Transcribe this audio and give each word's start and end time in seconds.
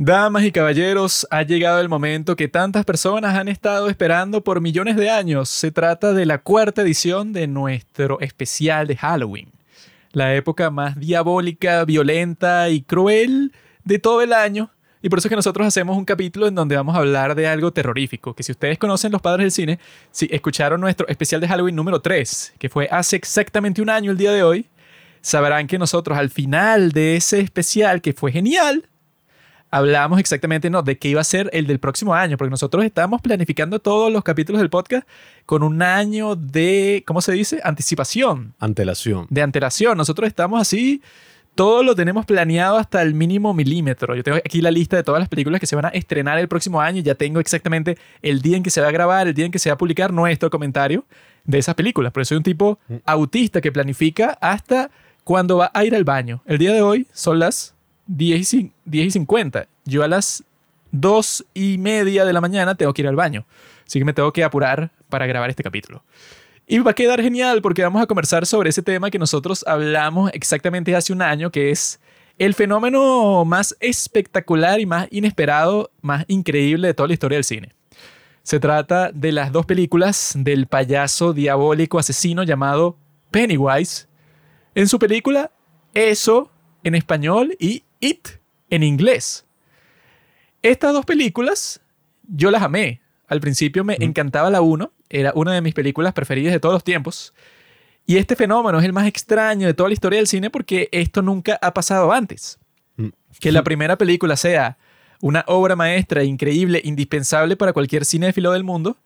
Damas 0.00 0.44
y 0.44 0.52
caballeros, 0.52 1.26
ha 1.28 1.42
llegado 1.42 1.80
el 1.80 1.88
momento 1.88 2.36
que 2.36 2.46
tantas 2.46 2.84
personas 2.84 3.34
han 3.34 3.48
estado 3.48 3.88
esperando 3.88 4.44
por 4.44 4.60
millones 4.60 4.94
de 4.94 5.10
años. 5.10 5.48
Se 5.48 5.72
trata 5.72 6.12
de 6.12 6.24
la 6.24 6.38
cuarta 6.38 6.82
edición 6.82 7.32
de 7.32 7.48
nuestro 7.48 8.20
especial 8.20 8.86
de 8.86 8.94
Halloween. 8.96 9.50
La 10.12 10.36
época 10.36 10.70
más 10.70 10.96
diabólica, 11.00 11.84
violenta 11.84 12.68
y 12.70 12.82
cruel 12.82 13.52
de 13.82 13.98
todo 13.98 14.22
el 14.22 14.32
año. 14.32 14.70
Y 15.02 15.08
por 15.08 15.18
eso 15.18 15.26
es 15.26 15.30
que 15.30 15.36
nosotros 15.36 15.66
hacemos 15.66 15.96
un 15.96 16.04
capítulo 16.04 16.46
en 16.46 16.54
donde 16.54 16.76
vamos 16.76 16.94
a 16.94 17.00
hablar 17.00 17.34
de 17.34 17.48
algo 17.48 17.72
terrorífico. 17.72 18.34
Que 18.34 18.44
si 18.44 18.52
ustedes 18.52 18.78
conocen 18.78 19.10
Los 19.10 19.20
Padres 19.20 19.46
del 19.46 19.50
Cine, 19.50 19.80
si 20.12 20.28
escucharon 20.30 20.80
nuestro 20.80 21.08
especial 21.08 21.40
de 21.40 21.48
Halloween 21.48 21.74
número 21.74 22.00
3, 22.00 22.54
que 22.56 22.68
fue 22.68 22.86
hace 22.88 23.16
exactamente 23.16 23.82
un 23.82 23.90
año 23.90 24.12
el 24.12 24.16
día 24.16 24.30
de 24.30 24.44
hoy, 24.44 24.66
sabrán 25.22 25.66
que 25.66 25.76
nosotros 25.76 26.16
al 26.16 26.30
final 26.30 26.92
de 26.92 27.16
ese 27.16 27.40
especial, 27.40 28.00
que 28.00 28.12
fue 28.12 28.30
genial, 28.30 28.88
hablamos 29.70 30.18
exactamente 30.18 30.70
no, 30.70 30.82
de 30.82 30.98
qué 30.98 31.08
iba 31.08 31.20
a 31.20 31.24
ser 31.24 31.50
el 31.52 31.66
del 31.66 31.78
próximo 31.78 32.14
año, 32.14 32.36
porque 32.36 32.50
nosotros 32.50 32.84
estamos 32.84 33.20
planificando 33.20 33.78
todos 33.78 34.12
los 34.12 34.22
capítulos 34.24 34.60
del 34.60 34.70
podcast 34.70 35.06
con 35.46 35.62
un 35.62 35.82
año 35.82 36.36
de, 36.36 37.02
¿cómo 37.06 37.20
se 37.20 37.32
dice? 37.32 37.60
Anticipación. 37.64 38.54
Antelación. 38.58 39.26
De 39.30 39.42
antelación. 39.42 39.96
Nosotros 39.98 40.26
estamos 40.26 40.60
así, 40.60 41.02
todo 41.54 41.82
lo 41.82 41.94
tenemos 41.94 42.24
planeado 42.24 42.76
hasta 42.76 43.02
el 43.02 43.14
mínimo 43.14 43.52
milímetro. 43.52 44.14
Yo 44.14 44.22
tengo 44.22 44.38
aquí 44.38 44.60
la 44.60 44.70
lista 44.70 44.96
de 44.96 45.02
todas 45.02 45.18
las 45.20 45.28
películas 45.28 45.60
que 45.60 45.66
se 45.66 45.74
van 45.74 45.86
a 45.86 45.88
estrenar 45.88 46.38
el 46.38 46.46
próximo 46.48 46.80
año. 46.80 47.02
Ya 47.02 47.14
tengo 47.16 47.40
exactamente 47.40 47.98
el 48.22 48.40
día 48.42 48.56
en 48.56 48.62
que 48.62 48.70
se 48.70 48.80
va 48.80 48.88
a 48.88 48.92
grabar, 48.92 49.26
el 49.26 49.34
día 49.34 49.46
en 49.46 49.50
que 49.52 49.58
se 49.58 49.68
va 49.70 49.74
a 49.74 49.78
publicar 49.78 50.12
nuestro 50.12 50.50
comentario 50.50 51.04
de 51.44 51.58
esas 51.58 51.74
películas. 51.74 52.12
Por 52.12 52.20
eso 52.22 52.28
soy 52.30 52.36
un 52.36 52.42
tipo 52.44 52.78
Mm. 52.88 52.94
autista 53.06 53.60
que 53.60 53.72
planifica 53.72 54.38
hasta 54.40 54.90
cuando 55.24 55.56
va 55.56 55.70
a 55.74 55.84
ir 55.84 55.94
al 55.96 56.04
baño. 56.04 56.42
El 56.46 56.58
día 56.58 56.72
de 56.72 56.80
hoy 56.80 57.06
son 57.12 57.38
las 57.40 57.74
10 58.08 58.40
y, 58.40 58.56
cin- 58.56 58.72
10 58.84 59.06
y 59.06 59.10
50. 59.12 59.68
Yo 59.84 60.02
a 60.02 60.08
las 60.08 60.42
2 60.90 61.46
y 61.54 61.78
media 61.78 62.24
de 62.24 62.32
la 62.32 62.40
mañana 62.40 62.74
tengo 62.74 62.92
que 62.92 63.02
ir 63.02 63.08
al 63.08 63.16
baño. 63.16 63.46
Así 63.86 63.98
que 64.00 64.04
me 64.04 64.12
tengo 64.12 64.32
que 64.32 64.42
apurar 64.44 64.90
para 65.08 65.26
grabar 65.26 65.48
este 65.50 65.62
capítulo. 65.62 66.02
Y 66.66 66.78
va 66.80 66.90
a 66.90 66.94
quedar 66.94 67.22
genial 67.22 67.62
porque 67.62 67.82
vamos 67.82 68.02
a 68.02 68.06
conversar 68.06 68.44
sobre 68.44 68.70
ese 68.70 68.82
tema 68.82 69.10
que 69.10 69.18
nosotros 69.18 69.64
hablamos 69.66 70.30
exactamente 70.34 70.94
hace 70.94 71.12
un 71.12 71.22
año, 71.22 71.50
que 71.50 71.70
es 71.70 71.98
el 72.38 72.54
fenómeno 72.54 73.44
más 73.46 73.74
espectacular 73.80 74.78
y 74.80 74.86
más 74.86 75.08
inesperado, 75.10 75.90
más 76.02 76.24
increíble 76.28 76.88
de 76.88 76.94
toda 76.94 77.06
la 77.06 77.14
historia 77.14 77.36
del 77.36 77.44
cine. 77.44 77.72
Se 78.42 78.60
trata 78.60 79.10
de 79.12 79.32
las 79.32 79.52
dos 79.52 79.66
películas 79.66 80.32
del 80.36 80.66
payaso 80.66 81.32
diabólico 81.32 81.98
asesino 81.98 82.42
llamado 82.42 82.96
Pennywise. 83.30 84.06
En 84.74 84.88
su 84.88 84.98
película, 84.98 85.50
Eso 85.94 86.50
en 86.84 86.94
español 86.94 87.56
y 87.58 87.82
It 88.00 88.28
en 88.70 88.82
inglés. 88.82 89.46
Estas 90.62 90.92
dos 90.92 91.04
películas 91.04 91.80
yo 92.22 92.50
las 92.50 92.62
amé. 92.62 93.00
Al 93.26 93.40
principio 93.40 93.84
me 93.84 93.96
encantaba 94.00 94.50
la 94.50 94.60
1, 94.62 94.90
era 95.10 95.32
una 95.34 95.52
de 95.52 95.60
mis 95.60 95.74
películas 95.74 96.12
preferidas 96.12 96.52
de 96.52 96.60
todos 96.60 96.74
los 96.74 96.84
tiempos. 96.84 97.34
Y 98.06 98.16
este 98.16 98.36
fenómeno 98.36 98.78
es 98.78 98.84
el 98.84 98.92
más 98.94 99.06
extraño 99.06 99.66
de 99.66 99.74
toda 99.74 99.90
la 99.90 99.92
historia 99.92 100.18
del 100.18 100.26
cine 100.26 100.48
porque 100.48 100.88
esto 100.92 101.20
nunca 101.20 101.58
ha 101.60 101.74
pasado 101.74 102.10
antes. 102.10 102.58
Mm. 102.96 103.08
Que 103.38 103.52
la 103.52 103.62
primera 103.62 103.98
película 103.98 104.36
sea 104.36 104.78
una 105.20 105.44
obra 105.46 105.76
maestra 105.76 106.24
increíble, 106.24 106.80
indispensable 106.84 107.56
para 107.56 107.72
cualquier 107.72 108.04
cinéfilo 108.04 108.52
del 108.52 108.64
mundo, 108.64 108.96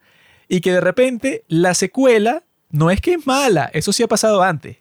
y 0.47 0.61
que 0.61 0.71
de 0.71 0.81
repente 0.81 1.43
la 1.47 1.73
secuela 1.73 2.43
no 2.69 2.91
es 2.91 3.01
que 3.01 3.13
es 3.13 3.27
mala, 3.27 3.69
eso 3.73 3.91
sí 3.91 4.03
ha 4.03 4.07
pasado 4.07 4.43
antes. 4.43 4.77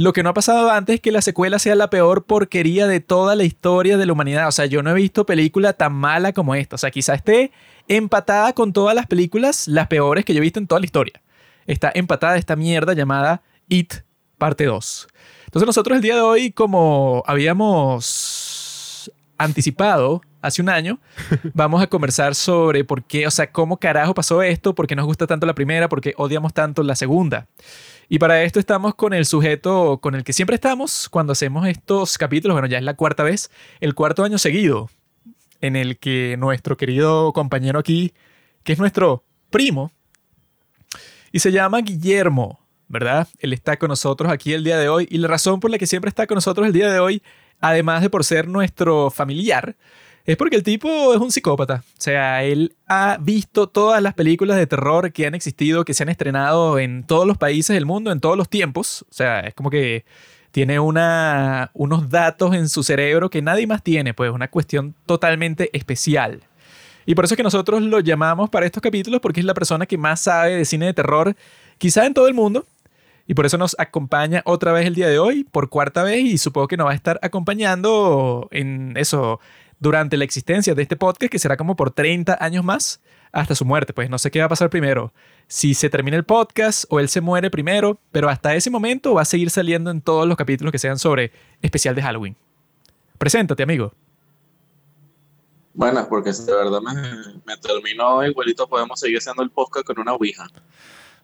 Lo 0.00 0.14
que 0.14 0.22
no 0.22 0.30
ha 0.30 0.34
pasado 0.34 0.70
antes 0.70 0.94
es 0.94 1.00
que 1.02 1.12
la 1.12 1.20
secuela 1.20 1.58
sea 1.58 1.74
la 1.74 1.90
peor 1.90 2.24
porquería 2.24 2.86
de 2.86 3.00
toda 3.00 3.36
la 3.36 3.44
historia 3.44 3.98
de 3.98 4.06
la 4.06 4.14
humanidad. 4.14 4.48
O 4.48 4.50
sea, 4.50 4.64
yo 4.64 4.82
no 4.82 4.92
he 4.92 4.94
visto 4.94 5.26
película 5.26 5.74
tan 5.74 5.92
mala 5.92 6.32
como 6.32 6.54
esta. 6.54 6.76
O 6.76 6.78
sea, 6.78 6.90
quizá 6.90 7.12
esté 7.12 7.52
empatada 7.86 8.54
con 8.54 8.72
todas 8.72 8.94
las 8.94 9.06
películas, 9.06 9.68
las 9.68 9.88
peores 9.88 10.24
que 10.24 10.32
yo 10.32 10.38
he 10.38 10.40
visto 10.40 10.58
en 10.58 10.66
toda 10.66 10.80
la 10.80 10.86
historia. 10.86 11.20
Está 11.66 11.92
empatada 11.94 12.38
esta 12.38 12.56
mierda 12.56 12.94
llamada 12.94 13.42
It 13.68 13.92
parte 14.38 14.64
2. 14.64 15.06
Entonces 15.44 15.66
nosotros 15.66 15.96
el 15.96 16.02
día 16.02 16.14
de 16.14 16.22
hoy, 16.22 16.50
como 16.50 17.22
habíamos 17.26 19.12
anticipado 19.36 20.22
hace 20.40 20.62
un 20.62 20.70
año, 20.70 20.98
vamos 21.52 21.82
a 21.82 21.88
conversar 21.88 22.34
sobre 22.34 22.84
por 22.84 23.04
qué, 23.04 23.26
o 23.26 23.30
sea, 23.30 23.52
cómo 23.52 23.76
carajo 23.76 24.14
pasó 24.14 24.42
esto, 24.42 24.74
por 24.74 24.86
qué 24.86 24.96
nos 24.96 25.04
gusta 25.04 25.26
tanto 25.26 25.44
la 25.44 25.54
primera, 25.54 25.90
por 25.90 26.00
qué 26.00 26.14
odiamos 26.16 26.54
tanto 26.54 26.82
la 26.82 26.96
segunda. 26.96 27.48
Y 28.12 28.18
para 28.18 28.42
esto 28.42 28.58
estamos 28.58 28.96
con 28.96 29.14
el 29.14 29.24
sujeto 29.24 30.00
con 30.02 30.16
el 30.16 30.24
que 30.24 30.32
siempre 30.32 30.56
estamos 30.56 31.08
cuando 31.08 31.32
hacemos 31.32 31.68
estos 31.68 32.18
capítulos. 32.18 32.56
Bueno, 32.56 32.66
ya 32.66 32.76
es 32.76 32.82
la 32.82 32.94
cuarta 32.94 33.22
vez, 33.22 33.52
el 33.78 33.94
cuarto 33.94 34.24
año 34.24 34.36
seguido, 34.36 34.90
en 35.60 35.76
el 35.76 35.96
que 35.96 36.34
nuestro 36.36 36.76
querido 36.76 37.32
compañero 37.32 37.78
aquí, 37.78 38.12
que 38.64 38.72
es 38.72 38.80
nuestro 38.80 39.22
primo, 39.48 39.92
y 41.30 41.38
se 41.38 41.52
llama 41.52 41.82
Guillermo, 41.82 42.58
¿verdad? 42.88 43.28
Él 43.38 43.52
está 43.52 43.76
con 43.76 43.90
nosotros 43.90 44.28
aquí 44.32 44.54
el 44.54 44.64
día 44.64 44.76
de 44.76 44.88
hoy. 44.88 45.06
Y 45.08 45.18
la 45.18 45.28
razón 45.28 45.60
por 45.60 45.70
la 45.70 45.78
que 45.78 45.86
siempre 45.86 46.08
está 46.08 46.26
con 46.26 46.34
nosotros 46.34 46.66
el 46.66 46.72
día 46.72 46.90
de 46.90 46.98
hoy, 46.98 47.22
además 47.60 48.02
de 48.02 48.10
por 48.10 48.24
ser 48.24 48.48
nuestro 48.48 49.10
familiar, 49.10 49.76
es 50.24 50.36
porque 50.36 50.56
el 50.56 50.62
tipo 50.62 51.14
es 51.14 51.20
un 51.20 51.32
psicópata. 51.32 51.82
O 51.86 52.00
sea, 52.00 52.44
él 52.44 52.76
ha 52.86 53.18
visto 53.20 53.68
todas 53.68 54.02
las 54.02 54.14
películas 54.14 54.56
de 54.56 54.66
terror 54.66 55.12
que 55.12 55.26
han 55.26 55.34
existido, 55.34 55.84
que 55.84 55.94
se 55.94 56.02
han 56.02 56.08
estrenado 56.08 56.78
en 56.78 57.04
todos 57.04 57.26
los 57.26 57.38
países 57.38 57.74
del 57.74 57.86
mundo, 57.86 58.12
en 58.12 58.20
todos 58.20 58.36
los 58.36 58.48
tiempos. 58.48 59.04
O 59.10 59.12
sea, 59.12 59.40
es 59.40 59.54
como 59.54 59.70
que 59.70 60.04
tiene 60.50 60.78
unos 60.80 62.08
datos 62.10 62.54
en 62.54 62.68
su 62.68 62.82
cerebro 62.82 63.30
que 63.30 63.42
nadie 63.42 63.66
más 63.66 63.82
tiene, 63.82 64.14
pues 64.14 64.30
una 64.30 64.48
cuestión 64.48 64.94
totalmente 65.06 65.70
especial. 65.72 66.40
Y 67.06 67.14
por 67.14 67.24
eso 67.24 67.34
es 67.34 67.36
que 67.36 67.42
nosotros 67.42 67.82
lo 67.82 68.00
llamamos 68.00 68.50
para 68.50 68.66
estos 68.66 68.82
capítulos, 68.82 69.20
porque 69.20 69.40
es 69.40 69.46
la 69.46 69.54
persona 69.54 69.86
que 69.86 69.96
más 69.96 70.20
sabe 70.20 70.56
de 70.56 70.64
cine 70.64 70.86
de 70.86 70.94
terror, 70.94 71.34
quizá 71.78 72.04
en 72.04 72.14
todo 72.14 72.28
el 72.28 72.34
mundo. 72.34 72.66
Y 73.26 73.34
por 73.34 73.46
eso 73.46 73.58
nos 73.58 73.76
acompaña 73.78 74.42
otra 74.44 74.72
vez 74.72 74.86
el 74.86 74.94
día 74.94 75.08
de 75.08 75.18
hoy, 75.18 75.44
por 75.44 75.68
cuarta 75.68 76.02
vez, 76.02 76.20
y 76.24 76.36
supongo 76.36 76.66
que 76.66 76.76
nos 76.76 76.88
va 76.88 76.92
a 76.92 76.96
estar 76.96 77.18
acompañando 77.22 78.48
en 78.50 78.96
eso 78.96 79.40
durante 79.80 80.16
la 80.16 80.24
existencia 80.24 80.74
de 80.74 80.82
este 80.82 80.96
podcast, 80.96 81.32
que 81.32 81.38
será 81.38 81.56
como 81.56 81.74
por 81.74 81.90
30 81.90 82.38
años 82.40 82.64
más, 82.64 83.00
hasta 83.32 83.54
su 83.54 83.64
muerte. 83.64 83.92
Pues 83.92 84.08
no 84.08 84.18
sé 84.18 84.30
qué 84.30 84.38
va 84.38 84.46
a 84.46 84.48
pasar 84.50 84.70
primero, 84.70 85.12
si 85.48 85.74
se 85.74 85.90
termina 85.90 86.16
el 86.16 86.24
podcast 86.24 86.84
o 86.90 87.00
él 87.00 87.08
se 87.08 87.20
muere 87.20 87.50
primero, 87.50 87.98
pero 88.12 88.28
hasta 88.28 88.54
ese 88.54 88.70
momento 88.70 89.14
va 89.14 89.22
a 89.22 89.24
seguir 89.24 89.50
saliendo 89.50 89.90
en 89.90 90.00
todos 90.00 90.28
los 90.28 90.36
capítulos 90.36 90.70
que 90.70 90.78
sean 90.78 90.98
sobre 90.98 91.32
especial 91.62 91.94
de 91.94 92.02
Halloween. 92.02 92.36
Preséntate, 93.18 93.62
amigo. 93.62 93.92
Buenas, 95.74 96.06
porque 96.06 96.32
si 96.32 96.44
de 96.44 96.54
verdad 96.54 96.80
me, 96.80 96.92
me 97.46 97.56
terminó 97.56 98.24
igualito 98.24 98.68
podemos 98.68 99.00
seguir 99.00 99.18
haciendo 99.18 99.42
el 99.42 99.50
podcast 99.50 99.86
con 99.86 99.98
una 99.98 100.12
ouija. 100.12 100.46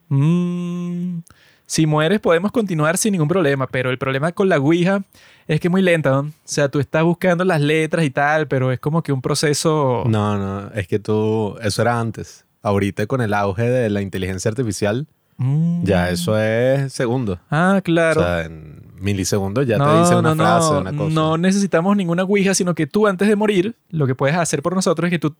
Mm, 0.09 1.19
si 1.67 1.87
mueres 1.87 2.21
podemos 2.21 2.53
continuar 2.53 2.97
sin 2.97 3.13
ningún 3.13 3.29
problema, 3.29 3.67
pero 3.67 3.91
el 3.91 3.99
problema 3.99 4.33
con 4.33 4.49
la 4.49 4.57
Ouija 4.59 5.03
es 5.49 5.61
que 5.61 5.69
es 5.69 5.71
muy 5.71 5.83
lenta, 5.83 6.11
¿no? 6.11 6.19
O 6.21 6.33
sea, 6.45 6.69
tú 6.69 6.79
estás 6.81 7.03
buscando 7.05 7.45
las 7.45 7.61
letras 7.61 8.05
y 8.05 8.11
tal, 8.11 8.47
pero 8.49 8.73
es 8.73 8.81
como 8.81 9.03
que 9.03 9.13
un 9.13 9.21
proceso... 9.23 10.05
No, 10.07 10.37
no, 10.39 10.71
es 10.75 10.87
que 10.89 10.99
tú, 10.99 11.57
eso 11.63 11.83
era 11.83 11.99
antes. 12.01 12.45
Ahorita 12.63 13.07
con 13.07 13.21
el 13.21 13.35
auge 13.35 13.63
de 13.63 13.91
la 13.91 14.01
inteligencia 14.01 14.49
artificial, 14.49 15.07
Mm. 15.39 15.85
ya 15.85 16.09
eso 16.11 16.39
es 16.41 16.93
segundo. 16.93 17.39
Ah, 17.51 17.81
claro. 17.85 18.21
O 18.21 18.25
sea, 18.25 18.45
en 18.47 18.83
milisegundos 18.99 19.67
ya 19.67 19.77
te 19.77 19.85
no, 19.85 20.01
dice 20.03 20.17
una 20.17 20.35
no, 20.35 20.43
frase, 20.43 20.73
no, 20.73 20.81
una 20.81 20.93
cosa. 20.97 21.15
no 21.15 21.37
necesitamos 21.37 21.95
ninguna 21.97 22.23
Ouija, 22.25 22.55
sino 22.55 22.75
que 22.75 22.87
tú 22.87 23.07
antes 23.07 23.29
de 23.29 23.37
morir, 23.37 23.75
lo 23.91 24.07
que 24.07 24.15
puedes 24.15 24.35
hacer 24.37 24.63
por 24.63 24.75
nosotros 24.75 25.07
es 25.07 25.11
que 25.11 25.19
tú 25.19 25.35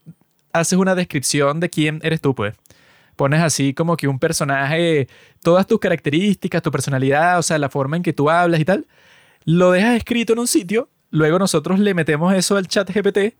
haces 0.53 0.77
una 0.77 0.93
descripción 0.93 1.59
de 1.59 1.69
quién 1.69 1.99
eres 2.03 2.21
tú, 2.21 2.35
pues. 2.35 2.53
Pones 3.17 3.41
así 3.41 3.73
como 3.73 3.97
que 3.97 4.07
un 4.07 4.19
personaje, 4.19 5.09
todas 5.43 5.67
tus 5.67 5.79
características, 5.79 6.61
tu 6.61 6.71
personalidad, 6.71 7.37
o 7.39 7.43
sea, 7.43 7.57
la 7.57 7.67
forma 7.69 7.97
en 7.97 8.03
que 8.03 8.13
tú 8.13 8.29
hablas 8.29 8.59
y 8.61 8.65
tal, 8.65 8.85
lo 9.43 9.71
dejas 9.71 9.97
escrito 9.97 10.31
en 10.33 10.39
un 10.39 10.47
sitio, 10.47 10.87
luego 11.09 11.37
nosotros 11.39 11.79
le 11.79 11.93
metemos 11.93 12.33
eso 12.33 12.55
al 12.57 12.67
chat 12.67 12.89
GPT 12.89 13.35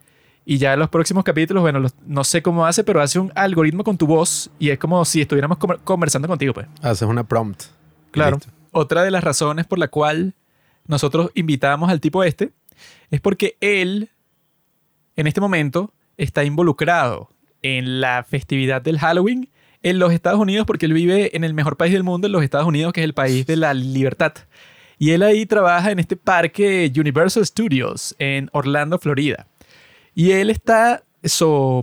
y 0.46 0.58
ya 0.58 0.74
en 0.74 0.80
los 0.80 0.90
próximos 0.90 1.24
capítulos, 1.24 1.62
bueno, 1.62 1.80
los- 1.80 1.94
no 2.06 2.24
sé 2.24 2.42
cómo 2.42 2.66
hace, 2.66 2.84
pero 2.84 3.02
hace 3.02 3.20
un 3.20 3.32
algoritmo 3.36 3.84
con 3.84 3.98
tu 3.98 4.08
voz 4.08 4.50
y 4.60 4.70
es 4.72 4.80
como 4.80 5.06
si 5.06 5.22
estuviéramos 5.22 5.58
conversando 5.84 6.28
contigo, 6.28 6.54
pues. 6.54 6.68
Haces 6.82 7.08
una 7.08 7.24
prompt. 7.24 7.64
Claro. 8.12 8.38
Listo. 8.38 8.52
Otra 8.72 9.04
de 9.04 9.12
las 9.12 9.24
razones 9.24 9.66
por 9.68 9.78
la 9.80 9.88
cual 9.90 10.34
nosotros 10.88 11.32
invitamos 11.36 11.90
al 11.90 12.00
tipo 12.02 12.24
este 12.24 12.52
es 13.12 13.22
porque 13.22 13.58
él, 13.62 14.10
en 15.16 15.28
este 15.28 15.42
momento, 15.42 15.94
está 16.18 16.44
involucrado 16.44 17.30
en 17.62 18.00
la 18.02 18.24
festividad 18.24 18.82
del 18.82 18.98
Halloween 19.00 19.50
en 19.90 20.00
los 20.00 20.12
Estados 20.12 20.40
Unidos 20.40 20.66
porque 20.66 20.86
él 20.86 20.94
vive 20.94 21.36
en 21.36 21.44
el 21.44 21.54
mejor 21.54 21.78
país 21.78 21.94
del 21.94 22.04
mundo, 22.04 22.28
en 22.28 22.34
los 22.34 22.44
Estados 22.44 22.68
Unidos, 22.68 22.94
que 22.94 23.02
es 23.02 23.06
el 23.06 23.14
país 23.14 23.46
de 23.46 23.56
la 23.56 23.74
libertad. 23.74 24.34
Y 25.00 25.12
él 25.12 25.24
ahí 25.24 25.46
trabaja 25.46 25.92
en 25.92 26.00
este 26.00 26.16
parque 26.16 26.92
Universal 26.96 27.46
Studios 27.46 28.16
en 28.20 28.50
Orlando, 28.52 28.98
Florida. 29.00 29.48
Y 30.16 30.32
él 30.32 30.50
está 30.50 31.04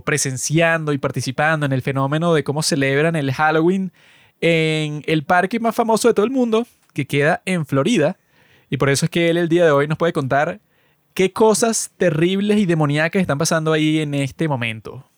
presenciando 0.03 0.91
y 0.93 0.97
participando 0.97 1.65
en 1.65 1.71
el 1.71 1.81
fenómeno 1.81 2.33
de 2.33 2.43
cómo 2.43 2.63
celebran 2.63 3.15
el 3.15 3.31
Halloween 3.31 3.91
en 4.41 5.03
el 5.07 5.23
parque 5.23 5.59
más 5.59 5.75
famoso 5.75 6.07
de 6.07 6.13
todo 6.13 6.25
el 6.25 6.31
mundo, 6.31 6.67
que 6.93 7.07
queda 7.07 7.41
en 7.45 7.65
Florida. 7.65 8.17
Y 8.69 8.77
por 8.77 8.89
eso 8.89 9.05
es 9.05 9.09
que 9.09 9.29
él 9.29 9.37
el 9.37 9.49
día 9.49 9.65
de 9.65 9.71
hoy 9.71 9.87
nos 9.87 9.97
puede 9.97 10.13
contar 10.13 10.59
¿qué 11.13 11.31
cosas 11.31 11.91
terribles 11.97 12.59
y 12.59 12.65
demoníacas 12.65 13.21
están 13.21 13.37
pasando 13.37 13.71
ahí 13.71 13.99
en 13.99 14.13
este 14.13 14.47
momento? 14.47 15.09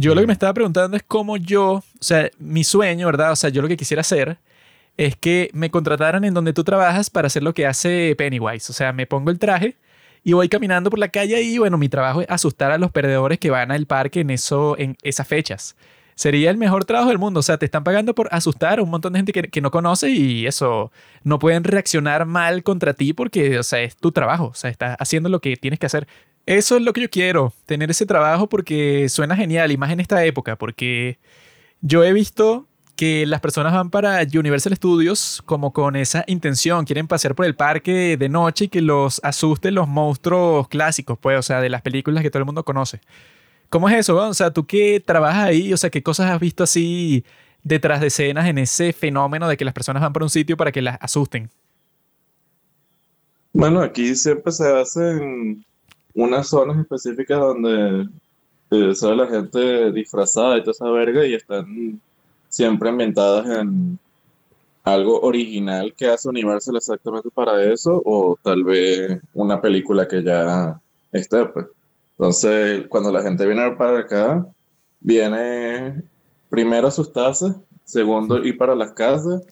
Yo 0.00 0.14
lo 0.14 0.20
que 0.20 0.28
me 0.28 0.32
estaba 0.32 0.54
preguntando 0.54 0.96
es 0.96 1.02
cómo 1.02 1.36
yo, 1.36 1.72
o 1.72 1.82
sea, 1.98 2.30
mi 2.38 2.62
sueño, 2.62 3.06
¿verdad? 3.06 3.32
O 3.32 3.36
sea, 3.36 3.50
yo 3.50 3.62
lo 3.62 3.66
que 3.66 3.76
quisiera 3.76 4.02
hacer 4.02 4.38
es 4.96 5.16
que 5.16 5.50
me 5.52 5.72
contrataran 5.72 6.24
en 6.24 6.34
donde 6.34 6.52
tú 6.52 6.62
trabajas 6.62 7.10
para 7.10 7.26
hacer 7.26 7.42
lo 7.42 7.52
que 7.52 7.66
hace 7.66 8.14
Pennywise. 8.16 8.70
O 8.70 8.72
sea, 8.72 8.92
me 8.92 9.08
pongo 9.08 9.32
el 9.32 9.40
traje 9.40 9.76
y 10.22 10.34
voy 10.34 10.48
caminando 10.48 10.88
por 10.88 11.00
la 11.00 11.08
calle 11.08 11.42
y 11.42 11.58
bueno, 11.58 11.78
mi 11.78 11.88
trabajo 11.88 12.20
es 12.20 12.30
asustar 12.30 12.70
a 12.70 12.78
los 12.78 12.92
perdedores 12.92 13.40
que 13.40 13.50
van 13.50 13.72
al 13.72 13.86
parque 13.86 14.20
en, 14.20 14.30
eso, 14.30 14.78
en 14.78 14.96
esas 15.02 15.26
fechas. 15.26 15.74
Sería 16.14 16.52
el 16.52 16.58
mejor 16.58 16.84
trabajo 16.84 17.08
del 17.08 17.18
mundo. 17.18 17.40
O 17.40 17.42
sea, 17.42 17.58
te 17.58 17.64
están 17.64 17.82
pagando 17.82 18.14
por 18.14 18.28
asustar 18.30 18.78
a 18.78 18.82
un 18.84 18.90
montón 18.90 19.14
de 19.14 19.18
gente 19.18 19.32
que, 19.32 19.42
que 19.48 19.60
no 19.60 19.72
conoce 19.72 20.10
y 20.10 20.46
eso, 20.46 20.92
no 21.24 21.40
pueden 21.40 21.64
reaccionar 21.64 22.24
mal 22.24 22.62
contra 22.62 22.94
ti 22.94 23.14
porque, 23.14 23.58
o 23.58 23.64
sea, 23.64 23.80
es 23.80 23.96
tu 23.96 24.12
trabajo. 24.12 24.44
O 24.46 24.54
sea, 24.54 24.70
estás 24.70 24.96
haciendo 25.00 25.28
lo 25.28 25.40
que 25.40 25.56
tienes 25.56 25.80
que 25.80 25.86
hacer. 25.86 26.06
Eso 26.48 26.76
es 26.76 26.82
lo 26.82 26.94
que 26.94 27.02
yo 27.02 27.10
quiero, 27.10 27.52
tener 27.66 27.90
ese 27.90 28.06
trabajo 28.06 28.48
porque 28.48 29.10
suena 29.10 29.36
genial 29.36 29.70
y 29.70 29.76
más 29.76 29.90
en 29.90 30.00
esta 30.00 30.24
época, 30.24 30.56
porque 30.56 31.18
yo 31.82 32.02
he 32.04 32.14
visto 32.14 32.66
que 32.96 33.26
las 33.26 33.42
personas 33.42 33.74
van 33.74 33.90
para 33.90 34.22
Universal 34.22 34.74
Studios 34.74 35.42
como 35.44 35.74
con 35.74 35.94
esa 35.94 36.24
intención, 36.26 36.86
quieren 36.86 37.06
pasear 37.06 37.34
por 37.34 37.44
el 37.44 37.54
parque 37.54 38.16
de 38.16 38.28
noche 38.30 38.64
y 38.64 38.68
que 38.68 38.80
los 38.80 39.20
asusten 39.22 39.74
los 39.74 39.88
monstruos 39.88 40.68
clásicos, 40.68 41.18
pues, 41.18 41.38
o 41.38 41.42
sea, 41.42 41.60
de 41.60 41.68
las 41.68 41.82
películas 41.82 42.22
que 42.22 42.30
todo 42.30 42.38
el 42.38 42.46
mundo 42.46 42.64
conoce. 42.64 43.02
¿Cómo 43.68 43.86
es 43.90 43.96
eso? 43.96 44.16
O 44.16 44.32
sea, 44.32 44.50
tú 44.50 44.66
qué 44.66 45.02
trabajas 45.04 45.48
ahí, 45.48 45.74
o 45.74 45.76
sea, 45.76 45.90
qué 45.90 46.02
cosas 46.02 46.30
has 46.30 46.40
visto 46.40 46.64
así 46.64 47.26
detrás 47.62 48.00
de 48.00 48.06
escenas 48.06 48.48
en 48.48 48.56
ese 48.56 48.94
fenómeno 48.94 49.48
de 49.48 49.58
que 49.58 49.66
las 49.66 49.74
personas 49.74 50.00
van 50.02 50.14
para 50.14 50.24
un 50.24 50.30
sitio 50.30 50.56
para 50.56 50.72
que 50.72 50.80
las 50.80 50.96
asusten. 51.02 51.50
Bueno, 53.52 53.82
aquí 53.82 54.14
siempre 54.14 54.50
se 54.50 54.66
hacen 54.66 55.67
unas 56.18 56.48
zonas 56.48 56.78
específicas 56.78 57.38
donde 57.38 58.08
eh, 58.70 58.94
sale 58.94 59.16
la 59.16 59.28
gente 59.28 59.92
disfrazada 59.92 60.58
y 60.58 60.62
toda 60.62 60.72
esa 60.72 60.90
verga 60.90 61.24
y 61.24 61.34
están 61.34 62.00
siempre 62.48 62.88
ambientadas 62.88 63.46
en 63.46 63.98
algo 64.82 65.20
original 65.20 65.94
que 65.96 66.08
hace 66.08 66.28
Universal 66.28 66.76
exactamente 66.76 67.28
para 67.32 67.62
eso, 67.72 68.02
o 68.04 68.36
tal 68.42 68.64
vez 68.64 69.20
una 69.32 69.60
película 69.60 70.08
que 70.08 70.22
ya 70.24 70.80
esté, 71.12 71.44
pues. 71.46 71.66
Entonces, 72.18 72.86
cuando 72.88 73.12
la 73.12 73.22
gente 73.22 73.46
viene 73.46 73.70
para 73.72 74.00
acá, 74.00 74.44
viene 74.98 76.02
primero 76.48 76.86
a 76.86 76.88
asustarse, 76.88 77.54
segundo 77.84 78.44
ir 78.44 78.58
para 78.58 78.74
las 78.74 78.92
casas 78.92 79.42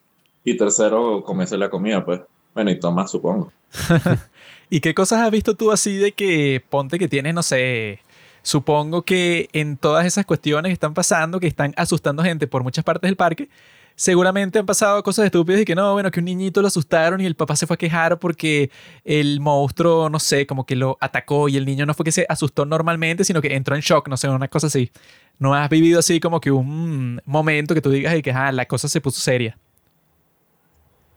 y 0.43 0.57
tercero 0.57 1.23
comerse 1.23 1.57
la 1.57 1.71
comida, 1.71 2.05
pues. 2.05 2.23
Bueno, 2.55 2.73
y 2.73 2.81
tomar, 2.81 3.07
supongo. 3.07 3.53
¿Y 4.71 4.81
qué 4.81 4.95
cosas 4.95 5.21
has 5.21 5.31
visto 5.31 5.55
tú 5.55 5.73
así 5.73 5.97
de 5.97 6.13
que 6.13 6.63
ponte 6.69 6.99
que 6.99 7.09
tienes, 7.09 7.35
no 7.35 7.43
sé, 7.43 8.01
Supongo 8.47 9.03
que 9.03 9.49
en 9.53 9.77
todas 9.77 10.07
esas 10.07 10.25
cuestiones 10.25 10.71
que 10.71 10.75
están 10.75 10.95
pasando, 10.95 11.41
que 11.41 11.49
están 11.49 11.75
asustando 11.77 12.23
gente 12.23 12.47
por 12.47 12.63
muchas 12.63 12.85
partes 12.85 13.09
del 13.09 13.17
parque, 13.17 13.49
seguramente 13.97 14.61
han 14.61 14.67
pasado 14.67 15.03
cosas 15.03 15.25
estúpidas 15.25 15.63
y 15.63 15.65
que 15.65 15.75
no, 15.75 15.95
bueno, 15.95 16.13
que 16.13 16.21
un 16.21 16.27
niñito 16.27 16.63
lo 16.63 16.69
asustaron 16.69 17.21
y 17.21 17.27
el 17.27 17.35
papá 17.35 17.57
se 17.57 17.67
fue 17.67 17.75
a 17.75 17.77
quejar 17.77 18.21
porque 18.21 18.71
el 19.05 19.41
monstruo, 19.41 20.09
no 20.11 20.21
sé, 20.21 20.47
como 20.47 20.65
que 20.65 20.77
lo 20.77 20.97
atacó 21.01 21.49
y 21.49 21.57
el 21.57 21.67
niño 21.67 21.87
no 21.87 21.95
fue 21.95 22.05
que 22.05 22.13
se 22.13 22.25
asustó 22.29 22.65
normalmente, 22.65 23.25
sino 23.25 23.43
que 23.43 23.57
entró 23.57 23.75
en 23.75 23.81
shock, 23.83 24.07
no 24.07 24.17
sé, 24.17 24.29
una 24.29 24.47
cosa 24.47 24.69
así. 24.69 24.93
¿No 25.41 25.53
has 25.53 25.69
vivido 25.69 25.99
así 25.99 26.21
como 26.21 26.41
que 26.41 26.53
un 26.53 27.21
momento 27.25 27.75
que 27.75 27.81
tú 27.81 27.91
digas 27.91 28.15
y 28.15 28.23
que 28.23 28.31
ah, 28.31 28.53
la 28.53 28.67
cosa 28.67 28.89
se 28.89 29.01
puso 29.01 29.21
seria? 29.21 29.59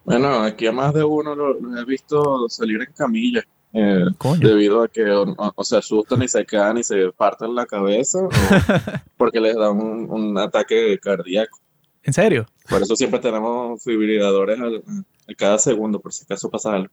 Bueno, 0.05 0.41
aquí 0.41 0.67
a 0.67 0.71
más 0.71 0.93
de 0.93 1.03
uno 1.03 1.35
lo 1.35 1.79
he 1.79 1.85
visto 1.85 2.47
salir 2.49 2.81
en 2.81 2.93
camilla. 2.93 3.43
Eh, 3.71 4.05
debido 4.39 4.81
a 4.81 4.87
que 4.87 5.05
o, 5.11 5.63
se 5.63 5.77
asustan 5.77 6.23
y 6.23 6.27
se 6.27 6.43
caen 6.43 6.79
y 6.79 6.83
se 6.83 7.11
parten 7.15 7.53
la 7.53 7.67
cabeza 7.67 8.17
o 8.17 8.29
porque 9.17 9.39
les 9.39 9.55
da 9.55 9.69
un, 9.69 10.37
ataque 10.37 10.97
cardíaco. 10.99 11.59
¿En 12.01 12.13
serio? 12.13 12.47
Por 12.67 12.81
eso 12.81 12.95
siempre 12.95 13.19
tenemos 13.19 13.83
fibriladores 13.83 14.59
a, 14.59 15.33
cada 15.37 15.59
segundo 15.59 15.99
por 15.99 16.11
si 16.11 16.23
acaso 16.23 16.49
pasa 16.49 16.73
algo. 16.73 16.89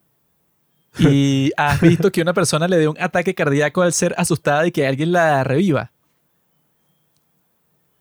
¿Y 0.98 1.50
has 1.56 1.80
visto 1.80 2.10
que 2.10 2.20
una 2.20 2.34
persona 2.34 2.68
le 2.68 2.76
dé 2.76 2.88
un 2.88 3.00
ataque 3.00 3.34
cardíaco 3.34 3.80
al 3.80 3.92
ser 3.92 4.14
asustada 4.18 4.66
y 4.66 4.72
que 4.72 4.86
alguien 4.86 5.12
la 5.12 5.44
reviva? 5.44 5.92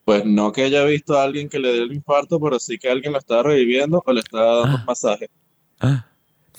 Pues 0.05 0.23
no 0.23 0.51
que 0.51 0.63
haya 0.63 0.83
visto 0.85 1.17
a 1.17 1.23
alguien 1.23 1.49
que 1.49 1.59
le 1.59 1.73
dé 1.73 1.79
el 1.79 1.93
infarto, 1.93 2.39
pero 2.39 2.59
sí 2.59 2.77
que 2.77 2.89
alguien 2.89 3.11
lo 3.11 3.17
está 3.17 3.41
reviviendo 3.41 4.03
o 4.05 4.13
le 4.13 4.19
está 4.19 4.39
dando 4.39 4.63
un 4.63 4.81
ah. 4.81 4.83
masaje. 4.87 5.29
Ah. 5.79 6.05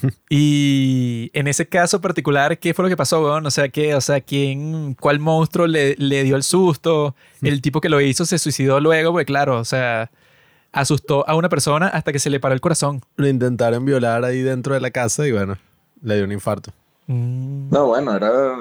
Y 0.29 1.31
en 1.33 1.47
ese 1.47 1.67
caso 1.67 2.01
particular, 2.01 2.59
¿qué 2.59 2.75
fue 2.75 2.85
lo 2.85 2.89
que 2.89 2.97
pasó, 2.97 3.23
O 3.23 3.51
sea, 3.51 3.69
¿qué, 3.69 3.95
o 3.95 4.01
sea, 4.01 4.21
¿quién, 4.21 4.95
cuál 4.95 5.19
monstruo 5.19 5.67
le, 5.67 5.95
dio 5.97 6.37
el 6.37 6.43
susto? 6.43 7.15
El 7.43 7.63
tipo 7.63 7.81
que 7.81 7.89
lo 7.89 8.01
hizo 8.01 8.25
se 8.25 8.39
suicidó 8.39 8.81
luego, 8.81 9.13
porque 9.13 9.27
claro, 9.27 9.59
o 9.59 9.65
sea, 9.65 10.11
asustó 10.73 11.27
a 11.29 11.35
una 11.35 11.49
persona 11.49 11.89
hasta 11.89 12.13
que 12.13 12.19
se 12.19 12.31
le 12.31 12.41
paró 12.41 12.55
el 12.55 12.61
corazón. 12.61 13.01
Lo 13.17 13.29
intentaron 13.29 13.85
violar 13.85 14.25
ahí 14.25 14.43
dentro 14.43 14.75
de 14.75 14.81
la 14.81 14.91
casa 14.91 15.27
y 15.27 15.33
bueno, 15.33 15.57
le 16.03 16.17
dio 16.17 16.25
un 16.25 16.33
infarto. 16.33 16.73
Mm. 17.07 17.71
No, 17.71 17.87
bueno, 17.87 18.17
era, 18.17 18.57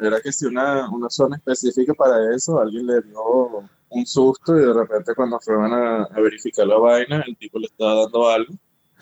era 0.00 0.20
que 0.20 0.32
si 0.32 0.46
una, 0.46 0.88
una 0.90 1.08
zona 1.08 1.36
específica 1.36 1.94
para 1.94 2.34
eso, 2.34 2.60
alguien 2.60 2.86
le 2.86 3.00
dio 3.02 3.62
un 3.90 4.06
susto 4.06 4.56
y 4.56 4.60
de 4.60 4.72
repente 4.72 5.14
cuando 5.14 5.40
fueron 5.40 5.72
a, 5.72 6.04
a 6.04 6.20
verificar 6.20 6.66
la 6.66 6.78
vaina, 6.78 7.24
el 7.26 7.36
tipo 7.36 7.58
le 7.58 7.66
estaba 7.66 8.02
dando 8.02 8.28
algo 8.28 8.54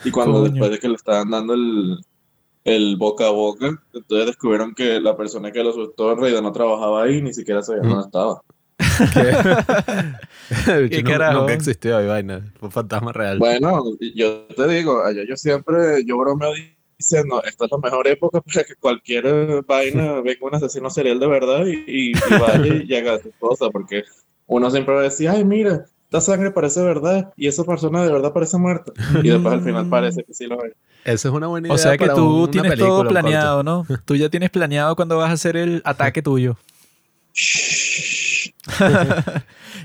y 0.04 0.10
cuando 0.10 0.42
después 0.42 0.70
de 0.70 0.78
que 0.78 0.88
le 0.88 0.94
estaban 0.94 1.30
dando 1.30 1.54
el, 1.54 1.98
el 2.64 2.96
boca 2.96 3.26
a 3.26 3.30
boca, 3.30 3.66
entonces 3.92 4.26
descubrieron 4.26 4.74
que 4.74 5.00
la 5.00 5.16
persona 5.16 5.52
que 5.52 5.62
lo 5.62 5.70
asustó 5.70 6.12
en 6.12 6.18
realidad 6.18 6.42
no 6.42 6.52
trabajaba 6.52 7.04
ahí, 7.04 7.22
ni 7.22 7.32
siquiera 7.32 7.62
sabía 7.62 7.82
dónde 7.82 8.04
estaba. 8.04 8.42
¿Qué? 8.78 10.88
¿Qué 10.90 11.02
carajo? 11.02 11.40
Nunca 11.40 11.54
existió 11.54 11.96
ahí 11.96 12.06
vaina, 12.06 12.52
fue 12.58 12.68
un 12.68 12.72
fantasma 12.72 13.12
real. 13.12 13.38
Bueno, 13.38 13.82
yo 14.14 14.46
te 14.48 14.68
digo, 14.68 15.02
allá 15.02 15.22
yo 15.26 15.36
siempre, 15.36 16.04
yo 16.04 16.18
bromeo 16.18 16.52
diciendo, 16.98 17.42
esta 17.44 17.66
es 17.66 17.70
la 17.70 17.78
mejor 17.78 18.06
época 18.08 18.40
para 18.40 18.64
que 18.64 18.74
cualquier 18.76 19.62
vaina 19.66 20.20
venga 20.20 20.46
un 20.46 20.54
asesino 20.54 20.90
serial 20.90 21.20
de 21.20 21.26
verdad 21.26 21.66
y, 21.66 21.84
y, 21.86 22.12
vaya 22.30 22.82
y 22.86 22.94
haga 22.94 23.14
a 23.14 23.20
su 23.20 23.28
esposa, 23.28 23.70
porque 23.70 24.04
uno 24.46 24.70
siempre 24.70 24.94
va 24.94 25.00
a 25.00 25.04
decir, 25.04 25.28
ay, 25.28 25.44
mira, 25.44 25.86
esta 26.04 26.20
sangre 26.20 26.52
parece 26.52 26.82
verdad 26.82 27.32
y 27.36 27.48
esa 27.48 27.64
persona 27.64 28.04
de 28.04 28.12
verdad 28.12 28.32
parece 28.32 28.56
muerta. 28.58 28.92
Y 29.22 29.28
después 29.28 29.54
al 29.54 29.62
final 29.62 29.88
parece 29.90 30.22
que 30.24 30.32
sí 30.34 30.46
lo 30.46 30.64
es. 30.64 30.72
Esa 31.04 31.28
es 31.28 31.34
una 31.34 31.48
buena 31.48 31.68
idea. 31.68 31.74
O 31.74 31.78
sea 31.78 31.98
que 31.98 32.08
tú 32.08 32.48
tienes 32.48 32.78
todo 32.78 33.06
planeado, 33.08 33.62
¿no? 33.62 33.86
Tú 34.04 34.16
ya 34.16 34.28
tienes 34.28 34.50
planeado 34.50 34.96
cuando 34.96 35.16
vas 35.16 35.30
a 35.30 35.34
hacer 35.34 35.56
el 35.56 35.82
ataque 35.84 36.22
tuyo. 36.22 36.56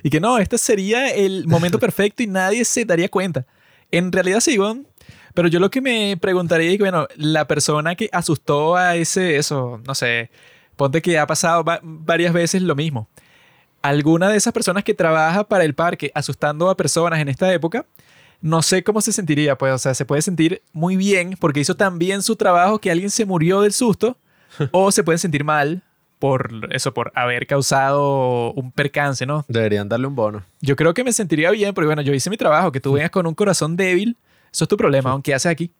y 0.03 0.09
que 0.09 0.19
no, 0.19 0.37
este 0.37 0.57
sería 0.57 1.09
el 1.09 1.47
momento 1.47 1.77
perfecto 1.79 2.23
y 2.23 2.27
nadie 2.27 2.65
se 2.65 2.85
daría 2.85 3.09
cuenta. 3.09 3.45
En 3.91 4.11
realidad 4.11 4.39
sí, 4.39 4.57
bueno, 4.57 4.83
pero 5.33 5.47
yo 5.47 5.59
lo 5.59 5.69
que 5.69 5.81
me 5.81 6.17
preguntaría 6.17 6.71
es 6.71 6.77
que, 6.77 6.83
bueno, 6.83 7.07
la 7.17 7.45
persona 7.45 7.95
que 7.95 8.09
asustó 8.11 8.75
a 8.75 8.95
ese, 8.95 9.37
eso, 9.37 9.81
no 9.85 9.93
sé, 9.93 10.31
ponte 10.75 11.01
que 11.01 11.19
ha 11.19 11.27
pasado 11.27 11.63
varias 11.83 12.33
veces 12.33 12.61
lo 12.61 12.75
mismo 12.75 13.09
alguna 13.81 14.29
de 14.29 14.37
esas 14.37 14.53
personas 14.53 14.83
que 14.83 14.93
trabaja 14.93 15.43
para 15.43 15.63
el 15.63 15.73
parque 15.73 16.11
asustando 16.13 16.69
a 16.69 16.77
personas 16.77 17.19
en 17.19 17.29
esta 17.29 17.51
época, 17.53 17.85
no 18.41 18.61
sé 18.61 18.83
cómo 18.83 19.01
se 19.01 19.11
sentiría, 19.11 19.57
pues, 19.57 19.73
o 19.73 19.77
sea, 19.77 19.93
se 19.93 20.05
puede 20.05 20.21
sentir 20.21 20.61
muy 20.73 20.95
bien 20.95 21.37
porque 21.39 21.59
hizo 21.59 21.75
tan 21.75 21.99
bien 21.99 22.21
su 22.21 22.35
trabajo 22.35 22.79
que 22.79 22.91
alguien 22.91 23.09
se 23.09 23.25
murió 23.25 23.61
del 23.61 23.73
susto, 23.73 24.17
o 24.71 24.91
se 24.91 25.03
puede 25.03 25.17
sentir 25.17 25.43
mal 25.43 25.83
por 26.19 26.69
eso, 26.71 26.93
por 26.93 27.11
haber 27.15 27.47
causado 27.47 28.53
un 28.53 28.71
percance, 28.71 29.25
¿no? 29.25 29.43
Deberían 29.47 29.89
darle 29.89 30.05
un 30.05 30.15
bono. 30.15 30.43
Yo 30.59 30.75
creo 30.75 30.93
que 30.93 31.03
me 31.03 31.13
sentiría 31.13 31.49
bien 31.49 31.73
porque, 31.73 31.87
bueno, 31.87 32.03
yo 32.03 32.13
hice 32.13 32.29
mi 32.29 32.37
trabajo, 32.37 32.71
que 32.71 32.79
tú 32.79 32.93
vengas 32.93 33.09
con 33.09 33.25
un 33.25 33.33
corazón 33.33 33.75
débil, 33.75 34.17
eso 34.53 34.65
es 34.65 34.67
tu 34.67 34.77
problema, 34.77 35.11
aunque 35.11 35.33
haces 35.33 35.51
aquí. 35.51 35.71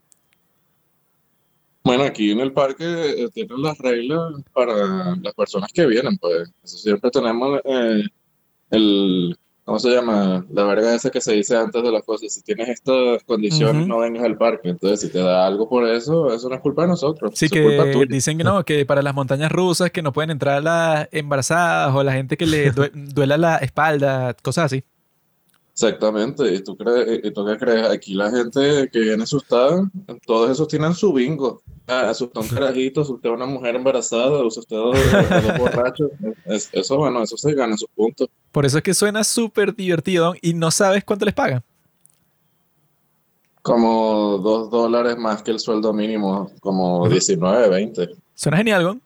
Bueno, 1.84 2.04
aquí 2.04 2.32
en 2.32 2.40
el 2.40 2.54
parque 2.54 2.86
eh, 2.86 3.30
tienen 3.34 3.62
las 3.62 3.78
reglas 3.80 4.34
para 4.54 5.16
las 5.16 5.34
personas 5.34 5.72
que 5.74 5.86
vienen, 5.86 6.18
pues. 6.18 6.52
Eso 6.64 6.78
siempre 6.78 7.10
tenemos 7.10 7.60
eh, 7.66 8.04
el, 8.70 9.38
¿cómo 9.64 9.80
se 9.80 9.90
llama? 9.90 10.46
La 10.52 10.64
verga 10.64 10.94
esa 10.94 11.10
que 11.10 11.22
se 11.22 11.34
dice 11.34 11.58
antes 11.58 11.82
de 11.82 11.92
las 11.92 12.04
cosas. 12.04 12.34
Si 12.34 12.44
tienes 12.44 12.70
estas 12.70 13.24
condiciones, 13.24 13.88
no 13.88 14.00
vengas 14.00 14.24
al 14.24 14.38
parque. 14.38 14.70
Entonces, 14.70 15.02
si 15.02 15.10
te 15.10 15.20
da 15.20 15.48
algo 15.48 15.68
por 15.68 15.88
eso, 15.88 16.32
eso 16.34 16.50
no 16.50 16.56
es 16.56 16.62
culpa 16.62 16.84
de 16.84 16.90
nosotros. 16.90 17.34
Sí, 17.36 17.50
que 17.50 18.06
dicen 18.08 18.38
que 18.38 18.44
no, 18.44 18.64
que 18.64 18.86
para 18.86 19.02
las 19.02 19.16
montañas 19.16 19.52
rusas 19.52 19.90
que 19.90 20.04
no 20.04 20.14
pueden 20.14 20.30
entrar 20.30 20.62
las 20.62 21.10
embarazadas 21.12 21.96
o 21.96 22.04
la 22.04 22.14
gente 22.14 22.38
que 22.38 22.46
le 22.46 22.72
duela 22.94 23.38
la 23.38 23.58
espalda, 23.58 24.36
cosas 24.42 24.66
así. 24.66 24.84
Exactamente, 25.84 26.54
¿y 26.54 26.64
tú, 26.64 26.78
crees, 26.78 27.22
y 27.24 27.32
tú 27.32 27.44
qué 27.44 27.58
crees? 27.58 27.90
Aquí 27.90 28.14
la 28.14 28.30
gente 28.30 28.88
que 28.94 29.00
viene 29.00 29.24
asustada, 29.24 29.90
todos 30.28 30.52
esos 30.52 30.68
tienen 30.68 30.94
su 30.94 31.12
bingo. 31.12 31.64
Ah, 31.88 32.12
asustó 32.12 32.42
un 32.42 32.48
carajito, 32.50 33.02
asusté 33.02 33.30
a 33.30 33.32
una 33.32 33.48
mujer 33.48 33.76
embarazada, 33.76 34.46
asusté 34.46 34.76
a 34.76 34.78
dos, 34.78 34.96
borrachos. 35.58 36.12
eso, 36.46 36.98
bueno, 36.98 37.24
eso 37.24 37.36
se 37.36 37.56
gana 37.56 37.76
sus 37.78 37.90
puntos. 37.96 38.30
Por 38.52 38.64
eso 38.64 38.78
es 38.78 38.84
que 38.84 38.94
suena 38.94 39.24
súper 39.24 39.76
divertido 39.76 40.36
y 40.40 40.54
no 40.54 40.70
sabes 40.70 41.04
cuánto 41.04 41.26
les 41.26 41.34
pagan. 41.34 41.64
Como 43.64 44.38
dos 44.38 44.70
dólares 44.70 45.18
más 45.18 45.42
que 45.42 45.50
el 45.50 45.60
sueldo 45.60 45.94
mínimo, 45.94 46.52
como 46.60 47.10
19, 47.10 47.70
20. 47.70 48.10
Suena 48.36 48.58
genial, 48.58 48.84
¿no? 48.84 49.00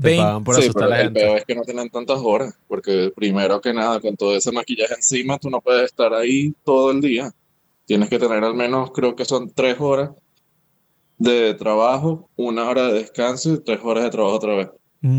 Te 0.00 0.08
Vein- 0.08 0.22
pagan 0.22 0.44
por 0.44 0.54
sí, 0.56 0.60
asustar 0.62 0.84
a 0.84 0.86
pero 0.86 0.90
la 0.90 0.96
el 1.00 1.04
gente. 1.06 1.20
peor 1.20 1.38
es 1.38 1.44
que 1.46 1.54
no 1.54 1.62
tienen 1.62 1.88
tantas 1.90 2.18
horas, 2.22 2.54
porque 2.68 3.12
primero 3.16 3.60
que 3.60 3.72
nada, 3.72 3.98
con 4.00 4.16
todo 4.16 4.36
ese 4.36 4.52
maquillaje 4.52 4.94
encima, 4.94 5.38
tú 5.38 5.48
no 5.50 5.60
puedes 5.60 5.84
estar 5.86 6.12
ahí 6.14 6.54
todo 6.64 6.90
el 6.90 7.00
día. 7.00 7.30
Tienes 7.86 8.08
que 8.10 8.18
tener 8.18 8.42
al 8.44 8.54
menos, 8.54 8.90
creo 8.92 9.14
que 9.16 9.24
son 9.24 9.50
tres 9.54 9.76
horas 9.80 10.10
de 11.18 11.54
trabajo, 11.54 12.28
una 12.36 12.68
hora 12.68 12.88
de 12.88 12.94
descanso 12.94 13.54
y 13.54 13.64
tres 13.64 13.80
horas 13.82 14.04
de 14.04 14.10
trabajo 14.10 14.36
otra 14.36 14.54
vez. 14.56 14.68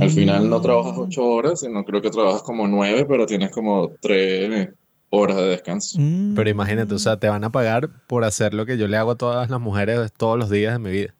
Al 0.02 0.10
final 0.10 0.50
no 0.50 0.60
trabajas 0.60 0.98
ocho 0.98 1.24
horas, 1.26 1.62
sino 1.62 1.86
creo 1.86 2.02
que 2.02 2.10
trabajas 2.10 2.42
como 2.44 2.68
nueve, 2.68 3.06
pero 3.08 3.26
tienes 3.26 3.52
como 3.52 3.92
tres 4.02 4.70
horas 5.10 5.38
de 5.38 5.44
descanso. 5.48 5.98
Mm. 6.00 6.36
Pero 6.36 6.50
imagínate, 6.50 6.94
o 6.94 7.00
sea, 7.00 7.18
te 7.18 7.30
van 7.30 7.46
a 7.46 7.52
pagar 7.54 7.90
por 8.08 8.26
hacer 8.26 8.54
lo 8.54 8.66
que 8.66 8.78
yo 8.78 8.88
le 8.90 8.98
hago 8.98 9.12
a 9.12 9.16
todas 9.18 9.50
las 9.50 9.62
mujeres 9.62 10.12
todos 10.12 10.38
los 10.38 10.50
días 10.50 10.74
de 10.74 10.80
mi 10.80 10.92
vida. 10.92 11.16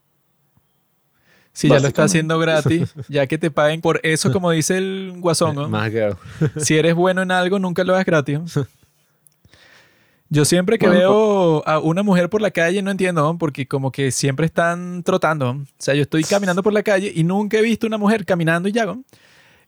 Si 1.58 1.68
ya 1.70 1.80
lo 1.80 1.88
está 1.88 2.04
haciendo 2.04 2.38
gratis, 2.38 2.94
ya 3.10 3.26
que 3.26 3.40
te 3.40 3.50
paguen 3.50 3.82
por 3.82 4.00
eso, 4.04 4.32
como 4.32 4.52
dice 4.52 4.78
el 4.78 5.14
guasón, 5.18 5.56
¿no? 5.56 5.68
Más 5.68 5.90
que 5.90 6.14
Si 6.58 6.78
eres 6.78 6.94
bueno 6.94 7.24
en 7.24 7.32
algo, 7.32 7.58
nunca 7.58 7.84
lo 7.84 7.94
hagas 7.94 8.06
gratis. 8.06 8.40
Yo 10.30 10.46
siempre 10.46 10.78
que 10.78 10.86
Bueno, 10.86 11.00
veo 11.00 11.68
a 11.68 11.80
una 11.80 12.04
mujer 12.04 12.30
por 12.30 12.42
la 12.42 12.52
calle 12.52 12.84
no 12.84 12.92
entiendo, 12.92 13.24
¿no? 13.24 13.40
porque 13.40 13.66
como 13.66 13.92
que 13.92 14.12
siempre 14.12 14.46
están 14.46 15.02
trotando. 15.02 15.52
¿no? 15.52 15.62
O 15.62 15.66
sea, 15.80 15.96
yo 15.96 16.02
estoy 16.02 16.26
caminando 16.26 16.62
por 16.62 16.74
la 16.74 16.84
calle 16.84 17.12
y 17.16 17.24
nunca 17.24 17.58
he 17.58 17.62
visto 17.62 17.88
una 17.88 17.98
mujer 17.98 18.26
caminando 18.26 18.68
y 18.68 18.74
ya. 18.74 18.86
¿no? 18.86 19.04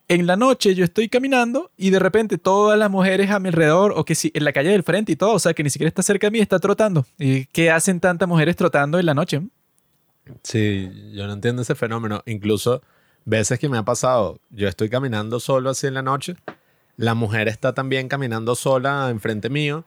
En 0.10 0.28
la 0.28 0.36
noche 0.36 0.76
yo 0.76 0.84
estoy 0.84 1.08
caminando 1.08 1.72
y 1.78 1.92
de 1.92 2.00
repente 2.00 2.38
todas 2.38 2.78
las 2.78 2.92
mujeres 2.92 3.32
a 3.32 3.40
mi 3.40 3.48
alrededor, 3.48 3.94
o 3.96 4.04
que 4.04 4.16
si 4.16 4.32
en 4.36 4.44
la 4.44 4.52
calle 4.52 4.70
del 4.70 4.84
frente 4.84 5.14
y 5.14 5.16
todo, 5.16 5.32
o 5.32 5.40
sea, 5.40 5.54
que 5.54 5.64
ni 5.64 5.70
siquiera 5.70 5.88
está 5.88 6.04
cerca 6.04 6.28
de 6.28 6.32
mí, 6.32 6.40
está 6.40 6.60
trotando. 6.60 7.06
¿Y 7.18 7.46
qué 7.46 7.72
hacen 7.72 8.00
tantas 8.02 8.28
mujeres 8.28 8.58
trotando 8.58 9.00
en 9.00 9.06
la 9.06 9.14
noche? 9.14 9.42
Sí, 10.44 11.12
yo 11.14 11.28
no 11.28 11.34
entiendo 11.34 11.62
ese 11.62 11.76
fenómeno. 11.76 12.22
Incluso 12.26 12.82
veces 13.26 13.60
que 13.60 13.70
me 13.70 13.78
ha 13.78 13.84
pasado, 13.84 14.40
yo 14.50 14.68
estoy 14.68 14.90
caminando 14.90 15.40
solo 15.40 15.70
así 15.70 15.88
en 15.88 15.94
la 15.94 16.02
noche, 16.02 16.36
la 16.98 17.14
mujer 17.14 17.48
está 17.48 17.74
también 17.74 18.08
caminando 18.08 18.56
sola 18.56 19.10
enfrente 19.10 19.50
mío. 19.50 19.86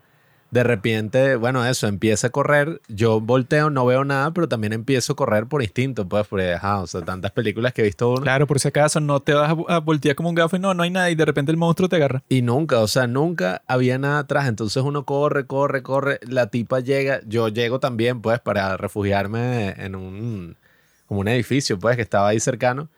De 0.52 0.62
repente, 0.62 1.37
bueno, 1.37 1.64
eso, 1.64 1.87
empieza 1.87 2.26
a 2.26 2.30
correr. 2.30 2.82
Yo 2.87 3.23
volteo, 3.23 3.71
no 3.71 3.87
veo 3.87 4.04
nada, 4.04 4.35
pero 4.35 4.50
también 4.50 4.75
empiezo 4.75 5.14
a 5.14 5.16
correr 5.16 5.47
por 5.47 5.62
instinto, 5.62 6.06
pues, 6.06 6.26
porque, 6.26 6.52
ajá, 6.52 6.82
o 6.82 6.87
sea, 6.87 7.00
tantas 7.00 7.30
películas 7.30 7.73
que 7.73 7.80
he 7.80 7.85
visto 7.87 8.11
uno. 8.11 8.21
Claro, 8.21 8.47
por 8.47 8.61
si 8.61 8.68
acaso 8.68 9.00
no 9.00 9.21
te 9.21 9.32
vas 9.32 9.56
a, 9.68 9.78
voltear 9.78 10.14
como 10.14 10.28
un 10.28 10.35
gafo 10.35 10.56
y 10.56 10.59
no, 10.59 10.75
no 10.75 10.82
hay 10.82 10.90
nada 10.90 11.09
y 11.09 11.14
de 11.14 11.25
repente 11.25 11.50
el 11.50 11.56
monstruo 11.56 11.88
te 11.88 11.97
agarra. 11.97 12.23
Y 12.28 12.42
nunca, 12.42 12.80
o 12.80 12.87
sea, 12.87 13.06
nunca 13.06 13.62
había 13.66 13.97
nada 13.97 14.18
atrás. 14.18 14.47
Entonces 14.47 14.82
uno 14.82 15.06
corre, 15.06 15.47
corre, 15.47 15.82
corre. 15.82 16.21
La 16.28 16.49
tipa 16.49 16.80
llega, 16.80 17.23
yo 17.26 17.49
llego 17.49 17.80
también, 17.80 18.21
pues, 18.21 18.38
para 18.38 18.76
refugiarme 18.76 19.71
en 19.78 19.94
un, 19.94 20.59
como 21.06 21.21
un 21.21 21.28
edificio, 21.28 21.78
pues, 21.78 21.97
que 21.97 22.02
estaba 22.02 22.28
ahí 22.28 22.40
cercano. 22.40 22.90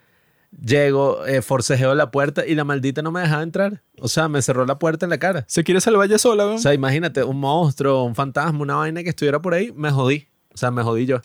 Llego, 0.62 1.26
eh, 1.26 1.42
forcejeo 1.42 1.94
la 1.94 2.11
puerta 2.11 2.46
y 2.46 2.54
la 2.54 2.64
maldita 2.64 3.02
no 3.02 3.11
me 3.11 3.20
dejaba 3.20 3.42
entrar. 3.42 3.82
O 4.00 4.08
sea, 4.08 4.28
me 4.28 4.40
cerró 4.42 4.64
la 4.66 4.78
puerta 4.78 5.06
en 5.06 5.11
la 5.11 5.18
cara. 5.18 5.44
Se 5.49 5.64
quiere 5.64 5.80
salvar 5.80 6.08
ya 6.08 6.18
sola, 6.18 6.44
¿no? 6.44 6.54
O 6.54 6.58
sea, 6.58 6.75
imagínate, 6.75 7.23
un 7.25 7.38
monstruo, 7.38 8.04
un 8.04 8.14
fantasma, 8.14 8.61
una 8.61 8.76
vaina 8.76 9.02
que 9.02 9.11
estuviera 9.11 9.40
por 9.40 9.54
ahí, 9.54 9.73
me 9.76 9.90
jodí. 9.90 10.26
O 10.54 10.56
sea, 10.56 10.70
me 10.70 10.82
jodí 10.82 11.06
yo. 11.06 11.20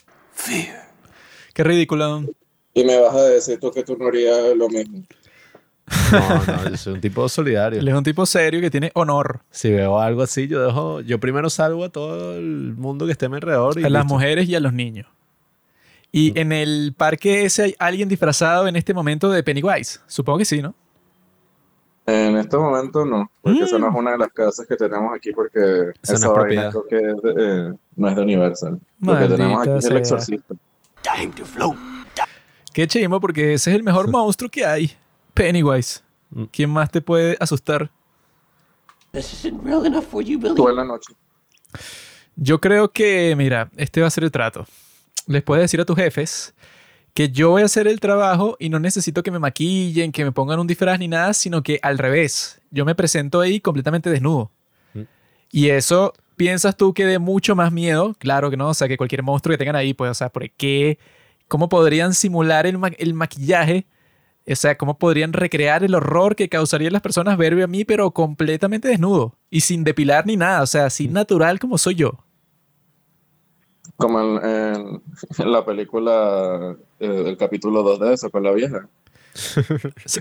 Qué 1.54 1.64
ridículo. 1.64 2.24
Y 2.74 2.84
me 2.84 2.98
vas 3.00 3.14
a 3.14 3.24
decir 3.24 3.58
tú 3.58 3.70
que 3.70 3.82
tú 3.82 3.96
no 3.96 4.08
harías 4.08 4.56
lo 4.56 4.68
mismo. 4.68 5.02
No, 6.12 6.44
no, 6.44 6.70
yo 6.70 6.76
soy 6.76 6.94
un 6.94 7.00
tipo 7.00 7.28
solidario. 7.28 7.80
Él 7.80 7.88
es 7.88 7.94
un 7.94 8.04
tipo 8.04 8.24
serio 8.26 8.60
que 8.60 8.70
tiene 8.70 8.92
honor 8.94 9.40
Si 9.50 9.70
veo 9.70 9.98
algo 9.98 10.22
así, 10.22 10.46
yo 10.46 10.64
dejo, 10.64 11.00
yo 11.00 11.18
primero 11.18 11.50
salvo 11.50 11.84
a 11.84 11.88
todo 11.88 12.36
el 12.36 12.74
mundo 12.76 13.06
que 13.06 13.12
esté 13.12 13.26
a 13.26 13.28
mi 13.28 13.36
alrededor. 13.36 13.78
Y 13.78 13.84
a 13.84 13.90
las 13.90 14.04
listo. 14.04 14.14
mujeres 14.14 14.48
y 14.48 14.54
a 14.54 14.60
los 14.60 14.72
niños. 14.72 15.06
Y 16.12 16.38
en 16.38 16.50
el 16.52 16.92
parque 16.96 17.44
ese 17.44 17.62
hay 17.62 17.74
alguien 17.78 18.08
disfrazado 18.08 18.66
en 18.66 18.76
este 18.76 18.92
momento 18.94 19.30
de 19.30 19.42
Pennywise. 19.42 20.00
Supongo 20.06 20.38
que 20.38 20.44
sí, 20.44 20.60
¿no? 20.60 20.74
En 22.06 22.36
este 22.36 22.56
momento 22.56 23.04
no, 23.04 23.30
porque 23.40 23.60
esa 23.62 23.78
no 23.78 23.86
Mm. 23.88 23.94
es 23.94 23.98
una 24.00 24.10
de 24.12 24.18
las 24.18 24.32
casas 24.32 24.66
que 24.66 24.74
tenemos 24.74 25.14
aquí 25.14 25.30
porque 25.32 25.92
Esa 26.02 26.14
no 26.14 26.18
esa 26.18 26.28
vaina 26.28 26.34
propiedad. 26.34 26.70
creo 26.72 26.86
que 26.88 26.96
es 27.10 27.22
de- 27.22 27.68
eh, 27.70 27.74
no 27.96 28.08
es 28.08 28.16
de 28.16 28.22
Universal. 28.22 28.80
Lo 29.00 29.18
que 29.18 29.28
tenemos 29.28 29.60
aquí 29.60 29.68
Maldita 29.70 29.78
es 29.78 29.84
el 29.84 29.90
sea. 29.90 29.98
exorcista. 29.98 30.54
Qué 32.72 32.86
chimo, 32.88 33.20
porque 33.20 33.54
ese 33.54 33.70
es 33.70 33.76
el 33.76 33.82
mejor 33.84 34.08
monstruo 34.10 34.50
que 34.50 34.64
hay. 34.64 34.90
Pennywise. 35.34 36.00
Mm. 36.30 36.44
¿Quién 36.44 36.70
más 36.70 36.90
te 36.90 37.00
puede 37.00 37.36
asustar? 37.38 37.90
Tú 39.12 40.68
en 40.68 40.76
la 40.76 40.84
noche. 40.84 41.12
Yo 42.36 42.60
creo 42.60 42.90
que, 42.92 43.34
mira, 43.36 43.70
este 43.76 44.00
va 44.00 44.06
a 44.06 44.10
ser 44.10 44.24
el 44.24 44.30
trato. 44.30 44.66
Les 45.26 45.42
puedes 45.42 45.62
decir 45.62 45.80
a 45.80 45.84
tus 45.84 45.96
jefes 45.96 46.54
que 47.14 47.28
yo 47.28 47.50
voy 47.50 47.62
a 47.62 47.64
hacer 47.66 47.88
el 47.88 47.98
trabajo 48.00 48.56
y 48.60 48.68
no 48.68 48.78
necesito 48.78 49.22
que 49.22 49.30
me 49.30 49.38
maquillen, 49.38 50.12
que 50.12 50.24
me 50.24 50.32
pongan 50.32 50.60
un 50.60 50.66
disfraz 50.66 50.98
ni 50.98 51.08
nada, 51.08 51.34
sino 51.34 51.62
que 51.62 51.78
al 51.82 51.98
revés. 51.98 52.60
Yo 52.70 52.84
me 52.84 52.94
presento 52.94 53.40
ahí 53.40 53.60
completamente 53.60 54.10
desnudo. 54.10 54.50
Mm. 54.94 55.00
Y 55.50 55.68
eso, 55.70 56.12
¿piensas 56.36 56.76
tú 56.76 56.94
que 56.94 57.04
dé 57.04 57.18
mucho 57.18 57.56
más 57.56 57.72
miedo? 57.72 58.14
Claro 58.18 58.48
que 58.50 58.56
no, 58.56 58.68
o 58.68 58.74
sea, 58.74 58.86
que 58.88 58.96
cualquier 58.96 59.22
monstruo 59.22 59.52
que 59.52 59.58
tengan 59.58 59.76
ahí, 59.76 59.92
pues, 59.92 60.10
o 60.10 60.14
sea, 60.14 60.28
¿por 60.28 60.48
qué? 60.52 60.98
¿Cómo 61.48 61.68
podrían 61.68 62.14
simular 62.14 62.66
el, 62.66 62.78
ma- 62.78 62.92
el 62.96 63.12
maquillaje? 63.14 63.86
O 64.48 64.54
sea, 64.54 64.78
¿cómo 64.78 64.96
podrían 64.98 65.32
recrear 65.32 65.82
el 65.84 65.94
horror 65.96 66.36
que 66.36 66.48
causaría 66.48 66.90
las 66.90 67.02
personas 67.02 67.36
verme 67.36 67.64
a 67.64 67.66
mí, 67.66 67.84
pero 67.84 68.12
completamente 68.12 68.86
desnudo? 68.88 69.36
Y 69.50 69.60
sin 69.62 69.82
depilar 69.82 70.26
ni 70.26 70.36
nada, 70.36 70.62
o 70.62 70.66
sea, 70.66 70.86
así 70.86 71.08
natural 71.08 71.58
como 71.58 71.76
soy 71.76 71.96
yo. 71.96 72.24
Como 73.96 74.20
en, 74.20 74.44
en- 74.48 75.02
en 75.38 75.52
la 75.52 75.64
película, 75.64 76.76
eh, 76.98 77.24
el 77.26 77.36
capítulo 77.36 77.82
2 77.82 78.00
de 78.00 78.14
eso, 78.14 78.30
con 78.30 78.42
la 78.42 78.52
vieja. 78.52 78.88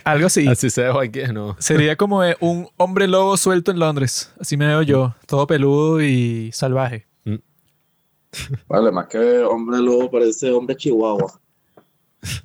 Algo 0.03 0.27
así. 0.27 0.47
Así 0.47 0.69
se 0.69 0.83
dejó 0.83 0.99
aquí, 0.99 1.21
no. 1.33 1.55
Sería 1.59 1.95
como 1.95 2.23
eh, 2.23 2.35
un 2.39 2.67
hombre 2.77 3.07
lobo 3.07 3.37
suelto 3.37 3.71
en 3.71 3.79
Londres. 3.79 4.31
Así 4.39 4.55
me 4.57 4.67
veo 4.67 4.81
yo, 4.83 5.15
todo 5.25 5.47
peludo 5.47 6.01
y 6.01 6.51
salvaje. 6.53 7.07
Vale, 8.67 8.91
más 8.91 9.07
que 9.07 9.39
hombre 9.39 9.79
lobo 9.79 10.11
parece 10.11 10.51
hombre 10.51 10.75
chihuahua. 10.75 11.39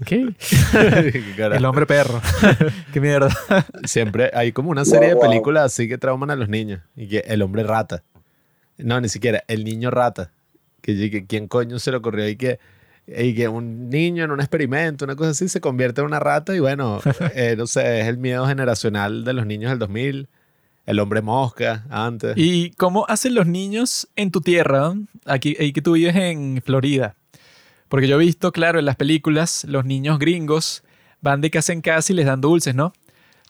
¿Qué? 0.06 0.34
El 1.52 1.64
hombre 1.66 1.84
perro. 1.84 2.22
Qué 2.92 3.00
mierda. 3.00 3.28
Siempre 3.84 4.30
hay 4.32 4.52
como 4.52 4.70
una 4.70 4.84
serie 4.86 5.10
de 5.10 5.16
películas 5.16 5.64
así 5.64 5.86
que 5.88 5.98
trauman 5.98 6.30
a 6.30 6.36
los 6.36 6.48
niños. 6.48 6.80
Y 6.96 7.08
que 7.08 7.18
el 7.26 7.42
hombre 7.42 7.64
rata. 7.64 8.02
No, 8.78 8.98
ni 9.00 9.08
siquiera. 9.10 9.44
El 9.48 9.64
niño 9.64 9.90
rata. 9.90 10.30
Que, 10.84 11.10
que 11.10 11.24
quién 11.24 11.48
coño 11.48 11.78
se 11.78 11.90
le 11.90 11.96
ocurrió 11.96 12.28
y 12.28 12.36
que, 12.36 12.58
y 13.06 13.34
que 13.34 13.48
un 13.48 13.88
niño 13.88 14.22
en 14.22 14.30
un 14.30 14.40
experimento, 14.40 15.06
una 15.06 15.16
cosa 15.16 15.30
así, 15.30 15.48
se 15.48 15.62
convierte 15.62 16.02
en 16.02 16.06
una 16.06 16.20
rata. 16.20 16.54
Y 16.54 16.60
bueno, 16.60 17.00
eh, 17.34 17.54
no 17.56 17.66
sé, 17.66 18.02
es 18.02 18.06
el 18.06 18.18
miedo 18.18 18.46
generacional 18.46 19.24
de 19.24 19.32
los 19.32 19.46
niños 19.46 19.70
del 19.70 19.78
2000. 19.78 20.28
El 20.84 21.00
hombre 21.00 21.22
mosca, 21.22 21.86
antes. 21.88 22.34
¿Y 22.36 22.72
cómo 22.72 23.06
hacen 23.08 23.34
los 23.34 23.46
niños 23.46 24.06
en 24.16 24.30
tu 24.30 24.42
tierra? 24.42 24.92
Aquí, 25.24 25.56
ahí 25.58 25.72
que 25.72 25.80
tú 25.80 25.92
vives 25.92 26.14
en 26.14 26.60
Florida. 26.62 27.16
Porque 27.88 28.06
yo 28.06 28.16
he 28.16 28.18
visto, 28.18 28.52
claro, 28.52 28.78
en 28.78 28.84
las 28.84 28.96
películas, 28.96 29.64
los 29.64 29.86
niños 29.86 30.18
gringos 30.18 30.84
van 31.22 31.40
de 31.40 31.50
casa 31.50 31.72
en 31.72 31.80
casa 31.80 32.12
y 32.12 32.16
les 32.16 32.26
dan 32.26 32.42
dulces, 32.42 32.74
¿no? 32.74 32.92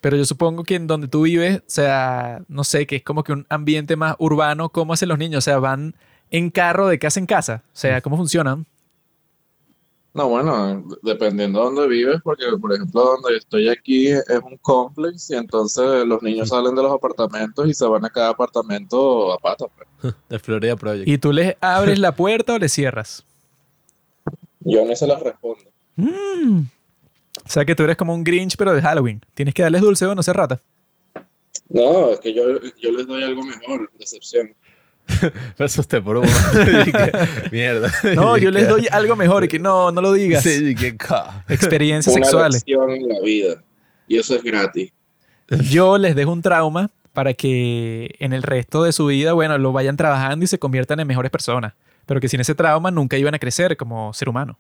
Pero 0.00 0.16
yo 0.16 0.24
supongo 0.24 0.62
que 0.62 0.76
en 0.76 0.86
donde 0.86 1.08
tú 1.08 1.22
vives, 1.22 1.58
o 1.58 1.62
sea, 1.66 2.42
no 2.46 2.62
sé, 2.62 2.86
que 2.86 2.96
es 2.96 3.02
como 3.02 3.24
que 3.24 3.32
un 3.32 3.46
ambiente 3.48 3.96
más 3.96 4.14
urbano, 4.20 4.68
¿cómo 4.68 4.92
hacen 4.92 5.08
los 5.08 5.18
niños? 5.18 5.38
O 5.38 5.40
sea, 5.40 5.58
van 5.58 5.96
en 6.30 6.50
carro 6.50 6.88
de 6.88 6.98
casa 6.98 7.20
en 7.20 7.26
casa. 7.26 7.62
O 7.66 7.76
sea, 7.76 8.00
¿cómo 8.00 8.16
funcionan? 8.16 8.66
No, 10.14 10.28
bueno, 10.28 10.84
dependiendo 11.02 11.58
de 11.58 11.64
dónde 11.64 11.88
vives, 11.88 12.20
porque 12.22 12.44
por 12.60 12.72
ejemplo 12.72 13.02
donde 13.02 13.32
yo 13.32 13.36
estoy 13.36 13.68
aquí 13.68 14.06
es 14.08 14.40
un 14.44 14.56
complex 14.58 15.28
y 15.30 15.34
entonces 15.34 16.06
los 16.06 16.22
niños 16.22 16.50
salen 16.50 16.72
de 16.76 16.84
los 16.84 16.92
apartamentos 16.92 17.68
y 17.68 17.74
se 17.74 17.84
van 17.84 18.04
a 18.04 18.10
cada 18.10 18.28
apartamento 18.28 19.32
a 19.32 19.38
pata. 19.38 19.66
pues. 20.00 20.14
de 20.28 20.38
Florida 20.38 20.76
Project. 20.76 21.08
¿Y 21.08 21.18
tú 21.18 21.32
les 21.32 21.56
abres 21.60 21.98
la 21.98 22.14
puerta 22.14 22.54
o 22.54 22.58
les 22.58 22.72
cierras? 22.72 23.24
Yo 24.60 24.84
no 24.84 24.94
se 24.94 25.06
las 25.06 25.20
respondo. 25.20 25.64
Mm. 25.96 26.60
O 27.44 27.48
sea 27.48 27.64
que 27.64 27.74
tú 27.74 27.82
eres 27.82 27.96
como 27.96 28.14
un 28.14 28.22
Grinch, 28.22 28.56
pero 28.56 28.72
de 28.72 28.80
Halloween. 28.80 29.20
Tienes 29.34 29.52
que 29.52 29.62
darles 29.62 29.82
dulce 29.82 30.06
o 30.06 30.14
no 30.14 30.22
ser 30.22 30.36
rata. 30.36 30.60
No, 31.68 32.10
es 32.10 32.20
que 32.20 32.32
yo, 32.32 32.60
yo 32.80 32.92
les 32.92 33.06
doy 33.06 33.24
algo 33.24 33.42
mejor, 33.42 33.90
decepción. 33.98 34.54
Me 35.58 35.64
asusté 35.64 36.00
por 36.00 36.16
un 36.16 36.26
Mierda. 37.52 37.92
No, 38.14 38.36
yo 38.38 38.50
les 38.50 38.68
doy 38.68 38.86
algo 38.90 39.16
mejor 39.16 39.44
y 39.44 39.48
que 39.48 39.58
no, 39.58 39.92
no 39.92 40.00
lo 40.00 40.12
digas. 40.12 40.42
Sí, 40.42 40.74
ca. 40.96 41.44
Experiencias 41.48 42.14
Una 42.14 42.24
sexuales. 42.24 42.54
lección 42.66 42.90
en 42.90 43.08
la 43.08 43.20
vida. 43.20 43.62
Y 44.08 44.18
eso 44.18 44.34
es 44.34 44.42
gratis. 44.42 44.92
Yo 45.70 45.98
les 45.98 46.14
dejo 46.16 46.32
un 46.32 46.42
trauma 46.42 46.90
para 47.12 47.34
que 47.34 48.14
en 48.18 48.32
el 48.32 48.42
resto 48.42 48.82
de 48.82 48.92
su 48.92 49.06
vida, 49.06 49.34
bueno, 49.34 49.56
lo 49.58 49.72
vayan 49.72 49.96
trabajando 49.96 50.44
y 50.44 50.48
se 50.48 50.58
conviertan 50.58 51.00
en 51.00 51.06
mejores 51.06 51.30
personas. 51.30 51.74
Pero 52.06 52.20
que 52.20 52.28
sin 52.28 52.40
ese 52.40 52.54
trauma 52.54 52.90
nunca 52.90 53.16
iban 53.16 53.34
a 53.34 53.38
crecer 53.38 53.76
como 53.76 54.12
ser 54.14 54.28
humano. 54.28 54.58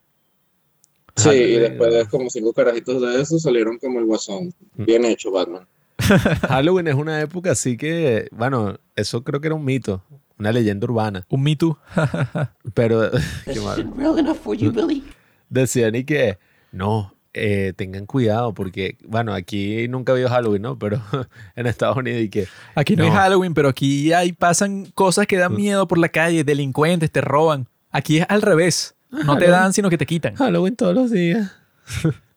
Sí, 1.16 1.28
Ajá, 1.28 1.36
y 1.36 1.56
después 1.58 1.92
de 1.94 2.06
como 2.06 2.28
cinco 2.28 2.52
carajitos 2.52 3.00
de 3.00 3.20
eso 3.22 3.38
salieron 3.38 3.78
como 3.78 3.98
el 3.98 4.04
guasón. 4.06 4.52
Bien 4.74 5.04
hecho, 5.04 5.30
Batman. 5.30 5.66
Halloween 6.48 6.88
es 6.88 6.94
una 6.94 7.20
época 7.20 7.52
así 7.52 7.76
que, 7.76 8.28
bueno, 8.32 8.78
eso 8.96 9.22
creo 9.22 9.40
que 9.40 9.46
era 9.48 9.54
un 9.54 9.64
mito, 9.64 10.02
una 10.38 10.52
leyenda 10.52 10.84
urbana. 10.86 11.24
Un 11.28 11.42
Me 11.42 11.56
Too. 11.56 11.78
Pero 12.74 13.10
qué 13.44 13.60
mal. 13.60 13.78
isn't 13.78 13.96
real 13.96 14.18
enough 14.18 14.36
for 14.38 14.56
you, 14.56 14.72
Billy. 14.72 15.04
decían 15.48 15.94
y 15.94 16.04
que, 16.04 16.38
no, 16.72 17.14
eh, 17.32 17.72
tengan 17.76 18.06
cuidado 18.06 18.54
porque, 18.54 18.96
bueno, 19.06 19.32
aquí 19.34 19.88
nunca 19.88 20.12
ha 20.12 20.14
habido 20.14 20.28
Halloween, 20.28 20.62
¿no? 20.62 20.78
Pero 20.78 21.00
en 21.56 21.66
Estados 21.66 21.96
Unidos 21.96 22.20
y 22.22 22.28
que... 22.28 22.46
Aquí 22.74 22.96
no, 22.96 23.04
hay 23.04 23.10
No. 23.10 23.16
Halloween, 23.16 23.54
pero 23.54 23.68
aquí 23.68 24.12
hay, 24.12 24.32
pasan 24.32 24.86
cosas 24.94 25.26
que 25.26 25.36
dan 25.36 25.52
Mm. 25.52 25.56
miedo 25.56 25.88
por 25.88 25.98
la 25.98 26.08
calle, 26.08 26.44
delincuentes, 26.44 27.10
te 27.10 27.20
roban. 27.20 27.68
Aquí 27.90 28.18
es 28.18 28.26
al 28.28 28.42
revés. 28.42 28.94
No 29.10 29.36
te 29.38 29.48
dan, 29.48 29.72
sino 29.72 29.90
que 29.90 29.98
te 29.98 30.06
quitan. 30.06 30.34
Halloween 30.34 30.74
todos 30.74 30.94
los 30.94 31.10
días. 31.12 31.52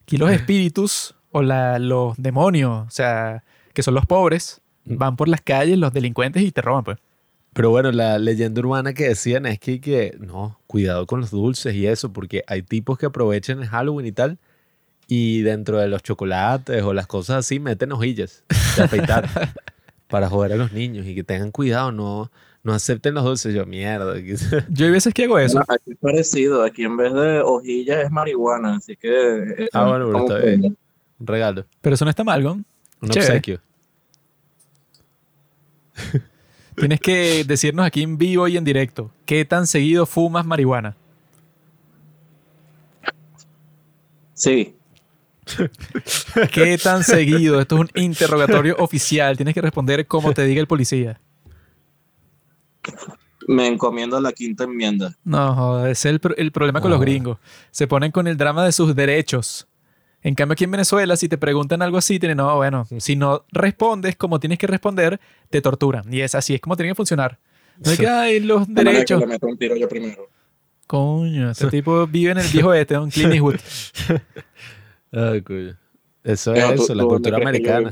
Aquí 0.04 0.18
los 0.18 0.30
espíritus 0.32 1.16
o 1.32 1.42
la- 1.42 1.80
los 1.80 2.16
demonios, 2.18 2.88
o 2.88 2.92
sea, 2.92 3.44
que 3.74 3.82
son 3.84 3.94
los 3.96 4.06
pobres, 4.06 4.62
Mm. 4.86 4.98
van 4.98 5.16
por 5.16 5.27
las 5.27 5.42
calles, 5.42 5.77
los 5.77 5.92
delincuentes 5.92 6.44
y 6.44 6.51
te 6.51 6.62
roban, 6.62 6.84
pues. 6.84 6.98
Pero 7.57 7.71
bueno, 7.71 7.91
la 7.91 8.19
leyenda 8.19 8.61
urbana 8.61 8.93
que 8.93 9.07
decían 9.07 9.47
es 9.47 9.57
que, 9.57 9.81
que 9.81 10.15
no, 10.19 10.59
cuidado 10.67 11.07
con 11.07 11.21
los 11.21 11.31
dulces 11.31 11.73
y 11.73 11.87
eso, 11.87 12.13
porque 12.13 12.43
hay 12.45 12.61
tipos 12.61 12.99
que 12.99 13.07
aprovechan 13.07 13.63
el 13.63 13.67
Halloween 13.67 14.05
y 14.05 14.11
tal, 14.11 14.37
y 15.07 15.41
dentro 15.41 15.79
de 15.79 15.87
los 15.87 16.03
chocolates 16.03 16.83
o 16.83 16.93
las 16.93 17.07
cosas 17.07 17.37
así 17.37 17.59
meten 17.59 17.91
hojillas 17.93 18.43
de 18.77 18.83
afeitar 18.83 19.27
para 20.07 20.29
joder 20.29 20.53
a 20.53 20.57
los 20.57 20.71
niños 20.71 21.07
y 21.07 21.15
que 21.15 21.23
tengan 21.23 21.49
cuidado, 21.49 21.91
no, 21.91 22.31
no 22.61 22.73
acepten 22.73 23.15
los 23.15 23.23
dulces. 23.23 23.55
Yo, 23.55 23.65
mierda. 23.65 24.13
Yo 24.69 24.85
hay 24.85 24.91
veces 24.91 25.11
que 25.11 25.23
hago 25.23 25.39
eso. 25.39 25.57
No, 25.57 25.65
aquí 25.67 25.93
es 25.93 25.97
parecido, 25.97 26.63
aquí 26.63 26.83
en 26.83 26.95
vez 26.95 27.11
de 27.11 27.41
hojilla 27.41 28.03
es 28.03 28.11
marihuana, 28.11 28.75
así 28.75 28.95
que... 28.95 29.09
eh, 29.63 29.69
Ah, 29.73 29.87
bueno, 29.87 30.05
pero 30.11 30.19
está 30.19 30.37
bien. 30.45 30.77
Un 31.19 31.25
regalo, 31.25 31.65
Pero 31.81 31.95
eso 31.95 32.05
no 32.05 32.11
está 32.11 32.23
mal, 32.23 32.43
¿no? 32.43 32.63
un 33.01 33.09
Chévere. 33.09 33.31
obsequio. 33.31 33.61
Tienes 36.77 37.00
que 37.01 37.43
decirnos 37.43 37.86
aquí 37.86 38.03
en 38.03 38.17
vivo 38.17 38.48
y 38.48 38.55
en 38.55 38.63
directo, 38.63 39.12
¿qué 39.25 39.43
tan 39.46 39.65
seguido 39.67 40.05
fumas 40.05 40.46
marihuana? 40.46 40.96
Sí, 44.34 44.74
¿Qué 46.53 46.77
tan 46.77 47.03
seguido? 47.05 47.60
Esto 47.62 47.75
es 47.75 47.81
un 47.81 47.89
interrogatorio 47.96 48.75
oficial. 48.79 49.38
Tienes 49.38 49.53
que 49.53 49.62
responder 49.62 50.05
como 50.05 50.34
te 50.34 50.43
diga 50.46 50.60
el 50.60 50.67
policía. 50.67 51.19
me 53.48 53.65
encomiendo 53.67 54.19
la 54.19 54.34
quinta 54.34 54.65
enmienda. 54.65 55.15
No, 55.24 55.86
es 55.88 56.03
el, 56.05 56.19
el 56.36 56.51
problema 56.51 56.81
con 56.81 56.91
los 56.91 57.00
Ah. 57.00 57.03
gringos. 57.03 57.38
Se 57.72 57.88
ponen 57.88 58.12
con 58.12 58.27
el 58.27 58.36
drama 58.38 58.65
de 58.65 58.74
sus 58.74 58.93
derechos. 58.93 59.67
En 60.24 60.36
cambio, 60.36 60.53
aquí 60.53 60.63
en 60.65 60.71
Venezuela, 60.71 61.15
si 61.15 61.29
te 61.29 61.38
preguntan 61.38 61.81
algo 61.81 61.97
así, 61.97 62.19
tienen, 62.19 62.38
no, 62.38 62.55
bueno, 62.57 62.86
si 63.00 63.15
no 63.15 63.45
respondes 63.51 64.15
como 64.15 64.39
tienes 64.39 64.57
que 64.57 64.67
responder, 64.67 65.19
te 65.50 65.62
torturan. 65.62 66.12
Y 66.12 66.21
es 66.21 66.36
así, 66.36 66.55
es 66.55 66.62
como 66.62 66.75
tiene 66.75 66.91
que 66.91 66.95
funcionar. 66.95 67.39
No 67.86 67.91
es 67.91 68.00
que, 68.00 68.07
ay, 68.07 68.39
los 68.39 68.67
De 68.67 68.74
manera 68.74 68.91
que 68.91 68.95
derechos. 68.97 69.19
le 69.21 69.27
meto 69.27 69.47
un 69.47 69.57
tiro 69.57 69.75
yo 69.77 69.88
primero. 69.88 70.27
Coño, 70.88 71.51
este 71.51 71.67
tipo 71.67 72.07
vive 72.07 72.31
en 72.31 72.39
el 72.39 72.47
viejo 72.47 72.74
este, 72.74 72.97
un 72.97 73.09
Clint 73.12 73.33
Eastwood. 73.33 73.55
Ay, 75.12 75.41
coño. 75.41 75.77
Eso 76.24 76.51
No, 76.53 76.57
es 76.57 76.75
tú- 76.75 76.83
eso, 76.83 76.95
la 76.95 77.03
tú 77.03 77.09
cultura 77.09 77.38
americana. 77.38 77.89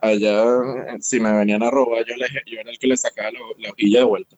Allá, 0.00 0.42
eh, 0.44 0.96
si 1.00 1.20
me 1.20 1.32
venían 1.32 1.62
a 1.62 1.70
robar, 1.70 2.04
yo, 2.06 2.14
les- 2.16 2.30
yo 2.46 2.60
era 2.60 2.70
el 2.70 2.78
que 2.78 2.86
le 2.86 2.96
sacaba 2.96 3.30
la, 3.30 3.38
la 3.58 3.70
hojilla 3.70 3.98
de 3.98 4.04
vuelta. 4.04 4.36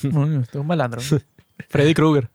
Coño, 0.00 0.40
este 0.40 0.56
es 0.58 0.60
un 0.60 0.66
malandro. 0.66 1.00
Freddy 1.68 1.92
Krueger. 1.94 2.30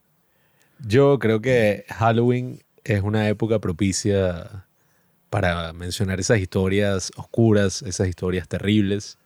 Yo 0.85 1.17
creo 1.19 1.41
que 1.41 1.85
Halloween 1.89 2.59
es 2.83 3.01
una 3.01 3.27
época 3.29 3.59
propicia 3.59 4.65
para 5.29 5.71
mencionar 5.73 6.19
esas 6.19 6.39
historias 6.39 7.11
oscuras, 7.15 7.81
esas 7.83 8.07
historias 8.07 8.47
terribles. 8.47 9.17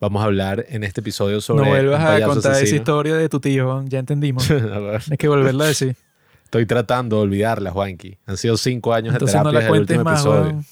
Vamos 0.00 0.22
a 0.22 0.26
hablar 0.26 0.66
en 0.68 0.84
este 0.84 1.00
episodio 1.00 1.40
sobre 1.40 1.64
No 1.64 1.70
vuelvas 1.70 2.00
un 2.00 2.06
a 2.22 2.26
contar 2.26 2.52
esa 2.52 2.58
asesino. 2.58 2.76
historia 2.78 3.14
de 3.16 3.28
tu 3.28 3.40
tío, 3.40 3.84
ya 3.86 3.98
entendimos. 4.00 4.50
A 4.50 4.54
ver, 4.54 5.02
Hay 5.10 5.16
que 5.16 5.28
volverla 5.28 5.64
a 5.64 5.68
decir. 5.68 5.96
Estoy 6.44 6.66
tratando 6.66 7.16
de 7.16 7.22
olvidarla, 7.22 7.70
Juanqui. 7.70 8.18
Han 8.26 8.36
sido 8.36 8.56
cinco 8.56 8.92
años 8.94 9.12
Entonces 9.14 9.34
de 9.38 9.44
no 9.44 9.50
terapia 9.50 9.52
la 9.52 9.60
desde 9.60 9.66
el 9.66 9.86
cuentes 9.86 9.96
último 9.98 10.10
más, 10.10 10.20
episodio. 10.20 10.64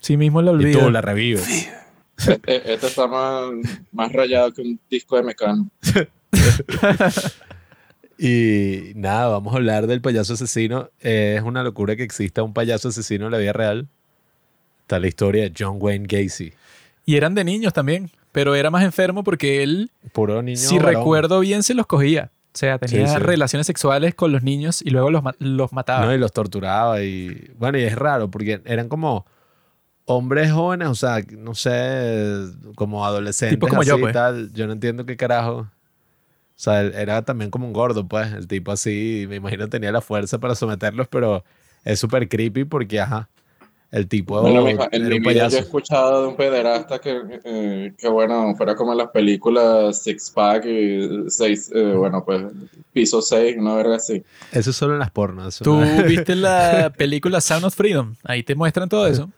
Sí 0.00 0.16
mismo 0.16 0.42
la 0.42 0.50
Y 0.50 0.54
olvidas. 0.54 0.82
tú 0.84 0.90
la 0.90 1.00
revives. 1.00 1.68
Este, 2.18 2.72
este 2.74 2.86
está 2.86 3.06
más, 3.06 3.50
más 3.92 4.12
rayado 4.12 4.52
que 4.52 4.62
un 4.62 4.78
disco 4.90 5.16
de 5.16 5.22
Mecano. 5.22 5.70
Y 8.22 8.92
nada, 8.96 9.28
vamos 9.28 9.54
a 9.54 9.56
hablar 9.56 9.86
del 9.86 10.02
payaso 10.02 10.34
asesino. 10.34 10.90
Eh, 11.00 11.36
es 11.38 11.42
una 11.42 11.62
locura 11.62 11.96
que 11.96 12.02
exista 12.02 12.42
un 12.42 12.52
payaso 12.52 12.88
asesino 12.88 13.24
en 13.26 13.32
la 13.32 13.38
vida 13.38 13.54
real. 13.54 13.88
Está 14.82 14.98
la 14.98 15.06
historia 15.08 15.44
de 15.44 15.52
John 15.58 15.78
Wayne 15.80 16.06
Gacy. 16.06 16.52
Y 17.06 17.16
eran 17.16 17.34
de 17.34 17.44
niños 17.44 17.72
también, 17.72 18.10
pero 18.30 18.54
era 18.54 18.70
más 18.70 18.84
enfermo 18.84 19.24
porque 19.24 19.62
él, 19.62 19.90
Puro 20.12 20.42
niño. 20.42 20.58
si 20.58 20.78
varón. 20.78 20.94
recuerdo 20.96 21.40
bien, 21.40 21.62
se 21.62 21.72
los 21.72 21.86
cogía. 21.86 22.30
O 22.52 22.58
sea, 22.58 22.78
tenía 22.78 23.06
Sí, 23.06 23.12
sí. 23.14 23.18
relaciones 23.20 23.66
sexuales 23.66 24.14
con 24.14 24.32
los 24.32 24.42
niños 24.42 24.82
y 24.82 24.90
luego 24.90 25.10
los, 25.10 25.22
los 25.38 25.72
mataba. 25.72 26.04
No, 26.04 26.14
y 26.14 26.18
los 26.18 26.32
torturaba 26.32 27.00
y 27.02 27.50
bueno, 27.58 27.78
y 27.78 27.84
es 27.84 27.94
raro 27.94 28.30
porque 28.30 28.60
eran 28.66 28.88
como 28.88 29.24
hombres 30.04 30.50
jóvenes, 30.52 30.88
o 30.88 30.94
sea, 30.96 31.22
no 31.38 31.54
sé, 31.54 32.34
como 32.74 33.06
adolescentes 33.06 33.56
Tipo 33.56 33.68
como 33.68 33.80
así 33.82 33.88
yo, 33.90 34.00
pues. 34.00 34.12
tal. 34.12 34.52
Yo 34.52 34.66
no 34.66 34.72
entiendo 34.74 35.06
qué 35.06 35.16
carajo. 35.16 35.68
O 36.60 36.62
sea, 36.62 36.82
él 36.82 36.92
era 36.94 37.22
también 37.22 37.50
como 37.50 37.66
un 37.66 37.72
gordo, 37.72 38.06
pues, 38.06 38.30
el 38.34 38.46
tipo 38.46 38.70
así, 38.70 39.24
me 39.30 39.36
imagino 39.36 39.70
tenía 39.70 39.90
la 39.92 40.02
fuerza 40.02 40.36
para 40.38 40.54
someterlos, 40.54 41.08
pero 41.08 41.42
es 41.86 41.98
súper 41.98 42.28
creepy 42.28 42.64
porque, 42.64 43.00
ajá, 43.00 43.30
el 43.90 44.06
tipo 44.06 44.42
Bueno, 44.42 44.62
mija, 44.64 44.86
en 44.92 45.06
era 45.06 45.14
un 45.16 45.22
yo 45.22 45.56
he 45.56 45.60
escuchado 45.60 46.20
de 46.20 46.28
un 46.28 46.36
pederasta 46.36 46.98
que, 46.98 47.18
eh, 47.44 47.94
que 47.96 48.08
bueno, 48.10 48.54
fuera 48.56 48.76
como 48.76 48.92
en 48.92 48.98
las 48.98 49.08
películas 49.08 50.02
Six 50.02 50.32
Pack 50.32 50.66
y 50.66 51.24
seis, 51.30 51.72
eh, 51.74 51.94
bueno, 51.94 52.22
pues 52.26 52.44
piso 52.92 53.22
6, 53.22 53.56
una 53.58 53.74
verga 53.76 53.96
así. 53.96 54.22
Eso 54.52 54.68
es 54.68 54.76
solo 54.76 54.92
en 54.92 54.98
las 54.98 55.10
pornos. 55.10 55.54
eso 55.54 55.64
Tú 55.64 55.76
no- 55.80 56.02
viste 56.04 56.36
la 56.36 56.92
película 56.94 57.40
Sound 57.40 57.64
of 57.64 57.74
Freedom. 57.74 58.16
Ahí 58.22 58.42
te 58.42 58.54
muestran 58.54 58.86
todo 58.90 59.06
eso. 59.06 59.30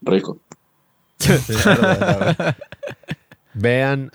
Rico. 0.00 0.38
Vean 3.52 4.10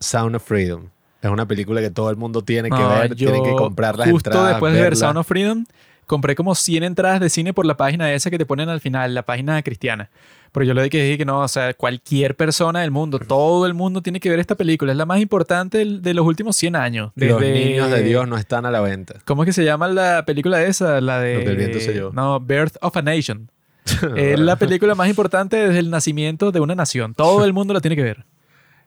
Sound 0.00 0.36
of 0.36 0.42
Freedom. 0.44 0.88
Es 1.22 1.30
una 1.30 1.46
película 1.46 1.80
que 1.80 1.90
todo 1.90 2.10
el 2.10 2.16
mundo 2.16 2.42
tiene 2.42 2.68
que 2.70 2.76
No, 2.76 2.88
ver, 2.88 3.14
tienen 3.16 3.42
que 3.42 3.52
comprar 3.54 3.96
las 3.98 4.10
Justo 4.10 4.30
entradas. 4.30 4.50
después 4.52 4.72
de 4.74 4.80
ver. 4.80 4.96
Sound 4.96 5.18
of 5.18 5.26
Freedom, 5.26 5.64
compré 6.06 6.34
como 6.36 6.54
100 6.54 6.84
entradas 6.84 7.20
de 7.20 7.30
cine 7.30 7.52
por 7.52 7.66
la 7.66 7.76
página 7.76 8.12
esa 8.12 8.30
que 8.30 8.38
te 8.38 8.46
ponen 8.46 8.68
al 8.68 8.80
final, 8.80 9.14
la 9.14 9.22
página 9.22 9.60
cristiana. 9.62 10.10
Pero 10.52 10.64
yo 10.64 10.74
le 10.74 10.82
dije 10.82 10.90
que 10.90 11.02
dije 11.04 11.18
que 11.18 11.24
no, 11.24 11.40
o 11.40 11.48
sea, 11.48 11.74
cualquier 11.74 12.34
persona 12.36 12.80
del 12.80 12.90
mundo, 12.90 13.18
todo 13.18 13.66
el 13.66 13.74
mundo 13.74 14.00
tiene 14.02 14.20
que 14.20 14.30
ver 14.30 14.38
esta 14.38 14.54
película. 14.54 14.92
Es 14.92 14.98
la 14.98 15.04
más 15.04 15.20
importante 15.20 15.78
del- 15.78 16.00
de 16.00 16.14
los 16.14 16.24
últimos 16.24 16.56
100 16.56 16.76
años. 16.76 17.10
Los 17.14 17.40
Desde- 17.40 17.52
niños 17.70 17.90
de 17.90 18.02
Dios 18.02 18.26
no 18.28 18.38
están 18.38 18.64
a 18.64 18.70
la 18.70 18.80
venta. 18.80 19.16
¿Cómo 19.24 19.42
es 19.42 19.46
que 19.46 19.52
se 19.52 19.64
llama 19.64 19.88
la 19.88 20.24
película 20.24 20.62
esa? 20.62 21.00
La 21.00 21.20
de... 21.20 21.34
Lo 21.38 21.40
que 21.44 21.50
el 21.50 21.56
viento 21.56 21.80
se 21.80 21.92
llevó. 21.92 22.12
No, 22.12 22.38
Birth 22.40 22.76
of 22.80 22.96
a 22.96 23.02
Nation. 23.02 23.50
es 24.16 24.38
la 24.38 24.56
película 24.56 24.94
más 24.94 25.08
importante 25.08 25.56
desde 25.56 25.78
el 25.78 25.90
nacimiento 25.90 26.52
de 26.52 26.60
una 26.60 26.74
nación. 26.74 27.14
Todo 27.14 27.44
el 27.44 27.52
mundo 27.52 27.74
la 27.74 27.80
tiene 27.80 27.96
que 27.96 28.02
ver. 28.02 28.24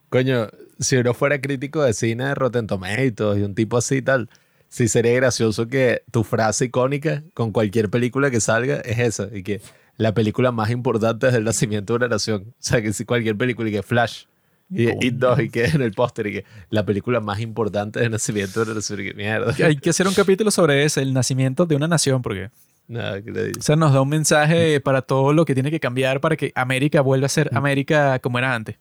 Coño, 0.10 0.48
si 0.80 0.98
uno 0.98 1.14
fuera 1.14 1.40
crítico 1.40 1.84
de 1.84 1.94
cine 1.94 2.26
de 2.26 2.36
Rotten 2.36 2.68
Tomatoes 2.68 3.40
y 3.40 3.44
un 3.44 3.56
tipo 3.56 3.78
así 3.78 3.96
y 3.98 4.02
tal, 4.02 4.30
sí 4.68 4.88
sería 4.88 5.14
gracioso 5.14 5.68
que 5.68 6.04
tu 6.12 6.24
frase 6.24 6.66
icónica 6.66 7.24
con 7.34 7.52
cualquier 7.52 7.90
película 7.90 8.32
que 8.32 8.42
salga 8.42 8.78
es 8.82 9.00
esa. 9.00 9.30
Y 9.32 9.44
que 9.44 9.62
la 9.98 10.14
película 10.14 10.52
más 10.52 10.70
importante 10.70 11.28
desde 11.28 11.40
el 11.40 11.44
nacimiento 11.44 11.94
de 11.94 11.98
una 11.98 12.08
nación. 12.08 12.46
O 12.48 12.54
sea, 12.60 12.82
que 12.82 12.94
si 12.94 13.06
cualquier 13.06 13.36
película 13.36 13.70
y 13.70 13.74
que 13.74 13.84
Flash. 13.84 14.26
Y 14.72 14.86
Coño. 14.86 14.98
It 15.02 15.14
2 15.16 15.40
y 15.40 15.50
que 15.50 15.66
en 15.66 15.82
el 15.82 15.94
póster 15.94 16.28
y 16.28 16.34
que 16.34 16.46
la 16.70 16.86
película 16.86 17.20
más 17.20 17.40
importante 17.40 18.00
del 18.00 18.12
nacimiento 18.12 18.60
de 18.60 18.66
una 18.66 18.76
nación. 18.76 19.00
Y 19.02 19.08
que 19.10 19.14
mierda. 19.16 19.54
Hay 19.66 19.78
que 19.78 19.90
hacer 19.90 20.08
un 20.08 20.14
capítulo 20.14 20.52
sobre 20.52 20.84
ese, 20.86 21.02
el 21.02 21.14
nacimiento 21.14 21.66
de 21.66 21.76
una 21.76 21.88
nación, 21.88 22.22
porque 22.22 22.50
que 22.88 23.32
le 23.32 23.52
o 23.52 23.62
sea, 23.62 23.76
nos 23.76 23.94
da 23.94 24.02
un 24.02 24.10
mensaje 24.10 24.80
para 24.80 25.04
todo 25.04 25.32
lo 25.34 25.46
que 25.46 25.54
tiene 25.54 25.70
que 25.70 25.80
cambiar 25.80 26.22
para 26.22 26.36
que 26.36 26.52
América 26.56 27.02
vuelva 27.02 27.28
a 27.28 27.30
ser 27.30 27.50
América 27.54 28.18
como 28.20 28.40
era 28.40 28.56
antes. 28.56 28.78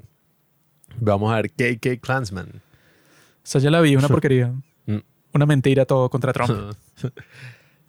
Vamos 1.00 1.32
a 1.32 1.36
ver 1.36 1.50
KK 1.50 2.00
Clansman. 2.00 2.48
O 2.48 2.60
sea, 3.42 3.60
ya 3.60 3.70
la 3.70 3.80
vi, 3.80 3.96
una 3.96 4.08
porquería. 4.08 4.52
Mm. 4.86 4.98
Una 5.34 5.46
mentira 5.46 5.84
todo 5.84 6.08
contra 6.10 6.32
Trump. 6.32 6.74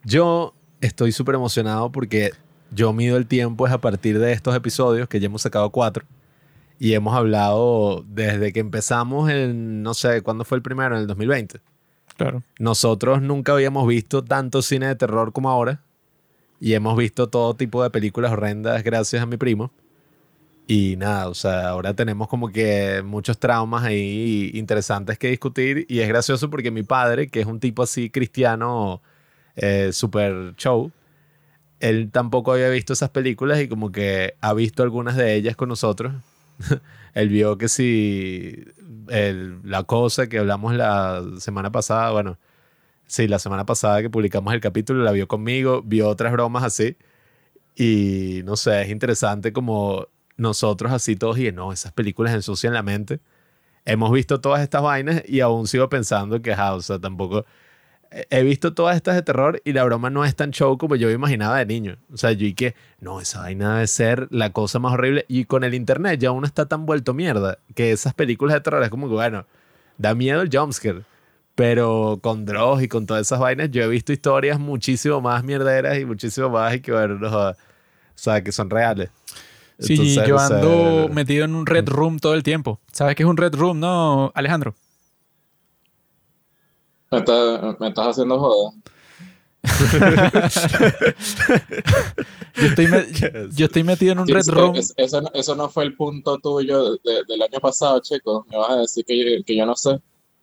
Yo 0.04 0.54
estoy 0.82 1.12
súper 1.12 1.36
emocionado 1.36 1.91
porque 1.91 2.32
yo 2.72 2.93
mido 2.93 3.17
el 3.17 3.28
tiempo 3.28 3.67
es 3.67 3.74
a 3.74 3.80
partir 3.80 4.19
de 4.19 4.32
estos 4.32 4.56
episodios, 4.56 5.08
que 5.08 5.19
ya 5.19 5.26
hemos 5.26 5.41
sacado 5.41 5.69
cuatro, 5.72 6.06
y 6.78 6.93
hemos 6.93 7.15
hablado 7.15 8.06
desde 8.08 8.54
que 8.54 8.60
empezamos 8.60 9.30
en, 9.30 9.84
no 9.84 9.93
sé, 9.93 10.22
¿cuándo 10.22 10.45
fue 10.45 10.58
el 10.58 10.62
primero? 10.62 10.95
En 10.95 11.02
el 11.02 11.08
2020. 11.08 11.60
Claro. 12.15 12.43
Nosotros 12.60 13.22
nunca 13.22 13.54
habíamos 13.54 13.88
visto 13.88 14.24
tanto 14.24 14.62
cine 14.62 14.88
de 14.88 14.95
terror 14.95 15.34
como 15.34 15.50
ahora, 15.50 15.82
y 16.60 16.74
hemos 16.74 16.98
visto 16.98 17.28
todo 17.28 17.54
tipo 17.56 17.82
de 17.84 17.89
películas 17.89 18.32
horrendas 18.32 18.84
gracias 18.84 19.22
a 19.24 19.26
mi 19.26 19.38
primo. 19.38 19.72
Y 20.71 20.97
nada, 20.97 21.29
o 21.29 21.34
sea, 21.34 21.69
ahora 21.69 21.95
tenemos 21.95 22.27
como 22.27 22.49
que 22.49 23.01
muchos 23.03 23.39
traumas 23.39 23.84
ahí 23.86 24.51
interesantes 24.53 25.17
que 25.17 25.29
discutir, 25.29 25.88
y 25.89 26.01
es 26.01 26.08
gracioso 26.08 26.49
porque 26.51 26.69
mi 26.69 26.84
padre, 26.84 27.27
que 27.27 27.39
es 27.41 27.47
un 27.47 27.60
tipo 27.60 27.82
así 27.84 28.12
cristiano, 28.12 29.01
eh, 29.55 29.91
super 29.93 30.55
show. 30.58 30.91
Él 31.79 32.12
tampoco 32.12 32.53
había 32.53 32.69
visto 32.69 32.93
esas 32.93 33.10
películas 33.12 33.62
y 33.62 33.69
como 33.69 33.91
que 33.91 34.36
ha 34.41 34.53
visto 34.53 34.84
algunas 34.84 35.17
de 35.17 35.36
ellas 35.36 35.55
con 35.58 35.69
nosotros. 35.69 36.13
Él 37.15 37.29
vio 37.29 37.58
que 37.58 37.69
si 37.69 38.65
el- 39.10 39.60
la 39.63 39.84
cosa 39.84 40.27
que 40.29 40.39
hablamos 40.39 40.75
la 40.75 41.23
semana 41.39 41.71
pasada, 41.71 42.12
bueno, 42.12 42.38
Sí, 43.08 43.27
la 43.27 43.39
semana 43.39 43.65
pasada 43.65 44.01
que 44.01 44.10
publicamos 44.10 44.53
el 44.53 44.62
capítulo 44.62 45.03
la 45.03 45.12
vio 45.12 45.27
conmigo, 45.27 45.82
vio 45.84 46.10
otras 46.10 46.32
bromas 46.34 46.63
así. 46.63 46.97
Y 47.75 48.41
no 48.45 48.55
sé, 48.58 48.82
es 48.84 48.89
interesante 48.89 49.53
como 49.53 50.08
nosotros 50.39 50.91
así 50.91 51.15
todos 51.15 51.38
y 51.39 51.52
no, 51.52 51.71
esas 51.73 51.91
películas 51.93 52.34
ensucian 52.34 52.73
la 52.73 52.84
mente. 52.84 53.19
Hemos 53.86 54.12
visto 54.12 54.41
todas 54.41 54.62
estas 54.62 54.82
vainas 54.84 55.23
y 55.28 55.41
aún 55.41 55.67
sigo 55.67 55.89
pensando 55.89 56.41
que, 56.41 56.56
ja, 56.56 56.73
o 56.75 56.82
sea, 56.82 56.99
tampoco... 56.99 57.45
he- 58.12 58.28
He 58.32 58.43
visto 58.43 58.73
todas 58.73 58.95
estas 58.95 59.15
de 59.15 59.21
terror 59.23 59.62
y 59.65 59.73
la 59.73 59.84
broma 59.84 60.10
no 60.10 60.25
es 60.25 60.36
tan 60.36 60.52
show 60.52 60.78
como 60.78 60.95
yo 60.95 61.10
imaginaba 61.12 61.58
de 61.60 61.65
niño. 61.67 61.97
O 62.13 62.17
sea, 62.17 62.32
yo 62.34 62.45
y 62.47 62.54
que, 62.56 62.75
no, 62.99 63.21
esa 63.21 63.41
vaina 63.41 63.75
debe 63.75 63.88
ser 63.88 64.28
la 64.32 64.52
cosa 64.52 64.80
más 64.80 64.93
horrible. 64.93 65.25
Y 65.28 65.45
con 65.45 65.63
el 65.63 65.73
internet 65.75 66.19
ya 66.19 66.32
uno 66.32 66.47
está 66.47 66.67
tan 66.67 66.86
vuelto 66.86 67.13
mierda 67.13 67.60
que 67.75 67.91
esas 67.91 68.13
películas 68.13 68.56
de 68.56 68.62
terror 68.62 68.84
es 68.84 68.89
como 68.89 69.08
que, 69.08 69.13
bueno, 69.15 69.45
da 69.97 70.15
miedo 70.15 70.41
el 70.41 70.49
jumpscare. 70.52 71.04
Pero 71.56 72.19
con 72.21 72.45
Dross 72.45 72.82
y 72.84 72.88
con 72.88 73.06
todas 73.06 73.23
esas 73.28 73.39
vainas, 73.39 73.69
yo 73.71 73.84
he 73.84 73.88
visto 73.88 74.13
historias 74.13 74.60
muchísimo 74.60 75.19
más 75.21 75.43
mierderas 75.43 75.97
y 75.99 76.06
muchísimo 76.06 76.49
más 76.49 76.75
y 76.75 76.82
que, 76.82 76.91
bueno, 76.93 77.15
no 77.19 77.49
o 77.49 77.56
sea, 78.15 78.43
que 78.43 78.52
son 78.52 78.69
reales. 78.69 79.10
Sí, 79.80 79.94
Entonces, 79.94 80.28
yo 80.28 80.36
o 80.36 80.39
sea, 80.39 80.58
ando 80.58 81.10
metido 81.13 81.46
en 81.46 81.56
un 81.56 81.65
red 81.65 81.88
room 81.88 82.20
todo 82.20 82.34
el 82.34 82.44
tiempo. 82.44 82.82
¿Sabes 82.92 83.15
qué 83.15 83.24
es 83.24 83.30
un 83.30 83.38
red 83.38 83.54
room, 83.56 83.80
no, 83.80 84.32
Alejandro? 84.36 84.76
Me, 87.12 87.20
está- 87.20 87.78
me 87.80 87.88
estás 87.88 88.08
haciendo 88.08 88.38
joda. 88.39 88.74
Yo 92.56 92.68
estoy, 92.68 92.88
me- 92.88 93.06
yo 93.56 93.65
estoy 93.65 93.84
metido 93.84 94.13
en 94.13 94.20
un 94.20 94.28
Sí, 94.28 94.34
red 94.34 94.48
room. 94.48 94.76
es- 94.76 94.94
eso, 94.98 95.22
no- 95.22 95.32
eso 95.34 95.56
no 95.56 95.70
fue 95.70 95.84
el 95.86 95.96
punto 95.96 96.38
tuyo 96.39 96.94
de- 96.98 97.24
del 97.28 97.42
año 97.42 97.60
pasado, 97.62 98.00
chico. 98.02 98.46
Me 98.50 98.58
vas 98.58 98.70
a 98.72 98.76
decir 98.78 99.06
que, 99.06 99.18
yo- 99.18 99.44
que 99.46 99.56
yo 99.56 99.65
no 99.65 99.76
sé. 99.76 100.00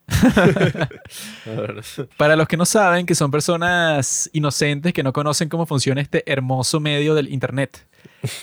Para 2.17 2.37
los 2.37 2.47
que 2.49 2.57
no 2.57 2.65
saben, 2.65 3.07
que 3.07 3.15
son 3.15 3.31
personas 3.31 4.31
inocentes 4.33 4.93
que 4.93 5.03
no 5.03 5.13
conocen 5.13 5.49
cómo 5.49 5.67
funciona 5.67 6.01
este 6.01 6.23
hermoso 6.31 6.81
medio 6.81 7.15
del 7.15 7.29
internet. 7.33 7.87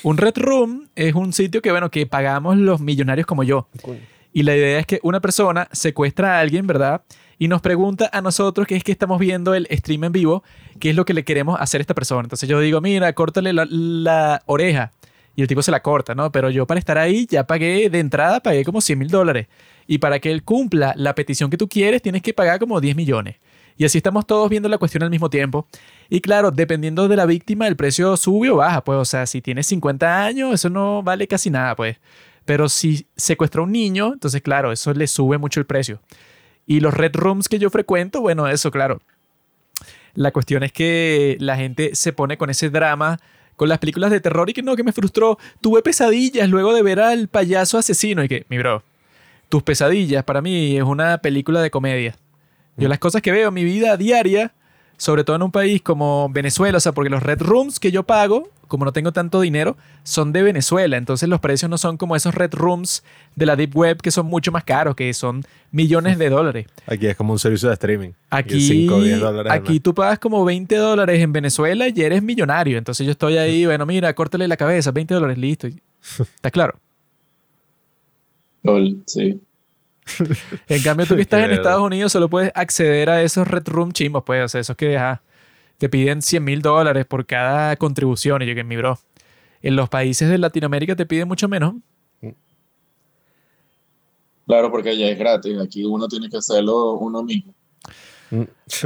Un 0.03 0.17
red 0.17 0.33
room 0.37 0.89
es 0.95 1.13
un 1.13 1.33
sitio 1.33 1.61
que, 1.61 1.71
bueno, 1.71 1.89
que 1.89 2.05
pagamos 2.05 2.57
los 2.57 2.81
millonarios 2.81 3.25
como 3.25 3.43
yo. 3.43 3.67
Y 4.31 4.43
la 4.43 4.55
idea 4.55 4.79
es 4.79 4.85
que 4.87 4.99
una 5.03 5.19
persona 5.19 5.67
secuestra 5.71 6.37
a 6.37 6.39
alguien, 6.39 6.65
¿verdad? 6.65 7.03
Y 7.37 7.47
nos 7.47 7.61
pregunta 7.61 8.09
a 8.11 8.21
nosotros, 8.21 8.65
que 8.67 8.75
es 8.75 8.83
que 8.83 8.91
estamos 8.91 9.19
viendo 9.19 9.53
el 9.53 9.67
stream 9.71 10.05
en 10.05 10.11
vivo, 10.11 10.43
qué 10.79 10.89
es 10.89 10.95
lo 10.95 11.05
que 11.05 11.13
le 11.13 11.23
queremos 11.23 11.59
hacer 11.59 11.81
a 11.81 11.83
esta 11.83 11.93
persona. 11.93 12.23
Entonces 12.23 12.49
yo 12.49 12.59
digo, 12.59 12.81
mira, 12.81 13.13
córtale 13.13 13.53
la, 13.53 13.67
la 13.69 14.41
oreja. 14.45 14.91
Y 15.35 15.41
el 15.41 15.47
tipo 15.47 15.61
se 15.61 15.71
la 15.71 15.81
corta, 15.81 16.13
¿no? 16.13 16.31
Pero 16.31 16.49
yo 16.49 16.67
para 16.67 16.79
estar 16.79 16.97
ahí 16.97 17.25
ya 17.29 17.45
pagué 17.45 17.89
de 17.89 17.99
entrada, 17.99 18.39
pagué 18.39 18.63
como 18.63 18.81
100 18.81 18.99
mil 18.99 19.07
dólares. 19.09 19.47
Y 19.87 19.97
para 19.97 20.19
que 20.19 20.31
él 20.31 20.43
cumpla 20.43 20.93
la 20.95 21.15
petición 21.15 21.49
que 21.49 21.57
tú 21.57 21.67
quieres, 21.67 22.01
tienes 22.01 22.21
que 22.21 22.33
pagar 22.33 22.59
como 22.59 22.79
10 22.79 22.95
millones. 22.95 23.37
Y 23.77 23.85
así 23.85 23.97
estamos 23.97 24.27
todos 24.27 24.49
viendo 24.49 24.69
la 24.69 24.77
cuestión 24.77 25.03
al 25.03 25.09
mismo 25.09 25.29
tiempo. 25.29 25.67
Y 26.13 26.21
claro, 26.21 26.51
dependiendo 26.51 27.07
de 27.07 27.15
la 27.15 27.25
víctima, 27.25 27.67
el 27.67 27.75
precio 27.75 28.15
sube 28.17 28.51
o 28.51 28.57
baja. 28.57 28.83
Pues, 28.83 28.99
o 28.99 29.03
sea, 29.03 29.25
si 29.25 29.41
tienes 29.41 29.65
50 29.65 30.23
años, 30.23 30.53
eso 30.53 30.69
no 30.69 31.01
vale 31.01 31.27
casi 31.27 31.49
nada, 31.49 31.75
pues. 31.75 31.97
Pero 32.45 32.69
si 32.69 33.07
secuestra 33.15 33.61
a 33.61 33.63
un 33.63 33.71
niño, 33.71 34.13
entonces, 34.13 34.43
claro, 34.43 34.71
eso 34.71 34.93
le 34.93 35.07
sube 35.07 35.39
mucho 35.39 35.59
el 35.59 35.65
precio. 35.65 35.99
Y 36.67 36.81
los 36.81 36.93
red 36.93 37.15
rooms 37.15 37.49
que 37.49 37.57
yo 37.57 37.71
frecuento, 37.71 38.21
bueno, 38.21 38.47
eso, 38.47 38.69
claro. 38.69 39.01
La 40.13 40.29
cuestión 40.29 40.61
es 40.61 40.71
que 40.71 41.35
la 41.39 41.55
gente 41.55 41.95
se 41.95 42.13
pone 42.13 42.37
con 42.37 42.51
ese 42.51 42.69
drama 42.69 43.17
con 43.55 43.67
las 43.67 43.79
películas 43.79 44.11
de 44.11 44.21
terror 44.21 44.47
y 44.51 44.53
que 44.53 44.61
no, 44.61 44.75
que 44.75 44.83
me 44.83 44.91
frustró. 44.91 45.39
Tuve 45.61 45.81
pesadillas 45.81 46.47
luego 46.47 46.75
de 46.75 46.83
ver 46.83 46.99
al 46.99 47.27
payaso 47.27 47.79
asesino 47.79 48.23
y 48.23 48.27
que, 48.27 48.45
mi 48.49 48.59
bro, 48.59 48.83
tus 49.49 49.63
pesadillas 49.63 50.23
para 50.23 50.43
mí 50.43 50.77
es 50.77 50.83
una 50.83 51.17
película 51.17 51.59
de 51.63 51.71
comedia. 51.71 52.15
Yo 52.77 52.87
las 52.87 52.99
cosas 52.99 53.23
que 53.23 53.31
veo 53.31 53.47
en 53.47 53.53
mi 53.55 53.63
vida 53.63 53.97
diaria, 53.97 54.53
sobre 55.03 55.25
todo 55.25 55.35
en 55.35 55.41
un 55.41 55.51
país 55.51 55.81
como 55.81 56.29
Venezuela, 56.29 56.77
o 56.77 56.79
sea, 56.79 56.93
porque 56.93 57.09
los 57.09 57.21
red 57.21 57.41
rooms 57.41 57.77
que 57.77 57.91
yo 57.91 58.03
pago, 58.03 58.49
como 58.69 58.85
no 58.85 58.93
tengo 58.93 59.11
tanto 59.11 59.41
dinero, 59.41 59.75
son 60.03 60.31
de 60.31 60.43
Venezuela. 60.43 60.95
Entonces 60.95 61.27
los 61.27 61.41
precios 61.41 61.69
no 61.69 61.77
son 61.77 61.97
como 61.97 62.15
esos 62.15 62.33
red 62.33 62.53
rooms 62.53 63.03
de 63.35 63.45
la 63.45 63.57
Deep 63.57 63.75
Web 63.75 63.97
que 63.97 64.11
son 64.11 64.27
mucho 64.27 64.53
más 64.53 64.63
caros, 64.63 64.95
que 64.95 65.13
son 65.13 65.43
millones 65.71 66.17
de 66.17 66.29
dólares. 66.29 66.67
Aquí 66.87 67.07
es 67.07 67.17
como 67.17 67.33
un 67.33 67.39
servicio 67.39 67.67
de 67.67 67.73
streaming. 67.73 68.11
Aquí, 68.29 68.61
5 68.61 68.95
o 68.95 69.01
10 69.01 69.19
dólares 69.19 69.51
aquí 69.51 69.81
tú 69.81 69.93
pagas 69.93 70.19
como 70.19 70.45
20 70.45 70.73
dólares 70.77 71.21
en 71.21 71.33
Venezuela 71.33 71.89
y 71.89 72.01
eres 72.01 72.23
millonario. 72.23 72.77
Entonces 72.77 73.05
yo 73.05 73.11
estoy 73.11 73.35
ahí, 73.35 73.65
bueno, 73.65 73.85
mira, 73.85 74.13
córtale 74.15 74.47
la 74.47 74.55
cabeza, 74.55 74.91
20 74.91 75.15
dólares, 75.15 75.37
listo. 75.37 75.67
¿Está 75.67 76.49
claro? 76.49 76.79
Sí. 79.05 79.41
En 80.67 80.81
cambio, 80.81 81.05
tú 81.05 81.15
que 81.15 81.21
estás 81.21 81.41
en 81.41 81.49
verdad. 81.49 81.65
Estados 81.65 81.81
Unidos 81.81 82.11
solo 82.11 82.29
puedes 82.29 82.51
acceder 82.55 83.09
a 83.09 83.21
esos 83.21 83.47
Red 83.47 83.67
Room 83.67 83.91
chimbos, 83.91 84.23
pues, 84.25 84.43
o 84.43 84.47
sea, 84.47 84.61
esos 84.61 84.75
que 84.75 84.99
te 85.77 85.89
piden 85.89 86.21
100 86.21 86.43
mil 86.43 86.61
dólares 86.61 87.05
por 87.05 87.25
cada 87.25 87.75
contribución. 87.75 88.41
Y 88.41 88.45
yo 88.45 88.55
que 88.55 88.63
mi 88.63 88.77
bro. 88.77 88.99
En 89.61 89.75
los 89.75 89.89
países 89.89 90.29
de 90.29 90.37
Latinoamérica 90.37 90.95
te 90.95 91.05
piden 91.05 91.27
mucho 91.27 91.47
menos. 91.47 91.75
Claro, 94.45 94.71
porque 94.71 94.89
allá 94.89 95.09
es 95.09 95.17
gratis. 95.17 95.57
Aquí 95.59 95.85
uno 95.85 96.07
tiene 96.07 96.29
que 96.29 96.37
hacerlo 96.37 96.93
uno 96.93 97.23
mismo. 97.23 97.53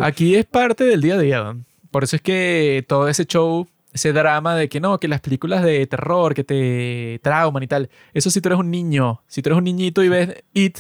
Aquí 0.02 0.36
es 0.36 0.46
parte 0.46 0.84
del 0.84 1.02
día 1.02 1.16
a 1.16 1.20
día. 1.20 1.44
¿no? 1.44 1.64
Por 1.92 2.04
eso 2.04 2.16
es 2.16 2.22
que 2.22 2.86
todo 2.88 3.08
ese 3.08 3.26
show, 3.26 3.68
ese 3.94 4.14
drama 4.14 4.56
de 4.56 4.70
que 4.70 4.80
no, 4.80 5.00
que 5.00 5.08
las 5.08 5.22
películas 5.22 5.64
de 5.64 5.86
terror 5.88 6.34
que 6.34 6.44
te 6.44 7.20
trauman 7.24 7.64
y 7.64 7.68
tal, 7.68 7.90
eso 8.14 8.30
si 8.30 8.42
tú 8.42 8.50
eres 8.50 8.60
un 8.60 8.70
niño, 8.70 9.22
si 9.28 9.42
tú 9.42 9.50
eres 9.50 9.58
un 9.58 9.64
niñito 9.64 10.04
y 10.04 10.10
ves 10.10 10.44
It, 10.54 10.80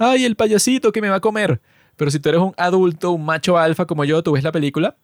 ay, 0.00 0.24
el 0.24 0.34
payasito 0.34 0.90
que 0.90 1.00
me 1.00 1.08
va 1.08 1.16
a 1.16 1.20
comer. 1.20 1.60
Pero 1.96 2.10
si 2.10 2.18
tú 2.18 2.28
eres 2.30 2.40
un 2.40 2.54
adulto, 2.56 3.12
un 3.12 3.24
macho 3.24 3.56
alfa 3.58 3.86
como 3.86 4.04
yo, 4.04 4.22
tú 4.22 4.32
ves 4.32 4.42
la 4.42 4.50
película 4.52 4.96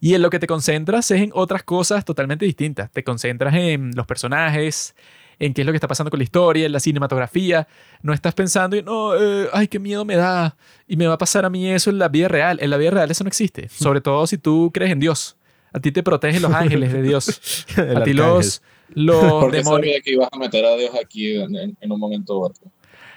y 0.00 0.14
en 0.14 0.22
lo 0.22 0.30
que 0.30 0.38
te 0.38 0.46
concentras 0.46 1.10
es 1.10 1.20
en 1.20 1.30
otras 1.34 1.62
cosas 1.64 2.04
totalmente 2.04 2.44
distintas. 2.46 2.90
Te 2.90 3.02
concentras 3.02 3.54
en 3.54 3.90
los 3.96 4.06
personajes, 4.06 4.94
en 5.38 5.52
qué 5.54 5.62
es 5.62 5.66
lo 5.66 5.72
que 5.72 5.76
está 5.76 5.88
pasando 5.88 6.10
con 6.10 6.18
la 6.18 6.24
historia, 6.24 6.66
en 6.66 6.72
la 6.72 6.80
cinematografía. 6.80 7.66
No 8.02 8.12
estás 8.12 8.34
pensando, 8.34 8.76
y, 8.76 8.82
no, 8.82 9.14
eh, 9.16 9.48
ay, 9.52 9.68
qué 9.68 9.78
miedo 9.78 10.04
me 10.04 10.16
da. 10.16 10.56
Y 10.86 10.96
me 10.96 11.06
va 11.06 11.14
a 11.14 11.18
pasar 11.18 11.44
a 11.44 11.50
mí 11.50 11.68
eso 11.68 11.90
en 11.90 11.98
la 11.98 12.08
vida 12.08 12.28
real. 12.28 12.58
En 12.60 12.70
la 12.70 12.76
vida 12.76 12.90
real 12.90 13.10
eso 13.10 13.24
no 13.24 13.28
existe. 13.28 13.68
Sobre 13.70 14.00
todo 14.00 14.26
si 14.26 14.38
tú 14.38 14.70
crees 14.72 14.92
en 14.92 15.00
Dios. 15.00 15.36
A 15.72 15.80
ti 15.80 15.90
te 15.92 16.02
protegen 16.02 16.40
los 16.40 16.52
ángeles 16.52 16.92
de 16.92 17.02
Dios. 17.02 17.66
A 17.96 18.02
ti 18.04 18.12
los, 18.14 18.62
los 18.90 19.16
Porque 19.40 19.56
demonios. 19.58 19.86
sabía 19.86 20.00
que 20.00 20.12
ibas 20.12 20.28
a 20.32 20.38
meter 20.38 20.64
a 20.64 20.74
Dios 20.76 20.92
aquí 21.02 21.36
en, 21.36 21.54
en- 21.56 21.76
en 21.80 21.92
un 21.92 21.98
momento 22.00 22.38
u 22.38 22.44
otro. 22.44 22.70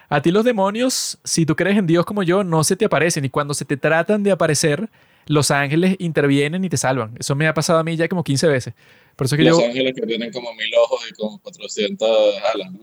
A 0.10 0.22
ti 0.22 0.32
los 0.32 0.44
demonios, 0.44 1.20
si 1.24 1.46
tú 1.46 1.56
crees 1.56 1.78
en 1.78 1.86
Dios 1.88 2.06
como 2.06 2.24
yo, 2.24 2.44
no 2.44 2.64
se 2.64 2.76
te 2.76 2.86
aparecen. 2.86 3.26
Y 3.26 3.30
cuando 3.30 3.54
se 3.54 3.64
te 3.64 3.78
tratan 3.78 4.24
de 4.24 4.32
aparecer, 4.32 4.90
los 5.28 5.52
ángeles 5.52 5.96
intervienen 6.00 6.66
y 6.66 6.70
te 6.70 6.78
salvan. 6.78 7.16
Eso 7.20 7.36
me 7.36 7.48
ha 7.48 7.54
pasado 7.54 7.80
a 7.80 7.84
mí 7.84 7.96
ya 7.96 8.08
como 8.08 8.24
15 8.24 8.48
veces. 8.48 8.74
Por 9.16 9.26
eso 9.26 9.36
es 9.36 9.40
que 9.40 9.46
Los 9.50 9.60
yo... 9.60 9.66
ángeles 9.66 9.94
que 9.96 10.02
tienen 10.08 10.32
como 10.32 10.54
mil 10.56 10.72
ojos 10.84 11.02
y 11.10 11.14
como 11.14 11.40
400 11.40 12.10
alas. 12.54 12.72
¿no? 12.72 12.80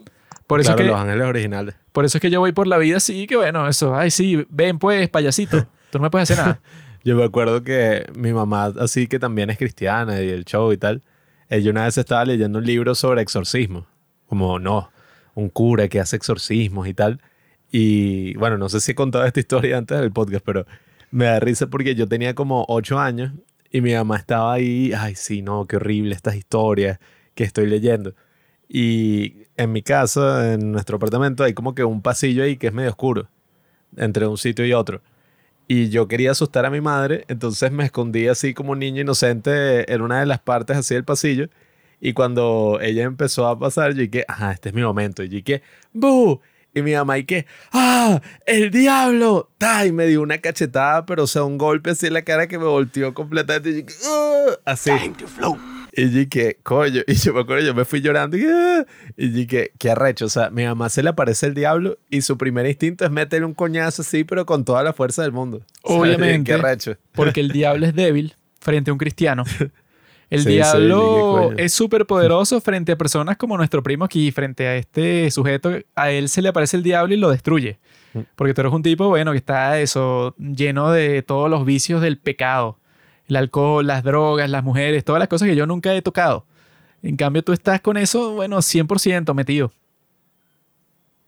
Por 0.47 0.61
eso, 0.61 0.69
Claro, 0.69 0.83
es 0.83 0.87
que, 0.87 0.93
los 0.93 1.01
ángeles 1.01 1.27
originales. 1.27 1.75
por 1.91 2.05
eso 2.05 2.19
es 2.19 2.23
que 2.23 2.31
yo 2.31 2.39
voy 2.39 2.53
por 2.53 2.69
la 2.69 2.79
vida 2.79 2.99
así, 2.99 3.27
que 3.27 3.35
bueno, 3.37 3.67
eso. 3.67 3.97
Ay, 3.97 4.13
sí, 4.13 4.47
ven 4.49 4.79
pues, 4.79 5.09
payasito. 5.09 5.67
Tú 5.91 5.99
no 5.99 6.03
me 6.05 6.11
puedes 6.11 6.31
hacer 6.31 6.45
nada. 6.45 6.61
Yo 7.05 7.17
me 7.17 7.25
acuerdo 7.25 7.63
que 7.63 8.05
mi 8.15 8.33
mamá, 8.33 8.73
así 8.81 9.07
que 9.07 9.19
también 9.19 9.51
es 9.51 9.59
cristiana 9.59 10.21
y 10.23 10.29
el 10.29 10.45
show 10.45 10.73
y 10.73 10.77
tal, 10.77 11.03
ella 11.49 11.71
una 11.71 11.85
vez 11.85 11.99
estaba 11.99 12.25
leyendo 12.25 12.59
un 12.59 12.65
libro 12.67 12.95
sobre 12.95 13.23
exorcismo. 13.23 13.87
Como, 14.27 14.59
no, 14.59 14.91
un 15.37 15.51
cura 15.51 15.89
que 15.89 16.01
hace 16.01 16.17
exorcismos 16.17 16.89
y 16.89 16.95
tal. 16.95 17.21
Y 17.71 18.35
bueno, 18.37 18.59
no 18.59 18.69
sé 18.69 18.81
si 18.81 18.93
he 18.93 18.95
contado 18.95 19.25
esta 19.27 19.39
historia 19.39 19.79
antes 19.79 20.01
del 20.01 20.11
podcast, 20.11 20.45
pero 20.45 20.67
me 21.11 21.27
da 21.27 21.39
risa 21.39 21.69
porque 21.69 21.95
yo 21.95 22.09
tenía 22.09 22.35
como 22.35 22.65
ocho 22.69 22.99
años 22.99 23.33
y 23.71 23.81
mi 23.81 23.95
mamá 23.95 24.17
estaba 24.17 24.55
ahí, 24.55 24.93
ay, 24.97 25.15
sí, 25.15 25.43
no, 25.43 25.67
qué 25.67 25.77
horrible 25.77 26.15
estas 26.15 26.37
historias 26.37 26.99
que 27.35 27.45
estoy 27.45 27.67
leyendo. 27.67 28.15
Y 28.69 29.45
en 29.57 29.73
mi 29.73 29.83
casa, 29.83 30.55
en 30.55 30.73
nuestro 30.73 30.97
apartamento, 30.97 31.45
hay 31.45 31.55
como 31.55 31.75
que 31.75 31.85
un 31.85 32.03
pasillo 32.03 32.43
ahí 32.43 32.57
que 32.57 32.69
es 32.69 32.73
medio 32.73 32.91
oscuro, 32.91 33.29
entre 33.97 34.27
un 34.27 34.39
sitio 34.39 34.65
y 34.67 34.73
otro. 34.73 35.03
Y 35.69 35.91
yo 35.91 36.09
quería 36.09 36.31
asustar 36.31 36.65
a 36.65 36.71
mi 36.71 36.81
madre, 36.81 37.25
entonces 37.29 37.73
me 37.73 37.85
escondí 37.85 38.29
así 38.29 38.55
como 38.55 38.73
un 38.73 38.79
niño 38.79 39.03
inocente 39.03 39.93
en 39.93 40.01
una 40.01 40.21
de 40.21 40.27
las 40.27 40.41
partes 40.41 40.77
así 40.77 40.95
del 40.95 41.05
pasillo. 41.05 41.49
Y 42.01 42.13
cuando 42.13 42.79
ella 42.83 43.05
empezó 43.05 43.47
a 43.47 43.59
pasar, 43.59 43.93
yo 43.95 44.03
dije, 44.03 44.25
ajá, 44.29 44.53
este 44.53 44.69
es 44.71 44.75
mi 44.75 44.83
momento. 44.83 45.23
Y 45.23 45.29
yo 45.29 45.37
dije, 45.37 45.63
¡bu! 45.93 46.41
Y 46.75 46.83
mi 46.83 46.93
mamá, 46.93 47.17
y 47.17 47.25
que, 47.25 47.47
¡ah! 47.73 48.21
¡El 48.45 48.71
diablo! 48.71 49.51
¡Ta! 49.57 49.87
Y 49.87 49.93
me 49.93 50.07
dio 50.07 50.21
una 50.21 50.39
cachetada, 50.39 51.07
pero 51.07 51.23
o 51.23 51.27
sea, 51.27 51.43
un 51.45 51.57
golpe 51.57 51.91
así 51.91 52.07
en 52.07 52.13
la 52.13 52.23
cara 52.23 52.49
que 52.49 52.59
me 52.59 52.67
volteó 52.67 53.15
completamente. 53.15 53.71
Y 53.71 53.73
dije, 53.83 53.89
"Ah", 54.07 54.47
Así. 54.67 54.91
Time 54.91 55.15
to 55.19 55.27
float. 55.27 55.59
Y 55.99 56.11
yo 56.11 56.19
dije, 56.19 56.59
coño. 56.63 57.01
Y 57.07 57.15
yo 57.15 57.33
me 57.33 57.41
acuerdo, 57.41 57.65
yo 57.65 57.75
me 57.75 57.87
fui 57.87 58.03
llorando. 58.03 58.37
Y, 58.37 58.45
"Ah". 58.47 58.85
y 59.17 59.29
dije, 59.29 59.73
qué 59.79 59.91
arrecho. 59.91 60.27
O 60.27 60.29
sea, 60.29 60.51
mi 60.51 60.67
mamá 60.67 60.91
se 60.91 61.03
le 61.03 61.09
aparece 61.09 61.47
el 61.47 61.55
diablo 61.55 61.97
y 62.11 62.21
su 62.21 62.37
primer 62.37 62.67
instinto 62.67 63.07
es 63.07 63.11
meterle 63.11 63.47
un 63.47 63.55
coñazo 63.55 64.03
así, 64.03 64.25
pero 64.25 64.45
con 64.45 64.67
toda 64.67 64.83
la 64.83 64.93
fuerza 64.93 65.23
del 65.23 65.33
mundo. 65.33 65.63
O 65.83 65.93
sea, 65.93 65.99
Obviamente. 66.01 66.45
Qué 66.53 66.59
arrecho. 66.61 66.99
Porque 67.13 67.41
el 67.41 67.49
diablo 67.53 67.87
es 67.87 67.95
débil 67.95 68.37
frente 68.61 68.91
a 68.91 68.93
un 68.93 68.99
cristiano. 68.99 69.45
El 70.29 70.43
Sí, 70.43 70.49
diablo 70.51 71.53
es 71.57 71.73
súper 71.73 72.05
poderoso 72.05 72.61
frente 72.61 72.93
a 72.93 72.99
personas 72.99 73.37
como 73.37 73.57
nuestro 73.57 73.83
primo 73.83 74.05
aquí, 74.05 74.33
frente 74.33 74.67
a 74.67 74.77
este 74.77 75.31
sujeto. 75.31 75.71
A 75.95 76.11
él 76.11 76.29
se 76.29 76.43
le 76.43 76.49
aparece 76.49 76.77
el 76.77 76.83
diablo 76.83 77.15
y 77.15 77.17
lo 77.17 77.31
destruye. 77.31 77.79
Mm. 78.13 78.21
Porque 78.35 78.53
tú 78.53 78.63
eres 78.63 78.73
un 78.73 78.83
tipo, 78.83 79.09
bueno, 79.09 79.33
que 79.33 79.39
está 79.39 79.81
eso, 79.81 80.35
lleno 80.39 80.91
de 80.91 81.23
todos 81.23 81.49
los 81.49 81.65
vicios 81.65 82.03
del 82.03 82.19
pecado. 82.19 82.79
El 83.29 83.37
alcohol, 83.37 83.87
las 83.87 84.03
drogas, 84.03 84.51
las 84.51 84.65
mujeres, 84.65 85.05
todas 85.05 85.21
las 85.21 85.29
cosas 85.29 85.49
que 85.49 85.57
yo 85.57 85.67
nunca 85.67 85.95
he 85.95 86.03
tocado. 86.03 86.45
En 87.03 87.17
cambio, 87.17 87.43
tú 87.43 87.53
estás 87.53 87.81
con 87.81 87.97
eso, 87.97 88.33
bueno, 88.35 88.59
100% 88.59 89.33
metido. 89.35 89.73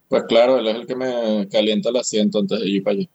Pues 0.08 0.24
claro, 0.24 0.58
él 0.58 0.66
es 0.66 0.74
el 0.74 0.86
que 0.86 0.96
me 0.96 1.46
calienta 1.50 1.90
el 1.90 1.96
asiento 1.96 2.38
antes 2.38 2.58
de 2.60 2.68
ir 2.68 2.82
para 2.82 2.96
allá. 2.96 3.08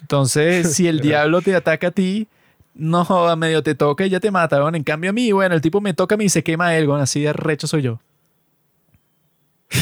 Entonces, 0.00 0.74
si 0.74 0.88
el 0.88 1.00
diablo 1.00 1.40
te 1.40 1.54
ataca 1.54 1.88
a 1.88 1.90
ti, 1.90 2.26
no 2.74 3.04
joda, 3.04 3.36
medio 3.36 3.62
te 3.62 3.74
toca 3.74 4.04
y 4.06 4.10
ya 4.10 4.20
te 4.20 4.30
mata, 4.30 4.58
weón. 4.58 4.74
En 4.74 4.84
cambio 4.84 5.10
a 5.10 5.12
mí, 5.12 5.32
bueno, 5.32 5.54
el 5.54 5.60
tipo 5.60 5.80
me 5.80 5.94
toca 5.94 6.14
a 6.14 6.18
mí 6.18 6.24
y 6.24 6.28
se 6.28 6.42
quema 6.42 6.76
él, 6.76 6.88
weón. 6.88 7.00
Así 7.00 7.22
de 7.22 7.32
recho 7.32 7.66
soy 7.66 7.82
yo. 7.82 8.00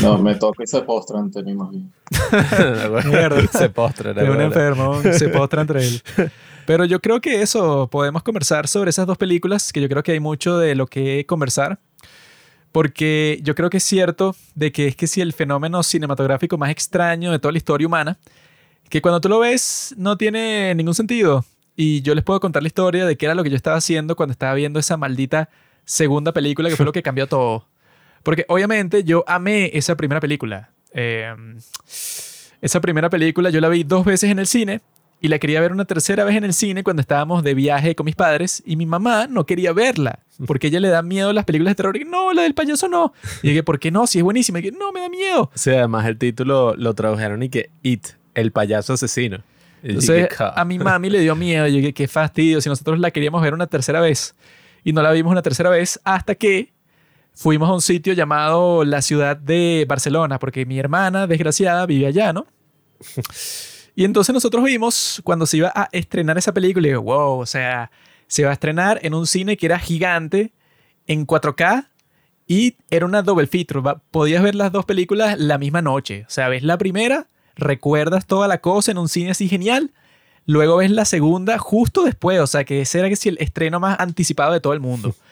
No, 0.00 0.18
me 0.18 0.34
toca 0.36 0.62
y 0.62 0.66
se 0.66 0.80
postra 0.82 1.18
ante 1.18 1.42
mí 1.42 1.54
más 1.54 1.70
bien. 1.70 1.92
Mierda. 3.10 3.46
Se 3.48 3.68
postra. 3.68 4.12
Es 4.12 4.28
un 4.28 4.40
enfermo, 4.40 5.00
se 5.12 5.28
postra 5.28 5.62
entre 5.62 5.86
él. 5.86 6.02
Pero 6.66 6.84
yo 6.84 7.00
creo 7.00 7.20
que 7.20 7.42
eso, 7.42 7.88
podemos 7.88 8.22
conversar 8.22 8.68
sobre 8.68 8.90
esas 8.90 9.06
dos 9.06 9.18
películas, 9.18 9.72
que 9.72 9.80
yo 9.80 9.88
creo 9.88 10.02
que 10.02 10.12
hay 10.12 10.20
mucho 10.20 10.58
de 10.58 10.74
lo 10.74 10.86
que 10.86 11.26
conversar. 11.26 11.78
Porque 12.70 13.40
yo 13.42 13.54
creo 13.54 13.68
que 13.68 13.78
es 13.78 13.84
cierto 13.84 14.34
de 14.54 14.72
que 14.72 14.86
es 14.86 14.96
que 14.96 15.06
si 15.06 15.20
el 15.20 15.34
fenómeno 15.34 15.82
cinematográfico 15.82 16.56
más 16.56 16.70
extraño 16.70 17.30
de 17.30 17.38
toda 17.38 17.52
la 17.52 17.58
historia 17.58 17.86
humana, 17.86 18.18
que 18.88 19.02
cuando 19.02 19.20
tú 19.20 19.28
lo 19.28 19.40
ves 19.40 19.94
no 19.98 20.16
tiene 20.16 20.74
ningún 20.74 20.94
sentido. 20.94 21.44
Y 21.76 22.02
yo 22.02 22.14
les 22.14 22.24
puedo 22.24 22.40
contar 22.40 22.62
la 22.62 22.66
historia 22.66 23.06
de 23.06 23.16
qué 23.16 23.26
era 23.26 23.34
lo 23.34 23.42
que 23.42 23.50
yo 23.50 23.56
estaba 23.56 23.76
haciendo 23.76 24.16
cuando 24.16 24.32
estaba 24.32 24.54
viendo 24.54 24.78
esa 24.78 24.96
maldita 24.96 25.48
segunda 25.84 26.32
película 26.32 26.68
que 26.68 26.76
fue 26.76 26.86
lo 26.86 26.92
que 26.92 27.02
cambió 27.02 27.26
todo. 27.26 27.66
Porque 28.22 28.44
obviamente 28.48 29.04
yo 29.04 29.24
amé 29.26 29.70
esa 29.74 29.96
primera 29.96 30.20
película. 30.20 30.70
Eh, 30.92 31.34
esa 32.60 32.80
primera 32.80 33.10
película 33.10 33.50
yo 33.50 33.60
la 33.60 33.68
vi 33.68 33.82
dos 33.82 34.04
veces 34.04 34.30
en 34.30 34.38
el 34.38 34.46
cine 34.46 34.80
y 35.20 35.28
la 35.28 35.38
quería 35.38 35.60
ver 35.60 35.72
una 35.72 35.84
tercera 35.84 36.24
vez 36.24 36.36
en 36.36 36.44
el 36.44 36.52
cine 36.52 36.84
cuando 36.84 37.00
estábamos 37.00 37.42
de 37.42 37.54
viaje 37.54 37.94
con 37.94 38.04
mis 38.04 38.16
padres 38.16 38.62
y 38.66 38.76
mi 38.76 38.86
mamá 38.86 39.26
no 39.28 39.46
quería 39.46 39.72
verla 39.72 40.18
porque 40.46 40.68
ella 40.68 40.80
le 40.80 40.88
da 40.88 41.02
miedo 41.02 41.30
a 41.30 41.32
las 41.32 41.44
películas 41.44 41.72
de 41.72 41.74
terror 41.76 41.96
y 41.96 42.04
no, 42.04 42.32
la 42.32 42.42
del 42.42 42.54
payaso 42.54 42.88
no. 42.88 43.12
Y 43.42 43.48
dije, 43.48 43.62
¿por 43.62 43.78
qué 43.78 43.90
no? 43.90 44.06
Si 44.06 44.18
es 44.18 44.24
buenísima. 44.24 44.58
Y 44.58 44.62
dije, 44.62 44.76
no, 44.76 44.92
me 44.92 45.00
da 45.00 45.08
miedo. 45.08 45.50
Sí, 45.54 45.70
además 45.70 46.06
el 46.06 46.18
título 46.18 46.74
lo 46.76 46.94
tradujeron 46.94 47.42
y 47.42 47.48
que 47.48 47.70
It, 47.82 48.08
el 48.34 48.52
payaso 48.52 48.94
asesino. 48.94 49.42
Entonces 49.82 50.28
a 50.38 50.64
mi 50.64 50.78
mami 50.78 51.10
le 51.10 51.20
dio 51.20 51.34
miedo. 51.34 51.66
Yo 51.66 51.76
dije, 51.76 51.92
qué 51.92 52.08
fastidio 52.08 52.60
si 52.60 52.68
nosotros 52.68 52.98
la 52.98 53.10
queríamos 53.10 53.42
ver 53.42 53.54
una 53.54 53.66
tercera 53.66 54.00
vez. 54.00 54.34
Y 54.84 54.92
no 54.92 55.02
la 55.02 55.12
vimos 55.12 55.32
una 55.32 55.42
tercera 55.42 55.70
vez 55.70 56.00
hasta 56.04 56.34
que 56.34 56.72
fuimos 57.34 57.68
a 57.68 57.74
un 57.74 57.82
sitio 57.82 58.12
llamado 58.12 58.84
la 58.84 59.02
ciudad 59.02 59.36
de 59.36 59.84
Barcelona, 59.88 60.38
porque 60.38 60.66
mi 60.66 60.78
hermana, 60.78 61.26
desgraciada, 61.26 61.86
vive 61.86 62.06
allá, 62.06 62.32
¿no? 62.32 62.46
Y 63.94 64.04
entonces 64.04 64.32
nosotros 64.32 64.64
vimos 64.64 65.20
cuando 65.22 65.44
se 65.44 65.58
iba 65.58 65.70
a 65.74 65.88
estrenar 65.92 66.38
esa 66.38 66.54
película 66.54 66.86
y 66.86 66.90
digo, 66.92 67.02
wow, 67.02 67.40
o 67.40 67.44
sea, 67.44 67.90
se 68.26 68.42
va 68.44 68.48
a 68.48 68.52
estrenar 68.54 68.98
en 69.02 69.12
un 69.12 69.26
cine 69.26 69.58
que 69.58 69.66
era 69.66 69.78
gigante, 69.78 70.54
en 71.06 71.26
4K, 71.26 71.88
y 72.46 72.76
era 72.90 73.04
una 73.04 73.20
double 73.20 73.46
feature. 73.46 73.82
Podías 74.10 74.42
ver 74.42 74.54
las 74.54 74.72
dos 74.72 74.86
películas 74.86 75.38
la 75.38 75.58
misma 75.58 75.82
noche. 75.82 76.24
O 76.26 76.30
sea, 76.30 76.48
ves 76.48 76.62
la 76.62 76.78
primera, 76.78 77.26
recuerdas 77.56 78.26
toda 78.26 78.48
la 78.48 78.58
cosa 78.58 78.90
en 78.90 78.98
un 78.98 79.08
cine 79.08 79.30
así 79.30 79.48
genial, 79.48 79.90
luego 80.46 80.76
ves 80.76 80.90
la 80.90 81.04
segunda 81.04 81.58
justo 81.58 82.04
después. 82.04 82.40
O 82.40 82.46
sea, 82.46 82.64
que 82.64 82.82
ese 82.82 82.98
era 82.98 83.08
que 83.08 83.28
el 83.28 83.38
estreno 83.40 83.80
más 83.80 83.98
anticipado 84.00 84.52
de 84.52 84.60
todo 84.60 84.72
el 84.72 84.80
mundo. 84.80 85.14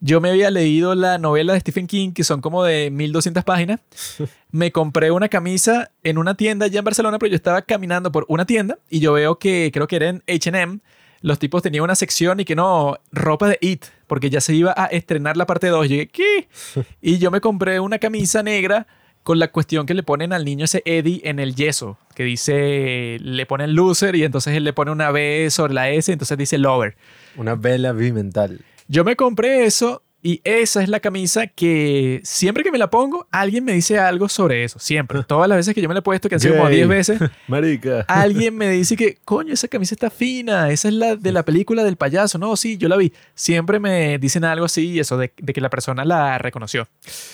Yo 0.00 0.20
me 0.20 0.28
había 0.28 0.50
leído 0.50 0.94
la 0.94 1.16
novela 1.16 1.54
de 1.54 1.60
Stephen 1.60 1.86
King, 1.86 2.12
que 2.12 2.22
son 2.22 2.42
como 2.42 2.62
de 2.62 2.90
1200 2.90 3.44
páginas. 3.44 3.80
Me 4.50 4.70
compré 4.70 5.10
una 5.10 5.28
camisa 5.28 5.90
en 6.02 6.18
una 6.18 6.34
tienda 6.34 6.66
allá 6.66 6.80
en 6.80 6.84
Barcelona, 6.84 7.18
pero 7.18 7.30
yo 7.30 7.36
estaba 7.36 7.62
caminando 7.62 8.12
por 8.12 8.24
una 8.28 8.46
tienda 8.46 8.78
y 8.88 9.00
yo 9.00 9.12
veo 9.12 9.38
que 9.38 9.70
creo 9.72 9.86
que 9.86 9.96
era 9.96 10.08
en 10.08 10.22
HM. 10.26 10.80
Los 11.22 11.38
tipos 11.38 11.62
tenían 11.62 11.84
una 11.84 11.94
sección 11.94 12.40
y 12.40 12.44
que 12.44 12.54
no, 12.54 12.98
ropa 13.10 13.48
de 13.48 13.58
It, 13.60 13.86
porque 14.06 14.30
ya 14.30 14.40
se 14.40 14.54
iba 14.54 14.72
a 14.76 14.86
estrenar 14.86 15.36
la 15.36 15.46
parte 15.46 15.68
2. 15.68 15.86
Y 15.86 15.88
llegué, 15.88 16.08
¿qué? 16.08 16.48
Y 17.02 17.18
yo 17.18 17.30
me 17.30 17.40
compré 17.40 17.80
una 17.80 17.98
camisa 17.98 18.42
negra 18.42 18.86
con 19.26 19.40
la 19.40 19.48
cuestión 19.48 19.86
que 19.86 19.94
le 19.94 20.04
ponen 20.04 20.32
al 20.32 20.44
niño 20.44 20.66
ese 20.66 20.84
Eddie 20.84 21.20
en 21.24 21.40
el 21.40 21.56
yeso, 21.56 21.98
que 22.14 22.22
dice, 22.22 23.18
le 23.20 23.44
ponen 23.44 23.74
loser 23.74 24.14
y 24.14 24.22
entonces 24.22 24.54
él 24.54 24.62
le 24.62 24.72
pone 24.72 24.92
una 24.92 25.10
B 25.10 25.48
sobre 25.50 25.74
la 25.74 25.90
S, 25.90 26.12
entonces 26.12 26.38
dice 26.38 26.58
lover. 26.58 26.96
Una 27.36 27.56
vela 27.56 27.90
bimental. 27.90 28.60
Yo 28.86 29.02
me 29.02 29.16
compré 29.16 29.64
eso 29.64 30.04
y 30.22 30.40
esa 30.44 30.80
es 30.80 30.88
la 30.88 31.00
camisa 31.00 31.48
que 31.48 32.20
siempre 32.22 32.62
que 32.62 32.70
me 32.70 32.78
la 32.78 32.88
pongo, 32.88 33.26
alguien 33.32 33.64
me 33.64 33.72
dice 33.72 33.98
algo 33.98 34.28
sobre 34.28 34.62
eso. 34.62 34.78
Siempre. 34.78 35.24
Todas 35.26 35.48
las 35.48 35.56
veces 35.56 35.74
que 35.74 35.82
yo 35.82 35.88
me 35.88 35.94
la 35.94 35.98
he 35.98 36.02
puesto, 36.02 36.28
que 36.28 36.36
han 36.36 36.40
sido 36.40 36.54
como 36.54 36.68
Gay. 36.68 36.76
10 36.76 36.88
veces, 36.88 37.20
Marica. 37.48 38.04
alguien 38.06 38.56
me 38.56 38.70
dice 38.70 38.96
que, 38.96 39.18
coño, 39.24 39.52
esa 39.52 39.66
camisa 39.66 39.96
está 39.96 40.08
fina. 40.08 40.70
Esa 40.70 40.86
es 40.86 40.94
la 40.94 41.16
de 41.16 41.32
la 41.32 41.44
película 41.44 41.82
del 41.82 41.96
payaso. 41.96 42.38
No, 42.38 42.54
sí, 42.54 42.76
yo 42.76 42.88
la 42.88 42.96
vi. 42.96 43.12
Siempre 43.34 43.80
me 43.80 44.18
dicen 44.18 44.44
algo 44.44 44.66
así 44.66 44.90
y 44.90 45.00
eso 45.00 45.18
de, 45.18 45.32
de 45.36 45.52
que 45.52 45.60
la 45.60 45.68
persona 45.68 46.04
la 46.04 46.38
reconoció. 46.38 46.86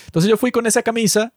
Entonces 0.07 0.31
yo 0.31 0.39
fui 0.39 0.51
con 0.53 0.65
esa 0.65 0.83
camisa 0.83 1.35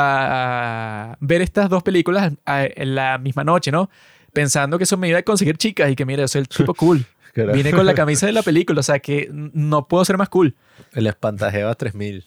a 0.00 1.16
ver 1.20 1.42
estas 1.42 1.68
dos 1.68 1.82
películas 1.82 2.32
en 2.46 2.94
la 2.94 3.18
misma 3.18 3.44
noche, 3.44 3.70
¿no? 3.70 3.90
Pensando 4.32 4.78
que 4.78 4.84
eso 4.84 4.96
me 4.96 5.08
iba 5.08 5.18
a 5.18 5.22
conseguir 5.22 5.56
chicas 5.56 5.90
y 5.90 5.96
que, 5.96 6.04
mira, 6.04 6.22
yo 6.22 6.28
soy 6.28 6.42
el 6.42 6.48
tipo 6.48 6.74
cool. 6.74 7.04
Vine 7.34 7.72
con 7.72 7.86
la 7.86 7.94
camisa 7.94 8.26
de 8.26 8.32
la 8.32 8.42
película, 8.42 8.80
o 8.80 8.82
sea 8.82 8.98
que 8.98 9.28
no 9.32 9.86
puedo 9.86 10.04
ser 10.04 10.18
más 10.18 10.28
cool. 10.28 10.56
El 10.92 11.06
espantajeva 11.06 11.74
3000. 11.74 12.24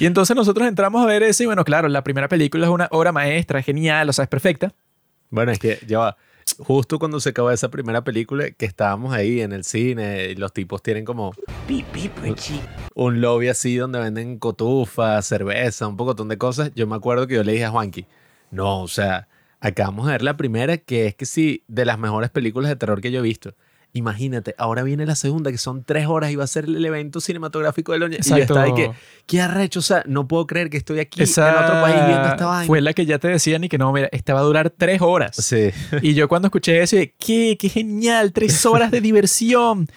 Y 0.00 0.06
entonces 0.06 0.34
nosotros 0.36 0.66
entramos 0.66 1.02
a 1.02 1.06
ver 1.06 1.22
ese 1.22 1.44
y 1.44 1.46
bueno, 1.46 1.64
claro, 1.64 1.88
la 1.88 2.02
primera 2.02 2.28
película 2.28 2.66
es 2.66 2.72
una 2.72 2.88
obra 2.90 3.12
maestra, 3.12 3.62
genial, 3.62 4.08
o 4.08 4.12
sea, 4.12 4.24
es 4.24 4.28
perfecta. 4.28 4.72
Bueno, 5.30 5.52
es 5.52 5.58
que 5.58 5.78
ya 5.86 5.98
va. 5.98 6.16
Justo 6.58 6.98
cuando 6.98 7.20
se 7.20 7.30
acabó 7.30 7.50
esa 7.50 7.70
primera 7.70 8.02
película, 8.02 8.50
que 8.50 8.64
estábamos 8.64 9.12
ahí 9.12 9.40
en 9.40 9.52
el 9.52 9.64
cine, 9.64 10.30
y 10.30 10.36
los 10.36 10.52
tipos 10.52 10.82
tienen 10.82 11.04
como 11.04 11.32
Richie. 12.22 12.60
un 12.94 13.20
lobby 13.20 13.48
así 13.48 13.76
donde 13.76 13.98
venden 13.98 14.38
cotufas, 14.38 15.26
cerveza, 15.26 15.86
un 15.86 15.96
pocotón 15.96 16.28
de 16.28 16.38
cosas. 16.38 16.72
Yo 16.74 16.86
me 16.86 16.96
acuerdo 16.96 17.26
que 17.26 17.34
yo 17.34 17.44
le 17.44 17.52
dije 17.52 17.64
a 17.64 17.70
Juanqui, 17.70 18.06
no, 18.50 18.82
o 18.82 18.88
sea, 18.88 19.28
acabamos 19.60 20.06
de 20.06 20.12
ver 20.12 20.22
la 20.22 20.36
primera, 20.36 20.78
que 20.78 21.06
es 21.06 21.14
que 21.14 21.26
sí, 21.26 21.62
de 21.68 21.84
las 21.84 21.98
mejores 21.98 22.30
películas 22.30 22.70
de 22.70 22.76
terror 22.76 23.00
que 23.00 23.10
yo 23.10 23.18
he 23.18 23.22
visto. 23.22 23.54
Imagínate, 23.96 24.54
ahora 24.58 24.82
viene 24.82 25.06
la 25.06 25.14
segunda, 25.14 25.50
que 25.50 25.56
son 25.56 25.82
tres 25.82 26.06
horas 26.06 26.30
y 26.30 26.36
va 26.36 26.44
a 26.44 26.46
ser 26.46 26.66
el 26.66 26.84
evento 26.84 27.18
cinematográfico 27.20 27.92
del 27.92 28.02
año. 28.02 28.18
Y 28.22 28.28
yo 28.28 28.36
estaba 28.36 28.62
ahí 28.64 28.74
que, 28.74 28.90
qué 29.26 29.40
arrecho, 29.40 29.78
o 29.78 29.82
sea, 29.82 30.02
no 30.06 30.28
puedo 30.28 30.46
creer 30.46 30.68
que 30.68 30.76
estoy 30.76 31.00
aquí 31.00 31.22
Esa 31.22 31.48
en 31.50 31.64
otro 31.64 31.80
país 31.80 31.96
viendo 32.06 32.28
esta 32.28 32.44
vaina. 32.46 32.66
fue 32.66 32.80
la 32.82 32.92
que 32.92 33.06
ya 33.06 33.18
te 33.18 33.28
decían 33.28 33.64
y 33.64 33.68
que 33.70 33.78
no, 33.78 33.90
mira, 33.92 34.08
esta 34.12 34.34
va 34.34 34.40
a 34.40 34.42
durar 34.42 34.68
tres 34.70 35.00
horas. 35.00 35.34
Sí, 35.36 35.70
Y 36.02 36.12
yo 36.12 36.28
cuando 36.28 36.48
escuché 36.48 36.82
eso, 36.82 36.96
dije, 36.96 37.14
¿qué? 37.18 37.56
¡Qué 37.58 37.68
genial! 37.70 38.32
Tres 38.32 38.66
horas 38.66 38.90
de 38.90 39.00
diversión. 39.00 39.88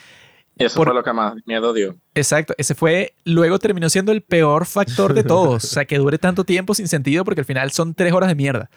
Y 0.58 0.66
eso 0.66 0.76
Por- 0.78 0.88
fue 0.88 0.96
lo 0.96 1.04
que 1.04 1.14
más 1.14 1.34
miedo 1.46 1.74
dio. 1.74 1.96
Exacto, 2.16 2.54
ese 2.58 2.76
fue, 2.76 3.14
luego 3.26 3.60
terminó 3.60 3.90
siendo 3.90 4.12
el 4.12 4.22
peor 4.22 4.66
factor 4.66 5.14
de 5.14 5.24
todos. 5.24 5.64
O 5.64 5.68
sea, 5.68 5.86
que 5.86 5.98
dure 5.98 6.18
tanto 6.18 6.44
tiempo 6.44 6.74
sin 6.74 6.88
sentido 6.88 7.24
porque 7.26 7.42
al 7.42 7.46
final 7.46 7.72
son 7.72 7.94
tres 7.94 8.12
horas 8.14 8.28
de 8.30 8.36
mierda. 8.36 8.70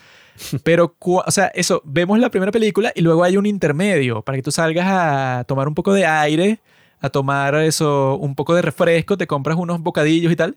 Pero, 0.65 0.97
o 0.99 1.31
sea, 1.31 1.47
eso, 1.55 1.83
vemos 1.85 2.19
la 2.19 2.31
primera 2.31 2.53
película 2.53 2.93
y 2.95 3.01
luego 3.03 3.25
hay 3.25 3.37
un 3.37 3.47
intermedio 3.47 4.23
para 4.23 4.37
que 4.37 4.43
tú 4.43 4.51
salgas 4.51 4.87
a 4.89 5.45
tomar 5.47 5.69
un 5.69 5.75
poco 5.75 5.93
de 5.93 6.07
aire, 6.07 6.61
a 7.01 7.11
tomar 7.11 7.55
eso, 7.57 8.17
un 8.17 8.35
poco 8.35 8.55
de 8.55 8.63
refresco, 8.63 9.17
te 9.17 9.27
compras 9.27 9.57
unos 9.59 9.81
bocadillos 9.81 10.33
y 10.33 10.37
tal. 10.37 10.57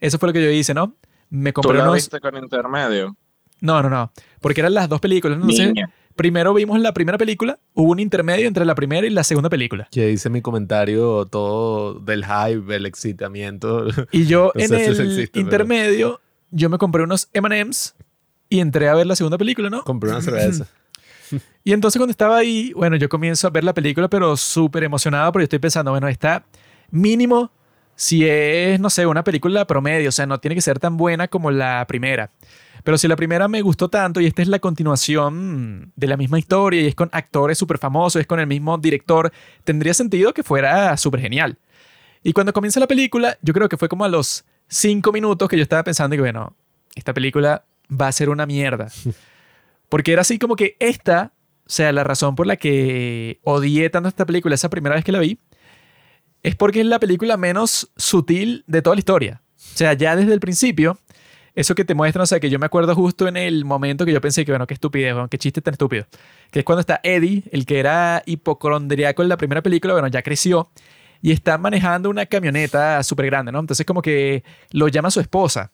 Eso 0.00 0.18
fue 0.18 0.28
lo 0.28 0.32
que 0.32 0.42
yo 0.42 0.50
hice, 0.50 0.74
¿no? 0.74 0.94
Me 1.30 1.52
¿Tú 1.52 1.62
compré 1.62 1.78
la 1.78 1.84
unos... 1.84 1.94
viste 1.96 2.20
con 2.20 2.36
intermedio? 2.36 3.16
No, 3.60 3.82
no, 3.82 3.88
no. 3.88 4.12
Porque 4.40 4.60
eran 4.60 4.74
las 4.74 4.88
dos 4.88 5.00
películas. 5.00 5.38
¿no? 5.38 5.44
Entonces, 5.44 5.68
Niña. 5.68 5.90
primero 6.16 6.52
vimos 6.52 6.78
la 6.80 6.92
primera 6.92 7.16
película, 7.16 7.58
hubo 7.72 7.92
un 7.92 7.98
intermedio 8.00 8.46
entre 8.46 8.64
la 8.66 8.74
primera 8.74 9.06
y 9.06 9.10
la 9.10 9.24
segunda 9.24 9.48
película. 9.48 9.88
que 9.90 10.10
hice 10.10 10.28
mi 10.28 10.42
comentario 10.42 11.24
todo 11.26 11.94
del 11.94 12.24
hype, 12.26 12.74
el 12.76 12.86
excitamiento. 12.86 13.86
Y 14.12 14.26
yo 14.26 14.52
No 14.54 14.60
en 14.60 14.74
el 14.74 14.80
existe, 14.80 15.28
pero- 15.32 15.40
intermedio, 15.44 16.20
yo 16.50 16.68
me 16.68 16.78
compré 16.78 17.02
unos 17.04 17.28
M&M's 17.32 17.94
y 18.54 18.60
entré 18.60 18.88
a 18.88 18.94
ver 18.94 19.04
la 19.04 19.16
segunda 19.16 19.36
película, 19.36 19.68
¿no? 19.68 19.82
Compré 19.82 20.10
una 20.10 20.22
cerveza. 20.22 20.68
Y 21.64 21.72
entonces 21.72 21.98
cuando 21.98 22.12
estaba 22.12 22.36
ahí, 22.36 22.72
bueno, 22.74 22.94
yo 22.94 23.08
comienzo 23.08 23.48
a 23.48 23.50
ver 23.50 23.64
la 23.64 23.74
película, 23.74 24.08
pero 24.08 24.36
súper 24.36 24.84
emocionado 24.84 25.32
porque 25.32 25.44
estoy 25.44 25.58
pensando, 25.58 25.90
bueno, 25.90 26.06
está 26.06 26.44
mínimo 26.92 27.50
si 27.96 28.28
es, 28.28 28.78
no 28.78 28.90
sé, 28.90 29.06
una 29.06 29.24
película 29.24 29.66
promedio, 29.66 30.08
o 30.08 30.12
sea, 30.12 30.26
no 30.26 30.38
tiene 30.38 30.54
que 30.54 30.60
ser 30.60 30.78
tan 30.78 30.96
buena 30.96 31.26
como 31.26 31.50
la 31.50 31.84
primera. 31.88 32.30
Pero 32.84 32.96
si 32.96 33.08
la 33.08 33.16
primera 33.16 33.48
me 33.48 33.60
gustó 33.60 33.88
tanto 33.88 34.20
y 34.20 34.26
esta 34.26 34.42
es 34.42 34.46
la 34.46 34.60
continuación 34.60 35.92
de 35.96 36.06
la 36.06 36.16
misma 36.16 36.38
historia 36.38 36.80
y 36.80 36.86
es 36.86 36.94
con 36.94 37.08
actores 37.12 37.58
súper 37.58 37.78
famosos, 37.78 38.20
es 38.20 38.26
con 38.28 38.38
el 38.38 38.46
mismo 38.46 38.78
director, 38.78 39.32
tendría 39.64 39.94
sentido 39.94 40.32
que 40.32 40.44
fuera 40.44 40.96
súper 40.96 41.22
genial. 41.22 41.58
Y 42.22 42.32
cuando 42.32 42.52
comienza 42.52 42.78
la 42.78 42.86
película, 42.86 43.36
yo 43.42 43.52
creo 43.52 43.68
que 43.68 43.76
fue 43.76 43.88
como 43.88 44.04
a 44.04 44.08
los 44.08 44.44
cinco 44.68 45.10
minutos 45.10 45.48
que 45.48 45.56
yo 45.56 45.62
estaba 45.64 45.82
pensando 45.82 46.14
que, 46.14 46.22
bueno, 46.22 46.54
esta 46.94 47.12
película 47.12 47.64
va 47.90 48.08
a 48.08 48.12
ser 48.12 48.28
una 48.28 48.46
mierda. 48.46 48.88
Porque 49.88 50.12
era 50.12 50.22
así 50.22 50.38
como 50.38 50.56
que 50.56 50.76
esta, 50.80 51.32
o 51.66 51.70
sea, 51.70 51.92
la 51.92 52.04
razón 52.04 52.34
por 52.34 52.46
la 52.46 52.56
que 52.56 53.38
odié 53.44 53.90
tanto 53.90 54.08
esta 54.08 54.26
película 54.26 54.54
esa 54.54 54.68
primera 54.68 54.94
vez 54.96 55.04
que 55.04 55.12
la 55.12 55.20
vi, 55.20 55.38
es 56.42 56.56
porque 56.56 56.80
es 56.80 56.86
la 56.86 56.98
película 56.98 57.36
menos 57.36 57.90
sutil 57.96 58.64
de 58.66 58.82
toda 58.82 58.96
la 58.96 59.00
historia. 59.00 59.42
O 59.56 59.76
sea, 59.76 59.94
ya 59.94 60.14
desde 60.16 60.32
el 60.34 60.40
principio, 60.40 60.98
eso 61.54 61.74
que 61.74 61.84
te 61.84 61.94
muestran, 61.94 62.24
o 62.24 62.26
sea, 62.26 62.40
que 62.40 62.50
yo 62.50 62.58
me 62.58 62.66
acuerdo 62.66 62.94
justo 62.94 63.28
en 63.28 63.36
el 63.36 63.64
momento 63.64 64.04
que 64.04 64.12
yo 64.12 64.20
pensé 64.20 64.44
que, 64.44 64.52
bueno, 64.52 64.66
qué 64.66 64.74
estupidez, 64.74 65.14
bueno, 65.14 65.28
qué 65.28 65.38
chiste 65.38 65.60
tan 65.62 65.72
estúpido. 65.72 66.06
Que 66.50 66.60
es 66.60 66.64
cuando 66.64 66.80
está 66.80 67.00
Eddie, 67.02 67.44
el 67.52 67.64
que 67.64 67.78
era 67.78 68.22
hipocondriaco 68.26 69.22
en 69.22 69.28
la 69.28 69.36
primera 69.36 69.62
película, 69.62 69.94
bueno, 69.94 70.08
ya 70.08 70.22
creció 70.22 70.70
y 71.22 71.32
está 71.32 71.56
manejando 71.56 72.10
una 72.10 72.26
camioneta 72.26 73.02
súper 73.02 73.26
grande, 73.26 73.50
¿no? 73.50 73.60
Entonces 73.60 73.86
como 73.86 74.02
que 74.02 74.44
lo 74.72 74.88
llama 74.88 75.10
su 75.10 75.20
esposa. 75.20 75.72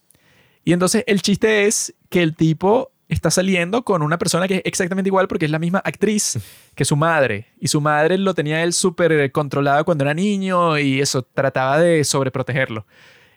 Y 0.65 0.73
entonces 0.73 1.05
el 1.07 1.23
chiste 1.23 1.67
es 1.67 1.95
que 2.09 2.23
el 2.23 2.35
tipo 2.35 2.93
está 3.09 3.31
saliendo 3.31 3.83
con 3.83 4.03
una 4.03 4.19
persona 4.19 4.47
que 4.47 4.57
es 4.57 4.63
exactamente 4.65 5.09
igual 5.09 5.27
porque 5.27 5.45
es 5.45 5.51
la 5.51 5.59
misma 5.59 5.81
actriz 5.81 6.39
que 6.75 6.85
su 6.85 6.97
madre. 6.97 7.49
Y 7.59 7.69
su 7.69 7.81
madre 7.81 8.17
lo 8.19 8.35
tenía 8.35 8.63
él 8.63 8.73
súper 8.73 9.31
controlado 9.33 9.85
cuando 9.85 10.05
era 10.05 10.15
niño 10.15 10.79
y 10.79 11.01
eso, 11.01 11.23
trataba 11.23 11.79
de 11.81 12.05
sobreprotegerlo. 12.05 12.87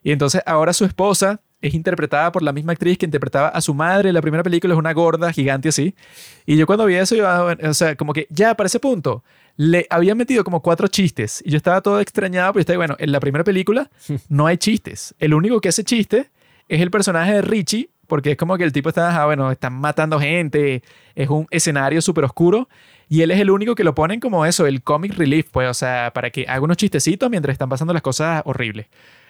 Y 0.03 0.11
entonces 0.11 0.41
ahora 0.45 0.73
su 0.73 0.85
esposa 0.85 1.41
es 1.61 1.73
interpretada 1.73 2.31
por 2.31 2.43
la 2.43 2.51
misma 2.51 2.73
actriz 2.73 2.97
que 2.97 3.05
interpretaba 3.05 3.47
a 3.47 3.61
su 3.61 3.73
madre 3.73 4.09
en 4.09 4.15
la 4.15 4.21
primera 4.21 4.43
película, 4.43 4.73
es 4.73 4.77
una 4.77 4.93
gorda 4.93 5.31
gigante 5.31 5.69
así. 5.69 5.95
Y 6.45 6.57
yo 6.57 6.67
cuando 6.67 6.85
vi 6.85 6.95
eso, 6.95 7.15
yo, 7.15 7.27
ah, 7.27 7.55
o 7.63 7.73
sea, 7.73 7.95
como 7.95 8.13
que 8.13 8.27
ya 8.29 8.53
para 8.55 8.67
ese 8.67 8.81
punto, 8.81 9.23
le 9.55 9.87
habían 9.89 10.17
metido 10.17 10.43
como 10.43 10.61
cuatro 10.61 10.87
chistes 10.89 11.41
y 11.45 11.51
yo 11.51 11.57
estaba 11.57 11.81
todo 11.81 12.01
extrañado, 12.01 12.53
pero 12.53 12.61
está 12.61 12.75
bueno, 12.75 12.95
en 12.99 13.11
la 13.11 13.19
primera 13.21 13.45
película 13.45 13.89
no 14.27 14.45
hay 14.45 14.57
chistes. 14.57 15.15
El 15.19 15.33
único 15.33 15.61
que 15.61 15.69
hace 15.69 15.85
chiste 15.85 16.31
es 16.75 16.81
el 16.81 16.91
personaje 16.91 17.33
de 17.33 17.41
Richie, 17.41 17.89
porque 18.07 18.31
es 18.31 18.37
como 18.37 18.57
que 18.57 18.63
el 18.63 18.71
tipo 18.71 18.89
está, 18.89 19.21
ah, 19.21 19.25
bueno, 19.25 19.51
están 19.51 19.73
matando 19.73 20.19
gente, 20.19 20.83
es 21.15 21.29
un 21.29 21.47
escenario 21.51 22.01
súper 22.01 22.25
oscuro 22.25 22.67
y 23.09 23.21
él 23.21 23.31
es 23.31 23.39
el 23.39 23.49
único 23.49 23.75
que 23.75 23.83
lo 23.83 23.93
ponen 23.95 24.19
como 24.19 24.45
eso, 24.45 24.65
el 24.65 24.81
comic 24.83 25.13
relief, 25.15 25.49
pues, 25.51 25.69
o 25.69 25.73
sea, 25.73 26.11
para 26.13 26.29
que 26.29 26.45
haga 26.47 26.61
unos 26.61 26.77
chistecitos 26.77 27.29
mientras 27.29 27.53
están 27.53 27.69
pasando 27.69 27.93
las 27.93 28.01
cosas 28.01 28.41
horribles. 28.45 28.87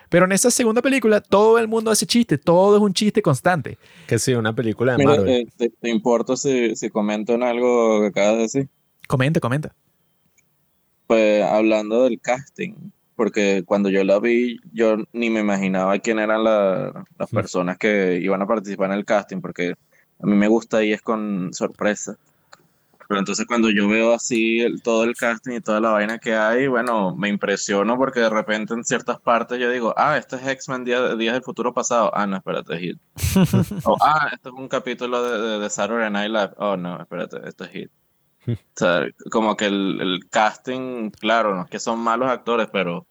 Pero 0.09 0.25
en 0.25 0.31
esa 0.31 0.51
segunda 0.51 0.81
película 0.81 1.21
todo 1.21 1.57
el 1.59 1.67
mundo 1.67 1.89
hace 1.91 2.05
chiste, 2.05 2.37
todo 2.37 2.77
es 2.77 2.81
un 2.83 2.93
chiste 2.93 3.21
constante. 3.21 3.77
Que 4.07 4.19
sí, 4.19 4.33
una 4.33 4.53
película 4.53 4.93
de 4.93 4.97
Mira, 4.99 5.11
Marvel. 5.11 5.29
eh, 5.29 5.47
¿te, 5.57 5.69
te 5.69 5.89
importa 5.89 6.35
si, 6.37 6.75
si 6.75 6.89
comento 6.89 7.33
en 7.33 7.43
algo 7.43 8.01
que 8.01 8.07
acabas 8.07 8.35
de 8.35 8.41
decir? 8.43 8.69
Comenta, 9.07 9.39
comenta. 9.39 9.73
Pues 11.07 11.43
hablando 11.43 12.03
del 12.03 12.19
casting, 12.19 12.73
porque 13.23 13.63
cuando 13.65 13.89
yo 13.89 14.03
la 14.03 14.19
vi, 14.19 14.59
yo 14.73 14.97
ni 15.13 15.29
me 15.29 15.39
imaginaba 15.39 15.97
quién 15.99 16.19
eran 16.19 16.43
la- 16.43 17.05
las 17.17 17.31
Mm. 17.31 17.35
personas 17.35 17.77
que 17.77 18.19
iban 18.21 18.41
a 18.41 18.47
participar 18.47 18.91
en 18.91 18.97
el 18.97 19.05
casting, 19.05 19.39
porque 19.39 19.75
a 20.21 20.25
mí 20.25 20.35
me 20.35 20.47
gusta 20.49 20.83
y 20.83 20.91
es 20.91 21.01
con 21.01 21.53
sorpresa. 21.53 22.17
Pero 23.07 23.19
entonces 23.19 23.45
cuando 23.45 23.69
yo 23.69 23.87
veo 23.87 24.13
así 24.13 24.59
el- 24.61 24.81
todo 24.81 25.03
el 25.05 25.13
casting 25.15 25.53
y 25.57 25.61
toda 25.61 25.79
la 25.79 25.91
vaina 25.91 26.17
que 26.19 26.35
hay, 26.35 26.67
bueno, 26.67 27.15
me 27.15 27.29
impresiono 27.29 27.95
porque 27.97 28.19
de 28.21 28.29
repente 28.29 28.73
en 28.73 28.83
ciertas 28.83 29.19
partes 29.21 29.57
yo 29.59 29.69
digo, 29.69 29.93
ah, 29.95 30.17
este 30.17 30.35
es 30.37 30.47
X-Men 30.47 30.83
Día- 30.83 31.15
Días 31.15 31.33
del 31.33 31.43
Futuro 31.43 31.73
Pasado. 31.73 32.11
Ah, 32.13 32.25
no, 32.27 32.37
espérate, 32.37 32.73
es 32.75 32.79
Hit. 33.77 33.85
O, 33.85 33.97
ah, 34.01 34.29
esto 34.33 34.49
es 34.49 34.55
un 34.55 34.67
capítulo 34.67 35.21
de, 35.23 35.47
de, 35.47 35.59
de 35.59 35.69
Saturday 35.69 36.09
Night 36.11 36.31
Live. 36.31 36.51
Oh, 36.57 36.75
no, 36.75 36.99
espérate, 37.01 37.37
esto 37.47 37.63
es 37.65 37.69
Hit. 37.71 37.89
O 38.47 38.55
sea, 38.75 39.05
como 39.31 39.55
que 39.55 39.67
el, 39.67 39.99
el 40.01 40.19
casting, 40.29 41.11
claro, 41.11 41.55
no 41.55 41.63
es 41.63 41.69
que 41.69 41.79
son 41.79 41.99
malos 41.99 42.29
actores, 42.29 42.67
pero 42.73 43.05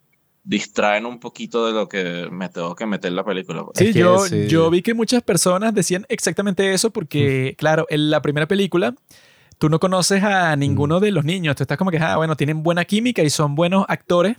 distraen 0.45 1.07
un 1.07 1.21
poquito 1.21 1.67
de 1.67 1.73
lo 1.73 1.89
que 1.89 2.29
me 2.31 2.49
tengo 2.49 2.75
que 2.75 2.87
meter 2.87 3.11
en 3.11 3.17
la 3.17 3.25
película. 3.25 3.65
pues. 3.65 3.79
Sí, 3.79 3.89
Es 3.89 3.93
que 3.93 4.01
yo, 4.01 4.19
sí. 4.21 4.49
yo 4.49 4.71
vi 4.71 4.83
que 4.83 4.95
muchas 4.95 5.23
personas 5.23 5.75
decían 5.75 6.05
exactamente 6.09 6.73
eso 6.73 6.91
porque, 6.91 7.55
claro, 7.57 7.87
en 7.91 8.11
la 8.11 8.23
primera 8.23 8.47
película 8.47 8.95
tú 9.59 9.69
no 9.69 9.79
conoces 9.79 10.25
a 10.25 10.57
ninguno 10.57 10.99
de 10.99 11.13
los 11.13 11.25
niños. 11.25 11.55
Tú 11.55 11.63
estás 11.63 11.79
como 11.79 11.93
que, 11.93 11.99
ah, 11.99 12.17
bueno, 12.17 12.37
tienen 12.37 12.65
buena 12.65 12.85
química 12.85 13.23
y 13.23 13.31
son 13.31 13.55
buenos 13.55 13.85
actores, 13.89 14.37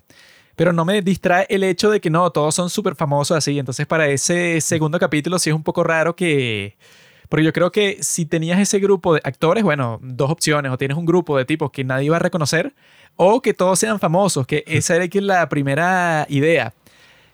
pero 0.57 0.73
no 0.73 0.83
me 0.83 1.01
distrae 1.01 1.45
el 1.47 1.63
hecho 1.63 1.89
de 1.89 2.01
que 2.01 2.09
no, 2.09 2.29
todos 2.31 2.53
son 2.53 2.69
súper 2.69 2.95
famosos 2.95 3.37
así. 3.37 3.57
Entonces, 3.57 3.87
para 3.87 4.09
ese 4.09 4.59
segundo 4.59 4.99
capítulo 4.99 5.39
sí 5.39 5.49
es 5.49 5.55
un 5.55 5.63
poco 5.63 5.83
raro 5.85 6.15
que... 6.15 6.75
Porque 7.29 7.45
yo 7.45 7.53
creo 7.53 7.71
que 7.71 7.97
si 8.01 8.25
tenías 8.25 8.59
ese 8.59 8.79
grupo 8.79 9.13
de 9.13 9.21
actores, 9.23 9.63
bueno, 9.63 9.97
dos 10.03 10.29
opciones. 10.29 10.71
O 10.73 10.77
tienes 10.77 10.97
un 10.97 11.05
grupo 11.05 11.37
de 11.37 11.45
tipos 11.45 11.71
que 11.71 11.85
nadie 11.85 12.09
va 12.09 12.17
a 12.17 12.19
reconocer, 12.19 12.75
o 13.15 13.41
que 13.41 13.53
todos 13.53 13.79
sean 13.79 13.99
famosos, 13.99 14.45
que 14.47 14.63
esa 14.67 14.95
era 14.95 15.07
que 15.07 15.21
la 15.21 15.47
primera 15.49 16.25
idea. 16.29 16.73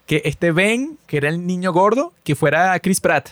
Que 0.05 0.21
este 0.25 0.51
Ben, 0.51 0.97
que 1.05 1.17
era 1.17 1.29
el 1.29 1.45
niño 1.45 1.71
gordo, 1.71 2.13
que 2.23 2.35
fuera 2.35 2.77
Chris 2.79 2.99
Pratt. 2.99 3.29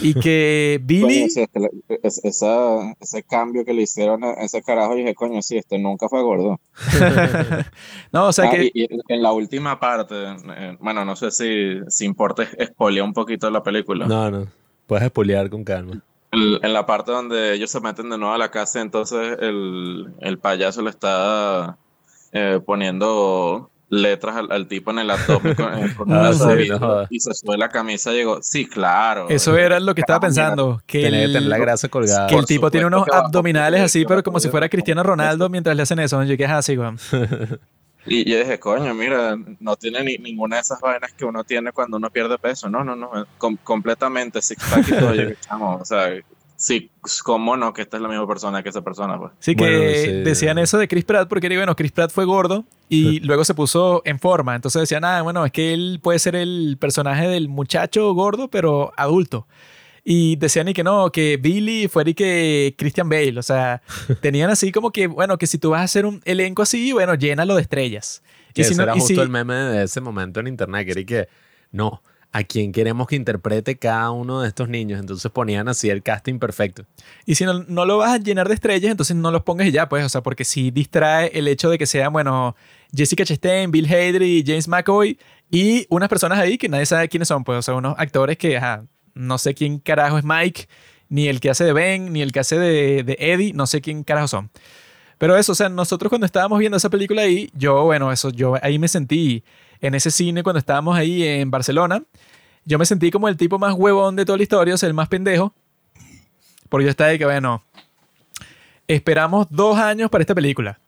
Y 0.00 0.14
que 0.20 0.76
Coño, 0.78 0.86
Billy... 0.86 1.28
sí, 1.30 1.40
este, 1.42 1.60
es- 2.02 2.24
esa- 2.24 2.94
ese 3.00 3.22
cambio 3.24 3.64
que 3.64 3.74
le 3.74 3.82
hicieron 3.82 4.22
a 4.24 4.32
ese 4.44 4.62
carajo, 4.62 4.94
dije, 4.94 5.14
coño, 5.14 5.42
sí, 5.42 5.58
este 5.58 5.78
nunca 5.78 6.08
fue 6.08 6.22
gordo. 6.22 6.58
no, 8.12 8.28
o 8.28 8.32
sea 8.32 8.46
Ah, 8.46 8.50
que... 8.50 8.70
y, 8.72 8.84
y 8.84 8.88
en 9.08 9.22
la 9.22 9.32
última 9.32 9.78
parte, 9.80 10.14
eh, 10.16 10.76
bueno, 10.80 11.04
no 11.04 11.16
sé 11.16 11.30
si, 11.30 11.80
si 11.88 12.04
importa 12.04 12.44
spoilear 12.64 13.04
un 13.04 13.12
poquito 13.12 13.50
la 13.50 13.62
película. 13.62 14.06
No, 14.06 14.30
no. 14.30 14.46
Puedes 14.86 15.04
espolear 15.04 15.50
con 15.50 15.64
calma. 15.64 16.02
El- 16.32 16.60
en 16.62 16.72
la 16.72 16.86
parte 16.86 17.10
donde 17.12 17.54
ellos 17.54 17.70
se 17.70 17.80
meten 17.80 18.08
de 18.10 18.18
nuevo 18.18 18.32
a 18.34 18.38
la 18.38 18.50
casa, 18.50 18.80
entonces 18.80 19.36
el, 19.40 20.12
el 20.20 20.38
payaso 20.38 20.80
le 20.82 20.90
está 20.90 21.76
eh, 22.32 22.60
poniendo 22.64 23.70
letras 23.92 24.36
al, 24.36 24.52
al 24.52 24.68
tipo 24.68 24.92
en 24.92 25.00
el 25.00 25.10
abdomen 25.10 25.54
con, 25.56 25.74
eh, 25.76 25.92
con 25.96 26.12
Ah, 26.12 26.32
sí, 26.32 26.68
no 26.68 27.06
y 27.10 27.18
se 27.18 27.34
sube 27.34 27.58
la 27.58 27.68
camisa 27.68 28.12
y 28.12 28.18
digo, 28.18 28.38
sí, 28.40 28.64
claro. 28.68 29.28
Eso 29.28 29.56
era 29.58 29.80
lo 29.80 29.92
que 29.96 30.02
estaba 30.02 30.18
Ah, 30.18 30.20
pensando. 30.20 30.80
Que 30.86 31.00
Tiene 31.00 31.18
que 31.18 31.24
el, 31.24 31.32
tener 31.32 31.48
la 31.48 31.58
grasa 31.58 31.88
colgada. 31.88 32.28
que 32.28 32.36
el 32.36 32.46
tipo 32.46 32.70
tiene 32.70 32.86
unos 32.86 33.04
abdominales 33.12 33.80
así, 33.80 34.04
pero 34.04 34.22
como 34.22 34.38
si 34.38 34.48
fuera. 34.48 34.68
Cristiano 34.68 35.02
Ronaldo 35.02 35.48
mientras 35.48 35.74
le 35.76 35.82
hacen 35.82 35.98
eso. 35.98 36.22
Yo 36.22 36.36
que 36.36 36.44
es 36.44 36.50
así, 36.50 36.78
weón. 36.78 36.98
Y 38.06 38.28
yo 38.30 38.38
dije, 38.38 38.58
coño, 38.58 38.94
mira, 38.94 39.36
no 39.60 39.76
tiene 39.76 40.02
ni, 40.02 40.16
ninguna 40.18 40.56
de 40.56 40.62
esas 40.62 40.80
vainas 40.80 41.12
que 41.12 41.24
uno 41.24 41.44
tiene 41.44 41.72
cuando 41.72 41.96
uno 41.98 42.10
pierde 42.10 42.38
peso. 42.38 42.68
No, 42.70 42.82
no, 42.82 42.96
no, 42.96 43.10
com- 43.38 43.58
completamente 43.62 44.40
six 44.40 44.62
pack 44.70 44.88
y 44.88 44.92
todo. 44.92 45.14
Yo 45.14 45.30
chamo, 45.40 45.76
o 45.76 45.84
sea, 45.84 46.10
sí, 46.56 46.90
cómo 47.24 47.56
no, 47.56 47.72
que 47.74 47.82
esta 47.82 47.98
es 47.98 48.02
la 48.02 48.08
misma 48.08 48.26
persona 48.26 48.62
que 48.62 48.70
esa 48.70 48.80
persona, 48.82 49.18
pues. 49.18 49.32
Sí 49.38 49.54
que 49.54 49.64
Bueno, 49.64 49.90
sí. 49.94 50.10
decían 50.24 50.58
eso 50.58 50.78
de 50.78 50.88
Chris 50.88 51.04
Pratt 51.04 51.28
porque, 51.28 51.48
bueno, 51.54 51.76
Chris 51.76 51.92
Pratt 51.92 52.10
fue 52.10 52.24
gordo 52.24 52.64
y 52.88 53.20
luego 53.20 53.44
se 53.44 53.54
puso 53.54 54.02
en 54.06 54.18
forma. 54.18 54.56
Entonces 54.56 54.80
decían, 54.80 55.04
ah, 55.04 55.20
bueno, 55.22 55.44
es 55.44 55.52
que 55.52 55.74
él 55.74 56.00
puede 56.02 56.18
ser 56.18 56.36
el 56.36 56.78
personaje 56.80 57.28
del 57.28 57.48
muchacho 57.48 58.12
gordo, 58.14 58.48
pero 58.48 58.92
adulto. 58.96 59.46
Y 60.04 60.36
decían 60.36 60.68
y 60.68 60.72
que 60.74 60.82
no, 60.84 61.10
que 61.12 61.36
Billy 61.36 61.88
fuera 61.88 62.10
y 62.10 62.14
que 62.14 62.74
Christian 62.78 63.08
Bale. 63.08 63.38
O 63.38 63.42
sea, 63.42 63.82
tenían 64.22 64.50
así 64.50 64.72
como 64.72 64.90
que, 64.90 65.06
bueno, 65.06 65.36
que 65.38 65.46
si 65.46 65.58
tú 65.58 65.70
vas 65.70 65.80
a 65.80 65.84
hacer 65.84 66.06
un 66.06 66.20
elenco 66.24 66.62
así, 66.62 66.92
bueno, 66.92 67.14
llénalo 67.14 67.56
de 67.56 67.62
estrellas. 67.62 68.22
Que 68.54 68.62
Y 68.62 68.64
si 68.64 68.70
ese 68.72 68.76
no- 68.78 68.82
era 68.84 68.96
y 68.96 69.00
justo 69.00 69.14
si- 69.14 69.20
el 69.20 69.28
meme 69.28 69.54
de 69.54 69.84
ese 69.84 70.00
momento 70.00 70.40
en 70.40 70.46
internet, 70.48 70.84
que 70.86 70.92
era 70.92 71.00
y 71.00 71.04
que, 71.04 71.28
no, 71.70 72.02
¿a 72.32 72.42
quién 72.44 72.72
queremos 72.72 73.06
que 73.08 73.16
interprete 73.16 73.76
cada 73.76 74.10
uno 74.10 74.40
de 74.40 74.48
estos 74.48 74.68
niños? 74.68 75.00
Entonces 75.00 75.30
ponían 75.30 75.68
así 75.68 75.90
el 75.90 76.02
casting 76.02 76.38
perfecto. 76.38 76.84
Y 77.26 77.34
si 77.34 77.44
no, 77.44 77.64
no 77.68 77.84
lo 77.84 77.98
vas 77.98 78.12
a 78.12 78.18
llenar 78.18 78.48
de 78.48 78.54
estrellas, 78.54 78.90
entonces 78.90 79.16
no 79.16 79.30
los 79.30 79.42
pongas 79.42 79.66
y 79.68 79.72
ya, 79.72 79.88
pues, 79.88 80.04
o 80.04 80.08
sea, 80.08 80.22
porque 80.22 80.44
si 80.44 80.70
distrae 80.70 81.30
el 81.34 81.46
hecho 81.48 81.68
de 81.70 81.76
que 81.78 81.86
sean, 81.86 82.12
bueno, 82.12 82.56
Jessica 82.94 83.24
Chastain, 83.24 83.70
Bill 83.70 83.86
Hader 83.86 84.22
James 84.46 84.66
McAvoy 84.68 85.18
y 85.50 85.86
unas 85.90 86.08
personas 86.08 86.38
ahí 86.38 86.56
que 86.58 86.68
nadie 86.68 86.86
sabe 86.86 87.08
quiénes 87.08 87.28
son, 87.28 87.44
pues, 87.44 87.58
o 87.58 87.62
sea, 87.62 87.74
unos 87.74 87.94
actores 87.98 88.36
que, 88.38 88.56
ajá, 88.56 88.84
no 89.14 89.38
sé 89.38 89.54
quién 89.54 89.78
carajo 89.78 90.18
es 90.18 90.24
Mike, 90.24 90.68
ni 91.08 91.28
el 91.28 91.40
que 91.40 91.50
hace 91.50 91.64
de 91.64 91.72
Ben, 91.72 92.12
ni 92.12 92.22
el 92.22 92.32
que 92.32 92.40
hace 92.40 92.58
de, 92.58 93.02
de 93.02 93.16
Eddie, 93.18 93.52
no 93.52 93.66
sé 93.66 93.80
quién 93.80 94.04
carajo 94.04 94.28
son. 94.28 94.50
Pero 95.18 95.36
eso, 95.36 95.52
o 95.52 95.54
sea, 95.54 95.68
nosotros 95.68 96.08
cuando 96.08 96.24
estábamos 96.24 96.58
viendo 96.58 96.78
esa 96.78 96.88
película 96.88 97.22
ahí, 97.22 97.50
yo, 97.52 97.84
bueno, 97.84 98.10
eso, 98.10 98.30
yo 98.30 98.54
ahí 98.62 98.78
me 98.78 98.88
sentí 98.88 99.44
en 99.82 99.94
ese 99.94 100.10
cine 100.10 100.42
cuando 100.42 100.58
estábamos 100.58 100.96
ahí 100.96 101.22
en 101.22 101.50
Barcelona, 101.50 102.02
yo 102.64 102.78
me 102.78 102.86
sentí 102.86 103.10
como 103.10 103.28
el 103.28 103.36
tipo 103.36 103.58
más 103.58 103.74
huevón 103.74 104.16
de 104.16 104.24
toda 104.24 104.38
la 104.38 104.42
historia, 104.42 104.74
o 104.74 104.78
sea, 104.78 104.86
el 104.86 104.94
más 104.94 105.08
pendejo, 105.08 105.54
porque 106.70 106.84
yo 106.84 106.90
estaba 106.90 107.10
de 107.10 107.18
que, 107.18 107.24
bueno, 107.24 107.62
esperamos 108.88 109.46
dos 109.50 109.76
años 109.76 110.08
para 110.10 110.22
esta 110.22 110.34
película. 110.34 110.80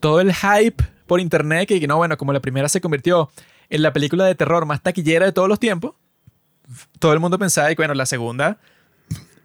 Todo 0.00 0.20
el 0.20 0.32
hype 0.32 0.82
por 1.06 1.20
internet, 1.20 1.68
que, 1.68 1.86
no, 1.86 1.96
bueno, 1.96 2.16
como 2.16 2.32
la 2.32 2.40
primera 2.40 2.68
se 2.68 2.80
convirtió 2.80 3.30
en 3.68 3.82
la 3.82 3.92
película 3.92 4.24
de 4.24 4.34
terror 4.34 4.64
más 4.64 4.82
taquillera 4.82 5.26
de 5.26 5.32
todos 5.32 5.48
los 5.48 5.58
tiempos, 5.58 5.94
todo 6.98 7.12
el 7.12 7.20
mundo 7.20 7.38
pensaba 7.38 7.68
que, 7.68 7.76
bueno, 7.76 7.94
la 7.94 8.06
segunda 8.06 8.58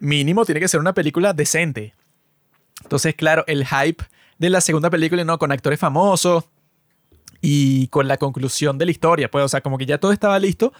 mínimo 0.00 0.44
tiene 0.44 0.60
que 0.60 0.68
ser 0.68 0.80
una 0.80 0.94
película 0.94 1.32
decente. 1.32 1.94
Entonces, 2.82 3.14
claro, 3.14 3.44
el 3.46 3.66
hype 3.66 4.04
de 4.38 4.50
la 4.50 4.60
segunda 4.60 4.90
película, 4.90 5.24
¿no? 5.24 5.38
Con 5.38 5.52
actores 5.52 5.78
famosos 5.78 6.44
y 7.40 7.88
con 7.88 8.08
la 8.08 8.16
conclusión 8.16 8.78
de 8.78 8.86
la 8.86 8.90
historia, 8.90 9.30
pues, 9.30 9.44
o 9.44 9.48
sea, 9.48 9.60
como 9.60 9.78
que 9.78 9.86
ya 9.86 9.98
todo 9.98 10.12
estaba 10.12 10.38
listo 10.38 10.72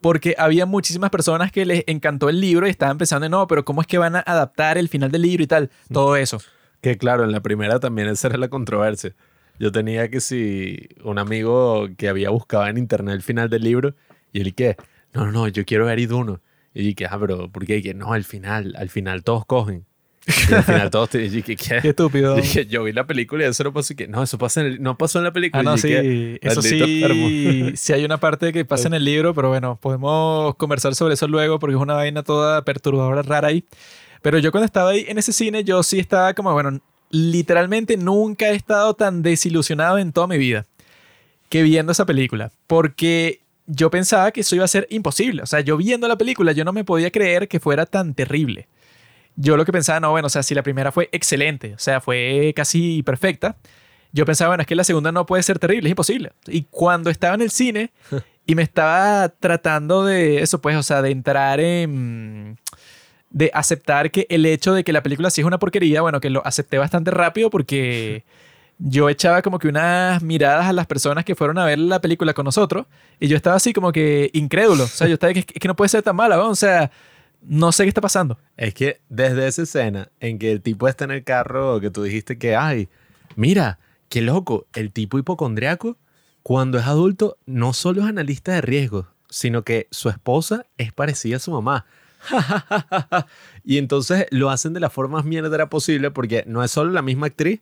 porque 0.00 0.34
había 0.38 0.66
muchísimas 0.66 1.10
personas 1.10 1.52
que 1.52 1.66
les 1.66 1.84
encantó 1.86 2.28
el 2.28 2.40
libro 2.40 2.66
y 2.66 2.70
estaban 2.70 2.98
pensando, 2.98 3.28
no, 3.28 3.46
pero 3.46 3.64
¿cómo 3.64 3.80
es 3.80 3.86
que 3.86 3.98
van 3.98 4.16
a 4.16 4.20
adaptar 4.20 4.78
el 4.78 4.88
final 4.88 5.10
del 5.10 5.22
libro 5.22 5.42
y 5.42 5.46
tal? 5.46 5.70
Todo 5.92 6.16
eso. 6.16 6.40
Que 6.80 6.96
claro, 6.96 7.24
en 7.24 7.32
la 7.32 7.40
primera 7.40 7.78
también 7.80 8.08
esa 8.08 8.28
era 8.28 8.38
la 8.38 8.48
controversia. 8.48 9.14
Yo 9.58 9.70
tenía 9.70 10.08
que 10.08 10.20
si 10.20 10.88
un 11.04 11.18
amigo 11.18 11.88
que 11.98 12.08
había 12.08 12.30
buscado 12.30 12.66
en 12.66 12.78
internet 12.78 13.14
el 13.14 13.22
final 13.22 13.50
del 13.50 13.62
libro 13.62 13.94
y 14.32 14.40
él 14.40 14.54
que, 14.54 14.76
no, 15.14 15.26
no, 15.26 15.32
no, 15.32 15.48
yo 15.48 15.64
quiero 15.64 15.86
ver 15.86 15.98
Iduno. 15.98 16.40
Y 16.74 16.82
dije, 16.84 17.06
ah, 17.10 17.18
pero 17.18 17.48
¿por 17.50 17.66
qué? 17.66 17.78
Y 17.78 17.82
que 17.82 17.94
no, 17.94 18.12
al 18.12 18.24
final, 18.24 18.74
al 18.78 18.90
final 18.90 19.24
todos 19.24 19.44
cogen. 19.44 19.84
Y 20.48 20.54
al 20.54 20.62
final 20.62 20.90
todos 20.90 21.10
te 21.10 21.18
dije, 21.18 21.56
¿qué? 21.56 21.78
Qué 21.82 21.88
estúpido. 21.88 22.36
Dije, 22.36 22.66
yo 22.66 22.84
vi 22.84 22.92
la 22.92 23.06
película 23.06 23.44
y 23.44 23.48
eso 23.48 23.64
no 23.64 23.72
pasó. 23.72 23.92
Y 23.94 23.96
que, 23.96 24.06
no, 24.06 24.22
eso 24.22 24.38
pasa 24.38 24.60
en 24.60 24.66
el- 24.68 24.82
no 24.82 24.96
pasó 24.96 25.18
en 25.18 25.24
la 25.24 25.32
película. 25.32 25.60
Ah, 25.60 25.64
no, 25.64 25.74
Y 25.74 25.78
sí. 25.78 26.38
Eso 26.42 26.60
"Maldito 26.62 26.84
enfermo". 26.84 27.28
sí, 27.28 27.72
sí 27.74 27.92
hay 27.92 28.04
una 28.04 28.18
parte 28.20 28.52
que 28.52 28.64
pasa 28.64 28.86
en 28.86 28.94
el 28.94 29.04
libro, 29.04 29.34
pero 29.34 29.48
bueno, 29.48 29.78
podemos 29.80 30.54
conversar 30.56 30.94
sobre 30.94 31.14
eso 31.14 31.26
luego 31.26 31.58
porque 31.58 31.74
es 31.74 31.80
una 31.82 31.94
vaina 31.94 32.22
toda 32.22 32.62
perturbadora, 32.64 33.22
rara 33.22 33.48
ahí. 33.48 33.64
Pero 34.22 34.38
yo 34.38 34.52
cuando 34.52 34.66
estaba 34.66 34.90
ahí 34.90 35.06
en 35.08 35.18
ese 35.18 35.32
cine, 35.32 35.64
yo 35.64 35.82
sí 35.82 35.98
estaba 35.98 36.34
como, 36.34 36.52
bueno, 36.52 36.78
literalmente 37.10 37.96
nunca 37.96 38.50
he 38.50 38.54
estado 38.54 38.94
tan 38.94 39.22
desilusionado 39.22 39.98
en 39.98 40.12
toda 40.12 40.26
mi 40.28 40.38
vida 40.38 40.66
que 41.48 41.62
viendo 41.64 41.90
esa 41.92 42.06
película. 42.06 42.52
Porque 42.68 43.40
yo 43.70 43.90
pensaba 43.90 44.32
que 44.32 44.40
eso 44.40 44.56
iba 44.56 44.64
a 44.64 44.68
ser 44.68 44.86
imposible. 44.90 45.42
O 45.42 45.46
sea, 45.46 45.60
yo 45.60 45.76
viendo 45.76 46.08
la 46.08 46.18
película, 46.18 46.52
yo 46.52 46.64
no 46.64 46.72
me 46.72 46.84
podía 46.84 47.10
creer 47.10 47.48
que 47.48 47.60
fuera 47.60 47.86
tan 47.86 48.14
terrible. 48.14 48.68
Yo 49.36 49.56
lo 49.56 49.64
que 49.64 49.72
pensaba, 49.72 50.00
no, 50.00 50.10
bueno, 50.10 50.26
o 50.26 50.30
sea, 50.30 50.42
si 50.42 50.54
la 50.54 50.62
primera 50.62 50.92
fue 50.92 51.08
excelente, 51.12 51.74
o 51.74 51.78
sea, 51.78 52.00
fue 52.00 52.52
casi 52.54 53.02
perfecta, 53.04 53.56
yo 54.12 54.26
pensaba, 54.26 54.50
bueno, 54.50 54.62
es 54.62 54.66
que 54.66 54.74
la 54.74 54.84
segunda 54.84 55.12
no 55.12 55.24
puede 55.24 55.42
ser 55.44 55.58
terrible, 55.60 55.88
es 55.88 55.92
imposible. 55.92 56.32
Y 56.48 56.62
cuando 56.64 57.10
estaba 57.10 57.36
en 57.36 57.42
el 57.42 57.50
cine 57.50 57.92
y 58.46 58.56
me 58.56 58.62
estaba 58.62 59.28
tratando 59.28 60.04
de 60.04 60.42
eso, 60.42 60.60
pues, 60.60 60.76
o 60.76 60.82
sea, 60.82 61.00
de 61.00 61.10
entrar 61.10 61.60
en... 61.60 62.58
de 63.30 63.50
aceptar 63.54 64.10
que 64.10 64.26
el 64.28 64.44
hecho 64.46 64.74
de 64.74 64.82
que 64.82 64.92
la 64.92 65.02
película 65.02 65.30
sí 65.30 65.42
es 65.42 65.46
una 65.46 65.58
porquería, 65.58 66.02
bueno, 66.02 66.20
que 66.20 66.28
lo 66.28 66.44
acepté 66.44 66.76
bastante 66.78 67.12
rápido 67.12 67.50
porque 67.50 68.24
yo 68.82 69.10
echaba 69.10 69.42
como 69.42 69.58
que 69.58 69.68
unas 69.68 70.22
miradas 70.22 70.66
a 70.66 70.72
las 70.72 70.86
personas 70.86 71.24
que 71.24 71.34
fueron 71.34 71.58
a 71.58 71.66
ver 71.66 71.78
la 71.78 72.00
película 72.00 72.32
con 72.32 72.46
nosotros 72.46 72.86
y 73.18 73.28
yo 73.28 73.36
estaba 73.36 73.56
así 73.56 73.72
como 73.72 73.92
que 73.92 74.30
incrédulo. 74.32 74.84
O 74.84 74.88
sea, 74.88 75.06
yo 75.06 75.14
estaba 75.14 75.34
que, 75.34 75.40
es 75.40 75.46
que 75.46 75.68
no 75.68 75.76
puede 75.76 75.90
ser 75.90 76.02
tan 76.02 76.16
mala, 76.16 76.36
¿no? 76.36 76.48
o 76.48 76.54
sea, 76.54 76.90
no 77.42 77.72
sé 77.72 77.84
qué 77.84 77.88
está 77.88 78.00
pasando. 78.00 78.38
Es 78.56 78.72
que 78.74 79.00
desde 79.08 79.46
esa 79.46 79.62
escena 79.62 80.10
en 80.18 80.38
que 80.38 80.50
el 80.50 80.62
tipo 80.62 80.88
está 80.88 81.04
en 81.04 81.10
el 81.10 81.24
carro, 81.24 81.80
que 81.80 81.90
tú 81.90 82.02
dijiste 82.02 82.38
que, 82.38 82.56
ay, 82.56 82.88
mira, 83.36 83.78
qué 84.08 84.22
loco, 84.22 84.66
el 84.72 84.92
tipo 84.92 85.18
hipocondriaco, 85.18 85.98
cuando 86.42 86.78
es 86.78 86.86
adulto, 86.86 87.36
no 87.44 87.74
solo 87.74 88.02
es 88.02 88.08
analista 88.08 88.52
de 88.52 88.62
riesgos, 88.62 89.06
sino 89.28 89.62
que 89.62 89.88
su 89.90 90.08
esposa 90.08 90.64
es 90.78 90.92
parecida 90.92 91.36
a 91.36 91.40
su 91.40 91.50
mamá. 91.50 91.84
y 93.64 93.78
entonces 93.78 94.26
lo 94.30 94.50
hacen 94.50 94.72
de 94.72 94.80
la 94.80 94.90
forma 94.90 95.18
más 95.18 95.26
mierdera 95.26 95.68
posible 95.68 96.10
porque 96.10 96.44
no 96.46 96.64
es 96.64 96.70
solo 96.70 96.90
la 96.92 97.02
misma 97.02 97.26
actriz, 97.26 97.60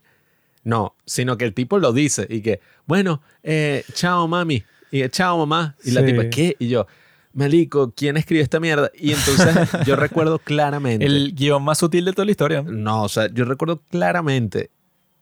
no, 0.64 0.94
sino 1.06 1.36
que 1.38 1.44
el 1.44 1.54
tipo 1.54 1.78
lo 1.78 1.92
dice 1.92 2.26
y 2.28 2.40
que, 2.42 2.60
bueno, 2.86 3.22
eh, 3.42 3.84
chao 3.94 4.28
mami, 4.28 4.64
y 4.90 5.00
que, 5.02 5.10
chao 5.10 5.38
mamá, 5.38 5.76
y 5.84 5.90
la 5.92 6.04
tipa, 6.04 6.28
¿qué? 6.30 6.56
Y 6.58 6.68
yo, 6.68 6.86
Malico, 7.32 7.92
¿quién 7.94 8.16
escribió 8.16 8.42
esta 8.42 8.58
mierda? 8.58 8.90
Y 8.94 9.12
entonces 9.12 9.68
yo 9.86 9.96
recuerdo 9.96 10.38
claramente. 10.38 11.06
El 11.06 11.34
guion 11.34 11.62
más 11.62 11.78
sutil 11.78 12.04
de 12.04 12.12
toda 12.12 12.24
la 12.24 12.30
historia. 12.32 12.62
No, 12.62 13.04
o 13.04 13.08
sea, 13.08 13.32
yo 13.32 13.44
recuerdo 13.44 13.80
claramente. 13.90 14.70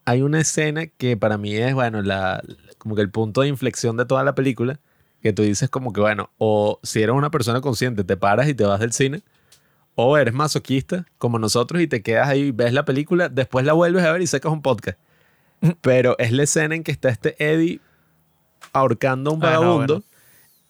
Hay 0.05 0.23
una 0.23 0.41
escena 0.41 0.87
que 0.87 1.17
para 1.17 1.37
mí 1.37 1.55
es, 1.55 1.75
bueno, 1.75 2.01
la, 2.01 2.43
como 2.79 2.95
que 2.95 3.03
el 3.03 3.11
punto 3.11 3.43
de 3.43 3.49
inflexión 3.49 3.97
de 3.97 4.07
toda 4.07 4.25
la 4.25 4.35
película. 4.35 4.81
Que 5.21 5.33
tú 5.33 5.43
dices, 5.43 5.69
como 5.69 5.93
que, 5.93 6.01
bueno, 6.01 6.31
o 6.39 6.79
si 6.83 7.03
eres 7.03 7.15
una 7.15 7.31
persona 7.31 7.61
consciente, 7.61 8.05
te 8.05 8.17
paras 8.17 8.49
y 8.49 8.55
te 8.55 8.65
vas 8.65 8.81
del 8.81 8.93
cine. 8.93 9.23
O 9.95 10.17
eres 10.17 10.33
masoquista, 10.33 11.07
como 11.19 11.39
nosotros, 11.39 11.83
y 11.83 11.87
te 11.87 12.03
quedas 12.03 12.29
ahí, 12.29 12.51
ves 12.51 12.73
la 12.73 12.85
película, 12.85 13.29
después 13.29 13.67
la 13.67 13.73
vuelves 13.73 14.05
a 14.05 14.13
ver 14.13 14.23
y 14.23 14.27
sacas 14.27 14.53
un 14.53 14.63
podcast. 14.63 14.99
Pero 15.81 16.17
es 16.19 16.33
la 16.33 16.43
escena 16.45 16.75
en 16.75 16.83
que 16.83 16.93
está 16.93 17.09
este 17.09 17.35
Eddie 17.39 17.81
ahorcando 18.73 19.31
a 19.31 19.35
un 19.35 19.45
Ah, 19.45 19.53
no, 19.55 19.61
vagabundo. 19.61 19.95
bueno. 19.95 20.07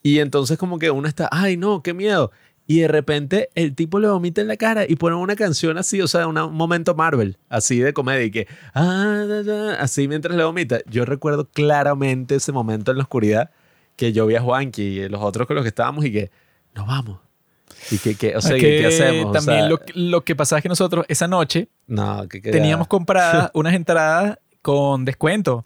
Y 0.02 0.20
entonces 0.20 0.56
como 0.58 0.78
que 0.78 0.90
uno 0.90 1.08
está, 1.08 1.28
ay 1.32 1.56
no, 1.56 1.82
qué 1.82 1.92
miedo. 1.94 2.30
Y 2.68 2.80
de 2.80 2.88
repente 2.88 3.48
el 3.54 3.74
tipo 3.74 3.98
le 4.00 4.08
vomita 4.08 4.40
en 4.40 4.48
la 4.48 4.56
cara 4.56 4.84
y 4.88 4.96
pone 4.96 5.14
una 5.16 5.36
canción 5.36 5.78
así, 5.78 6.00
o 6.00 6.08
sea, 6.08 6.26
una- 6.26 6.44
un 6.46 6.54
momento 6.54 6.94
Marvel, 6.94 7.38
así 7.48 7.78
de 7.78 7.92
comedia, 7.92 8.24
y 8.24 8.30
que, 8.30 8.48
ah, 8.74 9.24
da, 9.28 9.42
da, 9.42 9.74
así 9.80 10.08
mientras 10.08 10.36
le 10.36 10.42
vomita. 10.44 10.78
Yo 10.86 11.04
recuerdo 11.04 11.48
claramente 11.48 12.36
ese 12.36 12.50
momento 12.52 12.90
en 12.90 12.98
la 12.98 13.04
oscuridad 13.04 13.50
que 13.96 14.12
yo 14.12 14.26
vi 14.26 14.34
a 14.36 14.40
Juanqui 14.42 14.82
y 14.82 15.08
los 15.08 15.22
otros 15.22 15.46
con 15.46 15.54
los 15.56 15.62
que 15.64 15.68
estábamos 15.68 16.04
y 16.04 16.12
que, 16.12 16.30
nos 16.74 16.86
vamos. 16.86 17.20
Y 17.90 17.98
que, 17.98 18.14
que 18.16 18.36
o 18.36 18.40
sea, 18.40 18.56
¿qué, 18.58 18.84
hacemos? 18.86 19.26
O 19.26 19.32
También 19.32 19.60
sea, 19.60 19.68
lo, 19.68 19.80
lo 19.94 20.24
que 20.24 20.34
pasaba 20.36 20.58
es 20.58 20.62
que 20.64 20.68
nosotros 20.68 21.04
esa 21.08 21.28
noche 21.28 21.68
no, 21.86 22.26
que- 22.28 22.40
teníamos 22.40 22.88
compradas 22.88 23.50
unas 23.54 23.74
entradas 23.74 24.38
con 24.66 25.04
descuento 25.04 25.64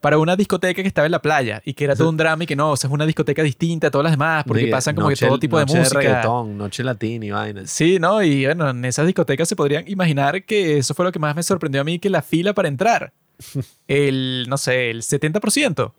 para 0.00 0.18
una 0.18 0.36
discoteca 0.36 0.82
que 0.82 0.86
estaba 0.86 1.06
en 1.06 1.10
la 1.12 1.20
playa 1.20 1.60
y 1.64 1.74
que 1.74 1.82
era 1.84 1.96
todo 1.96 2.10
un 2.10 2.16
drama 2.16 2.44
y 2.44 2.46
que 2.46 2.54
no, 2.54 2.70
o 2.70 2.76
sea, 2.76 2.86
es 2.86 2.94
una 2.94 3.04
discoteca 3.06 3.42
distinta 3.42 3.88
a 3.88 3.90
todas 3.90 4.04
las 4.04 4.12
demás 4.12 4.44
porque 4.46 4.68
pasan 4.68 4.94
como 4.94 5.08
que 5.08 5.14
noche- 5.14 5.26
todo 5.26 5.38
tipo 5.40 5.58
de 5.58 5.64
noche 5.66 5.78
música. 5.80 5.98
reggaetón, 5.98 6.56
noche 6.56 6.84
latina 6.84 7.26
y 7.26 7.30
vainas. 7.32 7.70
Sí, 7.70 7.98
¿no? 7.98 8.22
Y 8.22 8.44
bueno, 8.44 8.70
en 8.70 8.84
esas 8.84 9.04
discotecas 9.06 9.48
se 9.48 9.56
podrían 9.56 9.82
imaginar 9.88 10.44
que 10.44 10.78
eso 10.78 10.94
fue 10.94 11.04
lo 11.06 11.10
que 11.10 11.18
más 11.18 11.34
me 11.34 11.42
sorprendió 11.42 11.80
a 11.80 11.84
mí, 11.84 11.98
que 11.98 12.08
la 12.08 12.22
fila 12.22 12.54
para 12.54 12.68
entrar, 12.68 13.12
el, 13.88 14.46
no 14.48 14.58
sé, 14.58 14.90
el 14.90 15.02
70%, 15.02 15.92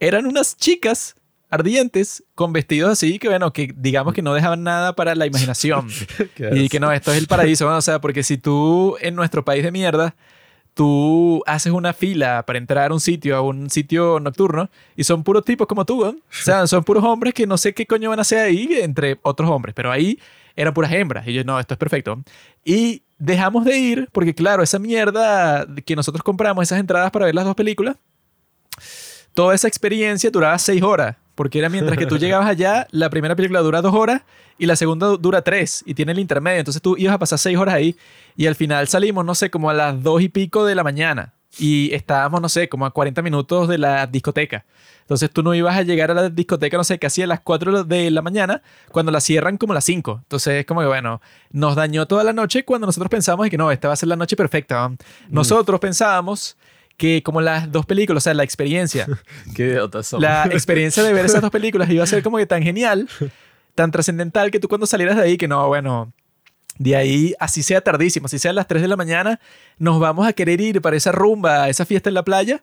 eran 0.00 0.26
unas 0.26 0.56
chicas 0.56 1.14
ardientes 1.50 2.24
con 2.34 2.52
vestidos 2.52 2.90
así 2.90 3.20
que, 3.20 3.28
bueno, 3.28 3.52
que 3.52 3.72
digamos 3.76 4.14
que 4.14 4.22
no 4.22 4.34
dejaban 4.34 4.64
nada 4.64 4.96
para 4.96 5.14
la 5.14 5.26
imaginación. 5.26 5.86
Y 6.54 6.68
que 6.68 6.80
no, 6.80 6.90
esto 6.90 7.12
es 7.12 7.18
el 7.18 7.28
paraíso, 7.28 7.70
¿no? 7.70 7.76
o 7.76 7.82
sea, 7.82 8.00
porque 8.00 8.24
si 8.24 8.36
tú 8.38 8.96
en 9.00 9.14
nuestro 9.14 9.44
país 9.44 9.62
de 9.62 9.70
mierda, 9.70 10.16
tú 10.74 11.42
haces 11.46 11.72
una 11.72 11.92
fila 11.92 12.44
para 12.44 12.58
entrar 12.58 12.90
a 12.90 12.94
un 12.94 13.00
sitio, 13.00 13.36
a 13.36 13.40
un 13.40 13.70
sitio 13.70 14.20
nocturno, 14.20 14.68
y 14.96 15.04
son 15.04 15.22
puros 15.22 15.44
tipos 15.44 15.66
como 15.66 15.84
tú, 15.84 16.04
o 16.04 16.16
sea, 16.30 16.66
son 16.66 16.84
puros 16.84 17.04
hombres 17.04 17.32
que 17.32 17.46
no 17.46 17.56
sé 17.56 17.72
qué 17.72 17.86
coño 17.86 18.10
van 18.10 18.18
a 18.18 18.22
hacer 18.22 18.40
ahí 18.40 18.68
entre 18.82 19.18
otros 19.22 19.48
hombres, 19.48 19.74
pero 19.74 19.90
ahí 19.90 20.18
eran 20.56 20.74
puras 20.74 20.92
hembras, 20.92 21.26
y 21.26 21.32
yo, 21.32 21.44
no, 21.44 21.58
esto 21.58 21.74
es 21.74 21.78
perfecto. 21.78 22.22
Y 22.64 23.02
dejamos 23.18 23.64
de 23.64 23.78
ir, 23.78 24.08
porque 24.12 24.34
claro, 24.34 24.62
esa 24.62 24.78
mierda 24.78 25.66
que 25.86 25.96
nosotros 25.96 26.22
compramos, 26.22 26.64
esas 26.64 26.80
entradas 26.80 27.10
para 27.10 27.26
ver 27.26 27.34
las 27.34 27.44
dos 27.44 27.54
películas, 27.54 27.96
toda 29.32 29.54
esa 29.54 29.68
experiencia 29.68 30.30
duraba 30.30 30.58
seis 30.58 30.82
horas. 30.82 31.16
Porque 31.34 31.58
era 31.58 31.68
mientras 31.68 31.98
que 31.98 32.06
tú 32.06 32.16
llegabas 32.18 32.48
allá, 32.48 32.86
la 32.90 33.10
primera 33.10 33.34
película 33.36 33.60
dura 33.60 33.82
dos 33.82 33.94
horas 33.94 34.22
y 34.58 34.66
la 34.66 34.76
segunda 34.76 35.06
du- 35.08 35.18
dura 35.18 35.42
tres 35.42 35.82
y 35.86 35.94
tiene 35.94 36.12
el 36.12 36.18
intermedio. 36.18 36.58
Entonces 36.60 36.80
tú 36.82 36.96
ibas 36.96 37.14
a 37.14 37.18
pasar 37.18 37.38
seis 37.38 37.58
horas 37.58 37.74
ahí 37.74 37.96
y 38.36 38.46
al 38.46 38.54
final 38.54 38.86
salimos, 38.88 39.24
no 39.24 39.34
sé, 39.34 39.50
como 39.50 39.70
a 39.70 39.74
las 39.74 40.02
dos 40.02 40.22
y 40.22 40.28
pico 40.28 40.64
de 40.64 40.74
la 40.74 40.84
mañana 40.84 41.32
y 41.58 41.92
estábamos, 41.94 42.40
no 42.40 42.48
sé, 42.48 42.68
como 42.68 42.84
a 42.86 42.90
40 42.90 43.22
minutos 43.22 43.68
de 43.68 43.78
la 43.78 44.06
discoteca. 44.06 44.64
Entonces 45.02 45.30
tú 45.30 45.42
no 45.42 45.54
ibas 45.54 45.76
a 45.76 45.82
llegar 45.82 46.10
a 46.10 46.14
la 46.14 46.30
discoteca, 46.30 46.76
no 46.78 46.82
sé, 46.84 46.98
casi 46.98 47.20
a 47.22 47.26
las 47.26 47.40
4 47.40 47.84
de 47.84 48.10
la 48.10 48.22
mañana 48.22 48.62
cuando 48.90 49.12
la 49.12 49.20
cierran 49.20 49.58
como 49.58 49.72
a 49.72 49.74
las 49.74 49.84
5. 49.84 50.20
Entonces 50.22 50.54
es 50.60 50.66
como 50.66 50.80
que, 50.80 50.86
bueno, 50.86 51.20
nos 51.50 51.76
dañó 51.76 52.06
toda 52.06 52.24
la 52.24 52.32
noche 52.32 52.64
cuando 52.64 52.86
nosotros 52.86 53.10
pensamos 53.10 53.48
que 53.50 53.58
no, 53.58 53.70
esta 53.70 53.88
va 53.88 53.94
a 53.94 53.96
ser 53.96 54.08
la 54.08 54.16
noche 54.16 54.34
perfecta. 54.34 54.88
¿no? 54.88 54.96
Nosotros 55.28 55.78
pensábamos 55.78 56.56
que 56.96 57.22
como 57.22 57.40
las 57.40 57.70
dos 57.70 57.86
películas, 57.86 58.22
o 58.22 58.24
sea, 58.24 58.34
la 58.34 58.44
experiencia, 58.44 59.06
Qué 59.54 59.66
idiotas 59.66 60.06
somos. 60.06 60.22
la 60.22 60.44
experiencia 60.46 61.02
de 61.02 61.12
ver 61.12 61.24
esas 61.24 61.42
dos 61.42 61.50
películas 61.50 61.90
iba 61.90 62.04
a 62.04 62.06
ser 62.06 62.22
como 62.22 62.38
que 62.38 62.46
tan 62.46 62.62
genial, 62.62 63.08
tan 63.74 63.90
trascendental 63.90 64.50
que 64.50 64.60
tú 64.60 64.68
cuando 64.68 64.86
salieras 64.86 65.16
de 65.16 65.22
ahí, 65.22 65.36
que 65.36 65.48
no, 65.48 65.66
bueno, 65.68 66.12
de 66.78 66.96
ahí, 66.96 67.34
así 67.38 67.62
sea 67.62 67.80
tardísimo, 67.80 68.26
así 68.26 68.38
sea 68.38 68.50
a 68.50 68.54
las 68.54 68.66
3 68.66 68.82
de 68.82 68.88
la 68.88 68.96
mañana, 68.96 69.40
nos 69.78 70.00
vamos 70.00 70.26
a 70.26 70.32
querer 70.32 70.60
ir 70.60 70.80
para 70.80 70.96
esa 70.96 71.12
rumba, 71.12 71.68
esa 71.68 71.84
fiesta 71.84 72.10
en 72.10 72.14
la 72.14 72.24
playa, 72.24 72.62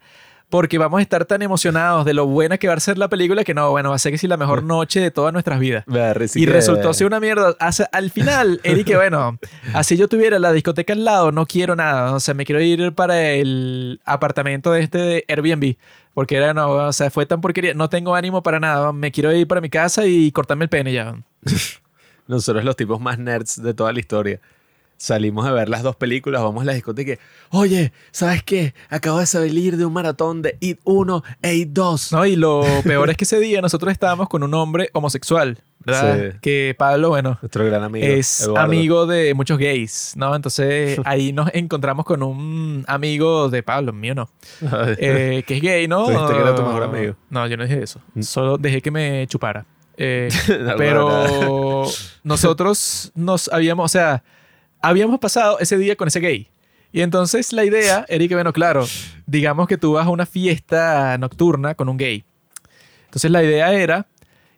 porque 0.51 0.77
vamos 0.77 0.99
a 0.99 1.01
estar 1.01 1.25
tan 1.25 1.41
emocionados 1.41 2.05
de 2.05 2.13
lo 2.13 2.27
buena 2.27 2.59
que 2.59 2.67
va 2.67 2.75
a 2.75 2.79
ser 2.79 2.97
la 2.99 3.07
película 3.07 3.43
que 3.43 3.55
no, 3.55 3.71
bueno, 3.71 3.89
va 3.89 3.95
a 3.95 3.99
ser 3.99 4.11
que 4.11 4.19
sí 4.19 4.27
la 4.27 4.37
mejor 4.37 4.63
noche 4.63 4.99
de 4.99 5.09
todas 5.09 5.33
nuestras 5.33 5.59
vidas. 5.59 5.83
Sí 6.27 6.43
y 6.43 6.45
que- 6.45 6.51
resultó 6.51 6.93
ser 6.93 7.07
una 7.07 7.19
mierda. 7.19 7.55
Al 7.91 8.11
final, 8.11 8.59
Eric, 8.63 8.85
que 8.85 8.95
bueno, 8.97 9.39
así 9.73 9.97
yo 9.97 10.07
tuviera 10.07 10.37
la 10.37 10.51
discoteca 10.51 10.93
al 10.93 11.03
lado, 11.05 11.31
no 11.31 11.47
quiero 11.47 11.75
nada. 11.75 12.13
O 12.13 12.19
sea, 12.19 12.33
me 12.35 12.45
quiero 12.45 12.61
ir 12.61 12.93
para 12.93 13.31
el 13.31 13.99
apartamento 14.05 14.71
de 14.71 14.81
este 14.81 14.97
de 14.99 15.25
Airbnb. 15.27 15.75
Porque 16.13 16.35
era, 16.35 16.53
no, 16.53 16.69
o 16.71 16.91
sea, 16.93 17.09
fue 17.09 17.25
tan 17.25 17.39
porquería. 17.39 17.73
No 17.73 17.87
tengo 17.89 18.13
ánimo 18.13 18.43
para 18.43 18.59
nada. 18.59 18.91
Me 18.91 19.11
quiero 19.13 19.31
ir 19.33 19.47
para 19.47 19.61
mi 19.61 19.69
casa 19.69 20.05
y 20.05 20.31
cortarme 20.33 20.65
el 20.65 20.69
pene 20.69 20.91
ya. 20.91 21.15
Nosotros 22.27 22.63
los 22.63 22.75
tipos 22.75 22.99
más 22.99 23.17
nerds 23.17 23.61
de 23.61 23.73
toda 23.73 23.91
la 23.93 23.99
historia. 23.99 24.39
Salimos 25.01 25.47
a 25.47 25.51
ver 25.51 25.67
las 25.67 25.81
dos 25.81 25.95
películas, 25.95 26.43
vamos 26.43 26.61
a 26.61 26.65
la 26.65 26.73
discoteca 26.73 27.17
oye, 27.49 27.91
¿sabes 28.11 28.43
qué? 28.43 28.75
Acabo 28.87 29.17
de 29.17 29.25
salir 29.25 29.75
de 29.75 29.83
un 29.83 29.93
maratón 29.93 30.43
de 30.43 30.57
IT 30.59 30.79
1 30.83 31.23
e 31.41 31.55
IT 31.55 31.69
2. 31.71 32.11
¿No? 32.11 32.25
Y 32.27 32.35
lo 32.35 32.63
peor 32.83 33.09
es 33.09 33.17
que 33.17 33.23
ese 33.23 33.39
día 33.39 33.61
nosotros 33.61 33.91
estábamos 33.91 34.29
con 34.29 34.43
un 34.43 34.53
hombre 34.53 34.91
homosexual, 34.93 35.57
¿verdad? 35.79 36.33
Sí. 36.33 36.37
Que 36.39 36.75
Pablo, 36.77 37.09
bueno, 37.09 37.39
Nuestro 37.41 37.65
gran 37.65 37.81
amigo. 37.81 38.05
es 38.05 38.41
Eduardo. 38.41 38.63
amigo 38.63 39.05
de 39.07 39.33
muchos 39.33 39.57
gays, 39.57 40.13
¿no? 40.15 40.35
Entonces 40.35 40.99
ahí 41.05 41.33
nos 41.33 41.49
encontramos 41.55 42.05
con 42.05 42.21
un 42.21 42.85
amigo 42.87 43.49
de 43.49 43.63
Pablo, 43.63 43.93
mío 43.93 44.13
no. 44.13 44.29
eh, 44.99 45.43
que 45.47 45.55
es 45.57 45.61
gay, 45.63 45.87
¿no? 45.87 46.09
Dijiste 46.09 46.33
que 46.33 46.39
era 46.41 46.53
tu 46.53 46.61
mejor 46.61 46.83
amigo. 46.83 47.13
Mm. 47.13 47.33
No, 47.33 47.47
yo 47.47 47.57
no 47.57 47.63
dije 47.63 47.81
eso. 47.81 47.99
Solo 48.19 48.59
dejé 48.59 48.83
que 48.83 48.91
me 48.91 49.25
chupara. 49.25 49.65
Eh, 49.97 50.29
No, 50.61 50.75
pero 50.77 51.85
nosotros 52.23 53.11
nos 53.15 53.51
habíamos, 53.51 53.85
o 53.85 53.89
sea, 53.89 54.23
habíamos 54.81 55.19
pasado 55.19 55.59
ese 55.59 55.77
día 55.77 55.95
con 55.95 56.07
ese 56.07 56.19
gay. 56.19 56.49
Y 56.91 57.01
entonces 57.01 57.53
la 57.53 57.63
idea 57.63 58.05
que, 58.07 58.33
bueno, 58.33 58.51
claro, 58.51 58.85
digamos 59.25 59.67
que 59.67 59.77
tú 59.77 59.93
vas 59.93 60.07
a 60.07 60.09
una 60.09 60.25
fiesta 60.25 61.17
nocturna 61.17 61.75
con 61.75 61.87
un 61.87 61.97
gay. 61.97 62.25
Entonces 63.05 63.31
la 63.31 63.43
idea 63.43 63.73
era 63.73 64.07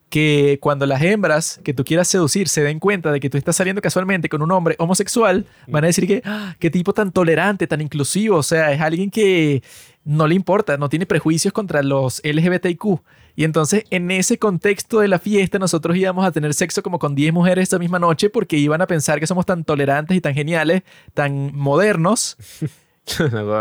que 0.10 0.60
cuando 0.62 0.86
las 0.86 1.02
hembras 1.02 1.60
que 1.64 1.74
tú 1.74 1.84
quieras 1.84 2.08
seducir 2.08 2.48
se 2.48 2.62
den 2.62 2.80
cuenta 2.80 3.12
de 3.12 3.20
que 3.20 3.30
tú 3.32 3.38
estás 3.38 3.56
saliendo 3.56 3.82
casualmente 3.82 4.30
con 4.30 4.44
un 4.44 4.52
hombre 4.52 4.76
homosexual, 4.78 5.46
van 5.68 5.84
a 5.84 5.88
decir 5.88 6.06
que, 6.06 6.22
"Ah, 6.24 6.56
qué 6.60 6.70
tipo 6.70 6.94
tan 6.94 7.12
tolerante, 7.12 7.66
tan 7.66 7.82
inclusivo, 7.82 8.38
o 8.38 8.44
sea, 8.44 8.72
es 8.72 8.80
alguien 8.80 9.10
que 9.10 9.64
no 10.06 10.28
le 10.28 10.36
importa, 10.36 10.78
no 10.78 10.90
tiene 10.90 11.08
prejuicios 11.08 11.52
contra 11.52 11.82
los 11.82 12.22
LGBTIQ. 12.24 13.02
Y 13.36 13.44
entonces 13.44 13.86
en 13.90 14.12
ese 14.12 14.38
contexto 14.38 15.00
de 15.00 15.08
la 15.08 15.20
fiesta 15.20 15.60
nosotros 15.60 15.98
íbamos 15.98 16.26
a 16.26 16.32
tener 16.32 16.54
sexo 16.54 16.84
como 16.84 17.00
con 17.00 17.16
10 17.16 17.34
mujeres 17.34 17.70
esa 17.70 17.80
misma 17.80 18.00
noche 18.00 18.30
porque 18.30 18.58
iban 18.58 18.82
a 18.82 18.88
pensar 18.88 19.20
que 19.20 19.28
somos 19.28 19.46
tan 19.46 19.64
tolerantes 19.64 20.16
y 20.16 20.22
tan 20.22 20.34
geniales, 20.34 20.84
tan 21.14 21.56
modernos. 21.56 22.38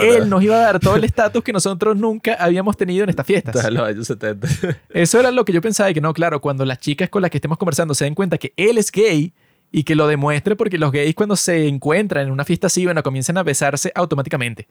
Él 0.03 0.29
nos 0.29 0.43
iba 0.43 0.55
a 0.57 0.61
dar 0.61 0.81
todo 0.81 0.95
el 0.95 1.05
estatus 1.05 1.43
que 1.43 1.53
nosotros 1.53 1.97
nunca 1.97 2.35
habíamos 2.35 2.77
tenido 2.77 3.03
en 3.05 3.11
estas 3.11 3.27
fiestas. 3.27 3.57
Hasta 3.57 3.71
los 3.71 3.83
años 3.83 4.07
70. 4.07 4.49
Eso 4.91 5.19
era 5.19 5.31
lo 5.31 5.45
que 5.45 5.53
yo 5.53 5.61
pensaba 5.61 5.91
y 5.91 5.95
que 5.95 6.01
no, 6.01 6.13
claro, 6.13 6.41
cuando 6.41 6.65
las 6.65 6.79
chicas 6.79 7.09
con 7.09 7.23
las 7.23 7.31
que 7.31 7.39
estemos 7.39 7.59
conversando 7.59 7.95
se 7.95 8.05
den 8.05 8.15
cuenta 8.15 8.39
que 8.39 8.53
él 8.57 8.79
es 8.79 8.93
gay 8.93 9.33
y 9.73 9.83
que 9.83 9.97
lo 9.97 10.07
demuestre 10.07 10.55
porque 10.55 10.79
los 10.79 10.93
gays 10.93 11.15
cuando 11.15 11.35
se 11.35 11.67
encuentran 11.67 12.27
en 12.27 12.33
una 12.33 12.45
fiesta 12.45 12.69
así, 12.69 12.85
bueno, 12.85 13.03
comienzan 13.03 13.37
a 13.39 13.43
besarse 13.43 13.91
automáticamente. 13.95 14.69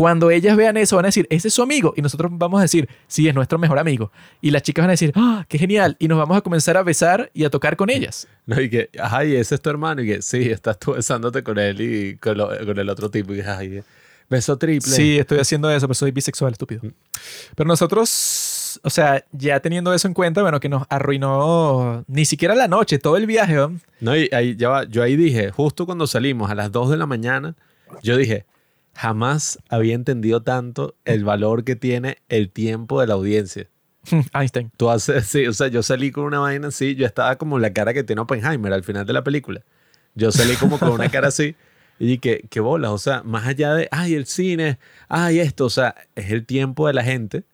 Cuando 0.00 0.30
ellas 0.30 0.56
vean 0.56 0.78
eso 0.78 0.96
van 0.96 1.04
a 1.04 1.08
decir, 1.08 1.26
ese 1.28 1.48
es 1.48 1.52
su 1.52 1.60
amigo 1.60 1.92
y 1.94 2.00
nosotros 2.00 2.30
vamos 2.32 2.58
a 2.58 2.62
decir, 2.62 2.88
sí, 3.06 3.28
es 3.28 3.34
nuestro 3.34 3.58
mejor 3.58 3.78
amigo. 3.78 4.10
Y 4.40 4.50
las 4.50 4.62
chicas 4.62 4.82
van 4.84 4.88
a 4.88 4.92
decir, 4.92 5.12
ah, 5.14 5.44
qué 5.46 5.58
genial. 5.58 5.96
Y 5.98 6.08
nos 6.08 6.16
vamos 6.16 6.38
a 6.38 6.40
comenzar 6.40 6.78
a 6.78 6.82
besar 6.82 7.30
y 7.34 7.44
a 7.44 7.50
tocar 7.50 7.76
con 7.76 7.90
ellas. 7.90 8.26
No, 8.46 8.58
y 8.58 8.70
que, 8.70 8.88
ajá, 8.98 9.26
y 9.26 9.36
ese 9.36 9.56
es 9.56 9.60
tu 9.60 9.68
hermano. 9.68 10.00
Y 10.00 10.06
que, 10.06 10.22
sí, 10.22 10.48
estás 10.50 10.78
tú 10.78 10.94
besándote 10.94 11.42
con 11.42 11.58
él 11.58 11.78
y 11.82 12.16
con, 12.16 12.38
lo- 12.38 12.48
con 12.64 12.78
el 12.78 12.88
otro 12.88 13.10
tipo. 13.10 13.34
Y 13.34 13.42
que, 13.42 13.42
ay, 13.42 13.82
beso 14.30 14.56
triple. 14.56 14.90
Sí, 14.90 15.18
estoy 15.18 15.38
haciendo 15.38 15.70
eso, 15.70 15.86
pero 15.86 15.94
soy 15.94 16.12
bisexual, 16.12 16.52
estúpido. 16.52 16.80
Pero 17.54 17.68
nosotros, 17.68 18.80
o 18.82 18.88
sea, 18.88 19.22
ya 19.32 19.60
teniendo 19.60 19.92
eso 19.92 20.08
en 20.08 20.14
cuenta, 20.14 20.40
bueno, 20.40 20.60
que 20.60 20.70
nos 20.70 20.84
arruinó 20.88 22.04
ni 22.08 22.24
siquiera 22.24 22.54
la 22.54 22.68
noche, 22.68 22.98
todo 22.98 23.18
el 23.18 23.26
viaje, 23.26 23.52
¿no? 23.54 23.78
No, 24.00 24.16
y 24.16 24.30
ahí, 24.32 24.56
ya 24.56 24.70
va, 24.70 24.84
yo 24.84 25.02
ahí 25.02 25.14
dije, 25.16 25.50
justo 25.50 25.84
cuando 25.84 26.06
salimos 26.06 26.50
a 26.50 26.54
las 26.54 26.72
2 26.72 26.88
de 26.90 26.96
la 26.96 27.04
mañana, 27.06 27.54
yo 28.02 28.16
dije, 28.16 28.46
jamás 28.94 29.58
había 29.68 29.94
entendido 29.94 30.42
tanto 30.42 30.94
el 31.04 31.24
valor 31.24 31.64
que 31.64 31.76
tiene 31.76 32.18
el 32.28 32.50
tiempo 32.50 33.00
de 33.00 33.06
la 33.06 33.14
audiencia. 33.14 33.68
Einstein. 34.34 34.70
Tú 34.76 34.90
haces, 34.90 35.26
sí, 35.28 35.46
o 35.46 35.52
sea, 35.52 35.68
yo 35.68 35.82
salí 35.82 36.10
con 36.10 36.24
una 36.24 36.40
vaina 36.40 36.68
así, 36.68 36.94
yo 36.94 37.06
estaba 37.06 37.36
como 37.36 37.58
la 37.58 37.72
cara 37.72 37.94
que 37.94 38.04
tiene 38.04 38.22
Oppenheimer 38.22 38.72
al 38.72 38.84
final 38.84 39.06
de 39.06 39.12
la 39.12 39.24
película. 39.24 39.62
Yo 40.14 40.32
salí 40.32 40.54
como 40.56 40.78
con 40.78 40.90
una 40.90 41.08
cara 41.08 41.28
así 41.28 41.54
y 41.98 42.06
dije, 42.06 42.44
qué 42.50 42.60
bolas, 42.60 42.90
o 42.90 42.98
sea, 42.98 43.22
más 43.22 43.46
allá 43.46 43.74
de, 43.74 43.88
ay, 43.92 44.14
el 44.14 44.26
cine, 44.26 44.78
ay, 45.08 45.38
esto, 45.38 45.66
o 45.66 45.70
sea, 45.70 45.94
es 46.16 46.30
el 46.30 46.46
tiempo 46.46 46.86
de 46.86 46.94
la 46.94 47.04
gente. 47.04 47.44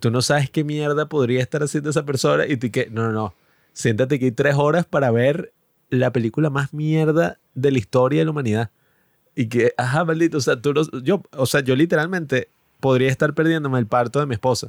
Tú 0.00 0.10
no 0.10 0.20
sabes 0.20 0.50
qué 0.50 0.64
mierda 0.64 1.08
podría 1.08 1.40
estar 1.40 1.62
haciendo 1.62 1.90
esa 1.90 2.04
persona 2.04 2.46
y 2.46 2.56
tú 2.56 2.70
que, 2.70 2.88
no, 2.90 3.04
no, 3.04 3.12
no, 3.12 3.34
siéntate 3.72 4.16
aquí 4.16 4.32
tres 4.32 4.56
horas 4.56 4.84
para 4.84 5.10
ver 5.10 5.52
la 5.88 6.12
película 6.12 6.50
más 6.50 6.74
mierda 6.74 7.38
de 7.54 7.70
la 7.70 7.78
historia 7.78 8.20
de 8.20 8.24
la 8.26 8.30
humanidad. 8.32 8.70
Y 9.36 9.46
que, 9.48 9.72
ajá, 9.76 10.04
maldito, 10.04 10.38
o 10.38 10.40
sea, 10.40 10.56
tú 10.60 10.72
no- 10.72 10.82
yo, 11.02 11.22
o 11.36 11.46
sea, 11.46 11.60
yo 11.60 11.74
literalmente 11.76 12.48
podría 12.80 13.08
estar 13.10 13.32
perdiéndome 13.34 13.78
el 13.78 13.86
parto 13.86 14.20
de 14.20 14.26
mi 14.26 14.34
esposa 14.34 14.68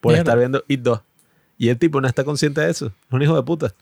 por 0.00 0.12
Mierda. 0.12 0.22
estar 0.32 0.38
viendo 0.38 0.64
It 0.68 0.80
2. 0.80 1.00
Y 1.58 1.68
el 1.68 1.78
tipo 1.78 2.00
no 2.00 2.08
está 2.08 2.24
consciente 2.24 2.60
de 2.60 2.70
eso. 2.70 2.86
Es 2.86 2.92
un 3.12 3.22
hijo 3.22 3.34
de 3.34 3.42
puta. 3.42 3.72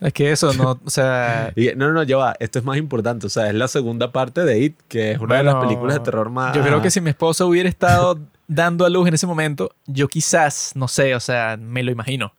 Es 0.00 0.12
que 0.12 0.30
eso, 0.30 0.52
no, 0.54 0.80
o 0.84 0.90
sea, 0.90 1.52
Y 1.56 1.70
no, 1.76 1.92
no, 1.92 2.02
ya 2.04 2.16
va. 2.16 2.36
Esto 2.38 2.58
es 2.60 2.64
más 2.64 2.76
importante. 2.78 3.26
O 3.26 3.30
sea, 3.30 3.48
es 3.48 3.54
la 3.54 3.66
segunda 3.68 4.12
parte 4.12 4.44
de 4.44 4.60
It, 4.60 4.76
que 4.88 5.12
es 5.12 5.18
una 5.18 5.36
de 5.38 5.42
las 5.44 5.54
Bueno, 5.54 5.68
películas 5.68 5.96
de 5.96 6.00
terror 6.04 6.30
más. 6.30 6.54
yo 6.56 6.62
creo 6.62 6.80
que 6.80 6.90
si 6.90 7.00
mi 7.00 7.10
esposa 7.10 7.44
hubiera 7.44 7.68
estado 7.68 8.18
dando 8.46 8.86
a 8.86 8.88
luz 8.88 9.08
en 9.08 9.14
ese 9.14 9.26
momento, 9.26 9.72
yo 9.86 10.06
quizás, 10.08 10.72
no 10.76 10.86
sé, 10.88 11.14
o 11.16 11.20
sea, 11.20 11.56
me 11.60 11.82
lo 11.82 11.90
imagino. 11.90 12.32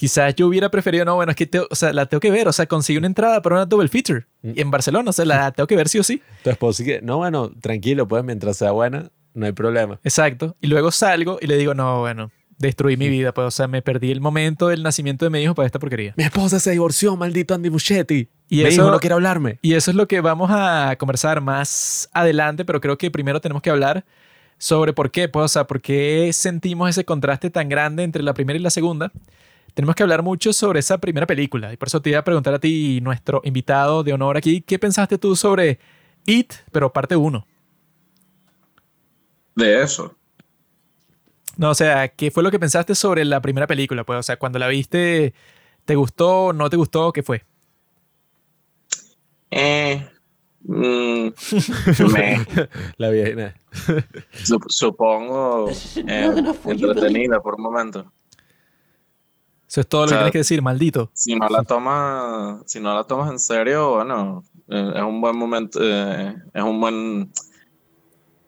Quizás 0.00 0.34
yo 0.34 0.46
hubiera 0.46 0.70
preferido, 0.70 1.04
no, 1.04 1.14
bueno, 1.16 1.28
es 1.28 1.36
que 1.36 1.44
te- 1.44 1.60
o 1.60 1.74
sea, 1.74 1.92
la 1.92 2.06
tengo 2.06 2.20
que 2.20 2.30
ver, 2.30 2.48
o 2.48 2.52
sea, 2.54 2.64
conseguí 2.64 2.96
una 2.96 3.06
entrada 3.06 3.42
para 3.42 3.56
una 3.56 3.66
double 3.66 3.86
feature 3.88 4.24
Mm. 4.40 4.52
en 4.56 4.70
Barcelona, 4.70 5.10
o 5.10 5.12
sea, 5.12 5.26
la 5.26 5.50
tengo 5.52 5.66
que 5.66 5.76
ver 5.76 5.90
sí 5.90 5.98
o 5.98 6.02
sí. 6.02 6.22
Tu 6.42 6.48
esposa 6.48 6.82
y 6.82 6.86
que, 6.86 7.02
no, 7.02 7.18
bueno, 7.18 7.50
tranquilo, 7.60 8.08
pues 8.08 8.24
mientras 8.24 8.56
sea 8.56 8.70
buena, 8.70 9.10
no 9.34 9.44
hay 9.44 9.52
problema. 9.52 10.00
Exacto. 10.02 10.56
Y 10.62 10.68
luego 10.68 10.90
salgo 10.90 11.36
y 11.42 11.46
le 11.48 11.58
digo, 11.58 11.74
no, 11.74 11.98
bueno, 12.00 12.30
destruí 12.56 12.96
mi 12.96 13.10
vida, 13.10 13.34
pues, 13.34 13.46
o 13.46 13.50
sea, 13.50 13.68
me 13.68 13.82
perdí 13.82 14.10
el 14.10 14.22
momento 14.22 14.68
del 14.68 14.82
nacimiento 14.82 15.26
de 15.26 15.30
mi 15.30 15.42
hijo 15.42 15.54
para 15.54 15.66
esta 15.66 15.78
porquería. 15.78 16.14
Mi 16.16 16.24
esposa 16.24 16.58
se 16.60 16.70
divorció, 16.70 17.14
maldito 17.16 17.52
Andy 17.52 17.68
Muschietti. 17.68 18.30
Y 18.48 18.56
Mi 18.56 18.62
eso- 18.62 18.80
hijo 18.80 18.90
no 18.90 19.00
quiere 19.00 19.12
hablarme. 19.12 19.58
Y 19.60 19.74
eso 19.74 19.90
es 19.90 19.96
lo 19.98 20.08
que 20.08 20.22
vamos 20.22 20.50
a 20.50 20.96
conversar 20.98 21.42
más 21.42 22.08
adelante, 22.14 22.64
pero 22.64 22.80
creo 22.80 22.96
que 22.96 23.10
primero 23.10 23.38
tenemos 23.42 23.62
que 23.62 23.68
hablar 23.68 24.06
sobre 24.56 24.94
por 24.94 25.10
qué, 25.10 25.28
pues, 25.28 25.44
o 25.44 25.48
sea, 25.48 25.66
por 25.66 25.82
qué 25.82 26.30
sentimos 26.32 26.88
ese 26.88 27.04
contraste 27.04 27.50
tan 27.50 27.68
grande 27.68 28.02
entre 28.02 28.22
la 28.22 28.32
primera 28.32 28.58
y 28.58 28.62
la 28.62 28.70
segunda. 28.70 29.12
Tenemos 29.80 29.94
que 29.96 30.02
hablar 30.02 30.22
mucho 30.22 30.52
sobre 30.52 30.80
esa 30.80 30.98
primera 30.98 31.26
película. 31.26 31.72
Y 31.72 31.78
por 31.78 31.88
eso 31.88 32.02
te 32.02 32.10
iba 32.10 32.18
a 32.18 32.22
preguntar 32.22 32.52
a 32.52 32.58
ti, 32.58 33.00
nuestro 33.00 33.40
invitado 33.44 34.02
de 34.02 34.12
honor 34.12 34.36
aquí, 34.36 34.60
¿qué 34.60 34.78
pensaste 34.78 35.16
tú 35.16 35.34
sobre 35.34 35.78
It, 36.26 36.52
pero 36.70 36.92
parte 36.92 37.16
1? 37.16 37.46
De 39.54 39.82
eso. 39.82 40.14
No, 41.56 41.70
o 41.70 41.74
sea, 41.74 42.08
¿qué 42.08 42.30
fue 42.30 42.42
lo 42.42 42.50
que 42.50 42.58
pensaste 42.58 42.94
sobre 42.94 43.24
la 43.24 43.40
primera 43.40 43.66
película? 43.66 44.04
Pues, 44.04 44.18
o 44.18 44.22
sea, 44.22 44.38
cuando 44.38 44.58
la 44.58 44.68
viste, 44.68 45.32
¿te 45.86 45.94
gustó, 45.94 46.52
no 46.52 46.68
te 46.68 46.76
gustó? 46.76 47.10
¿Qué 47.14 47.22
fue? 47.22 47.42
Eh, 49.50 50.06
mm, 50.64 51.28
me, 52.12 52.46
La 52.98 53.08
vieja. 53.08 53.54
sup- 54.44 54.66
supongo 54.68 55.70
eh, 56.06 56.34
entretenida 56.66 57.40
por 57.40 57.54
un 57.54 57.62
momento. 57.62 58.12
Eso 59.70 59.80
es 59.82 59.88
todo 59.88 60.02
lo 60.04 60.10
que 60.10 60.16
tienes 60.16 60.32
que 60.32 60.38
decir, 60.38 60.62
maldito. 60.62 61.12
Si 61.12 61.36
no 61.36 61.48
la 61.48 61.62
tomas, 61.64 62.62
si 62.66 62.80
no 62.80 62.94
la 62.94 63.04
tomas 63.04 63.30
en 63.30 63.38
serio, 63.38 63.94
bueno, 63.96 64.42
eh, 64.68 64.92
es 64.96 65.02
un 65.02 65.20
buen 65.20 65.36
momento, 65.36 65.78
eh, 65.82 66.34
es 66.54 66.62
un 66.62 66.80
buen, 66.80 67.32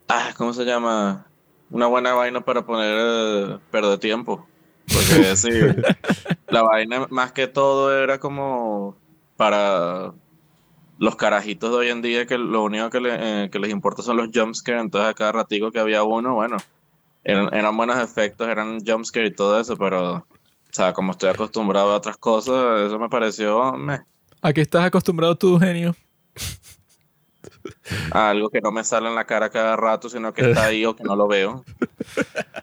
ah, 0.07 0.33
¿cómo 0.37 0.53
se 0.53 0.65
llama? 0.65 1.31
Una 1.69 1.87
buena 1.87 2.13
vaina 2.13 2.41
para 2.41 2.65
poner, 2.65 2.95
eh, 2.99 3.59
perder 3.71 3.99
tiempo. 3.99 4.47
Porque 4.91 5.35
sí, 5.35 5.49
la 6.49 6.63
vaina 6.63 7.07
más 7.09 7.31
que 7.33 7.47
todo 7.47 7.93
era 8.03 8.19
como 8.19 9.01
para 9.35 10.13
los 10.97 11.15
carajitos 11.17 11.71
de 11.71 11.77
hoy 11.77 11.89
en 11.89 12.01
día 12.01 12.25
que 12.27 12.37
lo 12.37 12.63
único 12.63 12.89
que, 12.89 13.01
le- 13.01 13.45
eh, 13.45 13.49
que 13.51 13.59
les 13.59 13.71
importa 13.71 14.03
son 14.03 14.17
los 14.17 14.29
jumpscares, 14.33 14.81
entonces 14.83 15.11
a 15.11 15.13
cada 15.15 15.31
ratico 15.33 15.71
que 15.71 15.79
había 15.79 16.03
uno, 16.03 16.35
bueno, 16.35 16.57
eran, 17.23 17.53
eran 17.53 17.77
buenos 17.77 17.99
efectos, 17.99 18.47
eran 18.49 18.79
jumpscares 18.85 19.31
y 19.31 19.35
todo 19.35 19.59
eso, 19.59 19.77
pero, 19.77 20.27
o 20.73 20.75
sea, 20.75 20.91
como 20.91 21.11
estoy 21.11 21.29
acostumbrado 21.29 21.91
a 21.91 21.97
otras 21.97 22.17
cosas, 22.17 22.81
eso 22.87 22.97
me 22.97 23.07
pareció 23.07 23.73
meh, 23.73 23.99
¿A 24.41 24.51
qué 24.53 24.61
estás 24.61 24.83
acostumbrado 24.83 25.35
tú, 25.37 25.59
genio? 25.59 25.95
a 28.11 28.29
algo 28.31 28.49
que 28.49 28.59
no 28.59 28.71
me 28.71 28.83
sale 28.83 29.07
en 29.07 29.15
la 29.15 29.25
cara 29.25 29.49
cada 29.49 29.75
rato, 29.75 30.09
sino 30.09 30.33
que 30.33 30.49
está 30.49 30.65
ahí 30.65 30.83
o 30.85 30.95
que 30.95 31.03
no 31.03 31.15
lo 31.15 31.27
veo. 31.27 31.63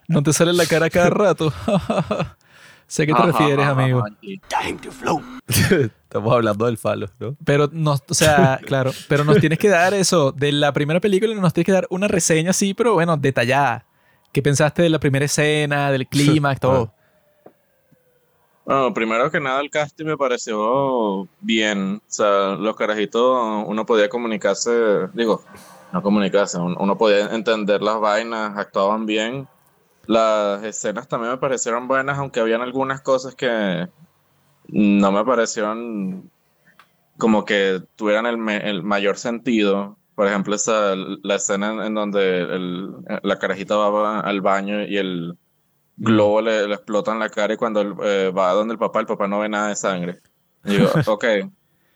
No 0.08 0.24
te 0.24 0.32
sale 0.32 0.50
en 0.50 0.56
la 0.56 0.66
cara 0.66 0.90
cada 0.90 1.08
rato. 1.08 1.52
sé 2.88 3.04
a 3.04 3.06
qué 3.06 3.12
te 3.12 3.18
Ajá, 3.18 3.26
refieres, 3.26 3.64
ajá, 3.64 3.80
amigo. 3.80 4.02
ajá. 4.04 5.22
Estamos 6.02 6.34
hablando 6.34 6.66
del 6.66 6.78
falo, 6.78 7.06
¿no? 7.20 7.36
Pero 7.44 7.68
nos, 7.72 8.02
o 8.08 8.14
sea, 8.14 8.58
claro, 8.66 8.90
pero 9.08 9.22
nos 9.22 9.38
tienes 9.38 9.60
que 9.60 9.68
dar 9.68 9.94
eso. 9.94 10.32
De 10.32 10.50
la 10.50 10.72
primera 10.72 10.98
película 10.98 11.32
nos 11.36 11.52
tienes 11.54 11.66
que 11.66 11.72
dar 11.72 11.86
una 11.90 12.08
reseña 12.08 12.50
así, 12.50 12.74
pero 12.74 12.94
bueno, 12.94 13.16
detallada. 13.16 13.86
¿Qué 14.32 14.42
pensaste 14.42 14.82
de 14.82 14.90
la 14.90 14.98
primera 14.98 15.24
escena, 15.26 15.92
del 15.92 16.08
clímax, 16.08 16.58
todo? 16.60 16.92
Bueno, 18.70 18.94
primero 18.94 19.32
que 19.32 19.40
nada 19.40 19.60
el 19.62 19.68
casting 19.68 20.04
me 20.06 20.16
pareció 20.16 21.28
bien. 21.40 21.96
O 21.96 22.02
sea, 22.06 22.54
los 22.54 22.76
carajitos, 22.76 23.64
uno 23.66 23.84
podía 23.84 24.08
comunicarse, 24.08 24.70
digo, 25.12 25.42
no 25.92 26.00
comunicarse, 26.02 26.56
un- 26.58 26.76
uno 26.78 26.96
podía 26.96 27.34
entender 27.34 27.82
las 27.82 27.98
vainas, 27.98 28.56
actuaban 28.56 29.06
bien. 29.06 29.48
Las 30.06 30.62
escenas 30.62 31.08
también 31.08 31.32
me 31.32 31.38
parecieron 31.38 31.88
buenas, 31.88 32.18
aunque 32.18 32.38
habían 32.38 32.62
algunas 32.62 33.00
cosas 33.02 33.34
que 33.34 33.88
no 34.68 35.12
me 35.12 35.24
parecieron 35.24 36.30
como 37.18 37.44
que 37.44 37.82
tuvieran 37.96 38.26
el, 38.26 38.48
el 38.50 38.82
mayor 38.84 39.16
sentido. 39.18 39.98
Por 40.14 40.28
ejemplo, 40.28 40.54
esa, 40.54 40.94
la 40.96 41.36
escena 41.36 41.72
en, 41.72 41.80
en 41.82 41.94
donde 41.96 42.40
el- 42.42 42.92
la 43.24 43.38
carajita 43.40 43.76
va 43.76 44.20
al 44.20 44.40
baño 44.42 44.82
y 44.84 44.96
el 44.98 45.36
globo 46.00 46.40
le, 46.40 46.66
le 46.66 46.74
explota 46.74 47.12
en 47.12 47.18
la 47.18 47.28
cara 47.28 47.54
y 47.54 47.56
cuando 47.56 47.80
él, 47.80 47.94
eh, 48.02 48.32
va 48.36 48.52
donde 48.52 48.72
el 48.72 48.78
papá, 48.78 49.00
el 49.00 49.06
papá 49.06 49.28
no 49.28 49.38
ve 49.40 49.48
nada 49.48 49.68
de 49.68 49.76
sangre. 49.76 50.20
Y 50.64 50.72
digo, 50.76 50.88
ok, 51.06 51.24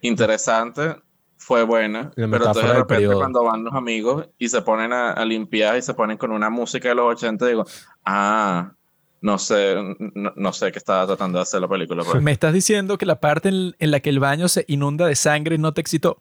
interesante, 0.02 0.96
fue 1.36 1.64
buena, 1.64 2.12
La 2.14 2.28
pero 2.28 2.46
entonces 2.46 2.62
de 2.62 2.68
repente 2.72 2.94
periodo. 2.94 3.18
cuando 3.18 3.44
van 3.44 3.64
los 3.64 3.74
amigos 3.74 4.28
y 4.38 4.48
se 4.48 4.62
ponen 4.62 4.92
a, 4.92 5.12
a 5.12 5.24
limpiar 5.24 5.76
y 5.76 5.82
se 5.82 5.94
ponen 5.94 6.16
con 6.16 6.32
una 6.32 6.48
música 6.50 6.88
de 6.88 6.94
los 6.94 7.06
80, 7.12 7.46
digo, 7.46 7.64
ah, 8.04 8.72
no 9.20 9.38
sé, 9.38 9.74
no, 10.14 10.32
no 10.36 10.52
sé 10.52 10.70
qué 10.70 10.78
estaba 10.78 11.06
tratando 11.06 11.38
de 11.38 11.42
hacer 11.42 11.60
la 11.60 11.68
película. 11.68 12.04
pues. 12.04 12.22
Me 12.22 12.30
estás 12.32 12.52
diciendo 12.52 12.98
que 12.98 13.06
la 13.06 13.20
parte 13.20 13.48
en, 13.48 13.74
en 13.78 13.90
la 13.90 14.00
que 14.00 14.10
el 14.10 14.20
baño 14.20 14.48
se 14.48 14.64
inunda 14.68 15.06
de 15.06 15.16
sangre 15.16 15.56
no 15.58 15.72
te 15.72 15.80
excitó. 15.80 16.20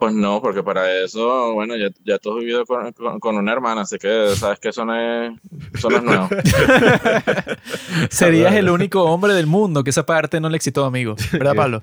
Pues 0.00 0.14
no, 0.14 0.40
porque 0.40 0.62
para 0.62 0.90
eso, 1.04 1.52
bueno, 1.52 1.76
ya, 1.76 1.88
ya 2.04 2.18
tú 2.18 2.32
has 2.32 2.38
vivido 2.40 2.64
con, 2.64 2.90
con- 2.94 3.20
con 3.20 3.36
una 3.36 3.52
hermana, 3.52 3.82
así 3.82 3.98
que 3.98 4.34
sabes 4.34 4.58
que 4.58 4.70
eso 4.70 4.84
no 4.84 4.94
es, 4.98 5.32
eso 5.74 5.90
no 5.90 5.96
es 5.98 6.02
nuevo. 6.02 6.28
Serías 8.10 8.54
el 8.54 8.70
único 8.70 9.04
hombre 9.04 9.34
del 9.34 9.46
mundo 9.46 9.84
que 9.84 9.90
esa 9.90 10.06
parte 10.06 10.40
no 10.40 10.48
le 10.48 10.56
excitó, 10.56 10.84
amigo. 10.84 11.16
¿Verdad, 11.32 11.54
Pablo? 11.54 11.82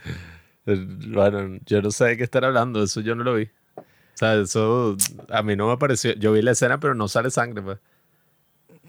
Eh, 0.65 0.86
Bueno, 1.09 1.59
yo 1.65 1.82
no 1.82 1.91
sé 1.91 2.05
de 2.05 2.18
qué 2.18 2.24
estar 2.24 2.43
hablando, 2.43 2.84
eso 2.84 3.01
yo 3.01 3.15
no 3.15 3.24
lo 3.24 3.36
vi. 3.36 3.43
O 3.76 3.84
sea, 4.18 4.34
eso 4.36 4.97
a 5.30 5.43
mí 5.43 5.55
no 5.55 5.68
me 5.70 5.78
pareció. 5.78 6.13
Yo 6.15 6.34
vi 6.34 6.41
la 6.41 6.51
escena, 6.51 6.80
pero 6.80 6.95
no 6.95 7.07
sale 7.07 7.30
sangre, 7.30 7.61
pues. 7.61 7.78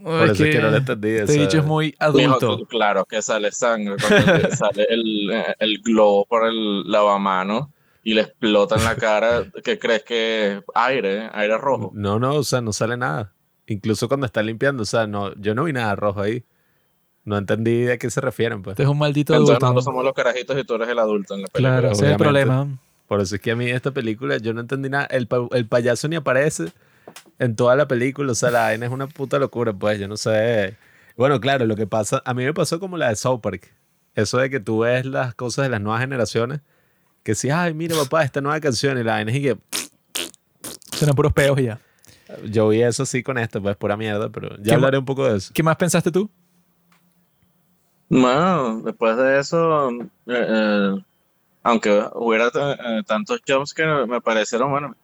Por 0.03 0.25
eso 0.31 0.45
es 0.45 0.55
que 0.55 0.63
no 0.63 0.71
lo 0.71 0.77
entendí. 0.79 1.09
Este 1.09 1.25
o 1.25 1.27
sea, 1.35 1.43
dicho 1.43 1.59
es 1.59 1.65
muy 1.67 1.87
Mijo, 1.87 1.97
adulto. 2.37 2.67
claro 2.67 3.05
que 3.05 3.21
sale 3.21 3.51
sangre, 3.53 3.97
cuando 4.01 4.49
te 4.49 4.57
sale 4.57 4.87
el, 4.89 5.31
el 5.59 5.79
globo 5.83 6.25
por 6.25 6.47
el 6.47 6.91
lavamano 6.91 7.73
y 8.09 8.15
le 8.15 8.23
explota 8.23 8.77
en 8.77 8.85
la 8.85 8.97
cara, 8.97 9.45
¿qué 9.65 9.79
crees 9.79 10.03
que 10.03 10.53
es? 10.57 10.63
Aire, 10.75 11.29
aire 11.33 11.59
rojo. 11.59 11.91
No, 11.95 12.19
no, 12.19 12.37
o 12.37 12.43
sea, 12.43 12.61
no 12.63 12.73
sale 12.73 12.97
nada. 12.97 13.33
Incluso 13.67 14.09
cuando 14.09 14.25
está 14.25 14.43
limpiando, 14.43 14.83
o 14.83 14.87
sea, 14.87 15.07
no, 15.07 15.35
yo 15.35 15.55
no 15.55 15.65
vi 15.65 15.73
nada 15.75 15.95
rojo 15.95 16.23
ahí. 16.23 16.43
No 17.25 17.37
entendí 17.37 17.83
de 17.83 17.99
qué 17.99 18.09
se 18.09 18.23
refieren, 18.23 18.63
pues. 18.63 18.73
Este 18.73 18.85
es 18.85 18.89
un 18.89 18.97
maldito 18.97 19.35
Entonces 19.35 19.51
adulto. 19.57 19.67
nosotros 19.67 19.85
somos 19.85 20.05
los 20.05 20.15
carajitos 20.15 20.57
y 20.59 20.65
tú 20.65 20.77
eres 20.77 20.89
el 20.89 20.99
adulto 20.99 21.35
en 21.35 21.43
la 21.43 21.49
película. 21.49 21.79
Claro, 21.81 21.93
ese 21.93 22.07
es 22.07 22.11
el 22.13 22.17
problema. 22.17 22.79
Por 23.07 23.21
eso 23.21 23.35
es 23.35 23.41
que 23.43 23.51
a 23.51 23.57
mí 23.57 23.69
esta 23.69 23.91
película, 23.91 24.39
yo 24.39 24.55
no 24.55 24.61
entendí 24.63 24.89
nada. 24.89 25.05
El, 25.05 25.27
pa- 25.27 25.47
el 25.53 25.67
payaso 25.67 26.09
ni 26.09 26.17
aparece 26.17 26.73
en 27.39 27.57
toda 27.57 27.77
la 27.77 27.87
película. 27.87 28.33
O 28.33 28.35
sea, 28.35 28.51
la 28.51 28.61
vaina 28.61 28.87
es 28.87 28.93
una 28.93 29.07
puta 29.07 29.39
locura, 29.39 29.75
pues. 29.75 29.99
Yo 30.01 30.09
no 30.09 30.17
sé. 30.17 30.79
Bueno, 31.19 31.39
claro, 31.41 31.67
lo 31.67 31.77
que 31.77 31.87
pasa, 31.87 32.23
a 32.25 32.33
mí 32.33 32.45
me 32.45 32.55
pasó 32.55 32.81
como 32.81 32.97
la 32.97 33.11
de 33.11 33.17
South 33.17 33.41
Park. 33.43 33.75
Eso 34.15 34.39
de 34.39 34.49
que 34.49 34.61
tú 34.61 34.79
ves 34.79 35.05
las 35.05 35.35
cosas 35.35 35.65
de 35.65 35.69
las 35.69 35.83
nuevas 35.83 36.01
generaciones. 36.01 36.61
Que 37.29 37.35
si, 37.35 37.51
ay, 37.51 37.75
mira, 37.75 37.95
papá, 37.95 38.25
esta 38.25 38.41
nueva 38.41 38.59
canción. 38.59 38.97
Y 38.97 39.05
la 39.05 39.13
vaina 39.13 39.31
es 39.31 39.39
que 39.39 39.59
Suenan 40.97 41.15
puros 41.15 41.31
peos 41.35 41.61
y 41.61 41.65
ya. 41.65 41.79
yo 42.47 42.71
vi 42.71 42.81
eso 42.81 43.05
sí 43.05 43.23
con 43.23 43.37
esto, 43.37 43.61
pues 43.61 43.77
pura 43.77 43.99
mierda. 43.99 44.31
Pero 44.31 44.49
¿Qué 44.57 44.63
ya 44.63 44.77
hablaré 44.77 44.97
un 44.97 45.05
poco 45.05 45.29
de 45.29 45.37
eso. 45.37 45.53
¿Qué 45.53 45.63
más 45.63 45.77
pensaste 45.77 46.11
tú? 46.11 46.31
Bueno, 48.09 48.81
después 48.81 49.19
de 49.19 49.39
eso, 49.41 49.91
eh, 49.91 50.07
eh, 50.27 51.03
aunque 51.65 52.03
hubiera 52.15 52.47
eh, 52.47 53.03
tantos 53.07 53.43
jumps 53.47 53.75
que 53.75 53.85
me 53.85 54.23
parecieron, 54.23 54.71
bueno, 54.71 54.97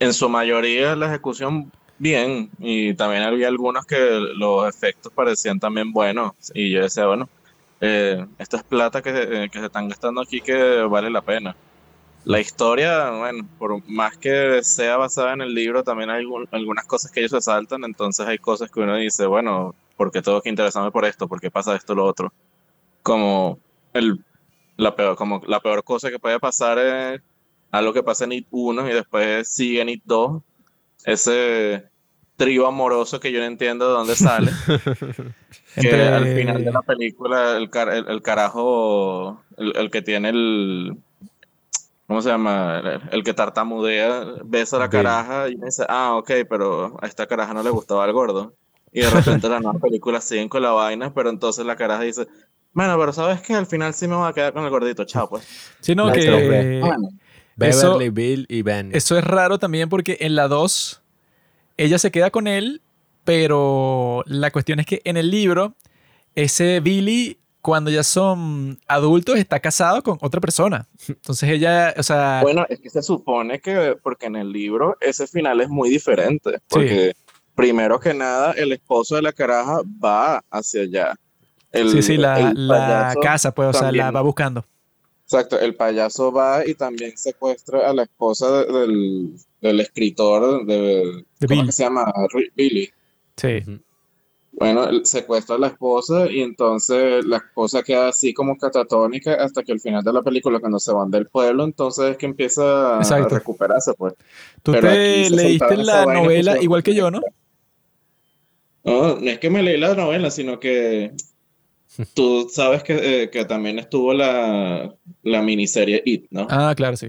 en 0.00 0.12
su 0.12 0.28
mayoría 0.28 0.96
la 0.96 1.06
ejecución 1.06 1.70
bien, 1.96 2.50
y 2.58 2.92
también 2.94 3.22
había 3.22 3.46
algunos 3.46 3.86
que 3.86 4.18
los 4.34 4.68
efectos 4.68 5.12
parecían 5.12 5.60
también 5.60 5.92
buenos, 5.92 6.32
y 6.54 6.72
yo 6.72 6.82
decía, 6.82 7.06
bueno, 7.06 7.28
eh, 7.82 8.26
esta 8.38 8.58
es 8.58 8.64
plata 8.64 9.02
que, 9.02 9.10
eh, 9.46 9.50
que 9.50 9.60
se 9.60 9.66
están 9.66 9.88
gastando 9.90 10.22
aquí 10.22 10.42
que 10.42 10.82
vale 10.84 11.10
la 11.10 11.22
pena. 11.22 11.58
La 12.24 12.40
historia, 12.40 13.10
bueno, 13.12 13.48
por 13.58 13.82
más 13.88 14.18
que 14.18 14.62
sea 14.64 14.96
basada 14.98 15.34
en 15.34 15.42
el 15.42 15.54
libro, 15.54 15.84
también 15.84 16.10
hay 16.10 16.20
algún- 16.22 16.48
algunas 16.52 16.86
cosas 16.86 17.12
que 17.12 17.20
ellos 17.20 17.32
se 17.32 17.42
saltan, 17.42 17.84
entonces 17.84 18.26
hay 18.26 18.38
cosas 18.38 18.70
que 18.70 18.80
uno 18.80 18.96
dice, 18.96 19.26
bueno, 19.26 19.76
¿por 19.96 20.12
qué 20.12 20.22
tengo 20.22 20.42
que 20.42 20.50
interesarme 20.50 20.92
por 20.92 21.04
esto? 21.06 21.28
¿Por 21.28 21.40
qué 21.40 21.50
pasa 21.50 21.76
esto 21.76 21.94
lo 21.96 22.06
otro? 22.06 22.32
Como 23.02 23.60
el, 23.94 24.24
la 24.76 24.96
peor, 24.96 25.16
como 25.16 25.42
la 25.46 25.60
peor 25.60 25.84
cosa 25.84 26.10
que 26.10 26.18
puede 26.20 26.40
pasar 26.40 26.78
es 26.78 27.22
algo 27.72 27.92
que 27.94 28.02
pasa 28.04 28.24
en 28.24 28.32
It 28.32 28.48
1 28.50 28.88
y 28.88 28.94
después 28.94 29.48
sigue 29.48 29.82
en 29.82 29.90
It 29.90 30.02
2, 30.06 30.42
ese 31.04 31.91
trío 32.36 32.66
amoroso 32.66 33.20
que 33.20 33.30
yo 33.32 33.38
no 33.40 33.44
entiendo 33.46 33.86
de 33.86 33.92
dónde 33.92 34.16
sale, 34.16 34.50
que 34.66 35.80
Entre- 35.88 36.08
al 36.08 36.26
final 36.26 36.64
de 36.64 36.72
la 36.72 36.82
película 36.82 37.56
el, 37.56 37.70
car- 37.70 37.90
el, 37.92 38.08
el 38.08 38.22
carajo, 38.22 39.42
el, 39.56 39.76
el 39.76 39.90
que 39.90 40.02
tiene 40.02 40.30
el... 40.30 40.96
¿Cómo 42.06 42.20
se 42.20 42.28
llama? 42.28 42.82
El, 43.10 43.24
que 43.24 43.32
tartamudea, 43.32 44.24
besa 44.44 44.76
a 44.76 44.80
la 44.80 44.90
caraja 44.90 45.48
y 45.48 45.56
me 45.56 45.66
dice, 45.66 45.84
ah, 45.88 46.14
ok, 46.16 46.30
pero 46.48 46.96
a 47.00 47.06
esta 47.06 47.26
caraja 47.26 47.54
no 47.54 47.62
le 47.62 47.70
gustaba 47.70 48.04
el 48.04 48.12
gordo. 48.12 48.52
Y 48.92 49.00
de 49.00 49.08
repente 49.08 49.48
la 49.48 49.60
nueva 49.60 49.78
película 49.78 50.20
siguen 50.20 50.50
con 50.50 50.60
la 50.62 50.72
vaina, 50.72 51.14
pero 51.14 51.30
entonces 51.30 51.64
la 51.64 51.76
caraja 51.76 52.02
dice, 52.02 52.26
bueno, 52.74 52.98
pero 52.98 53.14
sabes 53.14 53.40
que 53.40 53.54
al 53.54 53.66
final 53.66 53.94
sí 53.94 54.08
me 54.08 54.16
voy 54.16 54.28
a 54.28 54.34
quedar 54.34 54.52
con 54.52 54.62
el 54.64 54.68
gordito, 54.70 55.04
chao 55.04 55.28
pues. 55.30 55.46
Sí, 55.80 55.94
no, 55.94 56.12
que 56.12 56.80
Eso- 57.60 57.98
Beverly, 57.98 58.10
Bill 58.10 58.46
y 58.50 58.62
Ben. 58.62 58.90
eso 58.94 59.16
es 59.16 59.24
raro 59.24 59.58
también 59.58 59.88
porque 59.88 60.18
en 60.20 60.34
la 60.34 60.48
2 60.48 61.01
ella 61.76 61.98
se 61.98 62.10
queda 62.10 62.30
con 62.30 62.46
él, 62.46 62.82
pero 63.24 64.22
la 64.26 64.50
cuestión 64.50 64.80
es 64.80 64.86
que 64.86 65.00
en 65.04 65.16
el 65.16 65.30
libro 65.30 65.74
ese 66.34 66.80
Billy 66.80 67.38
cuando 67.60 67.90
ya 67.90 68.02
son 68.02 68.80
adultos 68.88 69.36
está 69.38 69.60
casado 69.60 70.02
con 70.02 70.18
otra 70.20 70.40
persona. 70.40 70.88
Entonces 71.08 71.48
ella, 71.48 71.94
o 71.96 72.02
sea, 72.02 72.40
Bueno, 72.42 72.66
es 72.68 72.80
que 72.80 72.90
se 72.90 73.02
supone 73.02 73.60
que, 73.60 73.96
porque 74.02 74.26
en 74.26 74.34
el 74.36 74.50
libro 74.50 74.96
ese 75.00 75.26
final 75.28 75.60
es 75.60 75.68
muy 75.68 75.88
diferente, 75.88 76.58
porque 76.68 77.12
primero 77.54 78.00
que 78.00 78.14
nada 78.14 78.52
el 78.52 78.72
esposo 78.72 79.14
de 79.14 79.22
la 79.22 79.32
caraja 79.32 79.80
va 80.04 80.42
hacia 80.50 80.82
allá. 80.82 81.14
El- 81.70 81.90
sí, 81.90 82.02
sí, 82.02 82.16
la, 82.16 82.52
la 82.54 83.14
casa, 83.22 83.54
pues, 83.54 83.68
o 83.68 83.72
sea, 83.72 83.92
la 83.92 84.10
va 84.10 84.22
buscando. 84.22 84.64
Exacto, 85.32 85.58
el 85.58 85.74
payaso 85.74 86.30
va 86.30 86.66
y 86.66 86.74
también 86.74 87.16
secuestra 87.16 87.88
a 87.88 87.94
la 87.94 88.02
esposa 88.02 88.50
de- 88.64 88.72
del, 88.72 89.30
del 89.62 89.80
escritor 89.80 90.66
de, 90.66 91.24
De 91.40 91.46
¿cómo 91.48 91.64
que 91.64 91.72
se 91.72 91.84
llama? 91.84 92.12
Billy. 92.54 92.90
Sí. 93.36 93.60
Bueno, 94.52 94.86
él 94.86 95.06
secuestra 95.06 95.56
a 95.56 95.58
la 95.58 95.68
esposa 95.68 96.30
y 96.30 96.42
entonces 96.42 97.24
la 97.24 97.38
esposa 97.38 97.82
queda 97.82 98.08
así 98.08 98.34
como 98.34 98.58
catatónica 98.58 99.32
hasta 99.34 99.62
que 99.62 99.72
al 99.72 99.80
final 99.80 100.04
de 100.04 100.12
la 100.12 100.20
película, 100.20 100.60
cuando 100.60 100.78
se 100.78 100.92
van 100.92 101.10
del 101.10 101.26
pueblo, 101.28 101.64
entonces 101.64 102.10
es 102.10 102.16
que 102.18 102.26
empieza 102.26 102.98
a 102.98 103.28
recuperarse, 103.28 103.94
pues. 103.94 104.12
Tú 104.62 104.72
Pero 104.72 104.88
te 104.88 105.30
leíste 105.30 105.76
la 105.78 106.04
novela 106.04 106.60
igual 106.60 106.82
que 106.82 106.94
yo, 106.94 107.10
¿no? 107.10 107.22
No, 108.84 109.16
no 109.18 109.30
es 109.30 109.38
que 109.38 109.48
me 109.48 109.62
leí 109.62 109.78
la 109.78 109.94
novela, 109.94 110.30
sino 110.30 110.60
que 110.60 111.12
tú 112.14 112.48
sabes 112.50 112.82
que, 112.82 113.22
eh, 113.22 113.30
que 113.30 113.44
también 113.44 113.78
estuvo 113.78 114.12
la, 114.14 114.94
la 115.22 115.42
miniserie 115.42 116.02
It, 116.04 116.26
¿no? 116.30 116.46
Ah, 116.50 116.74
claro, 116.76 116.96
sí. 116.96 117.08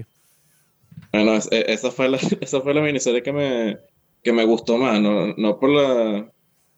Bueno, 1.12 1.34
es- 1.34 1.48
e- 1.52 1.66
esa 1.72 1.90
fue 1.90 2.08
la, 2.08 2.18
esa 2.40 2.60
fue 2.60 2.74
la 2.74 2.80
miniserie 2.82 3.22
que 3.22 3.32
me, 3.32 3.78
que 4.22 4.32
me 4.32 4.44
gustó 4.44 4.76
más, 4.78 5.00
no, 5.00 5.34
no 5.36 5.58
por 5.58 5.70
la, 5.70 6.30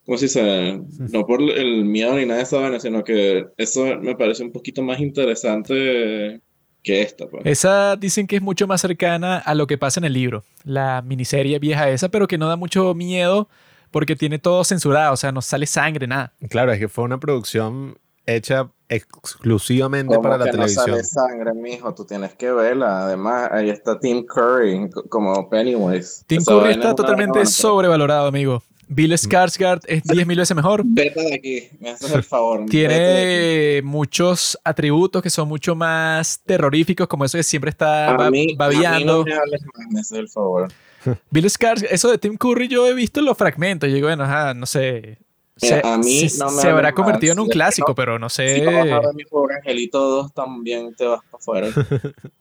¿cómo 0.05 0.17
se 0.17 0.25
dice? 0.25 0.79
No 1.11 1.25
por 1.25 1.41
el 1.41 1.85
miedo 1.85 2.15
ni 2.15 2.25
nada 2.25 2.37
de 2.37 2.43
esa 2.43 2.59
vaina, 2.59 2.79
sino 2.79 3.03
que 3.03 3.45
eso 3.57 3.85
me 4.01 4.15
parece 4.15 4.43
un 4.43 4.51
poquito 4.51 4.81
más 4.83 4.99
interesante 4.99 6.41
que 6.83 7.01
esta, 7.01 7.27
pues. 7.27 7.45
Esa 7.45 7.95
dicen 7.95 8.27
que 8.27 8.37
es 8.37 8.41
mucho 8.41 8.67
más 8.67 8.81
cercana 8.81 9.37
a 9.39 9.55
lo 9.55 9.67
que 9.67 9.77
pasa 9.77 9.99
en 9.99 10.05
el 10.05 10.13
libro, 10.13 10.43
la 10.63 11.01
miniserie 11.01 11.59
vieja 11.59 11.89
esa, 11.89 12.09
pero 12.09 12.27
que 12.27 12.37
no 12.37 12.47
da 12.47 12.55
mucho 12.55 12.93
miedo 12.93 13.49
porque 13.91 14.15
tiene 14.15 14.39
todo 14.39 14.63
censurado, 14.63 15.13
o 15.13 15.17
sea, 15.17 15.31
no 15.31 15.41
sale 15.41 15.65
sangre, 15.65 16.07
nada. 16.07 16.33
Claro, 16.49 16.71
es 16.71 16.79
que 16.79 16.87
fue 16.87 17.03
una 17.03 17.19
producción 17.19 17.97
hecha 18.25 18.69
exclusivamente 18.89 20.15
Como 20.15 20.23
para 20.23 20.37
la 20.37 20.45
que 20.45 20.51
no 20.57 20.65
televisión. 20.65 20.85
sale 20.87 21.03
sangre, 21.03 21.53
mijo, 21.53 21.93
tú 21.93 22.05
tienes 22.05 22.33
que 22.33 22.51
verla. 22.51 23.03
Además, 23.05 23.49
ahí 23.51 23.69
está 23.69 23.99
Tim 23.99 24.25
Curry 24.25 24.89
co- 24.89 25.03
como 25.09 25.49
Pennywise. 25.49 26.23
Tim 26.27 26.39
Esa 26.41 26.51
Curry 26.51 26.71
está 26.71 26.95
totalmente 26.95 27.45
sobrevalorado, 27.45 28.27
amigo. 28.27 28.63
Bill 28.89 29.11
Skarsgård 29.13 29.81
es 29.87 30.01
10 30.03 30.25
mil 30.25 30.37
veces 30.37 30.55
mejor. 30.55 30.81
Vete 30.85 31.19
de 31.21 31.33
aquí, 31.35 31.69
me 31.79 31.89
haces 31.89 32.09
el 32.11 32.23
favor. 32.23 32.65
Tiene 32.69 33.81
muchos 33.83 34.57
atributos 34.63 35.21
que 35.21 35.29
son 35.29 35.47
mucho 35.49 35.75
más 35.75 36.39
terroríficos, 36.45 37.07
como 37.07 37.25
eso 37.25 37.37
que 37.37 37.43
siempre 37.43 37.69
está 37.69 38.11
A 38.11 38.17
mí, 38.17 38.23
a 38.25 38.29
mí 38.29 38.55
babeando. 38.55 39.17
no 39.19 39.23
me 39.25 39.33
hables 39.33 39.61
más, 39.65 39.85
me 39.91 39.99
haces 39.99 40.17
el 40.19 40.29
favor. 40.29 40.69
Bill 41.31 41.45
Skarsgård, 41.45 41.87
eso 41.91 42.09
de 42.11 42.17
Tim 42.17 42.37
Curry 42.37 42.67
yo 42.67 42.87
he 42.87 42.93
visto 42.93 43.21
los 43.21 43.37
fragmentos. 43.37 43.89
Yo 43.89 43.95
digo, 43.95 44.07
bueno, 44.07 44.23
ajá, 44.23 44.53
no 44.53 44.65
sé. 44.65 45.19
Se, 45.55 45.81
a 45.83 45.97
mí 45.97 46.29
se- 46.29 46.37
no 46.37 46.51
me 46.51 46.61
se 46.61 46.69
habrá 46.69 46.93
convertido 46.93 47.33
en 47.33 47.39
un 47.39 47.47
clásico, 47.49 47.89
no- 47.89 47.95
pero 47.95 48.19
no 48.19 48.29
Si 48.29 48.43
vamos 48.61 49.05
a 49.05 49.07
sé. 49.09 49.13
mi 49.15 49.23
pobre 49.25 49.55
angelito 49.55 49.99
2, 49.99 50.33
también 50.33 50.93
te 50.95 51.05
vas 51.05 51.21
para 51.31 51.37
afuera. 51.39 51.67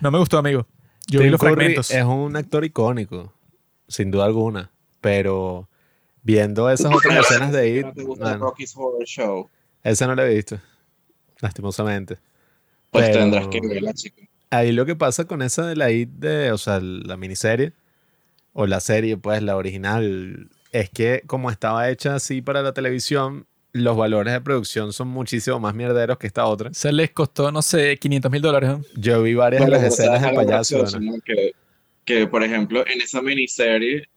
No 0.00 0.10
me 0.10 0.18
gustó, 0.18 0.38
amigo. 0.38 0.66
Yo 1.08 1.20
vi 1.20 1.30
los 1.30 1.40
Curry 1.40 1.54
fragmentos. 1.54 1.90
es 1.90 2.04
un 2.04 2.36
actor 2.36 2.64
icónico, 2.64 3.32
sin 3.88 4.10
duda 4.10 4.26
alguna. 4.26 4.70
Pero 5.00 5.68
viendo 6.22 6.70
esas 6.70 6.94
otras 6.94 7.18
escenas 7.20 7.52
de 7.52 7.78
It, 7.78 7.86
no 7.86 7.92
te 7.92 8.02
gusta 8.04 8.24
man, 8.26 8.40
Rocky's 8.40 8.74
Horror 8.76 9.04
Show, 9.04 9.48
esa 9.82 10.06
no 10.06 10.14
la 10.14 10.26
he 10.26 10.34
visto, 10.34 10.58
lastimosamente. 11.40 12.18
pues 12.90 13.06
Pero- 13.08 13.20
tendrás 13.20 13.48
que 13.48 13.60
verla, 13.60 13.92
chico. 13.94 14.20
Ahí 14.50 14.70
lo 14.72 14.84
que 14.84 14.94
pasa 14.94 15.24
con 15.24 15.40
esa 15.40 15.66
de 15.66 15.74
la 15.76 15.90
IT, 15.90 16.10
de, 16.18 16.52
o 16.52 16.58
sea, 16.58 16.78
la 16.80 17.16
miniserie, 17.16 17.72
o 18.52 18.66
la 18.66 18.80
serie, 18.80 19.16
pues 19.16 19.42
la 19.42 19.56
original, 19.56 20.48
es 20.72 20.90
que 20.90 21.22
como 21.26 21.50
estaba 21.50 21.90
hecha 21.90 22.14
así 22.16 22.42
para 22.42 22.62
la 22.62 22.72
televisión, 22.72 23.46
los 23.72 23.96
valores 23.96 24.32
de 24.34 24.40
producción 24.42 24.92
son 24.92 25.08
muchísimo 25.08 25.58
más 25.58 25.74
mierderos 25.74 26.18
que 26.18 26.26
esta 26.26 26.44
otra. 26.46 26.72
Se 26.74 26.92
les 26.92 27.10
costó, 27.12 27.50
no 27.50 27.62
sé, 27.62 27.96
500 27.98 28.30
mil 28.30 28.42
dólares. 28.42 28.68
¿no? 28.70 28.82
Yo 28.96 29.22
vi 29.22 29.34
varias 29.34 29.62
Bueno, 29.62 29.76
de 29.78 29.82
las 29.82 29.92
escenas 29.94 30.20
¿sabes 30.20 30.22
del 30.22 30.28
algo 30.30 30.42
payaso. 30.42 30.78
gracioso, 30.78 31.00
¿no? 31.00 31.12
no? 31.12 31.18
Que, 31.24 31.52
que, 32.04 32.26
por 32.26 32.42
ejemplo, 32.42 32.84
en 32.86 33.00
esa 33.00 33.22
miniserie 33.22 34.08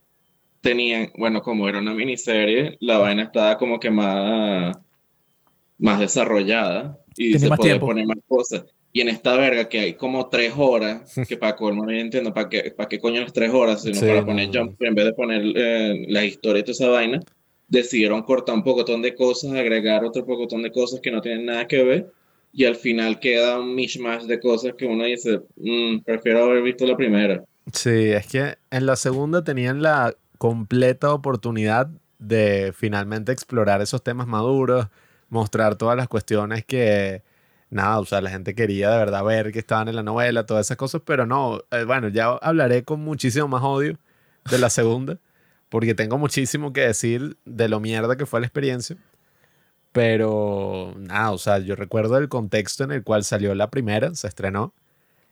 tenían, 0.60 1.10
bueno, 1.16 1.40
como 1.42 1.68
era 1.68 1.78
una 1.78 1.94
miniserie, 1.94 2.76
la 2.80 2.98
vaina 2.98 3.22
estaba 3.22 3.56
como 3.56 3.80
que 3.80 3.90
más, 3.90 4.76
más 5.78 6.00
desarrollada 6.00 6.98
y 7.16 7.32
Tenía 7.32 7.38
se 7.38 7.48
más 7.48 7.58
podía 7.58 7.72
tiempo. 7.74 7.86
poner 7.86 8.06
más 8.06 8.18
cosas. 8.28 8.64
Y 8.96 9.02
en 9.02 9.10
esta 9.10 9.36
verga 9.36 9.68
que 9.68 9.78
hay 9.78 9.92
como 9.92 10.30
tres 10.30 10.54
horas, 10.56 11.14
que 11.28 11.36
para 11.36 11.54
colmo 11.54 11.84
no 11.84 11.92
entiendo, 11.92 12.32
¿para 12.32 12.48
qué, 12.48 12.72
para 12.74 12.88
qué 12.88 12.98
coño 12.98 13.20
las 13.20 13.34
tres 13.34 13.52
horas? 13.52 13.82
Sino 13.82 13.96
Sí, 13.96 14.06
para 14.06 14.20
no, 14.20 14.26
poner 14.26 14.48
jump, 14.50 14.80
en 14.80 14.94
vez 14.94 15.04
de 15.04 15.12
poner 15.12 15.42
eh, 15.54 16.06
la 16.08 16.24
historia 16.24 16.60
y 16.60 16.62
toda 16.62 16.72
esa 16.72 16.88
vaina, 16.88 17.20
decidieron 17.68 18.22
cortar 18.22 18.54
un 18.54 18.64
pocotón 18.64 19.02
de 19.02 19.14
cosas, 19.14 19.52
agregar 19.52 20.02
otro 20.02 20.24
pocotón 20.24 20.62
de 20.62 20.72
cosas 20.72 21.00
que 21.00 21.10
no 21.10 21.20
tienen 21.20 21.44
nada 21.44 21.66
que 21.66 21.84
ver, 21.84 22.10
y 22.54 22.64
al 22.64 22.74
final 22.74 23.20
queda 23.20 23.60
un 23.60 23.74
mishmash 23.74 24.22
de 24.22 24.40
cosas 24.40 24.72
que 24.78 24.86
uno 24.86 25.04
dice, 25.04 25.42
"Mm, 25.56 25.98
prefiero 25.98 26.44
haber 26.44 26.62
visto 26.62 26.86
la 26.86 26.96
primera. 26.96 27.44
Sí, 27.74 27.90
es 27.90 28.26
que 28.28 28.54
en 28.70 28.86
la 28.86 28.96
segunda 28.96 29.44
tenían 29.44 29.82
la 29.82 30.14
completa 30.38 31.12
oportunidad 31.12 31.90
de 32.18 32.72
finalmente 32.74 33.30
explorar 33.30 33.82
esos 33.82 34.02
temas 34.02 34.26
maduros, 34.26 34.86
mostrar 35.28 35.76
todas 35.76 35.98
las 35.98 36.08
cuestiones 36.08 36.64
que, 36.64 37.20
nada, 37.76 38.00
o 38.00 38.04
sea, 38.04 38.20
la 38.20 38.30
gente 38.30 38.54
quería 38.54 38.90
de 38.90 38.98
verdad 38.98 39.24
ver 39.24 39.52
que 39.52 39.60
estaban 39.60 39.88
en 39.88 39.96
la 39.96 40.02
novela, 40.02 40.46
todas 40.46 40.66
esas 40.66 40.76
cosas, 40.76 41.02
pero 41.04 41.26
no, 41.26 41.60
eh, 41.70 41.84
bueno, 41.84 42.08
ya 42.08 42.30
hablaré 42.42 42.84
con 42.84 43.00
muchísimo 43.00 43.46
más 43.48 43.62
odio 43.62 43.98
de 44.50 44.58
la 44.58 44.70
segunda, 44.70 45.18
porque 45.68 45.94
tengo 45.94 46.18
muchísimo 46.18 46.72
que 46.72 46.80
decir 46.82 47.36
de 47.44 47.68
lo 47.68 47.80
mierda 47.80 48.16
que 48.16 48.26
fue 48.26 48.40
la 48.40 48.46
experiencia. 48.46 48.96
Pero 49.92 50.94
nada, 50.98 51.30
o 51.32 51.38
sea, 51.38 51.58
yo 51.58 51.74
recuerdo 51.76 52.18
el 52.18 52.28
contexto 52.28 52.84
en 52.84 52.92
el 52.92 53.02
cual 53.02 53.24
salió 53.24 53.54
la 53.54 53.70
primera, 53.70 54.14
se 54.14 54.28
estrenó. 54.28 54.74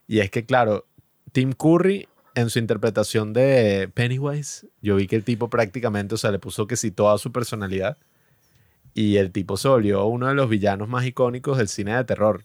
Y 0.07 0.20
es 0.20 0.30
que, 0.30 0.47
claro, 0.47 0.86
Tim 1.32 1.53
Curry 1.53 2.09
en 2.34 2.51
su 2.51 2.59
interpretación 2.59 3.32
de 3.32 3.90
Pennywise, 3.95 4.66
yo 4.82 4.97
vi 4.97 5.07
que 5.07 5.16
el 5.16 5.24
tipo 5.24 5.49
prácticamente, 5.49 6.14
o 6.14 6.18
sea, 6.18 6.30
le 6.30 6.38
puso 6.38 6.66
que 6.66 6.76
sí 6.76 6.90
toda 6.90 7.16
su 7.18 7.32
personalidad. 7.32 7.97
Y 8.95 9.16
el 9.16 9.32
tipo 9.32 9.57
se 9.57 9.68
volvió 9.68 10.07
uno 10.07 10.28
de 10.28 10.34
los 10.34 10.49
villanos 10.49 10.88
más 10.88 11.05
icónicos 11.05 11.59
del 11.59 11.68
cine 11.68 11.97
de 11.97 12.05
terror. 12.05 12.45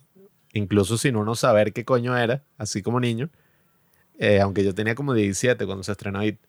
Incluso 0.53 0.97
sin 0.97 1.15
uno 1.15 1.35
saber 1.35 1.73
qué 1.73 1.85
coño 1.85 2.17
era, 2.17 2.43
así 2.57 2.81
como 2.81 2.99
niño. 2.99 3.29
Eh, 4.17 4.41
aunque 4.41 4.63
yo 4.63 4.73
tenía 4.73 4.95
como 4.95 5.13
17 5.13 5.65
cuando 5.65 5.83
se 5.83 5.91
estrenó 5.91 6.23
It. 6.23 6.39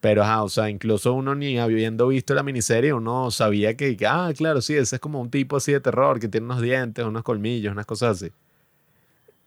Pero, 0.00 0.24
ajá, 0.24 0.42
o 0.42 0.48
sea, 0.48 0.68
incluso 0.68 1.12
uno 1.12 1.36
ni 1.36 1.60
habiendo 1.60 2.08
visto 2.08 2.34
la 2.34 2.42
miniserie, 2.42 2.92
uno 2.92 3.30
sabía 3.30 3.76
que, 3.76 3.96
ah, 4.08 4.32
claro, 4.36 4.60
sí, 4.60 4.74
ese 4.74 4.96
es 4.96 5.00
como 5.00 5.20
un 5.20 5.30
tipo 5.30 5.56
así 5.56 5.70
de 5.70 5.80
terror, 5.80 6.18
que 6.18 6.26
tiene 6.26 6.46
unos 6.46 6.60
dientes, 6.60 7.04
unos 7.04 7.22
colmillos, 7.22 7.72
unas 7.72 7.86
cosas 7.86 8.16
así. 8.16 8.32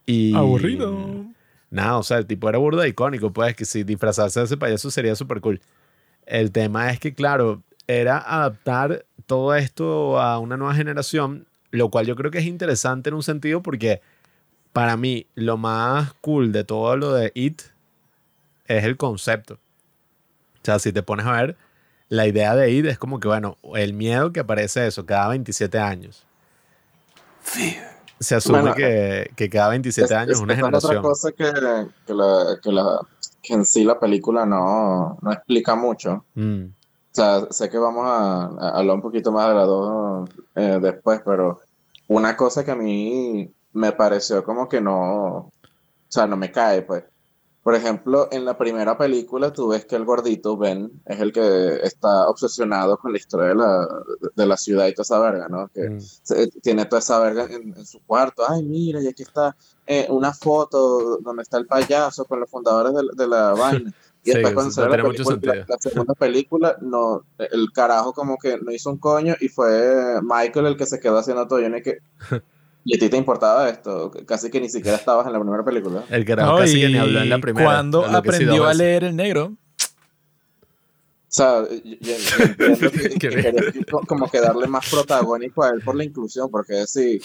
Y... 0.06 0.34
Aburrido. 0.34 1.26
Nada, 1.68 1.98
o 1.98 2.02
sea, 2.02 2.16
el 2.16 2.26
tipo 2.26 2.48
era 2.48 2.56
burda 2.56 2.88
icónico, 2.88 3.34
pues, 3.34 3.54
que 3.54 3.66
si 3.66 3.84
disfrazarse 3.84 4.40
de 4.40 4.46
ese 4.46 4.56
payaso 4.56 4.90
sería 4.90 5.14
súper 5.14 5.42
cool. 5.42 5.60
El 6.24 6.52
tema 6.52 6.90
es 6.90 7.00
que, 7.00 7.12
claro, 7.12 7.62
era 7.86 8.16
adaptar 8.18 9.04
todo 9.26 9.54
esto 9.54 10.20
a 10.20 10.38
una 10.38 10.56
nueva 10.56 10.74
generación, 10.74 11.46
lo 11.70 11.90
cual 11.90 12.06
yo 12.06 12.16
creo 12.16 12.30
que 12.30 12.38
es 12.38 12.46
interesante 12.46 13.08
en 13.10 13.14
un 13.14 13.22
sentido 13.22 13.62
porque 13.62 14.00
para 14.72 14.96
mí 14.96 15.26
lo 15.34 15.56
más 15.56 16.12
cool 16.20 16.52
de 16.52 16.64
todo 16.64 16.96
lo 16.96 17.12
de 17.12 17.32
It 17.34 17.62
es 18.66 18.84
el 18.84 18.96
concepto. 18.96 19.54
O 19.54 20.64
sea, 20.64 20.78
si 20.78 20.92
te 20.92 21.02
pones 21.02 21.26
a 21.26 21.32
ver, 21.32 21.56
la 22.08 22.26
idea 22.26 22.54
de 22.56 22.70
It 22.70 22.86
es 22.86 22.98
como 22.98 23.20
que, 23.20 23.28
bueno, 23.28 23.56
el 23.74 23.92
miedo 23.94 24.32
que 24.32 24.40
aparece 24.40 24.86
eso 24.86 25.06
cada 25.06 25.28
27 25.28 25.78
años. 25.78 26.24
Se 28.18 28.34
asume 28.34 28.60
Bueno, 28.60 28.74
que, 28.76 29.30
que 29.36 29.50
cada 29.50 29.68
27 29.70 30.06
Es- 30.06 30.18
años 30.18 30.30
es 30.36 30.40
una 30.40 30.54
es 30.54 30.58
otra 30.62 30.66
generación. 30.80 31.02
cosa 31.02 31.32
que, 31.32 31.44
que, 32.06 32.14
la, 32.14 32.58
que, 32.62 32.72
la, 32.72 33.00
que 33.42 33.54
en 33.54 33.64
sí 33.64 33.84
la 33.84 34.00
película 34.00 34.46
no, 34.46 35.18
no 35.20 35.32
explica 35.32 35.74
mucho. 35.74 36.24
Mm. 36.34 36.64
O 37.16 37.18
sea, 37.18 37.46
sé 37.50 37.70
que 37.70 37.78
vamos 37.78 38.04
a, 38.06 38.44
a 38.44 38.78
hablar 38.78 38.96
un 38.96 39.00
poquito 39.00 39.32
más 39.32 39.48
de 39.48 39.54
las 39.54 39.66
dos 39.66 40.28
eh, 40.54 40.78
después, 40.82 41.22
pero 41.24 41.60
una 42.08 42.36
cosa 42.36 42.62
que 42.62 42.72
a 42.72 42.76
mí 42.76 43.50
me 43.72 43.92
pareció 43.92 44.44
como 44.44 44.68
que 44.68 44.82
no, 44.82 45.36
o 45.36 45.52
sea, 46.08 46.26
no 46.26 46.36
me 46.36 46.52
cae, 46.52 46.82
pues. 46.82 47.04
Por 47.62 47.74
ejemplo, 47.74 48.28
en 48.30 48.44
la 48.44 48.56
primera 48.58 48.96
película 48.98 49.50
tú 49.50 49.68
ves 49.68 49.86
que 49.86 49.96
el 49.96 50.04
gordito, 50.04 50.58
Ben, 50.58 50.92
es 51.06 51.18
el 51.18 51.32
que 51.32 51.76
está 51.82 52.28
obsesionado 52.28 52.98
con 52.98 53.12
la 53.12 53.18
historia 53.18 53.48
de 53.48 53.54
la, 53.56 53.88
de 54.36 54.46
la 54.46 54.56
ciudad 54.58 54.86
y 54.86 54.92
toda 54.94 55.02
esa 55.02 55.18
verga, 55.18 55.48
¿no? 55.48 55.68
Que 55.68 55.88
Mm. 55.88 56.00
se- 56.00 56.48
tiene 56.60 56.84
toda 56.84 57.00
esa 57.00 57.18
verga 57.18 57.44
en, 57.50 57.74
en 57.76 57.86
su 57.86 57.98
cuarto. 58.04 58.44
Ay, 58.46 58.62
mira, 58.62 59.00
y 59.00 59.08
aquí 59.08 59.22
está 59.22 59.56
eh, 59.86 60.06
una 60.10 60.32
foto 60.34 61.16
donde 61.16 61.42
está 61.42 61.56
el 61.56 61.66
payaso 61.66 62.26
con 62.26 62.40
los 62.40 62.50
fundadores 62.50 62.92
de, 62.94 63.02
de 63.14 63.26
la 63.26 63.52
vaina. 63.54 63.92
Y 64.26 64.30
Sí, 64.32 64.38
después 64.38 64.54
cuando 64.54 64.70
la, 64.82 65.02
película- 65.04 65.54
la- 65.54 65.64
la 65.68 65.76
segunda 65.78 66.14
película, 66.14 66.76
no, 66.80 67.22
el 67.38 67.70
carajo 67.72 68.12
como 68.12 68.36
que 68.38 68.58
no 68.60 68.72
hizo 68.72 68.90
un 68.90 68.98
coño 68.98 69.36
y 69.40 69.48
fue 69.48 70.20
Michael 70.20 70.66
el 70.66 70.76
que 70.76 70.84
se 70.84 70.98
quedó 70.98 71.18
haciendo 71.18 71.46
todo. 71.46 71.60
Yo 71.60 71.68
no 71.68 71.76
es 71.76 71.84
que... 71.84 71.98
¿Y 72.84 72.96
a 72.96 72.98
ti 72.98 73.08
te 73.08 73.16
importaba 73.16 73.68
esto? 73.68 74.10
Casi 74.26 74.50
que 74.50 74.60
ni 74.60 74.68
siquiera 74.68 74.96
estabas 74.96 75.26
en 75.26 75.32
la 75.32 75.40
primera 75.40 75.64
película. 75.64 76.04
El 76.10 76.24
carajo 76.24 76.52
No, 76.54 76.58
casi 76.58 76.80
que 76.80 76.88
ni 76.88 76.98
habló 76.98 77.20
en 77.20 77.28
la 77.30 77.38
primera. 77.38 77.66
Sí 78.08 78.14
aprendió 78.16 78.64
a 78.66 78.74
leer 78.74 79.04
el 79.04 79.14
negro, 79.16 79.52
O 81.28 81.28
sea, 81.28 81.62
yo, 81.68 81.94
yo- 82.00 82.14
entiendo 82.66 82.90
que, 82.90 83.08
que 83.72 83.84
como 84.06 84.28
que 84.30 84.40
darle 84.40 84.66
más 84.68 84.88
protagónico 84.90 85.62
a 85.64 85.70
él 85.70 85.82
por 85.82 85.94
la 85.96 86.04
inclusión, 86.04 86.50
porque 86.50 86.86
si, 86.86 87.20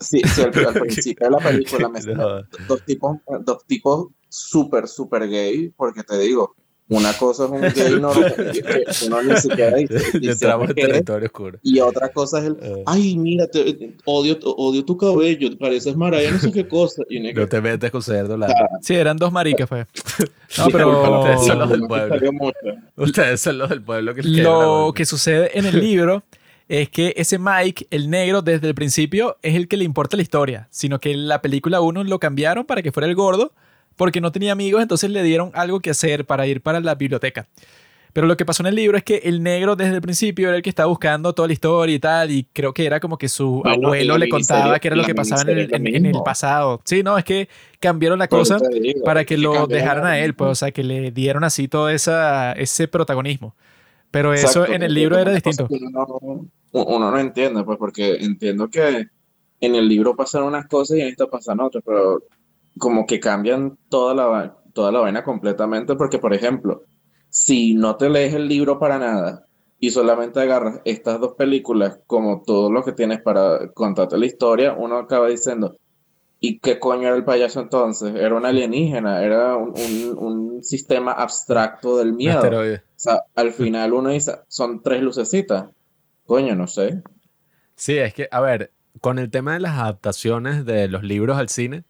si, 0.00 0.20
si 0.20 0.40
al, 0.42 0.52
al 0.66 0.74
principio 0.80 1.26
de 1.26 1.30
la 1.30 1.38
película 1.38 1.88
me 1.88 2.00
No 2.14 2.42
dos 2.68 2.84
tipos, 2.86 3.18
dos 3.44 3.64
tipos 3.66 4.06
súper, 4.28 4.88
súper 4.88 5.28
gay, 5.28 5.72
porque 5.76 6.02
te 6.02 6.18
digo, 6.18 6.54
una 6.88 7.12
cosa 7.12 7.44
es 7.44 7.50
un 7.50 7.60
gay 7.60 8.00
normal, 8.00 8.34
que 8.34 9.06
uno 9.06 9.22
ni 9.22 9.36
siquiera 9.36 9.76
dice, 9.76 9.96
entramos 10.14 10.70
en 10.70 10.74
territorio 10.74 11.26
oscuro. 11.26 11.58
y 11.62 11.78
otra 11.80 12.08
cosa 12.08 12.40
es 12.40 12.46
el, 12.46 12.56
Eh, 12.60 12.82
ay, 12.86 13.16
mira, 13.16 13.46
te- 13.46 13.94
odio, 14.06 14.36
odio 14.42 14.84
tu 14.84 14.96
cabello, 14.96 15.56
pareces 15.58 15.94
Mariah, 15.96 16.32
no 16.32 16.38
sé 16.40 16.50
qué 16.50 16.66
cosa. 16.66 17.02
Y 17.08 17.20
no 17.32 17.46
te 17.48 17.60
metes 17.60 17.90
con 17.92 18.02
ser 18.02 18.26
doblado. 18.26 18.52
sí, 18.82 18.94
eran 18.96 19.16
dos 19.16 19.30
maricas, 19.32 19.68
pues. 19.68 19.86
No, 20.58 20.66
pero 20.70 21.20
ustedes 21.20 21.46
son 21.46 21.58
los 21.60 21.70
del 21.70 21.80
pueblo. 21.86 22.52
Ustedes 22.96 23.40
son 23.40 23.58
los 23.58 23.68
del 23.70 23.82
pueblo 23.82 24.14
que 24.14 24.22
la 24.24 24.42
lo 24.42 24.92
que 24.94 25.04
sucede 25.06 25.56
en 25.58 25.66
el 25.66 25.78
libro 25.78 26.24
es 26.70 26.88
que 26.88 27.14
ese 27.16 27.38
Mike, 27.38 27.88
el 27.90 28.10
negro, 28.10 28.42
desde 28.42 28.68
el 28.68 28.74
principio 28.76 29.36
es 29.42 29.56
el 29.56 29.66
que 29.66 29.76
le 29.76 29.84
importa 29.84 30.16
la 30.16 30.22
historia, 30.22 30.68
sino 30.70 31.00
que 31.00 31.10
en 31.10 31.26
la 31.26 31.42
película 31.42 31.80
1 31.80 32.04
lo 32.04 32.18
cambiaron 32.20 32.64
para 32.64 32.80
que 32.80 32.92
fuera 32.92 33.08
el 33.08 33.16
gordo, 33.16 33.52
porque 33.96 34.20
no 34.20 34.30
tenía 34.30 34.52
amigos, 34.52 34.80
entonces 34.80 35.10
le 35.10 35.22
dieron 35.24 35.50
algo 35.54 35.80
que 35.80 35.90
hacer 35.90 36.24
para 36.26 36.46
ir 36.46 36.60
para 36.62 36.78
la 36.80 36.94
biblioteca. 36.94 37.48
Pero 38.12 38.26
lo 38.26 38.36
que 38.36 38.44
pasó 38.44 38.62
en 38.62 38.68
el 38.68 38.74
libro 38.74 38.96
es 38.96 39.04
que 39.04 39.16
el 39.24 39.42
negro 39.42 39.76
desde 39.76 39.94
el 39.96 40.00
principio 40.00 40.48
era 40.48 40.56
el 40.56 40.62
que 40.62 40.70
estaba 40.70 40.88
buscando 40.88 41.32
toda 41.32 41.46
la 41.48 41.52
historia 41.54 41.94
y 41.94 41.98
tal, 41.98 42.30
y 42.30 42.44
creo 42.52 42.72
que 42.72 42.84
era 42.86 42.98
como 43.00 43.18
que 43.18 43.28
su 43.28 43.62
Bueno, 43.64 43.86
abuelo 43.88 44.18
le 44.18 44.28
contaba 44.28 44.78
que 44.78 44.88
era 44.88 44.96
lo 44.96 45.04
que 45.04 45.14
pasaba 45.14 45.42
en 45.42 45.48
el, 45.50 45.74
en- 45.74 46.06
en 46.06 46.12
pasado. 46.24 46.80
Sí, 46.84 47.02
no, 47.02 47.18
es 47.18 47.24
que 47.24 47.48
cambiaron 47.78 48.18
la 48.18 48.26
cosa 48.28 48.58
digo, 48.58 49.04
para 49.04 49.24
que 49.24 49.34
que 49.34 49.38
lo 49.38 49.66
dejaran 49.66 50.06
a 50.06 50.18
él, 50.18 50.34
pues, 50.34 50.50
o 50.50 50.54
sea, 50.54 50.70
que 50.72 50.82
le 50.84 51.10
dieron 51.12 51.42
así 51.44 51.68
todo 51.68 51.88
esa, 51.88 52.52
ese 52.52 52.88
protagonismo. 52.88 53.54
Pero 54.10 54.32
eso 54.34 54.66
en 54.66 54.82
el 54.82 54.92
libro 54.92 55.18
era 55.18 55.32
distinto. 55.32 55.68
Uno 55.70 55.90
no, 55.90 56.82
uno 56.82 57.10
no 57.10 57.18
entiende, 57.18 57.62
pues, 57.64 57.78
porque 57.78 58.16
entiendo 58.16 58.68
que 58.68 59.06
en 59.60 59.74
el 59.74 59.88
libro 59.88 60.16
pasan 60.16 60.44
unas 60.44 60.66
cosas 60.66 60.98
y 60.98 61.00
en 61.02 61.08
esta 61.08 61.26
pasan 61.26 61.60
otras, 61.60 61.84
pero 61.86 62.22
como 62.78 63.06
que 63.06 63.20
cambian 63.20 63.76
toda 63.88 64.14
la, 64.14 64.56
toda 64.72 64.90
la 64.90 65.00
vaina 65.00 65.22
completamente, 65.22 65.94
porque, 65.94 66.18
por 66.18 66.34
ejemplo, 66.34 66.82
si 67.28 67.74
no 67.74 67.96
te 67.96 68.08
lees 68.08 68.34
el 68.34 68.48
libro 68.48 68.78
para 68.78 68.98
nada 68.98 69.46
y 69.78 69.90
solamente 69.90 70.40
agarras 70.40 70.80
estas 70.84 71.20
dos 71.20 71.34
películas 71.34 72.00
como 72.06 72.42
todo 72.42 72.70
lo 72.70 72.82
que 72.82 72.92
tienes 72.92 73.22
para 73.22 73.68
contarte 73.72 74.18
la 74.18 74.26
historia, 74.26 74.74
uno 74.76 74.98
acaba 74.98 75.28
diciendo, 75.28 75.76
¿y 76.40 76.58
qué 76.60 76.78
coño 76.80 77.08
era 77.08 77.16
el 77.16 77.24
payaso 77.24 77.60
entonces? 77.60 78.14
Era 78.14 78.34
un 78.34 78.46
alienígena, 78.46 79.22
era 79.24 79.56
un, 79.56 79.70
un- 79.78 80.18
un 80.18 80.64
sistema 80.64 81.12
abstracto 81.12 81.98
del 81.98 82.12
miedo. 82.14 82.58
O 82.96 83.02
sea, 83.02 83.22
al 83.34 83.52
final 83.52 83.92
uno 83.94 84.10
dice, 84.10 84.40
son 84.48 84.82
tres 84.82 85.02
lucecitas. 85.02 85.66
Coño, 86.26 86.54
no 86.54 86.66
sé. 86.66 87.02
Sí, 87.76 87.98
es 87.98 88.14
que, 88.14 88.28
a 88.30 88.40
ver, 88.40 88.72
con 89.00 89.18
el 89.18 89.30
tema 89.30 89.54
de 89.54 89.60
las 89.60 89.78
adaptaciones 89.78 90.64
de 90.64 90.88
los 90.88 91.02
libros 91.02 91.38
al 91.38 91.48
cine, 91.48 91.84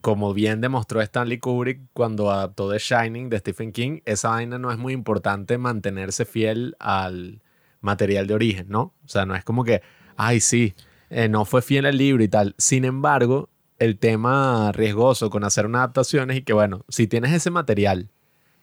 como 0.00 0.32
bien 0.32 0.60
demostró 0.60 1.00
Stanley 1.00 1.38
Kubrick 1.38 1.80
cuando 1.92 2.30
adaptó 2.30 2.70
The 2.70 2.78
Shining 2.78 3.28
de 3.30 3.38
Stephen 3.38 3.72
King, 3.72 4.00
esa 4.04 4.30
vaina 4.30 4.58
no 4.58 4.70
es 4.70 4.78
muy 4.78 4.92
importante 4.92 5.58
mantenerse 5.58 6.24
fiel 6.24 6.76
al 6.78 7.42
material 7.80 8.26
de 8.26 8.34
origen, 8.34 8.68
¿no? 8.68 8.94
O 9.04 9.08
sea, 9.08 9.26
no 9.26 9.34
es 9.34 9.44
como 9.44 9.64
que, 9.64 9.82
ay, 10.16 10.40
sí, 10.40 10.74
eh, 11.10 11.28
no 11.28 11.44
fue 11.44 11.62
fiel 11.62 11.86
al 11.86 11.96
libro 11.96 12.22
y 12.22 12.28
tal. 12.28 12.54
Sin 12.58 12.84
embargo, 12.84 13.48
el 13.78 13.98
tema 13.98 14.72
riesgoso 14.72 15.30
con 15.30 15.44
hacer 15.44 15.66
una 15.66 15.78
adaptación 15.78 16.30
es 16.30 16.38
y 16.38 16.42
que, 16.42 16.52
bueno, 16.52 16.84
si 16.88 17.06
tienes 17.06 17.32
ese 17.32 17.50
material 17.50 18.10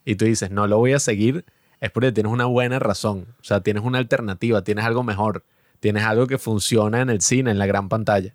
y 0.03 0.15
tú 0.15 0.25
dices, 0.25 0.51
no 0.51 0.67
lo 0.67 0.77
voy 0.77 0.93
a 0.93 0.99
seguir, 0.99 1.45
es 1.79 1.91
porque 1.91 2.11
tienes 2.11 2.31
una 2.31 2.45
buena 2.45 2.79
razón. 2.79 3.27
O 3.39 3.43
sea, 3.43 3.61
tienes 3.61 3.83
una 3.83 3.97
alternativa, 3.97 4.63
tienes 4.63 4.85
algo 4.85 5.03
mejor, 5.03 5.43
tienes 5.79 6.03
algo 6.03 6.27
que 6.27 6.37
funciona 6.37 7.01
en 7.01 7.09
el 7.09 7.21
cine, 7.21 7.51
en 7.51 7.59
la 7.59 7.65
gran 7.65 7.89
pantalla. 7.89 8.33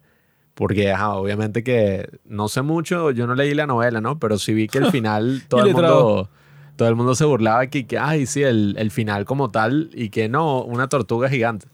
Porque, 0.55 0.91
ajá, 0.91 1.15
obviamente 1.15 1.63
que 1.63 2.09
no 2.25 2.49
sé 2.49 2.63
mucho, 2.63 3.13
yo 3.13 3.27
no 3.27 3.35
leí 3.35 3.55
la 3.55 3.67
novela, 3.67 4.01
¿no? 4.01 4.19
Pero 4.19 4.39
sí 4.39 4.53
vi 4.53 4.67
que 4.67 4.79
el 4.79 4.87
final 4.91 5.43
todo 5.49 5.65
el 5.65 5.73
mundo, 5.73 6.29
todo 6.77 6.89
el 6.89 6.97
mundo 6.97 7.15
se 7.15 7.25
burlaba 7.25 7.67
que, 7.69 7.87
que 7.87 7.99
ay, 7.99 8.27
sí, 8.27 8.43
el, 8.43 8.75
el 8.79 8.91
final 8.91 9.25
como 9.25 9.51
tal 9.51 9.91
y 9.95 10.11
que 10.11 10.29
no, 10.29 10.63
una 10.63 10.89
tortuga 10.89 11.29
gigante. 11.29 11.67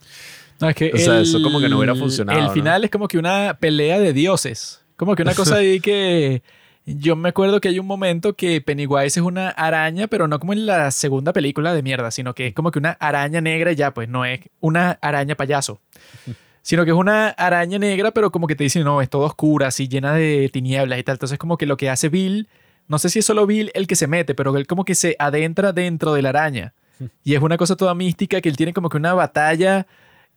No, 0.61 0.69
es 0.69 0.75
que 0.75 0.91
O 0.95 0.99
sea, 0.99 1.17
el- 1.17 1.23
eso 1.23 1.43
como 1.43 1.61
que 1.61 1.69
no 1.69 1.77
hubiera 1.79 1.95
funcionado, 1.95 2.39
El 2.39 2.47
¿no? 2.47 2.51
final 2.53 2.85
es 2.85 2.91
como 2.91 3.09
que 3.09 3.19
una 3.19 3.57
pelea 3.61 3.99
de 3.99 4.13
dioses. 4.13 4.81
Como 4.97 5.15
que 5.15 5.23
una 5.23 5.35
cosa 5.35 5.57
ahí 5.57 5.81
que 5.81 6.43
yo 6.87 7.17
me 7.17 7.31
acuerdo 7.31 7.61
que 7.61 7.69
hay 7.69 7.79
un 7.81 7.87
momento 7.87 8.35
que 8.35 8.61
Pennywise 8.61 9.19
es 9.19 9.25
una 9.27 9.49
araña, 9.51 10.07
pero 10.07 10.29
no 10.29 10.39
como 10.39 10.53
en 10.53 10.67
la 10.67 10.91
segunda 10.93 11.33
película 11.33 11.75
de 11.75 11.83
mierda, 11.83 12.11
sino 12.11 12.33
que 12.35 12.47
es 12.49 12.55
como 12.55 12.71
que 12.71 12.79
una 12.79 12.93
araña 12.93 13.41
negra 13.41 13.73
ya, 13.73 13.93
pues 13.93 14.09
no 14.09 14.25
es 14.25 14.41
una 14.61 14.93
araña 15.03 15.35
payaso. 15.35 15.81
Sino 16.63 16.85
que 16.85 16.91
es 16.91 16.97
una 16.97 17.29
araña 17.29 17.79
negra, 17.79 18.11
pero 18.11 18.33
como 18.33 18.49
que 18.49 18.57
te 18.57 18.65
dicen, 18.65 18.83
no, 18.83 19.01
es 19.01 19.09
todo 19.09 19.23
oscura, 19.23 19.69
así 19.69 19.87
llena 19.87 20.15
de 20.15 20.51
tinieblas 20.53 20.99
y 20.99 21.05
tal. 21.05 21.15
Entonces, 21.15 21.39
como 21.39 21.57
que 21.59 21.65
lo 21.65 21.77
que 21.77 21.89
hace 21.91 22.09
Bill, 22.09 22.49
no 22.89 22.99
sé 22.99 23.09
si 23.09 23.21
es 23.21 23.25
solo 23.25 23.47
Bill 23.47 23.71
el 23.75 23.87
que 23.87 23.95
se 23.95 24.09
mete, 24.09 24.35
pero 24.35 24.57
él 24.57 24.67
como 24.67 24.85
que 24.85 24.97
se 24.97 25.15
adentra 25.21 25.73
dentro 25.73 26.13
de 26.15 26.23
la 26.23 26.31
araña. 26.31 26.75
Y 27.25 27.35
es 27.37 27.43
una 27.43 27.57
cosa 27.57 27.77
toda 27.77 27.95
mística 27.95 28.41
que 28.41 28.49
él 28.49 28.57
tiene 28.57 28.73
como 28.73 28.89
que 28.89 28.97
una 28.97 29.15
batalla 29.15 29.87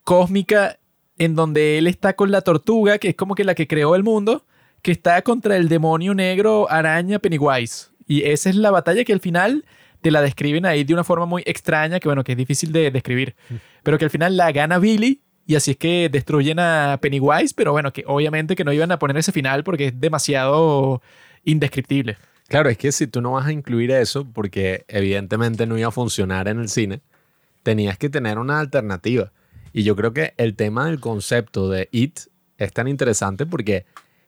cósmica 0.10 0.80
en 1.20 1.36
donde 1.36 1.78
él 1.78 1.86
está 1.86 2.16
con 2.16 2.32
la 2.32 2.41
tortuga, 2.41 2.97
que 2.97 3.10
es 3.10 3.16
como 3.16 3.36
que 3.36 3.43
la 3.43 3.53
que 3.53 3.68
creó 3.68 3.93
el 3.93 4.01
mundo, 4.01 4.43
que 4.82 4.91
está 4.91 5.22
contra 5.22 5.55
el 5.55 5.70
demonio 5.70 6.16
negro 6.16 6.66
araña 6.68 7.20
Pennywise. 7.20 7.89
Y 8.07 8.24
esa 8.24 8.49
es 8.49 8.55
la 8.55 8.72
batalla 8.72 9.03
que 9.03 9.14
al 9.14 9.20
final 9.20 9.66
te 10.01 10.10
la 10.10 10.24
describen 10.24 10.66
ahí 10.66 10.84
de 10.84 10.95
una 10.95 11.03
forma 11.03 11.28
muy 11.28 11.43
extraña, 11.45 11.99
que 11.99 12.07
bueno, 12.07 12.24
que 12.24 12.32
es 12.32 12.38
difícil 12.39 12.72
de 12.72 12.89
describir. 12.89 13.36
Pero 13.84 13.99
que 13.99 14.05
al 14.05 14.10
final 14.10 14.36
la 14.36 14.51
gana 14.51 14.80
Billy 14.80 15.22
y 15.45 15.53
así 15.53 15.72
es 15.72 15.78
que 15.78 16.10
destruyen 16.12 16.57
a 16.57 16.97
Pennywise, 16.99 17.53
pero 17.55 17.72
bueno, 17.72 17.93
que 17.93 18.03
obviamente 18.07 18.55
que 18.55 18.64
no 18.64 18.74
iban 18.74 18.91
a 18.91 18.97
poner 18.97 19.16
ese 19.18 19.32
final 19.32 19.64
porque 19.64 19.89
es 19.89 20.01
demasiado 20.01 21.03
indescriptible. 21.43 22.18
Claro, 22.47 22.70
es 22.70 22.80
que 22.80 22.91
si 22.91 23.05
tú 23.05 23.22
no 23.22 23.34
vas 23.34 23.45
a 23.45 23.51
incluir 23.51 23.91
eso, 23.91 24.26
porque 24.26 24.86
evidentemente 24.88 25.68
no 25.68 25.78
iba 25.78 25.89
a 25.89 25.91
funcionar 25.91 26.47
en 26.47 26.60
el 26.60 26.68
cine, 26.68 27.01
tenías 27.62 27.99
que 27.99 28.10
tener 28.10 28.39
una 28.39 28.60
alternativa. 28.60 29.32
Y 29.74 29.84
yo 29.84 29.95
creo 29.95 30.13
que 30.13 30.34
el 30.38 30.55
tema 30.55 30.86
del 30.86 30.99
concepto 30.99 31.70
de 31.70 31.89
It 31.91 32.20
es 32.57 32.74
tan 32.74 32.88
interesante 32.88 33.45
porque 33.45 33.86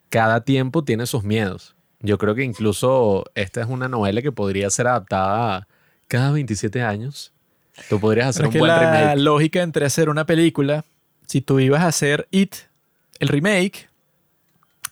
cada 0.09 0.41
tiempo 0.41 0.83
tiene 0.83 1.05
sus 1.05 1.23
miedos. 1.23 1.75
Yo 1.99 2.17
creo 2.17 2.35
que 2.35 2.43
incluso 2.43 3.25
esta 3.35 3.61
es 3.61 3.67
una 3.67 3.87
novela 3.87 4.21
que 4.21 4.31
podría 4.31 4.69
ser 4.69 4.87
adaptada 4.87 5.67
cada 6.07 6.31
27 6.31 6.81
años. 6.81 7.31
Tú 7.89 7.99
podrías 7.99 8.27
hacer 8.27 8.41
Pero 8.41 8.49
un 8.49 8.51
es 8.51 8.53
que 8.53 8.59
buen 8.59 8.71
la 8.71 8.79
remake. 9.01 9.19
lógica 9.21 9.61
entre 9.61 9.85
hacer 9.85 10.09
una 10.09 10.25
película, 10.25 10.83
si 11.27 11.41
tú 11.41 11.59
ibas 11.59 11.81
a 11.81 11.87
hacer 11.87 12.27
It, 12.31 12.55
el 13.19 13.27
remake, 13.27 13.87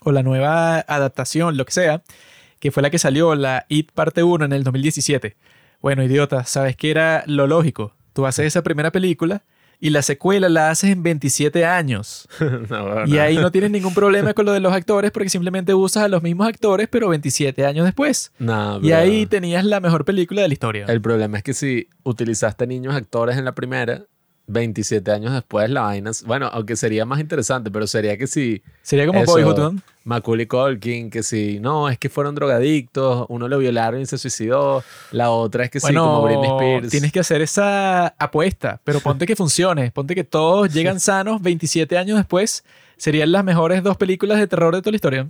o 0.02 0.12
la 0.12 0.24
nueva 0.24 0.80
adaptación, 0.80 1.58
lo 1.58 1.66
que 1.66 1.74
sea, 1.74 2.04
que 2.60 2.72
fue 2.72 2.84
la 2.84 2.90
que 2.90 3.00
salió, 3.00 3.36
la 3.36 3.66
It 3.70 3.92
parte 3.92 4.24
1 4.24 4.46
en 4.46 4.54
el 4.54 4.64
2017. 4.64 5.36
Bueno, 5.82 6.04
idiota, 6.04 6.46
¿sabes 6.46 6.76
qué 6.76 6.92
era 6.92 7.24
lo 7.26 7.48
lógico? 7.48 7.94
Tú 8.14 8.26
haces 8.26 8.46
esa 8.46 8.64
primera 8.64 8.92
película 8.92 9.44
y 9.80 9.92
la 9.92 10.02
secuela 10.02 10.50
la 10.50 10.70
haces 10.70 10.92
en 10.92 11.04
27 11.04 11.66
años. 11.66 12.28
No, 12.70 13.06
Y 13.06 13.18
ahí 13.18 13.38
no 13.38 13.52
tienes 13.52 13.72
ningún 13.72 13.94
problema 13.94 14.34
con 14.34 14.46
lo 14.46 14.52
de 14.52 14.60
los 14.60 14.74
actores 14.74 15.12
porque 15.12 15.30
simplemente 15.30 15.74
usas 15.74 16.04
a 16.04 16.08
los 16.08 16.22
mismos 16.22 16.48
actores, 16.48 16.88
pero 16.90 17.10
27 17.10 17.66
años 17.66 17.86
después. 17.86 18.32
no, 18.40 18.80
Y 18.82 18.92
ahí 18.92 19.26
tenías 19.26 19.64
la 19.66 19.80
mejor 19.80 20.06
película 20.06 20.42
de 20.42 20.48
la 20.50 20.54
historia. 20.54 20.86
El 20.88 21.02
problema 21.02 21.38
es 21.38 21.44
que 21.44 21.54
si 21.54 21.88
utilizaste 22.04 22.68
niños 22.68 22.96
actores 22.96 23.38
en 23.38 23.46
la 23.46 23.54
primera, 23.54 24.04
27 24.50 25.12
años 25.12 25.34
después 25.34 25.70
la 25.70 25.82
vaina... 25.82 26.12
Bueno, 26.26 26.50
aunque 26.52 26.76
sería 26.76 27.06
más 27.06 27.20
interesante, 27.20 27.70
pero 27.72 27.86
sería 27.88 28.18
que 28.18 28.28
si 28.28 28.62
Sería 28.82 29.06
como 29.06 29.22
Eso. 29.22 29.32
Boyhood, 29.32 29.58
¿no? 29.58 29.76
Macaulay 30.04 30.48
Culkin, 30.48 31.12
que 31.12 31.22
si 31.22 31.60
no, 31.60 31.88
es 31.88 32.00
que 32.00 32.10
fueron 32.10 32.34
drogadictos, 32.34 33.28
uno 33.30 33.48
lo 33.48 33.60
violaron 33.60 34.02
y 34.02 34.08
se 34.08 34.18
suicidó, 34.18 34.84
la 35.12 35.30
otra 35.30 35.66
es 35.66 35.70
que 35.70 35.80
sí, 35.80 35.94
como 35.94 36.24
Britney 36.24 36.50
Spears. 36.50 36.90
tienes 36.90 37.12
que 37.12 37.20
hacer 37.20 37.42
esa 37.42 38.08
apuesta, 38.08 38.82
pero 38.84 39.00
ponte 39.02 39.28
que 39.28 39.36
funcione. 39.36 39.92
Ponte 39.92 40.16
que 40.16 40.24
todos 40.24 40.74
llegan 40.74 41.00
sanos 41.00 41.42
27 41.42 41.98
años 41.98 42.18
después. 42.18 42.64
Serían 42.98 43.32
las 43.32 43.44
mejores 43.44 43.84
dos 43.84 43.98
películas 43.98 44.40
de 44.40 44.48
terror 44.48 44.74
de 44.74 44.82
toda 44.82 44.92
la 44.92 44.96
historia. 44.96 45.30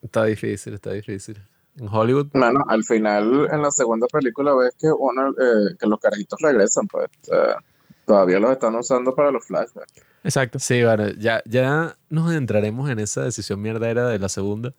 Está 0.00 0.24
difícil, 0.24 0.74
está 0.74 0.92
difícil. 0.92 1.38
En 1.78 1.88
Hollywood, 1.88 2.28
Bueno, 2.32 2.64
al 2.68 2.84
final, 2.84 3.48
en 3.50 3.62
la 3.62 3.70
segunda 3.70 4.06
película 4.06 4.54
ves 4.54 4.74
que 4.78 4.88
uno, 4.96 5.30
eh, 5.30 5.74
que 5.78 5.86
los 5.86 5.98
carajitos 5.98 6.38
regresan, 6.40 6.86
pues. 6.86 7.08
Todavía 8.10 8.40
los 8.40 8.50
están 8.50 8.74
usando 8.74 9.14
para 9.14 9.30
los 9.30 9.46
flashbacks. 9.46 10.02
Exacto. 10.24 10.58
sí, 10.58 10.82
bueno, 10.82 11.10
ya, 11.10 11.44
ya 11.46 11.96
nos 12.08 12.28
adentraremos 12.28 12.90
en 12.90 12.98
esa 12.98 13.22
decisión 13.22 13.62
mierdera 13.62 14.08
de 14.08 14.18
la 14.18 14.28
segunda, 14.28 14.74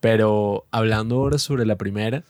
pero 0.00 0.66
hablando 0.72 1.14
ahora 1.14 1.38
sobre 1.38 1.64
la 1.64 1.76
primera, 1.76 2.24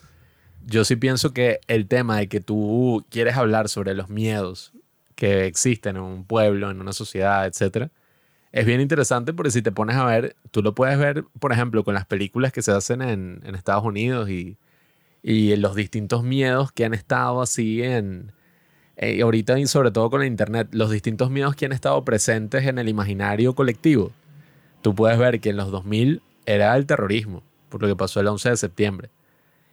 yo 0.67 0.85
sí 0.85 0.97
pienso 0.97 1.33
que 1.33 1.61
el 1.69 1.89
tema 1.89 2.19
de 2.19 2.29
que 2.29 2.41
tú 2.41 3.03
quieres 3.09 3.39
hablar 3.39 3.71
sobre 3.71 3.95
los 3.95 4.11
miedos 4.11 4.75
que 5.15 5.47
existen 5.47 5.97
en 5.97 6.03
un 6.03 6.27
pueblo, 6.27 6.71
en 6.71 6.83
una 6.83 6.93
sociedad, 6.93 7.47
etcétera, 7.47 7.91
es 8.53 8.67
bien 8.67 8.83
interesante 8.83 9.33
porque 9.33 9.53
si 9.53 9.63
te 9.63 9.73
pones 9.73 9.97
a 9.97 10.05
ver, 10.05 10.37
tú 10.51 10.63
lo 10.63 10.75
puedes 10.75 10.99
ver, 10.99 11.25
por 11.41 11.53
ejemplo, 11.53 11.83
con 11.83 11.95
las 11.95 12.05
películas 12.05 12.53
que 12.53 12.61
se 12.61 12.73
hacen 12.73 13.01
en, 13.01 13.41
en 13.45 13.55
Estados 13.55 13.85
Unidos 13.85 14.29
y, 14.29 14.59
y 15.23 15.57
los 15.57 15.75
distintos 15.75 16.23
miedos 16.25 16.73
que 16.73 16.85
han 16.85 16.93
estado 16.93 17.41
así 17.41 17.83
en... 17.83 18.33
eh, 19.03 19.21
ahorita 19.21 19.59
y 19.59 19.67
sobre 19.67 19.91
todo 19.91 20.11
con 20.11 20.21
la 20.21 20.27
internet, 20.27 20.69
los 20.71 20.89
distintos 20.89 21.29
miedos 21.29 21.57
que 21.57 21.67
han 21.67 21.73
estado 21.73 22.05
presentes 22.05 22.67
en 22.69 22.79
el 22.79 22.89
imaginario 22.89 23.53
colectivo. 23.53 24.13
Tú 24.81 24.95
puedes 24.95 25.19
ver 25.19 25.41
que 25.41 25.51
en 25.51 25.57
los 25.57 25.73
2000 25.73 26.23
era 26.47 26.77
el 26.77 26.87
terrorismo, 26.87 27.43
por 27.69 27.83
lo 27.83 27.89
que 27.89 27.97
pasó 27.97 28.21
el 28.21 28.29
11 28.29 28.51
de 28.51 28.57
septiembre. 28.57 29.11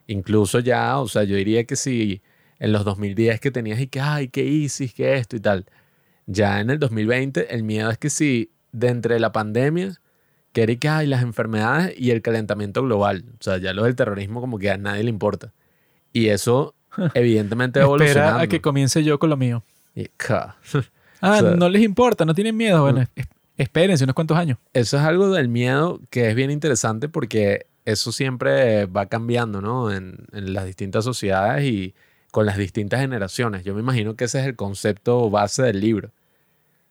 Incluso 0.08 0.58
ya, 0.58 0.98
o 0.98 1.06
sea, 1.06 1.22
yo 1.22 1.36
diría 1.36 1.62
que 1.62 1.76
si 1.76 2.22
en 2.58 2.72
los 2.72 2.84
2010 2.84 3.38
que 3.38 3.52
tenías 3.52 3.78
y 3.78 3.86
que, 3.86 4.00
ay, 4.00 4.26
qué 4.26 4.44
ISIS, 4.44 4.92
que 4.92 5.14
esto 5.14 5.36
y 5.36 5.40
tal. 5.40 5.64
Ya 6.26 6.58
en 6.58 6.68
el 6.68 6.80
2020 6.80 7.54
el 7.54 7.62
miedo 7.62 7.88
es 7.88 7.98
que 7.98 8.10
si 8.10 8.50
de 8.72 8.88
entre 8.88 9.20
la 9.20 9.30
pandemia, 9.30 10.00
que 10.52 10.64
era 10.64 10.74
que 10.74 10.88
hay 10.88 11.06
las 11.06 11.22
enfermedades 11.22 11.94
y 11.96 12.10
el 12.10 12.20
calentamiento 12.22 12.82
global. 12.82 13.26
O 13.38 13.42
sea, 13.44 13.58
ya 13.58 13.74
lo 13.74 13.84
del 13.84 13.94
terrorismo 13.94 14.40
como 14.40 14.58
que 14.58 14.70
a 14.70 14.76
nadie 14.76 15.04
le 15.04 15.10
importa. 15.10 15.52
Y 16.12 16.30
eso 16.30 16.74
evidentemente 17.14 17.80
va 17.80 17.84
Espera 17.86 18.04
evolucionando. 18.04 18.38
a 18.40 18.46
que 18.46 18.60
comience 18.60 19.02
yo 19.04 19.18
con 19.18 19.30
lo 19.30 19.36
mío. 19.36 19.62
Ah, 21.22 21.36
O 21.36 21.40
sea- 21.40 21.50
no 21.56 21.68
les 21.68 21.82
importa, 21.82 22.24
no 22.24 22.34
tienen 22.34 22.56
miedo. 22.56 22.80
Bueno, 22.82 23.02
es- 23.14 23.26
espérense 23.58 24.04
unos 24.04 24.14
cuantos 24.14 24.38
años. 24.38 24.56
Eso 24.72 24.96
es 24.96 25.02
algo 25.02 25.30
del 25.30 25.48
miedo 25.48 26.00
que 26.08 26.28
es 26.30 26.34
bien 26.34 26.50
interesante 26.50 27.08
porque 27.10 27.66
eso 27.84 28.10
siempre 28.10 28.86
va 28.86 29.06
cambiando, 29.06 29.60
¿no? 29.60 29.92
En, 29.92 30.16
en 30.32 30.54
las 30.54 30.64
distintas 30.64 31.04
sociedades 31.04 31.64
y 31.64 31.94
con 32.30 32.46
las 32.46 32.56
distintas 32.56 33.00
generaciones. 33.00 33.64
Yo 33.64 33.74
me 33.74 33.80
imagino 33.80 34.14
que 34.16 34.24
ese 34.24 34.40
es 34.40 34.46
el 34.46 34.56
concepto 34.56 35.28
base 35.28 35.62
del 35.62 35.80
libro. 35.80 36.10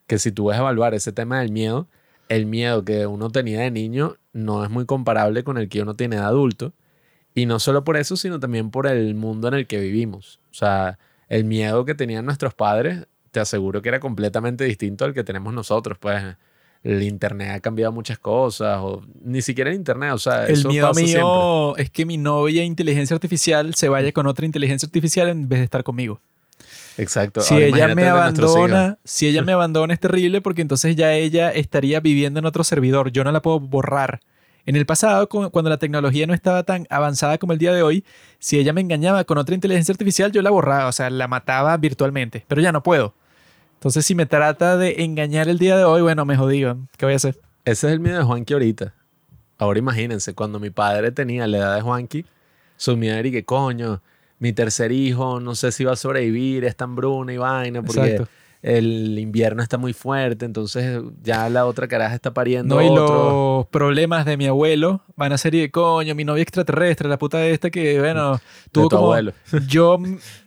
Que 0.06 0.20
si 0.20 0.32
tú 0.32 0.46
vas 0.46 0.58
a 0.58 0.62
evaluar 0.62 0.94
ese 0.94 1.12
tema 1.12 1.40
del 1.40 1.52
miedo, 1.52 1.88
el 2.28 2.46
miedo 2.46 2.84
que 2.86 3.08
uno 3.08 3.32
tenía 3.32 3.62
de 3.62 3.72
niño 3.72 4.18
no 4.34 4.64
es 4.64 4.70
muy 4.70 4.86
comparable 4.86 5.44
con 5.44 5.58
el 5.58 5.70
que 5.70 5.82
uno 5.82 5.96
tiene 5.96 6.18
de 6.18 6.22
adulto. 6.24 6.74
Y 7.40 7.46
no 7.46 7.60
solo 7.60 7.86
por 7.86 7.96
eso, 7.96 8.18
sino 8.18 8.40
también 8.40 8.70
por 8.70 8.86
el 8.86 9.16
mundo 9.16 9.48
en 9.48 9.54
el 9.54 9.66
que 9.66 9.80
vivimos. 9.80 10.40
O 10.52 10.54
sea, 10.54 11.00
el 11.30 11.46
miedo 11.46 11.86
que 11.86 11.96
tenían 11.96 12.26
nuestros 12.26 12.54
padres, 12.54 13.08
te 13.32 13.40
aseguro 13.40 13.82
que 13.82 13.88
era 13.88 14.02
completamente 14.02 14.66
distinto 14.66 15.06
al 15.06 15.14
que 15.14 15.24
tenemos 15.24 15.54
nosotros. 15.54 15.98
Pues 15.98 16.22
el 16.84 17.04
internet 17.04 17.52
ha 17.56 17.60
cambiado 17.62 17.94
muchas 17.94 18.20
cosas, 18.20 18.80
o 18.82 19.02
ni 19.24 19.42
siquiera 19.42 19.70
el 19.70 19.78
internet, 19.78 20.12
o 20.14 20.18
sea, 20.18 20.48
El 20.48 20.54
eso 20.54 20.70
miedo 20.70 20.88
pasa 20.88 21.00
siempre. 21.00 21.22
mío 21.22 21.78
es 21.78 21.90
que 21.90 22.06
mi 22.06 22.18
novia 22.18 22.64
inteligencia 22.64 23.14
artificial 23.14 23.74
se 23.76 23.88
vaya 23.88 24.12
con 24.12 24.28
otra 24.28 24.46
inteligencia 24.46 24.86
artificial 24.86 25.30
en 25.30 25.48
vez 25.48 25.60
de 25.60 25.66
estar 25.66 25.84
conmigo. 25.84 26.20
Exacto. 26.98 27.40
Si 27.40 27.54
Ahora 27.54 27.66
ella 27.68 27.96
me 27.96 28.06
abandona, 28.06 28.98
si 29.06 29.28
ella 29.28 29.42
me 29.44 29.54
abandona 29.54 29.94
es 29.94 30.02
terrible 30.02 30.42
porque 30.42 30.62
entonces 30.62 30.98
ya 30.98 31.14
ella 31.14 31.52
estaría 31.52 32.02
viviendo 32.02 32.40
en 32.40 32.46
otro 32.46 32.66
servidor. 32.66 33.12
Yo 33.12 33.24
no 33.24 33.32
la 33.32 33.42
puedo 33.42 33.62
borrar. 33.62 34.20
En 34.70 34.76
el 34.76 34.86
pasado, 34.86 35.28
cu- 35.28 35.50
cuando 35.50 35.72
la 35.72 35.80
tecnología 35.80 36.28
no 36.28 36.36
estaba 36.36 36.62
tan 36.62 36.86
avanzada 36.92 37.40
como 37.40 37.54
el 37.54 37.58
día 37.58 37.74
de 37.74 37.82
hoy, 37.82 38.06
si 38.38 38.60
ella 38.60 38.72
me 38.72 38.82
engañaba 38.82 39.24
con 39.24 39.40
otra 39.40 39.56
inteligencia 39.56 39.92
artificial, 39.92 40.32
yo 40.32 40.44
la 40.44 40.52
borraba, 40.52 40.86
o 40.86 40.92
sea, 40.92 41.10
la 41.10 41.28
mataba 41.28 41.76
virtualmente. 41.78 42.46
Pero 42.48 42.62
ya 42.62 42.72
no 42.72 42.84
puedo. 42.84 43.16
Entonces, 43.74 44.06
si 44.06 44.14
me 44.14 44.28
trata 44.28 44.78
de 44.78 45.02
engañar 45.04 45.50
el 45.50 45.58
día 45.58 45.76
de 45.76 45.86
hoy, 45.86 46.04
bueno, 46.04 46.24
me 46.24 46.38
jodí. 46.38 46.64
¿Qué 46.98 47.06
voy 47.08 47.14
a 47.14 47.16
hacer? 47.16 47.40
Ese 47.66 47.88
es 47.88 47.94
el 47.94 48.00
miedo 48.00 48.20
de 48.20 48.24
Juanqui 48.26 48.54
ahorita. 48.54 48.94
Ahora 49.58 49.80
imagínense, 49.80 50.36
cuando 50.36 50.60
mi 50.60 50.70
padre 50.70 51.12
tenía 51.12 51.48
la 51.48 51.58
edad 51.58 51.76
de 51.76 51.82
Juanqui, 51.82 52.26
su 52.78 52.96
miedo 52.96 53.18
era 53.18 53.28
y 53.28 53.32
que 53.32 53.44
coño, 53.46 54.04
mi 54.38 54.54
tercer 54.54 54.92
hijo, 54.92 55.40
no 55.40 55.56
sé 55.56 55.72
si 55.72 55.84
va 55.84 55.94
a 55.94 55.96
sobrevivir, 55.96 56.64
es 56.64 56.76
tan 56.76 56.96
bruna 56.96 57.34
y 57.34 57.38
vaina, 57.38 57.82
porque 57.82 58.02
Exacto. 58.02 58.30
El 58.62 59.18
invierno 59.18 59.64
está 59.64 59.78
muy 59.78 59.94
fuerte, 59.94 60.46
entonces 60.46 61.02
ya 61.22 61.50
la 61.50 61.66
otra 61.66 61.88
caraja 61.88 62.14
está 62.16 62.34
pariendo 62.34 62.76
No, 62.76 62.82
y 62.82 62.90
otro. 62.90 63.58
los 63.60 63.68
problemas 63.68 64.26
de 64.26 64.36
mi 64.36 64.48
abuelo 64.48 65.02
van 65.16 65.32
a 65.32 65.38
ser 65.38 65.56
y 65.56 65.62
de 65.62 65.72
coño, 65.72 66.14
mi 66.16 66.26
novia 66.26 66.44
extraterrestre, 66.44 67.08
la 67.08 67.18
puta 67.18 67.46
esta 67.46 67.70
que, 67.70 68.00
bueno, 68.00 68.34
de 68.34 68.40
tuvo 68.72 68.90
tu 68.90 68.96
como 68.98 69.08
abuelo. 69.08 69.34
yo, 69.68 69.98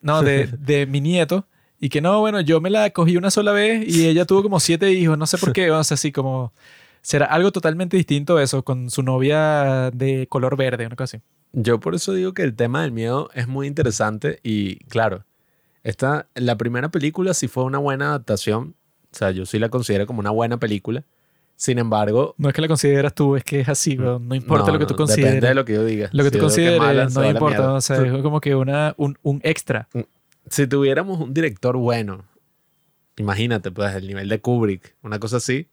no, 0.02 0.22
de, 0.22 0.46
de 0.46 0.86
mi 0.86 1.00
nieto, 1.00 1.46
y 1.80 1.88
que 1.88 2.00
no, 2.00 2.20
bueno, 2.20 2.40
yo 2.40 2.60
me 2.60 2.70
la 2.70 2.90
cogí 2.90 3.16
una 3.16 3.30
sola 3.30 3.52
vez 3.52 3.88
y 3.88 4.06
ella 4.06 4.24
tuvo 4.24 4.42
como 4.42 4.60
siete 4.60 4.92
hijos, 4.92 5.16
no 5.16 5.26
sé 5.26 5.38
por 5.38 5.52
qué, 5.52 5.70
o 5.70 5.82
sea, 5.82 5.94
así 5.94 6.12
como, 6.12 6.52
será 7.00 7.26
algo 7.26 7.50
totalmente 7.50 7.96
distinto 7.96 8.38
eso, 8.38 8.62
con 8.62 8.90
su 8.90 9.02
novia 9.02 9.90
de 9.92 10.26
color 10.28 10.56
verde, 10.56 10.86
una 10.86 10.96
cosa 10.96 11.16
así. 11.16 11.24
Yo 11.54 11.80
por 11.80 11.94
eso 11.94 12.12
digo 12.12 12.34
que 12.34 12.42
el 12.42 12.54
tema 12.54 12.82
del 12.82 12.92
miedo 12.92 13.30
es 13.34 13.48
muy 13.48 13.66
interesante 13.66 14.38
y 14.42 14.76
claro, 14.84 15.24
esta, 15.85 16.28
la 16.35 16.57
primera 16.57 16.91
película 16.91 17.35
sí 17.35 17.49
fue 17.49 17.64
una 17.64 17.78
buena 17.78 18.09
adaptación, 18.09 18.74
o 19.12 19.16
sea, 19.16 19.30
yo 19.30 19.47
sí 19.47 19.59
la 19.59 19.68
considero 19.68 20.07
como 20.07 20.20
una 20.20 20.30
buena 20.30 20.59
película. 20.59 21.05
Sin 21.57 21.78
embargo, 21.78 22.35
No 22.39 22.49
es 22.49 22.55
que 22.55 22.61
la 22.61 22.66
consideras 22.66 23.14
tú, 23.14 23.37
es 23.37 23.45
que 23.45 23.61
es 23.61 23.68
así, 23.68 23.97
weón. 23.97 24.26
No 24.26 24.35
importa 24.35 24.66
no, 24.66 24.72
lo 24.72 24.78
que 24.80 24.87
tú 24.87 24.97
consideres. 24.97 25.35
Depende 25.35 25.49
de 25.49 25.55
lo 25.55 25.64
que 25.64 25.74
yo 25.74 25.85
diga. 25.85 26.09
Lo 26.12 26.24
que 26.24 26.30
Si 26.30 26.33
tú 26.33 26.39
que 26.39 26.41
consideres 26.41 26.80
mala, 26.80 27.09
no 27.09 27.30
importa. 27.30 27.74
O 27.74 27.80
sea, 27.80 28.05
es 28.05 28.22
como 28.22 28.41
que 28.41 28.57
una, 28.57 28.95
un, 28.97 29.16
un 29.22 29.41
extra. 29.45 29.89
Si 30.49 30.66
tuviéramos 30.66 31.20
un 31.20 31.33
director 31.33 31.76
bueno, 31.76 32.24
imagínate, 33.16 33.70
pues, 33.70 33.95
el 33.95 34.09
nivel 34.09 34.28
de 34.28 34.41
Kubrick, 34.41 34.97
una 35.03 35.20
cosa 35.20 35.37
así, 35.37 35.68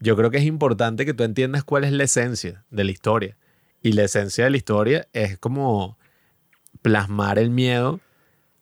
yo 0.00 0.16
creo 0.16 0.30
que 0.30 0.38
es 0.38 0.44
importante 0.44 1.04
que 1.04 1.14
tú 1.14 1.24
entiendas 1.24 1.64
cuál 1.64 1.84
es 1.84 1.92
la 1.92 2.04
esencia 2.04 2.64
de 2.70 2.84
la 2.84 2.90
historia. 2.90 3.36
Y 3.82 3.92
la 3.92 4.04
esencia 4.04 4.44
de 4.44 4.50
la 4.50 4.56
historia 4.56 5.08
es 5.12 5.36
como 5.36 5.98
plasmar 6.80 7.38
el 7.38 7.50
miedo 7.50 8.00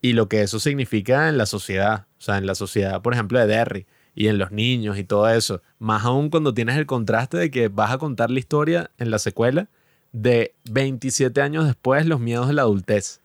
y 0.01 0.12
lo 0.14 0.28
que 0.28 0.42
eso 0.42 0.61
significa 0.61 1.28
en 1.28 1.38
la 1.38 1.46
sociedad. 1.46 2.07
O 2.18 2.22
sea, 2.22 2.38
en 2.38 2.46
la 2.46 2.55
sociedad, 2.55 3.03
por 3.03 3.12
ejemplo, 3.14 3.38
de 3.38 3.46
Derry 3.46 3.86
y 4.14 4.28
en 4.28 4.38
los 4.38 4.51
niños 4.51 4.98
y 4.98 5.05
todo 5.05 5.28
eso. 5.28 5.62
Más 5.78 6.05
aún 6.05 6.30
cuando 6.30 6.55
tienes 6.55 6.76
el 6.76 6.86
contraste 6.86 7.36
de 7.36 7.51
que 7.51 7.68
vas 7.68 7.92
a 7.92 7.98
contar 7.98 8.30
la 8.30 8.38
historia 8.38 8.90
en 8.98 9.11
la 9.11 9.18
secuela 9.18 9.68
de 10.12 10.55
27 10.70 11.40
años 11.40 11.66
después, 11.66 12.07
los 12.07 12.20
miedos 12.20 12.48
de 12.48 12.55
la 12.55 12.62
adultez. 12.62 13.20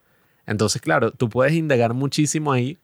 Entonces, 0.46 0.80
claro, 0.80 1.10
tú 1.10 1.28
puedes 1.28 1.54
indagar 1.54 1.94
muchísimo 1.94 2.52
ahí. 2.52 2.78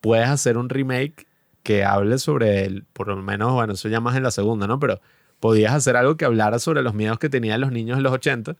Puedes 0.00 0.28
hacer 0.28 0.58
un 0.58 0.68
remake 0.68 1.26
que 1.62 1.84
hable 1.84 2.18
sobre 2.18 2.64
el, 2.64 2.84
por 2.92 3.08
lo 3.08 3.16
menos, 3.16 3.52
bueno, 3.52 3.72
eso 3.74 3.88
ya 3.88 4.00
más 4.00 4.16
en 4.16 4.22
la 4.22 4.30
segunda, 4.30 4.66
¿no? 4.66 4.78
Pero 4.78 5.00
podías 5.40 5.72
hacer 5.72 5.96
algo 5.96 6.16
que 6.16 6.24
hablara 6.24 6.58
sobre 6.58 6.82
los 6.82 6.94
miedos 6.94 7.18
que 7.18 7.28
tenían 7.28 7.60
los 7.60 7.72
niños 7.72 7.96
en 7.96 8.02
los 8.02 8.12
80 8.12 8.56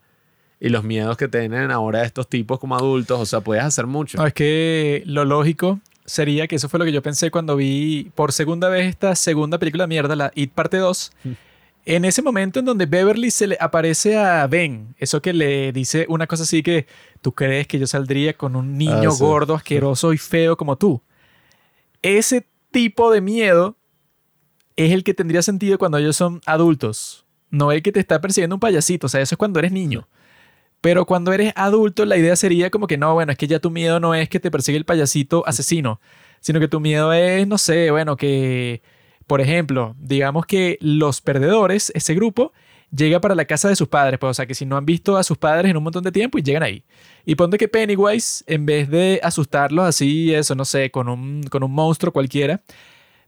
y 0.60 0.68
los 0.68 0.84
miedos 0.84 1.16
que 1.16 1.28
tienen 1.28 1.70
ahora 1.70 2.04
estos 2.04 2.28
tipos 2.28 2.58
como 2.58 2.76
adultos. 2.76 3.20
O 3.20 3.26
sea, 3.26 3.40
puedes 3.40 3.64
hacer 3.64 3.86
mucho. 3.86 4.18
No, 4.18 4.26
es 4.26 4.32
que 4.34 5.02
lo 5.06 5.24
lógico 5.24 5.80
sería 6.06 6.46
que 6.46 6.56
eso 6.56 6.68
fue 6.68 6.78
lo 6.78 6.84
que 6.84 6.92
yo 6.92 7.02
pensé 7.02 7.30
cuando 7.30 7.56
vi 7.56 8.10
por 8.14 8.32
segunda 8.32 8.68
vez 8.68 8.86
esta 8.86 9.14
segunda 9.16 9.58
película 9.58 9.84
de 9.84 9.88
mierda, 9.88 10.14
la 10.16 10.32
It 10.34 10.52
Parte 10.52 10.76
2. 10.78 11.12
En 11.86 12.06
ese 12.06 12.22
momento 12.22 12.60
en 12.60 12.64
donde 12.64 12.86
Beverly 12.86 13.30
se 13.30 13.46
le 13.46 13.58
aparece 13.60 14.16
a 14.16 14.46
Ben, 14.46 14.94
eso 14.98 15.20
que 15.20 15.34
le 15.34 15.70
dice 15.70 16.06
una 16.08 16.26
cosa 16.26 16.44
así 16.44 16.62
que 16.62 16.86
tú 17.20 17.32
crees 17.32 17.66
que 17.66 17.78
yo 17.78 17.86
saldría 17.86 18.32
con 18.38 18.56
un 18.56 18.78
niño 18.78 19.10
Ah, 19.10 19.12
sí. 19.12 19.22
gordo, 19.22 19.54
asqueroso 19.54 20.14
y 20.14 20.16
feo 20.16 20.56
como 20.56 20.76
tú. 20.78 21.02
Ese 22.00 22.46
tipo 22.70 23.10
de 23.10 23.20
miedo 23.20 23.76
es 24.76 24.92
el 24.92 25.04
que 25.04 25.12
tendría 25.12 25.42
sentido 25.42 25.76
cuando 25.76 25.98
ellos 25.98 26.16
son 26.16 26.40
adultos, 26.46 27.26
no 27.50 27.70
el 27.70 27.82
que 27.82 27.92
te 27.92 28.00
está 28.00 28.18
persiguiendo 28.18 28.56
un 28.56 28.60
payasito, 28.60 29.06
o 29.06 29.10
sea, 29.10 29.20
eso 29.20 29.34
es 29.34 29.38
cuando 29.38 29.58
eres 29.58 29.70
niño. 29.72 30.08
Pero 30.84 31.06
cuando 31.06 31.32
eres 31.32 31.54
adulto, 31.56 32.04
la 32.04 32.18
idea 32.18 32.36
sería 32.36 32.68
como 32.68 32.86
que 32.86 32.98
no, 32.98 33.14
bueno, 33.14 33.32
es 33.32 33.38
que 33.38 33.46
ya 33.46 33.58
tu 33.58 33.70
miedo 33.70 34.00
no 34.00 34.14
es 34.14 34.28
que 34.28 34.38
te 34.38 34.50
persigue 34.50 34.76
el 34.76 34.84
payasito 34.84 35.42
asesino, 35.46 35.98
sino 36.40 36.60
que 36.60 36.68
tu 36.68 36.78
miedo 36.78 37.10
es, 37.14 37.48
no 37.48 37.56
sé, 37.56 37.90
bueno, 37.90 38.18
que, 38.18 38.82
por 39.26 39.40
ejemplo, 39.40 39.96
digamos 39.98 40.44
que 40.44 40.76
los 40.82 41.22
perdedores, 41.22 41.90
ese 41.94 42.14
grupo, 42.14 42.52
llega 42.94 43.18
para 43.22 43.34
la 43.34 43.46
casa 43.46 43.70
de 43.70 43.76
sus 43.76 43.88
padres, 43.88 44.18
pues, 44.18 44.32
o 44.32 44.34
sea, 44.34 44.44
que 44.44 44.54
si 44.54 44.66
no 44.66 44.76
han 44.76 44.84
visto 44.84 45.16
a 45.16 45.22
sus 45.22 45.38
padres 45.38 45.70
en 45.70 45.78
un 45.78 45.84
montón 45.84 46.04
de 46.04 46.12
tiempo 46.12 46.36
y 46.36 46.42
llegan 46.42 46.62
ahí. 46.62 46.84
Y 47.24 47.34
ponte 47.34 47.56
que 47.56 47.68
Pennywise, 47.68 48.44
en 48.46 48.66
vez 48.66 48.90
de 48.90 49.20
asustarlos 49.22 49.86
así, 49.86 50.34
eso, 50.34 50.54
no 50.54 50.66
sé, 50.66 50.90
con 50.90 51.08
un, 51.08 51.44
con 51.44 51.62
un 51.62 51.72
monstruo 51.72 52.12
cualquiera, 52.12 52.60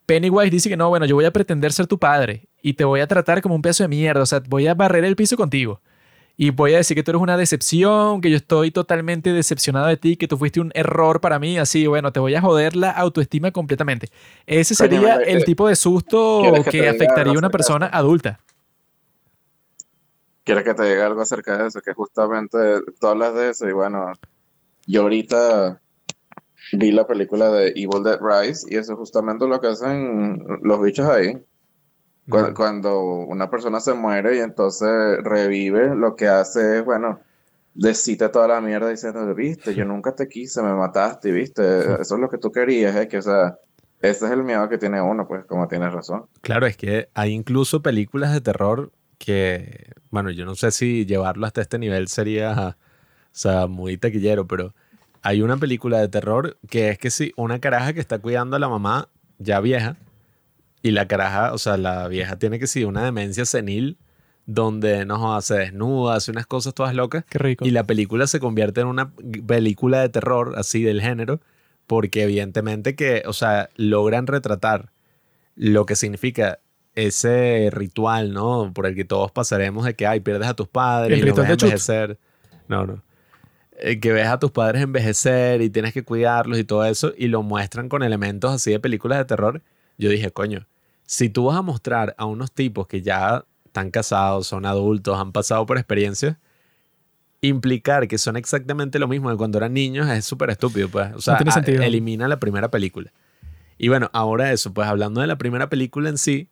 Pennywise 0.05 0.51
dice 0.51 0.69
que 0.69 0.77
no, 0.77 0.91
bueno, 0.91 1.07
yo 1.07 1.15
voy 1.15 1.25
a 1.25 1.31
pretender 1.31 1.73
ser 1.73 1.87
tu 1.87 1.99
padre 1.99 2.51
y 2.61 2.75
te 2.75 2.85
voy 2.85 3.01
a 3.01 3.07
tratar 3.07 3.41
como 3.41 3.55
un 3.55 3.63
pedazo 3.63 3.85
de 3.85 3.89
mierda, 3.89 4.21
o 4.21 4.27
sea, 4.27 4.43
voy 4.47 4.67
a 4.67 4.75
barrer 4.75 5.07
el 5.07 5.17
piso 5.17 5.39
contigo. 5.39 5.81
Y 6.39 6.51
voy 6.51 6.75
a 6.75 6.79
decir 6.79 6.95
que 6.95 7.03
tú 7.03 7.13
eres 7.13 7.23
una 7.23 7.39
decepción, 7.39 8.21
que 8.21 8.31
yo 8.31 8.37
estoy 8.37 8.71
totalmente 8.71 9.33
decepcionado 9.33 9.87
de 9.87 9.97
ti, 9.97 10.17
que 10.17 10.29
tú 10.29 10.37
fuiste 10.37 10.61
un 10.61 10.71
error 10.75 11.21
para 11.21 11.39
mí, 11.39 11.57
así, 11.57 11.87
bueno, 11.87 12.13
te 12.13 12.21
voy 12.21 12.35
a 12.35 12.43
joder 12.43 12.77
la 12.77 12.91
autoestima 12.91 13.53
completamente. 13.53 14.09
Ese 14.45 14.75
sería 14.75 15.17
el 15.17 15.39
eh, 15.39 15.45
tipo 15.45 15.67
de 15.67 15.77
susto 15.77 16.41
¿quieres 16.43 16.67
que 16.67 16.89
afectaría 16.89 17.33
a 17.33 17.39
una 17.39 17.49
persona 17.49 17.87
adulta. 17.87 18.39
¿Quieres 20.45 20.63
que 20.63 20.75
te 20.75 20.85
diga 20.85 21.07
algo 21.07 21.23
acerca 21.23 21.57
de 21.57 21.69
eso? 21.69 21.81
Que 21.81 21.95
justamente 21.95 22.59
tú 23.01 23.07
hablas 23.07 23.35
de 23.35 23.51
eso 23.51 23.67
y 23.69 23.73
bueno, 23.73 24.13
yo 24.87 25.03
ahorita 25.03 25.81
vi 26.73 26.93
la 26.93 27.07
película 27.07 27.51
de 27.51 27.69
Evil 27.71 28.03
Dead 28.05 28.21
Rise 28.21 28.67
y 28.71 28.77
eso 28.77 28.93
es 28.93 28.99
justamente 28.99 29.47
lo 29.49 29.61
que 29.61 29.69
hacen 29.69 30.45
los 30.63 30.83
bichos 30.83 31.09
ahí. 31.09 31.43
Cu- 32.29 32.39
Ujú. 32.39 32.55
Cuando 32.55 33.01
una 33.01 33.49
persona 33.49 33.79
se 33.81 33.95
muere 33.95 34.37
y 34.37 34.41
entonces 34.41 34.89
revive, 35.23 35.95
lo 35.95 36.17
que 36.17 36.27
hace 36.29 36.79
es, 36.79 36.85
bueno, 36.85 37.21
decirte 37.75 38.29
toda 38.31 38.49
la 38.49 38.61
mierda 38.61 38.89
diciendo, 38.89 39.33
viste, 39.35 39.75
yo 39.75 39.85
nunca 39.85 40.15
te 40.15 40.29
quise, 40.29 40.63
me 40.63 40.73
mataste, 40.75 41.31
viste, 41.31 41.63
eso 42.01 42.15
es 42.15 42.21
lo 42.21 42.29
que 42.29 42.39
tú 42.39 42.51
querías, 42.51 42.97
es 42.97 43.07
que, 43.07 43.19
o 43.19 43.23
sea, 43.23 43.59
ese 44.01 44.27
es 44.27 44.31
el 44.33 44.43
miedo 44.43 44.69
que 44.69 44.79
tiene 44.79 45.01
uno, 45.01 45.27
pues, 45.29 45.45
como 45.45 45.69
tienes 45.69 45.93
razón. 45.93 46.27
Claro, 46.41 46.67
es 46.67 46.77
que 46.77 47.09
hay 47.15 47.33
incluso 47.33 47.83
películas 47.83 48.33
de 48.33 48.41
terror 48.41 48.93
que, 49.19 49.91
bueno, 50.11 50.31
yo 50.31 50.45
no 50.45 50.55
sé 50.55 50.71
si 50.71 51.07
llevarlo 51.07 51.47
hasta 51.47 51.61
este 51.61 51.79
nivel 51.79 52.09
sería, 52.09 52.77
o 52.77 52.77
sea, 53.33 53.67
muy 53.67 53.99
taquillero, 53.99 54.47
pero 54.47 54.75
hay 55.23 55.43
una 55.43 55.57
película 55.57 55.99
de 56.01 56.09
terror 56.09 56.57
que 56.69 56.89
es 56.91 56.99
que 56.99 57.11
sí, 57.11 57.33
una 57.37 57.59
caraja 57.61 57.93
que 57.93 58.01
está 58.01 58.19
cuidando 58.19 58.57
a 58.57 58.59
la 58.59 58.69
mamá 58.69 59.09
ya 59.39 59.61
vieja 59.61 59.97
y 60.83 60.91
la 60.93 61.09
caraja, 61.09 61.53
o 61.53 61.59
sea, 61.59 61.77
la 61.77 62.09
vieja 62.09 62.39
tiene 62.39 62.59
que 62.59 62.67
sí, 62.67 62.85
una 62.85 63.05
demencia 63.05 63.45
senil 63.45 63.99
donde 64.47 65.05
no 65.05 65.41
se 65.43 65.55
desnuda, 65.55 66.15
hace 66.15 66.31
unas 66.31 66.47
cosas 66.47 66.73
todas 66.73 66.95
locas 66.95 67.25
Qué 67.29 67.39
rico. 67.39 67.67
y 67.67 67.73
la 67.73 67.85
película 67.85 68.29
se 68.29 68.39
convierte 68.39 68.81
en 68.81 68.87
una 68.87 69.13
película 69.47 70.01
de 70.01 70.09
terror, 70.09 70.55
así 70.57 70.83
del 70.83 71.03
género, 71.03 71.41
porque 71.87 72.23
evidentemente 72.23 72.95
que, 72.95 73.25
o 73.27 73.33
sea, 73.33 73.71
logran 73.77 74.27
retratar 74.27 74.93
lo 75.57 75.87
que 75.87 75.97
significa 75.97 76.61
ese 76.95 77.69
ritual, 77.73 78.33
¿no? 78.33 78.73
Por 78.73 78.87
el 78.87 78.95
que 78.95 79.05
todos 79.05 79.31
pasaremos 79.33 79.85
de 79.85 79.95
que, 79.95 80.07
ay, 80.07 80.21
pierdes 80.21 80.49
a 80.49 80.55
tus 80.55 80.69
padres 80.69 81.19
El 81.19 81.27
y 81.27 81.31
ritual 81.31 81.49
ves 81.49 81.59
de 81.59 81.67
envejecer. 81.67 82.19
No, 82.69 82.87
no. 82.87 83.03
Eh, 83.79 84.01
que 84.01 84.13
ves 84.13 84.27
a 84.27 84.39
tus 84.39 84.51
padres 84.51 84.83
envejecer 84.83 85.61
y 85.61 85.69
tienes 85.69 85.93
que 85.93 86.03
cuidarlos 86.03 86.59
y 86.59 86.65
todo 86.65 86.85
eso, 86.87 87.13
y 87.17 87.29
lo 87.29 87.43
muestran 87.43 87.89
con 87.89 88.03
elementos 88.03 88.53
así 88.53 88.71
de 88.71 88.81
películas 88.81 89.19
de 89.19 89.25
terror. 89.27 89.63
Yo 89.99 90.11
dije, 90.11 90.31
coño, 90.31 90.67
si 91.05 91.29
tú 91.29 91.47
vas 91.47 91.57
a 91.57 91.63
mostrar 91.63 92.15
a 92.19 92.25
unos 92.27 92.53
tipos 92.53 92.87
que 92.87 93.03
ya 93.03 93.45
están 93.65 93.91
casados, 93.91 94.47
son 94.47 94.67
adultos, 94.67 95.19
han 95.19 95.33
pasado 95.33 95.65
por 95.67 95.79
experiencias, 95.79 96.37
implicar 97.41 98.09
que 98.09 98.19
son 98.19 98.37
exactamente 98.37 98.99
lo 98.99 99.09
mismo 99.09 99.31
de 99.31 99.37
cuando 99.37 99.59
eran 99.59 99.73
niños 99.75 100.09
es 100.09 100.25
súper 100.25 100.51
estúpido, 100.51 100.89
pues. 100.89 101.13
O 101.15 101.21
sea, 101.21 101.37
tiene 101.37 101.51
a- 101.51 101.55
sentido. 101.55 101.83
elimina 101.83 102.29
la 102.29 102.41
primera 102.41 102.71
película. 102.71 103.13
Y 103.79 103.89
bueno, 103.89 104.11
ahora 104.13 104.53
eso, 104.53 104.73
pues 104.73 104.89
hablando 104.89 105.21
de 105.21 105.27
la 105.27 105.37
primera 105.37 105.69
película 105.69 106.09
en 106.09 106.19
sí, 106.19 106.49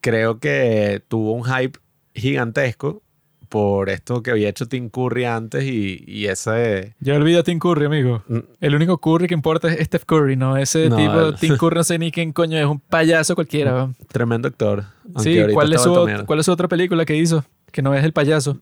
creo 0.00 0.38
que 0.40 1.02
tuvo 1.08 1.32
un 1.32 1.44
hype 1.44 1.78
gigantesco 2.14 3.02
por 3.48 3.88
esto 3.90 4.22
que 4.22 4.30
había 4.30 4.48
hecho 4.48 4.66
Tim 4.66 4.88
Curry 4.90 5.24
antes 5.24 5.64
y, 5.64 6.04
y 6.06 6.26
ese... 6.26 6.94
Ya 7.00 7.14
olvida 7.14 7.40
a 7.40 7.42
Tim 7.42 7.58
Curry, 7.58 7.86
amigo. 7.86 8.22
Mm, 8.28 8.38
El 8.60 8.74
único 8.74 8.98
Curry 8.98 9.26
que 9.26 9.34
importa 9.34 9.72
es 9.72 9.86
Steph 9.86 10.04
Curry, 10.04 10.36
¿no? 10.36 10.56
Ese 10.56 10.88
No, 10.88 10.96
tipo, 10.96 11.20
el- 11.20 11.34
Tim 11.36 11.56
Curry, 11.56 11.76
no 11.76 11.84
sé 11.84 11.98
ni 11.98 12.10
quién 12.12 12.32
coño 12.32 12.58
es, 12.58 12.66
un 12.66 12.78
payaso 12.80 13.34
cualquiera. 13.34 13.90
Tremendo 14.12 14.48
actor. 14.48 14.84
Sí, 15.18 15.38
¿cuál 15.52 15.72
es, 15.72 15.82
su. 15.82 15.94
¿cuál 16.26 16.38
es 16.40 16.46
su 16.46 16.52
otra 16.52 16.68
película 16.68 17.04
que 17.04 17.16
hizo? 17.16 17.44
Que 17.72 17.80
no 17.82 17.94
es 17.94 18.04
el 18.04 18.12
payaso. 18.12 18.58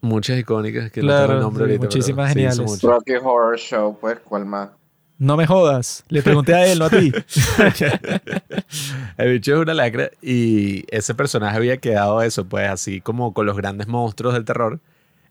Muchas 0.00 0.38
icónicas 0.38 0.90
que 0.92 1.00
no 1.00 1.06
Claro, 1.08 1.26
tengo 1.26 1.34
el 1.38 1.42
nombre 1.42 1.64
sí, 1.64 1.70
ahorita. 1.70 1.84
muchísimas 1.86 2.28
geniales. 2.32 2.82
Rocky 2.82 3.12
Horror 3.14 3.58
Show, 3.58 3.98
pues, 4.00 4.18
¿cuál 4.24 4.44
más? 4.44 4.68
No 5.18 5.36
me 5.36 5.46
jodas. 5.46 6.04
Le 6.08 6.22
pregunté 6.22 6.54
a 6.54 6.66
él, 6.66 6.78
no 6.80 6.86
a 6.86 6.90
ti. 6.90 7.12
El 9.16 9.32
bicho 9.32 9.54
es 9.54 9.60
una 9.60 9.74
lacra 9.74 10.10
y 10.22 10.84
ese 10.94 11.14
personaje 11.14 11.56
había 11.56 11.76
quedado 11.78 12.22
eso, 12.22 12.44
pues 12.46 12.68
así 12.68 13.00
como 13.00 13.32
con 13.32 13.46
los 13.46 13.56
grandes 13.56 13.86
monstruos 13.86 14.34
del 14.34 14.44
terror. 14.44 14.80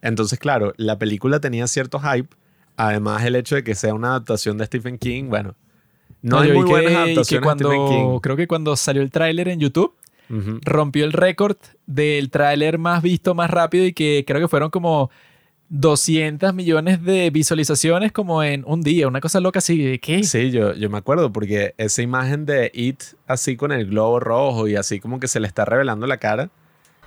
Entonces, 0.01 0.39
claro, 0.39 0.73
la 0.77 0.97
película 0.97 1.39
tenía 1.39 1.67
cierto 1.67 1.99
hype. 1.99 2.29
Además, 2.75 3.23
el 3.23 3.35
hecho 3.35 3.55
de 3.55 3.63
que 3.63 3.75
sea 3.75 3.93
una 3.93 4.09
adaptación 4.09 4.57
de 4.57 4.65
Stephen 4.65 4.97
King, 4.97 5.25
bueno, 5.29 5.55
no, 6.21 6.39
hay 6.39 6.49
yo 6.49 6.53
vi 6.55 6.59
muy 6.61 6.69
buenas 6.69 6.89
que- 6.89 6.95
que 6.95 7.03
adaptaciones 7.03 7.17
de 7.17 7.23
Stephen 7.55 7.77
cuando, 7.77 7.89
King. 7.89 8.19
Creo 8.21 8.35
que 8.35 8.47
cuando 8.47 8.75
salió 8.75 9.01
el 9.01 9.11
tráiler 9.11 9.47
en 9.49 9.59
YouTube, 9.59 9.93
rompió 10.63 11.05
el 11.05 11.13
récord 11.13 11.57
del 11.85 12.31
tráiler 12.31 12.79
más 12.79 13.03
visto, 13.03 13.35
más 13.35 13.51
rápido 13.51 13.85
y 13.85 13.93
que 13.93 14.23
creo 14.25 14.41
que 14.41 14.47
fueron 14.47 14.71
como 14.71 15.11
200 15.75 16.53
millones 16.53 17.03
de 17.03 17.31
visualizaciones 17.31 18.11
como 18.11 18.43
en 18.43 18.63
un 18.67 18.81
día. 18.83 19.07
Una 19.07 19.19
cosa 19.19 19.39
loca 19.39 19.57
así. 19.57 19.81
¿de 19.81 19.99
¿Qué? 19.99 20.23
Sí, 20.23 20.51
yo, 20.51 20.75
yo 20.75 20.87
me 20.87 20.99
acuerdo 20.99 21.33
porque 21.33 21.73
esa 21.79 22.03
imagen 22.03 22.45
de 22.45 22.69
It 22.75 23.01
así 23.25 23.57
con 23.57 23.71
el 23.71 23.87
globo 23.87 24.19
rojo 24.19 24.67
y 24.67 24.75
así 24.75 24.99
como 24.99 25.19
que 25.19 25.27
se 25.27 25.39
le 25.39 25.47
está 25.47 25.65
revelando 25.65 26.05
la 26.05 26.17
cara, 26.17 26.51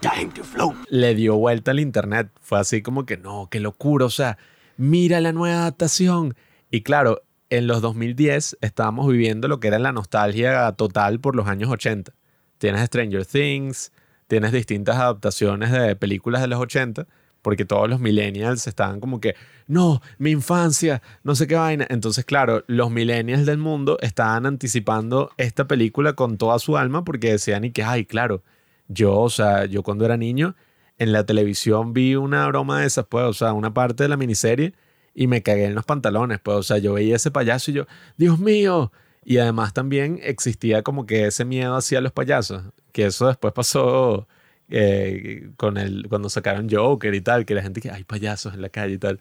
Time 0.01 0.33
to 0.35 0.43
float. 0.43 0.75
le 0.91 1.15
dio 1.15 1.37
vuelta 1.37 1.71
al 1.71 1.79
internet. 1.79 2.29
Fue 2.41 2.59
así 2.59 2.83
como 2.83 3.07
que 3.07 3.17
no, 3.17 3.47
qué 3.49 3.61
locura, 3.61 4.05
o 4.05 4.11
sea, 4.11 4.37
mira 4.77 5.21
la 5.21 5.31
nueva 5.31 5.59
adaptación. 5.61 6.35
Y 6.69 6.81
claro, 6.83 7.23
en 7.51 7.69
los 7.69 7.81
2010 7.83 8.59
estábamos 8.63 9.07
viviendo 9.07 9.47
lo 9.47 9.61
que 9.61 9.69
era 9.69 9.79
la 9.79 9.93
nostalgia 9.93 10.73
total 10.73 11.21
por 11.21 11.37
los 11.37 11.47
años 11.47 11.71
80. 11.71 12.13
Tienes 12.59 12.85
Stranger 12.87 13.25
Things, 13.25 13.93
tienes 14.27 14.51
distintas 14.51 14.97
adaptaciones 14.97 15.71
de 15.71 15.95
películas 15.95 16.43
de 16.43 16.49
los 16.49 16.59
80, 16.59 17.07
porque 17.47 17.65
todos 17.65 17.89
los 17.89 18.01
millennials 18.01 18.67
estaban 18.67 18.99
como 18.99 19.21
que, 19.21 19.37
no, 19.69 20.03
mi 20.19 20.33
infancia, 20.33 21.01
no 21.23 21.37
sé 21.37 21.47
qué 21.47 21.55
vaina. 21.55 21.87
Entonces, 21.91 22.25
claro, 22.25 22.65
los 22.67 22.91
millennials 22.91 23.47
del 23.47 23.59
mundo 23.59 23.99
estaban 24.03 24.47
anticipando 24.47 25.31
esta 25.37 25.69
película 25.69 26.15
con 26.15 26.39
toda 26.39 26.59
su 26.59 26.77
alma 26.77 27.05
porque 27.05 27.31
decían 27.31 27.63
y 27.63 27.71
que, 27.71 27.85
ay, 27.85 28.05
claro, 28.05 28.43
Yo, 28.89 29.17
o 29.21 29.31
sea, 29.31 29.67
yo 29.67 29.85
cuando 29.85 30.05
era 30.05 30.17
niño, 30.17 30.57
en 30.99 31.13
la 31.13 31.25
televisión 31.25 31.93
vi 31.93 32.17
una 32.17 32.49
broma 32.49 32.81
de 32.81 32.89
esas, 32.89 33.07
pues, 33.07 33.25
o 33.25 33.33
sea, 33.33 33.53
una 33.53 33.73
parte 33.73 34.03
de 34.03 34.09
la 34.09 34.17
miniserie 34.17 34.75
y 35.15 35.29
me 35.29 35.45
cagué 35.45 35.67
en 35.67 35.77
los 35.77 35.85
pantalones, 35.85 36.41
pues, 36.41 36.57
o 36.57 36.63
sea, 36.65 36.79
yo 36.79 36.95
veía 36.95 37.15
ese 37.15 37.31
payaso 37.31 37.71
y 37.71 37.75
yo, 37.75 37.87
Dios 38.17 38.41
mío. 38.41 38.91
Y 39.25 39.39
además 39.39 39.73
también 39.73 40.19
existía 40.21 40.83
como 40.83 41.07
que 41.07 41.27
ese 41.27 41.45
miedo 41.45 41.77
hacia 41.77 42.01
los 42.01 42.11
payasos, 42.11 42.65
que 42.91 43.07
eso 43.07 43.29
después 43.29 43.53
pasó 43.53 44.27
eh, 44.69 45.51
con 45.57 45.77
el, 45.79 46.07
cuando 46.09 46.29
sacaron 46.29 46.69
Joker 46.71 47.15
y 47.15 47.21
tal, 47.21 47.45
que 47.45 47.55
la 47.55 47.63
gente 47.63 47.81
que 47.81 47.91
hay 47.91 48.05
payasos 48.05 48.55
en 48.55 48.63
la 48.63 48.69
calle 48.69 48.95
y 48.95 48.99
tal. 48.99 49.21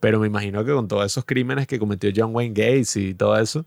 Pero 0.00 0.20
me 0.20 0.26
imagino 0.26 0.64
que 0.64 0.72
con 0.72 0.88
todos 0.88 1.06
esos 1.06 1.24
crímenes 1.24 1.66
que 1.66 1.78
cometió 1.78 2.10
John 2.14 2.34
Wayne 2.34 2.54
Gates 2.54 2.96
y 2.96 3.14
todo 3.14 3.38
eso, 3.38 3.64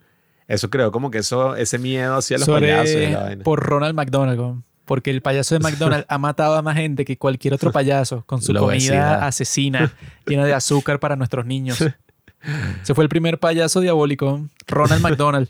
eso 0.48 0.70
creó 0.70 0.92
como 0.92 1.10
que 1.12 1.20
eso, 1.20 1.56
ese 1.56 1.78
miedo 1.80 2.16
hacia 2.18 2.38
los 2.38 2.46
Sobre- 2.46 2.72
payasos 2.72 2.96
y 2.96 3.08
la 3.12 3.24
vaina. 3.24 3.44
por 3.44 3.60
Ronald 3.64 3.96
McDonald, 3.96 4.62
porque 4.86 5.12
el 5.12 5.22
payaso 5.22 5.56
de 5.56 5.60
McDonald's 5.60 6.06
ha 6.10 6.18
matado 6.18 6.56
a 6.56 6.62
más 6.62 6.76
gente 6.76 7.06
que 7.06 7.18
cualquier 7.18 7.54
otro 7.54 7.72
payaso 7.72 8.24
con 8.26 8.42
su 8.42 8.54
La 8.54 8.60
comida 8.60 8.74
obesidad. 8.76 9.24
asesina 9.24 9.94
llena 10.26 10.46
de 10.46 10.54
azúcar 10.54 11.00
para 11.00 11.16
nuestros 11.16 11.46
niños. 11.46 11.80
Ese 12.82 12.94
fue 12.96 13.04
el 13.04 13.10
primer 13.10 13.38
payaso 13.40 13.82
diabólico, 13.82 14.48
Ronald 14.68 15.02
McDonald. 15.02 15.50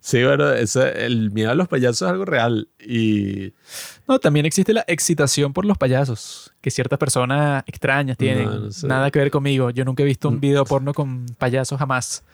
Sí, 0.00 0.24
bueno, 0.24 0.50
ese, 0.52 1.04
el 1.04 1.30
miedo 1.30 1.50
a 1.50 1.54
los 1.54 1.68
payasos 1.68 2.02
es 2.02 2.08
algo 2.08 2.24
real. 2.24 2.68
Y 2.78 3.52
No, 4.08 4.18
también 4.18 4.46
existe 4.46 4.72
la 4.72 4.84
excitación 4.88 5.52
por 5.52 5.66
los 5.66 5.76
payasos, 5.76 6.52
que 6.62 6.70
ciertas 6.70 6.98
personas 6.98 7.62
extrañas 7.66 8.16
tienen. 8.16 8.46
No, 8.46 8.58
no 8.60 8.70
sé. 8.72 8.86
Nada 8.86 9.10
que 9.10 9.18
ver 9.18 9.30
conmigo. 9.30 9.70
Yo 9.70 9.84
nunca 9.84 10.02
he 10.02 10.06
visto 10.06 10.28
un 10.28 10.40
video 10.40 10.64
porno 10.64 10.94
con 10.94 11.26
payasos 11.38 11.78
jamás. 11.78 12.24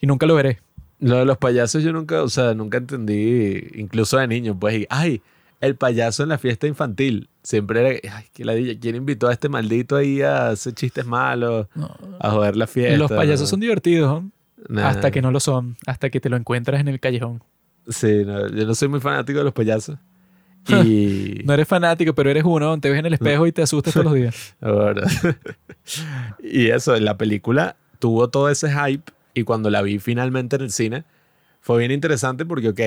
Y 0.00 0.06
nunca 0.06 0.26
lo 0.26 0.34
veré. 0.34 0.60
lo 0.98 1.16
de 1.16 1.24
los 1.24 1.38
payasos 1.38 1.82
yo 1.82 1.92
nunca, 1.92 2.22
o 2.22 2.28
sea, 2.28 2.54
nunca 2.54 2.78
entendí, 2.78 3.66
incluso 3.74 4.18
de 4.18 4.26
niño, 4.28 4.58
pues, 4.58 4.80
y, 4.80 4.86
ay, 4.90 5.22
el 5.60 5.74
payaso 5.76 6.22
en 6.22 6.28
la 6.28 6.38
fiesta 6.38 6.66
infantil. 6.66 7.30
Siempre 7.42 7.80
era, 7.80 8.14
ay, 8.14 8.24
que 8.32 8.44
ladilla, 8.44 8.78
¿quién 8.78 8.96
invitó 8.96 9.28
a 9.28 9.32
este 9.32 9.48
maldito 9.48 9.96
ahí 9.96 10.20
a 10.20 10.48
hacer 10.48 10.74
chistes 10.74 11.06
malos, 11.06 11.66
a 12.20 12.30
joder 12.30 12.56
la 12.56 12.66
fiesta? 12.66 12.98
Los 12.98 13.10
payasos 13.10 13.48
son 13.48 13.60
divertidos, 13.60 14.22
¿no? 14.22 14.30
Nah. 14.68 14.88
hasta 14.88 15.10
que 15.10 15.22
no 15.22 15.30
lo 15.30 15.40
son, 15.40 15.76
hasta 15.86 16.10
que 16.10 16.20
te 16.20 16.28
lo 16.28 16.36
encuentras 16.36 16.80
en 16.80 16.88
el 16.88 16.98
callejón. 16.98 17.42
Sí, 17.88 18.24
no, 18.24 18.48
yo 18.48 18.66
no 18.66 18.74
soy 18.74 18.88
muy 18.88 19.00
fanático 19.00 19.38
de 19.38 19.44
los 19.44 19.54
payasos. 19.54 19.98
Y... 20.84 21.42
No 21.44 21.54
eres 21.54 21.68
fanático, 21.68 22.12
pero 22.12 22.28
eres 22.28 22.42
uno, 22.44 22.80
te 22.80 22.90
ves 22.90 22.98
en 22.98 23.06
el 23.06 23.14
espejo 23.14 23.46
y 23.46 23.52
te 23.52 23.62
asustas 23.62 23.94
todos 23.94 24.06
los 24.06 24.14
días. 24.14 24.56
Y 26.42 26.70
eso, 26.70 26.98
la 26.98 27.16
película 27.16 27.76
tuvo 28.00 28.28
todo 28.28 28.50
ese 28.50 28.68
hype 28.70 29.12
y 29.32 29.44
cuando 29.44 29.70
la 29.70 29.82
vi 29.82 30.00
finalmente 30.00 30.56
en 30.56 30.62
el 30.62 30.72
cine 30.72 31.04
fue 31.60 31.78
bien 31.78 31.92
interesante 31.92 32.44
porque, 32.44 32.70
ok, 32.70 32.80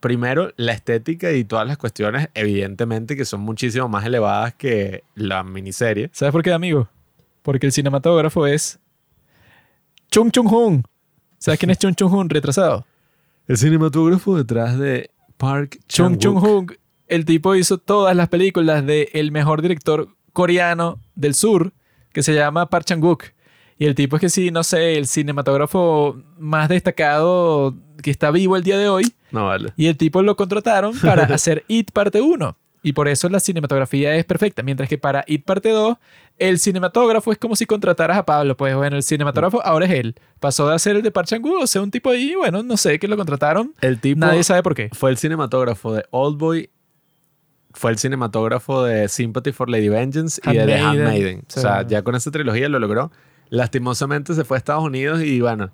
primero 0.00 0.52
la 0.56 0.72
estética 0.72 1.32
y 1.32 1.44
todas 1.44 1.66
las 1.66 1.78
cuestiones, 1.78 2.28
evidentemente 2.34 3.16
que 3.16 3.24
son 3.24 3.40
muchísimo 3.40 3.88
más 3.88 4.04
elevadas 4.06 4.54
que 4.54 5.04
la 5.14 5.44
miniserie. 5.44 6.10
¿Sabes 6.12 6.32
por 6.32 6.42
qué, 6.42 6.52
amigo? 6.52 6.88
Porque 7.42 7.66
el 7.66 7.72
cinematógrafo 7.72 8.46
es 8.46 8.78
Chung 10.10 10.30
Chung 10.30 10.46
Hun. 10.52 10.82
¿Sabes 11.38 11.58
quién 11.58 11.70
es 11.70 11.78
Chung 11.78 11.94
Chung 11.94 12.12
Hun? 12.12 12.28
Retrasado. 12.28 12.84
El 13.46 13.56
cinematógrafo 13.56 14.36
detrás 14.36 14.78
de 14.78 15.10
Park 15.36 15.78
Chung 15.88 16.18
Chung. 16.18 16.36
Hun, 16.36 16.76
el 17.06 17.24
tipo 17.24 17.54
hizo 17.54 17.78
todas 17.78 18.14
las 18.14 18.28
películas 18.28 18.84
de 18.84 19.08
el 19.14 19.32
mejor 19.32 19.62
director 19.62 20.08
coreano 20.32 21.00
del 21.14 21.34
sur, 21.34 21.72
que 22.12 22.22
se 22.22 22.34
llama 22.34 22.66
Park 22.66 22.86
Chan-wook. 22.86 23.24
Y 23.78 23.86
el 23.86 23.94
tipo 23.94 24.16
es 24.16 24.20
que 24.20 24.28
sí, 24.28 24.50
no 24.50 24.64
sé, 24.64 24.98
el 24.98 25.06
cinematógrafo 25.06 26.20
más 26.38 26.68
destacado 26.68 27.74
que 28.02 28.10
está 28.10 28.30
vivo 28.30 28.56
el 28.56 28.64
día 28.64 28.76
de 28.76 28.88
hoy. 28.88 29.14
No 29.30 29.46
vale. 29.46 29.72
Y 29.76 29.86
el 29.86 29.96
tipo 29.96 30.20
lo 30.22 30.36
contrataron 30.36 30.98
para 30.98 31.22
hacer 31.34 31.64
It 31.68 31.92
parte 31.92 32.20
1. 32.20 32.56
Y 32.82 32.92
por 32.92 33.08
eso 33.08 33.28
la 33.28 33.40
cinematografía 33.40 34.14
es 34.14 34.24
perfecta. 34.24 34.62
Mientras 34.62 34.88
que 34.88 34.98
para 34.98 35.24
It 35.26 35.44
parte 35.44 35.70
2, 35.70 35.96
el 36.38 36.58
cinematógrafo 36.58 37.32
es 37.32 37.38
como 37.38 37.56
si 37.56 37.66
contrataras 37.66 38.16
a 38.16 38.24
Pablo. 38.24 38.56
Pues 38.56 38.74
bueno, 38.76 38.96
el 38.96 39.02
cinematógrafo 39.02 39.60
ahora 39.64 39.86
es 39.86 39.92
él. 39.92 40.14
Pasó 40.40 40.68
de 40.68 40.78
ser 40.78 40.96
el 40.96 41.02
de 41.02 41.10
Park 41.10 41.28
Chan-wook, 41.28 41.62
o 41.62 41.66
sea, 41.66 41.82
un 41.82 41.90
tipo 41.90 42.10
ahí, 42.10 42.34
bueno, 42.34 42.62
no 42.62 42.76
sé, 42.76 42.98
que 42.98 43.08
lo 43.08 43.16
contrataron. 43.16 43.74
El 43.80 44.00
tipo 44.00 44.20
Nadie 44.20 44.44
sabe 44.44 44.62
por 44.62 44.74
qué. 44.74 44.90
fue 44.92 45.10
el 45.10 45.18
cinematógrafo 45.18 45.94
de 45.94 46.04
Oldboy, 46.10 46.70
fue 47.72 47.90
el 47.90 47.98
cinematógrafo 47.98 48.84
de 48.84 49.08
Sympathy 49.08 49.52
for 49.52 49.68
Lady 49.68 49.88
Vengeance 49.88 50.40
y 50.44 50.56
de 50.56 50.66
The 50.66 50.78
Handmaiden. 50.78 51.44
O 51.48 51.60
sea, 51.60 51.86
ya 51.86 52.02
con 52.02 52.14
esa 52.14 52.30
trilogía 52.30 52.68
lo 52.68 52.78
logró. 52.78 53.10
Lastimosamente 53.50 54.34
se 54.34 54.44
fue 54.44 54.56
a 54.56 54.58
Estados 54.58 54.84
Unidos 54.84 55.22
y 55.22 55.40
bueno, 55.40 55.70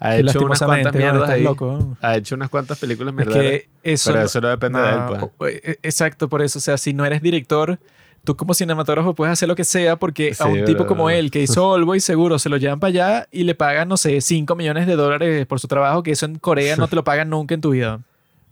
ha 0.00 0.10
Que 0.14 0.20
hecho 0.20 0.40
unas 0.44 0.58
cuantas 0.62 0.94
mierdas 0.94 1.28
ahí. 1.30 1.42
loco. 1.42 1.96
Ha 2.00 2.16
hecho 2.16 2.34
unas 2.34 2.48
cuantas 2.50 2.78
películas 2.78 3.12
Es 3.12 3.16
mierdas. 3.16 3.36
que 3.36 3.68
eso 3.82 4.12
pero 4.12 4.24
eso 4.24 4.40
no 4.40 4.48
depende 4.48 4.80
de 4.80 4.88
él, 4.90 5.30
pues. 5.36 5.54
eh, 5.64 5.78
Exacto, 5.82 6.28
por 6.28 6.42
eso. 6.42 6.58
O 6.58 6.62
sea, 6.62 6.78
si 6.78 6.92
no 6.94 7.04
eres 7.04 7.20
director, 7.22 7.78
tú 8.24 8.36
como 8.36 8.54
cinematógrafo 8.54 9.14
puedes 9.14 9.32
hacer 9.32 9.48
lo 9.48 9.56
que 9.56 9.64
sea 9.64 9.96
porque 9.96 10.34
a 10.38 10.46
un 10.46 10.64
tipo 10.64 10.86
como 10.86 11.10
él 11.10 11.30
que 11.30 11.42
hizo 11.42 11.68
Oldboy 11.70 12.00
seguro 12.00 12.38
se 12.38 12.48
lo 12.48 12.56
llevan 12.58 12.78
para 12.80 12.88
allá 12.90 13.28
y 13.32 13.44
le 13.44 13.54
pagan, 13.54 13.88
no 13.88 13.96
sé, 13.96 14.20
5 14.20 14.54
millones 14.56 14.86
de 14.86 14.96
dólares 14.96 15.46
por 15.46 15.60
su 15.60 15.68
trabajo, 15.68 16.02
que 16.02 16.10
eso 16.12 16.26
en 16.26 16.38
Corea 16.38 16.76
no 16.76 16.88
te 16.88 16.96
lo 16.96 17.04
pagan 17.04 17.30
nunca 17.30 17.54
en 17.54 17.60
tu 17.60 17.70
vida. 17.70 18.00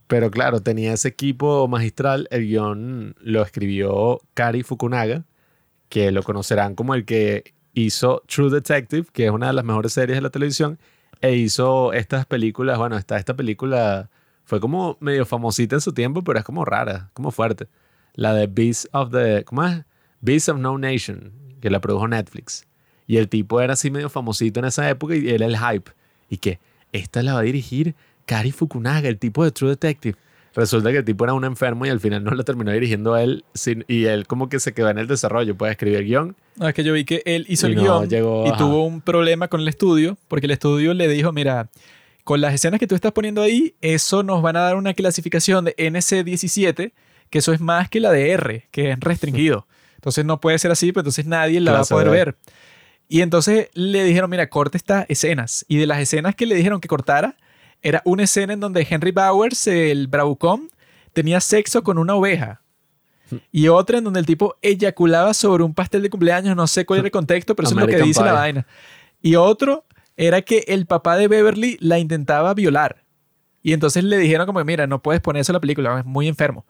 Pero 0.09 0.31
claro, 0.31 0.61
tenía 0.61 0.93
ese 0.93 1.09
equipo 1.09 1.67
magistral. 1.69 2.29
El 2.31 2.47
guion 2.47 3.17
lo 3.21 3.43
escribió 3.43 4.21
Kari 4.35 4.63
Fukunaga, 4.63 5.25
que 5.89 6.13
lo 6.13 6.23
conocerán 6.23 6.75
como 6.77 6.95
el 6.95 7.05
que 7.05 7.53
hizo 7.75 8.23
True 8.27 8.51
Detective, 8.51 9.07
que 9.13 9.27
es 9.27 9.31
una 9.33 9.49
de 9.49 9.53
las 9.53 9.65
mejores 9.65 9.93
series 9.93 10.17
de 10.17 10.23
la 10.23 10.31
televisión, 10.31 10.79
e 11.21 11.35
hizo 11.35 11.93
estas 11.93 12.27
películas. 12.27 12.79
Bueno, 12.79 12.97
está 12.97 13.17
esta 13.17 13.35
película 13.35 14.11
fue 14.45 14.61
como 14.61 14.97
medio 15.01 15.27
famosita 15.27 15.75
en 15.75 15.81
su 15.81 15.93
tiempo, 15.93 16.23
pero 16.23 16.39
es 16.39 16.45
como 16.45 16.65
rara, 16.65 17.11
como 17.13 17.33
fuerte. 17.33 17.67
La 18.15 18.33
de 18.33 18.47
Beast 18.47 18.87
of 18.93 19.11
the. 19.11 19.45
¿Cómo 19.45 19.65
es? 19.65 19.85
Beast 20.21 20.49
of 20.49 20.59
No 20.59 20.79
Nation, 20.79 21.33
que 21.61 21.69
la 21.69 21.81
produjo 21.81 22.07
Netflix. 22.07 22.67
Y 23.07 23.17
el 23.19 23.29
tipo 23.29 23.61
era 23.61 23.75
así 23.75 23.91
medio 23.91 24.09
famosito 24.09 24.61
en 24.61 24.67
esa 24.67 24.89
época 24.89 25.17
y 25.17 25.29
él 25.29 25.43
el 25.43 25.59
hype. 25.59 25.91
Y 26.31 26.39
que 26.39 26.61
esta 26.93 27.23
la 27.23 27.35
va 27.35 27.41
a 27.41 27.43
dirigir 27.43 27.95
Kari 28.25 28.53
Fukunaga, 28.53 29.09
el 29.09 29.19
tipo 29.19 29.45
de 29.45 29.51
True 29.51 29.71
Detective. 29.71 30.17
Resulta 30.57 30.91
que 30.91 30.97
el 30.99 31.05
tipo 31.05 31.23
era 31.25 31.35
un 31.35 31.45
enfermo 31.45 31.87
y 31.87 31.91
al 31.91 32.01
final 32.01 32.25
no 32.25 32.31
lo 32.33 32.43
terminó 32.43 32.73
dirigiendo 32.73 33.15
a 33.15 33.23
él. 33.23 33.45
sin- 33.55 33.85
y 33.89 34.07
él 34.07 34.27
como 34.27 34.49
que 34.49 34.59
se 34.59 34.73
quedó 34.75 34.89
en 34.91 34.99
el 34.99 35.07
desarrollo. 35.07 35.55
Puede 35.57 35.73
escribir 35.73 36.03
guion. 36.05 36.35
No, 36.57 36.67
es 36.69 36.75
que 36.75 36.83
yo 36.83 36.93
vi 36.95 37.05
que 37.05 37.23
él 37.27 37.45
hizo 37.49 37.69
Y 37.69 37.73
el 37.73 37.77
no 37.77 37.83
guion 37.83 38.09
llegó, 38.09 38.45
y 38.47 38.49
ajá. 38.49 38.57
tuvo 38.59 38.85
un 38.87 39.01
problema 39.03 39.49
con 39.49 39.61
el 39.61 39.69
estudio 39.69 40.17
porque 40.29 40.47
el 40.47 40.53
estudio 40.53 40.95
le 40.95 41.07
dijo, 41.09 41.31
mira, 41.33 41.69
con 42.25 42.41
las 42.41 42.55
escenas 42.55 42.81
que 42.81 42.87
tú 42.87 42.95
estás 42.95 43.13
poniendo 43.13 43.43
ahí, 43.43 43.75
eso 43.83 44.23
nos 44.23 44.41
van 44.43 44.57
a 44.57 44.61
dar 44.61 44.77
una 44.77 44.95
clasificación 44.95 45.65
de 45.67 45.77
NC17, 45.77 46.93
que 47.31 47.39
eso 47.39 47.53
es 47.53 47.61
más 47.61 47.89
que 47.91 48.01
la 48.01 48.11
de 48.11 48.31
R, 48.31 48.67
que 48.71 48.91
es 48.93 49.01
restringido. 49.01 49.67
Entonces 49.97 50.25
no 50.25 50.41
puede 50.41 50.59
ser 50.59 50.71
así, 50.71 50.93
pues 50.93 51.03
entonces 51.03 51.27
nadie 51.27 51.61
la 51.61 51.73
Clase 51.73 51.95
va 51.95 52.01
a 52.01 52.05
poder 52.05 52.17
ver. 52.17 52.37
Y 53.09 53.21
entonces 53.23 53.69
le 53.75 54.05
dijeron, 54.05 54.31
mira, 54.31 54.49
corte 54.49 54.77
estas 54.77 55.05
escenas. 55.09 55.65
Y 55.69 55.77
de 55.79 55.87
las 55.87 55.99
escenas 56.01 56.35
que 56.37 56.47
le 56.47 56.55
dijeron 56.55 56.81
que 56.81 56.87
cortara, 56.89 57.37
era 57.83 58.03
una 58.05 58.25
escena 58.25 58.53
en 58.53 58.61
donde 58.61 58.87
Henry 58.89 59.13
Bowers, 59.13 59.67
el 59.67 60.09
bravucón, 60.09 60.71
tenía 61.13 61.41
sexo 61.41 61.83
con 61.83 61.99
una 61.99 62.15
oveja. 62.15 62.63
Y 63.51 63.69
otra 63.69 63.99
en 63.99 64.05
donde 64.05 64.21
el 64.21 64.27
tipo 64.27 64.57
eyaculaba 64.63 65.35
sobre 65.35 65.65
un 65.65 65.75
pastel 65.75 66.03
de 66.03 66.11
cumpleaños, 66.11 66.55
no 66.57 66.67
sé 66.67 66.87
cuál 66.87 67.01
era 67.01 67.09
el 67.09 67.13
contexto, 67.13 67.57
pero 67.57 67.69
eso 67.69 67.79
es 67.79 67.87
lo 67.87 67.89
que 67.89 68.03
dice 68.03 68.23
la 68.23 68.33
vaina. 68.33 68.67
Y 69.21 69.35
otro 69.35 69.85
era 70.17 70.43
que 70.43 70.65
el 70.69 70.87
papá 70.87 71.17
de 71.17 71.29
Beverly 71.29 71.77
la 71.81 71.99
intentaba 71.99 72.55
violar. 72.55 73.05
Y 73.63 73.73
entonces 73.73 74.05
le 74.05 74.19
dijeron 74.19 74.47
como, 74.47 74.63
mira, 74.65 74.87
no 74.87 75.03
puedes 75.03 75.21
poner 75.21 75.41
eso 75.41 75.53
en 75.53 75.55
la 75.55 75.61
película, 75.61 75.99
es 75.99 76.05
muy 76.05 76.29
enfermo. 76.29 76.65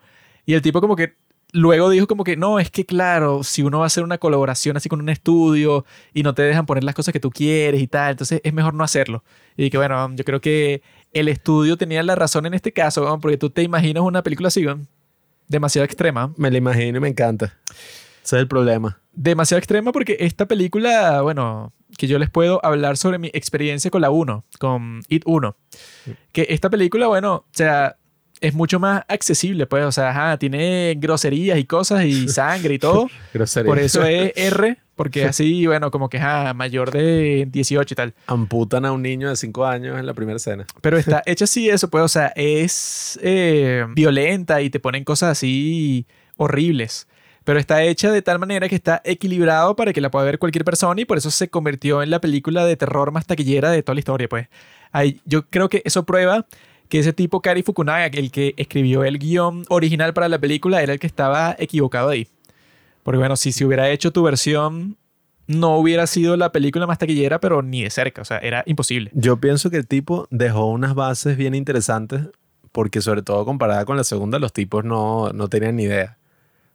Y 0.47 0.55
el 0.55 0.63
tipo 0.63 0.81
como 0.81 0.97
que 0.97 1.17
luego 1.57 1.89
dijo 1.91 2.07
como 2.07 2.23
que, 2.23 2.37
no, 2.37 2.61
es 2.61 2.71
que 2.71 2.85
claro, 2.85 3.43
si 3.43 3.63
uno 3.63 3.79
va 3.79 3.85
a 3.85 3.87
hacer 3.87 4.05
una 4.05 4.19
colaboración 4.19 4.77
así 4.77 4.89
con 4.89 5.01
un 5.01 5.09
estudio 5.09 5.85
y 6.13 6.23
no 6.23 6.35
te 6.35 6.43
dejan 6.43 6.67
poner 6.67 6.85
las 6.85 6.95
cosas 6.95 7.13
que 7.13 7.21
tú 7.21 7.31
quieres 7.31 7.81
y 7.81 7.87
tal, 7.87 8.13
entonces 8.13 8.41
es 8.45 8.53
mejor 8.53 8.75
no 8.75 8.85
hacerlo. 8.85 9.25
Y 9.57 9.71
que 9.71 9.79
bueno, 9.79 10.15
yo 10.15 10.25
creo 10.25 10.41
que 10.41 10.83
el 11.13 11.29
estudio 11.29 11.77
tenía 11.77 12.03
la 12.03 12.15
razón 12.15 12.47
en 12.47 12.55
este 12.55 12.73
caso, 12.73 13.05
¿no? 13.05 13.19
porque 13.19 13.39
tú 13.39 13.51
te 13.51 13.63
imaginas 13.63 14.03
una 14.03 14.23
película 14.23 14.49
así, 14.49 14.63
¿no? 14.63 14.81
demasiado 15.49 15.85
extrema. 15.85 16.33
Me 16.37 16.51
lo 16.51 16.57
imagino 16.57 16.99
y 16.99 17.01
me 17.01 17.09
encanta. 17.09 17.57
Ese 18.23 18.37
es 18.37 18.43
el 18.43 18.49
problema. 18.49 19.01
demasiado 19.13 19.59
extrema 19.59 19.93
porque 19.93 20.17
esta 20.21 20.47
película, 20.47 21.23
bueno, 21.23 21.73
que 21.97 22.07
yo 22.07 22.19
les 22.19 22.29
puedo 22.29 22.65
hablar 22.65 22.97
sobre 22.97 23.19
mi 23.19 23.29
experiencia 23.33 23.91
con 23.91 24.03
la 24.03 24.11
1, 24.11 24.45
con 24.59 25.01
It 25.09 25.23
1. 25.25 25.57
Que 26.33 26.47
esta 26.51 26.69
película, 26.69 27.07
bueno, 27.07 27.35
o 27.35 27.47
sea, 27.53 27.97
es 28.41 28.55
mucho 28.55 28.79
más 28.79 29.03
accesible, 29.09 29.67
pues, 29.67 29.85
o 29.85 29.93
sea, 29.93 30.11
ajá, 30.11 30.39
tiene 30.39 30.95
groserías 30.99 31.59
y 31.59 31.65
cosas 31.65 32.05
y 32.05 32.29
sangre 32.29 32.75
y 32.75 32.79
todo. 32.79 33.09
Por 33.65 33.79
eso 33.79 34.05
es 34.05 34.33
R, 34.37 34.79
porque 34.95 35.25
así, 35.25 35.67
bueno, 35.67 35.91
como 35.91 36.09
que 36.09 36.19
es 36.19 36.55
mayor 36.55 36.91
de 36.91 37.47
18 37.51 37.95
y 37.95 37.97
tal. 37.97 38.15
Amputan 38.27 38.85
a 38.85 38.93
un 38.93 39.03
niño 39.03 39.29
de 39.29 39.37
5 39.37 39.67
años 39.67 39.99
en 39.99 40.07
la 40.07 40.15
primera 40.15 40.37
escena. 40.37 40.67
Pero 40.81 40.99
está 40.99 41.23
hecha 41.27 41.45
así 41.45 41.69
eso, 41.69 41.89
pues, 41.89 42.05
o 42.05 42.09
sea, 42.09 42.33
es 42.37 43.19
eh, 43.23 43.85
violenta 43.95 44.61
y 44.63 44.71
te 44.71 44.81
ponen 44.81 45.05
cosas 45.05 45.33
así 45.33 46.07
horribles. 46.37 47.09
Pero 47.45 47.61
está 47.61 47.85
hecha 47.85 48.11
de 48.11 48.23
tal 48.23 48.41
manera 48.41 48.69
que 48.69 48.75
está 48.75 49.01
equilibrado 49.05 49.77
para 49.77 49.93
que 49.93 50.01
la 50.01 50.11
pueda 50.11 50.25
ver 50.25 50.41
cualquier 50.41 50.65
persona 50.65 51.01
y 51.01 51.05
por 51.05 51.17
eso 51.17 51.31
se 51.31 51.49
convirtió 51.49 52.03
en 52.03 52.11
la 52.11 52.21
película 52.21 52.65
de 52.65 52.77
terror 52.77 53.13
más 53.13 53.25
taquillera 53.25 53.71
de 53.71 53.85
toda 53.85 53.95
la 53.95 54.01
historia, 54.01 54.29
pues. 54.29 54.49
Ahí, 54.91 55.21
yo 55.27 55.47
creo 55.49 55.69
que 55.69 55.81
eso 55.85 56.05
prueba 56.05 56.47
que 56.89 56.99
ese 56.99 57.13
tipo 57.13 57.41
Kari 57.41 57.63
Fukunaga, 57.63 58.07
el 58.07 58.31
que 58.31 58.55
escribió 58.57 59.05
el 59.05 59.19
guion 59.19 59.65
original 59.69 60.15
para 60.15 60.29
la 60.29 60.39
película, 60.39 60.83
era 60.83 60.93
el 60.93 60.99
que 60.99 61.07
estaba 61.07 61.57
equivocado 61.59 62.11
ahí. 62.11 62.29
Porque 63.03 63.19
bueno, 63.19 63.37
si 63.37 63.53
se 63.53 63.65
hubiera 63.65 63.89
hecho 63.91 64.13
tu 64.13 64.23
versión, 64.23 64.97
no 65.47 65.77
hubiera 65.77 66.07
sido 66.07 66.37
la 66.37 66.53
película 66.53 66.87
más 66.87 66.99
taquillera, 66.99 67.41
pero 67.41 67.63
ni 67.63 67.83
de 67.83 67.91
cerca, 67.91 68.23
o 68.23 68.25
sea, 68.25 68.39
era 68.39 68.63
imposible. 68.67 69.11
Yo 69.15 69.37
pienso 69.37 69.71
que 69.71 69.77
el 69.77 69.87
tipo 69.87 70.27
dejó 70.31 70.67
unas 70.67 70.95
bases 70.95 71.37
bien 71.37 71.55
interesantes 71.55 72.23
porque 72.73 73.01
sobre 73.01 73.23
todo 73.23 73.45
comparada 73.45 73.85
con 73.85 73.97
la 73.97 74.05
segunda, 74.05 74.39
los 74.39 74.53
tipos 74.53 74.85
no, 74.85 75.31
no 75.33 75.49
tenían 75.49 75.77
ni 75.77 75.85
idea. 75.85 76.19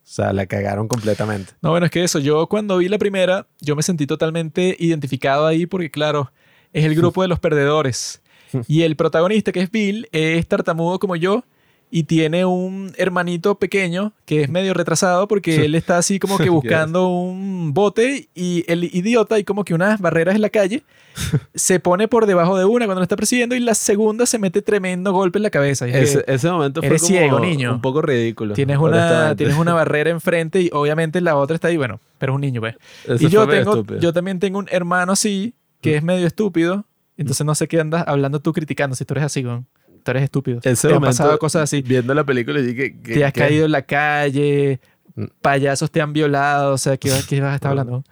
O 0.03 0.13
sea, 0.13 0.33
la 0.33 0.47
cagaron 0.47 0.87
completamente. 0.87 1.53
No, 1.61 1.69
bueno, 1.69 1.85
es 1.85 1.91
que 1.91 2.03
eso, 2.03 2.17
yo 2.17 2.47
cuando 2.47 2.77
vi 2.77 2.89
la 2.89 2.97
primera, 2.97 3.45
yo 3.59 3.75
me 3.75 3.83
sentí 3.83 4.07
totalmente 4.07 4.75
identificado 4.79 5.45
ahí 5.45 5.67
porque 5.67 5.91
claro, 5.91 6.31
es 6.73 6.85
el 6.85 6.95
grupo 6.95 7.21
de 7.21 7.27
los 7.27 7.39
perdedores. 7.39 8.20
Y 8.67 8.83
el 8.83 8.95
protagonista, 8.95 9.51
que 9.51 9.61
es 9.61 9.71
Bill, 9.71 10.07
es 10.11 10.47
tartamudo 10.47 10.99
como 10.99 11.15
yo 11.15 11.43
y 11.91 12.03
tiene 12.03 12.45
un 12.45 12.93
hermanito 12.95 13.55
pequeño 13.55 14.13
que 14.25 14.41
es 14.43 14.49
medio 14.49 14.73
retrasado 14.73 15.27
porque 15.27 15.65
él 15.65 15.75
está 15.75 15.97
así 15.97 16.19
como 16.19 16.37
que 16.37 16.49
buscando 16.49 17.09
un 17.09 17.73
bote 17.73 18.29
y 18.33 18.63
el 18.67 18.85
idiota 18.85 19.37
y 19.37 19.43
como 19.43 19.65
que 19.65 19.73
unas 19.73 19.99
barreras 19.99 20.35
en 20.35 20.41
la 20.41 20.49
calle 20.49 20.83
se 21.53 21.81
pone 21.81 22.07
por 22.07 22.25
debajo 22.25 22.57
de 22.57 22.63
una 22.63 22.85
cuando 22.85 23.01
lo 23.01 23.03
está 23.03 23.17
persiguiendo 23.17 23.55
y 23.55 23.59
la 23.59 23.75
segunda 23.75 24.25
se 24.25 24.39
mete 24.39 24.61
tremendo 24.61 25.11
golpe 25.11 25.37
en 25.37 25.43
la 25.43 25.49
cabeza. 25.49 25.87
Y 25.87 25.91
es 25.91 26.17
Ese, 26.25 26.49
momento 26.49 26.79
fue 26.81 26.87
eres 26.87 27.01
como 27.01 27.09
ciego, 27.09 27.39
niño. 27.41 27.73
un 27.73 27.81
poco 27.81 28.01
ridículo. 28.01 28.53
tienes, 28.53 28.77
una, 28.77 29.35
tienes 29.35 29.57
una 29.57 29.73
barrera 29.81 30.09
enfrente 30.09 30.61
y 30.61 30.69
obviamente 30.71 31.19
la 31.19 31.35
otra 31.35 31.55
está 31.55 31.67
ahí, 31.67 31.75
bueno, 31.75 31.99
pero 32.17 32.31
es 32.31 32.35
un 32.35 32.41
niño, 32.41 32.61
pues. 32.61 32.75
Ese 33.05 33.25
Y 33.25 33.27
yo, 33.27 33.45
tengo, 33.47 33.83
yo 33.99 34.13
también 34.13 34.39
tengo 34.39 34.59
un 34.59 34.67
hermano 34.71 35.11
así 35.11 35.53
que 35.81 35.97
es 35.97 36.03
medio 36.03 36.27
estúpido, 36.27 36.85
entonces 37.17 37.45
no 37.45 37.55
sé 37.55 37.67
qué 37.67 37.79
andas 37.79 38.03
hablando 38.07 38.39
tú 38.39 38.53
criticando 38.53 38.95
si 38.95 39.05
tú 39.05 39.13
eres 39.13 39.25
así, 39.25 39.45
weón. 39.45 39.67
tú 40.03 40.11
eres 40.11 40.23
estúpido. 40.23 40.59
Ese 40.63 40.87
te 40.87 40.93
han 40.93 41.01
pasado 41.01 41.37
cosas 41.39 41.63
así. 41.63 41.81
Viendo 41.81 42.13
la 42.13 42.23
película, 42.23 42.59
y 42.59 42.63
dije 42.63 43.01
que. 43.01 43.13
te 43.13 43.25
has 43.25 43.33
caído 43.33 43.65
en 43.65 43.71
la 43.71 43.81
calle, 43.83 44.79
Mm. 45.15 45.25
payasos 45.41 45.91
te 45.91 46.01
han 46.01 46.13
violado, 46.13 46.73
o 46.73 46.77
sea, 46.77 46.97
¿qué, 46.97 47.11
qué 47.27 47.41
vas 47.41 47.51
a 47.51 47.55
estar 47.55 47.71
hablando? 47.71 48.03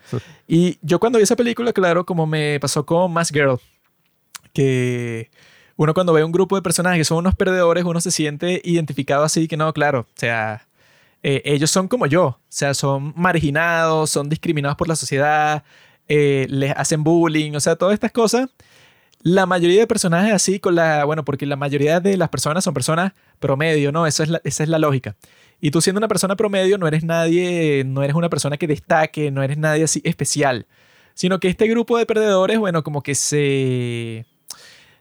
Y 0.48 0.78
yo 0.82 1.00
cuando 1.00 1.18
vi 1.18 1.24
esa 1.24 1.36
película, 1.36 1.74
claro, 1.74 2.06
como 2.06 2.26
me 2.28 2.60
pasó 2.60 2.86
con 2.86 3.12
Mass 3.12 3.32
Girl, 3.32 3.58
que 4.54 5.30
uno 5.76 5.94
cuando 5.94 6.14
ve 6.14 6.24
un 6.24 6.32
grupo 6.32 6.56
de 6.56 6.62
personajes 6.62 7.00
que 7.00 7.06
son 7.06 7.20
unos 7.20 7.36
perdedores, 7.36 7.84
uno 7.84 8.02
se 8.02 8.12
siente 8.12 8.62
identificado 8.64 9.24
así, 9.24 9.48
que 9.48 9.58
no, 9.58 9.72
claro, 9.74 10.02
o 10.02 10.20
sea, 10.20 10.68
eh, 11.24 11.42
ellos 11.46 11.72
son 11.72 11.88
como 11.88 12.06
yo, 12.06 12.26
o 12.26 12.40
sea, 12.50 12.74
son 12.74 13.14
marginados, 13.16 14.10
son 14.10 14.30
discriminados 14.30 14.78
por 14.78 14.88
la 14.88 14.96
sociedad, 14.96 15.64
eh, 16.08 16.48
les 16.50 16.74
hacen 16.76 17.04
bullying, 17.04 17.54
o 17.54 17.60
sea, 17.60 17.76
todas 17.76 17.94
estas 17.94 18.12
cosas. 18.12 18.50
La 19.22 19.46
mayoría 19.46 19.82
de 19.82 19.88
personajes 19.88 20.34
así 20.34 20.60
con 20.60 20.76
la, 20.76 21.04
bueno, 21.04 21.26
porque 21.26 21.46
la 21.46 21.58
mayoría 21.58 22.00
de 22.00 22.16
las 22.16 22.30
personas 22.30 22.64
son 22.64 22.74
personas 22.74 23.12
promedio, 23.40 23.92
¿no? 23.92 24.08
Eso 24.08 24.24
es 24.24 24.30
la- 24.30 24.42
esa 24.46 24.64
es 24.64 24.70
la 24.70 24.80
lógica. 24.80 25.16
Y 25.60 25.72
tú 25.72 25.82
siendo 25.82 25.98
una 25.98 26.08
persona 26.08 26.38
promedio 26.38 26.78
no 26.78 26.88
eres 26.88 27.04
nadie, 27.04 27.84
no 27.86 28.02
eres 28.02 28.16
una 28.16 28.30
persona 28.30 28.56
que 28.58 28.66
destaque, 28.68 29.30
no 29.30 29.44
eres 29.44 29.58
nadie 29.58 29.84
así 29.84 30.02
especial, 30.06 30.68
sino 31.16 31.40
que 31.42 31.50
este 31.50 31.68
grupo 31.68 31.98
de 31.98 32.06
perdedores, 32.06 32.60
bueno, 32.60 32.82
como 32.82 33.04
que 33.04 33.14
se, 33.14 34.26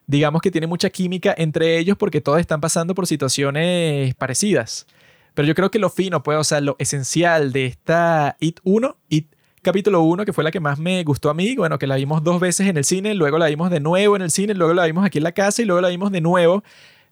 digamos 0.08 0.42
que 0.42 0.50
tiene 0.50 0.66
mucha 0.66 0.90
química 0.90 1.32
entre 1.38 1.78
ellos 1.78 1.96
porque 1.96 2.20
todos 2.20 2.40
están 2.40 2.60
pasando 2.60 2.94
por 2.96 3.06
situaciones 3.06 4.14
parecidas. 4.16 4.86
Pero 5.34 5.46
yo 5.46 5.54
creo 5.54 5.70
que 5.70 5.78
lo 5.78 5.90
fino, 5.90 6.24
pues, 6.24 6.38
o 6.38 6.44
sea, 6.44 6.60
lo 6.60 6.74
esencial 6.80 7.52
de 7.52 7.66
esta 7.66 8.36
IT 8.40 8.58
1, 8.64 8.96
IT 9.08 9.28
capítulo 9.68 10.00
1, 10.00 10.24
que 10.24 10.32
fue 10.32 10.44
la 10.44 10.50
que 10.50 10.60
más 10.60 10.78
me 10.78 11.04
gustó 11.04 11.28
a 11.28 11.34
mí, 11.34 11.54
bueno, 11.54 11.78
que 11.78 11.86
la 11.86 11.96
vimos 11.96 12.24
dos 12.24 12.40
veces 12.40 12.68
en 12.68 12.78
el 12.78 12.84
cine, 12.84 13.12
luego 13.12 13.36
la 13.36 13.48
vimos 13.48 13.70
de 13.70 13.80
nuevo 13.80 14.16
en 14.16 14.22
el 14.22 14.30
cine, 14.30 14.54
luego 14.54 14.72
la 14.72 14.86
vimos 14.86 15.04
aquí 15.04 15.18
en 15.18 15.24
la 15.24 15.32
casa 15.32 15.60
y 15.60 15.66
luego 15.66 15.82
la 15.82 15.88
vimos 15.88 16.10
de 16.10 16.22
nuevo 16.22 16.64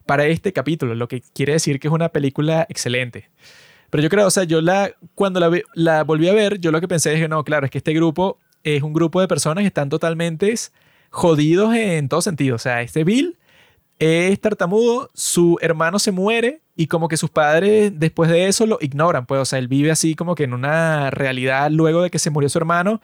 para 0.06 0.24
este 0.24 0.54
capítulo, 0.54 0.94
lo 0.94 1.06
que 1.06 1.20
quiere 1.34 1.52
decir 1.52 1.78
que 1.78 1.88
es 1.88 1.92
una 1.92 2.08
película 2.08 2.64
excelente. 2.70 3.28
Pero 3.90 4.02
yo 4.02 4.08
creo, 4.08 4.26
o 4.26 4.30
sea, 4.30 4.44
yo 4.44 4.62
la, 4.62 4.90
cuando 5.14 5.38
la, 5.38 5.50
la 5.74 6.04
volví 6.04 6.30
a 6.30 6.32
ver, 6.32 6.58
yo 6.58 6.72
lo 6.72 6.80
que 6.80 6.88
pensé 6.88 7.12
es 7.12 7.20
que 7.20 7.28
no, 7.28 7.44
claro, 7.44 7.66
es 7.66 7.70
que 7.70 7.76
este 7.76 7.92
grupo 7.92 8.38
es 8.64 8.82
un 8.82 8.94
grupo 8.94 9.20
de 9.20 9.28
personas 9.28 9.60
que 9.60 9.68
están 9.68 9.90
totalmente 9.90 10.54
jodidos 11.10 11.74
en 11.74 12.08
todo 12.08 12.22
sentido. 12.22 12.56
O 12.56 12.58
sea, 12.58 12.80
este 12.80 13.04
Bill 13.04 13.35
es 13.98 14.40
tartamudo, 14.40 15.10
su 15.14 15.58
hermano 15.60 15.98
se 15.98 16.12
muere 16.12 16.60
y 16.76 16.86
como 16.86 17.08
que 17.08 17.16
sus 17.16 17.30
padres 17.30 17.92
después 17.94 18.30
de 18.30 18.46
eso 18.48 18.66
lo 18.66 18.78
ignoran. 18.80 19.26
Pues, 19.26 19.40
o 19.40 19.44
sea, 19.44 19.58
él 19.58 19.68
vive 19.68 19.90
así 19.90 20.14
como 20.14 20.34
que 20.34 20.44
en 20.44 20.52
una 20.54 21.10
realidad 21.10 21.70
luego 21.70 22.02
de 22.02 22.10
que 22.10 22.18
se 22.18 22.30
murió 22.30 22.48
su 22.48 22.58
hermano. 22.58 23.00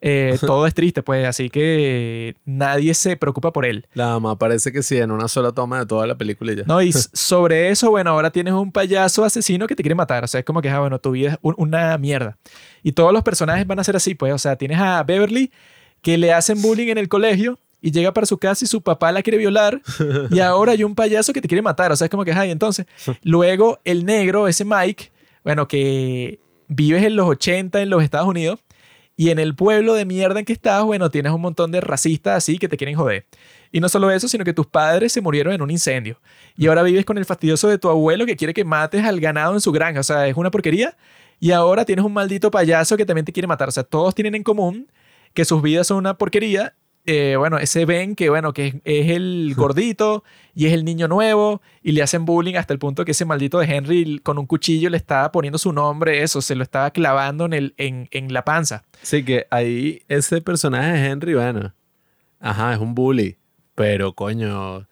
eh, 0.00 0.36
todo 0.44 0.66
es 0.66 0.74
triste, 0.74 1.02
pues, 1.04 1.24
así 1.28 1.48
que 1.48 2.34
nadie 2.44 2.92
se 2.94 3.16
preocupa 3.16 3.52
por 3.52 3.64
él. 3.64 3.86
La 3.94 4.08
mamá 4.08 4.36
parece 4.36 4.72
que 4.72 4.82
sí, 4.82 4.98
en 4.98 5.12
una 5.12 5.28
sola 5.28 5.52
toma 5.52 5.78
de 5.78 5.86
toda 5.86 6.08
la 6.08 6.16
película 6.18 6.52
y 6.52 6.56
ya. 6.56 6.64
No, 6.66 6.82
y 6.82 6.92
sobre 7.12 7.68
eso, 7.70 7.90
bueno, 7.90 8.10
ahora 8.10 8.30
tienes 8.32 8.52
un 8.54 8.72
payaso 8.72 9.24
asesino 9.24 9.68
que 9.68 9.76
te 9.76 9.84
quiere 9.84 9.94
matar. 9.94 10.24
O 10.24 10.26
sea, 10.26 10.40
es 10.40 10.44
como 10.44 10.60
que, 10.60 10.70
ah, 10.70 10.80
bueno, 10.80 10.98
tu 10.98 11.12
vida 11.12 11.30
es 11.34 11.38
un- 11.42 11.54
una 11.56 11.96
mierda. 11.98 12.36
Y 12.82 12.90
todos 12.92 13.12
los 13.12 13.22
personajes 13.22 13.64
van 13.64 13.78
a 13.78 13.84
ser 13.84 13.94
así, 13.94 14.16
pues. 14.16 14.32
O 14.32 14.38
sea, 14.38 14.56
tienes 14.56 14.80
a 14.80 15.00
Beverly 15.04 15.52
que 16.00 16.18
le 16.18 16.32
hacen 16.32 16.60
bullying 16.60 16.88
en 16.88 16.98
el 16.98 17.08
colegio 17.08 17.60
y 17.82 17.90
llega 17.90 18.14
para 18.14 18.26
su 18.26 18.38
casa 18.38 18.64
y 18.64 18.68
su 18.68 18.80
papá 18.80 19.10
la 19.10 19.22
quiere 19.22 19.36
violar. 19.36 19.82
Y 20.30 20.38
ahora 20.40 20.72
hay 20.72 20.84
un 20.84 20.94
payaso 20.94 21.32
que 21.32 21.40
te 21.40 21.48
quiere 21.48 21.62
matar. 21.62 21.90
O 21.90 21.96
sea, 21.96 22.06
es 22.06 22.10
como 22.10 22.24
que, 22.24 22.32
ay, 22.32 22.52
entonces. 22.52 22.86
Luego 23.24 23.80
el 23.84 24.06
negro, 24.06 24.46
ese 24.46 24.64
Mike, 24.64 25.10
bueno, 25.42 25.66
que 25.66 26.38
vives 26.68 27.02
en 27.02 27.16
los 27.16 27.28
80 27.28 27.82
en 27.82 27.90
los 27.90 28.04
Estados 28.04 28.28
Unidos. 28.28 28.60
Y 29.16 29.30
en 29.30 29.38
el 29.38 29.54
pueblo 29.54 29.94
de 29.94 30.06
mierda 30.06 30.38
en 30.38 30.46
que 30.46 30.54
estás, 30.54 30.84
bueno, 30.84 31.10
tienes 31.10 31.32
un 31.32 31.40
montón 31.40 31.70
de 31.70 31.80
racistas 31.80 32.36
así 32.38 32.58
que 32.58 32.68
te 32.68 32.76
quieren 32.76 32.96
joder. 32.96 33.26
Y 33.70 33.80
no 33.80 33.88
solo 33.88 34.10
eso, 34.10 34.26
sino 34.26 34.44
que 34.44 34.54
tus 34.54 34.66
padres 34.66 35.12
se 35.12 35.20
murieron 35.20 35.52
en 35.52 35.60
un 35.60 35.70
incendio. 35.70 36.20
Y 36.56 36.68
ahora 36.68 36.82
vives 36.82 37.04
con 37.04 37.18
el 37.18 37.24
fastidioso 37.24 37.68
de 37.68 37.78
tu 37.78 37.88
abuelo 37.88 38.24
que 38.26 38.36
quiere 38.36 38.54
que 38.54 38.64
mates 38.64 39.04
al 39.04 39.20
ganado 39.20 39.54
en 39.54 39.60
su 39.60 39.72
granja. 39.72 40.00
O 40.00 40.04
sea, 40.04 40.28
es 40.28 40.36
una 40.36 40.50
porquería. 40.50 40.96
Y 41.40 41.50
ahora 41.50 41.84
tienes 41.84 42.04
un 42.04 42.12
maldito 42.12 42.50
payaso 42.50 42.96
que 42.96 43.04
también 43.04 43.24
te 43.24 43.32
quiere 43.32 43.48
matar. 43.48 43.68
O 43.68 43.72
sea, 43.72 43.82
todos 43.82 44.14
tienen 44.14 44.34
en 44.34 44.44
común 44.44 44.88
que 45.34 45.44
sus 45.44 45.60
vidas 45.62 45.88
son 45.88 45.98
una 45.98 46.14
porquería. 46.16 46.74
Eh, 47.04 47.34
bueno, 47.36 47.58
ese 47.58 47.84
Ben 47.84 48.14
que, 48.14 48.30
bueno, 48.30 48.52
que 48.52 48.68
es, 48.68 48.74
es 48.84 49.10
el 49.10 49.54
gordito 49.56 50.22
y 50.54 50.66
es 50.66 50.72
el 50.72 50.84
niño 50.84 51.08
nuevo 51.08 51.60
y 51.82 51.92
le 51.92 52.02
hacen 52.02 52.24
bullying 52.24 52.54
hasta 52.54 52.72
el 52.72 52.78
punto 52.78 53.04
que 53.04 53.10
ese 53.10 53.24
maldito 53.24 53.58
de 53.58 53.66
Henry 53.66 54.20
con 54.20 54.38
un 54.38 54.46
cuchillo 54.46 54.88
le 54.88 54.96
estaba 54.96 55.32
poniendo 55.32 55.58
su 55.58 55.72
nombre, 55.72 56.22
eso, 56.22 56.40
se 56.40 56.54
lo 56.54 56.62
estaba 56.62 56.90
clavando 56.92 57.46
en, 57.46 57.54
el, 57.54 57.74
en, 57.76 58.08
en 58.12 58.32
la 58.32 58.44
panza. 58.44 58.84
Sí, 59.02 59.24
que 59.24 59.46
ahí 59.50 60.02
ese 60.08 60.40
personaje 60.40 60.92
de 60.92 61.06
Henry, 61.06 61.34
bueno, 61.34 61.74
ajá, 62.38 62.74
es 62.74 62.78
un 62.78 62.94
bully, 62.94 63.36
pero 63.74 64.12
coño, 64.12 64.86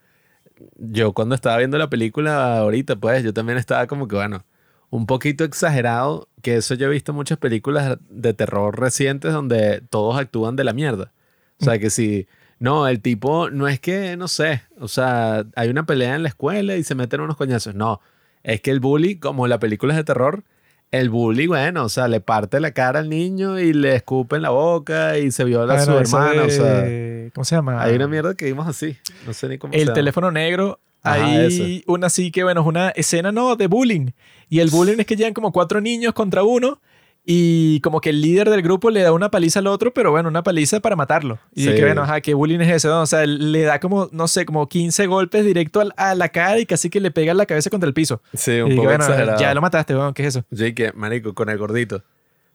yo 0.77 1.13
cuando 1.13 1.35
estaba 1.35 1.59
viendo 1.59 1.79
la 1.79 1.91
película 1.91 2.59
ahorita, 2.59 2.97
pues 2.97 3.23
yo 3.23 3.33
también 3.33 3.59
estaba 3.59 3.87
como 3.87 4.09
que, 4.09 4.17
bueno, 4.17 4.45
un 4.91 5.07
poquito 5.07 5.45
exagerado, 5.45 6.29
que 6.43 6.57
eso 6.57 6.75
yo 6.75 6.87
he 6.89 6.91
visto 6.91 7.13
muchas 7.13 7.39
películas 7.39 7.99
de 8.09 8.35
terror 8.35 8.79
recientes 8.79 9.33
donde 9.33 9.83
todos 9.91 10.19
actúan 10.19 10.57
de 10.57 10.65
la 10.65 10.73
mierda. 10.73 11.13
O 11.61 11.65
sea, 11.65 11.79
que 11.79 11.91
si, 11.91 12.27
no, 12.59 12.89
el 12.89 13.01
tipo 13.01 13.51
no 13.51 13.69
es 13.69 13.81
que, 13.81 14.17
no 14.17 14.29
sé, 14.29 14.63
o 14.79 14.89
sea, 14.89 15.45
hay 15.57 15.69
una 15.69 15.85
pelea 15.87 16.15
en 16.17 16.23
la 16.23 16.29
escuela 16.31 16.77
y 16.77 16.85
se 16.85 16.95
meten 16.95 17.21
unos 17.21 17.37
coñazos, 17.37 17.75
no, 17.75 18.01
es 18.43 18.61
que 18.61 18.71
el 18.71 18.81
bully, 18.81 19.17
como 19.17 19.47
la 19.47 19.59
película 19.59 19.93
es 19.93 19.97
de 19.99 20.05
terror, 20.05 20.43
el 20.91 21.09
bully, 21.11 21.47
bueno, 21.47 21.85
o 21.85 21.89
sea, 21.89 22.09
le 22.09 22.21
parte 22.21 22.59
la 22.59 22.73
cara 22.73 22.99
al 23.01 23.09
niño 23.09 23.59
y 23.61 23.73
le 23.73 23.95
escupe 23.95 24.37
en 24.37 24.43
la 24.43 24.51
boca 24.51 25.19
y 25.19 25.31
se 25.31 25.45
viola 25.45 25.75
a 25.75 25.81
su 25.85 25.93
Bueno, 25.93 26.01
hermana. 26.07 26.43
O 26.45 26.51
sea, 26.51 26.81
de- 26.83 27.31
¿Cómo 27.35 27.45
se 27.45 27.55
llama? 27.55 27.81
hay 27.81 27.95
una 27.95 28.09
mierda 28.09 28.35
que 28.35 28.47
vimos 28.47 28.67
así. 28.67 28.97
No 29.25 29.33
sé 29.33 29.49
ni 29.49 29.57
cómo 29.59 29.73
se 29.73 29.79
El 29.79 29.85
llama. 29.87 29.95
teléfono 29.95 30.31
negro. 30.33 30.81
Hay 31.03 31.83
una 31.87 32.09
así 32.09 32.31
que, 32.33 32.43
bueno, 32.45 32.61
es 32.63 32.67
una 32.67 32.89
escena, 32.91 33.31
no, 33.33 33.55
de 33.57 33.69
bullying. 33.69 34.09
Y 34.49 34.59
el 34.59 34.69
bullying 34.69 34.99
es 34.99 35.07
que 35.07 35.15
llegan 35.17 35.33
como 35.33 35.53
cuatro 35.53 35.81
niños 35.81 36.13
contra 36.13 36.43
uno. 36.43 36.81
Y 37.25 37.81
como 37.81 38.01
que 38.01 38.11
el 38.11 38.23
líder 38.23 38.49
del 38.49 38.63
grupo 38.63 38.91
le 38.91 39.03
da 39.03 39.13
una 39.13 39.31
paliza 39.31 39.59
al 39.61 39.67
otro, 39.67 39.93
pero 39.93 40.11
bueno, 40.11 40.29
una 40.29 40.43
paliza 40.43 40.81
para 40.81 40.97
matarlo. 40.97 41.39
Y 41.55 41.65
Sí. 41.65 41.75
que 41.75 41.83
bueno, 41.85 42.03
ajá, 42.03 42.21
¿qué 42.23 42.33
bullying 42.35 42.61
es 42.61 42.71
ese? 42.71 42.89
no? 42.89 43.03
O 43.03 43.07
sea, 43.07 43.27
le 43.27 43.63
da 43.63 43.79
como, 43.79 44.09
no 44.13 44.27
sé, 44.27 44.47
como 44.47 44.69
15 44.69 45.07
golpes 45.07 45.45
directo 45.45 45.81
al- 45.81 45.93
a 45.97 46.15
la 46.15 46.31
cara 46.31 46.59
y 46.59 46.67
casi 46.67 46.89
que 46.91 46.99
le 46.99 47.11
pega 47.11 47.35
la 47.35 47.47
cabeza 47.47 47.69
contra 47.71 47.87
el 47.87 47.95
piso. 47.95 48.23
Sí, 48.33 48.53
Y 48.53 48.61
un 48.63 48.71
que, 48.71 48.77
poco 48.77 48.89
bueno, 48.89 49.05
exagerado. 49.05 49.39
ya 49.41 49.55
lo 49.55 49.61
mataste, 49.61 49.95
weón, 49.95 50.15
¿qué 50.15 50.23
es 50.23 50.29
eso? 50.37 50.45
Sí, 50.53 50.73
que, 50.75 50.93
marico, 50.95 51.35
con 51.35 51.51
el 51.51 51.59
gordito. 51.59 52.03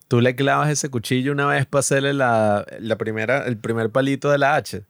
Tú 0.07 0.19
le 0.21 0.35
clavas 0.35 0.69
ese 0.69 0.89
cuchillo 0.89 1.31
una 1.31 1.45
vez 1.47 1.65
para 1.67 1.79
hacerle 1.81 2.13
la, 2.13 2.65
la 2.79 2.95
primera, 2.97 3.45
el 3.45 3.57
primer 3.57 3.91
palito 3.91 4.29
de 4.29 4.37
la 4.39 4.55
H. 4.55 4.83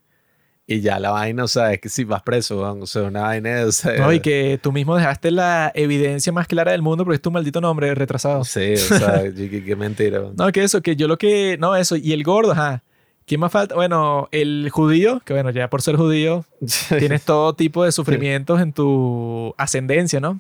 Y 0.68 0.82
ya 0.82 1.00
la 1.00 1.12
vaina, 1.12 1.44
o 1.44 1.48
sea, 1.48 1.74
es 1.74 1.80
que 1.80 1.90
si 1.90 2.06
vas 2.06 2.24
preso, 2.24 2.60
o 2.62 2.86
sea, 2.88 3.04
una 3.04 3.22
vaina, 3.22 3.66
o 3.68 3.72
sea, 3.72 3.98
No, 3.98 4.12
y 4.12 4.20
que 4.20 4.60
tú 4.62 4.72
mismo 4.72 4.96
dejaste 4.96 5.30
la 5.30 5.72
evidencia 5.76 6.34
más 6.34 6.48
clara 6.48 6.72
del 6.72 6.82
mundo 6.82 7.04
porque 7.04 7.16
es 7.18 7.22
tu 7.22 7.30
maldito 7.30 7.62
nombre 7.62 7.94
retrasado. 7.94 8.44
Sí, 8.44 8.74
o 8.74 8.78
sea, 8.78 9.24
que 9.32 9.76
mentira. 9.76 10.24
No, 10.36 10.52
que 10.52 10.64
eso, 10.64 10.82
que 10.82 10.96
yo 10.96 11.08
lo 11.08 11.20
que. 11.20 11.58
No, 11.60 11.76
eso. 11.76 11.96
Y 11.96 12.14
el 12.14 12.24
gordo, 12.24 12.54
ajá. 12.54 12.82
¿Quién 13.28 13.42
más 13.42 13.52
falta? 13.52 13.76
Bueno, 13.76 14.28
el 14.32 14.70
judío, 14.72 15.22
que 15.24 15.34
bueno, 15.34 15.52
ya 15.52 15.68
por 15.70 15.84
ser 15.84 15.98
judío, 15.98 16.46
tienes 17.00 17.24
todo 17.24 17.54
tipo 17.54 17.84
de 17.84 17.92
sufrimientos 17.92 18.60
en 18.60 18.74
tu 18.74 19.54
ascendencia, 19.58 20.20
¿no? 20.20 20.40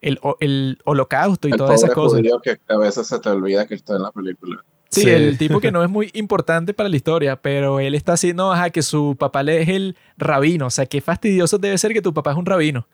El, 0.00 0.18
el 0.40 0.78
holocausto 0.84 1.48
y 1.48 1.52
el 1.52 1.56
todas 1.56 1.82
esas 1.82 1.94
cosas. 1.94 2.18
judío 2.18 2.40
que 2.40 2.58
a 2.68 2.76
veces 2.78 3.06
se 3.06 3.18
te 3.20 3.28
olvida 3.28 3.66
que 3.66 3.74
está 3.74 3.94
en 3.94 4.02
la 4.02 4.10
película. 4.10 4.64
Sí, 4.88 5.02
Sí. 5.02 5.10
el 5.10 5.36
tipo 5.36 5.60
que 5.60 5.72
no 5.72 5.82
es 5.84 5.90
muy 5.90 6.10
importante 6.14 6.72
para 6.74 6.88
la 6.88 6.96
historia, 6.96 7.36
pero 7.36 7.80
él 7.80 7.94
está 7.94 8.12
haciendo, 8.14 8.52
ajá, 8.52 8.70
que 8.70 8.82
su 8.82 9.16
papá 9.18 9.42
le 9.42 9.62
es 9.62 9.68
el 9.68 9.96
rabino. 10.16 10.66
O 10.66 10.70
sea, 10.70 10.86
qué 10.86 11.00
fastidioso 11.00 11.58
debe 11.58 11.76
ser 11.78 11.92
que 11.92 12.02
tu 12.02 12.14
papá 12.14 12.30
es 12.32 12.36
un 12.36 12.46
rabino. 12.46 12.86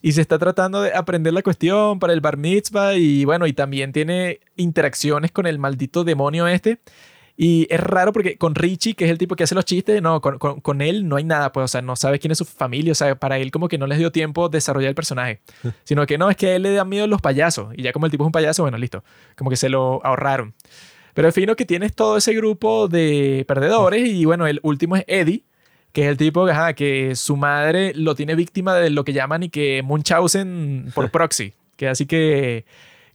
Y 0.00 0.12
se 0.12 0.20
está 0.20 0.38
tratando 0.38 0.80
de 0.82 0.94
aprender 0.94 1.32
la 1.32 1.42
cuestión 1.42 1.98
para 1.98 2.12
el 2.12 2.20
bar 2.20 2.36
mitzvah 2.36 2.94
y 2.94 3.24
bueno, 3.24 3.46
y 3.46 3.52
también 3.52 3.92
tiene 3.92 4.40
interacciones 4.56 5.32
con 5.32 5.46
el 5.46 5.58
maldito 5.58 6.04
demonio 6.04 6.46
este. 6.46 6.78
Y 7.36 7.66
es 7.68 7.80
raro 7.80 8.12
porque 8.12 8.38
con 8.38 8.54
Richie, 8.54 8.94
que 8.94 9.04
es 9.06 9.10
el 9.10 9.18
tipo 9.18 9.34
que 9.34 9.42
hace 9.42 9.56
los 9.56 9.64
chistes, 9.64 10.00
no, 10.00 10.20
con, 10.20 10.38
con- 10.38 10.60
con 10.60 10.80
él 10.80 11.08
no 11.08 11.16
hay 11.16 11.24
nada, 11.24 11.50
pues, 11.50 11.64
o 11.64 11.68
sea, 11.68 11.82
no 11.82 11.96
sabe 11.96 12.20
quién 12.20 12.30
es 12.30 12.38
su 12.38 12.44
familia, 12.44 12.92
o 12.92 12.94
sea, 12.94 13.16
para 13.16 13.38
él 13.38 13.50
como 13.50 13.66
que 13.66 13.76
no 13.76 13.88
les 13.88 13.98
dio 13.98 14.12
tiempo 14.12 14.48
desarrollar 14.48 14.90
el 14.90 14.94
personaje, 14.94 15.40
sino 15.82 16.06
que 16.06 16.16
no, 16.16 16.30
es 16.30 16.36
que 16.36 16.46
a 16.46 16.54
él 16.54 16.62
le 16.62 16.72
dan 16.72 16.88
miedo 16.88 17.08
los 17.08 17.20
payasos, 17.20 17.74
y 17.76 17.82
ya 17.82 17.92
como 17.92 18.06
el 18.06 18.12
tipo 18.12 18.22
es 18.22 18.26
un 18.26 18.32
payaso, 18.32 18.62
bueno, 18.62 18.78
listo, 18.78 19.02
como 19.36 19.50
que 19.50 19.56
se 19.56 19.68
lo 19.68 20.00
ahorraron. 20.06 20.54
Pero 21.14 21.28
es 21.28 21.34
fino 21.34 21.56
que 21.56 21.64
tienes 21.64 21.94
todo 21.94 22.16
ese 22.16 22.34
grupo 22.34 22.88
de 22.88 23.44
perdedores, 23.48 24.08
y 24.08 24.24
bueno, 24.24 24.46
el 24.46 24.60
último 24.62 24.96
es 24.96 25.04
Eddie, 25.06 25.44
que 25.92 26.02
es 26.02 26.08
el 26.08 26.16
tipo 26.16 26.46
ajá, 26.46 26.74
que 26.74 27.14
su 27.14 27.36
madre 27.36 27.92
lo 27.94 28.14
tiene 28.14 28.34
víctima 28.34 28.74
de 28.74 28.90
lo 28.90 29.04
que 29.04 29.12
llaman 29.12 29.44
y 29.44 29.48
que 29.48 29.82
Munchausen 29.84 30.90
por 30.94 31.10
proxy, 31.12 31.54
que 31.76 31.88
así 31.88 32.04
que 32.06 32.64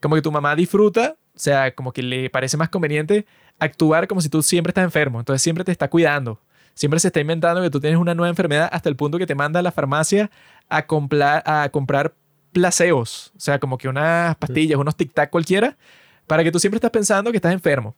como 0.01 0.15
que 0.15 0.21
tu 0.21 0.31
mamá 0.31 0.55
disfruta, 0.55 1.17
o 1.35 1.39
sea, 1.39 1.75
como 1.75 1.91
que 1.91 2.01
le 2.01 2.29
parece 2.29 2.55
más 2.57 2.69
conveniente 2.69 3.25
actuar 3.59 4.07
como 4.07 4.21
si 4.21 4.29
tú 4.29 4.41
siempre 4.41 4.71
estás 4.71 4.85
enfermo, 4.85 5.19
entonces 5.19 5.41
siempre 5.41 5.63
te 5.65 5.71
está 5.71 5.89
cuidando. 5.89 6.39
Siempre 6.73 7.01
se 7.01 7.07
está 7.07 7.19
inventando 7.19 7.61
que 7.61 7.69
tú 7.69 7.81
tienes 7.81 7.99
una 7.99 8.15
nueva 8.15 8.29
enfermedad 8.29 8.69
hasta 8.71 8.87
el 8.87 8.95
punto 8.95 9.17
que 9.17 9.25
te 9.25 9.35
manda 9.35 9.59
a 9.59 9.63
la 9.63 9.73
farmacia 9.73 10.31
a, 10.69 10.87
compla- 10.87 11.43
a 11.45 11.67
comprar 11.69 12.13
placeos, 12.53 13.33
o 13.35 13.39
sea, 13.39 13.59
como 13.59 13.77
que 13.77 13.89
unas 13.89 14.35
pastillas, 14.37 14.79
unos 14.79 14.95
tic-tac 14.97 15.29
cualquiera, 15.29 15.77
para 16.29 16.43
que 16.43 16.51
tú 16.51 16.59
siempre 16.59 16.77
estás 16.77 16.91
pensando 16.91 17.31
que 17.31 17.37
estás 17.37 17.51
enfermo. 17.51 17.95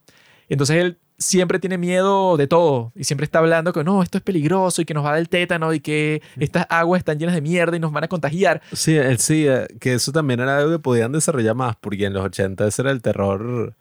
Entonces 0.47 0.77
él 0.77 0.97
siempre 1.17 1.59
tiene 1.59 1.77
miedo 1.77 2.37
de 2.37 2.47
todo 2.47 2.93
y 2.95 3.03
siempre 3.03 3.25
está 3.25 3.39
hablando 3.39 3.73
que 3.73 3.83
no, 3.83 4.01
esto 4.01 4.17
es 4.17 4.23
peligroso 4.23 4.81
y 4.81 4.85
que 4.85 4.93
nos 4.93 5.03
va 5.03 5.09
a 5.09 5.11
dar 5.11 5.19
el 5.19 5.27
tétano 5.27 5.73
y 5.73 5.81
que 5.81 6.21
estas 6.39 6.65
aguas 6.69 6.99
están 6.99 7.19
llenas 7.19 7.35
de 7.35 7.41
mierda 7.41 7.75
y 7.75 7.81
nos 7.81 7.91
van 7.91 8.05
a 8.05 8.07
contagiar. 8.07 8.61
Sí, 8.71 8.95
él 8.95 9.19
sí, 9.19 9.45
eh, 9.47 9.67
que 9.81 9.93
eso 9.93 10.13
también 10.13 10.39
era 10.39 10.57
algo 10.57 10.71
que 10.71 10.79
podían 10.79 11.11
desarrollar 11.11 11.55
más, 11.55 11.75
porque 11.75 12.05
en 12.05 12.13
los 12.13 12.23
80 12.23 12.65
ese 12.67 12.81
era 12.81 12.91
el 12.91 13.01
terror. 13.01 13.75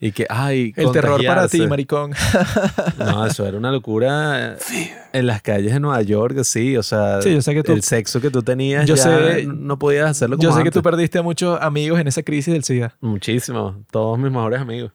Y 0.00 0.12
que, 0.12 0.26
ay, 0.28 0.72
El 0.76 0.92
terror 0.92 1.24
para 1.24 1.48
ti, 1.48 1.66
maricón. 1.66 2.12
No, 2.98 3.24
eso 3.26 3.46
era 3.46 3.56
una 3.56 3.70
locura 3.72 4.54
eh, 4.54 4.92
en 5.12 5.26
las 5.26 5.40
calles 5.42 5.72
de 5.72 5.80
Nueva 5.80 6.02
York, 6.02 6.42
sí, 6.44 6.76
o 6.76 6.82
sea, 6.82 7.22
Sí, 7.22 7.32
yo 7.32 7.40
sé 7.42 7.54
que 7.54 7.62
tú- 7.62 7.72
el 7.72 7.82
sexo 7.82 8.20
que 8.20 8.30
tú 8.30 8.42
tenías 8.42 8.86
Yo 8.86 8.94
ya 8.96 9.02
sé- 9.02 9.46
no 9.46 9.78
podías 9.78 10.10
hacerlo 10.10 10.36
como 10.36 10.48
Yo 10.48 10.54
sé 10.56 10.62
que 10.62 10.70
tú 10.70 10.80
antes. 10.80 10.90
perdiste 10.90 11.18
a 11.18 11.22
muchos 11.22 11.58
amigos 11.60 11.98
en 12.00 12.08
esa 12.08 12.22
crisis 12.22 12.52
del 12.52 12.64
SIDA. 12.64 12.94
Muchísimo, 13.00 13.82
todos 13.90 14.18
mis 14.18 14.30
mejores 14.30 14.60
amigos. 14.60 14.92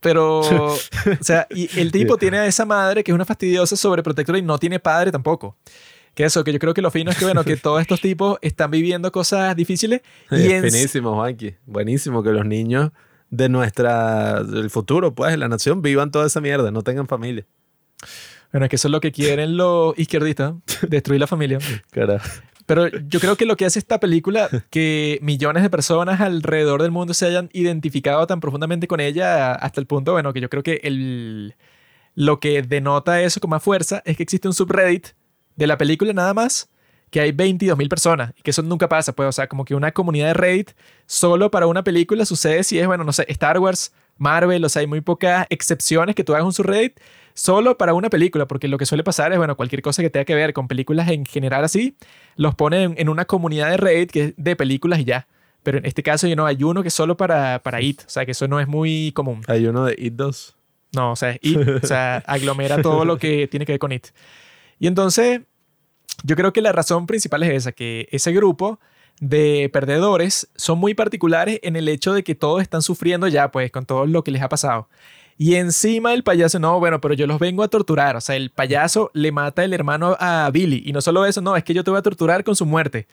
Pero, 0.00 0.40
o 0.40 0.76
sea, 1.20 1.46
y 1.50 1.68
el 1.80 1.90
tipo 1.90 2.16
tiene 2.16 2.38
a 2.38 2.46
esa 2.46 2.64
madre 2.64 3.02
que 3.02 3.10
es 3.10 3.14
una 3.14 3.24
fastidiosa 3.24 3.76
sobreprotectora 3.76 4.38
y 4.38 4.42
no 4.42 4.58
tiene 4.58 4.78
padre 4.78 5.10
tampoco. 5.10 5.56
Que 6.14 6.24
eso, 6.24 6.42
que 6.44 6.52
yo 6.52 6.58
creo 6.58 6.74
que 6.74 6.82
lo 6.82 6.90
fino 6.90 7.10
es 7.10 7.16
que, 7.16 7.24
bueno, 7.24 7.44
que 7.44 7.56
todos 7.56 7.80
estos 7.80 8.00
tipos 8.00 8.38
están 8.42 8.70
viviendo 8.70 9.10
cosas 9.12 9.54
difíciles 9.54 10.00
y 10.30 10.50
en, 10.50 10.64
Finísimo, 10.64 11.14
Juanqui. 11.14 11.54
Buenísimo 11.66 12.22
que 12.22 12.30
los 12.30 12.44
niños 12.44 12.90
de 13.30 13.48
nuestra, 13.48 14.42
del 14.42 14.70
futuro, 14.70 15.14
pues, 15.14 15.32
de 15.32 15.36
la 15.36 15.48
nación, 15.48 15.82
vivan 15.82 16.10
toda 16.10 16.26
esa 16.26 16.40
mierda, 16.40 16.70
no 16.70 16.82
tengan 16.82 17.06
familia. 17.06 17.46
Bueno, 18.52 18.64
es 18.64 18.70
que 18.70 18.76
eso 18.76 18.88
es 18.88 18.92
lo 18.92 19.00
que 19.00 19.12
quieren 19.12 19.56
los 19.56 19.98
izquierdistas, 19.98 20.54
destruir 20.88 21.20
la 21.20 21.26
familia. 21.26 21.58
Carajo. 21.90 22.26
Pero 22.68 22.88
yo 22.88 23.18
creo 23.18 23.36
que 23.36 23.46
lo 23.46 23.56
que 23.56 23.64
hace 23.64 23.78
esta 23.78 23.98
película, 23.98 24.50
que 24.68 25.18
millones 25.22 25.62
de 25.62 25.70
personas 25.70 26.20
alrededor 26.20 26.82
del 26.82 26.90
mundo 26.90 27.14
se 27.14 27.24
hayan 27.24 27.48
identificado 27.54 28.26
tan 28.26 28.40
profundamente 28.40 28.86
con 28.86 29.00
ella 29.00 29.52
hasta 29.52 29.80
el 29.80 29.86
punto, 29.86 30.12
bueno, 30.12 30.34
que 30.34 30.42
yo 30.42 30.50
creo 30.50 30.62
que 30.62 30.80
el, 30.82 31.54
lo 32.14 32.40
que 32.40 32.60
denota 32.60 33.22
eso 33.22 33.40
con 33.40 33.48
más 33.48 33.62
fuerza 33.62 34.02
es 34.04 34.18
que 34.18 34.22
existe 34.22 34.48
un 34.48 34.52
subreddit 34.52 35.08
de 35.56 35.66
la 35.66 35.78
película 35.78 36.12
nada 36.12 36.34
más, 36.34 36.68
que 37.10 37.20
hay 37.20 37.32
22 37.32 37.76
mil 37.76 37.88
personas 37.88 38.32
y 38.36 38.42
que 38.42 38.50
eso 38.50 38.62
nunca 38.62 38.88
pasa, 38.88 39.12
pues, 39.12 39.28
o 39.28 39.32
sea, 39.32 39.48
como 39.48 39.64
que 39.64 39.74
una 39.74 39.92
comunidad 39.92 40.28
de 40.28 40.34
Reddit 40.34 40.70
solo 41.06 41.50
para 41.50 41.66
una 41.66 41.82
película 41.84 42.24
sucede 42.24 42.64
si 42.64 42.78
es, 42.78 42.86
bueno, 42.86 43.04
no 43.04 43.12
sé, 43.12 43.24
Star 43.28 43.58
Wars, 43.58 43.92
Marvel, 44.18 44.64
o 44.64 44.68
sea, 44.68 44.80
hay 44.80 44.86
muy 44.86 45.00
pocas 45.00 45.46
excepciones 45.48 46.14
que 46.14 46.24
tú 46.24 46.34
hagas 46.34 46.44
un 46.44 46.52
subreddit 46.52 46.98
solo 47.34 47.78
para 47.78 47.94
una 47.94 48.10
película, 48.10 48.46
porque 48.48 48.66
lo 48.66 48.78
que 48.78 48.86
suele 48.86 49.04
pasar 49.04 49.32
es, 49.32 49.38
bueno, 49.38 49.56
cualquier 49.56 49.80
cosa 49.80 50.02
que 50.02 50.10
tenga 50.10 50.24
que 50.24 50.34
ver 50.34 50.52
con 50.52 50.66
películas 50.66 51.08
en 51.08 51.24
general 51.24 51.64
así, 51.64 51.96
los 52.36 52.54
ponen 52.54 52.94
en 52.98 53.08
una 53.08 53.24
comunidad 53.24 53.70
de 53.70 53.76
Reddit 53.76 54.10
que 54.10 54.24
es 54.24 54.34
de 54.36 54.56
películas 54.56 54.98
y 54.98 55.04
ya. 55.04 55.28
Pero 55.62 55.78
en 55.78 55.86
este 55.86 56.02
caso, 56.02 56.26
yo 56.26 56.36
no, 56.36 56.46
hay 56.46 56.62
uno 56.62 56.82
que 56.82 56.88
es 56.88 56.94
solo 56.94 57.16
para, 57.16 57.62
para 57.62 57.80
IT, 57.80 58.02
o 58.06 58.08
sea, 58.10 58.24
que 58.24 58.32
eso 58.32 58.48
no 58.48 58.60
es 58.60 58.66
muy 58.66 59.12
común. 59.12 59.42
Hay 59.46 59.66
uno 59.66 59.84
de 59.84 59.94
It 59.98 60.14
2. 60.14 60.56
No, 60.94 61.12
o 61.12 61.16
sea, 61.16 61.30
es 61.30 61.38
IT, 61.42 61.68
o 61.84 61.86
sea, 61.86 62.16
aglomera 62.26 62.82
todo 62.82 63.04
lo 63.04 63.18
que 63.18 63.46
tiene 63.48 63.66
que 63.66 63.72
ver 63.72 63.78
con 63.78 63.92
IT. 63.92 64.08
Y 64.78 64.86
entonces, 64.86 65.42
yo 66.22 66.36
creo 66.36 66.52
que 66.52 66.60
la 66.60 66.72
razón 66.72 67.06
principal 67.06 67.42
es 67.42 67.50
esa, 67.50 67.72
que 67.72 68.08
ese 68.10 68.32
grupo 68.32 68.78
de 69.20 69.68
perdedores 69.72 70.48
son 70.56 70.78
muy 70.78 70.94
particulares 70.94 71.60
en 71.62 71.76
el 71.76 71.88
hecho 71.88 72.12
de 72.12 72.22
que 72.22 72.34
todos 72.34 72.62
están 72.62 72.82
sufriendo 72.82 73.28
ya, 73.28 73.50
pues, 73.50 73.70
con 73.70 73.86
todo 73.86 74.06
lo 74.06 74.22
que 74.24 74.30
les 74.30 74.42
ha 74.42 74.48
pasado. 74.48 74.88
Y 75.40 75.54
encima 75.54 76.14
el 76.14 76.24
payaso, 76.24 76.58
no, 76.58 76.80
bueno, 76.80 77.00
pero 77.00 77.14
yo 77.14 77.26
los 77.28 77.38
vengo 77.38 77.62
a 77.62 77.68
torturar. 77.68 78.16
O 78.16 78.20
sea, 78.20 78.34
el 78.34 78.50
payaso 78.50 79.10
le 79.14 79.30
mata 79.30 79.62
el 79.62 79.72
hermano 79.72 80.16
a 80.18 80.50
Billy. 80.52 80.82
Y 80.84 80.92
no 80.92 81.00
solo 81.00 81.24
eso, 81.26 81.40
no, 81.40 81.56
es 81.56 81.62
que 81.62 81.74
yo 81.74 81.84
te 81.84 81.90
voy 81.90 81.98
a 81.98 82.02
torturar 82.02 82.42
con 82.42 82.56
su 82.56 82.66
muerte. 82.66 83.06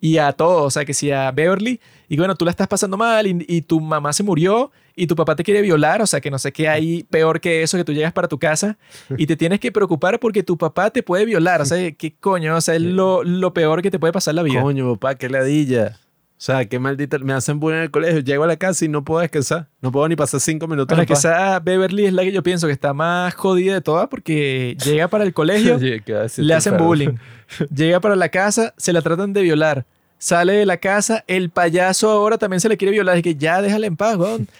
Y 0.00 0.18
a 0.18 0.32
todos, 0.32 0.62
o 0.62 0.70
sea, 0.70 0.84
que 0.84 0.94
si 0.94 1.10
a 1.10 1.30
Beverly, 1.32 1.80
y 2.08 2.16
bueno, 2.16 2.36
tú 2.36 2.44
la 2.44 2.52
estás 2.52 2.68
pasando 2.68 2.96
mal 2.96 3.26
y, 3.26 3.44
y 3.48 3.62
tu 3.62 3.80
mamá 3.80 4.12
se 4.12 4.22
murió 4.22 4.70
y 4.94 5.06
tu 5.06 5.16
papá 5.16 5.36
te 5.36 5.42
quiere 5.42 5.62
violar, 5.62 6.02
o 6.02 6.06
sea, 6.06 6.20
que 6.20 6.30
no 6.30 6.38
sé 6.38 6.52
qué 6.52 6.68
hay 6.68 7.04
peor 7.04 7.40
que 7.40 7.62
eso, 7.62 7.76
que 7.76 7.84
tú 7.84 7.92
llegas 7.92 8.12
para 8.12 8.28
tu 8.28 8.38
casa 8.38 8.78
y 9.16 9.26
te 9.26 9.36
tienes 9.36 9.60
que 9.60 9.72
preocupar 9.72 10.20
porque 10.20 10.42
tu 10.42 10.58
papá 10.58 10.90
te 10.90 11.02
puede 11.02 11.24
violar. 11.24 11.60
O 11.60 11.64
sea, 11.64 11.90
¿qué 11.96 12.14
coño? 12.18 12.56
O 12.56 12.60
sea, 12.60 12.74
es 12.74 12.82
lo, 12.82 13.22
lo 13.24 13.54
peor 13.54 13.82
que 13.82 13.90
te 13.90 13.98
puede 13.98 14.12
pasar 14.12 14.32
en 14.32 14.36
la 14.36 14.42
vida. 14.42 14.62
Coño, 14.62 14.92
papá, 14.94 15.14
qué 15.14 15.28
ladilla. 15.28 15.98
O 16.42 16.44
sea, 16.44 16.64
qué 16.64 16.80
maldita. 16.80 17.18
Me 17.20 17.34
hacen 17.34 17.60
bullying 17.60 17.76
en 17.76 17.82
el 17.84 17.90
colegio. 17.92 18.18
Llego 18.18 18.42
a 18.42 18.48
la 18.48 18.56
casa 18.56 18.84
y 18.84 18.88
no 18.88 19.04
puedo 19.04 19.20
descansar. 19.20 19.68
No 19.80 19.92
puedo 19.92 20.08
ni 20.08 20.16
pasar 20.16 20.40
cinco 20.40 20.66
minutos. 20.66 20.96
Bueno, 20.96 21.14
esa 21.14 21.60
Beverly 21.60 22.06
es 22.06 22.12
la 22.12 22.24
que 22.24 22.32
yo 22.32 22.42
pienso 22.42 22.66
que 22.66 22.72
está 22.72 22.92
más 22.92 23.32
jodida 23.34 23.74
de 23.74 23.80
todas 23.80 24.08
porque 24.08 24.76
llega 24.84 25.06
para 25.06 25.22
el 25.22 25.32
colegio, 25.34 25.76
Oye, 25.76 26.02
¿qué 26.04 26.14
va 26.14 26.18
a 26.18 26.22
decir 26.22 26.44
le 26.44 26.54
hacen 26.54 26.76
bullying. 26.78 27.14
Llega 27.72 28.00
para 28.00 28.16
la 28.16 28.28
casa, 28.28 28.74
se 28.76 28.92
la 28.92 29.02
tratan 29.02 29.32
de 29.32 29.42
violar. 29.42 29.86
Sale 30.24 30.52
de 30.52 30.66
la 30.66 30.76
casa, 30.76 31.24
el 31.26 31.50
payaso 31.50 32.08
ahora 32.08 32.38
también 32.38 32.60
se 32.60 32.68
le 32.68 32.76
quiere 32.76 32.92
violar. 32.92 33.18
Y 33.18 33.22
que 33.22 33.34
ya 33.34 33.60
déjala 33.60 33.88
en 33.88 33.96
paz, 33.96 34.16
weón. 34.16 34.48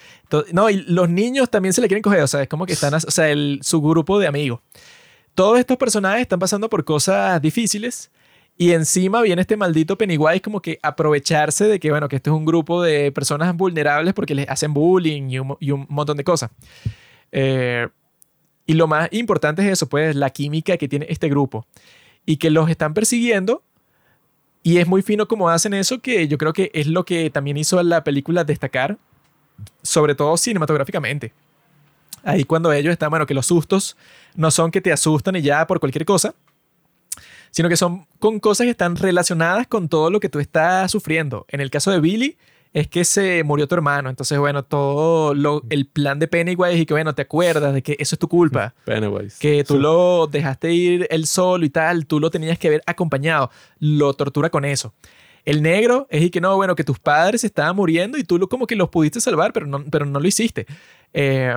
No, 0.51 0.69
y 0.69 0.77
los 0.87 1.09
niños 1.09 1.49
también 1.49 1.71
se 1.73 1.79
le 1.81 1.87
quieren 1.87 2.01
coger. 2.01 2.19
O 2.21 2.27
sea, 2.27 2.41
es 2.41 2.49
como 2.49 2.65
que 2.65 2.73
están, 2.73 2.93
o 2.95 2.99
sea, 2.99 3.29
el, 3.29 3.59
su 3.61 3.79
grupo 3.81 4.17
de 4.19 4.25
amigos. 4.27 4.59
Todos 5.35 5.57
estos 5.59 5.77
personajes 5.77 6.21
están 6.23 6.39
pasando 6.39 6.69
por 6.69 6.83
cosas 6.83 7.39
difíciles. 7.41 8.11
Y 8.57 8.71
encima 8.71 9.21
viene 9.21 9.41
este 9.43 9.55
maldito 9.55 9.97
Pennywise 9.97 10.41
como 10.41 10.59
que 10.61 10.79
aprovecharse 10.83 11.65
de 11.65 11.79
que, 11.79 11.91
bueno, 11.91 12.09
que 12.09 12.15
este 12.17 12.29
es 12.29 12.35
un 12.35 12.45
grupo 12.45 12.81
de 12.81 13.11
personas 13.13 13.55
vulnerables 13.55 14.13
porque 14.13 14.35
les 14.35 14.49
hacen 14.49 14.73
bullying 14.73 15.29
y 15.29 15.39
un, 15.39 15.47
mo- 15.47 15.57
y 15.61 15.71
un 15.71 15.85
montón 15.87 16.17
de 16.17 16.23
cosas. 16.25 16.49
Eh, 17.31 17.87
y 18.65 18.73
lo 18.73 18.87
más 18.87 19.09
importante 19.13 19.61
es 19.63 19.71
eso, 19.71 19.87
pues, 19.87 20.15
la 20.15 20.29
química 20.31 20.77
que 20.77 20.87
tiene 20.87 21.05
este 21.09 21.29
grupo. 21.29 21.67
Y 22.25 22.37
que 22.37 22.49
los 22.49 22.69
están 22.69 22.93
persiguiendo. 22.93 23.63
Y 24.63 24.77
es 24.77 24.87
muy 24.87 25.01
fino 25.01 25.27
como 25.27 25.49
hacen 25.49 25.73
eso, 25.73 25.99
que 25.99 26.27
yo 26.27 26.37
creo 26.37 26.53
que 26.53 26.71
es 26.73 26.87
lo 26.87 27.03
que 27.03 27.29
también 27.29 27.57
hizo 27.57 27.77
a 27.79 27.83
la 27.83 28.03
película 28.03 28.45
destacar, 28.45 28.97
sobre 29.81 30.15
todo 30.15 30.37
cinematográficamente. 30.37 31.33
Ahí 32.23 32.45
cuando 32.45 32.71
ellos 32.71 32.93
están, 32.93 33.09
bueno, 33.09 33.25
que 33.25 33.33
los 33.33 33.45
sustos 33.45 33.97
no 34.35 34.49
son 34.49 34.71
que 34.71 34.79
te 34.79 34.93
asustan 34.93 35.35
y 35.35 35.41
ya 35.41 35.67
por 35.67 35.81
cualquier 35.81 36.05
cosa, 36.05 36.33
sino 37.51 37.67
que 37.67 37.75
son 37.75 38.07
con 38.19 38.39
cosas 38.39 38.65
que 38.65 38.71
están 38.71 38.95
relacionadas 38.95 39.67
con 39.67 39.89
todo 39.89 40.09
lo 40.09 40.21
que 40.21 40.29
tú 40.29 40.39
estás 40.39 40.89
sufriendo. 40.89 41.45
En 41.49 41.59
el 41.59 41.69
caso 41.69 41.91
de 41.91 41.99
Billy, 41.99 42.37
es 42.73 42.87
que 42.87 43.05
se 43.05 43.43
murió 43.43 43.67
tu 43.67 43.75
hermano. 43.75 44.09
Entonces, 44.09 44.37
bueno, 44.39 44.63
todo 44.63 45.33
lo- 45.35 45.61
el 45.69 45.85
plan 45.85 46.17
de 46.19 46.27
Pennywise 46.27 46.77
y 46.79 46.85
que, 46.85 46.93
bueno, 46.93 47.13
te 47.15 47.21
acuerdas 47.21 47.73
de 47.73 47.81
que 47.83 47.95
eso 47.99 48.15
es 48.15 48.19
tu 48.19 48.27
culpa. 48.27 48.73
Pennywise. 48.85 49.37
Que 49.39 49.63
tú 49.63 49.77
lo 49.79 50.27
dejaste 50.27 50.73
ir 50.73 51.07
él 51.09 51.27
solo 51.27 51.65
y 51.65 51.69
tal, 51.69 52.05
tú 52.07 52.19
lo 52.19 52.29
tenías 52.31 52.57
que 52.57 52.67
haber 52.67 52.81
acompañado. 52.85 53.51
Lo 53.79 54.13
tortura 54.13 54.49
con 54.49 54.65
eso. 54.65 54.93
El 55.45 55.61
negro 55.61 56.07
es 56.09 56.23
y 56.23 56.29
que 56.29 56.39
no, 56.41 56.55
bueno, 56.55 56.73
que 56.75 56.83
tus 56.85 56.99
padres 56.99 57.43
estaban 57.43 57.75
muriendo 57.75 58.17
y 58.17 58.23
tú 58.23 58.37
lo, 58.39 58.47
como 58.47 58.65
que 58.65 58.75
los 58.77 58.89
pudiste 58.89 59.19
salvar, 59.21 59.51
pero 59.53 59.65
no, 59.67 59.83
pero 59.91 60.05
no 60.05 60.19
lo 60.19 60.27
hiciste. 60.27 60.65
Eh, 61.13 61.53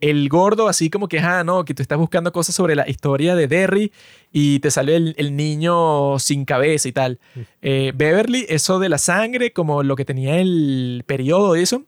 el 0.00 0.28
gordo, 0.28 0.68
así 0.68 0.90
como 0.90 1.08
que, 1.08 1.18
ah, 1.18 1.42
no, 1.44 1.64
que 1.64 1.74
tú 1.74 1.82
estás 1.82 1.98
buscando 1.98 2.32
cosas 2.32 2.54
sobre 2.54 2.76
la 2.76 2.88
historia 2.88 3.34
de 3.34 3.48
Derry 3.48 3.92
y 4.32 4.60
te 4.60 4.70
sale 4.70 4.96
el, 4.96 5.14
el 5.18 5.34
niño 5.34 6.18
sin 6.18 6.44
cabeza 6.44 6.88
y 6.88 6.92
tal. 6.92 7.18
Eh, 7.62 7.92
Beverly, 7.94 8.46
eso 8.48 8.78
de 8.78 8.88
la 8.88 8.98
sangre, 8.98 9.52
como 9.52 9.82
lo 9.82 9.96
que 9.96 10.04
tenía 10.04 10.38
el 10.38 11.02
periodo 11.06 11.56
y 11.56 11.62
eso. 11.62 11.84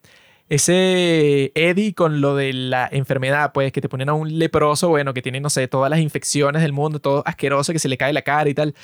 Ese 0.48 1.52
Eddie 1.54 1.94
con 1.94 2.20
lo 2.20 2.34
de 2.34 2.52
la 2.52 2.88
enfermedad, 2.90 3.52
pues 3.52 3.70
que 3.70 3.80
te 3.80 3.88
ponen 3.88 4.08
a 4.08 4.14
un 4.14 4.36
leproso, 4.36 4.88
bueno, 4.88 5.14
que 5.14 5.22
tiene, 5.22 5.38
no 5.38 5.48
sé, 5.48 5.68
todas 5.68 5.88
las 5.88 6.00
infecciones 6.00 6.62
del 6.62 6.72
mundo, 6.72 6.98
todo 6.98 7.22
asqueroso, 7.24 7.72
que 7.72 7.78
se 7.78 7.88
le 7.88 7.96
cae 7.96 8.12
la 8.12 8.22
cara 8.22 8.50
y 8.50 8.54
tal. 8.54 8.74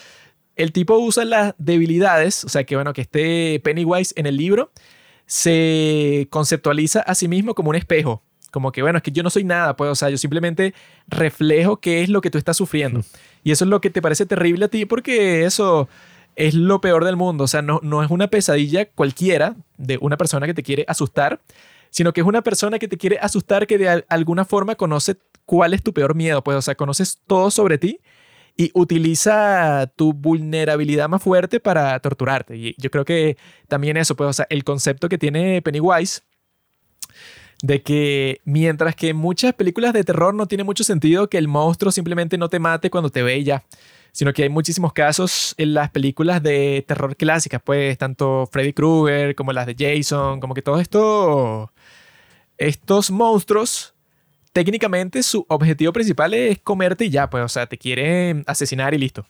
El 0.55 0.71
tipo 0.71 0.97
usa 0.97 1.25
las 1.25 1.55
debilidades, 1.59 2.45
o 2.45 2.49
sea, 2.49 2.63
que 2.63 2.77
bueno, 2.77 2.93
que 2.93 3.01
este 3.01 3.61
Pennywise 3.65 4.15
en 4.17 4.27
el 4.27 4.37
libro 4.37 4.71
se 5.27 6.29
conceptualiza 6.31 7.01
a 7.01 7.17
sí 7.17 7.27
mismo 7.27 7.57
como 7.57 7.71
un 7.71 7.77
espejo, 7.77 8.23
Como 8.57 8.73
que, 8.73 8.81
bueno, 8.81 8.97
es 8.97 9.03
que 9.03 9.13
yo 9.13 9.23
no 9.23 9.29
soy 9.29 9.45
nada, 9.45 9.77
pues, 9.77 9.91
o 9.91 9.95
sea, 9.95 10.09
yo 10.09 10.17
simplemente 10.17 10.73
reflejo 11.09 11.77
qué 11.79 12.01
es 12.03 12.09
lo 12.09 12.23
que 12.23 12.31
tú 12.31 12.39
estás 12.39 12.57
sufriendo. 12.57 13.03
Y 13.45 13.51
eso 13.51 13.67
es 13.67 13.69
lo 13.69 13.83
que 13.83 13.91
te 13.91 14.01
parece 14.01 14.25
terrible 14.25 14.65
a 14.65 14.69
ti 14.69 14.87
porque 14.87 15.45
eso 15.45 15.91
es 16.37 16.55
lo 16.55 16.81
peor 16.81 17.05
del 17.05 17.17
mundo. 17.17 17.45
O 17.45 17.49
sea, 17.49 17.61
no, 17.61 17.81
no 17.83 18.03
es 18.03 18.11
una 18.11 18.29
pesadilla 18.29 18.89
cualquiera 18.89 19.57
de 19.77 19.99
una 20.01 20.17
persona 20.17 20.47
que 20.47 20.55
te 20.55 20.63
quiere 20.63 20.87
asustar, 20.89 21.43
sino 21.91 22.15
que 22.15 22.23
es 22.23 22.27
una 22.27 22.41
persona 22.41 22.79
que 22.79 22.89
te 22.89 22.97
quiere 22.97 23.19
asustar 23.21 23.67
que 23.67 23.77
de 23.77 23.91
al- 23.91 24.07
alguna 24.09 24.47
forma 24.47 24.75
conoce 24.75 25.17
cuál 25.45 25.75
es 25.75 25.83
tu 25.83 25.93
peor 25.93 26.15
miedo, 26.15 26.43
pues, 26.43 26.57
o 26.57 26.63
sea, 26.63 26.75
conoces 26.77 27.21
todo 27.27 27.51
sobre 27.51 27.77
ti 27.77 28.01
y 28.57 28.71
utiliza 28.73 29.93
tu 29.97 30.15
vulnerabilidad 30.15 31.11
más 31.11 31.23
fuerte 31.23 31.61
para 31.61 32.01
torturarte. 32.01 32.57
Y 32.57 32.75
yo 32.79 32.91
creo 32.91 33.05
que 33.05 33.37
también 33.69 33.99
eso, 33.99 34.17
pues, 34.17 34.31
o 34.31 34.33
sea, 34.33 34.47
el 34.49 34.65
concepto 34.65 35.11
que 35.11 35.19
tiene 35.19 35.61
Pennywise 35.61 36.23
de 37.63 37.83
que 37.83 38.41
mientras 38.45 38.95
que 38.95 39.11
en 39.11 39.17
muchas 39.17 39.55
películas 39.55 39.93
de 39.93 40.05
terror 40.05 40.35
no 40.35 40.47
tiene 40.47 40.65
mucho 40.65 40.85
sentido 40.85 41.29
que 41.29 41.39
el 41.39 41.49
monstruo 41.49 41.91
simplemente 41.91 42.39
no 42.39 42.49
te 42.49 42.59
mate 42.59 42.91
cuando 42.91 43.11
te 43.11 43.23
ve 43.23 43.43
ya, 43.45 43.65
sino 44.13 44.33
que 44.33 44.45
hay 44.45 44.49
muchísimos 44.49 44.93
casos 44.93 45.55
en 45.59 45.75
las 45.75 45.91
películas 45.91 46.43
de 46.43 46.85
terror 46.87 47.17
clásicas, 47.17 47.61
pues 47.63 47.97
tanto 47.99 48.49
Freddy 48.51 48.73
Krueger 48.73 49.35
como 49.35 49.53
las 49.53 49.67
de 49.67 49.77
Jason, 49.79 50.41
como 50.41 50.55
que 50.55 50.63
todo 50.63 50.81
esto, 50.81 51.73
estos 52.59 53.11
monstruos, 53.11 53.95
técnicamente 54.53 55.23
su 55.23 55.45
objetivo 55.49 55.93
principal 55.93 56.33
es 56.35 56.59
comerte 56.59 57.05
y 57.07 57.11
ya, 57.11 57.29
pues, 57.29 57.45
o 57.45 57.49
sea, 57.49 57.67
te 57.67 57.77
quieren 57.77 58.43
asesinar 58.47 58.95
y 58.95 58.99
listo. 58.99 59.27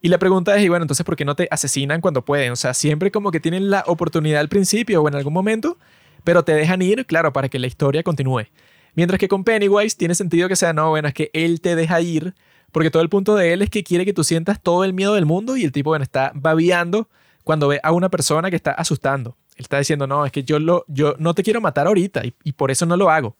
Y 0.00 0.08
la 0.08 0.18
pregunta 0.18 0.56
es, 0.56 0.64
y 0.64 0.68
bueno, 0.68 0.82
entonces, 0.82 1.04
¿por 1.04 1.14
qué 1.14 1.24
no 1.24 1.36
te 1.36 1.46
asesinan 1.50 2.00
cuando 2.00 2.24
pueden? 2.24 2.52
O 2.52 2.56
sea, 2.56 2.74
siempre 2.74 3.10
como 3.10 3.30
que 3.30 3.38
tienen 3.38 3.70
la 3.70 3.84
oportunidad 3.86 4.40
al 4.40 4.48
principio 4.48 5.02
o 5.02 5.08
en 5.08 5.14
algún 5.14 5.32
momento, 5.32 5.78
pero 6.24 6.44
te 6.44 6.52
dejan 6.52 6.82
ir, 6.82 7.06
claro, 7.06 7.32
para 7.32 7.48
que 7.48 7.58
la 7.58 7.66
historia 7.66 8.02
continúe. 8.02 8.46
Mientras 8.94 9.18
que 9.18 9.28
con 9.28 9.44
Pennywise 9.44 9.96
tiene 9.96 10.14
sentido 10.14 10.48
que 10.48 10.56
sea, 10.56 10.72
no, 10.72 10.90
bueno, 10.90 11.08
es 11.08 11.14
que 11.14 11.30
él 11.32 11.60
te 11.60 11.76
deja 11.76 12.00
ir, 12.00 12.34
porque 12.72 12.90
todo 12.90 13.02
el 13.02 13.08
punto 13.08 13.34
de 13.34 13.52
él 13.52 13.62
es 13.62 13.70
que 13.70 13.84
quiere 13.84 14.04
que 14.04 14.12
tú 14.12 14.24
sientas 14.24 14.60
todo 14.60 14.84
el 14.84 14.92
miedo 14.92 15.14
del 15.14 15.26
mundo 15.26 15.56
y 15.56 15.64
el 15.64 15.72
tipo, 15.72 15.90
bueno, 15.90 16.02
está 16.02 16.32
babeando 16.34 17.08
cuando 17.44 17.68
ve 17.68 17.80
a 17.82 17.92
una 17.92 18.08
persona 18.08 18.50
que 18.50 18.56
está 18.56 18.72
asustando. 18.72 19.36
Él 19.56 19.62
está 19.64 19.78
diciendo, 19.78 20.06
no, 20.06 20.24
es 20.24 20.32
que 20.32 20.44
yo, 20.44 20.58
lo, 20.58 20.84
yo 20.88 21.14
no 21.18 21.34
te 21.34 21.42
quiero 21.42 21.60
matar 21.60 21.86
ahorita 21.86 22.24
y, 22.24 22.34
y 22.44 22.52
por 22.52 22.70
eso 22.70 22.86
no 22.86 22.96
lo 22.96 23.10
hago. 23.10 23.36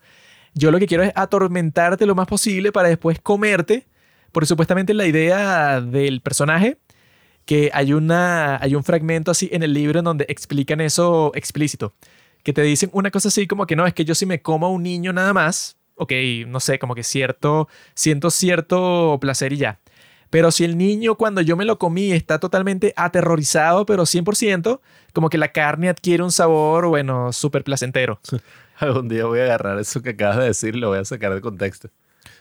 Yo 0.55 0.71
lo 0.71 0.79
que 0.79 0.87
quiero 0.87 1.03
es 1.03 1.13
atormentarte 1.15 2.05
lo 2.07 2.15
más 2.15 2.27
posible 2.27 2.73
para 2.73 2.89
después 2.89 3.19
comerte, 3.21 3.87
porque 4.33 4.47
supuestamente 4.47 4.95
la 4.95 5.07
idea 5.07 5.81
del 5.81 6.21
personaje, 6.21 6.79
que 7.45 7.71
hay, 7.73 7.93
una, 7.93 8.63
hay 8.63 8.75
un 8.75 8.85
fragmento 8.85 9.31
así 9.31 9.49
en 9.53 9.63
el 9.63 9.73
libro 9.73 9.99
en 9.99 10.05
donde 10.05 10.27
explican 10.29 10.81
eso 10.81 11.33
explícito, 11.35 11.95
que 12.43 12.53
te 12.53 12.63
dicen 12.63 12.91
una 12.93 13.11
cosa 13.11 13.29
así 13.29 13.47
como 13.47 13.67
que 13.67 13.77
no, 13.77 13.87
es 13.87 13.95
que 13.95 14.05
yo 14.05 14.15
si 14.15 14.27
me 14.27 14.43
como 14.43 14.67
a 14.67 14.71
un 14.71 14.83
niño 14.83 15.13
nada 15.13 15.33
más, 15.33 15.77
ok, 15.97 16.13
no 16.47 16.61
sé, 16.61 16.79
como 16.79 16.95
que 16.95 17.03
cierto, 17.03 17.69
siento 17.95 18.31
cierto 18.31 19.19
placer 19.21 19.53
y 19.53 19.59
ya. 19.59 19.81
Pero 20.31 20.51
si 20.51 20.65
el 20.65 20.79
niño 20.79 21.17
cuando 21.17 21.43
yo 21.43 21.57
me 21.57 21.67
lo 21.67 21.79
comí 21.79 22.13
está 22.13 22.39
totalmente 22.41 22.95
aterrorizado, 22.97 23.85
pero 23.85 24.05
100%, 24.05 24.81
como 25.13 25.29
que 25.29 25.37
la 25.37 25.53
carne 25.53 25.91
adquiere 25.91 26.23
un 26.23 26.33
sabor, 26.33 26.87
bueno, 26.87 27.33
súper 27.33 27.65
placentero. 27.65 28.19
Algún 28.79 29.09
día 29.09 29.27
voy 29.27 29.41
a 29.41 29.45
agarrar 29.45 29.79
eso 29.79 30.01
que 30.01 30.11
acabas 30.11 30.39
de 30.39 30.45
decir 30.45 30.75
lo 30.75 30.89
voy 30.89 30.99
a 30.99 31.05
sacar 31.05 31.35
de 31.35 31.43
contexto. 31.43 31.91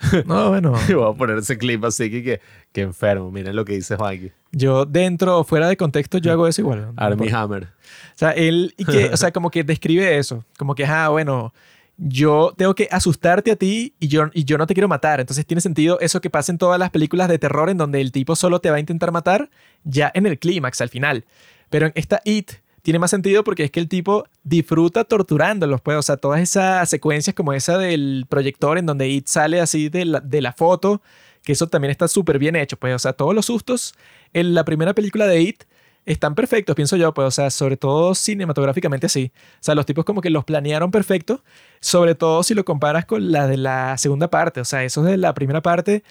No, 0.26 0.49
bueno, 0.49 0.73
Y 0.90 0.94
voy 0.94 1.11
a 1.11 1.15
poner 1.15 1.38
ese 1.38 1.57
clip 1.57 1.84
así 1.86 2.10
que, 2.10 2.23
que, 2.23 2.41
que 2.72 2.82
enfermo. 2.82 3.32
Miren 3.32 3.56
lo 3.56 3.65
que 3.65 3.73
dice 3.73 3.95
Juanqui. 3.95 4.32
yo 4.52 4.86
dentro 4.86 5.40
o 5.40 5.44
fuera 5.44 5.68
de 5.68 5.78
contexto 5.78 6.18
yo 6.18 6.32
hago 6.32 6.48
eso 6.48 6.61
igual. 6.61 6.82
¿no? 6.82 6.94
Army 6.98 7.30
Hammer. 7.30 7.64
O 7.65 8.18
sea, 8.18 8.32
él, 8.32 8.73
y 8.78 8.86
que, 8.86 9.06
o 9.06 9.18
sea, 9.18 9.32
como 9.32 9.49
que 9.49 9.64
describe 9.64 10.18
eso, 10.18 10.45
como 10.57 10.76
que, 10.76 10.86
ah, 10.86 11.10
bueno, 11.10 11.53
yo 11.98 12.53
tengo 12.57 12.73
que 12.73 12.88
asustarte 12.91 13.52
a 13.52 13.56
ti 13.56 13.94
y 13.99 14.07
yo, 14.07 14.30
y 14.34 14.44
yo 14.44 14.57
no 14.57 14.65
te 14.68 14.73
quiero 14.73 14.88
matar. 14.88 15.19
Entonces 15.19 15.45
tiene 15.45 15.61
sentido 15.61 15.99
eso 15.99 16.19
que 16.22 16.30
pasa 16.30 16.52
en 16.52 16.57
todas 16.57 16.80
las 16.80 16.90
películas 16.90 17.28
de 17.28 17.38
terror 17.38 17.69
en 17.69 17.78
donde 17.78 18.02
el 18.02 18.11
tipo 18.11 18.36
solo 18.36 18.60
te 18.60 18.69
va 18.69 18.78
a 18.78 18.80
intentar 18.80 19.11
matar 19.11 19.49
ya 19.84 20.11
en 20.14 20.26
el 20.26 20.40
clímax, 20.40 20.82
al 20.82 20.90
final. 20.90 21.26
Pero 21.69 21.86
en 21.88 21.94
esta 21.95 22.22
It 22.26 22.52
tiene 22.81 22.99
más 22.99 23.11
sentido 23.11 23.43
porque 23.43 23.63
es 23.63 23.71
que 23.71 23.79
el 23.79 23.87
tipo 23.87 24.25
disfruta 24.43 25.03
torturándolos, 25.03 25.81
pues, 25.81 25.97
o 25.97 26.01
sea, 26.01 26.17
todas 26.17 26.41
esas 26.41 26.89
secuencias 26.89 27.35
como 27.35 27.53
esa 27.53 27.77
del 27.77 28.25
proyector 28.27 28.77
en 28.77 28.85
donde 28.85 29.07
It 29.07 29.27
sale 29.27 29.61
así 29.61 29.89
de 29.89 30.05
la, 30.05 30.19
de 30.19 30.41
la 30.41 30.53
foto, 30.53 31.01
que 31.43 31.53
eso 31.53 31.67
también 31.67 31.91
está 31.91 32.07
súper 32.07 32.39
bien 32.39 32.55
hecho, 32.55 32.77
pues, 32.77 32.95
o 32.95 32.99
sea, 32.99 33.13
todos 33.13 33.35
los 33.35 33.45
sustos 33.45 33.93
en 34.33 34.53
la 34.53 34.65
primera 34.65 34.93
película 34.93 35.27
de 35.27 35.41
It 35.41 35.63
están 36.05 36.33
perfectos, 36.33 36.75
pienso 36.75 36.95
yo, 36.95 37.13
pues, 37.13 37.27
o 37.27 37.31
sea, 37.31 37.49
sobre 37.51 37.77
todo 37.77 38.15
cinematográficamente 38.15 39.07
sí. 39.07 39.31
O 39.35 39.63
sea, 39.63 39.75
los 39.75 39.85
tipos 39.85 40.03
como 40.03 40.21
que 40.21 40.29
los 40.29 40.43
planearon 40.43 40.89
perfecto, 40.91 41.43
sobre 41.79 42.15
todo 42.15 42.41
si 42.43 42.53
lo 42.55 42.65
comparas 42.65 43.05
con 43.05 43.31
la 43.31 43.47
de 43.47 43.57
la 43.57 43.97
segunda 43.97 44.29
parte, 44.29 44.61
o 44.61 44.65
sea, 44.65 44.83
esos 44.83 45.05
de 45.05 45.17
la 45.17 45.33
primera 45.33 45.61
parte, 45.61 46.03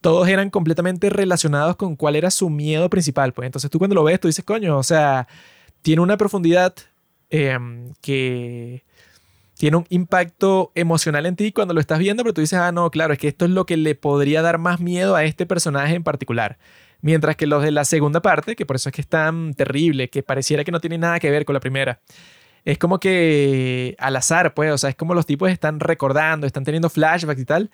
todos 0.00 0.28
eran 0.28 0.50
completamente 0.50 1.10
relacionados 1.10 1.76
con 1.76 1.96
cuál 1.96 2.16
era 2.16 2.30
su 2.30 2.50
miedo 2.50 2.88
principal, 2.88 3.32
pues, 3.34 3.46
entonces 3.46 3.70
tú 3.70 3.78
cuando 3.78 3.94
lo 3.94 4.04
ves, 4.04 4.20
tú 4.20 4.28
dices, 4.28 4.44
coño, 4.44 4.78
o 4.78 4.82
sea, 4.82 5.28
tiene 5.84 6.00
una 6.00 6.16
profundidad 6.16 6.74
em, 7.28 7.92
que 8.00 8.84
tiene 9.58 9.76
un 9.76 9.86
impacto 9.90 10.72
emocional 10.74 11.26
en 11.26 11.36
ti 11.36 11.52
cuando 11.52 11.74
lo 11.74 11.80
estás 11.80 11.98
viendo, 11.98 12.22
pero 12.24 12.32
tú 12.32 12.40
dices, 12.40 12.58
ah, 12.58 12.72
no, 12.72 12.90
claro, 12.90 13.12
es 13.12 13.18
que 13.18 13.28
esto 13.28 13.44
es 13.44 13.50
lo 13.50 13.66
que 13.66 13.76
le 13.76 13.94
podría 13.94 14.40
dar 14.40 14.56
más 14.56 14.80
miedo 14.80 15.14
a 15.14 15.24
este 15.24 15.44
personaje 15.44 15.94
en 15.94 16.02
particular. 16.02 16.56
Mientras 17.02 17.36
que 17.36 17.46
los 17.46 17.62
de 17.62 17.70
la 17.70 17.84
segunda 17.84 18.22
parte, 18.22 18.56
que 18.56 18.64
por 18.64 18.76
eso 18.76 18.88
es 18.88 18.94
que 18.94 19.02
es 19.02 19.06
tan 19.06 19.52
terrible, 19.52 20.08
que 20.08 20.22
pareciera 20.22 20.64
que 20.64 20.72
no 20.72 20.80
tiene 20.80 20.96
nada 20.96 21.20
que 21.20 21.30
ver 21.30 21.44
con 21.44 21.52
la 21.52 21.60
primera, 21.60 22.00
es 22.64 22.78
como 22.78 22.98
que 22.98 23.94
al 23.98 24.16
azar, 24.16 24.54
pues, 24.54 24.72
o 24.72 24.78
sea, 24.78 24.88
es 24.88 24.96
como 24.96 25.12
los 25.12 25.26
tipos 25.26 25.50
están 25.50 25.80
recordando, 25.80 26.46
están 26.46 26.64
teniendo 26.64 26.88
flashbacks 26.88 27.42
y 27.42 27.44
tal, 27.44 27.70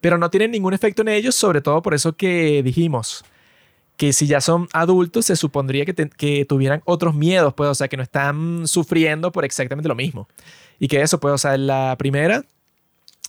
pero 0.00 0.18
no 0.18 0.30
tienen 0.30 0.50
ningún 0.50 0.74
efecto 0.74 1.02
en 1.02 1.08
ellos, 1.08 1.36
sobre 1.36 1.60
todo 1.60 1.80
por 1.80 1.94
eso 1.94 2.16
que 2.16 2.60
dijimos, 2.64 3.24
que 3.96 4.12
si 4.12 4.26
ya 4.26 4.40
son 4.40 4.68
adultos 4.72 5.26
se 5.26 5.36
supondría 5.36 5.84
que, 5.84 5.94
que 5.94 6.44
tuvieran 6.44 6.82
otros 6.84 7.14
miedos, 7.14 7.54
pues, 7.54 7.70
o 7.70 7.74
sea, 7.74 7.88
que 7.88 7.96
no 7.96 8.02
están 8.02 8.66
sufriendo 8.66 9.32
por 9.32 9.44
exactamente 9.44 9.88
lo 9.88 9.94
mismo. 9.94 10.28
Y 10.78 10.88
que 10.88 11.00
eso, 11.00 11.20
pues, 11.20 11.34
o 11.34 11.38
sea, 11.38 11.56
la 11.56 11.96
primera 11.98 12.44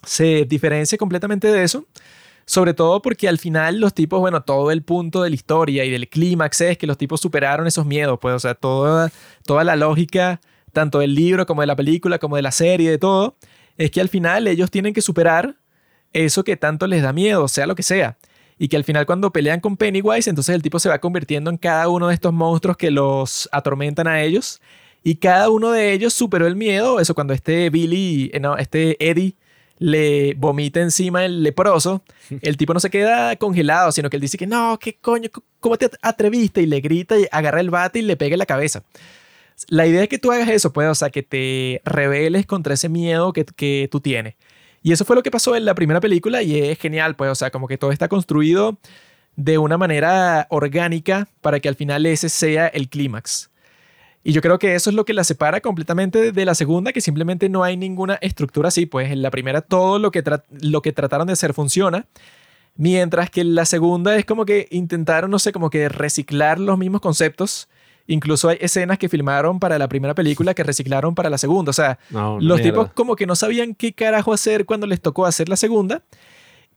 se 0.06 0.46
diferencia 0.46 0.98
completamente 0.98 1.48
de 1.52 1.64
eso. 1.64 1.86
Sobre 2.46 2.74
todo 2.74 3.02
porque 3.02 3.30
al 3.30 3.38
final 3.40 3.80
los 3.80 3.94
tipos, 3.94 4.20
bueno, 4.20 4.42
todo 4.42 4.72
el 4.72 4.84
punto 4.84 5.24
de 5.24 5.30
la 5.30 5.36
historia 5.36 5.86
y 5.86 5.90
del 5.92 6.10
clímax 6.10 6.60
es 6.62 6.78
que 6.78 6.88
los 6.88 6.98
tipos 6.98 7.22
superaron 7.22 7.68
esos 7.68 7.86
miedos, 7.86 8.20
pues, 8.22 8.36
o 8.36 8.40
sea, 8.40 8.54
toda, 8.54 9.12
toda 9.46 9.64
la 9.64 9.78
lógica, 9.78 10.42
tanto 10.74 11.00
del 11.00 11.16
libro 11.16 11.46
como 11.46 11.62
de 11.62 11.68
la 11.68 11.76
película, 11.76 12.20
como 12.20 12.36
de 12.36 12.42
la 12.42 12.52
serie, 12.52 12.92
de 12.92 12.98
todo, 12.98 13.38
es 13.78 13.92
que 13.92 14.02
al 14.02 14.10
final 14.10 14.48
ellos 14.48 14.72
tienen 14.72 14.94
que 14.94 15.02
superar 15.02 15.56
eso 16.12 16.44
que 16.44 16.58
tanto 16.58 16.86
les 16.86 17.02
da 17.02 17.14
miedo, 17.14 17.48
sea 17.48 17.66
lo 17.66 17.76
que 17.76 17.84
sea. 17.84 18.18
Y 18.58 18.68
que 18.68 18.78
al 18.78 18.84
final 18.84 19.06
cuando 19.06 19.32
pelean 19.32 19.60
con 19.60 19.78
Pennywise, 19.78 20.30
entonces 20.30 20.56
el 20.56 20.62
tipo 20.62 20.80
se 20.80 20.90
va 20.90 21.00
convirtiendo 21.00 21.50
en 21.50 21.58
cada 21.58 21.90
uno 21.90 22.08
de 22.08 22.14
estos 22.14 22.34
monstruos 22.34 22.78
que 22.78 22.92
los 22.92 23.50
atormentan 23.52 24.08
a 24.08 24.22
ellos. 24.22 24.62
Y 25.04 25.16
cada 25.16 25.50
uno 25.50 25.72
de 25.72 25.92
ellos 25.92 26.14
superó 26.14 26.48
el 26.48 26.56
miedo. 26.56 27.00
Eso 27.00 27.14
cuando 27.16 27.34
este 27.34 27.70
Billy, 27.70 28.32
eh, 28.34 28.40
no, 28.40 28.58
este 28.58 28.98
Eddie 29.04 29.36
le 29.80 30.34
vomita 30.36 30.80
encima 30.80 31.26
el 31.26 31.44
leproso, 31.44 32.04
el 32.42 32.58
tipo 32.58 32.74
no 32.74 32.80
se 32.80 32.90
queda 32.90 33.36
congelado, 33.36 33.92
sino 33.92 34.10
que 34.10 34.18
él 34.18 34.22
dice 34.22 34.38
que 34.38 34.48
no, 34.48 34.80
¿qué 34.80 34.96
coño? 34.96 35.30
¿Cómo 35.60 35.78
te 35.78 35.90
atreviste? 36.02 36.62
Y 36.62 36.68
le 36.68 36.80
grita 36.80 37.20
y 37.20 37.28
agarra 37.32 37.60
el 37.60 37.70
bate 37.70 38.00
y 38.00 38.04
le 38.04 38.16
pega 38.16 38.36
en 38.36 38.40
la 38.40 38.46
cabeza. 38.46 38.84
La 39.68 39.86
idea 39.86 40.04
es 40.04 40.10
que 40.10 40.18
tú 40.18 40.32
hagas 40.32 40.50
eso, 40.50 40.74
pues, 40.74 40.88
o 40.88 40.96
sea, 40.96 41.10
que 41.10 41.22
te 41.22 41.82
rebeles 41.86 42.46
contra 42.46 42.74
ese 42.74 42.90
miedo 42.90 43.34
que, 43.34 43.46
que 43.46 43.88
tú 43.92 44.00
tienes. 44.00 44.36
Y 44.84 44.92
eso 44.92 45.06
fue 45.06 45.16
lo 45.16 45.24
que 45.24 45.32
pasó 45.32 45.56
en 45.56 45.66
la 45.66 45.76
primera 45.76 46.02
película 46.02 46.44
y 46.44 46.60
es 46.60 46.78
genial, 46.78 47.16
pues, 47.16 47.32
o 47.32 47.36
sea, 47.36 47.50
como 47.50 47.68
que 47.68 47.78
todo 47.78 47.92
está 47.92 48.10
construido 48.10 48.78
de 49.36 49.58
una 49.58 49.78
manera 49.78 50.46
orgánica 50.50 51.28
para 51.42 51.60
que 51.60 51.70
al 51.70 51.76
final 51.76 52.06
ese 52.06 52.30
sea 52.30 52.68
el 52.68 52.90
clímax. 52.90 53.50
Y 54.26 54.34
yo 54.34 54.42
creo 54.42 54.60
que 54.60 54.76
eso 54.76 54.90
es 54.90 54.96
lo 54.96 55.06
que 55.06 55.14
la 55.14 55.24
separa 55.24 55.60
completamente 55.62 56.32
de 56.32 56.46
la 56.46 56.54
segunda, 56.56 56.94
que 56.94 57.02
simplemente 57.02 57.50
no 57.50 57.64
hay 57.64 57.76
ninguna 57.76 58.16
estructura 58.16 58.70
así, 58.70 58.86
pues 58.86 59.12
en 59.12 59.22
la 59.22 59.32
primera 59.32 59.62
todo 59.62 60.00
lo 60.00 60.12
que, 60.12 60.24
lo 60.62 60.82
que 60.82 60.94
trataron 60.94 61.28
de 61.28 61.34
hacer 61.34 61.54
funciona, 61.54 62.06
mientras 62.76 63.30
que 63.30 63.42
en 63.42 63.56
la 63.56 63.66
segunda 63.66 64.16
es 64.16 64.26
como 64.26 64.46
que 64.46 64.68
intentaron, 64.72 65.32
no 65.32 65.40
sé, 65.40 65.52
como 65.52 65.70
que 65.70 65.90
reciclar 65.90 66.60
los 66.60 66.78
mismos 66.78 67.02
conceptos. 67.02 67.68
Incluso 68.08 68.50
hay 68.50 68.58
escenas 68.60 68.98
que 68.98 69.08
filmaron 69.10 69.60
para 69.60 69.78
la 69.78 69.88
primera 69.88 70.14
película 70.14 70.54
que 70.54 70.64
reciclaron 70.64 71.16
para 71.16 71.30
la 71.30 71.38
segunda. 71.38 71.70
O 71.70 71.74
sea, 71.74 72.00
No, 72.10 72.40
los 72.40 72.60
mierda. 72.60 72.64
tipos 72.64 72.94
como 72.94 73.16
que 73.16 73.26
no 73.26 73.36
sabían 73.36 73.76
qué 73.76 73.94
carajo 73.94 74.34
hacer 74.34 74.66
cuando 74.66 74.88
les 74.88 75.02
tocó 75.02 75.26
hacer 75.26 75.48
la 75.48 75.56
segunda. 75.56 76.02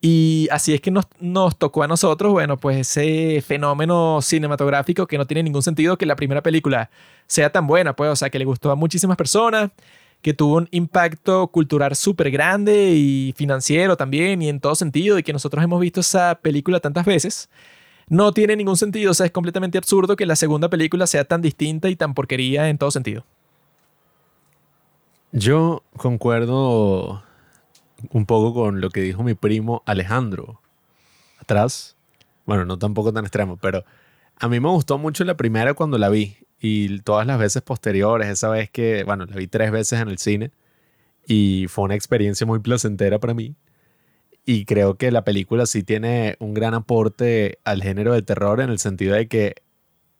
Y 0.01 0.47
así 0.51 0.75
es 0.75 0.81
que 0.81 0.91
nos, 0.91 1.07
nos 1.21 1.57
tocó 1.59 1.83
a 1.83 1.89
nosotros, 1.89 2.31
bueno, 2.33 2.59
pues 2.59 2.77
ese 2.77 3.41
fenómeno 3.41 4.21
cinematográfico 4.23 5.07
que 5.07 5.17
no 5.19 5.27
tiene 5.27 5.43
ningún 5.43 5.63
sentido 5.63 5.97
que 5.97 6.05
la 6.07 6.17
primera 6.17 6.43
película 6.43 6.91
sea 7.27 7.51
tan 7.51 7.67
buena, 7.67 7.97
pues, 7.97 8.11
o 8.11 8.17
sea, 8.17 8.29
que 8.31 8.39
le 8.39 8.45
gustó 8.45 8.71
a 8.71 8.75
muchísimas 8.77 9.17
personas, 9.17 9.71
que 10.21 10.35
tuvo 10.35 10.57
un 10.59 10.69
impacto 10.71 11.49
cultural 11.49 11.97
súper 11.97 12.31
grande 12.31 12.91
y 12.95 13.33
financiero 13.37 13.97
también, 13.97 14.43
y 14.43 14.49
en 14.51 14.61
todo 14.61 14.75
sentido, 14.75 15.19
y 15.19 15.23
que 15.23 15.33
nosotros 15.33 15.65
hemos 15.65 15.81
visto 15.81 16.01
esa 16.01 16.39
película 16.41 16.79
tantas 16.79 17.07
veces. 17.07 17.49
No 18.09 18.33
tiene 18.33 18.55
ningún 18.55 18.77
sentido, 18.77 19.11
o 19.11 19.15
sea, 19.15 19.27
es 19.27 19.33
completamente 19.33 19.79
absurdo 19.79 20.15
que 20.15 20.27
la 20.27 20.37
segunda 20.37 20.69
película 20.69 21.07
sea 21.07 21.25
tan 21.25 21.43
distinta 21.43 21.89
y 21.89 21.97
tan 21.97 22.15
porquería 22.15 22.69
en 22.69 22.79
todo 22.79 22.91
sentido. 22.91 23.25
Yo 25.33 25.83
concuerdo 25.97 27.23
un 28.11 28.27
poco 28.27 28.55
con 28.55 28.81
lo 28.81 28.91
que 28.91 29.01
dijo 29.01 29.23
mi 29.23 29.35
primo 29.35 29.83
Alejandro. 29.87 30.61
Atrás. 31.41 31.97
Bueno, 32.45 32.65
no 32.65 32.79
tampoco 32.79 33.13
tan 33.13 33.25
extremo, 33.25 33.57
pero 33.57 33.85
a 34.39 34.49
mí 34.49 34.61
me 34.61 34.69
gustó 34.69 34.99
mucho 34.99 35.25
la 35.25 35.37
primera 35.37 35.75
cuando 35.75 35.99
la 35.99 36.09
vi. 36.09 36.37
Y 36.61 37.01
todas 37.01 37.27
las 37.27 37.39
veces 37.39 37.63
posteriores, 37.63 38.29
esa 38.29 38.49
vez 38.49 38.71
que, 38.71 39.05
bueno, 39.05 39.27
la 39.27 39.37
vi 39.37 39.47
tres 39.47 39.71
veces 39.73 40.01
en 40.01 40.09
el 40.09 40.19
cine. 40.19 40.53
Y 41.27 41.67
fue 41.69 41.85
una 41.85 41.97
experiencia 41.97 42.47
muy 42.47 42.61
placentera 42.61 43.19
para 43.19 43.35
mí. 43.35 43.57
Y 44.47 44.65
creo 44.65 44.97
que 44.97 45.11
la 45.11 45.25
película 45.25 45.67
sí 45.67 45.83
tiene 45.83 46.37
un 46.39 46.55
gran 46.55 46.73
aporte 46.73 47.59
al 47.65 47.83
género 47.83 48.15
del 48.15 48.25
terror 48.25 48.61
en 48.61 48.71
el 48.71 48.79
sentido 48.79 49.17
de 49.17 49.29
que 49.29 49.57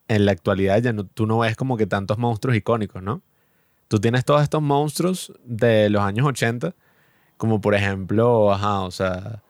en 0.09 0.27
la 0.27 0.33
actualidad 0.33 0.83
ya 0.83 0.93
no, 0.93 1.07
tú 1.07 1.27
no 1.27 1.39
ves 1.39 1.57
como 1.57 1.77
que 1.77 1.87
tantos 1.87 2.19
monstruos 2.19 2.57
icónicos, 2.57 3.03
¿no? 3.03 3.23
Tú 3.89 4.01
tienes 4.01 4.25
todos 4.25 4.43
estos 4.43 4.61
monstruos 4.63 5.33
de 5.45 5.89
los 5.91 6.03
años 6.03 6.27
80, 6.27 6.75
como 7.37 7.61
por 7.61 7.75
ejemplo, 7.75 8.53
ajá, 8.53 8.81
o 8.83 8.91
sea, 8.91 9.43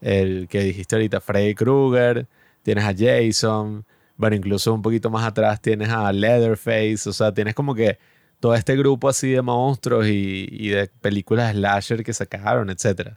el 0.00 0.48
que 0.48 0.60
dijiste 0.60 0.96
ahorita, 0.96 1.20
Freddy 1.20 1.54
Krueger, 1.54 2.26
tienes 2.62 2.84
a 2.84 2.94
Jason, 2.96 3.86
bueno, 4.16 4.36
incluso 4.36 4.74
un 4.74 4.82
poquito 4.82 5.10
más 5.10 5.24
atrás 5.24 5.60
tienes 5.60 5.90
a 5.90 6.12
Leatherface, 6.12 7.08
o 7.08 7.12
sea, 7.12 7.32
tienes 7.32 7.54
como 7.54 7.74
que 7.74 7.98
todo 8.40 8.54
este 8.54 8.76
grupo 8.76 9.08
así 9.08 9.30
de 9.30 9.42
monstruos 9.42 10.06
y, 10.08 10.68
de 10.68 10.88
películas 11.00 11.52
slasher 11.52 12.04
que 12.04 12.12
sacaron, 12.12 12.70
etc. 12.70 13.16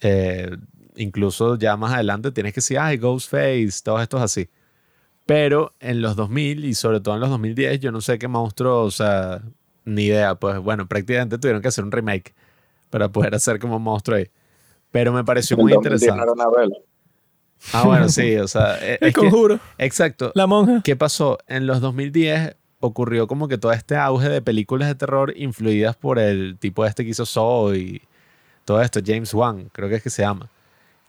Eh, 0.00 0.56
incluso 0.96 1.56
ya 1.56 1.76
más 1.76 1.92
adelante 1.94 2.30
tienes 2.32 2.52
que 2.52 2.58
decir, 2.58 2.78
ay, 2.78 2.96
Ghostface, 2.98 3.70
todos 3.82 4.02
estos 4.02 4.20
así. 4.22 4.48
Pero 5.26 5.74
en 5.80 6.00
los 6.00 6.16
2000 6.16 6.64
y 6.64 6.74
sobre 6.74 7.00
todo 7.00 7.14
en 7.14 7.20
los 7.20 7.30
2010, 7.30 7.80
yo 7.80 7.92
no 7.92 8.00
sé 8.00 8.18
qué 8.18 8.28
monstruo, 8.28 8.82
o 8.82 8.90
sea, 8.90 9.42
ni 9.84 10.04
idea. 10.06 10.34
Pues 10.36 10.58
bueno, 10.58 10.86
prácticamente 10.88 11.38
tuvieron 11.38 11.60
que 11.62 11.68
hacer 11.68 11.84
un 11.84 11.92
remake 11.92 12.34
para 12.90 13.10
poder 13.10 13.34
hacer 13.34 13.58
como 13.58 13.76
un 13.76 13.82
monstruo 13.82 14.16
ahí. 14.16 14.28
Pero 14.90 15.12
me 15.12 15.24
pareció 15.24 15.56
muy 15.58 15.72
En 15.72 15.82
2010 15.82 16.02
interesante. 16.02 16.82
Ah, 17.72 17.82
bueno, 17.84 18.08
sí, 18.08 18.36
o 18.36 18.48
sea, 18.48 18.78
e- 18.78 18.98
El 19.00 19.08
es 19.08 19.14
que- 19.14 19.20
conjuro. 19.20 19.60
exacto. 19.76 20.32
La 20.34 20.46
monja. 20.46 20.80
¿Qué 20.82 20.96
pasó? 20.96 21.38
En 21.46 21.66
los 21.66 21.80
2010 21.80 22.56
ocurrió 22.80 23.26
como 23.26 23.48
que 23.48 23.58
todo 23.58 23.72
este 23.72 23.96
auge 23.96 24.28
de 24.28 24.40
películas 24.40 24.88
de 24.88 24.94
terror 24.94 25.34
influidas 25.36 25.96
por 25.96 26.18
el 26.18 26.56
tipo 26.58 26.86
este 26.86 27.04
que 27.04 27.10
hizo 27.10 27.26
Saw 27.26 27.74
y 27.74 28.00
todo 28.68 28.82
esto, 28.82 29.00
James 29.02 29.32
Wan, 29.32 29.70
creo 29.72 29.88
que 29.88 29.94
es 29.94 30.02
que 30.02 30.10
se 30.10 30.20
llama, 30.20 30.50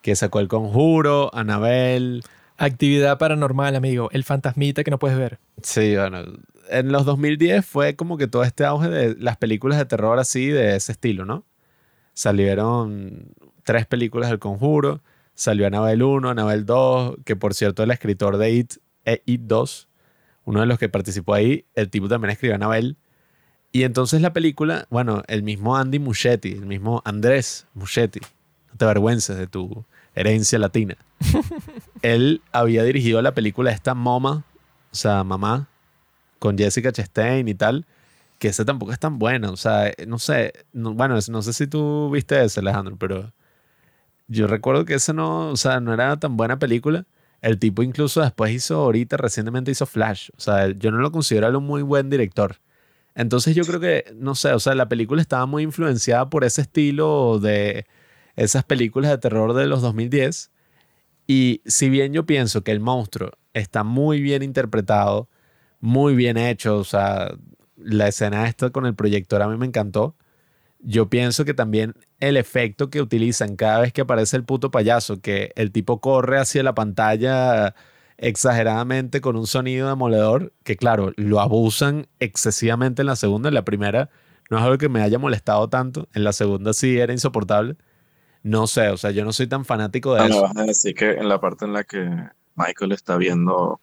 que 0.02 0.16
sacó 0.16 0.40
El 0.40 0.48
Conjuro, 0.48 1.30
Annabelle. 1.36 2.22
Actividad 2.56 3.18
paranormal, 3.18 3.76
amigo. 3.76 4.08
El 4.14 4.24
fantasmita 4.24 4.86
que 4.86 4.92
no 4.92 4.98
puedes 4.98 5.18
ver. 5.18 5.40
Sí, 5.62 5.94
bueno, 5.98 6.20
en 6.70 6.92
los 6.94 7.04
2010 7.04 7.66
fue 7.66 7.98
como 7.98 8.18
que 8.18 8.28
todo 8.28 8.46
este 8.46 8.64
auge 8.64 8.88
de 8.88 9.16
las 9.20 9.36
películas 9.36 9.78
de 9.78 9.84
terror 9.84 10.20
así, 10.20 10.48
de 10.48 10.78
ese 10.78 10.94
estilo, 10.94 11.26
¿no? 11.26 11.44
Salieron 12.14 13.34
tres 13.66 13.86
películas 13.86 14.30
del 14.30 14.40
Conjuro, 14.40 15.02
salió 15.34 15.68
Annabelle 15.68 16.02
1, 16.02 16.30
Annabelle 16.30 16.64
2, 16.64 17.18
que 17.26 17.36
por 17.36 17.54
cierto 17.54 17.84
el 17.84 17.92
escritor 17.92 18.38
de 18.38 18.52
It, 18.52 18.76
e 19.04 19.22
It 19.26 19.42
2, 19.42 19.90
uno 20.46 20.62
de 20.62 20.66
los 20.66 20.80
que 20.80 20.88
participó 20.88 21.34
ahí, 21.34 21.66
el 21.76 21.90
tipo 21.90 22.08
también 22.08 22.32
escribió 22.32 22.56
Annabelle. 22.56 22.96
Y 23.72 23.84
entonces 23.84 24.22
la 24.22 24.34
película, 24.34 24.88
bueno, 24.90 25.24
el 25.28 25.44
mismo 25.44 25.78
Andy 25.78 26.00
Muschietti, 26.00 26.54
el 26.54 26.66
mismo 26.66 27.02
Andrés 27.06 27.68
Muschietti, 27.76 28.20
no 28.72 28.78
te 28.78 28.86
avergüences 28.86 29.38
de 29.38 29.48
tu 29.48 29.86
herencia 30.16 30.58
latina. 30.58 30.98
Él 32.02 32.42
había 32.52 32.84
dirigido 32.84 33.22
la 33.22 33.34
película 33.34 33.72
esta 33.72 33.94
Moma, 33.94 34.44
o 34.92 34.96
sea, 34.96 35.24
Mamá, 35.24 35.68
con 36.40 36.58
Jessica 36.58 36.92
Chastain 36.92 37.48
y 37.48 37.54
tal, 37.54 37.86
que 38.40 38.48
esa 38.48 38.66
tampoco 38.66 38.92
es 38.92 39.00
tan 39.00 39.20
buena, 39.20 39.52
o 39.52 39.58
sea, 39.58 39.92
no 40.08 40.18
sé, 40.18 40.54
no- 40.74 40.94
bueno, 40.94 41.20
no 41.30 41.42
sé 41.42 41.54
si 41.54 41.68
tú 41.68 42.10
viste 42.10 42.42
ese, 42.44 42.62
Alejandro, 42.62 42.96
pero 42.98 43.32
yo 44.28 44.48
recuerdo 44.48 44.86
que 44.86 44.96
esa 44.96 45.14
no, 45.14 45.50
o 45.50 45.58
sea, 45.58 45.80
no 45.80 45.94
era 45.94 46.18
tan 46.18 46.38
buena 46.38 46.58
película. 46.60 47.06
El 47.42 47.58
tipo 47.58 47.84
incluso 47.84 48.22
después 48.22 48.52
hizo, 48.52 48.76
ahorita 48.82 49.16
recientemente 49.18 49.72
hizo 49.72 49.86
Flash, 49.86 50.30
o 50.38 50.40
sea, 50.42 50.70
yo 50.72 50.92
no 50.92 50.98
lo 51.00 51.12
considero 51.12 51.58
un 51.58 51.66
muy 51.66 51.82
buen 51.84 52.10
director. 52.10 52.58
Entonces 53.20 53.54
yo 53.54 53.66
creo 53.66 53.82
que, 53.82 54.06
no 54.16 54.34
sé, 54.34 54.54
o 54.54 54.62
sea, 54.62 54.76
la 54.76 54.88
película 54.88 55.22
estaba 55.22 55.46
muy 55.46 55.64
influenciada 55.64 56.30
por 56.30 56.46
ese 56.46 56.62
estilo 56.62 57.38
de 57.40 57.86
esas 58.38 58.64
películas 58.64 59.12
de 59.12 59.18
terror 59.18 59.54
de 59.54 59.68
los 59.68 59.82
2010. 59.82 60.52
Y 61.28 61.62
si 61.66 61.90
bien 61.90 62.14
yo 62.14 62.26
pienso 62.26 62.64
que 62.64 62.72
el 62.72 62.80
monstruo 62.80 63.32
está 63.54 63.84
muy 63.84 64.22
bien 64.22 64.42
interpretado, 64.42 65.28
muy 65.82 66.16
bien 66.16 66.38
hecho, 66.38 66.78
o 66.78 66.86
sea, 66.86 67.36
la 67.76 68.08
escena 68.08 68.48
esta 68.48 68.70
con 68.70 68.86
el 68.86 68.96
proyector 68.96 69.42
a 69.42 69.50
mí 69.50 69.58
me 69.58 69.66
encantó. 69.66 70.16
Yo 70.80 71.10
pienso 71.10 71.44
que 71.44 71.54
también 71.54 71.96
el 72.22 72.38
efecto 72.38 72.90
que 72.90 73.02
utilizan 73.02 73.58
cada 73.58 73.82
vez 73.82 73.92
que 73.92 74.02
aparece 74.02 74.38
el 74.38 74.46
puto 74.46 74.72
payaso, 74.72 75.20
que 75.22 75.52
el 75.56 75.74
tipo 75.74 76.00
corre 76.00 76.40
hacia 76.40 76.64
la 76.64 76.74
pantalla 76.74 77.76
exageradamente 78.20 79.22
con 79.22 79.36
un 79.38 79.48
sonido 79.48 79.90
demoledor, 79.90 80.54
que 80.64 80.78
claro, 80.78 81.14
lo 81.18 81.40
abusan 81.42 82.08
excesivamente 82.20 83.02
en 83.04 83.08
la 83.08 83.16
segunda, 83.16 83.50
en 83.50 83.56
la 83.56 83.66
primera 83.66 84.10
no 84.50 84.58
es 84.58 84.64
algo 84.64 84.78
que 84.80 84.90
me 84.90 85.02
haya 85.02 85.20
molestado 85.20 85.70
tanto, 85.70 86.08
en 86.14 86.24
la 86.24 86.34
segunda 86.34 86.74
sí 86.74 86.98
era 87.00 87.14
insoportable. 87.14 87.78
No 88.44 88.68
sé, 88.68 88.90
o 88.90 88.98
sea, 88.98 89.12
yo 89.12 89.26
no 89.26 89.34
soy 89.34 89.48
tan 89.48 89.66
fanático 89.66 90.16
de 90.16 90.22
Ah, 90.22 90.28
eso. 90.28 90.44
vas 90.44 90.58
a 90.58 90.64
decir 90.64 90.94
que 90.96 91.12
en 91.12 91.28
la 91.30 91.40
parte 91.40 91.66
en 91.66 91.74
la 91.74 91.84
que 91.84 92.00
Michael 92.56 92.92
está 92.92 93.18
viendo 93.18 93.80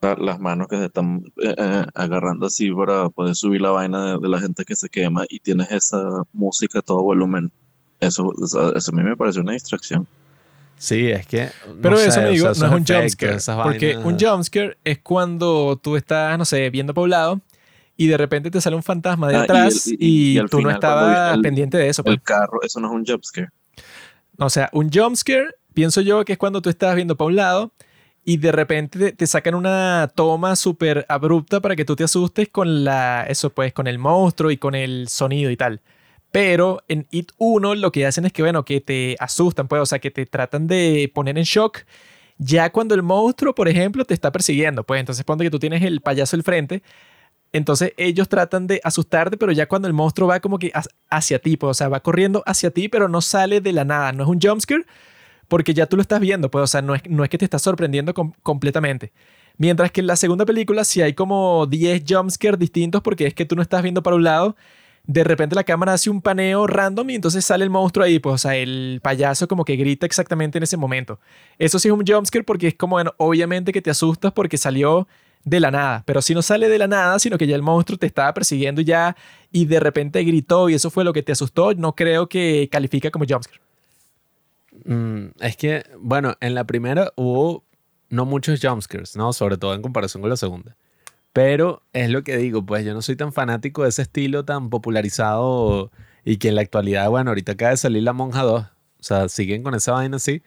la- 0.00 0.16
las 0.16 0.40
manos 0.40 0.68
que 0.68 0.76
se 0.78 0.86
están 0.86 1.22
eh, 1.42 1.54
eh, 1.56 1.86
agarrando 1.94 2.46
así 2.46 2.70
para 2.72 3.08
poder 3.10 3.34
subir 3.34 3.60
la 3.62 3.70
vaina 3.70 4.12
de, 4.14 4.18
de 4.20 4.28
la 4.28 4.40
gente 4.40 4.64
que 4.64 4.76
se 4.76 4.88
quema 4.88 5.24
y 5.28 5.40
tienes 5.40 5.70
esa 5.70 6.24
música 6.32 6.80
a 6.80 6.82
todo 6.82 7.02
volumen. 7.02 7.52
Eso, 8.00 8.32
eso, 8.44 8.74
eso 8.74 8.90
a 8.92 8.94
mí 8.96 9.02
me 9.04 9.16
parece 9.16 9.40
una 9.40 9.52
distracción. 9.52 10.06
Sí, 10.76 11.10
es 11.10 11.26
que. 11.26 11.44
no 11.68 11.74
Pero 11.80 11.96
sé, 11.96 12.08
eso, 12.08 12.20
o 12.20 12.26
amigo, 12.26 12.54
sea, 12.54 12.68
no 12.68 12.74
es 12.76 12.80
un 12.90 12.96
jumpscare. 12.96 13.38
Porque 13.62 13.96
vainas- 13.96 14.04
un 14.04 14.18
jumpscare 14.18 14.78
es 14.84 14.98
cuando 14.98 15.78
tú 15.82 15.96
estás, 15.96 16.36
no 16.38 16.44
sé, 16.44 16.70
viendo 16.70 16.92
poblado 16.92 17.40
y 17.96 18.08
de 18.08 18.16
repente 18.16 18.50
te 18.50 18.60
sale 18.60 18.74
un 18.74 18.82
fantasma 18.82 19.28
de 19.28 19.36
Ah, 19.36 19.40
y 19.40 19.42
atrás 19.44 19.86
el- 19.86 19.92
y, 19.94 19.96
y- 20.00 20.32
y 20.34 20.38
al 20.38 20.50
tú 20.50 20.56
no 20.56 20.62
final, 20.62 20.74
estabas 20.74 21.34
el- 21.36 21.42
pendiente 21.42 21.78
de 21.78 21.88
eso. 21.88 22.02
pues. 22.02 22.14
El 22.14 22.22
carro, 22.22 22.60
eso 22.62 22.80
no 22.80 22.88
es 22.88 22.94
un 22.94 23.04
jumpscare. 23.06 23.48
O 24.38 24.50
sea, 24.50 24.70
un 24.72 24.90
jumpscare, 24.90 25.54
pienso 25.74 26.00
yo 26.00 26.24
que 26.24 26.32
es 26.32 26.38
cuando 26.38 26.60
tú 26.62 26.68
estás 26.70 26.94
viendo 26.96 27.16
para 27.16 27.28
un 27.28 27.36
lado 27.36 27.72
y 28.24 28.38
de 28.38 28.50
repente 28.50 28.98
te, 28.98 29.12
te 29.12 29.26
sacan 29.26 29.54
una 29.54 30.10
toma 30.14 30.56
súper 30.56 31.04
abrupta 31.08 31.60
para 31.60 31.76
que 31.76 31.84
tú 31.84 31.94
te 31.96 32.04
asustes 32.04 32.48
con 32.48 32.82
la, 32.84 33.24
eso 33.28 33.50
pues, 33.50 33.72
con 33.72 33.86
el 33.86 33.98
monstruo 33.98 34.50
y 34.50 34.56
con 34.56 34.74
el 34.74 35.08
sonido 35.08 35.50
y 35.50 35.56
tal. 35.56 35.80
Pero 36.32 36.82
en 36.88 37.06
It 37.10 37.32
1 37.38 37.74
lo 37.74 37.92
que 37.92 38.06
hacen 38.06 38.24
es 38.26 38.32
que, 38.32 38.42
bueno, 38.42 38.64
que 38.64 38.80
te 38.80 39.16
asustan, 39.20 39.68
pues, 39.68 39.82
o 39.82 39.86
sea, 39.86 39.98
que 40.00 40.10
te 40.10 40.26
tratan 40.26 40.66
de 40.66 41.10
poner 41.14 41.38
en 41.38 41.44
shock 41.44 41.80
ya 42.38 42.72
cuando 42.72 42.94
el 42.94 43.02
monstruo, 43.02 43.54
por 43.54 43.68
ejemplo, 43.68 44.04
te 44.04 44.14
está 44.14 44.32
persiguiendo. 44.32 44.84
Pues 44.84 45.00
entonces 45.00 45.24
ponte 45.24 45.44
que 45.44 45.50
tú 45.50 45.58
tienes 45.60 45.82
el 45.82 46.00
payaso 46.00 46.36
al 46.36 46.42
frente. 46.42 46.82
Entonces 47.52 47.92
ellos 47.98 48.28
tratan 48.28 48.66
de 48.66 48.80
asustarte, 48.84 49.36
pero 49.36 49.52
ya 49.52 49.66
cuando 49.68 49.88
el 49.88 49.94
monstruo 49.94 50.28
va 50.28 50.40
como 50.40 50.58
que 50.58 50.70
ha- 50.74 50.84
hacia 51.10 51.38
ti, 51.38 51.56
pues, 51.58 51.70
o 51.72 51.74
sea, 51.74 51.88
va 51.88 52.00
corriendo 52.00 52.42
hacia 52.46 52.70
ti, 52.70 52.88
pero 52.88 53.08
no 53.08 53.20
sale 53.20 53.60
de 53.60 53.72
la 53.72 53.84
nada. 53.84 54.12
No 54.12 54.24
es 54.24 54.28
un 54.30 54.40
jumpscare 54.40 54.84
porque 55.48 55.74
ya 55.74 55.86
tú 55.86 55.96
lo 55.96 56.02
estás 56.02 56.20
viendo, 56.20 56.50
pues, 56.50 56.64
o 56.64 56.66
sea, 56.66 56.82
no 56.82 56.94
es, 56.94 57.02
no 57.08 57.24
es 57.24 57.30
que 57.30 57.38
te 57.38 57.44
estás 57.46 57.62
sorprendiendo 57.62 58.14
com- 58.14 58.32
completamente. 58.42 59.12
Mientras 59.58 59.92
que 59.92 60.00
en 60.00 60.06
la 60.08 60.16
segunda 60.16 60.46
película 60.46 60.84
sí 60.84 61.02
hay 61.02 61.14
como 61.14 61.66
10 61.66 62.02
jumpscares 62.08 62.58
distintos 62.58 63.02
porque 63.02 63.26
es 63.26 63.34
que 63.34 63.44
tú 63.46 63.56
no 63.56 63.62
estás 63.62 63.82
viendo 63.82 64.02
para 64.02 64.16
un 64.16 64.24
lado, 64.24 64.56
de 65.04 65.24
repente 65.24 65.54
la 65.56 65.64
cámara 65.64 65.94
hace 65.94 66.10
un 66.10 66.22
paneo 66.22 66.66
random 66.66 67.10
y 67.10 67.14
entonces 67.16 67.44
sale 67.44 67.64
el 67.64 67.70
monstruo 67.70 68.04
ahí, 68.04 68.18
pues, 68.18 68.34
o 68.34 68.38
sea, 68.38 68.56
el 68.56 69.00
payaso 69.02 69.48
como 69.48 69.64
que 69.64 69.76
grita 69.76 70.06
exactamente 70.06 70.58
en 70.58 70.64
ese 70.64 70.76
momento. 70.76 71.18
Eso 71.58 71.78
sí 71.78 71.88
es 71.88 71.94
un 71.94 72.04
jumpscare 72.06 72.44
porque 72.44 72.68
es 72.68 72.74
como, 72.74 72.96
bueno, 72.96 73.12
obviamente 73.16 73.72
que 73.72 73.82
te 73.82 73.90
asustas 73.90 74.32
porque 74.32 74.56
salió 74.56 75.08
de 75.44 75.58
la 75.58 75.72
nada, 75.72 76.04
pero 76.06 76.22
si 76.22 76.34
no 76.34 76.42
sale 76.42 76.68
de 76.68 76.78
la 76.78 76.86
nada, 76.86 77.18
sino 77.18 77.36
que 77.36 77.48
ya 77.48 77.56
el 77.56 77.62
monstruo 77.62 77.98
te 77.98 78.06
estaba 78.06 78.32
persiguiendo 78.32 78.80
ya 78.80 79.16
y 79.50 79.64
de 79.64 79.80
repente 79.80 80.22
gritó 80.22 80.68
y 80.68 80.74
eso 80.74 80.88
fue 80.88 81.02
lo 81.02 81.12
que 81.12 81.22
te 81.24 81.32
asustó, 81.32 81.74
no 81.74 81.96
creo 81.96 82.28
que 82.28 82.68
califica 82.70 83.10
como 83.10 83.24
jumpscare. 83.28 83.60
Mm, 84.84 85.32
es 85.40 85.56
que, 85.56 85.84
bueno, 85.98 86.36
en 86.40 86.54
la 86.54 86.64
primera 86.64 87.12
hubo 87.16 87.64
no 88.08 88.24
muchos 88.24 88.60
jumpscares, 88.62 89.16
¿no? 89.16 89.32
Sobre 89.32 89.56
todo 89.56 89.74
en 89.74 89.82
comparación 89.82 90.20
con 90.20 90.30
la 90.30 90.36
segunda. 90.36 90.76
Pero 91.32 91.82
es 91.92 92.10
lo 92.10 92.22
que 92.24 92.36
digo, 92.36 92.64
pues 92.66 92.84
yo 92.84 92.94
no 92.94 93.02
soy 93.02 93.16
tan 93.16 93.32
fanático 93.32 93.82
de 93.84 93.88
ese 93.88 94.02
estilo 94.02 94.44
tan 94.44 94.68
popularizado 94.70 95.90
y 96.24 96.36
que 96.36 96.48
en 96.48 96.56
la 96.56 96.62
actualidad, 96.62 97.08
bueno, 97.08 97.30
ahorita 97.30 97.52
acaba 97.52 97.70
de 97.70 97.76
salir 97.78 98.02
La 98.02 98.12
Monja 98.12 98.42
2. 98.42 98.62
O 98.62 98.68
sea, 99.00 99.28
siguen 99.28 99.62
con 99.62 99.74
esa 99.74 99.92
vaina 99.92 100.16
así. 100.16 100.42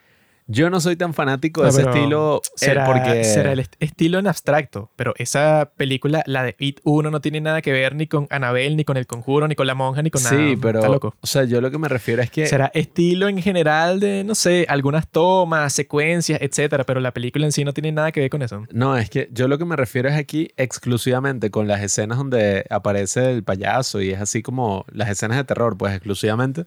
Yo 0.47 0.69
no 0.69 0.79
soy 0.79 0.95
tan 0.95 1.15
fanático 1.15 1.61
de 1.63 1.71
No, 1.71 1.77
ese 1.79 1.81
estilo 1.89 2.41
eh, 2.43 2.49
Será, 2.55 2.85
porque... 2.85 3.23
será 3.23 3.51
el 3.53 3.59
est- 3.61 3.73
estilo 3.79 4.19
en 4.19 4.27
abstracto, 4.27 4.91
pero 4.95 5.15
esa 5.17 5.71
película, 5.75 6.21
la 6.27 6.43
de 6.43 6.55
It 6.59 6.81
1, 6.83 7.09
no 7.09 7.19
tiene 7.19 7.41
nada 7.41 7.63
que 7.63 7.71
ver 7.71 7.95
ni 7.95 8.05
con 8.05 8.27
Annabelle, 8.29 8.75
ni 8.75 8.83
con 8.85 8.95
El 8.97 9.07
Conjuro, 9.07 9.47
ni 9.47 9.55
con 9.55 9.65
La 9.65 9.73
Monja, 9.73 10.03
ni 10.03 10.11
con 10.11 10.21
nada. 10.21 10.35
Sí, 10.35 10.51
Está 10.53 10.61
pero, 10.61 10.87
loco. 10.87 11.15
o 11.19 11.25
sea, 11.25 11.45
yo 11.45 11.61
lo 11.61 11.71
que 11.71 11.79
me 11.79 11.87
refiero 11.89 12.21
es 12.21 12.29
que... 12.29 12.45
Será 12.45 12.69
estilo 12.75 13.27
en 13.27 13.41
general 13.41 13.99
de, 13.99 14.23
no 14.23 14.35
sé, 14.35 14.67
algunas 14.69 15.07
tomas, 15.09 15.73
secuencias, 15.73 16.39
etcétera, 16.39 16.83
pero 16.83 16.99
la 16.99 17.11
película 17.11 17.45
en 17.45 17.51
sí 17.51 17.63
no 17.65 17.73
tiene 17.73 17.91
nada 17.91 18.11
que 18.11 18.19
ver 18.19 18.29
con 18.29 18.43
eso. 18.43 18.65
No, 18.71 18.95
es 18.97 19.09
que 19.09 19.27
yo 19.31 19.47
lo 19.47 19.57
que 19.57 19.65
me 19.65 19.75
refiero 19.75 20.09
es 20.09 20.15
aquí 20.15 20.51
exclusivamente 20.57 21.49
con 21.49 21.67
las 21.67 21.81
escenas 21.81 22.19
donde 22.19 22.65
aparece 22.69 23.31
el 23.31 23.43
payaso 23.43 23.99
y 23.99 24.11
es 24.11 24.21
así 24.21 24.43
como 24.43 24.85
las 24.91 25.09
escenas 25.09 25.37
de 25.37 25.43
terror, 25.43 25.75
pues 25.75 25.93
exclusivamente. 25.95 26.65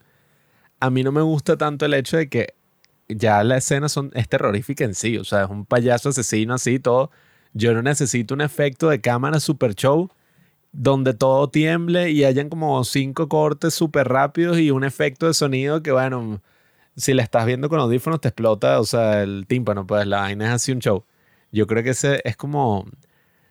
a 0.81 0.91
mí 0.91 1.03
no 1.05 1.13
me 1.13 1.23
gusta 1.23 1.57
tanto 1.57 1.87
el 1.87 1.95
hecho 1.95 2.17
de 2.17 2.29
que 2.29 2.55
ya 3.09 3.43
la 3.45 3.57
escena 3.59 3.89
son, 3.89 4.11
es 4.15 4.29
terrorífica 4.29 4.85
en 4.85 4.95
sí. 4.95 5.19
O 5.19 5.25
sea, 5.25 5.45
es 5.45 5.51
un 5.51 5.65
payaso 5.67 6.11
asesino 6.11 6.55
así 6.55 6.79
todo. 6.79 7.11
Yo 7.55 7.75
no 7.75 7.83
necesito 7.83 8.35
un 8.35 8.41
efecto 8.41 8.89
de 8.89 9.01
cámara 9.01 9.41
super 9.41 9.75
show 9.75 10.11
donde 10.73 11.15
todo 11.15 11.49
tiemble 11.51 12.11
y 12.11 12.25
hayan 12.25 12.49
como 12.51 12.85
cinco 12.85 13.29
cortes 13.29 13.75
súper 13.75 14.09
rápidos 14.09 14.59
y 14.59 14.71
un 14.71 14.85
efecto 14.85 15.27
de 15.27 15.35
sonido 15.35 15.83
que, 15.83 15.93
bueno, 15.93 16.43
si 16.97 17.15
la 17.15 17.23
estás 17.23 17.47
viendo 17.47 17.69
con 17.69 17.81
audífonos 17.81 18.21
te 18.21 18.29
explota, 18.29 18.81
o 18.81 18.85
sea, 18.85 19.23
el 19.23 19.47
tímpano, 19.49 19.87
pues 19.87 20.07
la 20.07 20.21
vaina 20.21 20.47
es 20.49 20.53
así 20.53 20.73
un 20.73 20.81
show. 20.81 21.05
Yo 21.53 21.67
creo 21.67 21.83
que 21.83 21.91
ese 21.91 22.21
es 22.25 22.37
como, 22.37 22.87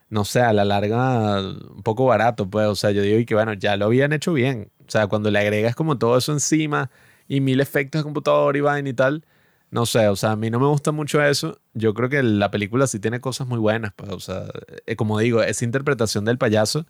no 0.09 0.25
sé, 0.25 0.41
a 0.41 0.53
la 0.53 0.65
larga 0.65 1.41
un 1.41 1.83
poco 1.83 2.05
barato, 2.05 2.49
pues, 2.49 2.67
o 2.67 2.75
sea, 2.75 2.91
yo 2.91 3.01
digo 3.01 3.19
y 3.19 3.25
que, 3.25 3.35
bueno, 3.35 3.53
ya 3.53 3.77
lo 3.77 3.85
habían 3.85 4.13
hecho 4.13 4.33
bien. 4.33 4.71
O 4.87 4.91
sea, 4.91 5.07
cuando 5.07 5.31
le 5.31 5.39
agregas 5.39 5.75
como 5.75 5.97
todo 5.97 6.17
eso 6.17 6.31
encima 6.33 6.91
y 7.27 7.41
mil 7.41 7.59
efectos 7.61 7.99
de 8.01 8.03
computador 8.03 8.55
y 8.57 8.61
vaina 8.61 8.89
y 8.89 8.93
tal, 8.93 9.25
no 9.69 9.85
sé, 9.85 10.07
o 10.07 10.15
sea, 10.15 10.31
a 10.31 10.35
mí 10.35 10.49
no 10.49 10.59
me 10.59 10.67
gusta 10.67 10.91
mucho 10.91 11.21
eso. 11.21 11.59
Yo 11.73 11.93
creo 11.93 12.09
que 12.09 12.23
la 12.23 12.49
película 12.51 12.87
sí 12.87 12.99
tiene 12.99 13.19
cosas 13.19 13.47
muy 13.47 13.59
buenas, 13.59 13.93
pues, 13.95 14.11
o 14.11 14.19
sea, 14.19 14.45
eh, 14.85 14.95
como 14.95 15.19
digo, 15.19 15.41
esa 15.43 15.65
interpretación 15.65 16.25
del 16.25 16.37
payaso 16.37 16.85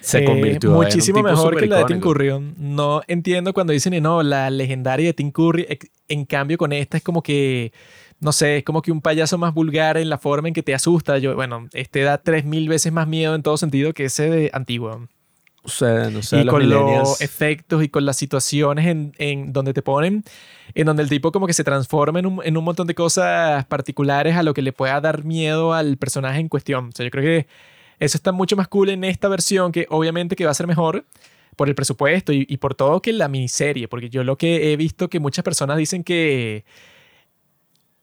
se 0.00 0.18
Eh, 0.18 0.24
convirtió 0.24 0.70
en 0.70 0.76
un 0.76 0.82
muchísimo 0.82 1.18
tipo 1.18 1.28
mejor 1.30 1.56
que 1.56 1.66
la 1.66 1.78
de 1.78 1.84
Tim. 1.84 2.00
Curry. 2.00 2.54
No 2.58 3.02
entiendo 3.06 3.52
cuando 3.54 3.72
dicen, 3.72 3.94
y 3.94 4.00
no, 4.00 4.22
la 4.22 4.50
legendaria 4.50 5.06
de 5.06 5.12
Tim 5.12 5.30
Curry. 5.30 5.66
En 6.08 6.24
cambio, 6.24 6.58
con 6.58 6.72
esta 6.72 6.96
es 6.96 7.02
como 7.02 7.22
que, 7.22 7.72
no 8.20 8.32
sé, 8.32 8.58
es 8.58 8.64
como 8.64 8.82
que 8.82 8.90
un 8.92 9.00
payaso 9.00 9.38
más 9.38 9.54
vulgar 9.54 9.96
en 9.96 10.08
la 10.08 10.18
forma 10.18 10.48
en 10.48 10.54
que 10.54 10.62
te 10.62 10.74
asusta. 10.74 11.18
Yo, 11.18 11.34
bueno, 11.34 11.68
este 11.72 12.02
da 12.02 12.18
tres 12.18 12.44
mil 12.44 12.68
veces 12.68 12.92
más 12.92 13.06
miedo 13.06 13.34
en 13.34 13.42
todo 13.42 13.56
sentido 13.56 13.92
que 13.92 14.06
ese 14.06 14.28
de 14.28 14.50
antiguo. 14.52 15.06
O 15.66 15.68
sea, 15.68 16.10
no 16.10 16.22
sé, 16.22 16.38
y 16.38 16.44
los 16.44 16.54
con 16.54 16.68
los 16.68 17.20
efectos 17.20 17.82
y 17.82 17.88
con 17.88 18.06
las 18.06 18.16
situaciones 18.16 18.86
en, 18.86 19.12
en 19.18 19.52
donde 19.52 19.74
te 19.74 19.82
ponen, 19.82 20.22
en 20.74 20.86
donde 20.86 21.02
el 21.02 21.08
tipo 21.08 21.32
como 21.32 21.48
que 21.48 21.52
se 21.52 21.64
transforma 21.64 22.20
en 22.20 22.26
un, 22.26 22.40
en 22.44 22.56
un 22.56 22.62
montón 22.62 22.86
de 22.86 22.94
cosas 22.94 23.64
particulares 23.66 24.36
a 24.36 24.44
lo 24.44 24.54
que 24.54 24.62
le 24.62 24.72
pueda 24.72 25.00
dar 25.00 25.24
miedo 25.24 25.74
al 25.74 25.96
personaje 25.96 26.38
en 26.38 26.48
cuestión. 26.48 26.90
O 26.90 26.92
sea, 26.92 27.04
yo 27.04 27.10
creo 27.10 27.24
que 27.24 27.48
eso 27.98 28.16
está 28.16 28.30
mucho 28.30 28.54
más 28.56 28.68
cool 28.68 28.90
en 28.90 29.02
esta 29.02 29.26
versión, 29.26 29.72
que 29.72 29.88
obviamente 29.90 30.36
que 30.36 30.44
va 30.44 30.52
a 30.52 30.54
ser 30.54 30.68
mejor 30.68 31.04
por 31.56 31.68
el 31.68 31.74
presupuesto 31.74 32.32
y, 32.32 32.46
y 32.48 32.58
por 32.58 32.76
todo 32.76 33.02
que 33.02 33.12
la 33.12 33.26
miniserie, 33.26 33.88
porque 33.88 34.08
yo 34.08 34.22
lo 34.22 34.38
que 34.38 34.72
he 34.72 34.76
visto 34.76 35.08
que 35.08 35.18
muchas 35.18 35.42
personas 35.42 35.78
dicen 35.78 36.04
que 36.04 36.64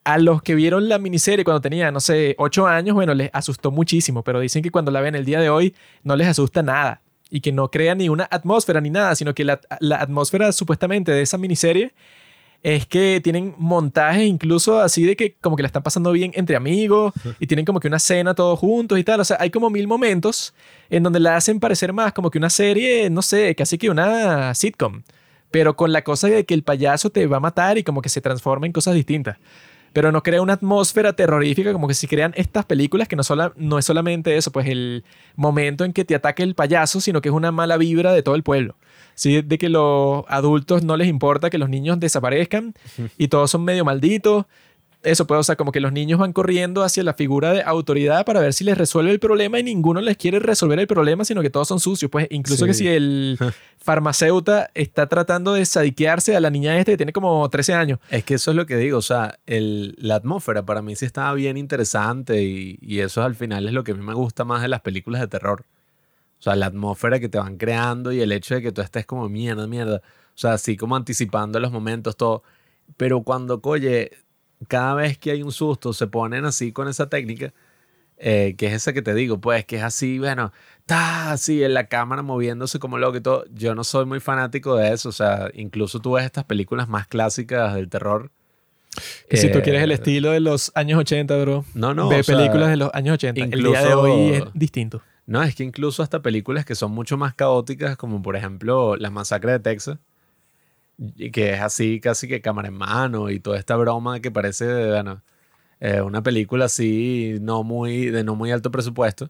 a 0.03 0.18
los 0.18 0.41
que 0.41 0.53
vieron 0.53 0.90
la 0.90 0.99
miniserie 0.99 1.45
cuando 1.45 1.61
tenían, 1.61 1.94
no 1.94 2.02
sé, 2.02 2.35
8 2.40 2.68
años, 2.68 2.94
bueno, 2.94 3.14
les 3.14 3.30
asustó 3.31 3.72
muchísimo, 3.72 4.22
pero 4.22 4.41
dicen 4.41 4.61
que 4.64 4.69
cuando 4.69 4.91
la 4.91 4.99
ven 4.99 5.15
el 5.15 5.23
día 5.23 5.40
de 5.40 5.49
hoy 5.49 5.73
no 6.03 6.18
les 6.18 6.27
asusta 6.27 6.61
nada 6.61 7.02
y 7.34 7.41
que 7.41 7.51
no 7.51 7.72
crea 7.72 7.95
ni 7.95 8.10
una 8.10 8.27
atmósfera 8.30 8.80
ni 8.80 8.91
nada, 8.91 9.15
sino 9.15 9.34
que 9.34 9.43
la, 9.43 9.60
la 9.80 9.95
atmósfera 9.95 10.51
supuestamente 10.51 11.11
de 11.11 11.23
esa 11.23 11.39
miniserie 11.39 11.91
es 12.61 12.85
que 12.85 13.19
tienen 13.23 13.55
montajes 13.57 14.23
incluso 14.23 14.80
así 14.80 15.03
de 15.03 15.15
que 15.15 15.34
como 15.41 15.55
que 15.55 15.64
la 15.64 15.68
están 15.68 15.81
pasando 15.81 16.11
bien 16.11 16.31
entre 16.35 16.55
amigos 16.55 17.11
y 17.39 17.47
tienen 17.47 17.65
como 17.65 17.80
que 17.80 17.88
una 17.88 17.97
cena 17.97 18.35
todos 18.35 18.60
juntos 18.60 18.99
y 18.99 19.03
tal. 19.03 19.19
O 19.19 19.26
sea, 19.26 19.38
hay 19.39 19.49
como 19.49 19.72
mil 19.72 19.88
momentos 19.88 20.53
en 20.91 21.01
donde 21.01 21.19
la 21.19 21.35
hacen 21.35 21.60
parecer 21.60 21.91
más 21.91 22.14
como 22.14 22.30
que 22.30 22.38
una 22.38 22.51
serie, 22.51 23.10
no 23.10 23.23
sé, 23.23 23.55
casi 23.55 23.80
que 23.80 23.89
una 23.89 24.53
sitcom, 24.53 25.01
pero 25.49 25.76
con 25.76 25.91
la 25.91 26.03
cosa 26.03 26.27
de 26.27 26.45
que 26.45 26.53
el 26.53 26.61
payaso 26.61 27.10
te 27.10 27.26
va 27.26 27.38
a 27.38 27.39
matar 27.39 27.80
y 27.80 27.84
como 27.84 28.03
que 28.03 28.10
se 28.10 28.22
transforma 28.22 28.68
en 28.68 28.73
cosas 28.73 28.93
distintas. 28.93 29.38
Pero 29.94 30.11
no 30.11 30.24
crea 30.24 30.41
una 30.41 30.53
atmósfera 30.53 31.14
terrorífica 31.14 31.72
como 31.72 31.88
que 31.88 31.94
si 31.94 32.07
crean 32.07 32.34
estas 32.36 32.65
películas 32.65 33.07
que 33.07 33.15
no, 33.15 33.24
sola, 33.24 33.53
no 33.56 33.78
es 33.78 33.86
solamente 33.86 34.36
eso, 34.36 34.52
pues 34.52 34.68
el 34.68 35.03
momento 35.36 35.86
en 35.86 35.94
que 35.94 36.03
te 36.03 36.15
ataque 36.15 36.44
el 36.44 36.56
payaso, 36.56 36.99
sino 36.99 37.22
que 37.22 37.30
es 37.30 37.36
una 37.36 37.52
mala 37.52 37.78
vibra 37.78 38.11
de 38.11 38.24
todo 38.24 38.36
el 38.36 38.44
pueblo. 38.44 38.76
¿sí? 39.15 39.41
De 39.41 39.57
que 39.57 39.70
los 39.70 40.26
adultos 40.28 40.84
no 40.84 40.98
les 40.98 41.07
importa 41.07 41.49
que 41.49 41.57
los 41.57 41.70
niños 41.70 41.99
desaparezcan 41.99 42.74
y 43.18 43.28
todos 43.28 43.52
son 43.52 43.64
medio 43.64 43.86
malditos. 43.86 44.45
Eso 45.03 45.27
puede, 45.27 45.41
o 45.41 45.43
sea, 45.43 45.55
como 45.55 45.71
que 45.71 45.80
los 45.80 45.91
niños 45.91 46.19
van 46.19 46.34
corriendo 46.34 46.84
hacia 46.84 47.03
la 47.03 47.13
figura 47.13 47.53
de 47.53 47.61
autoridad 47.61 48.25
para 48.25 48.39
ver 48.39 48.53
si 48.53 48.63
les 48.63 48.77
resuelve 48.77 49.11
el 49.11 49.19
problema 49.19 49.59
y 49.59 49.63
ninguno 49.63 50.01
les 50.01 50.17
quiere 50.17 50.39
resolver 50.39 50.80
el 50.80 50.88
problema, 50.88 51.25
sino 51.25 51.41
que 51.41 51.49
todos 51.49 51.67
son 51.67 51.80
sucios. 51.80 52.09
Pues 52.09 52.27
incluso 52.30 52.65
que 52.65 52.73
si 52.73 52.88
el 52.88 53.38
farmacéuta 53.77 54.71
está 54.73 55.07
tratando 55.07 55.53
de 55.53 55.65
sadiquearse 55.65 56.35
a 56.35 56.39
la 56.39 56.49
niña 56.49 56.77
esta 56.80 56.93
que 56.93 56.97
tiene 56.97 57.13
como 57.13 57.47
13 57.49 57.73
años. 57.73 57.99
Es 58.09 58.23
que 58.23 58.35
eso 58.35 58.51
es 58.51 58.57
lo 58.57 58.65
que 58.65 58.77
digo, 58.77 58.97
o 58.97 59.01
sea, 59.01 59.39
el, 59.45 59.95
la 59.99 60.15
atmósfera 60.15 60.65
para 60.65 60.81
mí 60.81 60.95
sí 60.95 61.05
estaba 61.05 61.34
bien 61.34 61.57
interesante 61.57 62.41
y, 62.41 62.80
y 62.81 62.99
eso 62.99 63.23
al 63.23 63.35
final 63.35 63.67
es 63.67 63.73
lo 63.73 63.84
que 63.84 63.91
a 63.91 63.95
mí 63.95 64.03
me 64.03 64.13
gusta 64.13 64.45
más 64.45 64.61
de 64.61 64.69
las 64.69 64.81
películas 64.81 65.21
de 65.21 65.27
terror. 65.27 65.65
O 66.39 66.43
sea, 66.43 66.57
la 66.57 66.65
atmósfera 66.65 67.21
que 67.21 67.30
te 67.30 67.38
van 67.38 67.55
creando 67.55 68.11
y 68.11 68.19
el 68.19 68.34
hecho 68.34 68.55
de 68.55 68.61
que 68.61 68.73
tú 68.73 68.81
estés 68.81 69.05
como 69.05 69.30
mierda, 69.30 69.65
mierda. 69.65 70.01
O 70.35 70.38
sea, 70.38 70.51
así 70.53 70.75
como 70.75 70.95
anticipando 70.97 71.57
los 71.59 71.71
momentos, 71.71 72.17
todo. 72.17 72.43
Pero 72.97 73.23
cuando, 73.23 73.61
oye, 73.63 74.11
cada 74.67 74.93
vez 74.95 75.17
que 75.17 75.31
hay 75.31 75.43
un 75.43 75.51
susto 75.51 75.93
se 75.93 76.07
ponen 76.07 76.45
así 76.45 76.71
con 76.71 76.88
esa 76.88 77.09
técnica, 77.09 77.53
eh, 78.17 78.55
que 78.57 78.67
es 78.67 78.73
esa 78.73 78.93
que 78.93 79.01
te 79.01 79.13
digo, 79.13 79.39
pues, 79.41 79.65
que 79.65 79.77
es 79.77 79.84
así, 79.84 80.19
bueno, 80.19 80.51
está 80.80 81.31
así 81.31 81.63
en 81.63 81.73
la 81.73 81.88
cámara 81.88 82.21
moviéndose 82.21 82.80
como 82.80 82.97
loco 82.97 83.17
y 83.17 83.21
todo. 83.21 83.45
Yo 83.53 83.75
no 83.75 83.84
soy 83.84 84.05
muy 84.05 84.19
fanático 84.19 84.75
de 84.75 84.93
eso, 84.93 85.09
o 85.09 85.13
sea, 85.13 85.49
incluso 85.53 85.99
tú 85.99 86.13
ves 86.13 86.25
estas 86.25 86.45
películas 86.45 86.88
más 86.88 87.07
clásicas 87.07 87.75
del 87.75 87.89
terror. 87.89 88.31
Que 89.27 89.38
si 89.38 89.51
tú 89.51 89.61
quieres 89.61 89.81
el 89.81 89.91
eh, 89.91 89.95
estilo 89.95 90.31
de 90.31 90.39
los 90.39 90.71
años 90.75 90.99
80, 90.99 91.35
bro. 91.41 91.65
No, 91.73 91.93
no. 91.93 92.09
sea, 92.09 92.21
películas 92.23 92.69
de 92.69 92.77
los 92.77 92.91
años 92.93 93.15
80. 93.15 93.43
El 93.45 93.49
día 93.49 93.81
de 93.81 93.85
incluso- 93.88 94.01
hoy 94.01 94.34
es 94.34 94.43
distinto. 94.53 95.01
No, 95.25 95.41
es 95.41 95.55
que 95.55 95.63
incluso 95.63 96.03
hasta 96.03 96.21
películas 96.21 96.65
que 96.65 96.75
son 96.75 96.91
mucho 96.91 97.17
más 97.17 97.34
caóticas, 97.34 97.95
como 97.97 98.21
por 98.21 98.35
ejemplo 98.35 98.97
La 98.97 99.09
Masacre 99.09 99.53
de 99.53 99.59
Texas, 99.59 99.97
que 101.34 101.53
es 101.53 101.61
así 101.61 101.99
casi 101.99 102.27
que 102.27 102.41
cámara 102.41 102.69
en 102.69 102.75
mano 102.75 103.30
y 103.30 103.39
toda 103.39 103.57
esta 103.57 103.75
broma 103.75 104.19
que 104.19 104.31
parece, 104.31 104.89
bueno, 104.89 105.21
eh, 105.80 106.01
una 106.01 106.23
película 106.23 106.65
así 106.65 107.38
no 107.41 107.63
muy, 107.63 108.07
de 108.07 108.23
no 108.23 108.35
muy 108.35 108.51
alto 108.51 108.71
presupuesto. 108.71 109.30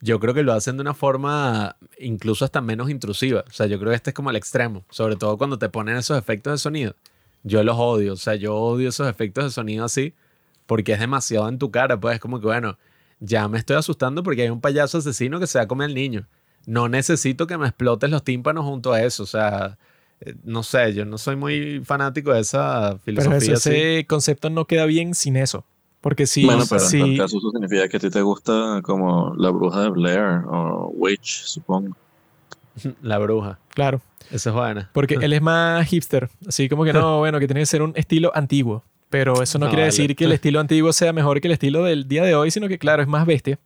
Yo 0.00 0.20
creo 0.20 0.34
que 0.34 0.42
lo 0.42 0.52
hacen 0.52 0.76
de 0.76 0.82
una 0.82 0.94
forma 0.94 1.76
incluso 1.98 2.44
hasta 2.44 2.60
menos 2.60 2.90
intrusiva. 2.90 3.44
O 3.48 3.52
sea, 3.52 3.66
yo 3.66 3.78
creo 3.78 3.90
que 3.90 3.96
este 3.96 4.10
es 4.10 4.14
como 4.14 4.30
el 4.30 4.36
extremo, 4.36 4.84
sobre 4.90 5.16
todo 5.16 5.38
cuando 5.38 5.58
te 5.58 5.68
ponen 5.68 5.96
esos 5.96 6.18
efectos 6.18 6.52
de 6.52 6.58
sonido. 6.58 6.94
Yo 7.44 7.62
los 7.64 7.76
odio, 7.78 8.14
o 8.14 8.16
sea, 8.16 8.34
yo 8.34 8.54
odio 8.56 8.88
esos 8.90 9.08
efectos 9.08 9.44
de 9.44 9.50
sonido 9.50 9.84
así 9.84 10.14
porque 10.66 10.92
es 10.92 11.00
demasiado 11.00 11.48
en 11.48 11.58
tu 11.58 11.70
cara, 11.70 11.98
pues 11.98 12.16
es 12.16 12.20
como 12.20 12.40
que, 12.40 12.46
bueno, 12.46 12.76
ya 13.20 13.48
me 13.48 13.58
estoy 13.58 13.76
asustando 13.76 14.22
porque 14.22 14.42
hay 14.42 14.50
un 14.50 14.60
payaso 14.60 14.98
asesino 14.98 15.40
que 15.40 15.46
se 15.46 15.58
va 15.58 15.64
a 15.64 15.68
comer 15.68 15.86
al 15.86 15.94
niño. 15.94 16.26
No 16.66 16.88
necesito 16.88 17.46
que 17.46 17.56
me 17.56 17.66
explotes 17.68 18.10
los 18.10 18.24
tímpanos 18.24 18.64
junto 18.64 18.92
a 18.92 19.02
eso. 19.02 19.22
O 19.22 19.26
sea, 19.26 19.78
no 20.44 20.62
sé, 20.62 20.94
yo 20.94 21.04
no 21.04 21.18
soy 21.18 21.36
muy 21.36 21.80
fanático 21.84 22.32
de 22.32 22.40
esa 22.40 22.98
Pero 23.04 23.22
filosofía. 23.22 23.54
ese, 23.54 23.96
así. 23.98 24.04
concepto 24.04 24.50
no 24.50 24.64
queda 24.66 24.86
bien 24.86 25.14
sin 25.14 25.36
eso. 25.36 25.64
Porque 26.00 26.26
si, 26.26 26.44
bueno, 26.44 26.64
pero 26.68 26.82
en 26.82 26.88
si- 26.88 26.98
tal 27.00 27.16
caso 27.16 27.38
eso 27.38 27.50
significa 27.50 27.88
que 27.88 27.96
a 27.96 28.00
ti 28.00 28.10
te 28.10 28.22
gusta 28.22 28.80
como 28.82 29.34
la 29.36 29.50
bruja 29.50 29.82
de 29.82 29.88
Blair 29.90 30.42
o 30.48 30.92
Witch, 30.94 31.42
supongo. 31.44 31.96
La 33.02 33.18
bruja. 33.18 33.58
claro, 33.70 34.00
Esa 34.30 34.50
es 34.50 34.54
buena. 34.56 34.90
porque 34.92 35.14
él 35.20 35.32
es 35.32 35.42
más 35.42 35.86
hipster, 35.88 36.28
así 36.46 36.68
como 36.68 36.84
que 36.84 36.92
no, 36.92 37.18
bueno, 37.20 37.38
que 37.40 37.46
tiene 37.46 37.60
que 37.60 37.66
ser 37.66 37.82
un 37.82 37.92
estilo 37.96 38.30
antiguo, 38.34 38.84
pero 39.10 39.42
eso 39.42 39.58
no, 39.58 39.64
No, 39.66 39.70
quiere 39.70 39.82
vale. 39.82 39.92
decir 39.92 40.14
que 40.14 40.24
el 40.26 40.32
estilo 40.32 40.60
antiguo 40.60 40.92
sea 40.92 41.12
mejor 41.12 41.40
que 41.40 41.48
el 41.48 41.52
estilo 41.52 41.82
del 41.84 42.06
día 42.06 42.22
de 42.24 42.34
hoy, 42.34 42.50
sino 42.50 42.68
que 42.68 42.78
claro, 42.78 43.02
es 43.02 43.08
más 43.08 43.26
bestia. 43.26 43.58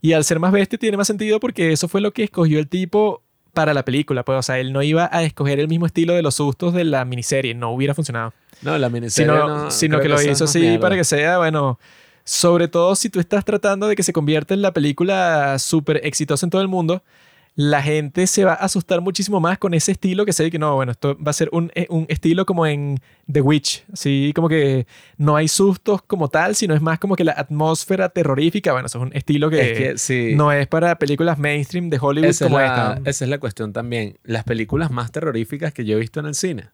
Y 0.00 0.12
al 0.12 0.24
ser 0.24 0.38
más 0.38 0.52
bestia 0.52 0.78
tiene 0.78 0.96
más 0.96 1.08
sentido 1.08 1.40
porque 1.40 1.72
eso 1.72 1.88
fue 1.88 2.00
lo 2.00 2.12
que 2.12 2.22
escogió 2.24 2.60
el 2.60 2.68
tipo 2.68 3.22
para 3.52 3.74
la 3.74 3.84
película, 3.84 4.24
pues, 4.24 4.38
o 4.38 4.42
sea, 4.42 4.58
él 4.58 4.72
no 4.72 4.82
iba 4.82 5.08
a 5.12 5.22
escoger 5.22 5.60
el 5.60 5.68
mismo 5.68 5.86
estilo 5.86 6.14
de 6.14 6.22
los 6.22 6.36
sustos 6.36 6.74
de 6.74 6.84
la 6.84 7.04
miniserie, 7.04 7.54
no 7.54 7.70
hubiera 7.70 7.94
funcionado. 7.94 8.32
No, 8.62 8.76
la 8.78 8.88
miniserie 8.88 9.32
sino, 9.32 9.48
no, 9.48 9.70
sino 9.70 10.00
que 10.00 10.08
lo 10.08 10.20
hizo 10.20 10.44
así 10.44 10.78
para 10.78 10.96
que 10.96 11.04
sea, 11.04 11.38
bueno, 11.38 11.78
sobre 12.24 12.68
todo 12.68 12.94
si 12.94 13.08
tú 13.08 13.20
estás 13.20 13.44
tratando 13.44 13.88
de 13.88 13.96
que 13.96 14.02
se 14.02 14.12
convierta 14.12 14.54
en 14.54 14.62
la 14.62 14.72
película 14.72 15.58
súper 15.58 16.00
exitosa 16.04 16.44
en 16.46 16.50
todo 16.50 16.62
el 16.62 16.68
mundo, 16.68 17.02
la 17.58 17.82
gente 17.82 18.28
se 18.28 18.44
va 18.44 18.52
a 18.52 18.66
asustar 18.66 19.00
muchísimo 19.00 19.40
más 19.40 19.58
con 19.58 19.74
ese 19.74 19.90
estilo 19.90 20.24
que 20.24 20.32
sé 20.32 20.48
que 20.48 20.60
no, 20.60 20.76
bueno, 20.76 20.92
esto 20.92 21.18
va 21.20 21.30
a 21.30 21.32
ser 21.32 21.48
un, 21.50 21.72
eh, 21.74 21.88
un 21.90 22.06
estilo 22.08 22.46
como 22.46 22.64
en 22.68 23.00
The 23.28 23.40
Witch, 23.40 23.84
así 23.92 24.30
como 24.32 24.48
que 24.48 24.86
no 25.16 25.34
hay 25.34 25.48
sustos 25.48 26.00
como 26.02 26.28
tal, 26.28 26.54
sino 26.54 26.72
es 26.76 26.80
más 26.80 27.00
como 27.00 27.16
que 27.16 27.24
la 27.24 27.32
atmósfera 27.32 28.10
terrorífica, 28.10 28.70
bueno, 28.70 28.86
eso 28.86 28.98
es 28.98 29.02
un 29.06 29.12
estilo 29.12 29.50
que, 29.50 29.72
Es 29.72 29.76
que 29.76 29.98
sí. 29.98 30.34
no 30.36 30.52
es 30.52 30.68
para 30.68 31.00
películas 31.00 31.36
mainstream 31.36 31.90
de 31.90 31.98
Hollywood 32.00 32.28
esa, 32.28 32.46
es 32.46 32.52
la, 32.52 32.64
esta. 32.64 33.10
esa 33.10 33.24
es 33.24 33.28
la 33.28 33.38
cuestión 33.38 33.72
también. 33.72 34.20
Las 34.22 34.44
películas 34.44 34.92
más 34.92 35.10
terroríficas 35.10 35.72
que 35.72 35.84
yo 35.84 35.96
he 35.96 36.00
visto 36.00 36.20
en 36.20 36.26
el 36.26 36.36
cine 36.36 36.70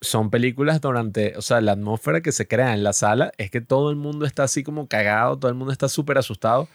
son 0.00 0.30
películas 0.30 0.80
durante, 0.80 1.36
o 1.36 1.42
sea, 1.42 1.60
la 1.60 1.72
atmósfera 1.72 2.20
que 2.20 2.30
se 2.30 2.46
crea 2.46 2.72
en 2.72 2.84
la 2.84 2.92
sala 2.92 3.32
es 3.36 3.50
que 3.50 3.60
todo 3.60 3.90
el 3.90 3.96
mundo 3.96 4.26
está 4.26 4.44
así 4.44 4.62
como 4.62 4.86
cagado, 4.86 5.36
todo 5.36 5.48
el 5.48 5.56
mundo 5.56 5.72
está 5.72 5.88
súper 5.88 6.18
asustado 6.18 6.68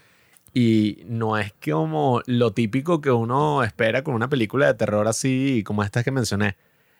y 0.55 1.03
no 1.07 1.37
es 1.37 1.53
como 1.63 2.21
lo 2.27 2.53
típico 2.53 3.01
que 3.01 3.11
uno 3.11 3.61
espera 3.61 4.05
con 4.05 4.15
una 4.15 4.29
película 4.29 4.67
de 4.67 4.73
terror 4.73 5.05
así 5.05 5.63
como 5.65 5.83
estas 5.83 6.05
que 6.05 6.11
mencioné, 6.11 6.55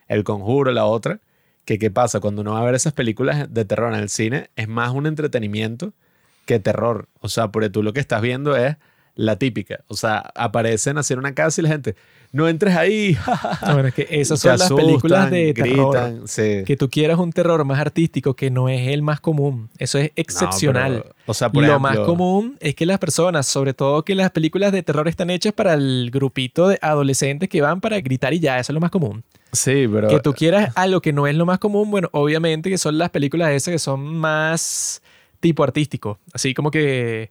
El 0.08 0.24
Conjuro, 0.24 0.72
la 0.72 0.84
otra, 0.84 1.20
que 1.64 1.78
qué 1.78 1.90
pasa 1.90 2.20
cuando 2.20 2.42
uno 2.42 2.52
va 2.52 2.60
a 2.60 2.64
ver 2.64 2.74
esas 2.74 2.92
películas 2.92 3.52
de 3.52 3.64
terror 3.64 3.94
en 3.94 3.98
el 3.98 4.10
cine 4.10 4.50
es 4.56 4.68
más 4.68 4.92
un 4.92 5.06
entretenimiento 5.06 5.94
que 6.44 6.60
terror, 6.60 7.08
o 7.20 7.30
sea, 7.30 7.50
porque 7.50 7.70
tú 7.70 7.82
lo 7.82 7.94
que 7.94 8.00
estás 8.00 8.20
viendo 8.20 8.56
es 8.56 8.76
la 9.14 9.36
típica. 9.36 9.84
O 9.88 9.96
sea, 9.96 10.18
aparecen 10.34 10.98
a 10.98 11.00
hacer 11.00 11.18
una 11.18 11.34
casa 11.34 11.60
y 11.60 11.64
la 11.64 11.70
gente, 11.70 11.96
no 12.36 12.48
entres 12.48 12.76
ahí. 12.76 13.16
No, 13.66 13.72
bueno, 13.72 13.88
es 13.88 13.94
que 13.94 14.06
esas 14.10 14.38
son 14.40 14.58
las 14.58 14.72
películas 14.72 15.30
de 15.30 15.52
terror. 15.54 15.92
gritan, 15.94 16.28
sí. 16.28 16.62
Que 16.64 16.76
tú 16.76 16.88
quieras 16.88 17.18
un 17.18 17.32
terror 17.32 17.64
más 17.64 17.80
artístico 17.80 18.34
que 18.34 18.50
no 18.50 18.68
es 18.68 18.88
el 18.88 19.02
más 19.02 19.20
común. 19.20 19.70
Eso 19.78 19.98
es 19.98 20.04
No, 20.06 20.12
excepcional. 20.16 21.02
pero, 21.02 21.14
o 21.26 21.34
sea, 21.34 21.50
por 21.50 21.62
Lo 21.62 21.68
ejemplo, 21.68 21.80
más 21.90 21.98
común 22.06 22.56
es 22.60 22.74
que 22.74 22.86
las 22.86 22.98
personas, 22.98 23.46
sobre 23.46 23.74
todo 23.74 24.04
que 24.04 24.14
las 24.14 24.30
películas 24.30 24.70
de 24.72 24.82
terror 24.82 25.08
están 25.08 25.30
hechas 25.30 25.52
para 25.52 25.74
el 25.74 26.10
grupito 26.12 26.68
de 26.68 26.78
adolescentes 26.82 27.48
que 27.48 27.60
van 27.60 27.80
para 27.80 28.00
gritar 28.00 28.32
y 28.34 28.38
ya, 28.40 28.58
eso 28.58 28.72
es 28.72 28.74
lo 28.74 28.80
más 28.80 28.90
común. 28.90 29.24
Sí, 29.52 29.88
pero 29.90 30.08
que 30.08 30.20
tú 30.20 30.32
quieras 30.34 30.72
algo 30.76 31.00
que 31.00 31.12
no 31.12 31.26
es 31.26 31.34
lo 31.34 31.46
más 31.46 31.58
común, 31.58 31.90
bueno, 31.90 32.08
obviamente 32.12 32.68
que 32.68 32.76
son 32.78 32.98
las 32.98 33.10
películas 33.10 33.50
esas 33.52 33.72
que 33.72 33.78
son 33.78 34.04
más 34.16 35.00
tipo 35.40 35.62
artístico. 35.64 36.18
Así 36.32 36.52
como 36.54 36.70
que, 36.70 37.30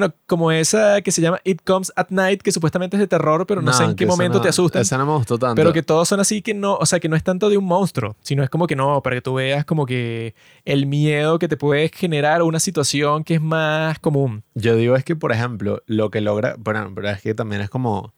bueno, 0.00 0.14
como 0.26 0.50
esa 0.50 1.00
que 1.02 1.12
se 1.12 1.22
llama 1.22 1.40
It 1.44 1.62
Comes 1.64 1.92
at 1.94 2.08
Night, 2.10 2.42
que 2.42 2.50
supuestamente 2.50 2.96
es 2.96 3.00
de 3.00 3.06
terror, 3.06 3.46
pero 3.46 3.62
no, 3.62 3.72
sé 3.72 3.84
en 3.84 3.94
qué 3.94 4.06
momento 4.06 4.38
no- 4.38 4.42
te 4.42 4.48
asustan. 4.48 4.82
Esa 4.82 4.98
no 4.98 5.06
me 5.06 5.12
gustó 5.12 5.38
tanto. 5.38 5.54
Pero 5.54 5.72
que 5.72 5.82
todos 5.82 6.08
son 6.08 6.20
así 6.20 6.42
que 6.42 6.52
no, 6.52 6.74
o 6.76 6.86
sea, 6.86 6.98
que 7.00 7.08
no 7.08 7.16
es 7.16 7.22
tanto 7.22 7.48
de 7.48 7.56
un 7.56 7.64
monstruo, 7.64 8.16
sino 8.20 8.42
es 8.42 8.50
como 8.50 8.66
que 8.66 8.74
no, 8.76 9.02
para 9.02 9.16
que 9.16 9.22
tú 9.22 9.34
veas 9.34 9.64
como 9.64 9.86
que 9.86 10.34
el 10.64 10.86
miedo 10.86 11.38
que 11.38 11.46
te 11.46 11.56
puede 11.56 11.90
generar 11.90 12.42
una 12.42 12.58
situación 12.60 13.22
que 13.24 13.34
es 13.34 13.40
más 13.40 13.98
común. 14.00 14.42
Yo 14.54 14.74
digo 14.76 14.96
es 14.96 15.04
que, 15.04 15.14
por 15.16 15.30
ejemplo, 15.32 15.82
lo 15.86 16.10
que 16.10 16.20
logra, 16.20 16.56
bueno, 16.58 16.90
pero 16.94 17.10
es 17.10 17.22
que 17.22 17.34
también 17.34 17.60
es 17.62 17.70
como 17.70 18.12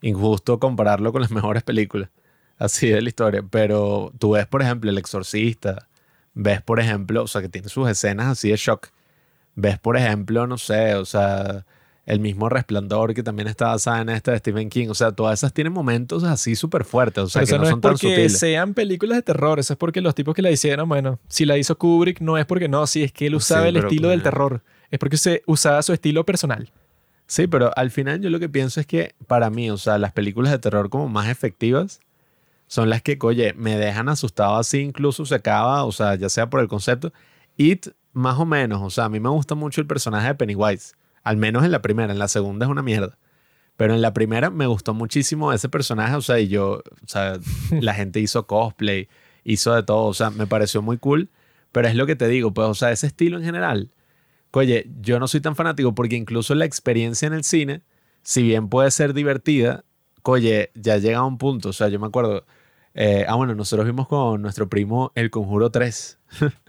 injusto 0.00 0.58
compararlo 0.58 1.12
con 1.12 1.22
las 1.22 1.30
mejores 1.32 1.62
películas, 1.62 2.10
así 2.58 2.88
de 2.88 3.02
la 3.02 3.08
historia, 3.08 3.42
pero 3.48 4.12
tú 4.18 4.32
ves, 4.32 4.46
por 4.46 4.62
ejemplo, 4.62 4.90
El 4.90 4.98
Exorcista, 4.98 5.88
ves, 6.34 6.62
por 6.62 6.80
ejemplo, 6.80 7.22
o 7.24 7.26
sea, 7.26 7.42
que 7.42 7.48
tiene 7.48 7.68
sus 7.68 7.88
escenas 7.88 8.26
así 8.28 8.50
de 8.50 8.56
shock, 8.56 8.88
ves, 9.60 9.78
por 9.78 9.96
ejemplo, 9.96 10.46
no 10.46 10.56
sé, 10.58 10.94
o 10.94 11.04
sea, 11.04 11.66
el 12.06 12.20
mismo 12.20 12.48
Resplandor 12.48 13.12
que 13.14 13.22
también 13.22 13.48
está 13.48 13.66
basada 13.68 14.00
en 14.00 14.08
esta 14.08 14.30
de 14.32 14.38
Stephen 14.38 14.70
King, 14.70 14.88
o 14.88 14.94
sea, 14.94 15.12
todas 15.12 15.40
esas 15.40 15.52
tienen 15.52 15.72
momentos 15.72 16.22
así 16.24 16.54
súper 16.56 16.84
fuertes, 16.84 17.24
o 17.24 17.28
sea, 17.28 17.42
Pero 17.42 17.46
que 17.46 17.54
eso 17.54 17.58
no, 17.58 17.64
no, 17.64 17.64
es 17.64 17.70
son 17.70 17.80
tan 17.80 17.92
porque 17.92 18.06
sutiles. 18.08 18.38
sean 18.38 18.74
películas 18.74 19.16
de 19.18 19.22
terror, 19.22 19.58
eso 19.58 19.72
es 19.74 19.78
porque 19.78 20.00
los 20.00 20.14
tipos 20.14 20.34
que 20.34 20.42
la 20.42 20.50
hicieron, 20.50 20.88
bueno, 20.88 21.18
si 21.28 21.44
la 21.44 21.58
hizo 21.58 21.76
Kubrick 21.76 22.20
no 22.20 22.38
es 22.38 22.46
porque 22.46 22.68
no, 22.68 22.86
sí, 22.86 23.02
es 23.02 23.12
que 23.12 23.26
él 23.26 23.32
Sí, 23.32 23.36
usaba 23.36 23.68
el 23.68 23.76
estilo 23.76 24.08
del 24.08 24.20
coño. 24.20 24.30
terror, 24.30 24.62
es 24.90 24.98
porque 24.98 25.16
se 25.18 25.42
usaba 25.46 25.82
su 25.82 25.92
estilo 25.92 26.24
personal. 26.24 26.70
Sí, 27.26 27.46
pero 27.46 27.70
al 27.76 27.90
final 27.90 28.20
yo 28.22 28.30
lo 28.30 28.40
que 28.40 28.48
pienso 28.48 28.80
es 28.80 28.86
que 28.86 29.14
para 29.26 29.50
mí, 29.50 29.70
o 29.70 29.76
sea, 29.76 29.98
las 29.98 30.12
películas 30.12 30.50
de 30.52 30.58
terror 30.60 30.88
como 30.88 31.08
más 31.08 31.28
efectivas 31.28 32.00
son 32.68 32.88
las 32.90 33.02
que, 33.02 33.18
oye, 33.22 33.52
me 33.54 33.76
dejan 33.76 34.08
asustado 34.08 34.56
así, 34.56 34.78
incluso 34.80 35.26
se 35.26 35.34
acaba, 35.34 35.84
o 35.84 35.92
sea, 35.92 36.14
ya 36.14 36.28
sea 36.30 36.48
por 36.48 36.60
el 36.60 36.68
concepto. 36.68 37.12
It, 37.58 37.88
más 38.12 38.38
o 38.38 38.46
menos, 38.46 38.82
o 38.82 38.90
sea, 38.90 39.04
a 39.04 39.08
mí 39.08 39.20
me 39.20 39.28
gusta 39.28 39.54
mucho 39.54 39.80
el 39.80 39.86
personaje 39.86 40.28
de 40.28 40.34
Pennywise, 40.34 40.94
al 41.22 41.36
menos 41.36 41.64
en 41.64 41.72
la 41.72 41.82
primera, 41.82 42.12
en 42.12 42.18
la 42.18 42.28
segunda 42.28 42.66
es 42.66 42.70
una 42.70 42.82
mierda. 42.82 43.18
Pero 43.76 43.94
en 43.94 44.02
la 44.02 44.12
primera 44.12 44.50
me 44.50 44.66
gustó 44.66 44.94
muchísimo 44.94 45.52
ese 45.52 45.68
personaje, 45.68 46.14
o 46.16 46.22
sea, 46.22 46.40
y 46.40 46.48
yo, 46.48 46.82
o 47.04 47.06
sea, 47.06 47.38
la 47.80 47.94
gente 47.94 48.20
hizo 48.20 48.46
cosplay, 48.46 49.08
hizo 49.44 49.74
de 49.74 49.82
todo, 49.82 50.06
o 50.06 50.14
sea, 50.14 50.30
me 50.30 50.46
pareció 50.46 50.82
muy 50.82 50.98
cool, 50.98 51.30
pero 51.72 51.88
es 51.88 51.94
lo 51.94 52.06
que 52.06 52.16
te 52.16 52.28
digo, 52.28 52.52
pues, 52.52 52.68
o 52.68 52.74
sea, 52.74 52.90
ese 52.92 53.06
estilo 53.06 53.38
en 53.38 53.44
general, 53.44 53.92
Oye, 54.52 54.90
yo 55.00 55.20
no 55.20 55.28
soy 55.28 55.40
tan 55.40 55.54
fanático 55.54 55.94
porque 55.94 56.16
incluso 56.16 56.54
la 56.54 56.64
experiencia 56.64 57.26
en 57.26 57.32
el 57.34 57.44
cine, 57.44 57.82
si 58.22 58.42
bien 58.42 58.68
puede 58.68 58.90
ser 58.90 59.14
divertida, 59.14 59.84
oye, 60.22 60.72
ya 60.74 60.96
llega 60.98 61.18
a 61.18 61.24
un 61.24 61.38
punto. 61.38 61.68
O 61.68 61.72
sea, 61.72 61.88
yo 61.88 62.00
me 62.00 62.06
acuerdo. 62.06 62.44
eh, 62.94 63.24
ah, 63.28 63.36
bueno, 63.36 63.54
nosotros 63.54 63.86
vimos 63.86 64.08
con 64.08 64.42
nuestro 64.42 64.68
primo 64.68 65.12
El 65.14 65.30
Conjuro 65.30 65.70
3. 65.70 66.18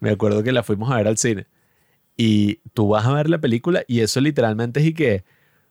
me 0.00 0.10
acuerdo 0.10 0.42
que 0.42 0.52
la 0.52 0.62
fuimos 0.62 0.90
a 0.90 0.96
ver 0.96 1.08
al 1.08 1.16
cine. 1.18 1.46
Y 2.16 2.56
tú 2.74 2.88
vas 2.88 3.04
a 3.06 3.12
ver 3.12 3.28
la 3.28 3.38
película 3.38 3.82
y 3.86 4.00
eso 4.00 4.20
literalmente 4.20 4.80
es 4.80 4.86
y 4.86 4.94
que. 4.94 5.24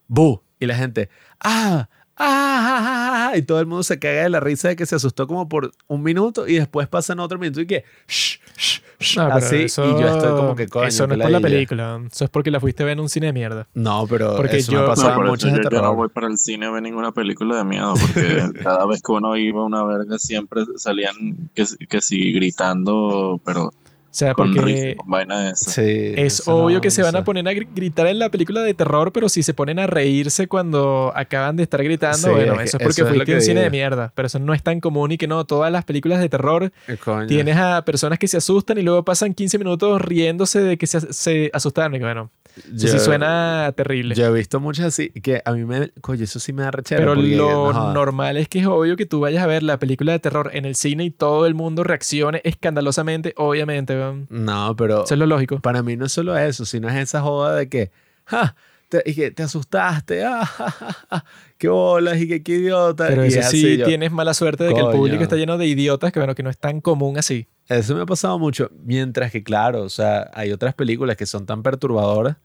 ¡Bu! 0.07 0.41
Y 0.59 0.65
la 0.67 0.75
gente. 0.75 1.09
¡Ah! 1.39 1.89
¡Ah! 2.17 2.17
ah, 2.17 2.79
ah, 2.79 3.29
ah", 3.33 3.37
Y 3.37 3.41
todo 3.41 3.59
el 3.59 3.65
mundo 3.65 3.83
se 3.83 3.99
caga 3.99 4.23
de 4.23 4.29
la 4.29 4.39
risa 4.39 4.69
de 4.69 4.75
que 4.75 4.85
se 4.85 4.95
asustó 4.95 5.27
como 5.27 5.49
por 5.49 5.71
un 5.87 6.01
minuto 6.03 6.47
y 6.47 6.53
después 6.55 6.87
pasan 6.87 7.19
otro 7.19 7.37
minuto 7.39 7.59
y 7.61 7.65
que. 7.67 7.83
"Shh, 8.07 8.37
shh, 8.55 8.81
shh", 8.99 9.17
No, 9.17 9.23
así. 9.25 9.63
eso- 9.63 9.83
Y 9.97 10.01
yo 10.01 10.07
estoy 10.07 10.29
como 10.35 10.55
que 10.55 10.67
coño. 10.67 10.87
Eso 10.87 11.07
no 11.07 11.15
es 11.15 11.19
por 11.21 11.31
la 11.31 11.39
ladilla". 11.39 11.55
película, 11.55 12.01
eso 12.11 12.23
es 12.25 12.29
porque 12.29 12.51
la 12.51 12.59
fuiste 12.59 12.83
a 12.83 12.85
ver 12.85 12.93
en 12.93 12.99
un 13.01 13.09
cine 13.09 13.25
de 13.27 13.33
mierda. 13.33 13.67
No, 13.73 14.05
pero 14.07 14.35
Porque 14.37 14.57
eso 14.57 14.71
yo- 14.71 14.77
me 14.79 14.83
ha 14.93 14.95
No, 14.95 15.31
de 15.33 15.37
yo, 15.39 15.47
yo 15.49 15.61
terror. 15.61 15.81
no 15.83 15.95
voy 15.95 16.09
para 16.09 16.27
el 16.27 16.37
cine 16.37 16.67
a 16.67 16.71
ver 16.71 16.83
ninguna 16.83 17.11
película 17.11 17.57
de 17.57 17.65
miedo, 17.65 17.95
porque 17.99 18.13
cada 18.63 18.85
vez 18.85 19.01
que 19.01 19.11
uno 19.11 19.35
iba 19.35 19.61
a 19.61 19.65
una 19.65 19.83
verga 19.83 20.17
siempre 20.19 20.61
salían 20.77 21.49
que, 21.55 21.65
que 21.89 22.01
sí 22.01 22.31
gritando, 22.33 23.41
pero 23.43 23.73
sea, 24.17 24.33
con 24.33 24.53
porque 24.53 24.95
vaina 25.05 25.49
esa. 25.49 25.71
Sí, 25.71 26.13
es 26.15 26.47
obvio 26.47 26.77
no, 26.77 26.81
que 26.81 26.91
se 26.91 27.01
no 27.01 27.07
van 27.07 27.15
a 27.17 27.23
poner 27.23 27.47
a 27.47 27.51
gri- 27.53 27.67
gritar 27.75 28.07
en 28.07 28.19
la 28.19 28.29
película 28.29 28.61
de 28.61 28.73
terror, 28.73 29.11
pero 29.11 29.29
si 29.29 29.43
se 29.43 29.53
ponen 29.53 29.79
a 29.79 29.87
reírse 29.87 30.47
cuando 30.47 31.11
acaban 31.15 31.55
de 31.57 31.63
estar 31.63 31.83
gritando, 31.83 32.17
Sí, 32.17 32.29
bueno, 32.29 32.53
es 32.53 32.57
que 32.59 32.63
eso 32.65 32.77
es 32.77 32.83
porque 32.83 33.01
eso 33.01 33.09
es 33.09 33.15
fuiste 33.15 33.33
a 33.33 33.35
un 33.35 33.41
cine 33.41 33.61
de 33.61 33.69
mierda. 33.69 34.11
Pero 34.15 34.27
eso 34.27 34.39
no 34.39 34.53
es 34.53 34.63
tan 34.63 34.79
común 34.79 35.11
y 35.11 35.17
que 35.17 35.27
no, 35.27 35.45
todas 35.45 35.71
las 35.71 35.85
películas 35.85 36.19
de 36.19 36.29
terror 36.29 36.71
Eh, 36.87 36.97
tienes 37.27 37.57
a 37.57 37.83
personas 37.85 38.17
que 38.19 38.27
se 38.27 38.37
asustan 38.37 38.77
y 38.77 38.81
luego 38.81 39.03
pasan 39.03 39.33
15 39.33 39.57
minutos 39.57 40.01
riéndose 40.01 40.61
de 40.61 40.77
que 40.77 40.87
se, 40.87 41.13
se 41.13 41.49
asustaron. 41.53 41.95
Y 41.95 41.99
que, 41.99 42.05
bueno, 42.05 42.31
eso 42.55 42.87
sí 42.87 42.93
Yo- 42.93 42.99
suena 42.99 43.73
terrible. 43.75 44.15
Yo 44.15 44.25
he 44.27 44.31
visto 44.31 44.59
muchas 44.59 44.85
así 44.85 45.09
que 45.09 45.41
a 45.43 45.51
mí 45.51 45.65
me. 45.65 45.89
Coño, 46.01 46.23
eso 46.23 46.39
sí 46.39 46.53
me 46.53 46.63
da 46.63 46.71
rechera. 46.71 46.99
Pero 47.01 47.15
lo 47.15 47.73
no 47.73 47.93
normal 47.93 48.37
es 48.37 48.47
que 48.47 48.59
es 48.59 48.65
obvio 48.67 48.95
que 48.95 49.05
tú 49.05 49.19
vayas 49.19 49.43
a 49.43 49.47
ver 49.47 49.61
la 49.63 49.77
película 49.77 50.13
de 50.13 50.19
terror 50.19 50.51
en 50.53 50.65
el 50.65 50.75
cine 50.75 51.03
y 51.03 51.11
todo 51.11 51.45
el 51.47 51.53
mundo 51.53 51.83
reaccione 51.83 52.41
escandalosamente, 52.43 53.33
obviamente. 53.37 53.95
Weón. 54.11 54.27
No, 54.29 54.75
pero 54.75 55.03
Eso 55.05 55.13
es 55.13 55.19
lo 55.19 55.25
lógico. 55.25 55.59
para 55.59 55.83
mí 55.83 55.95
no 55.97 56.05
es 56.05 56.11
solo 56.11 56.37
eso, 56.37 56.65
sino 56.65 56.89
es 56.89 56.95
esa 56.95 57.21
joda 57.21 57.55
de 57.55 57.69
que. 57.69 57.91
¡Ja! 58.25 58.55
Te, 58.89 59.01
y 59.05 59.15
que 59.15 59.31
te 59.31 59.41
asustaste. 59.43 60.23
¡Ah, 60.23 60.45
ja, 60.45 60.69
ja, 60.71 60.93
ja! 61.09 61.25
¡Qué 61.57 61.67
bolas! 61.69 62.21
Y 62.21 62.27
que 62.27 62.43
qué 62.43 62.53
idiota. 62.53 63.07
Pero 63.07 63.25
y 63.25 63.29
eso 63.29 63.39
es 63.39 63.49
sí 63.49 63.77
yo- 63.77 63.85
tienes 63.85 64.11
mala 64.11 64.33
suerte 64.33 64.63
de 64.63 64.73
que 64.73 64.79
el 64.79 64.85
Coño. 64.85 64.97
público 64.97 65.23
está 65.23 65.35
lleno 65.35 65.57
de 65.57 65.65
idiotas, 65.65 66.11
que 66.11 66.19
bueno, 66.19 66.35
que 66.35 66.43
no 66.43 66.49
es 66.51 66.57
tan 66.59 66.81
común 66.81 67.17
así. 67.17 67.47
Eso 67.67 67.95
me 67.95 68.01
ha 68.03 68.05
pasado 68.05 68.37
mucho. 68.37 68.69
Mientras 68.83 69.31
que, 69.31 69.43
claro, 69.43 69.81
o 69.81 69.89
sea, 69.89 70.29
hay 70.33 70.51
otras 70.51 70.75
películas 70.75 71.17
que 71.17 71.25
son 71.25 71.45
tan 71.47 71.63
perturbadoras 71.63 72.37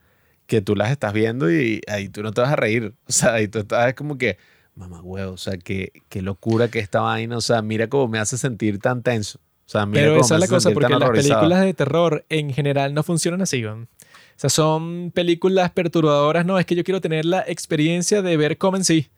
que 0.46 0.62
tú 0.62 0.74
las 0.74 0.90
estás 0.90 1.12
viendo 1.12 1.52
y 1.52 1.82
ahí 1.86 2.08
tú 2.08 2.22
no 2.22 2.32
te 2.32 2.40
vas 2.40 2.50
a 2.52 2.56
reír. 2.56 2.94
O 3.06 3.12
sea, 3.12 3.34
ahí 3.34 3.46
tú 3.46 3.58
estás 3.60 3.92
como 3.94 4.16
que, 4.16 4.38
mamá 4.74 5.02
huevo, 5.02 5.32
o 5.32 5.36
sea, 5.36 5.58
qué, 5.58 5.92
qué 6.08 6.22
locura 6.22 6.68
que 6.68 6.78
esta 6.78 7.00
vaina. 7.00 7.36
O 7.36 7.40
sea, 7.42 7.60
mira 7.60 7.88
cómo 7.88 8.08
me 8.08 8.18
hace 8.18 8.38
sentir 8.38 8.78
tan 8.78 9.02
tenso. 9.02 9.38
Sea, 9.70 9.86
mira 9.86 10.02
Pero 10.02 10.20
esa 10.20 10.34
es 10.34 10.40
la 10.40 10.48
cosa, 10.48 10.70
porque 10.72 10.92
las 10.92 11.10
películas 11.10 11.60
de 11.62 11.74
terror 11.74 12.24
en 12.28 12.52
general 12.52 12.92
no 12.92 13.04
funcionan 13.04 13.40
así. 13.40 13.64
weón. 13.64 13.84
O 13.84 14.08
sea, 14.40 14.50
son 14.50 15.12
películas 15.14 15.70
perturbadoras. 15.70 16.44
No, 16.44 16.58
es 16.58 16.66
que 16.66 16.74
yo 16.74 16.82
quiero 16.82 17.00
tener 17.00 17.24
la 17.24 17.44
experiencia 17.46 18.20
de 18.20 18.36
ver 18.36 18.58
como 18.58 18.76
en 18.76 18.84
sí. 18.84 19.10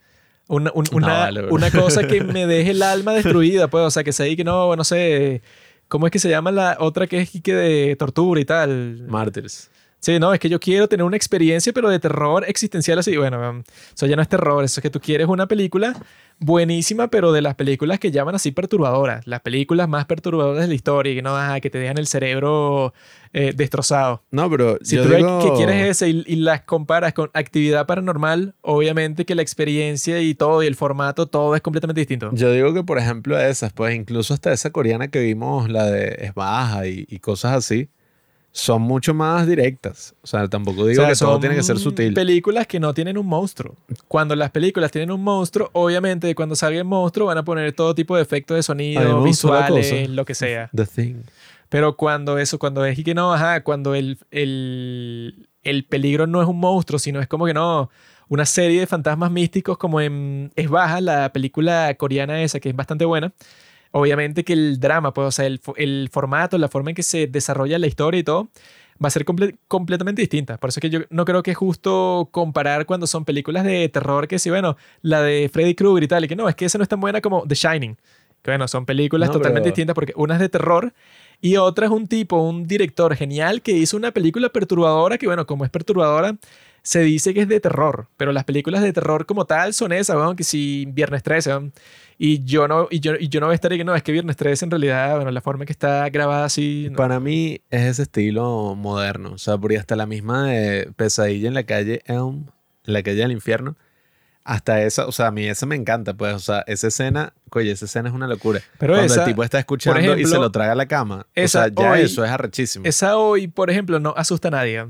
Una, 0.49 0.71
un- 0.75 0.85
No, 0.91 0.97
una, 0.99 1.07
vale, 1.21 1.41
bro. 1.41 1.55
una 1.55 1.71
cosa 1.71 2.07
que 2.07 2.21
me 2.25 2.47
deje 2.47 2.73
el 2.73 2.83
alma 2.83 3.15
destruida, 3.15 3.69
pues. 3.69 3.83
O 3.85 3.91
sea, 3.91 4.05
que 4.05 4.13
sé 4.13 4.37
que 4.37 4.45
no, 4.45 4.77
no 4.77 4.85
sé. 4.85 5.41
¿Cómo 5.89 6.07
es 6.07 6.13
que 6.13 6.19
se 6.19 6.29
llama 6.29 6.51
la 6.53 6.77
otra 6.81 7.07
que 7.07 7.21
es 7.21 7.31
que 7.43 7.55
de 7.55 7.97
tortura 7.97 8.39
y 8.39 8.45
tal? 8.45 9.05
Mártires. 9.09 9.71
Sí, 10.01 10.19
no, 10.19 10.35
es 10.35 10.41
que 10.41 10.49
yo 10.51 10.59
quiero 10.61 10.87
tener 10.89 11.05
una 11.05 11.17
experiencia, 11.17 11.73
pero 11.73 11.89
de 11.89 11.99
terror 12.01 12.45
existencial 12.47 12.99
así. 12.99 13.17
Bueno, 13.17 13.63
eso 13.95 14.05
ya 14.07 14.17
no 14.17 14.23
es 14.23 14.29
terror, 14.29 14.63
eso 14.65 14.81
es 14.81 14.83
que 14.83 14.91
tú 14.91 15.01
quieres 15.01 15.29
una 15.29 15.47
película 15.47 15.95
buenísima, 16.43 17.09
pero 17.09 17.33
de 17.33 17.41
las 17.43 17.55
películas 17.55 17.99
que 17.99 18.11
llaman 18.11 18.35
así 18.35 18.53
perturbadoras, 18.53 19.27
las 19.27 19.41
películas 19.41 19.89
más 19.89 20.05
perturbadoras 20.07 20.63
de 20.63 20.69
la 20.69 20.75
historia, 20.75 21.15
que 21.15 21.23
no, 21.23 21.37
ajá, 21.37 21.61
que 21.61 21.71
te 21.71 21.79
dejan 21.79 21.99
el 21.99 22.07
cerebro 22.07 22.93
eh, 23.33 23.53
destrozado. 23.57 24.23
No, 24.31 24.51
pero 24.51 24.79
Si 24.83 24.97
yo 24.97 25.05
tú 25.05 25.09
digo- 25.15 25.43
que 25.43 25.53
quieres 25.57 25.89
ese 25.89 26.09
y, 26.11 26.25
y 26.27 26.37
las 26.37 26.63
comparas 26.63 27.13
con 27.15 27.31
actividad 27.33 27.87
paranormal, 27.87 28.55
obviamente 28.61 29.25
que 29.25 29.35
la 29.35 29.43
experiencia 29.43 30.21
y 30.21 30.35
todo 30.35 30.63
y 30.63 30.67
el 30.67 30.75
formato, 30.75 31.27
todo 31.27 31.55
es 31.57 31.63
completamente 31.63 32.01
distinto. 32.01 32.31
Yo 32.35 32.53
digo 32.53 32.75
que, 32.75 32.83
por 32.85 32.99
ejemplo, 32.99 33.39
esas, 33.39 33.73
pues 33.73 33.95
incluso 33.95 34.35
hasta 34.35 34.53
esa 34.53 34.71
coreana 34.71 35.09
que 35.09 35.21
vimos, 35.21 35.71
la 35.71 35.87
de 35.87 36.17
Es 36.21 36.35
Baja 36.35 36.87
y, 36.87 37.07
y 37.09 37.19
cosas 37.21 37.53
así, 37.55 37.89
son 38.53 38.83
mucho 38.83 39.15
más 39.15 39.47
directas. 39.47 40.15
O 40.23 40.27
sea, 40.27 40.47
tampoco 40.47 40.87
digo 40.87 41.03
O 41.03 41.07
sea, 41.07 41.15
que 41.15 41.19
todo 41.19 41.41
tiene 41.41 41.57
que 41.57 41.63
ser 41.63 41.79
sutil. 41.79 42.13
películas 42.15 42.67
que 42.67 42.79
no 42.79 42.93
tienen 42.93 43.17
un 43.17 43.27
monstruo. 43.27 43.77
Cuando 44.09 44.37
las 44.37 44.51
películas 44.51 44.91
tienen 44.91 45.11
un 45.11 45.23
monstruo, 45.23 45.71
obviamente 45.73 46.35
cuando 46.35 46.55
salga 46.55 46.79
el 46.79 46.85
monstruo 46.85 47.27
van 47.27 47.39
a 47.39 47.45
poner 47.45 47.73
todo 47.73 47.95
tipo 47.95 48.15
de 48.15 48.23
efectos 48.23 48.57
de 48.57 48.63
sonido, 48.63 49.23
visuales, 49.23 50.09
lo 50.11 50.25
que 50.25 50.35
sea. 50.35 50.71
The 50.75 50.85
Thing. 50.87 51.23
Pero 51.71 51.97
cuando 51.97 52.39
eso, 52.39 52.59
cuando 52.59 52.85
es 52.85 52.99
y 52.99 53.05
que 53.05 53.15
no, 53.15 53.33
ajá, 53.33 53.65
cuando 53.65 53.95
el, 53.95 54.19
el, 54.31 55.49
el 55.63 55.85
peligro 55.87 56.27
no 56.27 56.43
es 56.43 56.49
un 56.49 56.59
monstruo, 56.61 56.99
sino 56.99 57.21
es 57.21 57.29
como 57.29 57.47
que 57.47 57.55
no, 57.55 57.89
una 58.29 58.45
serie 58.45 58.81
de 58.81 58.87
fantasmas 58.87 59.31
místicos 59.31 59.79
como 59.79 59.99
en 60.01 60.53
Es 60.55 60.69
Baja, 60.69 61.01
la 61.01 61.33
película 61.33 61.95
coreana 61.95 62.43
esa 62.43 62.61
que 62.61 62.69
es 62.69 62.77
bastante 62.77 63.07
buena. 63.07 63.33
Obviamente 63.93 64.43
que 64.45 64.55
el 64.55 64.81
drama, 64.81 65.13
pues, 65.15 65.29
o 65.29 65.31
sea, 65.31 65.47
el, 65.47 65.61
fo- 65.61 65.75
el 65.77 66.09
formato, 66.11 66.57
la 66.59 66.69
forma 66.69 66.91
en 66.91 66.97
que 66.97 67.03
se 67.03 67.27
desarrolla 67.27 67.79
la 67.79 67.87
historia 67.87 68.19
y 68.21 68.25
todo, 68.25 68.49
va 69.03 69.09
a 69.09 69.11
ser 69.11 69.25
comple- 69.25 69.57
completamente 69.69 70.23
distinta. 70.23 70.57
Por 70.59 70.69
eso 70.71 70.81
es 70.81 70.83
que 70.83 70.91
yo 70.91 71.01
no 71.11 71.25
creo 71.25 71.43
que 71.43 71.51
es 71.51 71.57
justo 71.57 72.29
comparar 72.31 72.87
cuando 72.87 73.07
son 73.07 73.25
películas 73.25 73.65
de 73.65 73.89
terror 73.89 74.27
que 74.29 74.39
sí, 74.39 74.49
bueno, 74.51 74.77
la 75.03 75.21
de 75.23 75.51
Freddy 75.53 75.75
Krueger 75.75 76.03
y 76.05 76.09
tal, 76.09 76.25
y 76.25 76.29
que 76.29 76.37
no, 76.37 76.49
es 76.49 76.55
que 76.55 76.65
esa 76.65 76.79
no 76.79 76.83
es 76.83 76.89
tan 76.89 77.01
buena 77.01 77.21
como 77.21 77.45
The 77.47 77.55
Shining. 77.55 77.97
Que 78.43 78.51
bueno, 78.51 78.67
son 78.67 78.87
películas 78.87 79.29
No, 79.29 79.35
totalmente 79.35 79.65
pero- 79.67 79.73
distintas 79.75 79.95
porque 79.95 80.15
una 80.17 80.35
es 80.35 80.41
de 80.41 80.49
terror 80.49 80.93
y 81.41 81.57
otra 81.57 81.87
es 81.87 81.93
un 81.93 82.07
tipo, 82.07 82.39
un 82.39 82.67
director 82.67 83.15
genial 83.15 83.63
que 83.63 83.73
hizo 83.73 83.97
una 83.97 84.11
película 84.13 84.49
perturbadora 84.49 85.19
que, 85.19 85.27
bueno, 85.27 85.47
como 85.47 85.65
es 85.65 85.71
perturbadora, 85.71 86.37
se 86.83 87.01
dice 87.03 87.35
que 87.35 87.43
es 87.43 87.49
de 87.49 87.61
terror, 87.61 88.09
pero 88.17 88.33
las 88.33 88.45
películas 88.45 88.83
de 88.83 88.93
terror 88.93 89.27
como 89.27 89.45
tal 89.45 89.73
son 89.75 89.93
esas, 89.93 90.17
weón, 90.17 90.35
que 90.35 90.43
si 90.45 90.87
Viernes 90.89 91.23
13, 91.23 91.51
weón. 91.51 91.73
Y 92.25 92.45
yo 92.45 92.69
no, 92.69 92.87
y 92.89 93.01
yo, 93.01 93.15
y 93.19 93.29
yo 93.29 93.41
no 93.41 93.47
voy 93.47 93.55
a 93.55 93.57
estar 93.57 93.73
ahí 93.73 93.79
que 93.79 93.85
no, 93.85 93.97
es 93.97 94.03
que 94.05 94.13
Viernes 94.13 94.37
13 94.37 94.67
en 94.67 94.71
realidad, 94.71 95.17
bueno, 95.17 95.33
la 95.33 95.41
forma 95.41 95.65
en 95.65 95.67
que 95.67 95.73
está 95.73 96.09
grabada 96.09 96.45
así. 96.45 96.87
no. 96.89 96.97
Para 96.97 97.19
mí 97.19 97.61
es 97.69 97.83
ese 97.83 98.03
estilo 98.03 98.77
moderno. 98.77 99.33
O 99.33 99.39
sea, 99.39 99.59
porque 99.59 99.77
hasta 99.77 99.97
la 99.97 100.07
misma 100.07 100.47
de 100.47 100.89
Pesadilla 100.95 101.49
en 101.49 101.55
la 101.55 101.65
calle 101.65 102.01
Elm, 102.07 102.47
en 102.87 102.93
la 102.93 103.03
calle 103.03 103.17
del 103.17 103.33
infierno, 103.33 103.77
hasta 104.45 104.83
esa, 104.83 105.07
o 105.07 105.13
sea, 105.13 105.27
a 105.27 105.31
mí 105.33 105.47
esa 105.49 105.67
me 105.67 105.75
encanta, 105.75 106.15
pues, 106.15 106.33
o 106.35 106.39
sea, 106.39 106.63
esa 106.69 106.87
escena, 106.87 107.33
oye, 107.51 107.73
esa 107.73 107.87
escena 107.87 108.09
es 108.09 108.15
una 108.15 108.29
locura. 108.29 108.61
Pero 108.79 108.95
Cuando 108.95 109.13
esa, 109.13 109.23
el 109.25 109.29
tipo 109.31 109.43
está 109.43 109.59
escuchando 109.59 110.17
y 110.17 110.25
se 110.25 110.39
lo 110.39 110.53
traga 110.53 110.73
a 110.73 110.77
la 110.77 110.87
cama. 110.87 111.27
esa 111.35 111.59
o 111.61 111.63
sea, 111.65 111.73
ya 111.75 111.91
hoy- 111.93 112.01
eso 112.03 112.25
es 112.25 112.31
arrechísimo. 112.31 112.85
esa 112.87 113.17
hoy, 113.17 113.49
por 113.49 113.69
ejemplo, 113.69 113.99
no 113.99 114.15
asusta 114.17 114.47
a 114.47 114.51
nadie. 114.53 114.87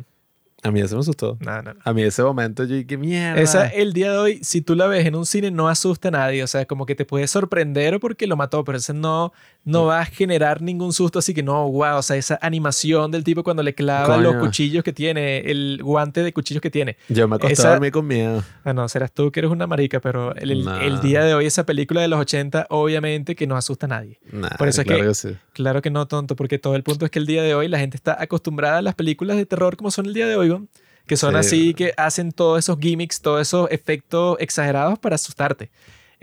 A 0.64 0.70
mí 0.70 0.80
eso 0.80 0.94
me 0.94 1.00
asustó. 1.00 1.36
No, 1.40 1.60
no, 1.60 1.74
no. 1.74 1.80
A 1.82 1.92
mí 1.92 2.02
ese 2.02 2.22
momento 2.22 2.62
yo 2.64 2.76
dije, 2.76 2.96
mierda. 2.96 3.40
Esa, 3.40 3.66
el 3.66 3.92
día 3.92 4.12
de 4.12 4.18
hoy, 4.18 4.44
si 4.44 4.60
tú 4.60 4.76
la 4.76 4.86
ves 4.86 5.04
en 5.04 5.16
un 5.16 5.26
cine, 5.26 5.50
no 5.50 5.68
asusta 5.68 6.08
a 6.08 6.10
nadie. 6.12 6.44
O 6.44 6.46
sea, 6.46 6.66
como 6.66 6.86
que 6.86 6.94
te 6.94 7.04
puede 7.04 7.26
sorprender 7.26 7.98
porque 7.98 8.28
lo 8.28 8.36
mató, 8.36 8.62
pero 8.62 8.78
ese 8.78 8.94
no, 8.94 9.32
no 9.64 9.84
va 9.86 10.00
a 10.00 10.04
generar 10.04 10.60
ningún 10.60 10.92
susto. 10.92 11.18
Así 11.20 11.32
que 11.34 11.42
no, 11.42 11.70
wow. 11.70 11.98
O 11.98 12.02
sea, 12.02 12.16
esa 12.16 12.38
animación 12.42 13.10
del 13.10 13.22
tipo 13.22 13.44
cuando 13.44 13.62
le 13.62 13.74
clava 13.74 14.16
los 14.16 14.36
cuchillos 14.36 14.82
que 14.82 14.92
tiene, 14.92 15.38
el 15.50 15.78
guante 15.82 16.22
de 16.22 16.32
cuchillos 16.32 16.60
que 16.60 16.70
tiene. 16.70 16.96
Yo 17.08 17.28
me 17.28 17.36
acosté 17.36 17.52
esa- 17.54 17.68
a 17.68 17.70
dormir 17.72 17.92
con 17.92 18.06
miedo. 18.06 18.42
Ah, 18.64 18.72
no, 18.72 18.88
serás 18.88 19.12
tú 19.12 19.30
que 19.30 19.40
eres 19.40 19.50
una 19.52 19.66
marica, 19.66 20.00
pero 20.00 20.34
el, 20.34 20.50
el- 20.50 20.64
Nah. 20.64 20.82
el 20.82 21.00
día 21.00 21.22
de 21.24 21.34
hoy, 21.34 21.46
esa 21.46 21.64
película 21.64 22.00
de 22.00 22.08
los 22.08 22.18
80, 22.20 22.66
obviamente 22.70 23.34
que 23.36 23.46
no 23.46 23.56
asusta 23.56 23.86
a 23.86 23.88
nadie. 23.90 24.18
Nah, 24.32 24.48
Por 24.58 24.68
eso 24.68 24.80
es 24.82 24.86
claro 24.86 25.04
que- 25.08 25.14
sí. 25.14 25.28
Claro 25.52 25.80
que 25.82 25.90
no, 25.90 26.06
tonto, 26.08 26.34
porque 26.34 26.58
todo 26.58 26.74
el 26.74 26.82
punto 26.82 27.04
es 27.04 27.10
que 27.10 27.18
el 27.18 27.26
día 27.26 27.42
de 27.42 27.54
hoy 27.54 27.68
la 27.68 27.78
gente 27.78 27.96
está 27.96 28.16
acostumbrada 28.20 28.78
a 28.78 28.82
las 28.82 28.94
películas 28.94 29.36
de 29.36 29.46
terror 29.46 29.76
como 29.76 29.90
son 29.90 30.06
el 30.06 30.14
día 30.14 30.26
de 30.26 30.36
hoy, 30.36 30.48
¿no? 30.48 30.66
que 31.06 31.16
son 31.16 31.32
Sí. 31.34 31.38
así, 31.38 31.74
que 31.74 31.92
hacen 31.96 32.30
todos 32.30 32.60
esos 32.60 32.78
gimmicks, 32.78 33.20
todos 33.20 33.40
esos 33.42 33.68
efectos 33.72 34.36
exagerados 34.38 35.00
para 35.00 35.16
asustarte. 35.16 35.68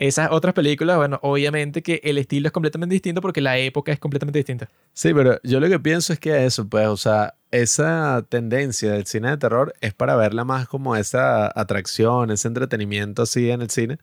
Esas 0.02 0.30
otras 0.32 0.54
películas, 0.54 0.96
bueno, 0.96 1.20
obviamente 1.24 1.84
que 1.84 2.00
el 2.06 2.18
estilo 2.18 2.48
es 2.48 2.54
completamente 2.54 2.94
distinto 2.94 3.20
porque 3.20 3.42
la 3.42 3.58
época 3.58 3.92
es 3.92 4.00
completamente 4.00 4.40
distinta. 4.40 4.70
Sí, 4.94 5.14
pero 5.14 5.42
yo 5.44 5.60
lo 5.60 5.68
que 5.68 5.78
pienso 5.78 6.14
es 6.14 6.20
que 6.20 6.46
eso, 6.46 6.70
pues, 6.70 6.88
o 6.88 6.96
sea, 6.96 7.36
esa 7.52 8.26
tendencia 8.30 8.94
del 8.94 9.06
cine 9.06 9.32
de 9.32 9.36
terror 9.36 9.74
es 9.82 9.94
para 9.94 10.16
verla 10.16 10.46
más 10.46 10.70
como 10.70 10.96
esa 10.96 11.52
atracción, 11.54 12.32
ese 12.32 12.48
entretenimiento 12.48 13.24
así 13.24 13.52
en 13.52 13.62
el 13.62 13.70
cine. 13.72 13.98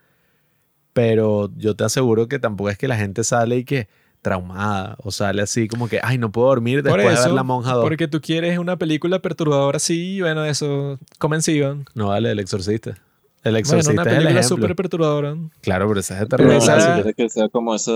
Pero 0.92 1.50
yo 1.56 1.74
te 1.74 1.84
aseguro 1.84 2.28
que 2.28 2.38
tampoco 2.38 2.68
es 2.68 2.76
que 2.76 2.88
la 2.88 2.98
gente 2.98 3.24
sale 3.24 3.56
y 3.56 3.64
que 3.64 3.88
traumada 4.20 4.96
o 5.02 5.10
sale 5.10 5.40
así 5.40 5.66
como 5.66 5.88
que, 5.88 6.00
ay, 6.02 6.18
no 6.18 6.30
puedo 6.30 6.48
dormir 6.48 6.82
después 6.82 7.04
de 7.04 7.08
ver 7.08 7.18
eso, 7.18 7.34
La 7.34 7.42
Monja 7.42 7.72
2. 7.72 7.82
porque 7.82 8.06
tú 8.06 8.20
quieres 8.20 8.58
una 8.58 8.76
película 8.76 9.22
perturbadora 9.22 9.78
así, 9.78 10.20
bueno, 10.20 10.44
eso, 10.44 10.98
convencido. 11.18 11.78
No 11.94 12.08
vale, 12.08 12.32
El 12.32 12.38
Exorcista. 12.38 12.98
El 13.46 13.52
Bueno, 13.52 13.58
Exorcista 13.58 13.92
una 13.92 14.02
es 14.02 14.06
el 14.08 14.14
película 14.14 14.40
ejemplo. 14.40 14.56
súper 14.56 14.76
perturbadora. 14.76 15.36
Claro, 15.60 15.86
pero 15.88 16.00
esa 16.00 16.14
es 16.14 16.20
de 16.20 16.26
Pero 16.26 16.48
terror. 16.48 16.56
esa- 16.62 16.80
si 16.80 16.92
quieres 16.94 17.14
que 17.14 17.28
sea 17.28 17.48
como 17.48 17.74
esa, 17.74 17.92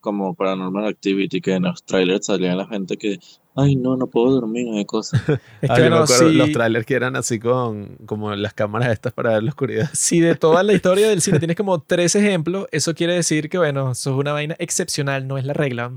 como 0.00 0.34
Paranormal 0.34 0.86
Activity, 0.86 1.40
que 1.40 1.52
en 1.54 1.62
los 1.64 1.84
trailers 1.84 2.26
salía 2.26 2.56
la 2.56 2.66
gente 2.66 2.96
que, 2.96 3.18
ay, 3.54 3.76
no, 3.76 3.96
no 3.96 4.08
puedo 4.08 4.32
dormir, 4.32 4.66
hay 4.74 4.84
cosas. 4.84 5.20
Es 5.62 5.70
Ah, 5.70 5.74
que, 5.76 5.82
yo 5.82 5.84
me 5.84 5.90
bueno, 5.90 6.04
acuerdo 6.04 6.28
si- 6.30 6.34
los 6.36 6.50
trailers 6.52 6.84
que 6.86 6.94
eran 6.94 7.14
así 7.16 7.38
con 7.38 7.96
como 8.06 8.34
las 8.34 8.54
cámaras 8.54 8.90
estas 8.92 9.12
para 9.12 9.30
ver 9.34 9.42
la 9.44 9.50
oscuridad. 9.50 9.88
si 9.92 10.18
de 10.20 10.34
toda 10.34 10.62
la 10.64 10.72
historia 10.74 11.08
del 11.08 11.20
cine 11.22 11.38
tienes 11.38 11.56
como 11.56 11.80
tres 11.80 12.16
ejemplos, 12.16 12.66
eso 12.72 12.92
quiere 12.94 13.14
decir 13.14 13.48
que, 13.48 13.58
bueno, 13.58 13.92
eso 13.92 14.10
es 14.10 14.16
una 14.16 14.32
vaina 14.32 14.56
excepcional, 14.58 15.28
no 15.28 15.38
es 15.38 15.44
la 15.44 15.52
regla. 15.54 15.92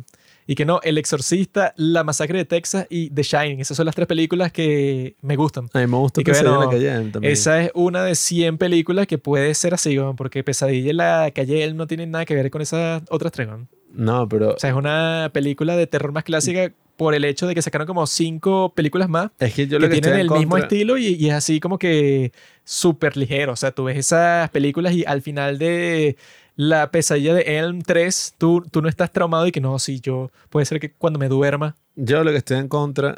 Y 0.47 0.55
que 0.55 0.65
no, 0.65 0.80
El 0.84 0.97
Exorcista, 0.97 1.73
La 1.77 2.03
Masacre 2.03 2.38
de 2.39 2.45
Texas 2.45 2.88
y 2.89 3.09
The 3.11 3.23
Shining. 3.23 3.59
Esas 3.59 3.77
son 3.77 3.85
las 3.85 3.95
tres 3.95 4.07
películas 4.07 4.51
que 4.51 5.15
me 5.22 5.35
gustan. 5.35 5.69
A 5.73 5.80
mí 5.80 5.88
me 5.88 5.97
gusta 5.97 6.22
Y 6.22 6.23
que, 6.23 6.31
Pesadilla 6.31 6.49
en 6.51 6.55
bueno, 6.57 6.72
la 6.72 6.77
calle 6.97 7.11
también. 7.11 7.34
Esa 7.34 7.61
es 7.63 7.72
una 7.76 8.03
de 8.03 8.15
100 8.15 8.57
películas 8.57 9.07
que 9.07 9.18
puede 9.18 9.53
ser 9.53 9.73
así, 9.73 9.97
weón, 9.97 10.15
porque 10.15 10.43
Pesadilla 10.43 10.89
en 10.91 10.97
la 10.97 11.31
calle 11.34 11.63
Elm 11.63 11.77
no 11.77 11.88
tiene 11.88 12.07
nada 12.07 12.26
que 12.26 12.35
ver 12.35 12.49
con 12.51 12.61
esas 12.61 13.03
otras 13.09 13.31
tres. 13.31 13.47
weón. 13.47 13.68
No, 13.93 14.27
pero 14.27 14.51
O 14.55 14.59
sea, 14.59 14.69
es 14.72 14.76
una 14.76 15.30
película 15.34 15.76
de 15.76 15.85
terror 15.88 16.11
más 16.11 16.23
clásica 16.23 16.72
por 16.97 17.13
el 17.15 17.26
hecho 17.26 17.47
de 17.47 17.55
que 17.55 17.61
sacaron 17.61 17.88
como 17.88 18.05
cinco 18.05 18.73
películas 18.76 19.09
más 19.09 19.31
es 19.39 19.53
que 19.55 19.65
yo 19.65 19.80
que 19.80 19.85
lo 19.88 19.89
que 19.89 20.01
tienen 20.01 20.19
el 20.22 20.27
en 20.27 20.34
mismo 20.34 20.51
contra- 20.51 20.68
estilo 20.68 20.97
y, 20.97 21.07
y 21.15 21.27
es 21.30 21.34
así 21.34 21.59
como 21.59 21.80
que 21.80 22.31
súper 22.63 23.18
ligero. 23.18 23.53
O 23.53 23.55
sea, 23.55 23.72
tú 23.72 23.85
ves 23.85 23.97
esas 23.97 24.49
películas 24.51 24.93
y 24.93 25.03
al 25.05 25.22
final 25.22 25.57
de 25.57 26.15
la 26.56 26.91
pesadilla 26.91 27.34
de 27.34 27.60
Elm 27.60 27.82
3, 27.82 28.36
tú, 28.38 28.64
tú 28.69 28.82
no 28.82 28.90
estás 28.90 29.11
traumado 29.11 29.48
y 29.48 29.52
que 29.52 29.61
no, 29.61 29.78
sí, 29.80 29.99
yo 30.02 30.32
puede 30.49 30.65
ser 30.65 30.80
que 30.80 30.91
cuando 30.91 31.19
me 31.19 31.28
duerma. 31.28 31.76
Yo 31.95 32.23
lo 32.23 32.32
que 32.32 32.38
estoy 32.38 32.57
en 32.57 32.68
contra 32.68 33.18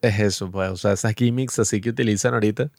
es 0.00 0.18
eso, 0.18 0.50
pues, 0.50 0.70
o 0.70 0.76
sea, 0.76 0.92
esas 0.92 1.14
gimmicks 1.14 1.58
así 1.58 1.80
que 1.80 1.90
utilizan 1.90 2.34
ahorita, 2.34 2.70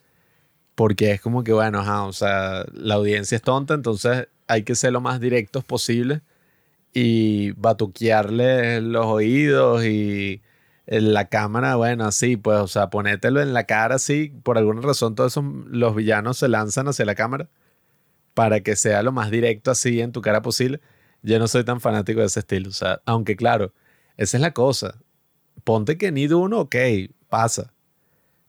porque 0.76 1.12
es 1.12 1.22
como 1.22 1.44
que, 1.44 1.54
bueno, 1.54 1.80
ajá, 1.80 2.04
o 2.04 2.14
sea, 2.14 2.66
la 2.74 2.96
audiencia 2.96 3.36
es 3.38 3.42
tonta, 3.42 3.74
entonces 3.74 4.28
hay 4.48 4.64
que 4.64 4.76
ser 4.76 4.92
lo 4.92 5.02
más 5.02 5.20
directos 5.20 5.64
posible 5.64 6.22
y 6.94 7.52
batuquearle 7.52 8.82
los 8.82 9.06
oídos 9.06 9.86
y 9.86 10.42
en 10.86 11.14
la 11.14 11.30
cámara, 11.30 11.76
bueno, 11.76 12.06
así, 12.06 12.36
pues, 12.36 12.60
o 12.60 12.68
sea, 12.68 12.90
ponételo 12.90 13.42
en 13.42 13.54
la 13.54 13.64
cara 13.64 13.96
así, 13.96 14.34
por 14.44 14.58
alguna 14.58 14.82
razón 14.82 15.16
todos 15.16 15.32
esos, 15.34 15.46
los 15.68 15.96
villanos 15.96 16.38
se 16.38 16.50
lanzan 16.50 16.90
hacia 16.90 17.06
la 17.06 17.16
cámara 17.16 17.48
para 18.34 18.62
que 18.62 18.76
sea 18.76 19.04
lo 19.04 19.12
más 19.12 19.30
directo 19.32 19.72
así 19.72 20.02
en 20.02 20.12
tu 20.12 20.22
cara 20.22 20.42
posible. 20.42 20.80
Yo 21.22 21.40
no 21.40 21.48
soy 21.48 21.64
tan 21.64 21.80
fanático 21.80 22.20
de 22.20 22.26
ese 22.26 22.40
estilo, 22.42 22.70
o 22.70 22.74
sea, 22.74 23.02
aunque 23.06 23.36
claro, 23.36 23.74
esa 24.18 24.38
es 24.38 24.42
la 24.42 24.52
cosa. 24.54 24.96
Ponte 25.64 25.98
que 25.98 26.08
en 26.08 26.16
Need 26.16 26.32
1, 26.34 26.60
ok, 26.60 26.76
pasa. 27.30 27.74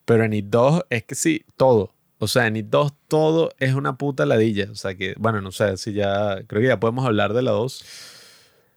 Pero 0.04 0.24
en 0.24 0.30
Need 0.32 0.44
2 0.48 0.82
es 0.90 1.04
que 1.04 1.14
sí, 1.14 1.44
todo. 1.56 1.94
O 2.18 2.26
sea, 2.28 2.46
en 2.46 2.54
Need 2.54 2.66
2 2.66 2.92
todo 3.08 3.50
es 3.58 3.74
una 3.74 3.96
puta 3.96 4.26
ladilla. 4.26 4.68
O 4.70 4.74
sea 4.74 4.94
que, 4.96 5.14
bueno, 5.18 5.40
no 5.40 5.52
sé 5.52 5.76
si 5.76 5.92
ya, 5.92 6.42
creo 6.46 6.60
que 6.62 6.68
ya 6.68 6.80
podemos 6.80 7.04
hablar 7.06 7.32
de 7.34 7.42
la 7.42 7.52
2. 7.52 7.84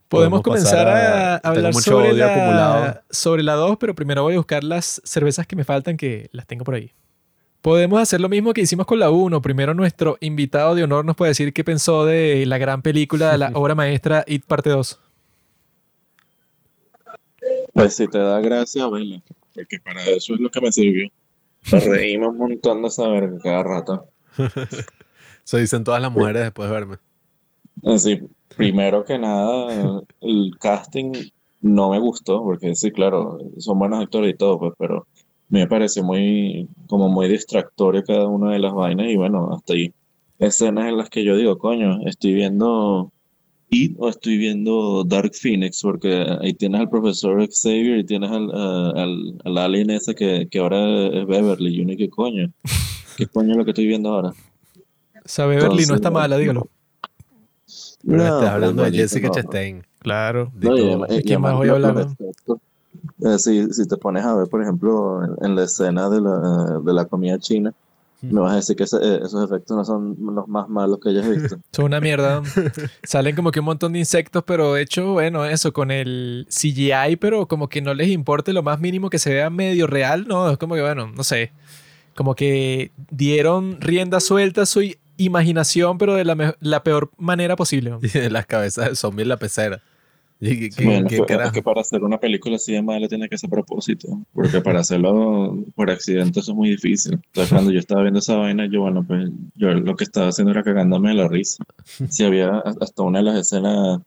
Podemos, 0.08 0.42
Podemos 0.42 0.44
comenzar 0.44 0.88
a, 0.88 1.34
a- 1.34 1.36
a 1.36 1.38
hablar 1.50 1.74
sobre 1.74 2.14
la, 2.14 2.32
acumulado. 2.34 3.02
sobre 3.10 3.44
la 3.44 3.54
2, 3.56 3.78
pero 3.80 3.94
primero 3.96 4.24
voy 4.24 4.36
a 4.36 4.38
buscar 4.38 4.64
las 4.64 5.02
cervezas 5.04 5.48
que 5.48 5.56
me 5.58 5.64
faltan, 5.66 5.98
que 5.98 6.30
las 6.32 6.48
tengo 6.48 6.64
por 6.64 6.76
ahí. 6.76 6.94
Podemos 7.68 8.00
hacer 8.00 8.22
lo 8.22 8.30
mismo 8.30 8.54
que 8.54 8.62
hicimos 8.62 8.86
con 8.86 8.98
la 8.98 9.10
1. 9.10 9.42
Primero 9.42 9.74
nuestro 9.74 10.18
invitado 10.22 10.74
de 10.74 10.86
honor 10.86 11.04
nos 11.04 11.18
puede 11.18 11.32
decir 11.32 11.52
qué 11.52 11.66
pensó 11.66 12.06
de 12.06 12.46
la 12.46 12.58
gran 12.58 12.82
película, 12.82 13.34
de 13.34 13.40
la 13.40 13.52
obra 13.56 13.76
maestra 13.76 14.24
It 14.26 14.46
Parte 14.46 14.70
2. 14.70 14.98
Pues 17.74 17.94
si 17.94 18.08
te 18.08 18.20
da 18.20 18.40
gracia, 18.40 18.88
vela, 18.88 19.22
porque 19.54 19.82
para 19.82 20.02
eso 20.06 20.36
es 20.36 20.40
lo 20.40 20.50
que 20.50 20.62
me 20.62 20.72
sirvió. 20.72 21.10
Nos 21.70 21.84
reímos 21.84 22.30
un 22.30 22.38
montón 22.38 22.84
de 22.84 22.88
esa 22.88 23.06
verga 23.10 23.38
cada 23.44 23.64
rato. 23.64 24.08
Eso 25.46 25.58
dicen 25.58 25.84
todas 25.84 26.02
las 26.02 26.10
mujeres 26.14 26.44
después 26.44 26.70
de 26.70 26.74
verme. 26.74 26.98
Así, 27.84 28.22
primero 28.56 29.04
que 29.04 29.20
nada, 29.20 30.02
el 30.22 30.54
casting 30.58 31.12
no 31.60 31.90
me 31.90 32.00
gustó, 32.00 32.44
porque 32.44 32.76
sí, 32.76 32.92
claro, 32.92 33.40
son 33.58 33.78
buenos 33.78 34.02
actores 34.02 34.34
y 34.34 34.38
todo, 34.38 34.58
pues, 34.58 34.74
pero 34.78 35.06
me 35.50 35.68
pareció 35.68 36.04
muy, 36.04 36.68
como 36.88 37.10
muy 37.10 37.28
distractorio 37.30 38.04
cada 38.04 38.28
una 38.28 38.52
de 38.52 38.60
las 38.60 38.74
vainas, 38.74 39.08
y 39.10 39.16
bueno, 39.16 39.50
hasta 39.54 39.74
ahí. 39.74 39.94
Escenas 40.40 40.88
en 40.88 40.98
las 40.98 41.10
que 41.10 41.24
yo 41.24 41.36
digo, 41.36 41.58
coño, 41.58 42.00
estoy 42.06 42.34
viendo 42.36 43.12
It 43.70 43.96
o 44.00 44.08
estoy 44.08 44.38
viendo 44.38 45.04
Dark 45.04 45.32
Phoenix, 45.34 45.82
porque 45.82 46.26
ahí 46.42 46.54
tienes 46.54 46.80
al 46.82 46.90
profesor 46.90 47.46
Xavier 47.52 47.98
y 48.00 48.04
tienes 48.06 48.30
al, 48.32 48.50
a- 48.54 48.92
al, 49.04 49.34
al 49.44 49.58
alien 49.58 49.90
ese 49.90 50.14
que, 50.16 50.48
que 50.50 50.60
ahora 50.60 51.08
es 51.08 51.26
Beverly, 51.26 51.76
y 51.76 51.82
uno, 51.82 51.94
¿qué 51.98 52.10
coño? 52.10 52.52
¿Qué 53.18 53.26
coño 53.34 53.52
es 53.52 53.58
lo 53.58 53.66
que 53.66 53.72
estoy 53.72 53.88
viendo 53.88 54.10
ahora? 54.14 54.30
O 54.30 54.34
sea, 55.30 55.46
Beverly 55.48 55.86
no 55.86 55.96
está 55.96 56.12
mala, 56.12 56.38
dígalo. 56.38 56.68
Pero 58.06 58.18
No, 58.18 58.24
estás 58.38 58.50
hablando 58.52 58.84
de 58.84 58.92
Jessica 58.92 59.28
no. 59.28 59.34
Chastain. 59.34 59.84
Claro. 60.00 60.50
de 60.54 60.70
No, 60.70 60.76
y 60.76 60.80
todo. 60.80 60.88
además- 60.90 61.10
¿De 61.10 61.18
y 61.18 61.24
quién 61.24 61.42
más 61.42 61.56
voy 61.56 61.68
a 61.68 61.72
hablar, 61.74 61.98
efectos, 62.00 62.60
eh, 63.24 63.40
si, 63.40 63.72
si 63.74 63.88
te 63.88 63.98
pones 63.98 64.24
a 64.26 64.36
ver, 64.36 64.48
por 64.48 64.62
ejemplo, 64.62 65.24
en, 65.24 65.46
en 65.46 65.56
la 65.56 65.64
escena 65.64 66.10
de 66.10 66.22
la, 66.22 66.80
de 66.84 66.94
la 66.94 67.06
comida 67.06 67.38
china, 67.40 67.74
me 68.22 68.40
vas 68.42 68.54
a 68.54 68.56
decir 68.56 68.76
que 68.76 68.84
ese- 68.84 68.98
eh, 68.98 69.20
esos 69.24 69.44
efectos 69.46 69.78
no 69.78 69.86
son 69.86 70.18
los 70.36 70.48
más 70.48 70.68
malos 70.70 71.00
que 71.00 71.10
hayas 71.10 71.30
visto. 71.30 71.60
Son 71.72 71.86
una 71.86 72.00
mierda. 72.02 72.42
Salen 73.04 73.36
como 73.36 73.52
que 73.52 73.60
un 73.60 73.68
montón 73.68 73.94
de 73.94 74.00
insectos, 74.00 74.44
pero 74.46 74.76
hecho, 74.76 75.14
bueno, 75.14 75.46
eso, 75.46 75.72
con 75.72 75.92
el 75.92 76.48
CGI, 76.50 77.18
pero 77.20 77.48
como 77.48 77.70
que 77.70 77.80
no 77.82 77.94
les 77.94 78.08
importe 78.10 78.54
lo 78.54 78.64
más 78.64 78.80
mínimo 78.80 79.10
que 79.12 79.20
se 79.20 79.32
vea 79.34 79.50
medio 79.52 79.86
real, 79.86 80.28
¿no? 80.28 80.50
Es 80.50 80.58
como 80.58 80.74
que, 80.74 80.82
bueno, 80.82 81.12
no 81.16 81.24
sé. 81.24 81.52
Como 82.16 82.34
que 82.34 82.92
dieron 83.12 83.80
rienda 83.80 84.20
suelta 84.20 84.64
a 84.64 84.66
su 84.66 84.82
imaginación, 85.18 85.98
pero 86.00 86.16
de 86.16 86.26
la, 86.26 86.56
la 86.60 86.84
peor 86.84 87.12
manera 87.18 87.56
posible. 87.56 87.98
Y 88.02 88.08
de 88.08 88.30
las 88.32 88.48
cabezas 88.48 88.90
de 88.90 88.96
zombie 88.96 89.22
en 89.24 89.30
la 89.30 89.38
pecera. 89.38 89.82
Bueno, 90.86 91.08
que 91.10 91.16
es 91.48 91.52
que- 91.52 91.64
para 91.64 91.82
hacer 91.82 92.04
una 92.04 92.20
película 92.20 92.58
así 92.58 92.74
de 92.74 92.82
mala 92.82 93.08
tiene 93.08 93.28
que 93.28 93.38
ser 93.38 93.50
propósito, 93.50 94.22
porque 94.34 94.62
para 94.62 94.82
hacerlo 94.82 95.64
por 95.76 95.90
accidente 95.90 96.40
eso 96.42 96.52
es 96.52 96.56
muy 96.58 96.70
difícil. 96.70 97.14
Entonces 97.14 97.52
cuando 97.52 97.72
yo 97.72 97.80
estaba 97.80 98.02
viendo 98.04 98.20
esa 98.20 98.36
vaina, 98.36 98.68
yo 98.68 98.82
bueno, 98.82 99.04
pues 99.08 99.30
yo 99.56 99.74
lo 99.74 99.96
que 99.96 100.04
estaba 100.04 100.28
haciendo 100.30 100.52
era 100.52 100.64
cagándome 100.64 101.10
de 101.10 101.16
la 101.16 101.28
risa. 101.28 101.64
Si 102.10 102.24
había 102.24 102.60
hasta 102.60 103.02
una 103.04 103.20
de 103.20 103.26
las 103.26 103.38
escenas, 103.40 104.00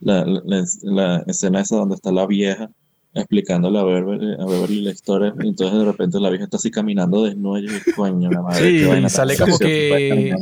la, 0.00 0.24
la- 0.24 0.64
la 0.82 1.24
escena 1.26 1.60
esa 1.60 1.76
donde 1.76 1.94
está 1.96 2.10
la 2.12 2.26
vieja 2.26 2.70
explicándole 3.20 3.78
a 3.78 3.84
Beverly, 3.84 4.34
a 4.40 4.44
Beverly 4.46 4.80
la 4.82 4.90
historia. 4.90 5.34
Y 5.42 5.48
entonces 5.48 5.78
de 5.78 5.84
repente 5.84 6.20
la 6.20 6.30
vieja 6.30 6.44
está 6.44 6.56
así 6.56 6.70
caminando 6.70 7.24
desnuda. 7.24 7.60
Y 7.60 7.66
yo, 7.66 7.72
coño, 7.96 8.30
la 8.30 8.42
madre. 8.42 8.78
Sí, 8.80 8.84
vaina 8.86 9.06
y 9.06 9.10
sale 9.10 9.36
tan 9.36 9.46
como 9.46 9.58
que- 9.58 10.34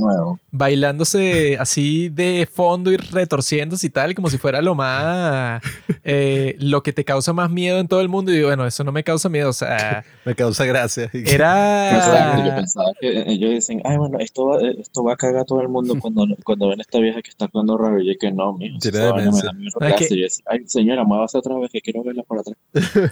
bailándose 0.51 1.57
así 1.59 2.09
de 2.09 2.49
fondo 2.53 2.91
y 2.93 2.97
retorciéndose 2.97 3.87
y 3.87 3.91
tal, 3.91 4.15
como 4.15 4.31
si 4.31 4.39
fuera 4.39 4.63
lo 4.63 4.75
más, 4.75 5.63
eh, 6.05 6.57
lo 6.59 6.83
que 6.83 6.93
te 6.93 7.05
causa 7.05 7.33
más 7.33 7.51
miedo 7.51 7.79
en 7.79 7.89
todo 7.89 8.01
el 8.01 8.09
mundo. 8.09 8.33
Y 8.33 8.43
bueno, 8.43 8.67
eso 8.67 8.83
no 8.85 8.93
me 8.93 9.05
causa 9.05 9.29
miedo, 9.29 9.51
o 9.51 9.53
sea, 9.53 10.05
Me 10.25 10.35
causa 10.35 10.65
gracia. 10.65 11.09
Que- 11.13 11.21
Exacto, 11.21 12.39
yo 12.39 12.45
era... 12.47 12.57
pensaba 12.57 12.91
que 13.01 13.25
ellos 13.27 13.51
dicen, 13.51 13.81
ay, 13.85 13.97
bueno, 13.97 14.19
esto 14.19 14.47
va, 14.47 14.59
esto 14.79 15.05
va 15.05 15.13
a 15.15 15.17
cagar 15.17 15.43
a 15.43 15.45
todo 15.45 15.61
el 15.61 15.69
mundo 15.69 15.95
cuando, 16.01 16.27
cuando 16.45 16.69
ven 16.69 16.81
a 16.81 16.83
esta 16.83 16.99
vieja 16.99 17.23
que 17.23 17.31
está 17.31 17.47
actuando 17.47 17.77
raro. 17.79 18.01
Y 18.01 18.17
que 18.17 18.31
no, 18.33 18.53
mijo, 18.55 18.79
Tiene 18.79 18.99
me 18.99 19.05
da 19.07 19.53
miedo 19.53 19.79
Es 19.81 19.95
que 19.95 20.09
que-. 20.09 20.15
Y 20.15 20.19
yo 20.19 20.25
decía, 20.25 20.45
ay, 20.49 20.61
señora, 20.67 21.05
muévase 21.05 21.39
otra 21.39 21.57
vez 21.59 21.71
que 21.71 21.81
quiero 21.81 22.03
verla 22.03 22.23
por 22.23 22.39
atrás. 22.39 22.57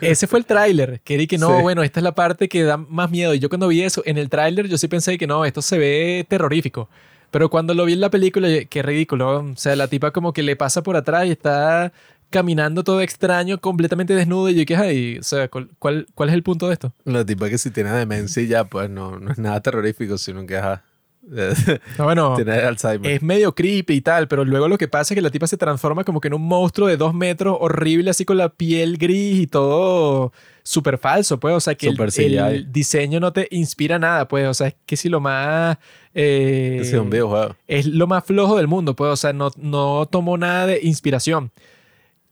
Ese 0.00 0.26
fue 0.26 0.38
el 0.38 0.44
tráiler, 0.46 1.00
que 1.02 1.16
di 1.16 1.26
que 1.26 1.38
no, 1.38 1.56
Sí. 1.56 1.62
bueno, 1.62 1.82
esta 1.82 2.00
es 2.00 2.04
la 2.04 2.14
parte 2.14 2.48
que 2.48 2.62
da 2.64 2.76
más 2.76 3.10
miedo. 3.10 3.34
Y 3.34 3.38
yo 3.38 3.48
cuando 3.48 3.68
vi 3.68 3.82
eso 3.82 4.02
en 4.04 4.18
el 4.18 4.28
tráiler, 4.28 4.68
yo 4.68 4.76
sí 4.78 4.88
pensé 4.88 5.16
que 5.18 5.26
no, 5.26 5.44
esto 5.44 5.62
se 5.62 5.78
ve 5.78 6.26
terrorífico. 6.28 6.88
Pero 7.30 7.50
cuando 7.50 7.74
lo 7.74 7.84
vi 7.84 7.94
en 7.94 8.00
la 8.00 8.10
película, 8.10 8.48
qué 8.68 8.82
ridículo. 8.82 9.38
O 9.40 9.56
sea, 9.56 9.74
la 9.74 9.88
tipa 9.88 10.10
como 10.12 10.32
que 10.32 10.42
le 10.42 10.54
pasa 10.56 10.82
por 10.82 10.96
atrás 10.96 11.26
y 11.26 11.30
está 11.32 11.92
caminando 12.30 12.84
todo 12.84 13.00
extraño, 13.00 13.60
completamente 13.60 14.14
desnudo. 14.14 14.50
Y 14.50 14.54
yo 14.56 14.66
que, 14.66 14.76
ay, 14.76 15.18
o 15.18 15.22
sea, 15.22 15.48
¿cuál, 15.48 15.68
cuál, 15.78 16.06
cuál 16.14 16.28
es 16.28 16.34
el 16.34 16.42
punto 16.42 16.68
de 16.68 16.74
esto? 16.74 16.92
La 17.04 17.24
tipa 17.24 17.48
que 17.48 17.58
si 17.58 17.70
tiene 17.70 17.90
demencia 17.90 18.42
y 18.42 18.46
ya, 18.48 18.64
pues 18.64 18.88
no, 18.90 19.18
no 19.18 19.32
es 19.32 19.38
nada 19.38 19.60
terrorífico, 19.60 20.18
sino 20.18 20.46
que 20.46 20.56
ajá, 20.58 20.82
No, 21.98 22.04
bueno, 22.04 22.34
tiene 22.36 22.52
Alzheimer. 22.52 23.10
es 23.10 23.22
medio 23.22 23.54
creepy 23.54 23.94
y 23.94 24.00
tal, 24.00 24.28
pero 24.28 24.44
luego 24.44 24.68
lo 24.68 24.78
que 24.78 24.88
pasa 24.88 25.14
es 25.14 25.16
que 25.16 25.22
la 25.22 25.30
tipa 25.30 25.46
se 25.46 25.56
transforma 25.56 26.04
como 26.04 26.20
que 26.20 26.28
en 26.28 26.34
un 26.34 26.42
monstruo 26.42 26.88
de 26.88 26.96
dos 26.96 27.14
metros, 27.14 27.56
horrible, 27.60 28.10
así 28.10 28.24
con 28.24 28.36
la 28.36 28.48
piel 28.50 28.98
gris 28.98 29.40
y 29.40 29.46
todo 29.46 30.32
súper 30.64 30.98
falso, 30.98 31.38
pues. 31.38 31.54
O 31.54 31.60
sea, 31.60 31.76
que 31.76 31.88
el, 31.88 32.72
diseño 32.72 33.20
no 33.20 33.32
te 33.32 33.46
inspira 33.52 33.98
nada, 33.98 34.26
pues. 34.26 34.48
O 34.48 34.54
sea, 34.54 34.68
es 34.68 34.74
que 34.84 34.96
si 34.96 35.08
lo 35.08 35.20
más. 35.20 35.78
eh, 36.14 36.78
Es 36.80 36.92
un 36.94 37.10
videojuego. 37.10 37.54
es 37.68 37.86
lo 37.86 38.08
más 38.08 38.24
flojo 38.24 38.56
del 38.56 38.66
mundo, 38.66 38.96
pues. 38.96 39.12
O 39.12 39.16
sea, 39.16 39.32
no, 39.32 39.50
no 39.56 40.06
tomó 40.10 40.36
nada 40.36 40.66
de 40.66 40.80
inspiración. 40.82 41.52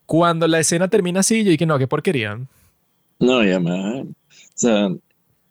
Cuando 0.06 0.48
la 0.48 0.59
escena 0.59 0.89
termina 0.89 1.20
así, 1.20 1.44
yo 1.44 1.51
dije, 1.51 1.66
no, 1.66 1.78
qué 1.78 1.86
porquería. 1.86 2.40
No, 3.20 3.44
y 3.44 3.51
además, 3.51 4.05
o 4.05 4.52
sea, 4.56 4.89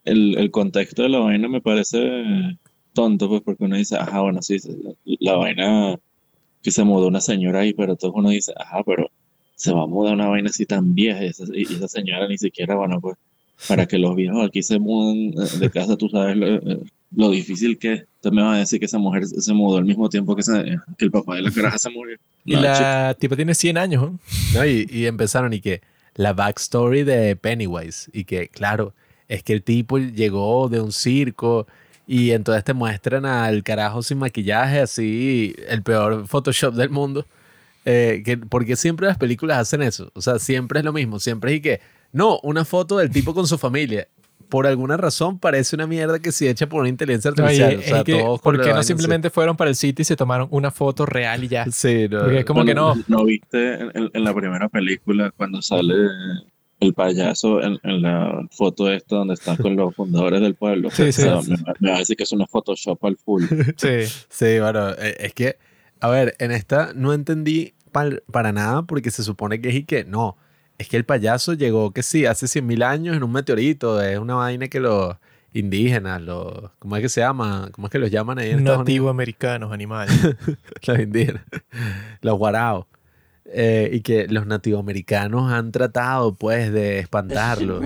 el, 0.03 0.38
el 0.38 0.51
contexto 0.51 1.03
de 1.03 1.09
la 1.09 1.19
vaina 1.19 1.47
me 1.47 1.61
parece 1.61 2.57
tonto, 2.93 3.30
pues, 3.30 3.41
porque 3.43 3.63
uno 3.65 3.76
dice, 3.77 3.95
ajá, 3.97 4.22
bueno, 4.22 4.41
sí, 4.41 4.59
se- 4.59 4.76
la 5.19 5.35
vaina 5.35 5.97
que 6.63 6.72
se 6.72 6.84
mudó 6.84 7.07
una 7.07 7.22
señora 7.22 7.59
ahí, 7.61 7.73
pero 7.73 7.93
entonces 7.93 8.15
uno 8.18 8.30
dice, 8.30 8.53
ajá, 8.57 8.84
pero 8.85 9.09
se 9.55 9.73
va 9.73 9.84
a 9.84 9.88
mudar 9.88 10.13
una 10.15 10.27
vaina 10.27 10.49
así 10.49 10.65
tan 10.65 10.93
vieja, 10.95 11.23
y 11.23 11.27
esa, 11.27 11.43
y 11.53 11.63
esa 11.63 11.88
señora 11.88 12.27
ni 12.27 12.38
siquiera, 12.38 12.76
bueno, 12.76 12.99
pues, 13.01 13.18
para 13.68 13.85
que 13.85 13.97
los 13.99 14.15
viejos 14.15 14.45
aquí 14.45 14.63
se 14.63 14.80
muden 14.80 15.34
eh, 15.39 15.57
de 15.59 15.69
casa, 15.69 15.95
tú 15.95 16.09
sabes 16.09 16.35
lo, 16.35 16.47
eh, 16.47 16.80
lo 17.15 17.30
difícil 17.30 17.77
que 17.77 17.93
es. 17.93 17.99
Entonces 18.15 18.35
me 18.35 18.41
vas 18.43 18.55
a 18.55 18.59
decir 18.59 18.80
que 18.80 18.85
esa 18.85 18.97
mujer 18.97 19.26
se 19.27 19.53
mudó 19.53 19.77
al 19.77 19.85
mismo 19.85 20.09
tiempo 20.09 20.35
que, 20.35 20.43
se- 20.43 20.77
que 20.97 21.05
el 21.05 21.11
papá 21.11 21.35
de 21.35 21.43
la 21.43 21.51
caraja 21.51 21.77
se 21.77 21.89
murió. 21.91 22.18
Y 22.45 22.53
No, 22.55 22.61
la 22.61 23.09
chico. 23.13 23.19
tipa 23.19 23.35
tiene 23.35 23.53
100 23.55 23.77
años, 23.77 24.01
¿no? 24.03 24.19
¿no? 24.55 24.65
Y, 24.65 24.88
y 24.89 25.05
empezaron 25.05 25.53
y 25.53 25.59
que 25.61 25.81
la 26.15 26.34
backstory 26.34 27.03
de 27.03 27.35
Pennywise 27.35 28.09
y 28.13 28.23
que, 28.23 28.47
claro, 28.47 28.93
es 29.27 29.43
que 29.43 29.53
el 29.53 29.61
tipo 29.63 29.97
llegó 29.99 30.68
de 30.69 30.81
un 30.81 30.91
circo 30.91 31.68
y 32.13 32.31
entonces 32.31 32.63
te 32.65 32.73
muestran 32.73 33.25
al 33.25 33.63
carajo 33.63 34.03
sin 34.03 34.17
maquillaje, 34.17 34.79
así, 34.81 35.55
el 35.69 35.81
peor 35.81 36.27
Photoshop 36.27 36.73
del 36.75 36.89
mundo. 36.89 37.25
Eh, 37.85 38.21
que, 38.25 38.38
porque 38.38 38.75
siempre 38.75 39.07
las 39.07 39.17
películas 39.17 39.57
hacen 39.59 39.81
eso, 39.81 40.11
o 40.13 40.21
sea, 40.21 40.38
siempre 40.38 40.79
es 40.79 40.85
lo 40.85 40.91
mismo, 40.93 41.19
siempre 41.19 41.51
es 41.53 41.57
y 41.59 41.61
que, 41.61 41.79
no, 42.11 42.39
una 42.43 42.65
foto 42.65 42.97
del 42.97 43.09
tipo 43.09 43.33
con 43.33 43.47
su 43.47 43.57
familia. 43.57 44.07
Por 44.49 44.67
alguna 44.67 44.97
razón 44.97 45.39
parece 45.39 45.77
una 45.77 45.88
mierda 45.88 46.19
que 46.19 46.33
se 46.33 46.49
echa 46.49 46.67
por 46.67 46.81
una 46.81 46.89
inteligencia 46.89 47.31
No, 47.31 47.43
artificial. 47.43 47.71
es 47.71 47.79
o 47.79 47.95
sea, 47.95 48.03
que, 48.03 48.19
todos 48.19 48.41
¿Por 48.41 48.61
qué 48.61 48.73
no 48.73 48.83
simplemente 48.83 49.29
fueron 49.29 49.55
para 49.55 49.69
el 49.69 49.77
sitio 49.77 50.01
y 50.01 50.05
se 50.05 50.17
tomaron 50.17 50.49
una 50.51 50.69
foto 50.71 51.05
real 51.05 51.45
y 51.45 51.47
ya? 51.47 51.61
así. 51.61 51.71
Sí, 51.71 52.07
no. 52.09 52.19
Porque 52.23 52.39
es 52.39 52.45
como 52.45 52.65
que 52.65 52.75
no. 52.75 52.93
¿No 53.07 53.23
viste 53.23 53.75
en- 53.75 54.11
en 54.13 54.23
la 54.25 54.33
primera 54.33 54.67
película 54.67 55.31
cuando 55.38 55.61
sale 55.61 55.93
el 56.82 56.94
payaso 56.94 57.62
en, 57.62 57.80
en 57.84 58.02
la 58.02 58.45
foto 58.52 58.91
esta 58.91 59.16
donde 59.18 59.36
están 59.36 59.56
con 59.56 59.76
los 59.76 59.95
fundadores 59.95 60.41
del 60.41 60.56
pueblo? 60.56 60.90
Sí, 60.91 61.12
sí. 61.12 61.24
O 61.24 61.41
sea, 61.41 61.56
me, 61.58 61.74
me 61.80 61.90
va 61.91 61.95
a 61.95 61.99
decir 61.99 62.18
que 62.18 62.24
es 62.24 62.32
una 62.32 62.48
Photoshop 62.48 63.03
al 63.06 63.18
full. 63.18 63.45
Sí. 63.78 63.88
Sí, 64.30 64.60
bueno, 64.60 64.90
eh, 64.91 65.16
es 65.20 65.34
que, 65.34 65.58
a 65.99 66.10
ver, 66.10 66.36
en 66.40 66.52
esta 66.52 66.94
no 66.95 67.14
entendí 67.14 67.74
para 67.91 68.52
nada 68.52 68.84
porque 68.84 69.12
se 69.12 69.24
supone 69.24 69.62
que 69.62 69.70
es 69.70 69.76
y 69.76 69.84
que 69.84 70.03
no. 70.03 70.38
Es 70.78 70.88
que 70.88 70.98
el 70.98 71.06
payaso 71.06 71.53
llegó, 71.53 71.91
que 71.91 72.02
sí, 72.02 72.26
hace 72.26 72.48
100.000 72.48 72.84
años 72.84 73.16
en 73.16 73.24
un 73.24 73.32
meteorito. 73.32 74.02
Es 74.02 74.18
una 74.18 74.36
vaina 74.36 74.68
que 74.68 74.80
los 74.80 75.16
indígenas, 75.53 76.22
los. 76.22 76.72
¿Cómo 76.80 76.95
es 76.95 77.03
que 77.03 77.10
se 77.10 77.22
llama? 77.22 77.70
¿Cómo 77.72 77.88
es 77.88 77.91
que 77.91 77.99
los 77.99 78.10
llaman 78.10 78.40
ahí 78.40 78.49
en 78.49 78.60
Estados 78.60 78.80
Unidos? 78.80 78.88
Nativo 78.88 79.10
americanos, 79.10 79.72
animales. 79.72 80.16
Los 80.88 80.99
indígenas. 80.99 81.44
Los 82.22 82.38
guaraos. 82.38 82.86
Eh, 83.53 83.90
y 83.94 84.02
que 84.02 84.28
los 84.28 84.45
nativoamericanos 84.48 85.52
han 85.52 85.72
tratado, 85.72 86.34
pues, 86.36 86.72
de 86.72 86.99
espantarlo. 86.99 87.80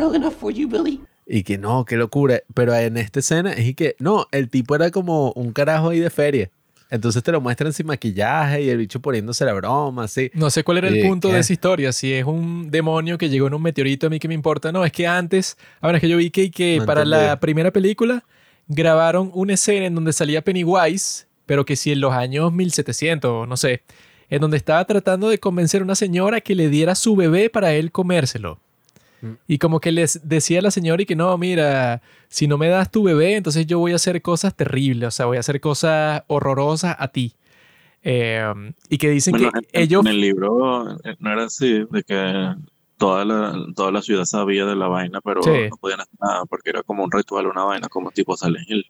Y 1.28 1.44
que 1.44 1.58
no, 1.58 1.86
qué 1.86 1.96
locura. 1.98 2.42
Pero 2.54 2.76
en 2.76 2.98
esta 2.98 3.20
escena 3.20 3.54
es 3.54 3.66
y 3.66 3.74
que 3.74 3.96
no, 4.00 4.28
el 4.32 4.50
tipo 4.50 4.76
era 4.76 4.92
como 4.92 5.32
un 5.32 5.52
carajo 5.54 5.90
ahí 5.90 6.00
de 6.00 6.10
feria. 6.10 6.50
Entonces 6.92 7.24
te 7.24 7.32
lo 7.32 7.42
muestran 7.42 7.74
sin 7.74 7.88
maquillaje 7.88 8.62
y 8.62 8.70
el 8.70 8.78
bicho 8.78 9.00
poniéndose 9.02 9.44
la 9.44 9.54
broma, 9.54 10.04
así. 10.04 10.30
No 10.36 10.52
sé 10.52 10.64
cuál 10.64 10.78
era 10.78 10.88
el 10.88 11.02
punto 11.08 11.30
¿qué? 11.30 11.36
de 11.36 11.40
esa 11.40 11.52
historia. 11.52 11.92
Si 11.92 12.14
es 12.14 12.26
un 12.26 12.70
demonio 12.70 13.18
que 13.18 13.28
llegó 13.28 13.48
en 13.48 13.56
un 13.56 13.62
meteorito, 13.64 14.08
a 14.08 14.10
mí 14.10 14.20
que 14.20 14.28
me 14.28 14.36
importa. 14.36 14.72
No, 14.72 14.86
es 14.86 14.92
que 14.92 15.08
antes, 15.08 15.58
ahora 15.82 15.98
es 15.98 16.02
que 16.02 16.10
yo 16.10 16.18
vi 16.18 16.30
que, 16.30 16.52
que 16.52 16.78
No 16.78 16.86
para 16.86 17.04
la 17.04 17.22
entendí. 17.22 17.40
primera 17.42 17.72
película 17.72 18.24
grabaron 18.68 19.32
una 19.34 19.54
escena 19.56 19.88
en 19.88 19.96
donde 19.96 20.14
salía 20.14 20.44
Pennywise, 20.44 21.26
pero 21.46 21.66
que 21.66 21.76
si 21.76 21.92
en 21.92 22.02
los 22.02 22.14
años 22.14 22.54
1700, 22.54 23.48
no 23.48 23.58
sé, 23.58 23.82
en 24.30 24.42
donde 24.42 24.58
estaba 24.58 24.84
tratando 24.86 25.30
de 25.30 25.40
convencer 25.40 25.82
a 25.82 25.84
una 25.84 25.96
señora 25.96 26.42
que 26.42 26.56
le 26.56 26.70
diera 26.70 26.96
su 26.96 27.16
bebé 27.16 27.50
para 27.50 27.74
él 27.74 27.92
comérselo. 27.92 28.60
Mm. 29.22 29.32
Y 29.48 29.58
como 29.58 29.80
que 29.80 29.92
les 29.92 30.28
decía 30.28 30.60
a 30.60 30.62
la 30.62 30.72
señora 30.72 31.02
y 31.02 31.06
que 31.06 31.16
no, 31.16 31.38
mira, 31.38 32.02
si 32.28 32.48
no 32.48 32.58
me 32.58 32.68
das 32.68 32.92
tu 32.92 33.04
bebé, 33.04 33.36
entonces 33.36 33.66
yo 33.66 33.80
voy 33.80 33.94
a 33.94 33.96
hacer 33.96 34.22
cosas 34.22 34.56
terribles, 34.56 35.08
o 35.08 35.12
sea, 35.12 35.26
voy 35.26 35.38
a 35.38 35.42
hacer 35.42 35.60
cosas 35.62 36.24
horrorosas 36.28 36.96
a 37.00 37.08
ti. 37.10 37.34
Eh, 38.04 38.54
y 38.90 38.98
que 39.00 39.10
dicen 39.10 39.32
Bueno, 39.32 39.52
que 39.52 39.60
en, 39.72 39.84
ellos... 39.84 40.02
en 40.06 40.12
el 40.12 40.22
libro 40.22 40.92
eh, 41.04 41.16
no 41.20 41.32
era 41.32 41.46
así, 41.46 41.86
de 41.90 42.04
que 42.04 42.54
toda 42.98 43.26
la, 43.26 43.56
toda 43.76 43.92
la 43.92 44.02
ciudad 44.02 44.26
sabía 44.26 44.66
de 44.66 44.76
la 44.76 44.88
vaina, 44.88 45.22
pero 45.22 45.42
Sí. 45.42 45.50
no 45.70 45.78
podían 45.78 46.02
hacer 46.02 46.14
nada 46.22 46.46
porque 46.46 46.70
era 46.70 46.84
como 46.84 47.04
un 47.04 47.12
ritual, 47.12 47.48
una 47.48 47.64
vaina, 47.64 47.88
como 47.90 48.12
tipo 48.12 48.38
Silent 48.38 48.70
Hill. 48.70 48.86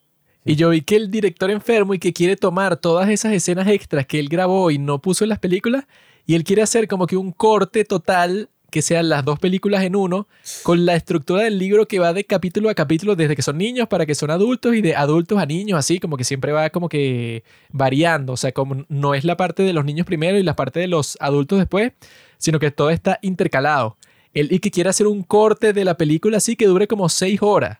Y 0.46 0.56
yo 0.56 0.70
vi 0.70 0.82
que 0.82 0.96
el 0.96 1.10
director 1.10 1.50
enfermo 1.50 1.96
y 1.96 2.00
que 2.00 2.14
quiere 2.14 2.38
tomar 2.38 2.78
todas 2.78 3.10
esas 3.10 3.34
escenas 3.34 3.68
extras 3.68 4.06
que 4.06 4.20
él 4.20 4.30
grabó 4.30 4.70
y 4.70 4.78
no 4.78 5.02
puso 5.02 5.26
en 5.26 5.30
las 5.30 5.40
películas, 5.40 5.86
y 6.28 6.36
él 6.36 6.44
quiere 6.44 6.62
hacer 6.62 6.88
como 6.88 7.08
que 7.08 7.18
un 7.18 7.32
corte 7.32 7.84
total 7.84 8.50
que 8.70 8.82
sean 8.82 9.10
las 9.10 9.24
dos 9.26 9.40
películas 9.40 9.84
en 9.84 9.96
uno, 9.96 10.28
con 10.62 10.86
la 10.86 10.96
estructura 10.96 11.44
del 11.44 11.58
libro 11.58 11.88
que 11.88 11.98
va 11.98 12.14
de 12.14 12.26
capítulo 12.26 12.70
a 12.70 12.76
capítulo 12.76 13.16
desde 13.16 13.36
que 13.36 13.42
son 13.42 13.58
niños 13.58 13.88
para 13.88 14.06
que 14.06 14.14
son 14.16 14.30
adultos 14.30 14.76
y 14.76 14.82
de 14.82 14.96
adultos 14.96 15.40
a 15.40 15.46
niños, 15.46 15.80
así 15.80 16.00
como 16.00 16.18
que 16.18 16.24
siempre 16.24 16.52
va 16.52 16.70
como 16.70 16.90
que 16.90 17.44
variando, 17.72 18.34
o 18.34 18.38
sea, 18.38 18.52
como 18.52 18.86
no 18.88 19.16
es 19.16 19.24
la 19.24 19.38
parte 19.38 19.64
de 19.64 19.74
los 19.74 19.86
niños 19.86 20.06
primero 20.06 20.38
y 20.38 20.44
la 20.44 20.56
parte 20.56 20.80
de 20.80 20.88
los 20.88 21.18
adultos 21.22 21.58
después, 21.58 21.94
sino 22.38 22.60
que 22.60 22.70
todo 22.70 22.92
está 22.92 23.18
intercalado. 23.22 23.98
Él 24.34 24.50
y 24.52 24.60
que 24.60 24.70
quiere 24.70 24.90
hacer 24.90 25.08
un 25.08 25.24
corte 25.24 25.74
de 25.74 25.86
la 25.86 25.96
película 25.98 26.38
así 26.38 26.56
que 26.56 26.68
dure 26.68 26.88
como 26.88 27.08
seis 27.10 27.40
horas. 27.42 27.80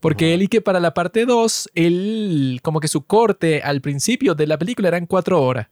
Porque 0.00 0.34
él 0.34 0.42
y 0.42 0.48
que 0.48 0.60
para 0.60 0.80
la 0.80 0.94
parte 0.94 1.24
2, 1.24 1.70
él 1.74 2.60
como 2.62 2.80
que 2.80 2.88
su 2.88 3.06
corte 3.06 3.62
al 3.62 3.80
principio 3.80 4.34
de 4.34 4.46
la 4.46 4.58
película 4.58 4.88
eran 4.88 5.06
cuatro 5.06 5.42
horas 5.42 5.68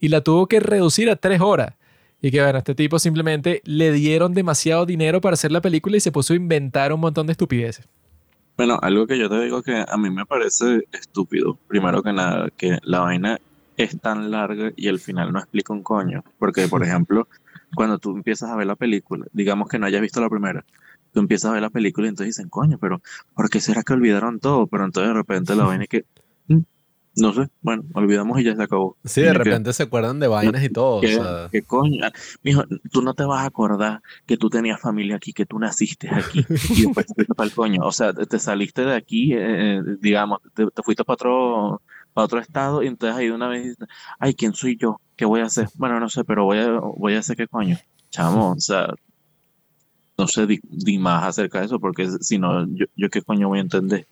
y 0.00 0.08
la 0.08 0.22
tuvo 0.22 0.46
que 0.46 0.60
reducir 0.60 1.10
a 1.10 1.16
tres 1.16 1.40
horas. 1.40 1.74
Y 2.20 2.30
que 2.32 2.42
bueno, 2.42 2.58
este 2.58 2.74
tipo 2.74 2.98
simplemente 2.98 3.62
le 3.64 3.92
dieron 3.92 4.34
demasiado 4.34 4.86
dinero 4.86 5.20
para 5.20 5.34
hacer 5.34 5.52
la 5.52 5.60
película 5.60 5.96
y 5.96 6.00
se 6.00 6.10
puso 6.10 6.32
a 6.32 6.36
inventar 6.36 6.92
un 6.92 7.00
montón 7.00 7.26
de 7.26 7.32
estupideces. 7.32 7.86
Bueno, 8.56 8.76
algo 8.82 9.06
que 9.06 9.16
yo 9.16 9.28
te 9.28 9.40
digo 9.40 9.62
que 9.62 9.84
a 9.86 9.96
mí 9.96 10.10
me 10.10 10.26
parece 10.26 10.84
estúpido, 10.90 11.56
primero 11.68 12.02
que 12.02 12.12
nada, 12.12 12.50
que 12.56 12.78
la 12.82 13.00
vaina 13.00 13.38
es 13.76 14.00
tan 14.00 14.32
larga 14.32 14.72
y 14.74 14.88
al 14.88 14.98
final 14.98 15.32
no 15.32 15.38
explica 15.38 15.72
un 15.72 15.84
coño. 15.84 16.24
Porque, 16.40 16.66
por 16.66 16.82
ejemplo, 16.84 17.28
cuando 17.76 17.98
tú 17.98 18.10
empiezas 18.10 18.50
a 18.50 18.56
ver 18.56 18.66
la 18.66 18.74
película, 18.74 19.26
digamos 19.32 19.68
que 19.68 19.78
no 19.78 19.86
hayas 19.86 20.00
visto 20.00 20.20
la 20.20 20.28
primera, 20.28 20.64
tú 21.18 21.22
empiezas 21.22 21.50
a 21.50 21.54
ver 21.54 21.62
la 21.62 21.70
película 21.70 22.06
y 22.06 22.10
entonces 22.10 22.36
dicen, 22.36 22.48
coño, 22.48 22.78
pero 22.78 23.00
¿por 23.34 23.50
qué 23.50 23.60
será 23.60 23.82
que 23.82 23.92
olvidaron 23.92 24.38
todo? 24.38 24.68
Pero 24.68 24.84
entonces 24.84 25.08
de 25.08 25.14
repente 25.14 25.56
la 25.56 25.64
vaina 25.66 25.82
es 25.84 25.88
que, 25.88 26.04
mm, 26.46 26.58
no 27.16 27.32
sé, 27.32 27.48
bueno, 27.62 27.82
olvidamos 27.94 28.38
y 28.40 28.44
ya 28.44 28.54
se 28.54 28.62
acabó. 28.62 28.96
Sí, 29.04 29.22
de 29.22 29.26
es 29.28 29.32
que- 29.32 29.38
repente 29.44 29.72
se 29.72 29.82
acuerdan 29.82 30.20
de 30.20 30.28
vainas 30.28 30.62
y 30.62 30.68
todo. 30.68 30.96
o 30.98 31.00
¿Qué, 31.00 31.14
sea, 31.14 31.48
qué 31.50 31.62
coño? 31.62 32.06
Mijo, 32.44 32.62
tú 32.92 33.02
no 33.02 33.14
te 33.14 33.24
vas 33.24 33.42
a 33.42 33.46
acordar 33.46 34.00
que 34.26 34.36
tú 34.36 34.48
tenías 34.48 34.80
familia 34.80 35.16
aquí, 35.16 35.32
que 35.32 35.44
tú 35.44 35.58
naciste 35.58 36.08
aquí 36.14 36.46
y 36.48 36.82
después 36.82 37.06
te 37.06 37.14
fuiste 37.14 37.34
para 37.34 37.48
el 37.48 37.54
coño. 37.54 37.80
O 37.82 37.90
sea, 37.90 38.12
te, 38.12 38.24
te 38.26 38.38
saliste 38.38 38.82
de 38.84 38.94
aquí, 38.94 39.32
eh, 39.34 39.80
digamos, 40.00 40.38
te, 40.54 40.66
te 40.70 40.82
fuiste 40.84 41.02
para 41.04 41.14
otro, 41.14 41.82
para 42.14 42.24
otro 42.26 42.38
estado 42.38 42.82
y 42.84 42.86
entonces 42.86 43.16
ahí 43.18 43.26
de 43.26 43.32
una 43.32 43.48
vez 43.48 43.64
dices, 43.64 43.88
ay, 44.20 44.34
¿quién 44.34 44.54
soy 44.54 44.76
yo? 44.76 45.00
¿Qué 45.16 45.24
voy 45.24 45.40
a 45.40 45.46
hacer? 45.46 45.68
Bueno, 45.74 45.98
no 45.98 46.08
sé, 46.08 46.22
pero 46.24 46.44
voy 46.44 46.58
a, 46.58 46.70
voy 46.78 47.14
a 47.14 47.18
hacer 47.18 47.36
qué 47.36 47.48
coño. 47.48 47.76
Chamo, 48.10 48.52
o 48.52 48.60
sea, 48.60 48.94
no 50.18 50.26
sé, 50.26 50.46
di, 50.46 50.98
más 50.98 51.24
acerca 51.24 51.60
de 51.60 51.66
eso, 51.66 51.78
porque 51.78 52.08
si 52.20 52.38
no, 52.38 52.66
yo, 52.74 52.86
yo 52.96 53.08
qué 53.08 53.22
coño 53.22 53.48
voy 53.48 53.58
a 53.58 53.62
entender. 53.62 54.06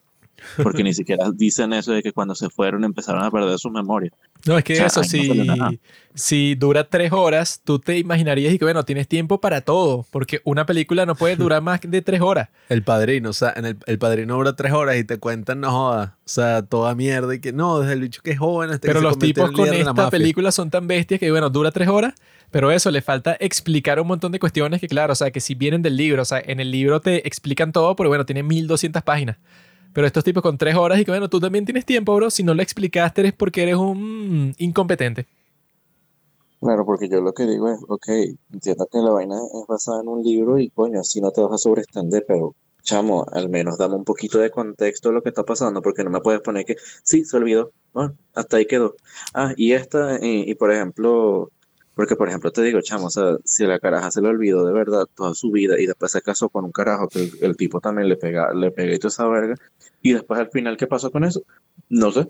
Porque 0.63 0.83
ni 0.83 0.95
siquiera 0.95 1.31
dicen 1.33 1.73
eso 1.73 1.93
de 1.93 2.03
que 2.03 2.13
cuando 2.13 2.35
se 2.35 2.51
fueron 2.51 2.85
empezaron 2.85 3.23
a 3.23 3.31
perder 3.31 3.59
su 3.59 3.71
memoria. 3.71 4.13
No, 4.45 4.59
es 4.59 4.65
que 4.65 4.75
O 4.75 4.77
sea, 4.77 4.87
eso, 4.87 5.01
no 5.01 5.07
si, 5.07 5.81
si 6.15 6.55
dura 6.55 6.89
tres 6.89 7.13
horas, 7.13 7.61
tú 7.65 7.79
te 7.79 7.99
imaginarías 7.99 8.53
y 8.53 8.59
que, 8.59 8.65
bueno, 8.65 8.85
tienes 8.85 9.09
tiempo 9.09 9.41
para 9.41 9.61
todo, 9.61 10.07
porque 10.11 10.41
una 10.45 10.67
película 10.67 11.05
no 11.05 11.15
puede 11.15 11.37
durar 11.37 11.63
más 11.63 11.81
de 11.83 12.03
tres 12.03 12.21
horas. 12.21 12.49
El 12.69 12.83
padrino, 12.83 13.31
o 13.31 13.33
sea, 13.33 13.53
en 13.57 13.67
el, 13.67 13.77
el 13.87 13.99
padrino 13.99 14.35
dura 14.35 14.55
tres 14.55 14.73
horas 14.73 14.97
y 14.97 15.05
te 15.05 15.19
cuentan, 15.19 15.61
no 15.61 15.71
jodas, 15.71 16.11
o 16.11 16.13
sea, 16.25 16.63
toda 16.63 16.95
mierda 16.95 17.35
y 17.35 17.41
que 17.41 17.53
no, 17.53 17.81
desde 17.81 17.95
el 17.95 18.01
bicho 18.01 18.23
que 18.23 18.33
es 18.33 18.39
joven 18.39 18.71
hasta 18.71 18.87
Pero 18.87 19.01
que 19.01 19.05
los 19.05 19.19
tipos 19.19 19.51
con 19.53 19.73
esta 19.73 20.11
película 20.11 20.51
son 20.53 20.71
tan 20.71 20.87
bestias 20.87 21.21
que, 21.21 21.31
bueno, 21.31 21.51
dura 21.51 21.71
tres 21.71 21.89
horas, 21.89 22.15
pero 22.51 22.71
eso, 22.71 22.91
le 22.91 23.03
falta 23.03 23.37
explicar 23.41 24.01
un 24.01 24.07
montón 24.07 24.33
de 24.33 24.39
cuestiones 24.39 24.81
que, 24.81 24.89
claro, 24.89 25.13
o 25.13 25.17
sea, 25.17 25.31
que 25.31 25.41
si 25.41 25.55
vienen 25.55 25.83
del 25.83 25.97
libro, 25.97 26.23
o 26.23 26.25
sea, 26.25 26.41
en 26.45 26.61
el 26.61 26.71
libro 26.71 27.01
te 27.01 27.27
explican 27.27 27.73
todo, 27.73 27.97
pero 27.97 28.09
bueno, 28.09 28.25
tiene 28.25 28.43
1200 28.43 29.03
páginas. 29.03 29.37
Pero 29.97 30.07
estos 30.07 30.25
tipos 30.25 30.43
con 30.43 30.59
tres 30.59 30.75
horas 30.75 31.01
y 31.01 31.07
que, 31.07 31.11
bueno, 31.11 31.31
tú 31.31 31.41
también 31.41 31.65
tienes 31.65 31.87
tiempo, 31.87 32.15
bro. 32.15 32.29
Si 32.29 32.43
no 32.43 32.53
lo 32.53 32.61
explicaste 32.61 33.29
es 33.29 33.33
porque 33.33 33.63
eres 33.63 33.77
un 33.77 34.55
incompetente. 34.59 35.27
Claro, 36.61 36.85
porque 36.85 37.09
yo 37.09 37.23
lo 37.23 37.33
que 37.33 37.47
digo 37.47 37.71
es, 37.71 37.79
ok, 37.89 38.07
entiendo 38.53 38.87
que 38.93 38.99
la 38.99 39.09
vaina 39.09 39.37
es 39.37 39.67
basada 39.67 40.03
en 40.03 40.09
un 40.09 40.23
libro 40.23 40.59
y 40.59 40.69
coño, 40.69 41.01
así 41.01 41.23
no 41.23 41.31
te 41.31 41.41
vas 41.41 41.53
a 41.55 41.57
sobreextender, 41.57 42.27
pero 42.29 42.55
chamo, 42.83 43.25
al 43.33 43.49
menos 43.49 43.79
dame 43.79 43.95
un 43.95 44.05
poquito 44.05 44.39
de 44.39 44.51
contexto 44.51 45.09
de 45.09 45.15
lo 45.15 45.23
que 45.23 45.31
está 45.31 45.45
pasando, 45.45 45.81
porque 45.81 46.05
no 46.05 46.11
me 46.11 46.21
puedes 46.21 46.43
poner 46.43 46.67
que, 46.67 46.77
sí, 47.03 47.25
se 47.25 47.35
olvidó, 47.39 47.73
bueno, 47.95 48.15
hasta 48.35 48.59
ahí 48.59 48.67
quedó. 48.67 48.97
Ah, 49.33 49.55
y 49.57 49.73
esta, 49.73 50.19
y, 50.21 50.55
por 50.57 50.73
ejemplo, 50.73 51.51
porque 51.95 52.17
por 52.17 52.29
ejemplo 52.29 52.53
te 52.53 52.61
digo, 52.61 52.83
chamo, 52.83 53.07
o 53.07 53.11
sea, 53.11 53.39
si 53.45 53.65
la 53.65 53.79
caraja 53.79 54.11
se 54.11 54.21
le 54.21 54.29
olvidó 54.29 54.67
de 54.67 54.75
verdad 54.75 55.07
toda 55.15 55.33
su 55.33 55.51
vida 55.51 55.81
y 55.81 55.87
después 55.87 56.13
se 56.13 56.21
casó 56.21 56.51
con 56.51 56.67
un 56.67 56.73
carajo 56.73 57.09
que 57.09 57.21
el, 57.21 57.33
el 57.41 57.57
tipo 57.57 57.81
también 57.81 58.11
le 58.11 58.17
pega, 58.17 58.53
le 58.53 58.71
pega 58.71 58.95
y 58.95 58.99
toda 58.99 59.09
esa 59.09 59.27
verga, 59.27 59.55
y 60.03 60.13
después 60.13 60.39
al 60.41 60.51
final, 60.51 60.77
¿qué 60.77 60.87
pasó 60.87 61.11
con 61.11 61.25
eso? 61.25 61.43
No 61.89 62.11
sé. 62.13 62.29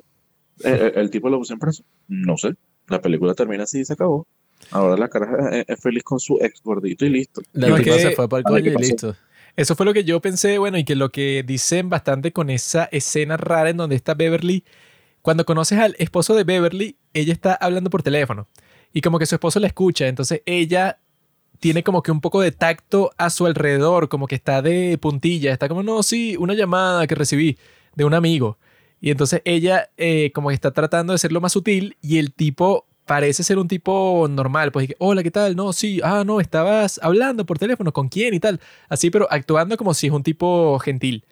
El, 0.62 0.72
el- 0.80 0.98
el 0.98 1.10
tipo 1.10 1.28
lo 1.28 1.38
puso 1.38 1.52
en 1.52 1.58
preso, 1.58 1.82
no 2.08 2.36
sé. 2.36 2.54
La 2.88 3.00
película 3.00 3.34
termina 3.34 3.64
así 3.64 3.80
y 3.80 3.84
se 3.84 3.92
acabó. 3.92 4.26
Ahora 4.70 4.96
la 4.96 5.08
caraja 5.08 5.50
es, 5.50 5.64
es 5.68 5.80
feliz 5.80 6.02
con 6.02 6.18
su 6.18 6.38
ex 6.40 6.62
gordito 6.62 7.04
y 7.04 7.10
listo. 7.10 7.42
La 7.52 7.68
No, 7.68 7.76
se 7.76 8.10
fue 8.12 8.28
para 8.28 8.38
el 8.40 8.44
coño 8.44 8.72
y 8.72 8.76
listo. 8.76 9.14
Eso 9.56 9.74
fue 9.74 9.86
lo 9.86 9.92
que 9.94 10.04
yo 10.04 10.20
pensé, 10.20 10.58
bueno, 10.58 10.76
y 10.78 10.84
que 10.84 10.94
lo 10.96 11.10
que 11.10 11.42
dicen 11.46 11.88
bastante 11.88 12.32
con 12.32 12.50
esa 12.50 12.84
escena 12.92 13.36
rara 13.36 13.70
en 13.70 13.76
donde 13.78 13.96
está 13.96 14.14
Beverly, 14.14 14.64
cuando 15.22 15.44
conoces 15.44 15.78
al 15.78 15.96
esposo 15.98 16.34
de 16.34 16.44
Beverly, 16.44 16.96
ella 17.14 17.32
está 17.32 17.54
hablando 17.54 17.90
por 17.90 18.02
teléfono 18.02 18.48
y 18.92 19.00
como 19.00 19.18
que 19.18 19.26
su 19.26 19.34
esposo 19.34 19.58
la 19.60 19.66
escucha, 19.66 20.08
entonces 20.08 20.42
ella 20.46 20.98
tiene 21.60 21.82
como 21.82 22.02
que 22.02 22.10
un 22.12 22.20
poco 22.20 22.40
de 22.40 22.52
tacto 22.52 23.12
a 23.18 23.30
su 23.30 23.46
alrededor, 23.46 24.08
como 24.08 24.26
que 24.26 24.34
está 24.34 24.62
de 24.62 24.98
puntilla, 24.98 25.52
está 25.52 25.68
como, 25.68 25.82
no, 25.82 26.02
sí, 26.02 26.36
una 26.38 26.54
llamada 26.54 27.06
que 27.06 27.14
recibí 27.14 27.58
de 27.94 28.04
un 28.04 28.14
amigo. 28.14 28.58
Y 29.00 29.10
entonces 29.10 29.42
ella 29.44 29.90
eh, 29.96 30.32
como 30.34 30.48
que 30.48 30.54
está 30.54 30.72
tratando 30.72 31.12
de 31.12 31.18
ser 31.18 31.32
lo 31.32 31.40
más 31.40 31.52
sutil 31.52 31.96
y 32.00 32.18
el 32.18 32.32
tipo 32.32 32.86
parece 33.04 33.42
ser 33.44 33.58
un 33.58 33.68
tipo 33.68 34.26
normal, 34.28 34.72
pues, 34.72 34.88
hola, 34.98 35.22
¿qué 35.22 35.30
tal? 35.30 35.56
No, 35.56 35.72
sí, 35.72 36.00
ah, 36.02 36.24
no, 36.26 36.40
estabas 36.40 37.00
hablando 37.02 37.46
por 37.46 37.58
teléfono, 37.58 37.92
¿con 37.92 38.08
quién 38.08 38.34
y 38.34 38.40
tal? 38.40 38.60
Así, 38.88 39.10
pero 39.10 39.28
actuando 39.30 39.76
como 39.76 39.94
si 39.94 40.08
es 40.08 40.12
un 40.12 40.22
tipo 40.22 40.78
gentil. 40.80 41.24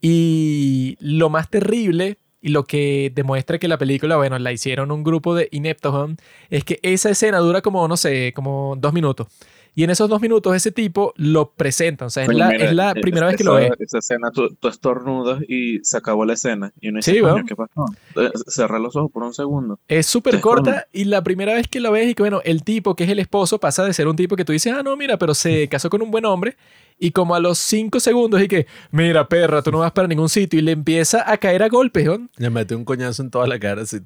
Y 0.00 0.96
lo 1.00 1.30
más 1.30 1.50
terrible 1.50 2.18
y 2.44 2.50
lo 2.50 2.64
que 2.64 3.10
demuestra 3.14 3.58
que 3.58 3.68
la 3.68 3.78
película, 3.78 4.18
bueno, 4.18 4.38
la 4.38 4.52
hicieron 4.52 4.92
un 4.92 5.02
grupo 5.02 5.34
de 5.34 5.48
ineptos, 5.50 6.10
es 6.50 6.62
que 6.62 6.78
esa 6.82 7.08
escena 7.08 7.38
dura 7.38 7.62
como, 7.62 7.88
no 7.88 7.96
sé, 7.96 8.34
como 8.34 8.76
dos 8.78 8.92
minutos. 8.92 9.28
Y 9.74 9.82
en 9.82 9.88
esos 9.88 10.10
dos 10.10 10.20
minutos 10.20 10.54
ese 10.54 10.70
tipo 10.70 11.14
lo 11.16 11.52
presenta, 11.52 12.04
o 12.04 12.10
sea, 12.10 12.24
es 12.24 12.28
Coño, 12.28 12.40
la, 12.40 12.48
mira, 12.50 12.64
es 12.66 12.74
la 12.74 12.90
eh, 12.90 13.00
primera 13.00 13.26
vez 13.28 13.36
que 13.36 13.44
lo 13.44 13.54
ves. 13.54 13.70
Esa 13.78 13.98
escena, 13.98 14.30
tú, 14.30 14.54
tú 14.60 14.68
estornudas 14.68 15.42
y 15.48 15.82
se 15.84 15.96
acabó 15.96 16.26
la 16.26 16.34
escena. 16.34 16.70
Y 16.82 16.90
uno 16.90 16.98
dice, 16.98 17.12
Sí, 17.12 17.22
weón. 17.22 17.46
¿qué 17.46 17.56
pasó? 17.56 17.86
Eh, 18.16 18.30
Cerra 18.46 18.78
los 18.78 18.94
ojos 18.94 19.10
por 19.10 19.22
un 19.22 19.32
segundo. 19.32 19.80
Es 19.88 20.04
súper 20.04 20.40
corta 20.42 20.86
y 20.92 21.04
la 21.04 21.24
primera 21.24 21.54
vez 21.54 21.66
que 21.66 21.80
lo 21.80 21.92
ves 21.92 22.10
y 22.10 22.14
que, 22.14 22.22
bueno, 22.22 22.42
el 22.44 22.62
tipo 22.62 22.94
que 22.94 23.04
es 23.04 23.10
el 23.10 23.20
esposo 23.20 23.58
pasa 23.58 23.84
de 23.84 23.94
ser 23.94 24.06
un 24.06 24.16
tipo 24.16 24.36
que 24.36 24.44
tú 24.44 24.52
dices, 24.52 24.74
ah, 24.74 24.82
no, 24.82 24.94
mira, 24.98 25.16
pero 25.18 25.32
se 25.32 25.66
casó 25.70 25.88
con 25.88 26.02
un 26.02 26.10
buen 26.10 26.26
hombre 26.26 26.58
y 26.98 27.10
como 27.10 27.34
a 27.34 27.40
los 27.40 27.58
cinco 27.58 28.00
segundos 28.00 28.42
y 28.42 28.48
que, 28.48 28.66
mira, 28.90 29.28
perra, 29.28 29.62
tú 29.62 29.70
no 29.70 29.80
vas 29.80 29.92
para 29.92 30.08
ningún 30.08 30.28
sitio 30.28 30.58
y 30.58 30.62
le 30.62 30.72
empieza 30.72 31.30
a 31.30 31.36
caer 31.38 31.62
a 31.62 31.68
golpes, 31.68 32.06
¿no? 32.06 32.28
Le 32.36 32.50
mete 32.50 32.74
un 32.74 32.84
coñazo 32.84 33.22
en 33.22 33.30
toda 33.30 33.46
la 33.46 33.58
cara, 33.58 33.82
así. 33.82 33.98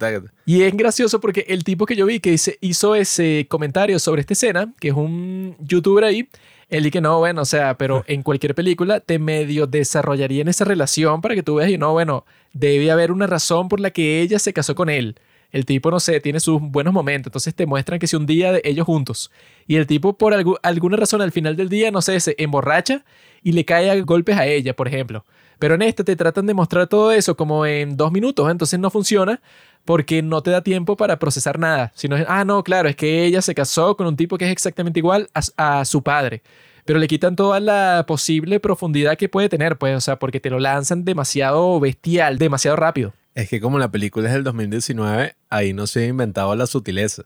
Y 0.46 0.62
es 0.62 0.76
gracioso 0.76 1.20
porque 1.20 1.44
el 1.48 1.64
tipo 1.64 1.86
que 1.86 1.96
yo 1.96 2.06
vi 2.06 2.20
que 2.20 2.36
hizo 2.60 2.94
ese 2.94 3.46
comentario 3.48 3.98
sobre 3.98 4.20
esta 4.20 4.32
escena, 4.32 4.72
que 4.80 4.88
es 4.88 4.94
un 4.94 5.56
youtuber 5.60 6.04
ahí, 6.04 6.28
él 6.68 6.86
y 6.86 6.90
que 6.90 7.00
no, 7.00 7.18
bueno, 7.18 7.42
o 7.42 7.46
sea, 7.46 7.78
pero 7.78 8.04
en 8.06 8.22
cualquier 8.22 8.54
película 8.54 9.00
te 9.00 9.18
medio 9.18 9.66
desarrollarían 9.66 10.48
esa 10.48 10.64
relación 10.64 11.20
para 11.20 11.34
que 11.34 11.42
tú 11.42 11.56
veas 11.56 11.70
y 11.70 11.78
no, 11.78 11.92
bueno, 11.92 12.26
debe 12.52 12.90
haber 12.90 13.10
una 13.10 13.26
razón 13.26 13.68
por 13.68 13.80
la 13.80 13.90
que 13.90 14.20
ella 14.20 14.38
se 14.38 14.52
casó 14.52 14.74
con 14.74 14.90
él. 14.90 15.16
El 15.50 15.64
tipo, 15.64 15.90
no 15.90 15.98
sé, 15.98 16.20
tiene 16.20 16.40
sus 16.40 16.60
buenos 16.60 16.92
momentos, 16.92 17.30
entonces 17.30 17.54
te 17.54 17.64
muestran 17.64 17.98
que 17.98 18.06
si 18.06 18.16
un 18.16 18.26
día 18.26 18.52
de 18.52 18.60
ellos 18.64 18.84
juntos 18.84 19.30
y 19.66 19.76
el 19.76 19.86
tipo 19.86 20.16
por 20.18 20.34
algu- 20.34 20.58
alguna 20.62 20.96
razón 20.98 21.22
al 21.22 21.32
final 21.32 21.56
del 21.56 21.70
día, 21.70 21.90
no 21.90 22.02
sé, 22.02 22.20
se 22.20 22.34
emborracha 22.38 23.04
y 23.42 23.52
le 23.52 23.64
cae 23.64 23.90
a 23.90 24.00
golpes 24.02 24.36
a 24.36 24.46
ella, 24.46 24.76
por 24.76 24.88
ejemplo. 24.88 25.24
Pero 25.58 25.74
en 25.74 25.82
esta 25.82 26.04
te 26.04 26.16
tratan 26.16 26.46
de 26.46 26.54
mostrar 26.54 26.86
todo 26.86 27.10
eso 27.12 27.36
como 27.36 27.64
en 27.66 27.96
dos 27.96 28.12
minutos, 28.12 28.50
entonces 28.50 28.78
no 28.78 28.90
funciona 28.90 29.40
porque 29.84 30.22
no 30.22 30.42
te 30.42 30.50
da 30.50 30.62
tiempo 30.62 30.96
para 30.96 31.18
procesar 31.18 31.58
nada. 31.58 31.92
Sino 31.94 32.16
ah, 32.28 32.44
no, 32.44 32.62
claro, 32.62 32.88
es 32.88 32.94
que 32.96 33.24
ella 33.24 33.40
se 33.42 33.54
casó 33.54 33.96
con 33.96 34.06
un 34.06 34.16
tipo 34.16 34.36
que 34.38 34.44
es 34.44 34.52
exactamente 34.52 35.00
igual 35.00 35.28
a, 35.34 35.80
a 35.80 35.84
su 35.84 36.02
padre. 36.02 36.42
Pero 36.84 36.98
le 36.98 37.08
quitan 37.08 37.36
toda 37.36 37.58
la 37.58 38.04
posible 38.06 38.60
profundidad 38.60 39.16
que 39.16 39.28
puede 39.28 39.48
tener, 39.48 39.78
pues, 39.78 39.96
o 39.96 40.00
sea, 40.00 40.18
porque 40.18 40.40
te 40.40 40.50
lo 40.50 40.58
lanzan 40.58 41.04
demasiado 41.04 41.80
bestial, 41.80 42.38
demasiado 42.38 42.76
rápido. 42.76 43.12
Es 43.38 43.48
que 43.48 43.60
como 43.60 43.78
la 43.78 43.88
película 43.88 44.26
es 44.26 44.34
del 44.34 44.42
2019, 44.42 45.36
ahí 45.48 45.72
no 45.72 45.86
se 45.86 46.00
ha 46.00 46.06
inventado 46.08 46.56
la 46.56 46.66
sutileza. 46.66 47.22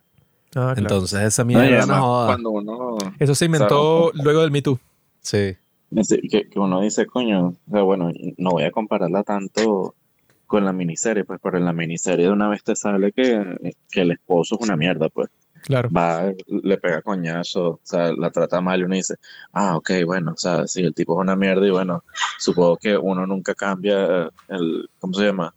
Entonces 0.76 1.22
esa 1.22 1.42
mierda 1.42 1.86
no, 1.86 2.02
joda. 2.02 2.26
cuando 2.26 2.50
uno, 2.50 2.98
Eso 3.18 3.34
se 3.34 3.46
inventó 3.46 4.12
luego 4.22 4.42
del 4.42 4.50
Me 4.50 4.60
Too. 4.60 4.78
Sí. 5.22 5.56
que, 6.30 6.50
que 6.50 6.58
uno 6.58 6.82
dice, 6.82 7.06
coño, 7.06 7.46
o 7.46 7.70
sea, 7.70 7.80
bueno, 7.80 8.10
no 8.36 8.50
voy 8.50 8.64
a 8.64 8.70
compararla 8.70 9.22
tanto 9.22 9.94
con 10.46 10.66
la 10.66 10.74
miniserie, 10.74 11.24
pues, 11.24 11.40
pero 11.42 11.56
en 11.56 11.64
la 11.64 11.72
miniserie 11.72 12.26
de 12.26 12.32
una 12.32 12.50
vez 12.50 12.62
te 12.62 12.76
sale 12.76 13.12
que, 13.12 13.74
que 13.90 14.02
el 14.02 14.10
esposo 14.10 14.58
es 14.60 14.68
una 14.68 14.76
mierda, 14.76 15.08
pues. 15.08 15.30
Claro. 15.62 15.88
va, 15.96 16.30
le 16.46 16.76
pega 16.76 17.00
coñazo, 17.00 17.68
o 17.68 17.80
sea, 17.84 18.12
la 18.12 18.30
trata 18.30 18.60
mal 18.60 18.80
y 18.80 18.82
uno 18.82 18.96
dice, 18.96 19.14
ah, 19.52 19.78
ok, 19.78 19.92
bueno, 20.04 20.32
o 20.32 20.36
sea, 20.36 20.66
si 20.66 20.82
el 20.82 20.92
tipo 20.92 21.14
es 21.14 21.22
una 21.22 21.36
mierda 21.36 21.66
y 21.66 21.70
bueno, 21.70 22.04
supongo 22.38 22.76
que 22.76 22.98
uno 22.98 23.26
nunca 23.26 23.54
cambia 23.54 24.28
el, 24.48 24.90
¿cómo 24.98 25.14
se 25.14 25.24
llama? 25.24 25.54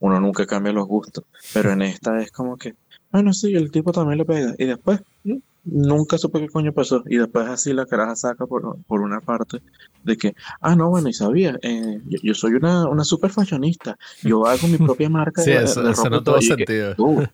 Uno 0.00 0.20
nunca 0.20 0.46
cambia 0.46 0.72
los 0.72 0.86
gustos, 0.86 1.24
pero 1.52 1.72
en 1.72 1.82
esta 1.82 2.20
es 2.22 2.30
como 2.30 2.56
que, 2.56 2.74
bueno, 3.10 3.32
sí, 3.32 3.54
el 3.54 3.70
tipo 3.70 3.90
también 3.92 4.18
le 4.18 4.24
pega 4.24 4.54
y 4.58 4.64
después, 4.66 5.00
mm, 5.24 5.36
nunca 5.64 6.16
supe 6.18 6.40
qué 6.40 6.48
coño 6.48 6.72
pasó 6.72 7.02
y 7.06 7.16
después 7.16 7.46
así 7.48 7.72
la 7.72 7.84
caraja 7.84 8.14
saca 8.14 8.46
por, 8.46 8.76
por 8.86 9.00
una 9.00 9.20
parte 9.20 9.60
de 10.04 10.16
que, 10.16 10.34
ah, 10.60 10.76
no, 10.76 10.88
bueno, 10.90 11.08
y 11.08 11.12
sabía, 11.12 11.58
eh, 11.62 12.00
yo, 12.06 12.18
yo 12.22 12.34
soy 12.34 12.52
una, 12.54 12.86
una 12.88 13.02
super 13.04 13.30
fashionista, 13.30 13.98
yo 14.22 14.46
hago 14.46 14.68
mi 14.68 14.78
propia 14.78 15.08
marca 15.10 15.42
Sí, 15.44 15.50
de, 15.50 15.64
eso, 15.64 15.82
de 15.82 15.90
eso 15.90 16.08
no 16.08 16.22
todo", 16.22 16.36
que, 16.38 16.42
sentido. 16.42 16.94
tú, 16.94 17.24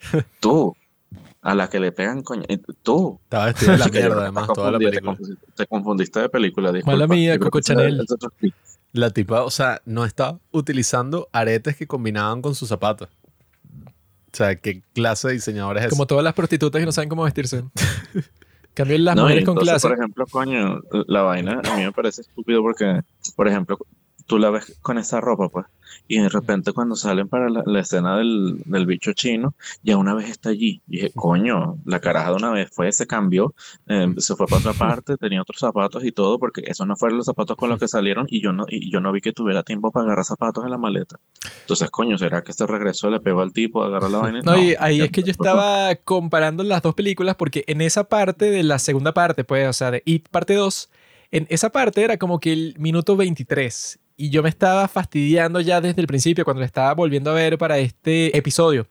tú, 0.40 0.76
a 1.42 1.54
la 1.54 1.70
que 1.70 1.78
le 1.80 1.92
pegan 1.92 2.22
coño, 2.22 2.42
eh, 2.48 2.58
tú. 2.82 3.18
Estaba 3.24 3.46
vestido 3.46 3.72
de 3.72 3.78
la 3.78 3.86
mierda, 3.92 4.22
además, 4.22 4.48
te 4.48 4.54
toda 4.54 4.70
la 4.72 4.78
película. 4.78 5.12
confundiste- 5.16 5.46
Te 5.56 5.66
confundiste 5.66 6.20
de 6.20 6.28
película, 6.28 6.72
disculpa. 6.72 6.96
Mala 6.98 7.06
mía, 7.06 7.38
Coco 7.38 7.60
Chanel. 7.60 8.04
La 8.92 9.10
tipa, 9.10 9.42
o 9.42 9.50
sea, 9.50 9.80
no 9.84 10.04
estaba 10.04 10.38
utilizando 10.50 11.28
aretes 11.32 11.76
que 11.76 11.86
combinaban 11.86 12.42
con 12.42 12.54
sus 12.54 12.68
zapatos. 12.68 13.08
O 14.32 14.36
sea, 14.36 14.56
¿qué 14.56 14.82
clase 14.94 15.28
de 15.28 15.34
diseñador 15.34 15.76
es 15.78 15.84
ese? 15.84 15.90
Como 15.90 16.06
todas 16.06 16.24
las 16.24 16.34
prostitutas 16.34 16.78
que 16.78 16.86
no 16.86 16.92
saben 16.92 17.08
cómo 17.08 17.24
vestirse. 17.24 17.64
Cambio 18.74 18.98
las 18.98 19.16
No, 19.16 19.22
mujeres 19.22 19.44
con 19.44 19.56
clase. 19.56 19.88
Por 19.88 19.96
ejemplo, 19.98 20.26
coño, 20.30 20.80
la 21.06 21.22
vaina 21.22 21.60
a 21.64 21.76
mí 21.76 21.82
me 21.84 21.92
parece 21.92 22.22
estúpido 22.22 22.62
porque, 22.62 23.02
por 23.34 23.48
ejemplo, 23.48 23.78
tú 24.26 24.38
la 24.38 24.50
ves 24.50 24.78
con 24.82 24.98
esa 24.98 25.20
ropa, 25.20 25.48
pues, 25.48 25.66
y 26.10 26.18
de 26.18 26.28
repente 26.28 26.72
cuando 26.72 26.96
salen 26.96 27.28
para 27.28 27.48
la, 27.48 27.62
la 27.64 27.80
escena 27.80 28.16
del, 28.18 28.60
del 28.64 28.84
bicho 28.84 29.12
chino, 29.12 29.54
ya 29.84 29.96
una 29.96 30.12
vez 30.12 30.28
está 30.28 30.48
allí. 30.48 30.82
Y 30.88 30.96
dije, 30.96 31.12
coño, 31.14 31.78
la 31.84 32.00
caraja 32.00 32.30
de 32.30 32.36
una 32.36 32.50
vez 32.50 32.68
fue, 32.72 32.90
se 32.90 33.06
cambió, 33.06 33.54
eh, 33.86 34.12
se 34.18 34.34
fue 34.34 34.48
para 34.48 34.58
otra 34.58 34.72
parte, 34.88 35.16
tenía 35.16 35.40
otros 35.40 35.60
zapatos 35.60 36.04
y 36.04 36.10
todo, 36.10 36.40
porque 36.40 36.62
esos 36.66 36.84
no 36.84 36.96
fueron 36.96 37.18
los 37.18 37.26
zapatos 37.26 37.56
con 37.56 37.68
los 37.70 37.78
que 37.78 37.86
salieron 37.86 38.26
y 38.28 38.42
yo 38.42 38.52
no, 38.52 38.64
y 38.68 38.90
yo 38.90 38.98
no 39.00 39.12
vi 39.12 39.20
que 39.20 39.32
tuviera 39.32 39.62
tiempo 39.62 39.92
para 39.92 40.06
agarrar 40.06 40.24
zapatos 40.24 40.64
en 40.64 40.70
la 40.72 40.78
maleta. 40.78 41.20
Entonces, 41.60 41.88
coño, 41.90 42.18
¿será 42.18 42.42
que 42.42 42.50
este 42.50 42.66
regresó, 42.66 43.08
le 43.08 43.20
pegó 43.20 43.40
al 43.42 43.52
tipo, 43.52 43.84
agarró 43.84 44.08
la 44.08 44.18
vaina? 44.22 44.40
No, 44.42 44.60
y 44.60 44.74
ahí 44.80 44.98
ya- 44.98 45.04
es 45.04 45.10
que 45.12 45.22
yo 45.22 45.30
estaba 45.30 45.94
comparando 45.94 46.64
las 46.64 46.82
dos 46.82 46.96
películas 46.96 47.36
porque 47.36 47.62
en 47.68 47.80
esa 47.82 48.02
parte 48.02 48.50
de 48.50 48.64
la 48.64 48.80
segunda 48.80 49.14
parte, 49.14 49.44
pues, 49.44 49.68
o 49.68 49.72
sea, 49.72 49.92
de 49.92 50.02
It 50.04 50.28
parte 50.28 50.54
2, 50.54 50.90
en 51.30 51.46
esa 51.50 51.70
parte 51.70 52.02
era 52.02 52.16
como 52.16 52.40
que 52.40 52.52
el 52.52 52.74
minuto 52.80 53.16
23 53.16 53.99
y 54.20 54.28
yo 54.28 54.42
me 54.42 54.50
estaba 54.50 54.86
fastidiando 54.86 55.60
ya 55.62 55.80
desde 55.80 56.02
el 56.02 56.06
principio 56.06 56.44
cuando 56.44 56.60
lo 56.60 56.66
estaba 56.66 56.92
volviendo 56.92 57.30
a 57.30 57.34
ver 57.34 57.56
para 57.56 57.78
este 57.78 58.36
episodio. 58.36 58.86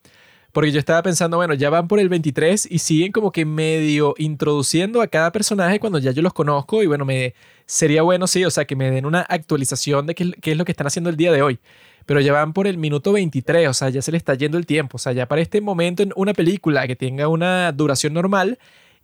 Porque 0.51 0.71
yo 0.71 0.79
estaba 0.79 1.03
pensando, 1.03 1.37
bueno, 1.37 1.53
ya 1.53 1.69
van 1.69 1.87
por 1.87 1.99
el 1.99 2.09
23 2.09 2.67
y 2.71 2.79
siguen 2.79 3.11
como 3.11 3.31
que 3.31 3.45
medio 3.45 4.15
introduciendo 4.17 5.03
a 5.03 5.07
cada 5.07 5.31
personaje 5.31 5.79
cuando 5.79 5.99
ya 5.99 6.09
yo 6.09 6.23
los 6.23 6.33
conozco 6.33 6.81
y 6.81 6.87
bueno, 6.87 7.05
me 7.05 7.35
sería 7.67 8.01
bueno, 8.01 8.25
sí, 8.25 8.43
o 8.43 8.49
sea, 8.49 8.65
que 8.65 8.75
me 8.75 8.89
den 8.89 9.05
una 9.05 9.21
actualización 9.21 10.07
de 10.07 10.15
qué, 10.15 10.31
qué 10.41 10.53
es 10.53 10.57
lo 10.57 10.65
que 10.65 10.71
están 10.71 10.87
haciendo 10.87 11.11
el 11.11 11.15
día 11.15 11.31
de 11.31 11.43
hoy. 11.43 11.59
Pero 12.07 12.19
ya 12.21 12.33
van 12.33 12.53
por 12.53 12.65
el 12.65 12.79
minuto 12.79 13.11
23, 13.11 13.69
o 13.69 13.73
sea, 13.75 13.89
ya 13.89 14.01
se 14.01 14.11
le 14.11 14.17
está 14.17 14.33
yendo 14.33 14.57
el 14.57 14.65
tiempo. 14.65 14.95
O 14.95 14.99
sea, 14.99 15.11
ya 15.11 15.27
para 15.27 15.41
este 15.41 15.61
momento 15.61 16.01
en 16.01 16.11
una 16.15 16.33
película 16.33 16.87
que 16.87 16.95
tenga 16.95 17.27
una 17.27 17.71
duración 17.71 18.13
normal, 18.13 18.57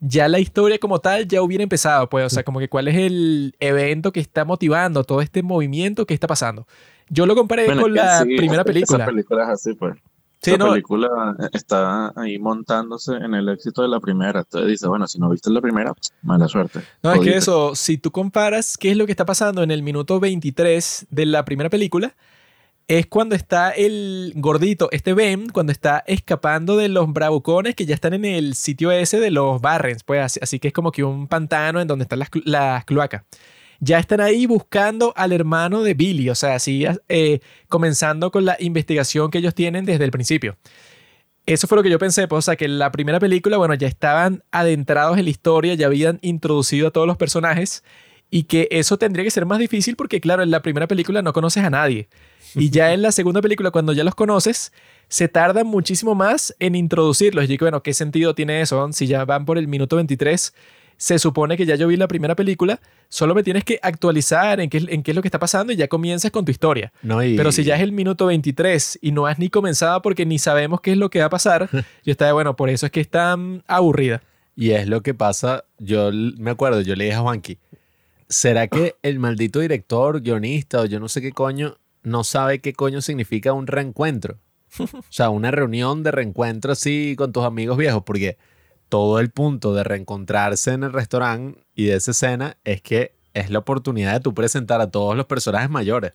ya 0.08 0.28
la 0.28 0.40
historia 0.40 0.78
como 0.78 1.00
tal 1.00 1.28
ya 1.28 1.42
hubiera 1.42 1.64
empezado, 1.64 2.08
pues, 2.10 2.26
o 2.26 2.30
sea, 2.30 2.44
como 2.44 2.60
que 2.60 2.70
cuál 2.70 2.88
es 2.88 2.96
el 2.96 3.56
evento 3.60 4.12
que 4.12 4.20
está 4.20 4.46
motivando 4.46 5.04
todo 5.04 5.22
este 5.22 5.42
movimiento 5.42 6.06
que 6.06 6.14
está 6.14 6.28
pasando. 6.28 6.68
Yo 7.10 7.26
lo 7.26 7.36
comparé 7.36 7.66
Bueno, 7.66 7.82
con 7.84 7.94
la 7.94 8.22
sí, 8.22 8.38
primera 8.38 8.64
película. 8.64 9.04
Esa 9.04 9.12
película 9.12 9.44
es 9.44 9.50
así, 9.50 9.74
pues. 9.74 9.96
Sí, 10.42 10.58
no, 10.58 10.72
película 10.72 11.36
está 11.54 12.14
ahí 12.16 12.38
montándose 12.38 13.16
en 13.16 13.34
el 13.34 13.50
éxito 13.50 13.82
de 13.82 13.88
la 13.88 14.00
primera. 14.00 14.42
Entonces 14.42 14.70
dice, 14.70 14.88
bueno, 14.88 15.08
si 15.08 15.20
no 15.20 15.30
viste 15.30 15.50
la 15.50 15.62
primera, 15.62 15.92
mala 16.22 16.48
suerte. 16.48 16.82
No, 17.02 17.14
es 17.14 17.22
que 17.22 17.36
eso, 17.36 17.74
si 17.74 17.98
tú 17.98 18.12
comparas 18.12 18.78
qué 18.78 18.92
es 18.92 18.98
lo 18.98 19.08
que 19.08 19.12
está 19.12 19.26
pasando 19.26 19.64
en 19.64 19.72
el 19.72 19.82
minuto 19.82 20.20
23 20.20 21.08
de 21.10 21.26
la 21.26 21.46
primera 21.46 21.72
película, 21.72 22.16
es 22.88 23.08
cuando 23.08 23.36
está 23.36 23.72
el 23.72 24.34
gordito, 24.36 24.90
este 24.92 25.14
Ben, 25.14 25.50
cuando 25.50 25.72
está 25.72 26.04
escapando 26.06 26.78
de 26.78 26.88
los 26.88 27.12
bravucones 27.12 27.76
que 27.76 27.86
ya 27.86 27.96
están 27.96 28.14
en 28.14 28.26
el 28.26 28.56
sitio 28.56 28.92
ese 28.92 29.20
de 29.20 29.32
los 29.32 29.60
Barrens, 29.60 30.04
pues 30.04 30.38
así, 30.42 30.60
que 30.60 30.68
es 30.68 30.74
como 30.74 30.92
que 30.92 31.04
un 31.04 31.28
pantano 31.28 31.82
en 31.82 31.88
donde 31.88 32.04
están 32.04 32.20
las 32.20 32.86
cloacas. 32.86 33.24
Ya 33.80 34.00
están 34.00 34.22
ahí 34.22 34.46
buscando 34.46 35.14
al 35.18 35.32
hermano 35.32 35.82
de 35.84 35.96
Billy, 35.96 36.30
o 36.30 36.36
sea, 36.36 36.56
así 36.56 36.86
eh, 37.10 37.40
comenzando 37.68 38.32
con 38.32 38.46
la 38.46 38.56
investigación 38.60 39.32
que 39.32 39.40
ellos 39.40 39.56
tienen 39.56 39.86
desde 39.86 40.06
el 40.06 40.12
principio. 40.12 40.56
Eso 41.46 41.68
fue 41.68 41.76
lo 41.76 41.84
que 41.84 41.90
yo 41.90 42.00
pensé, 42.00 42.28
pues, 42.28 42.40
o 42.40 42.42
sea, 42.44 42.56
que 42.56 42.66
en 42.66 42.80
la 42.80 42.92
primera 42.92 43.20
película, 43.20 43.58
bueno, 43.58 43.74
ya 43.76 43.88
estaban 43.88 44.44
adentrados 44.52 45.18
en 45.18 45.26
la 45.26 45.30
historia, 45.30 45.74
ya 45.76 45.88
habían 45.88 46.20
introducido 46.22 46.88
a 46.88 46.92
todos 46.92 47.06
los 47.06 47.18
personajes 47.18 47.84
y 48.32 48.44
que 48.44 48.68
eso 48.72 48.98
tendría 48.98 49.24
que 49.24 49.32
ser 49.32 49.46
más 49.46 49.60
difícil 49.60 49.96
porque, 49.96 50.20
claro, 50.20 50.44
en 50.44 50.52
la 50.52 50.62
primera 50.62 50.88
película 50.88 51.22
no 51.22 51.32
conoces 51.34 51.64
a 51.64 51.70
nadie. 51.70 52.08
Y 52.56 52.70
ya 52.70 52.94
en 52.94 53.02
la 53.02 53.12
segunda 53.12 53.42
película, 53.42 53.72
cuando 53.72 53.92
ya 53.94 54.04
los 54.04 54.16
conoces, 54.16 54.72
se 55.10 55.28
tarda 55.28 55.64
muchísimo 55.64 56.16
más 56.16 56.56
en 56.60 56.76
introducirlos. 56.76 57.44
Y 57.44 57.48
digo, 57.48 57.66
bueno, 57.66 57.84
¿qué 57.84 57.94
sentido 57.94 58.34
tiene 58.34 58.62
eso? 58.62 58.88
Si 58.94 59.08
ya 59.08 59.26
van 59.26 59.46
por 59.46 59.58
el 59.58 59.68
minuto 59.68 59.98
23, 59.98 60.54
se 60.98 61.20
supone 61.20 61.58
que 61.58 61.66
ya 61.66 61.76
yo 61.76 61.88
vi 61.90 61.98
la 61.98 62.08
primera 62.08 62.36
película, 62.36 62.80
solo 63.10 63.36
me 63.36 63.44
tienes 63.44 63.66
que 63.66 63.78
actualizar 63.84 64.62
en 64.62 64.70
qué, 64.70 64.78
en 64.88 65.04
qué 65.04 65.12
es 65.12 65.16
lo 65.16 65.22
que 65.22 65.28
está 65.28 65.40
pasando 65.40 65.74
y 65.74 65.76
ya 65.76 65.90
comienzas 65.90 66.32
con 66.32 66.46
tu 66.46 66.52
historia. 66.52 66.94
No, 67.04 67.22
y- 67.22 67.36
Pero 67.36 67.52
si 67.52 67.66
ya 67.66 67.76
es 67.76 67.82
el 67.82 67.92
minuto 67.92 68.28
23 68.28 69.00
y 69.02 69.12
no 69.12 69.26
has 69.26 69.38
ni 69.38 69.50
comenzado 69.50 70.02
porque 70.02 70.26
ni 70.26 70.40
sabemos 70.40 70.80
qué 70.80 70.94
es 70.94 70.98
lo 70.98 71.10
que 71.10 71.20
va 71.20 71.26
a 71.26 71.30
pasar, 71.30 71.70
yo 72.06 72.12
estaba, 72.12 72.32
bueno, 72.32 72.56
por 72.56 72.70
eso 72.70 72.86
es 72.86 72.92
que 72.94 73.02
es 73.02 73.10
tan 73.10 73.64
aburrida. 73.68 74.22
Y 74.58 74.72
es 74.72 74.88
lo 74.88 75.02
que 75.02 75.14
pasa, 75.14 75.66
yo 75.80 76.12
me 76.14 76.52
acuerdo, 76.52 76.80
yo 76.80 76.96
le 76.96 77.04
dije 77.04 77.18
a 77.18 77.20
Juanqui, 77.20 77.58
¿será 78.30 78.68
que 78.68 78.96
el 79.02 79.20
maldito 79.20 79.60
director, 79.60 80.22
guionista 80.22 80.82
o 80.82 80.86
yo 80.86 81.00
no 81.00 81.08
sé 81.10 81.22
qué 81.22 81.32
coño, 81.32 81.78
no 82.04 82.24
sabe 82.24 82.60
qué 82.60 82.74
coño 82.74 83.02
significa 83.02 83.54
un 83.54 83.68
reencuentro? 83.68 84.40
O 84.80 85.04
sea, 85.10 85.30
una 85.30 85.52
reunión 85.52 86.04
de 86.04 86.12
reencuentro 86.12 86.74
así 86.74 87.16
con 87.18 87.32
tus 87.32 87.44
amigos 87.44 87.78
viejos, 87.78 88.04
porque 88.04 88.38
todo 88.90 89.20
el 89.20 89.30
punto 89.32 89.74
de 89.74 89.84
reencontrarse 89.84 90.74
en 90.74 90.84
el 90.84 90.94
restaurante 90.94 91.62
y 91.76 91.86
de 91.86 91.96
esa 91.96 92.12
escena 92.12 92.58
es 92.64 92.82
que 92.82 93.16
es 93.34 93.50
la 93.50 93.60
oportunidad 93.60 94.14
de 94.14 94.20
tú 94.20 94.34
presentar 94.34 94.82
a 94.82 94.92
todos 94.92 95.16
los 95.16 95.26
personajes 95.26 95.70
mayores 95.70 96.14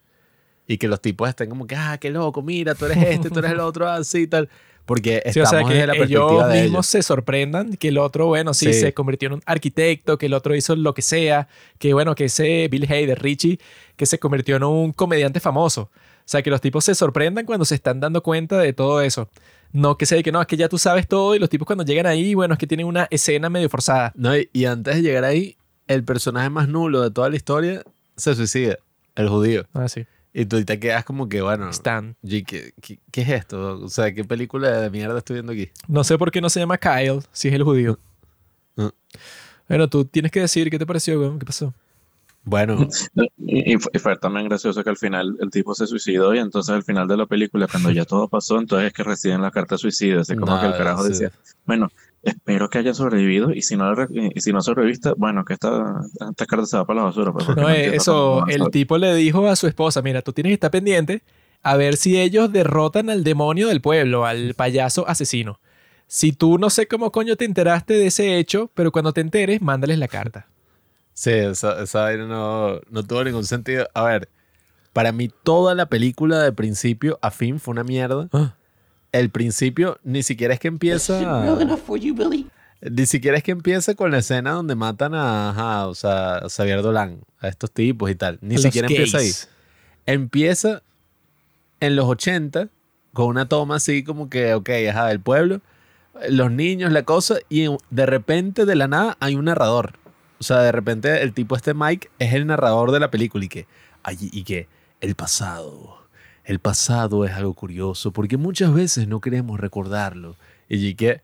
y 0.67 0.79
que 0.79 0.89
los 0.89 1.01
tipos 1.01 1.29
estén 1.29 1.51
como 1.51 1.67
que, 1.67 1.75
ah, 1.75 1.99
qué 2.01 2.11
loco, 2.11 2.43
mira, 2.43 2.75
tú 2.75 2.87
eres 2.87 2.99
este, 2.99 3.31
tú 3.31 3.41
eres 3.41 3.53
el 3.53 3.61
otro, 3.61 3.89
así 3.89 4.27
tal. 4.27 4.49
Porque 4.87 5.23
Sí, 5.33 5.41
o 5.41 5.45
estamos 5.45 5.69
sea, 5.71 5.81
que 5.81 5.87
la 5.87 5.95
ellos 5.95 6.49
de 6.49 6.63
mismos 6.63 6.87
ellos. 6.87 6.87
se 6.87 7.03
sorprendan 7.03 7.77
que 7.77 7.89
el 7.89 7.99
otro, 7.99 8.27
bueno, 8.27 8.55
sí, 8.55 8.73
Sí. 8.73 8.81
se 8.81 8.93
convirtió 8.95 9.29
en 9.29 9.35
un 9.35 9.43
arquitecto, 9.47 10.19
que 10.19 10.27
el 10.27 10.35
otro 10.35 10.55
hizo 10.57 10.75
lo 10.77 10.95
que 10.95 11.03
sea, 11.03 11.49
que 11.79 11.95
bueno, 11.95 12.15
que 12.15 12.25
ese 12.25 12.67
Bill 12.69 12.85
Hader, 12.85 13.23
Richie, 13.23 13.59
que 13.97 14.07
se 14.07 14.19
convirtió 14.19 14.57
en 14.57 14.65
un 14.65 14.93
comediante 14.93 15.39
famoso. 15.41 15.83
O 15.93 16.23
sea, 16.31 16.43
que 16.43 16.51
los 16.51 16.61
tipos 16.61 16.85
se 16.85 16.95
sorprendan 16.95 17.45
cuando 17.47 17.65
se 17.65 17.75
están 17.75 18.01
dando 18.01 18.23
cuenta 18.23 18.59
de 18.59 18.73
todo 18.73 19.01
eso. 19.03 19.29
No 19.73 19.97
que 19.97 20.07
sea 20.07 20.21
que 20.23 20.33
no, 20.33 20.41
es 20.41 20.47
que 20.49 20.57
ya 20.57 20.69
tú 20.69 20.79
sabes 20.79 21.07
todo 21.07 21.35
y 21.37 21.39
los 21.39 21.49
tipos 21.49 21.67
cuando 21.67 21.85
llegan 21.85 22.07
ahí, 22.07 22.35
bueno, 22.35 22.55
es 22.55 22.59
que 22.59 22.67
tienen 22.67 22.87
una 22.87 23.07
escena 23.11 23.49
medio 23.49 23.69
forzada. 23.69 24.13
No, 24.17 24.37
y, 24.37 24.49
y 24.53 24.65
antes 24.65 24.97
de 24.97 25.03
llegar 25.03 25.25
ahí, 25.25 25.57
el 25.87 26.03
personaje 26.05 26.51
más 26.51 26.69
nulo 26.69 27.03
de 27.03 27.11
toda 27.11 27.31
la 27.31 27.37
historia 27.37 27.83
se 28.17 28.35
suicida, 28.35 28.79
el 29.15 29.29
judío. 29.29 29.67
Ah, 29.73 29.89
sí. 29.89 30.05
Y 30.33 30.45
tú 30.45 30.65
te 30.65 30.79
quedas 30.79 31.05
como 31.05 31.29
que, 31.29 31.43
bueno, 31.43 31.69
Stan. 31.71 32.17
¿y 32.23 32.45
¿qué, 32.45 32.73
qué, 32.81 33.01
qué 33.11 33.23
es 33.23 33.29
esto? 33.31 33.81
O 33.83 33.89
sea, 33.89 34.13
¿qué 34.15 34.25
película 34.25 34.81
de 34.81 34.91
mierda 34.91 35.19
estoy 35.19 35.35
viendo 35.35 35.53
aquí? 35.53 35.71
No 35.89 36.05
sé 36.05 36.17
por 36.19 36.31
qué 36.31 36.41
no 36.41 36.49
se 36.49 36.61
llama 36.61 36.79
Kyle, 36.79 37.21
si 37.33 37.49
es 37.49 37.55
el 37.55 37.65
judío. 37.65 37.99
Ah. 38.77 38.91
Bueno, 39.69 39.89
tú 39.89 40.05
tienes 40.05 40.31
que 40.31 40.41
decir 40.41 40.71
qué 40.71 40.79
te 40.79 40.87
pareció, 40.87 41.19
weón, 41.21 41.39
qué 41.39 41.47
pasó. 41.47 41.75
Bueno, 42.43 42.89
Y, 43.37 43.75
y 43.75 43.99
fue 43.99 44.17
también 44.17 44.49
gracioso 44.49 44.83
que 44.83 44.91
al 44.91 44.97
final 44.97 45.37
el 45.41 45.51
tipo 45.51 45.75
se 45.75 45.87
suicidó 45.87 46.35
y 46.35 46.39
entonces 46.39 46.75
al 46.75 46.83
final 46.83 47.07
de 47.07 47.17
la 47.17 47.27
película, 47.27 47.67
cuando 47.67 47.91
ya 47.91 48.05
todo 48.05 48.29
pasó, 48.29 48.59
entonces 48.59 48.89
es 48.89 48.93
que 48.95 49.03
reciben 49.03 49.43
la 49.43 49.51
carta 49.51 49.75
de 49.75 49.79
suicidio. 49.79 50.21
Así 50.21 50.37
como 50.37 50.59
que 50.61 50.67
el 50.67 50.73
carajo 50.77 51.03
sí. 51.03 51.11
decía, 51.11 51.33
bueno, 51.67 51.91
espero 52.23 52.69
que 52.69 52.79
haya 52.79 52.95
sobrevivido 52.95 53.53
y 53.53 53.63
si 53.63 53.77
no, 53.77 53.93
y 54.11 54.41
si 54.41 54.53
no 54.53 54.61
sobreviviste, 54.61 55.13
bueno, 55.17 55.45
que 55.45 55.55
esta, 55.55 56.01
esta 56.31 56.47
carta 56.47 56.67
se 56.67 56.77
va 56.77 56.85
para 56.85 57.01
la 57.01 57.07
basura. 57.07 57.33
pues, 57.33 57.45
porque 57.45 57.61
No, 57.61 57.69
no 57.69 57.75
eh, 57.75 57.97
eso, 57.97 58.47
el 58.47 58.71
tipo 58.71 58.99
le 58.99 59.15
dijo 59.15 59.47
a 59.47 59.57
su 59.57 59.67
esposa, 59.67 60.03
mira, 60.03 60.23
tú 60.23 60.33
tienes 60.33 60.51
que 60.51 60.55
estar 60.55 60.71
pendiente 60.71 61.23
a 61.63 61.77
ver 61.77 61.97
si 61.97 62.19
ellos 62.21 62.53
derrotan 62.53 63.11
al 63.11 63.25
demonio 63.25 63.69
del 63.69 63.81
pueblo, 63.81 64.27
al 64.27 64.55
payaso 64.55 65.07
asesino. 65.09 65.61
Si 66.07 66.33
tú 66.33 66.59
no 66.59 66.71
sé 66.71 66.89
cómo 66.89 67.13
coño 67.13 67.37
te 67.37 67.45
enteraste 67.45 67.95
de 67.95 68.07
ese 68.07 68.39
hecho, 68.39 68.71
pero 68.75 68.91
cuando 68.93 69.13
te 69.13 69.21
enteres, 69.21 69.63
mándales 69.63 69.99
la 69.99 70.09
carta. 70.09 70.49
sí, 71.13 71.31
esa, 71.31 71.83
esa 71.83 72.03
vaina 72.03 72.27
no, 72.27 72.81
no 72.91 73.03
tuvo 73.05 73.25
ningún 73.25 73.45
sentido. 73.45 73.87
A 73.95 74.05
ver, 74.05 74.29
para 74.93 75.13
mí 75.13 75.31
toda 75.45 75.75
la 75.75 75.87
película 75.87 76.41
de 76.43 76.53
principio 76.53 77.19
a 77.23 77.31
fin 77.31 77.61
fue 77.61 77.73
una 77.73 77.85
mierda. 77.85 78.29
El 79.13 79.31
principio 79.31 79.99
ni 80.05 80.23
siquiera 80.23 80.55
es 80.55 80.61
que 80.61 80.69
empieza... 80.69 81.19
Ni 82.83 83.05
siquiera 83.07 83.37
es 83.37 83.43
que 83.43 83.51
empieza 83.51 83.95
con 83.95 84.11
la 84.11 84.19
escena 84.19 84.53
donde 84.53 84.75
matan 84.75 85.15
a, 85.15 85.51
ajá, 85.51 85.87
o 85.87 85.95
sea, 85.95 86.37
a 86.37 86.49
Xavier 86.49 86.81
Dolan, 86.81 87.21
a 87.41 87.49
estos 87.49 87.71
tipos 87.71 88.11
y 88.11 88.15
tal. 88.15 88.39
Ni 88.41 88.55
Los 88.55 88.63
siquiera 88.63 88.89
empieza 88.89 89.19
ahí. 89.19 89.25
gays. 89.25 89.49
empieza 90.07 90.83
en 91.81 91.97
los 91.97 92.07
80 92.07 92.69
con 93.13 93.27
una 93.27 93.47
toma 93.49 93.77
así 93.77 94.03
como 94.03 94.31
que, 94.31 94.55
ok, 94.55 94.71
ajá, 94.89 95.07
del 95.09 95.21
pueblo, 95.21 95.61
los 96.29 96.51
niños, 96.51 96.93
la 96.93 97.03
cosa, 97.03 97.37
y 97.49 97.67
de 97.91 98.07
repente, 98.07 98.65
de 98.65 98.75
la 98.77 98.89
nada, 98.89 99.17
hay 99.21 99.35
un 99.35 99.45
narrador. 99.47 99.99
O 100.39 100.43
sea, 100.43 100.59
de 100.59 100.73
repente 100.73 101.23
el 101.23 101.35
tipo 101.35 101.57
este 101.57 101.75
Mike 101.75 102.09
es 102.19 102.33
el 102.33 102.47
narrador 102.47 102.93
de 102.93 103.01
la 103.01 103.11
película 103.11 103.45
y 103.45 103.49
que, 103.49 103.67
ay, 104.03 104.17
y 104.21 104.43
que 104.45 104.69
el 105.03 105.15
pasado, 105.15 106.00
el 106.45 106.59
pasado 106.59 107.25
es 107.25 107.33
algo 107.33 107.55
curioso 107.55 108.13
porque 108.13 108.37
muchas 108.37 108.73
veces 108.75 109.09
no 109.09 109.21
queremos 109.21 109.61
recordarlo. 109.61 110.37
Y 110.69 110.95
que, 110.95 111.21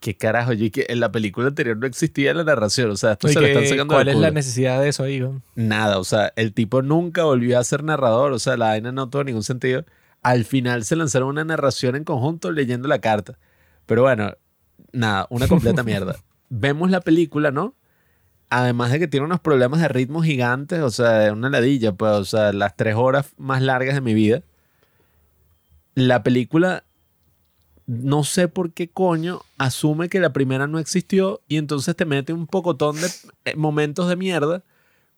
¿qué 0.00 0.16
carajo? 0.16 0.52
Y 0.52 0.70
que 0.70 0.86
en 0.88 1.00
la 1.00 1.12
película 1.12 1.48
anterior 1.48 1.76
no 1.76 1.86
existía 1.86 2.34
la 2.34 2.44
narración. 2.44 2.90
O 2.90 2.96
sea, 2.96 3.12
esto 3.12 3.28
¿Y 3.28 3.32
se 3.32 3.40
lo 3.40 3.46
están 3.46 3.66
sacando 3.66 3.94
¿Cuál 3.94 4.08
es 4.08 4.16
la 4.16 4.30
necesidad 4.30 4.80
de 4.80 4.88
eso 4.88 5.02
weón? 5.02 5.42
Nada, 5.54 5.98
o 5.98 6.04
sea, 6.04 6.32
el 6.36 6.52
tipo 6.52 6.82
nunca 6.82 7.24
volvió 7.24 7.58
a 7.58 7.64
ser 7.64 7.84
narrador, 7.84 8.32
o 8.32 8.38
sea, 8.38 8.56
la 8.56 8.68
vaina 8.68 8.92
no 8.92 9.08
tuvo 9.08 9.24
ningún 9.24 9.42
sentido. 9.42 9.84
Al 10.22 10.44
final 10.44 10.84
se 10.84 10.96
lanzaron 10.96 11.28
una 11.28 11.44
narración 11.44 11.96
en 11.96 12.04
conjunto 12.04 12.50
leyendo 12.50 12.88
la 12.88 13.00
carta. 13.00 13.38
Pero 13.86 14.02
bueno, 14.02 14.32
nada, 14.92 15.26
una 15.30 15.48
completa 15.48 15.82
mierda. 15.84 16.16
Vemos 16.50 16.90
la 16.90 17.00
película, 17.00 17.50
¿no? 17.50 17.74
Además 18.50 18.90
de 18.90 18.98
que 18.98 19.08
tiene 19.08 19.26
unos 19.26 19.40
problemas 19.40 19.80
de 19.80 19.88
ritmo 19.88 20.22
gigantes, 20.22 20.80
o 20.80 20.90
sea, 20.90 21.32
una 21.32 21.50
ladilla, 21.50 21.92
pues, 21.92 22.12
o 22.12 22.24
sea, 22.24 22.52
las 22.52 22.76
tres 22.76 22.94
horas 22.96 23.32
más 23.36 23.60
largas 23.60 23.94
de 23.94 24.00
mi 24.00 24.14
vida. 24.14 24.42
La 25.94 26.22
película, 26.22 26.84
no 27.86 28.24
sé 28.24 28.48
por 28.48 28.72
qué 28.72 28.88
coño, 28.88 29.42
asume 29.58 30.08
que 30.08 30.20
la 30.20 30.32
primera 30.32 30.66
no 30.66 30.78
existió 30.78 31.42
y 31.48 31.56
entonces 31.58 31.94
te 31.94 32.06
mete 32.06 32.32
un 32.32 32.46
pocotón 32.46 32.96
de 33.00 33.08
eh, 33.44 33.56
momentos 33.56 34.08
de 34.08 34.16
mierda 34.16 34.62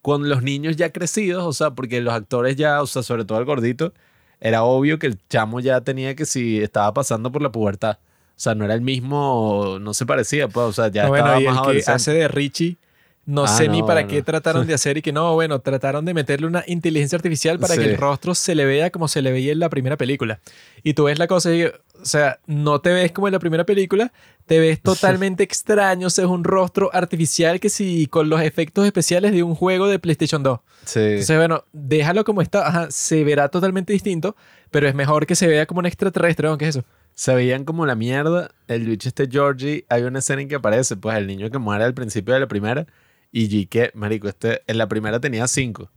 con 0.01 0.27
los 0.27 0.41
niños 0.41 0.75
ya 0.75 0.91
crecidos, 0.91 1.43
o 1.43 1.53
sea, 1.53 1.71
porque 1.71 2.01
los 2.01 2.13
actores 2.13 2.55
ya, 2.55 2.81
o 2.81 2.87
sea, 2.87 3.03
sobre 3.03 3.23
todo 3.23 3.39
el 3.39 3.45
gordito, 3.45 3.93
era 4.39 4.63
obvio 4.63 4.97
que 4.99 5.07
el 5.07 5.19
chamo 5.29 5.59
ya 5.59 5.81
tenía 5.81 6.15
que 6.15 6.25
si 6.25 6.61
estaba 6.61 6.93
pasando 6.93 7.31
por 7.31 7.41
la 7.41 7.51
pubertad. 7.51 7.99
O 8.31 8.43
sea, 8.43 8.55
no 8.55 8.65
era 8.65 8.73
el 8.73 8.81
mismo, 8.81 9.77
no 9.79 9.93
se 9.93 10.07
parecía, 10.07 10.47
pues, 10.47 10.65
o 10.65 10.73
sea, 10.73 10.87
ya 10.87 11.03
No, 11.03 11.09
bueno, 11.09 11.25
estaba 11.27 11.41
y 11.41 11.45
más 11.45 11.67
el 11.67 11.83
que 11.83 11.91
hace 11.91 12.11
de 12.11 12.27
Richie, 12.27 12.77
no 13.25 13.43
Ah, 13.45 13.47
sé 13.47 13.67
ni 13.67 13.83
para 13.83 14.01
no. 14.01 14.07
qué 14.07 14.21
trataron 14.23 14.65
de 14.67 14.73
hacer 14.73 14.97
y 14.97 15.01
que 15.01 15.11
no, 15.13 15.33
bueno, 15.35 15.59
trataron 15.59 16.03
de 16.05 16.13
meterle 16.13 16.47
una 16.47 16.63
inteligencia 16.67 17.15
artificial 17.15 17.59
para 17.59 17.75
que 17.75 17.83
Sí. 17.83 17.89
el 17.89 17.97
rostro 17.97 18.33
se 18.35 18.55
le 18.55 18.65
vea 18.65 18.89
como 18.91 19.07
se 19.07 19.21
le 19.21 19.31
veía 19.31 19.51
en 19.51 19.59
la 19.59 19.69
primera 19.69 19.95
película. 19.97 20.39
Y 20.83 20.93
tú 20.95 21.03
ves 21.05 21.19
la 21.19 21.27
cosa 21.27 21.53
y, 21.53 21.63
o 21.65 21.71
sea, 22.03 22.39
no 22.47 22.81
te 22.81 22.91
ves 22.91 23.11
como 23.11 23.27
en 23.27 23.33
la 23.33 23.39
primera 23.39 23.63
película, 23.65 24.11
te 24.47 24.59
ves 24.59 24.81
totalmente 24.83 25.43
extraño, 25.43 26.07
o 26.07 26.09
sea, 26.09 26.25
es 26.25 26.31
un 26.31 26.43
rostro 26.43 26.89
artificial 26.93 27.59
que 27.59 27.69
si 27.69 28.07
con 28.07 28.27
los 28.29 28.41
efectos 28.41 28.85
especiales 28.85 29.31
de 29.31 29.43
un 29.43 29.53
juego 29.55 29.87
de 29.87 29.99
PlayStation 29.99 30.41
2. 30.43 30.59
Sí. 30.85 30.99
Entonces, 30.99 31.37
bueno, 31.37 31.63
déjalo 31.73 32.23
como 32.23 32.41
está, 32.41 32.67
ajá, 32.67 32.87
se 32.89 33.23
verá 33.23 33.49
totalmente 33.49 33.93
distinto, 33.93 34.35
pero 34.71 34.87
es 34.87 34.95
mejor 34.95 35.27
que 35.27 35.35
se 35.35 35.45
vea 35.47 35.67
como 35.67 35.79
un 35.79 35.85
extraterrestre. 35.85 36.49
¿Qué 36.57 36.67
es 36.67 36.75
eso? 36.77 36.85
se 37.13 37.35
veían 37.35 37.65
como 37.65 37.85
la 37.85 37.93
mierda. 37.93 38.49
El 38.69 38.85
bicho 38.87 39.09
este 39.09 39.27
Georgie, 39.29 39.85
hay 39.89 40.03
una 40.03 40.19
escena 40.19 40.41
en 40.41 40.47
que 40.47 40.55
aparece, 40.55 40.95
pues 40.95 41.17
el 41.17 41.27
niño 41.27 41.51
que 41.51 41.57
muere 41.59 41.83
al 41.83 41.93
principio 41.93 42.33
de 42.33 42.39
la 42.39 42.47
primera. 42.47 42.87
Y 43.31 43.49
G 43.49 43.69
que, 43.69 43.91
marico, 43.93 44.27
este, 44.27 44.61
en 44.67 44.77
la 44.77 44.87
primera 44.87 45.19
tenía 45.19 45.47
cinco. 45.47 45.89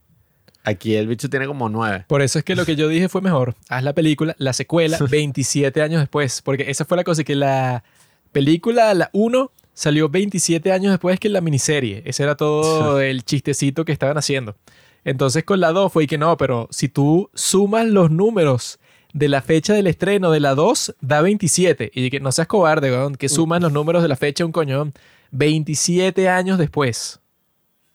Aquí 0.62 0.94
el 0.94 1.06
bicho 1.06 1.28
tiene 1.28 1.46
como 1.46 1.68
nueve. 1.68 2.04
Por 2.08 2.22
eso 2.22 2.38
es 2.38 2.44
que 2.44 2.56
lo 2.56 2.64
que 2.64 2.74
yo 2.74 2.88
dije 2.88 3.10
fue 3.10 3.20
mejor. 3.20 3.54
Haz 3.68 3.84
la 3.84 3.92
película, 3.92 4.34
la 4.38 4.54
secuela, 4.54 4.98
27 5.10 5.82
años 5.82 6.00
después. 6.00 6.40
Porque 6.42 6.70
esa 6.70 6.86
fue 6.86 6.96
la 6.96 7.04
cosa, 7.04 7.22
que 7.22 7.34
la 7.34 7.84
película, 8.32 8.94
la 8.94 9.10
1, 9.12 9.50
salió 9.74 10.08
27 10.08 10.72
años 10.72 10.92
después 10.92 11.20
que 11.20 11.28
la 11.28 11.42
miniserie. 11.42 12.02
Ese 12.06 12.22
era 12.22 12.34
todo 12.36 12.98
el 13.00 13.24
chistecito 13.24 13.84
que 13.84 13.92
estaban 13.92 14.16
haciendo. 14.16 14.56
Entonces 15.04 15.44
con 15.44 15.60
la 15.60 15.72
2 15.72 15.92
fue 15.92 16.06
que 16.06 16.16
no, 16.16 16.36
pero 16.38 16.66
si 16.70 16.88
tú 16.88 17.30
sumas 17.34 17.86
los 17.86 18.10
números 18.10 18.78
de 19.12 19.28
la 19.28 19.42
fecha 19.42 19.74
del 19.74 19.86
estreno 19.86 20.30
de 20.30 20.40
la 20.40 20.54
2, 20.54 20.96
da 21.02 21.20
27. 21.20 21.90
Y 21.94 22.08
que 22.08 22.20
no 22.20 22.32
seas 22.32 22.48
cobarde, 22.48 22.90
weón, 22.90 23.16
que 23.16 23.28
suman 23.28 23.62
los 23.62 23.72
números 23.72 24.02
de 24.02 24.08
la 24.08 24.16
fecha 24.16 24.46
un 24.46 24.52
coñón. 24.52 24.94
27 25.30 26.28
años 26.28 26.58
después. 26.58 27.20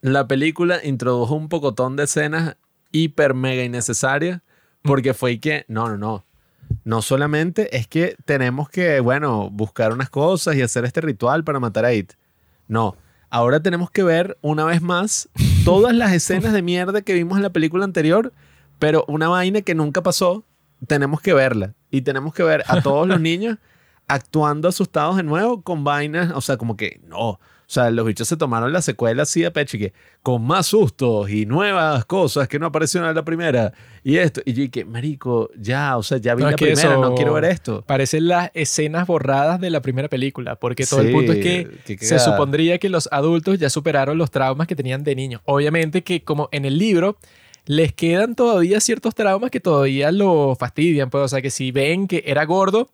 La 0.01 0.27
película 0.27 0.79
introdujo 0.83 1.35
un 1.35 1.49
pocotón 1.49 1.95
de 1.95 2.03
escenas 2.03 2.55
hiper 2.91 3.33
mega 3.33 3.63
innecesarias 3.63 4.41
porque 4.81 5.13
fue 5.13 5.39
que, 5.39 5.65
no, 5.67 5.89
no, 5.89 5.97
no. 5.97 6.25
No 6.83 7.01
solamente 7.01 7.75
es 7.75 7.87
que 7.87 8.15
tenemos 8.25 8.69
que, 8.69 8.99
bueno, 8.99 9.49
buscar 9.49 9.91
unas 9.91 10.09
cosas 10.09 10.55
y 10.55 10.61
hacer 10.61 10.85
este 10.85 11.01
ritual 11.01 11.43
para 11.43 11.59
matar 11.59 11.83
a 11.85 11.93
It. 11.93 12.13
No, 12.67 12.95
ahora 13.29 13.61
tenemos 13.61 13.91
que 13.91 14.03
ver 14.03 14.37
una 14.41 14.63
vez 14.63 14.81
más 14.81 15.29
todas 15.65 15.93
las 15.93 16.13
escenas 16.13 16.53
de 16.53 16.61
mierda 16.61 17.01
que 17.01 17.13
vimos 17.13 17.37
en 17.37 17.43
la 17.43 17.49
película 17.49 17.83
anterior, 17.83 18.31
pero 18.77 19.03
una 19.07 19.27
vaina 19.27 19.61
que 19.61 19.75
nunca 19.75 20.01
pasó, 20.01 20.45
tenemos 20.87 21.21
que 21.21 21.33
verla. 21.33 21.73
Y 21.91 22.01
tenemos 22.01 22.33
que 22.33 22.43
ver 22.43 22.63
a 22.67 22.81
todos 22.81 23.07
los 23.07 23.19
niños 23.21 23.57
actuando 24.07 24.67
asustados 24.67 25.17
de 25.17 25.23
nuevo 25.23 25.61
con 25.61 25.83
vainas, 25.83 26.31
o 26.33 26.41
sea, 26.41 26.57
como 26.57 26.77
que 26.77 27.01
no. 27.05 27.39
O 27.69 27.71
sea, 27.71 27.91
los 27.91 28.03
bichos 28.03 28.27
se 28.27 28.35
tomaron 28.35 28.73
la 28.73 28.81
secuela 28.81 29.21
así 29.21 29.41
de 29.41 29.51
pecho 29.51 29.77
y 29.77 29.81
que 29.81 29.93
con 30.23 30.43
más 30.43 30.65
sustos 30.65 31.29
y 31.29 31.45
nuevas 31.45 32.03
cosas 32.05 32.47
que 32.47 32.57
no 32.57 32.65
aparecieron 32.65 33.07
en 33.07 33.15
la 33.15 33.23
primera 33.23 33.73
y 34.03 34.17
esto. 34.17 34.41
Y 34.43 34.53
yo 34.53 34.63
dije, 34.63 34.85
marico, 34.85 35.51
ya, 35.55 35.95
o 35.95 36.01
sea, 36.01 36.17
ya 36.17 36.33
vi 36.33 36.41
No, 36.41 36.47
la 36.47 36.55
es 36.55 36.57
que 36.57 36.65
primera, 36.65 36.93
eso 36.93 36.99
no 36.99 37.13
quiero 37.13 37.33
ver 37.33 37.45
esto. 37.45 37.83
Parecen 37.85 38.27
las 38.27 38.49
escenas 38.55 39.05
borradas 39.05 39.61
de 39.61 39.69
la 39.69 39.83
primera 39.83 40.07
película, 40.07 40.55
porque 40.55 40.87
todo 40.87 41.01
el 41.01 41.11
punto 41.11 41.31
es 41.31 41.43
que 41.85 41.97
se 41.99 42.17
supondría 42.17 42.79
que 42.79 42.89
los 42.89 43.07
adultos 43.11 43.59
ya 43.59 43.69
superaron 43.69 44.17
los 44.17 44.31
traumas 44.31 44.65
que 44.65 44.75
tenían 44.75 45.03
de 45.03 45.13
niños. 45.13 45.41
Obviamente 45.45 46.03
que 46.03 46.23
como 46.23 46.49
en 46.51 46.65
el 46.65 46.79
libro 46.79 47.17
les 47.67 47.93
quedan 47.93 48.33
todavía 48.33 48.79
ciertos 48.79 49.13
traumas 49.13 49.51
que 49.51 49.59
todavía 49.59 50.11
lo 50.11 50.55
fastidian, 50.55 51.11
pues, 51.11 51.23
o 51.23 51.27
sea, 51.27 51.43
que 51.43 51.51
si 51.51 51.71
ven 51.71 52.07
que 52.07 52.23
era 52.25 52.45
gordo, 52.45 52.89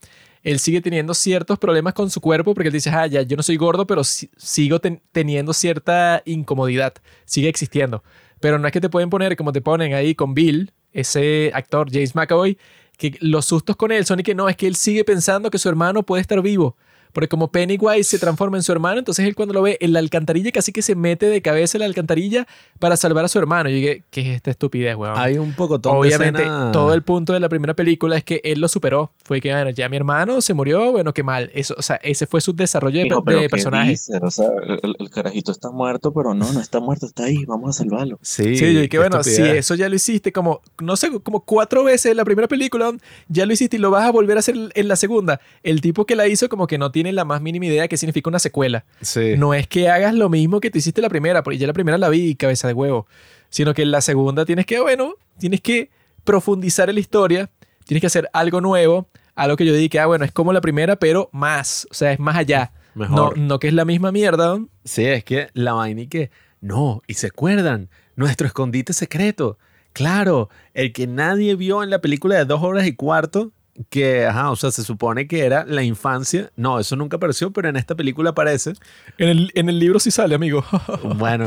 él 0.46 0.60
sigue 0.60 0.80
teniendo 0.80 1.14
ciertos 1.14 1.60
problemas 1.60 1.94
con 1.94 2.10
su 2.10 2.22
cuerpo 2.22 2.54
porque 2.54 2.70
él 2.70 2.74
dice, 2.74 2.90
ah, 2.92 3.08
ya, 3.08 3.24
yo 3.24 3.36
no 3.36 3.44
soy 3.44 3.58
gordo, 3.58 3.86
pero 3.86 4.04
si- 4.06 4.30
sigo 4.38 4.80
ten- 4.80 5.02
teniendo 5.12 5.52
cierta 5.54 6.22
incomodidad, 6.26 6.94
sigue 7.26 7.50
existiendo. 7.50 8.04
Pero 8.40 8.60
no 8.60 8.68
es 8.68 8.72
que 8.72 8.80
te 8.80 8.90
pueden 8.90 9.10
poner 9.10 9.36
como 9.36 9.52
te 9.52 9.60
ponen 9.62 9.94
ahí 9.94 10.16
con 10.16 10.34
Bill, 10.34 10.72
ese 10.94 11.52
actor 11.54 11.92
James 11.92 12.16
McAvoy, 12.16 12.58
que 12.98 13.18
los 13.20 13.46
sustos 13.46 13.76
con 13.76 13.92
él 13.92 14.06
son 14.06 14.22
y 14.22 14.24
que 14.24 14.36
no, 14.36 14.48
es 14.48 14.56
que 14.56 14.68
él 14.68 14.76
sigue 14.76 15.04
pensando 15.04 15.50
que 15.52 15.58
su 15.58 15.68
hermano 15.68 16.04
puede 16.04 16.22
estar 16.22 16.42
vivo. 16.42 16.78
Porque 17.16 17.28
como 17.30 17.48
Pennywise 17.50 18.04
se 18.10 18.20
transforma 18.20 18.58
en 18.58 18.64
su 18.64 18.72
hermano, 18.74 19.00
entonces 19.00 19.26
él 19.26 19.34
cuando 19.34 19.54
lo 19.54 19.62
ve 19.64 19.78
en 19.82 19.94
la 19.94 20.00
alcantarilla 20.00 20.52
casi 20.52 20.72
que 20.72 20.82
se 20.84 20.94
mete 20.96 21.28
de 21.28 21.42
cabeza 21.42 21.78
en 21.78 21.80
la 21.80 21.86
alcantarilla 21.86 22.46
para 22.78 22.98
salvar 22.98 23.26
a 23.26 23.28
su 23.30 23.40
hermano. 23.40 23.70
Y 23.70 23.74
yo 23.74 23.78
dije, 23.80 24.04
¿qué 24.12 24.22
es 24.22 24.28
esta 24.36 24.52
estupidez, 24.52 24.96
weón? 24.96 25.14
Hay 25.18 25.38
un 25.38 25.54
pocotón 25.54 25.96
Obviamente, 25.98 26.42
de 26.42 26.48
escenas- 26.48 26.72
todo 26.74 26.94
el 26.94 27.02
punto 27.02 27.32
de 27.34 27.40
la 27.40 27.48
primera 27.50 27.74
película 27.74 28.18
es 28.18 28.24
que 28.24 28.42
él 28.44 28.60
lo 28.60 28.68
superó. 28.68 29.12
Fue 29.24 29.40
que, 29.42 29.52
bueno, 29.52 29.70
ya 29.72 29.88
mi 29.90 29.96
hermano 29.98 30.42
se 30.42 30.54
murió, 30.54 30.92
bueno, 30.92 31.14
qué 31.14 31.24
mal. 31.24 31.50
Eso, 31.56 31.74
o 31.78 31.82
sea, 31.82 31.96
ese 32.04 32.28
fue 32.28 32.42
su 32.42 32.54
desarrollo 32.54 33.00
de, 33.00 33.08
Hijo, 33.08 33.16
de 33.16 33.22
pero 33.26 33.40
¿qué 33.40 33.50
personaje. 33.50 33.92
dices? 33.92 34.20
O 34.22 34.30
sea, 34.30 34.48
el, 34.84 34.96
el 35.00 35.10
carajito 35.10 35.52
está 35.54 35.72
muerto, 35.72 36.14
pero 36.14 36.34
no, 36.34 36.52
no 36.52 36.60
está 36.60 36.82
muerto, 36.82 37.06
está 37.06 37.24
ahí, 37.24 37.46
vamos 37.46 37.70
a 37.80 37.84
salvarlo. 37.84 38.20
Sí, 38.22 38.58
Sí, 38.58 38.74
yo 38.74 38.82
dije, 38.82 38.98
bueno, 39.00 39.24
si 39.24 39.42
eso 39.42 39.74
ya 39.76 39.88
lo 39.88 39.96
hiciste 39.96 40.34
como, 40.34 40.62
no 40.82 40.98
sé, 40.98 41.10
como 41.22 41.40
cuatro 41.46 41.84
veces 41.86 42.12
en 42.12 42.18
la 42.18 42.26
primera 42.26 42.48
película, 42.50 42.92
ya 43.30 43.46
lo 43.46 43.54
hiciste 43.54 43.78
y 43.78 43.80
lo 43.80 43.90
vas 43.92 44.04
a 44.06 44.12
volver 44.12 44.36
a 44.36 44.40
hacer 44.42 44.56
en 44.74 44.88
la 44.90 44.98
segunda. 44.98 45.40
El 45.64 45.80
tipo 45.80 46.06
que 46.06 46.16
la 46.18 46.28
hizo 46.28 46.50
como 46.50 46.68
que 46.68 46.78
no 46.78 46.92
tiene 46.92 47.05
la 47.14 47.26
más 47.26 47.42
mínima 47.42 47.66
idea 47.66 47.84
de 47.84 47.90
qué 47.90 47.98
significa 47.98 48.30
una 48.30 48.40
secuela. 48.40 48.86
Sí. 49.02 49.36
No 49.38 49.54
es 49.54 49.68
que 49.68 49.90
hagas 49.90 50.14
lo 50.14 50.30
mismo 50.30 50.60
que 50.60 50.72
tú 50.72 50.78
hiciste 50.78 51.02
la 51.02 51.10
primera, 51.10 51.44
porque 51.44 51.58
ya 51.58 51.68
la 51.68 51.74
primera 51.74 51.98
la 51.98 52.10
vi 52.10 52.36
cabeza 52.36 52.68
de 52.68 52.74
huevo, 52.74 53.08
sino 53.50 53.74
que 53.74 53.82
en 53.84 53.92
la 53.92 54.02
segunda 54.02 54.46
tienes 54.46 54.66
que, 54.66 54.80
bueno, 54.80 55.14
tienes 55.38 55.62
que 55.62 55.90
profundizar 56.24 56.90
en 56.90 56.96
la 56.96 57.02
historia, 57.02 57.50
tienes 57.86 58.02
que 58.02 58.08
hacer 58.08 58.30
algo 58.34 58.62
nuevo, 58.62 59.08
algo 59.36 59.58
que 59.58 59.66
yo 59.66 59.74
dije, 59.74 60.00
ah, 60.00 60.06
bueno, 60.06 60.26
es 60.26 60.32
como 60.32 60.54
la 60.54 60.62
primera, 60.62 60.96
pero 60.96 61.30
más, 61.32 61.88
o 61.92 61.94
sea, 61.94 62.12
es 62.12 62.20
más 62.20 62.36
allá. 62.36 62.72
No, 62.96 63.02
Mejor. 63.10 63.38
no 63.38 63.60
que 63.60 63.68
es 63.68 63.74
la 63.74 63.84
misma 63.86 64.12
mierda. 64.12 64.58
Sí, 64.86 65.06
es 65.06 65.24
que 65.24 65.50
la 65.54 65.74
vaina 65.74 66.02
y 66.02 66.08
que, 66.08 66.32
no, 66.62 67.02
y 67.08 67.16
se 67.16 67.28
acuerdan, 67.28 67.90
nuestro 68.16 68.48
escondite 68.48 68.94
secreto. 68.94 69.58
Claro, 69.94 70.50
el 70.74 70.92
que 70.94 71.06
nadie 71.08 71.56
vio 71.56 71.84
en 71.84 71.90
la 71.90 72.00
película 72.00 72.36
de 72.36 72.46
dos 72.46 72.64
horas 72.64 72.88
y 72.88 72.94
cuarto, 72.96 73.52
que, 73.90 74.26
ajá, 74.26 74.52
o 74.52 74.56
sea, 74.56 74.72
se 74.72 74.84
supone 74.84 75.28
que 75.28 75.46
era 75.46 75.66
la 75.66 75.84
infancia. 75.84 76.52
No, 76.56 76.80
eso 76.80 76.96
nunca 76.96 77.18
apareció, 77.18 77.52
pero 77.52 77.68
en 77.70 77.76
esta 77.76 77.94
película 77.96 78.30
aparece. 78.32 78.74
En 79.18 79.30
el, 79.30 79.52
en 79.56 79.68
el 79.70 79.80
libro 79.80 80.00
sí 80.00 80.12
sale, 80.12 80.36
amigo. 80.36 80.64
Bueno, 81.18 81.46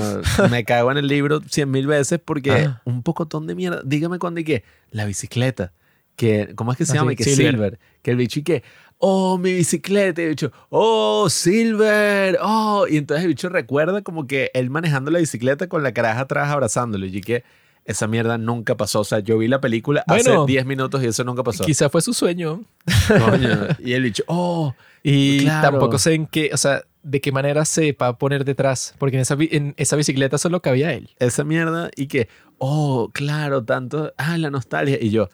me 0.50 0.64
cago 0.64 0.90
en 0.92 0.98
el 0.98 1.06
libro 1.08 1.40
cien 1.48 1.70
mil 1.70 1.86
veces 1.86 2.20
porque 2.24 2.52
Ah. 2.52 2.82
un 2.84 3.02
pocotón 3.02 3.46
de 3.46 3.54
mierda. 3.54 3.80
Dígame 3.84 4.18
cuándo 4.18 4.40
y 4.40 4.44
qué. 4.44 4.64
La 4.90 5.04
bicicleta. 5.06 5.72
Que, 6.16 6.52
¿Cómo 6.56 6.72
es 6.72 6.78
que 6.78 6.84
se 6.84 6.92
Ah, 6.92 6.96
llama? 6.96 7.10
sí, 7.12 7.16
que 7.16 7.24
Silver. 7.24 7.50
Silver. 7.52 7.78
Que 8.02 8.10
el 8.10 8.16
bicho 8.16 8.40
y 8.40 8.42
que, 8.42 8.62
oh, 8.98 9.38
mi 9.38 9.54
bicicleta. 9.54 10.20
Y 10.20 10.24
el 10.24 10.30
bicho, 10.30 10.52
oh, 10.70 11.28
Silver. 11.30 12.38
Oh. 12.42 12.86
Y 12.90 12.96
entonces 12.96 13.22
el 13.24 13.28
bicho 13.28 13.48
recuerda 13.48 14.02
como 14.02 14.26
que 14.26 14.50
él 14.54 14.68
manejando 14.70 15.10
la 15.10 15.20
bicicleta 15.20 15.68
con 15.68 15.82
la 15.82 15.92
caraja 15.92 16.20
atrás 16.22 16.50
abrazándolo. 16.50 17.06
Y 17.06 17.20
que 17.20 17.44
esa 17.88 18.06
mierda 18.06 18.38
nunca 18.38 18.76
pasó. 18.76 19.00
O 19.00 19.04
sea, 19.04 19.18
yo 19.18 19.38
vi 19.38 19.48
la 19.48 19.60
película 19.60 20.04
Bueno, 20.06 20.42
hace 20.44 20.52
10 20.52 20.66
minutos 20.66 21.02
y 21.02 21.06
eso 21.06 21.24
nunca 21.24 21.42
pasó. 21.42 21.64
Quizá 21.64 21.88
fue 21.90 22.00
su 22.02 22.12
sueño. 22.14 22.62
Coño. 23.08 23.68
Y 23.80 23.94
el 23.94 24.02
bicho, 24.04 24.22
oh. 24.28 24.74
Y 25.02 25.40
Claro. 25.40 25.70
tampoco 25.70 25.98
sé 25.98 26.14
en 26.14 26.26
qué, 26.26 26.50
o 26.52 26.56
sea, 26.56 26.82
de 27.02 27.20
qué 27.20 27.32
manera 27.32 27.64
sepa 27.64 28.18
poner 28.18 28.44
detrás, 28.44 28.94
porque 28.98 29.16
en 29.16 29.22
esa, 29.22 29.36
en 29.38 29.74
esa 29.76 29.96
bicicleta 29.96 30.36
solo 30.38 30.60
cabía 30.60 30.92
él. 30.92 31.10
Esa 31.18 31.44
mierda 31.44 31.90
y 31.96 32.06
que, 32.08 32.28
oh, 32.58 33.10
claro, 33.12 33.64
tanto. 33.64 34.12
Ah, 34.18 34.36
la 34.38 34.50
nostalgia. 34.50 34.98
Y 35.00 35.10
yo, 35.10 35.28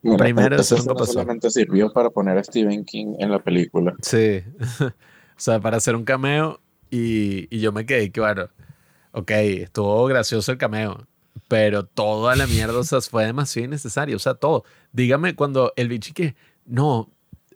Mira, 0.00 0.16
Primero, 0.16 0.56
eso 0.56 0.76
nunca 0.76 0.92
no 0.92 0.94
pasó. 1.00 1.12
solamente 1.14 1.50
sirvió 1.50 1.92
para 1.92 2.08
poner 2.10 2.38
a 2.38 2.44
Stephen 2.44 2.84
King 2.84 3.16
en 3.18 3.32
la 3.32 3.40
película. 3.40 3.94
Sí. 4.00 4.42
o 4.80 4.92
sea, 5.36 5.58
para 5.60 5.76
hacer 5.78 5.96
un 5.96 6.04
cameo 6.04 6.60
y, 6.88 7.54
y 7.54 7.58
yo 7.60 7.72
me 7.72 7.84
quedé 7.84 8.10
que, 8.12 8.20
bueno, 8.20 8.48
ok, 9.10 9.30
estuvo 9.32 10.06
gracioso 10.06 10.52
el 10.52 10.58
cameo, 10.58 11.07
pero 11.48 11.84
toda 11.84 12.36
la 12.36 12.46
mierda, 12.46 12.78
o 12.78 12.84
sea, 12.84 13.00
fue 13.00 13.24
demasiado 13.24 13.66
innecesario, 13.66 14.16
o 14.16 14.20
sea, 14.20 14.34
todo. 14.34 14.64
Dígame 14.92 15.34
cuando 15.34 15.72
el 15.76 15.88
bicho 15.88 16.12
que, 16.14 16.36
no, 16.66 17.10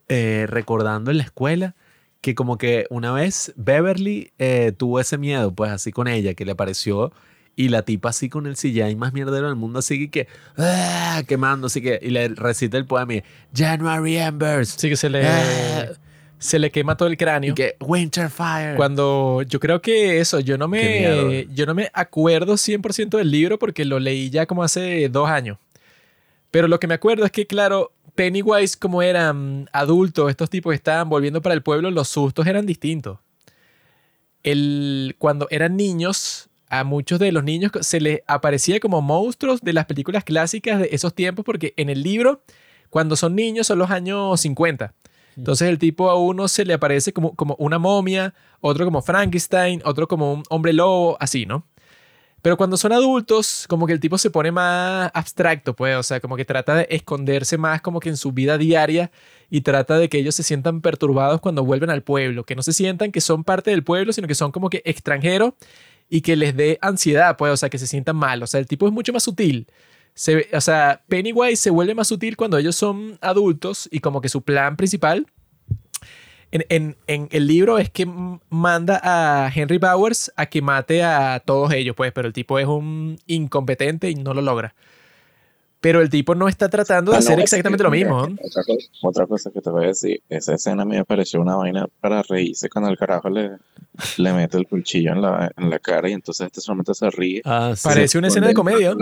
eh, 0.09 0.47
recordando 0.49 1.11
en 1.11 1.19
la 1.19 1.25
escuela 1.25 1.77
que 2.23 2.35
como 2.35 2.57
que 2.57 2.87
una 2.89 3.13
vez 3.13 3.53
Beverly 3.57 4.33
eh, 4.39 4.73
tuvo 4.77 5.01
ese 5.01 5.19
miedo, 5.19 5.55
pues 5.55 5.71
así 5.71 5.93
con 5.93 6.09
ella, 6.09 6.35
que 6.35 6.45
le 6.45 6.53
apareció 6.53 7.13
y 7.57 7.69
la 7.69 7.83
tipa 7.83 8.11
así 8.11 8.29
con 8.29 8.47
el 8.47 8.57
CGI 8.57 8.97
más 8.97 9.13
mierdero 9.13 9.47
del 9.49 9.57
mundo, 9.57 9.81
así 9.81 10.09
que, 10.09 10.29
ah, 10.57 11.23
quemando, 11.27 11.67
así 11.67 11.83
que, 11.83 11.99
y 12.01 12.11
le 12.11 12.29
recita 12.29 12.79
el 12.79 12.87
poema 12.87 13.15
y, 13.15 13.25
January 13.55 14.17
Embers. 14.17 14.77
Así 14.77 14.89
que 14.89 14.97
se 14.97 15.11
le, 15.11 15.27
Ah. 15.27 15.93
Se 16.43 16.59
le 16.59 16.73
quema 16.73 16.97
todo 16.97 17.09
el 17.09 17.17
cráneo. 17.17 17.53
Y 17.53 17.55
que 17.55 17.77
Winterfire. 17.81 18.75
Cuando 18.77 19.43
yo 19.43 19.61
creo 19.61 19.81
que 19.81 20.19
eso, 20.19 20.41
yo 20.41 20.59
no 20.59 20.67
me, 20.67 21.47
yo 21.55 21.67
no 21.67 21.75
me 21.75 21.89
acuerdo 21.95 22.55
100% 22.55 23.17
del 23.17 23.31
libro 23.31 23.61
porque 23.61 23.85
lo 23.85 24.01
leí 24.01 24.29
ya 24.29 24.45
como 24.47 24.65
hace 24.65 25.09
dos 25.09 25.29
años. 25.29 25.59
Pero 26.51 26.67
lo 26.67 26.81
que 26.81 26.89
me 26.89 26.95
acuerdo 26.95 27.25
es 27.25 27.31
que, 27.31 27.47
claro, 27.47 27.93
Pennywise, 28.17 28.77
como 28.77 29.03
eran 29.03 29.71
adultos, 29.73 30.31
estos 30.31 30.51
tipos 30.51 30.73
que 30.73 30.77
estaban 30.77 31.09
volviendo 31.09 31.41
para 31.43 31.55
el 31.55 31.63
pueblo, 31.63 31.93
los 31.93 32.09
sustos 32.09 32.45
eran 32.47 32.67
distintos. 32.67 33.21
El, 34.43 35.15
cuando 35.19 35.47
eran 35.51 35.77
niños, 35.77 36.51
a 36.69 36.83
muchos 36.83 37.21
de 37.21 37.31
los 37.31 37.45
niños 37.45 37.71
se 37.83 38.01
les 38.01 38.23
aparecía 38.27 38.81
como 38.81 39.01
monstruos 39.01 39.61
de 39.61 39.75
las 39.75 39.87
películas 39.87 40.25
clásicas 40.25 40.81
de 40.81 40.89
esos 40.91 41.15
tiempos, 41.15 41.45
porque 41.45 41.73
en 41.77 41.89
el 41.89 42.03
libro, 42.03 42.43
cuando 42.91 43.15
son 43.15 43.37
niños, 43.37 43.69
son 43.69 43.79
los 43.79 43.93
años 43.93 44.41
50. 44.41 44.93
Entonces 45.37 45.69
el 45.69 45.79
tipo 45.79 46.11
a 46.11 46.19
uno 46.19 46.49
se 46.49 46.65
le 46.65 46.75
aparece 46.75 47.13
como, 47.13 47.35
como 47.35 47.57
una 47.59 47.79
momia, 47.79 48.35
otro 48.61 48.85
como 48.85 49.03
Frankenstein, 49.03 49.83
otro 49.85 50.09
como 50.09 50.33
un 50.33 50.43
hombre 50.51 50.73
lobo, 50.73 51.17
así, 51.21 51.47
¿no? 51.47 51.67
Pero 52.43 52.57
cuando 52.57 52.77
son 52.77 52.93
adultos, 52.93 53.67
como 53.69 53.87
que 53.87 53.93
el 53.93 54.01
tipo 54.01 54.19
se 54.19 54.29
pone 54.29 54.51
más 54.51 55.11
abstracto, 55.15 55.77
pues, 55.77 55.97
o 55.97 56.03
sea, 56.03 56.19
como 56.19 56.37
que 56.37 56.45
trata 56.45 56.75
de 56.75 56.89
esconderse 56.91 57.57
más 57.57 57.81
como 57.81 58.01
que 58.01 58.09
en 58.09 58.17
su 58.17 58.33
vida 58.33 58.59
diaria 58.59 59.13
y 59.49 59.61
trata 59.61 59.97
de 59.97 60.09
que 60.09 60.19
ellos 60.19 60.35
se 60.35 60.43
sientan 60.43 60.81
perturbados 60.81 61.41
cuando 61.41 61.65
vuelven 61.65 61.91
al 61.91 62.03
pueblo, 62.03 62.45
que 62.45 62.57
no 62.57 62.63
se 62.63 62.73
sientan 62.73 63.13
que 63.13 63.21
son 63.21 63.45
parte 63.45 63.71
del 63.71 63.85
pueblo, 63.85 64.13
sino 64.13 64.27
que 64.27 64.35
son 64.35 64.51
como 64.51 64.71
que 64.71 64.83
extranjeros 64.85 65.55
y 66.11 66.23
que 66.23 66.35
les 66.35 66.57
dé 66.57 66.79
ansiedad, 66.83 67.37
pues, 67.37 67.53
o 67.53 67.57
sea, 67.57 67.71
que 67.71 67.79
se 67.79 67.87
sientan 67.87 68.17
mal. 68.17 68.43
O 68.43 68.47
sea, 68.49 68.59
el 68.59 68.67
tipo 68.67 68.89
es 68.89 68.93
mucho 68.93 69.13
más 69.13 69.23
sutil. 69.23 69.69
Se, 70.15 70.49
o 70.53 70.61
sea, 70.61 71.03
Pennywise 71.09 71.57
se 71.61 71.71
vuelve 71.71 71.95
más 71.95 72.09
sutil 72.09 72.37
cuando 72.37 72.59
ellos 72.59 72.77
son 72.77 73.19
adultos 73.21 73.89
y 73.91 74.01
como 74.01 74.21
que 74.21 74.29
su 74.29 74.43
plan 74.43 74.77
principal 74.77 75.27
en, 76.51 76.65
en- 76.69 76.97
en 77.07 77.29
el 77.31 77.47
libro 77.47 77.79
es 77.79 77.89
que 77.91 78.07
manda 78.51 79.01
a 79.03 79.51
Henry 79.55 79.79
Bowers 79.79 80.31
a 80.37 80.47
que 80.47 80.61
mate 80.61 81.03
a 81.03 81.41
todos 81.45 81.73
ellos, 81.73 81.97
pues, 81.97 82.13
pero 82.13 82.29
el 82.29 82.35
tipo 82.35 82.59
es 82.59 82.67
un 82.67 83.19
incompetente 83.27 84.11
y 84.11 84.15
no 84.17 84.35
lo 84.35 84.43
logra. 84.43 84.75
Pero 85.83 86.01
el 86.01 86.09
tipo 86.09 86.35
no 86.35 86.49
está 86.49 86.69
tratando 86.71 87.11
de 87.11 87.17
Ah, 87.17 87.19
hacer 87.19 87.39
exactamente 87.41 87.83
lo 87.83 87.91
mismo. 87.91 88.27
¿no? 88.29 88.35
Otra 88.41 88.63
cosa, 88.65 88.89
otra 89.03 89.27
cosa 89.27 89.51
que 89.51 89.61
te 89.61 89.69
voy 89.69 89.85
a 89.85 89.89
decir, 89.89 90.23
esa 90.31 90.55
escena 90.55 90.83
a 90.83 90.87
mí 90.87 90.97
me 90.97 91.05
pareció 91.05 91.41
una 91.43 91.57
vaina 91.57 91.87
para 92.01 92.23
reírse 92.23 92.71
cuando 92.71 92.89
el 92.89 92.97
carajo 92.97 93.29
le, 93.29 93.51
le 94.17 94.33
mete 94.33 94.57
el 94.59 94.67
cuchillo 94.69 95.13
en 95.13 95.21
la, 95.21 95.51
en 95.57 95.69
la 95.69 95.79
cara 95.81 96.09
y 96.09 96.13
entonces 96.13 96.47
este 96.47 96.61
solamente 96.61 96.95
se 96.95 97.11
ríe. 97.11 97.43
Ah, 97.45 97.75
sí. 97.77 97.83
Parece 97.83 98.17
una 98.17 98.29
escena 98.29 98.47
de 98.47 98.55
comedia. 98.55 98.95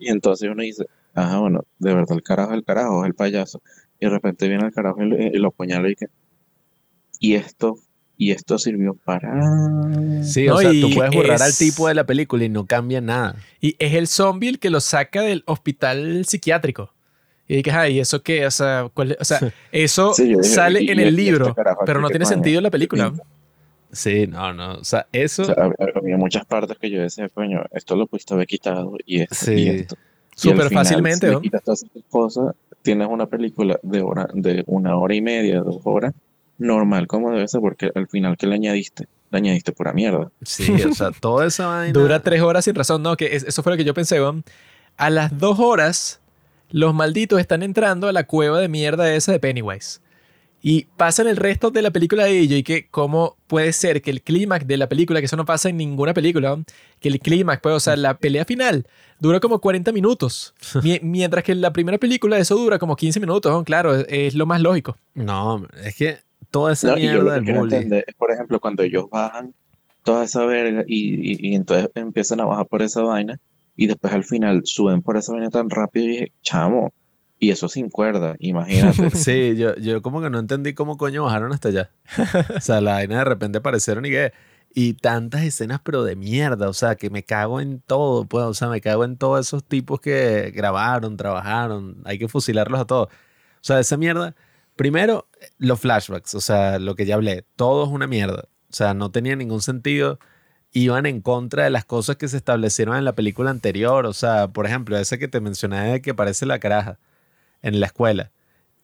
Y 0.00 0.08
entonces 0.08 0.50
uno 0.50 0.62
dice, 0.62 0.84
ajá, 1.14 1.38
bueno, 1.38 1.64
de 1.78 1.94
verdad 1.94 2.16
el 2.16 2.22
carajo 2.24 2.50
es 2.50 2.56
el 2.58 2.64
carajo, 2.64 3.04
es 3.04 3.08
el 3.08 3.14
payaso. 3.14 3.62
Y 4.00 4.06
de 4.06 4.10
repente 4.10 4.48
viene 4.48 4.66
el 4.66 4.72
carajo 4.74 5.00
y, 5.02 5.08
lo- 5.08 5.16
y 5.18 5.38
lo 5.38 5.48
apuñala 5.48 5.88
y 5.88 5.94
que, 5.94 6.06
y 7.20 7.34
esto, 7.34 7.78
y 8.18 8.30
esto 8.32 8.58
sirvió 8.58 8.94
para... 8.94 9.30
Sí, 10.22 10.46
No, 10.46 10.54
o 10.56 10.60
sea, 10.60 10.70
tú 10.70 10.90
puedes 10.94 11.14
borrar 11.14 11.42
al 11.42 11.50
es- 11.50 11.58
tipo 11.58 11.86
de 11.88 11.94
la 11.94 12.04
película 12.06 12.44
y 12.44 12.48
no 12.48 12.66
cambia 12.66 13.00
nada. 13.00 13.36
Y 13.60 13.76
es 13.78 13.94
el 13.94 14.06
zombie 14.06 14.48
el 14.48 14.58
que 14.58 14.70
lo 14.70 14.80
saca 14.80 15.22
del 15.22 15.42
hospital 15.46 16.24
psiquiátrico. 16.24 16.92
Y 17.48 17.56
dices, 17.56 17.74
ay, 17.74 18.00
¿eso 18.00 18.22
qué? 18.22 18.44
O 18.46 18.50
sea, 18.50 18.88
¿cuál 18.92 19.16
o 19.20 19.24
sea 19.24 19.38
eso 19.72 20.12
Sí, 20.14 20.28
dije, 20.28 20.42
sale 20.42 20.82
y- 20.82 20.90
en 20.90 20.98
y- 20.98 21.02
el 21.02 21.08
y 21.08 21.10
este 21.10 21.22
libro, 21.22 21.54
carajo 21.54 21.82
pero 21.86 22.00
no 22.00 22.08
¿qué 22.08 22.14
tiene 22.14 22.26
sentido 22.26 22.58
en 22.58 22.64
la 22.64 22.70
película. 22.70 23.12
Sí, 23.92 24.26
no, 24.26 24.52
no. 24.52 24.74
O 24.74 24.84
sea, 24.84 25.06
eso. 25.12 25.42
O 25.42 25.44
sea, 25.46 25.54
hab- 25.56 25.92
había 25.94 26.16
muchas 26.16 26.44
partes 26.44 26.76
que 26.78 26.90
yo 26.90 27.00
decía, 27.00 27.28
coño, 27.28 27.62
esto 27.72 27.94
lo 27.96 28.06
pudiste 28.06 28.34
haber 28.34 28.46
quitado 28.46 28.96
y 29.06 29.20
esto 29.22 29.34
Sí. 29.34 29.52
y 29.52 29.68
esto. 29.68 29.94
Al 29.96 30.38
Súper 30.38 30.68
final, 30.68 30.84
fácilmente, 30.84 31.28
si 31.28 31.32
¿no? 31.32 31.40
quitas 31.40 31.62
todas 31.62 31.82
esas 31.84 32.02
cosas, 32.10 32.54
tienes 32.82 33.08
una 33.08 33.26
película 33.26 33.78
de 33.82 34.02
hora, 34.02 34.28
de 34.34 34.64
una 34.66 34.96
hora 34.98 35.14
y 35.14 35.22
media, 35.22 35.60
dos 35.60 35.80
horas, 35.84 36.12
normal 36.58 37.06
como 37.06 37.30
debe 37.30 37.46
ser, 37.48 37.60
porque 37.60 37.90
al 37.94 38.08
final 38.08 38.36
que 38.36 38.46
le 38.46 38.54
añadiste, 38.54 39.06
le 39.30 39.38
añadiste 39.38 39.72
pura 39.72 39.92
mierda. 39.92 40.30
Sí, 40.42 40.70
o 40.82 40.94
sea, 40.94 41.10
toda 41.20 41.46
esa 41.46 41.66
vaina. 41.66 41.92
Dura 41.92 42.20
tres 42.22 42.40
horas 42.42 42.64
sin 42.64 42.74
razón, 42.74 43.02
¿no? 43.02 43.16
Que 43.16 43.34
es- 43.36 43.44
eso 43.44 43.62
fue 43.62 43.72
lo 43.72 43.76
que 43.76 43.84
yo 43.84 43.94
pensé, 43.94 44.20
weón. 44.20 44.44
A 44.96 45.10
las 45.10 45.38
dos 45.38 45.58
horas, 45.58 46.20
los 46.70 46.94
malditos 46.94 47.38
están 47.40 47.62
entrando 47.62 48.08
a 48.08 48.12
la 48.12 48.24
cueva 48.26 48.60
de 48.60 48.68
mierda 48.68 49.12
esa 49.14 49.32
de 49.32 49.40
Pennywise. 49.40 50.00
Y 50.62 50.86
pasan 50.96 51.28
el 51.28 51.36
resto 51.36 51.70
de 51.70 51.80
la 51.82 51.90
película 51.92 52.24
de 52.24 52.38
ello 52.40 52.56
y 52.56 52.62
que 52.64 52.88
cómo 52.88 53.36
puede 53.46 53.72
ser 53.72 54.02
que 54.02 54.10
el 54.10 54.22
clímax 54.22 54.66
de 54.66 54.76
la 54.78 54.88
película, 54.88 55.20
que 55.20 55.26
eso 55.26 55.36
no 55.36 55.44
pasa 55.44 55.68
en 55.68 55.76
ninguna 55.76 56.12
película, 56.12 56.58
que 56.98 57.08
el 57.08 57.20
clímax, 57.20 57.60
pues, 57.62 57.74
o 57.76 57.78
sea, 57.80 57.94
la 57.94 58.16
pelea 58.18 58.44
final 58.46 58.84
dura 59.20 59.38
como 59.38 59.60
40 59.60 59.92
minutos. 59.92 60.54
Mi- 60.82 60.98
mientras 61.02 61.44
que 61.44 61.52
en 61.52 61.60
la 61.60 61.72
primera 61.72 61.98
película 61.98 62.38
eso 62.38 62.56
dura 62.56 62.78
como 62.80 62.96
15 62.96 63.20
minutos, 63.20 63.62
claro, 63.64 63.94
es, 63.94 64.06
es 64.08 64.34
lo 64.34 64.46
más 64.46 64.60
lógico. 64.60 64.96
No, 65.14 65.64
es 65.84 65.94
que 65.94 66.18
toda 66.50 66.72
esa 66.72 66.88
No, 66.88 66.96
mierda 66.96 67.34
del 67.34 67.44
bullying. 67.44 67.88
entender 67.88 68.04
por 68.18 68.30
ejemplo, 68.32 68.60
cuando 68.60 68.82
ellos 68.82 69.06
bajan 69.10 69.54
toda 70.04 70.24
esa 70.24 70.44
verga 70.46 70.84
y, 70.86 71.14
y, 71.48 71.50
y 71.52 71.54
entonces 71.56 71.90
empiezan 71.94 72.40
a 72.40 72.44
bajar 72.44 72.66
por 72.66 72.82
esa 72.82 73.02
vaina 73.02 73.38
y 73.76 73.86
después 73.86 74.12
al 74.12 74.24
final 74.24 74.62
suben 74.64 75.02
por 75.02 75.16
esa 75.16 75.32
vaina 75.32 75.50
tan 75.50 75.68
rápido 75.70 76.06
y 76.06 76.08
dije, 76.10 76.32
chamo, 76.42 76.92
y 77.38 77.50
eso 77.50 77.68
sin 77.68 77.90
cuerda, 77.90 78.36
imagínate. 78.38 79.10
Sí, 79.14 79.56
yo, 79.56 79.74
yo 79.76 80.00
como 80.02 80.22
que 80.22 80.30
no 80.30 80.38
entendí 80.38 80.74
cómo 80.74 80.96
coño 80.96 81.24
bajaron 81.24 81.52
hasta 81.52 81.68
allá. 81.68 81.90
O 82.56 82.60
sea, 82.60 82.80
la 82.80 82.92
vaina 82.94 83.18
de 83.18 83.24
repente 83.24 83.58
aparecieron 83.58 84.06
y 84.06 84.10
que. 84.10 84.32
Y 84.78 84.92
tantas 84.94 85.42
escenas, 85.42 85.80
pero 85.82 86.04
de 86.04 86.16
mierda. 86.16 86.68
O 86.68 86.74
sea, 86.74 86.96
que 86.96 87.08
me 87.10 87.22
cago 87.24 87.60
en 87.60 87.80
todo, 87.80 88.26
pues. 88.26 88.44
O 88.44 88.52
sea, 88.54 88.68
me 88.68 88.80
cago 88.82 89.04
en 89.04 89.16
todos 89.16 89.46
esos 89.46 89.64
tipos 89.64 90.00
que 90.00 90.52
grabaron, 90.54 91.16
trabajaron. 91.16 92.02
Hay 92.04 92.18
que 92.18 92.28
fusilarlos 92.28 92.80
a 92.80 92.84
todos. 92.86 93.08
O 93.08 93.10
sea, 93.62 93.80
esa 93.80 93.96
mierda. 93.96 94.34
Primero, 94.76 95.28
los 95.58 95.80
flashbacks. 95.80 96.34
O 96.34 96.40
sea, 96.40 96.78
lo 96.78 96.94
que 96.94 97.06
ya 97.06 97.16
hablé. 97.16 97.44
Todo 97.56 97.84
es 97.84 97.90
una 97.90 98.06
mierda. 98.06 98.48
O 98.70 98.74
sea, 98.74 98.94
no 98.94 99.10
tenía 99.10 99.36
ningún 99.36 99.62
sentido. 99.62 100.18
Iban 100.72 101.06
en 101.06 101.20
contra 101.20 101.64
de 101.64 101.70
las 101.70 101.84
cosas 101.84 102.16
que 102.16 102.28
se 102.28 102.36
establecieron 102.36 102.96
en 102.96 103.04
la 103.04 103.14
película 103.14 103.50
anterior. 103.50 104.06
O 104.06 104.12
sea, 104.12 104.48
por 104.48 104.66
ejemplo, 104.66 104.96
ese 104.98 105.18
que 105.18 105.28
te 105.28 105.40
mencioné 105.40 105.92
de 105.92 106.02
que 106.02 106.14
parece 106.14 106.46
la 106.46 106.58
caraja 106.58 106.98
en 107.62 107.80
la 107.80 107.86
escuela 107.86 108.32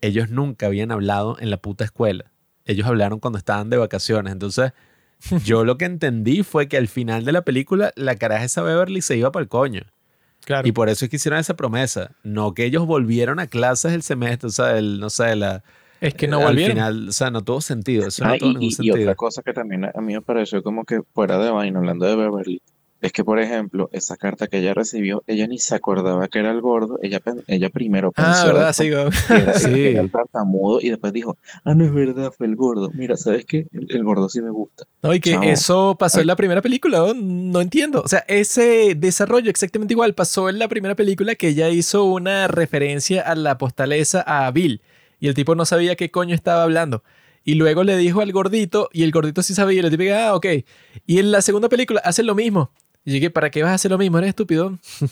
ellos 0.02 0.28
nunca 0.28 0.66
habían 0.66 0.92
hablado 0.92 1.38
en 1.40 1.48
la 1.48 1.56
puta 1.56 1.84
escuela. 1.84 2.32
Ellos 2.66 2.86
hablaron 2.86 3.20
cuando 3.20 3.38
estaban 3.38 3.70
de 3.70 3.78
vacaciones. 3.78 4.32
Entonces, 4.32 4.72
yo 5.44 5.64
lo 5.64 5.78
que 5.78 5.86
entendí 5.86 6.42
fue 6.42 6.68
que 6.68 6.76
al 6.76 6.88
final 6.88 7.24
de 7.24 7.32
la 7.32 7.42
película, 7.42 7.92
la 7.96 8.16
caraja 8.16 8.44
esa 8.44 8.62
Beverly 8.62 9.00
se 9.00 9.16
iba 9.16 9.32
para 9.32 9.44
el 9.44 9.48
coño. 9.48 9.82
Claro. 10.44 10.66
Y 10.66 10.72
por 10.72 10.88
eso 10.88 11.04
es 11.04 11.10
que 11.10 11.16
hicieron 11.16 11.38
esa 11.38 11.54
promesa. 11.54 12.16
No 12.24 12.52
que 12.52 12.64
ellos 12.64 12.84
volvieron 12.84 13.38
a 13.38 13.46
clases 13.46 13.92
el 13.92 14.02
semestre, 14.02 14.48
o 14.48 14.52
sea, 14.52 14.76
el, 14.76 15.00
no 15.00 15.08
sé, 15.08 15.34
la... 15.36 15.62
es 16.02 16.14
que 16.14 16.28
no 16.28 16.38
al 16.38 16.44
volvieron. 16.48 16.76
final, 16.76 17.08
o 17.08 17.12
sea, 17.12 17.30
no 17.30 17.42
tuvo 17.42 17.60
sentido. 17.60 18.06
Eso 18.06 18.24
Ah, 18.24 18.28
no 18.32 18.38
tuvo 18.38 18.48
y, 18.50 18.52
ningún 18.54 18.62
y- 18.64 18.66
y 18.68 18.72
sentido. 18.72 18.96
otra 19.00 19.14
cosa 19.14 19.42
que 19.42 19.52
también 19.52 19.84
a 19.86 20.00
mí 20.00 20.12
me 20.14 20.20
pareció 20.22 20.62
como 20.62 20.84
que 20.84 21.00
fuera 21.14 21.38
de 21.38 21.50
vaina, 21.50 21.78
hablando 21.78 22.06
de 22.06 22.16
Beverly, 22.16 22.60
es 23.00 23.10
que, 23.10 23.24
por 23.24 23.40
ejemplo, 23.40 23.88
esa 23.92 24.16
carta 24.16 24.46
que 24.46 24.58
ella 24.58 24.74
recibió, 24.74 25.24
ella 25.26 25.48
ni 25.48 25.58
se 25.58 25.74
acordaba 25.74 26.28
que 26.28 26.38
era 26.38 26.52
el 26.52 26.60
gordo, 26.60 27.00
ella, 27.02 27.20
ella 27.48 27.68
primero 27.68 28.12
pensó 28.12 28.30
Ah, 28.30 28.44
¿verdad? 28.46 28.72
Sí, 28.72 28.86
era, 28.86 29.10
Sí. 29.58 29.70
que 29.74 29.90
era 29.90 30.00
el 30.02 30.10
tartamudo 30.12 30.80
y 30.80 30.90
después 30.90 31.12
dijo, 31.12 31.36
ah, 31.64 31.74
no 31.74 31.84
es 31.84 31.92
verdad, 31.92 32.30
fue 32.30 32.46
el 32.46 32.54
gordo. 32.54 32.90
Mira, 32.94 33.16
¿sabes 33.16 33.44
qué? 33.44 33.66
El, 33.72 33.88
el 33.90 34.04
gordo 34.04 34.28
sí 34.28 34.40
me 34.40 34.50
gusta. 34.50 34.84
No, 35.02 35.12
y 35.12 35.18
que 35.18 35.32
Chamo. 35.32 35.42
eso 35.42 35.96
pasó 35.98 36.20
en 36.20 36.28
la 36.28 36.36
primera 36.36 36.62
película, 36.62 36.98
¿no? 36.98 37.12
No 37.14 37.60
entiendo. 37.60 38.02
O 38.02 38.08
sea, 38.08 38.24
ese 38.28 38.94
desarrollo 38.96 39.50
exactamente 39.50 39.94
igual 39.94 40.14
pasó 40.14 40.48
en 40.48 40.60
la 40.60 40.68
primera 40.68 40.94
película 40.94 41.34
que 41.34 41.48
ella 41.48 41.70
hizo 41.70 42.04
una 42.04 42.46
referencia 42.46 43.22
a 43.22 43.34
la 43.34 43.58
postaleza 43.58 44.22
a 44.24 44.48
Bill. 44.52 44.80
Y 45.22 45.28
el 45.28 45.34
tipo 45.34 45.54
no 45.54 45.64
sabía 45.64 45.94
qué 45.94 46.10
coño 46.10 46.34
estaba 46.34 46.64
hablando. 46.64 47.04
Y 47.44 47.54
luego 47.54 47.84
le 47.84 47.96
dijo 47.96 48.22
al 48.22 48.32
gordito, 48.32 48.88
y 48.92 49.04
el 49.04 49.12
gordito 49.12 49.40
sí 49.44 49.54
sabía, 49.54 49.80
y 49.80 49.84
el 49.84 49.90
tipo, 49.96 50.02
ah, 50.12 50.34
ok. 50.34 50.46
Y 51.06 51.20
en 51.20 51.30
la 51.30 51.40
segunda 51.42 51.68
película 51.68 52.00
hacen 52.04 52.26
lo 52.26 52.34
mismo. 52.34 52.72
Y 53.04 53.12
dije, 53.12 53.30
¿para 53.30 53.48
qué 53.48 53.62
vas 53.62 53.70
a 53.70 53.74
hacer 53.74 53.92
lo 53.92 53.98
mismo? 53.98 54.18
Eres 54.18 54.30
estúpido. 54.30 54.76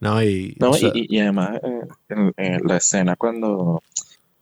No, 0.00 0.22
y... 0.22 0.54
No, 0.60 0.70
o 0.70 0.74
sea, 0.74 0.92
y, 0.94 1.12
y 1.12 1.18
además, 1.18 1.58
eh, 1.60 1.80
en, 2.10 2.32
en 2.36 2.60
la 2.64 2.76
escena 2.76 3.16
cuando, 3.16 3.82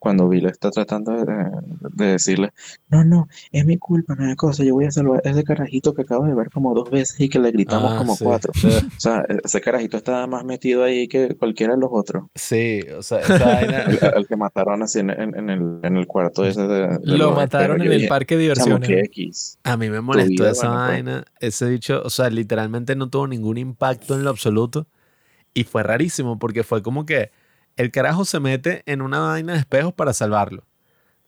cuando 0.07 0.29
Bill 0.29 0.47
está 0.47 0.71
tratando 0.71 1.11
de, 1.13 1.51
de 1.95 2.07
decirle, 2.07 2.53
no, 2.89 3.05
no, 3.05 3.27
es 3.51 3.65
mi 3.67 3.77
culpa, 3.77 4.15
no 4.15 4.31
es 4.31 4.37
cosa, 4.37 4.63
yo 4.63 4.75
voy 4.75 4.85
a 4.85 4.93
salvar 4.93 5.21
a 5.25 5.31
ese 5.31 5.43
carajito 5.43 5.95
que 5.95 6.03
acabo 6.03 6.25
de 6.27 6.35
ver 6.35 6.49
como 6.51 6.75
dos 6.75 6.89
veces 6.91 7.19
y 7.19 7.29
que 7.29 7.41
le 7.41 7.51
gritamos 7.51 7.93
ah, 7.95 7.99
como 7.99 8.15
sí. 8.15 8.25
cuatro. 8.25 8.53
O 8.97 9.01
sea, 9.01 9.25
ese 9.45 9.61
carajito 9.61 9.97
estaba 9.97 10.27
más 10.29 10.45
metido 10.45 10.85
ahí 10.85 11.09
que 11.09 11.35
cualquiera 11.37 11.75
de 11.75 11.81
los 11.81 11.91
otros. 11.93 12.25
Sí, 12.37 12.81
o 12.97 13.03
sea, 13.03 13.19
esa. 13.21 13.61
El, 13.63 13.99
el 14.17 14.27
que 14.29 14.37
mataron 14.37 14.83
así 14.83 15.01
en, 15.01 15.11
en- 15.11 15.37
en 15.37 15.51
el, 15.51 15.81
en 15.83 15.97
el 15.97 16.07
cuarto 16.07 16.45
ese 16.47 16.63
de, 16.69 16.99
de 16.99 17.19
Lo 17.19 17.33
mataron 17.33 17.83
en 17.83 17.91
el 17.93 17.99
dije, 17.99 18.09
parque 18.09 18.37
de 18.37 18.53
"Chamo, 18.53 18.79
diversiones. 18.79 19.07
X. 19.09 19.59
A 19.65 19.77
mí 19.77 19.91
me 19.91 20.01
molestó 20.01 20.45
vida, 20.45 20.51
esa 20.53 20.69
bueno, 20.69 20.85
pues. 20.87 21.05
vaina, 21.05 21.25
ese 21.41 21.69
dicho, 21.69 22.03
o 22.05 22.11
sea, 22.11 22.31
literalmente 22.31 22.95
no 22.95 23.11
tuvo 23.11 23.27
ningún 23.27 23.59
impacto 23.59 24.15
en 24.15 24.23
lo 24.25 24.31
absoluto 24.31 24.87
y 25.55 25.65
fue 25.65 25.83
rarísimo 25.83 26.39
porque 26.39 26.63
fue 26.65 26.83
como 26.83 27.07
que 27.07 27.31
el 27.77 27.91
carajo 27.91 28.25
se 28.25 28.41
mete 28.41 28.83
en 28.87 29.03
una 29.03 29.21
vaina 29.21 29.53
de 29.55 29.61
espejos 29.61 29.93
para 29.93 30.13
salvarlo. 30.13 30.65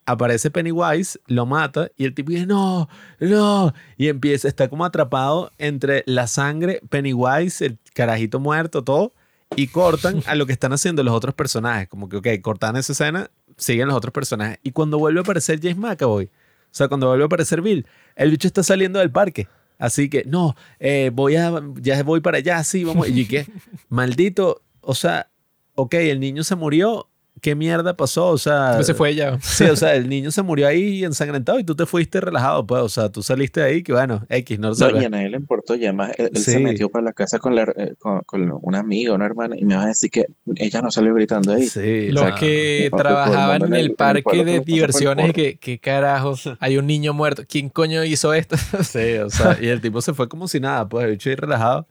Aparece 0.07 0.51
Pennywise, 0.51 1.21
lo 1.27 1.45
mata 1.45 1.91
y 1.97 2.05
el 2.05 2.15
tipo 2.15 2.31
dice, 2.31 2.47
no, 2.47 2.89
no, 3.21 3.75
y 3.99 4.09
empieza, 4.09 4.49
está 4.49 4.69
como 4.69 4.87
atrapado 4.87 5.51
entre 5.59 6.03
la 6.07 6.27
sangre, 6.27 6.81
Pennywise, 6.89 7.67
el 7.67 7.79
carajito 7.93 8.41
muerto, 8.41 8.83
todo, 8.83 9.13
y 9.55 9.67
cortan 9.67 10.23
a 10.27 10.35
lo 10.35 10.47
que 10.47 10.53
están 10.53 10.73
haciendo 10.73 11.03
los 11.03 11.15
otros 11.15 11.35
personajes, 11.35 11.89
como 11.89 12.09
que, 12.09 12.17
ok, 12.17 12.29
cortan 12.41 12.77
esa 12.77 12.93
escena, 12.93 13.31
siguen 13.59 13.89
los 13.89 13.97
otros 13.97 14.13
personajes, 14.13 14.59
y 14.63 14.73
cuando 14.73 14.99
vuelve 14.99 15.21
a 15.21 15.23
aparecer 15.23 15.61
James 15.61 15.77
McAvoy, 15.77 16.25
o 16.25 16.31
sea, 16.71 16.89
cuando 16.89 17.09
vuelve 17.09 17.25
a 17.25 17.27
aparecer 17.27 17.61
Bill, 17.61 17.87
el 18.17 18.31
bicho 18.31 18.47
está 18.47 18.63
saliendo 18.63 18.99
del 18.99 19.11
parque. 19.11 19.49
Así 19.79 20.09
que, 20.11 20.25
no, 20.25 20.57
eh, 20.81 21.11
voy 21.13 21.37
a, 21.37 21.63
ya 21.77 22.03
voy 22.03 22.21
para 22.21 22.39
allá, 22.39 22.63
sí, 22.65 22.83
vamos. 22.83 23.09
Y 23.09 23.27
que, 23.27 23.47
maldito, 23.89 24.63
o 24.81 24.95
sea, 24.95 25.29
ok, 25.79 25.95
el 25.95 26.21
niño 26.21 26.43
se 26.45 26.57
murió, 26.57 27.09
¿qué 27.41 27.55
mierda 27.55 27.97
pasó? 27.97 28.27
O 28.31 28.39
sea, 28.39 28.71
Pero 28.73 28.83
se 28.83 28.95
fue 28.95 29.15
ya. 29.15 29.39
sí, 29.41 29.63
o 29.65 29.77
sea, 29.77 29.95
el 29.95 30.09
niño 30.09 30.33
se 30.33 30.43
murió 30.43 30.67
ahí 30.67 31.05
ensangrentado 31.05 31.61
y 31.61 31.65
tú 31.65 31.77
te 31.77 31.87
fuiste 31.87 32.21
relajado, 32.21 32.67
pues, 32.67 32.83
o 32.83 32.89
sea, 32.89 33.09
tú 33.11 33.23
saliste 33.23 33.61
de 33.61 33.67
ahí, 33.67 33.83
que 33.85 33.93
bueno, 33.93 34.27
X, 34.29 34.59
no 34.59 34.71
lo 34.71 34.75
No, 34.75 34.79
sabes. 34.79 35.03
y 35.03 35.05
a 35.07 35.09
nadie 35.09 35.29
le 35.29 35.37
importó, 35.37 35.77
y 35.77 35.85
además 35.85 36.11
él, 36.19 36.31
él 36.35 36.43
se 36.43 36.59
metió 36.59 36.89
para 36.89 37.05
la 37.05 37.13
casa 37.13 37.39
con, 37.39 37.55
la, 37.55 37.63
eh, 37.77 37.95
con, 37.99 38.23
con 38.23 38.51
una 38.63 38.81
amiga, 38.81 39.15
una 39.15 39.27
hermana, 39.27 39.55
y 39.57 39.65
me 39.65 39.77
vas 39.77 39.85
a 39.85 39.89
decir 39.89 40.11
que 40.11 40.27
ella 40.57 40.83
no 40.83 40.91
salió 40.91 41.15
gritando 41.15 41.53
ahí. 41.53 41.69
Sí, 41.69 42.11
Los 42.11 42.25
o 42.25 42.27
sea, 42.27 42.35
que 42.35 42.91
trabajaban 42.97 43.63
en 43.63 43.69
el- 43.69 43.75
el 43.75 43.85
en 43.85 43.87
el 43.91 43.95
parque 43.95 44.45
de 44.45 44.61
diversiones 44.61 45.29
y 45.29 45.33
que, 45.33 45.59
¿qué 45.61 45.79
carajo? 45.79 46.35
Hay 46.59 46.77
un 46.77 46.89
niño 46.89 47.13
muerto. 47.15 47.45
¿Quién 47.49 47.69
coño 47.69 48.03
hizo 48.03 48.35
esto? 48.35 48.57
sí, 48.83 49.15
o 49.19 49.31
sea, 49.31 49.57
y 49.61 49.69
el 49.69 49.81
tipo 49.81 50.01
se 50.03 50.13
fue 50.13 50.29
como 50.29 50.49
si 50.49 50.59
nada, 50.59 50.89
pues, 50.89 51.05
el 51.05 51.13
bicho 51.13 51.31
ahí 51.31 51.37
relajado. 51.37 51.87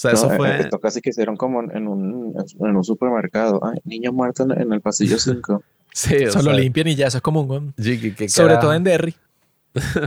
O 0.00 0.02
sea, 0.02 0.12
No, 0.12 0.18
eso 0.18 0.30
fue... 0.30 0.60
Esto 0.60 0.80
casi 0.80 1.02
que 1.02 1.10
hicieron 1.10 1.36
como 1.36 1.60
en 1.60 1.86
un, 1.86 2.34
en 2.34 2.76
un 2.76 2.84
supermercado. 2.84 3.60
Ay, 3.62 3.80
niño 3.84 4.12
muerto 4.12 4.44
en, 4.44 4.72
el 4.72 4.80
pasillo 4.80 5.18
5. 5.18 5.62
Sí, 5.92 6.24
o 6.24 6.30
Solo 6.30 6.44
sea, 6.44 6.54
limpian 6.54 6.86
y 6.86 6.94
ya, 6.94 7.08
eso 7.08 7.18
es 7.18 7.22
común. 7.22 7.74
Sobre 7.76 8.28
carajo. 8.28 8.60
todo 8.60 8.74
en 8.74 8.84
Derry. 8.84 9.14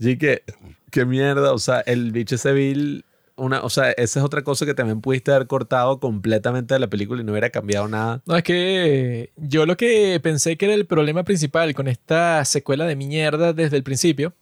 Sí, 0.00 0.18
que, 0.18 0.42
qué 0.90 1.04
mierda. 1.04 1.52
O 1.52 1.58
sea, 1.58 1.80
el 1.80 2.10
bicho 2.10 2.34
ese 2.34 2.52
Bill, 2.52 3.04
una, 3.36 3.62
o 3.62 3.70
sea, 3.70 3.92
esa 3.92 4.18
es 4.18 4.24
otra 4.24 4.42
cosa 4.42 4.66
que 4.66 4.74
también 4.74 5.00
pudiste 5.00 5.30
haber 5.32 5.46
cortado 5.46 6.00
completamente 6.00 6.74
de 6.74 6.80
la 6.80 6.88
película 6.88 7.22
y 7.22 7.24
no 7.24 7.30
hubiera 7.30 7.50
cambiado 7.50 7.86
nada. 7.86 8.20
No, 8.26 8.36
es 8.36 8.42
que 8.42 9.30
yo 9.36 9.64
lo 9.64 9.76
que 9.76 10.18
pensé 10.20 10.56
que 10.56 10.66
era 10.66 10.74
el 10.74 10.86
problema 10.86 11.22
principal 11.22 11.72
con 11.72 11.86
esta 11.86 12.44
secuela 12.44 12.84
de 12.84 12.96
mierda 12.96 13.52
desde 13.52 13.76
el 13.76 13.84
principio 13.84 14.34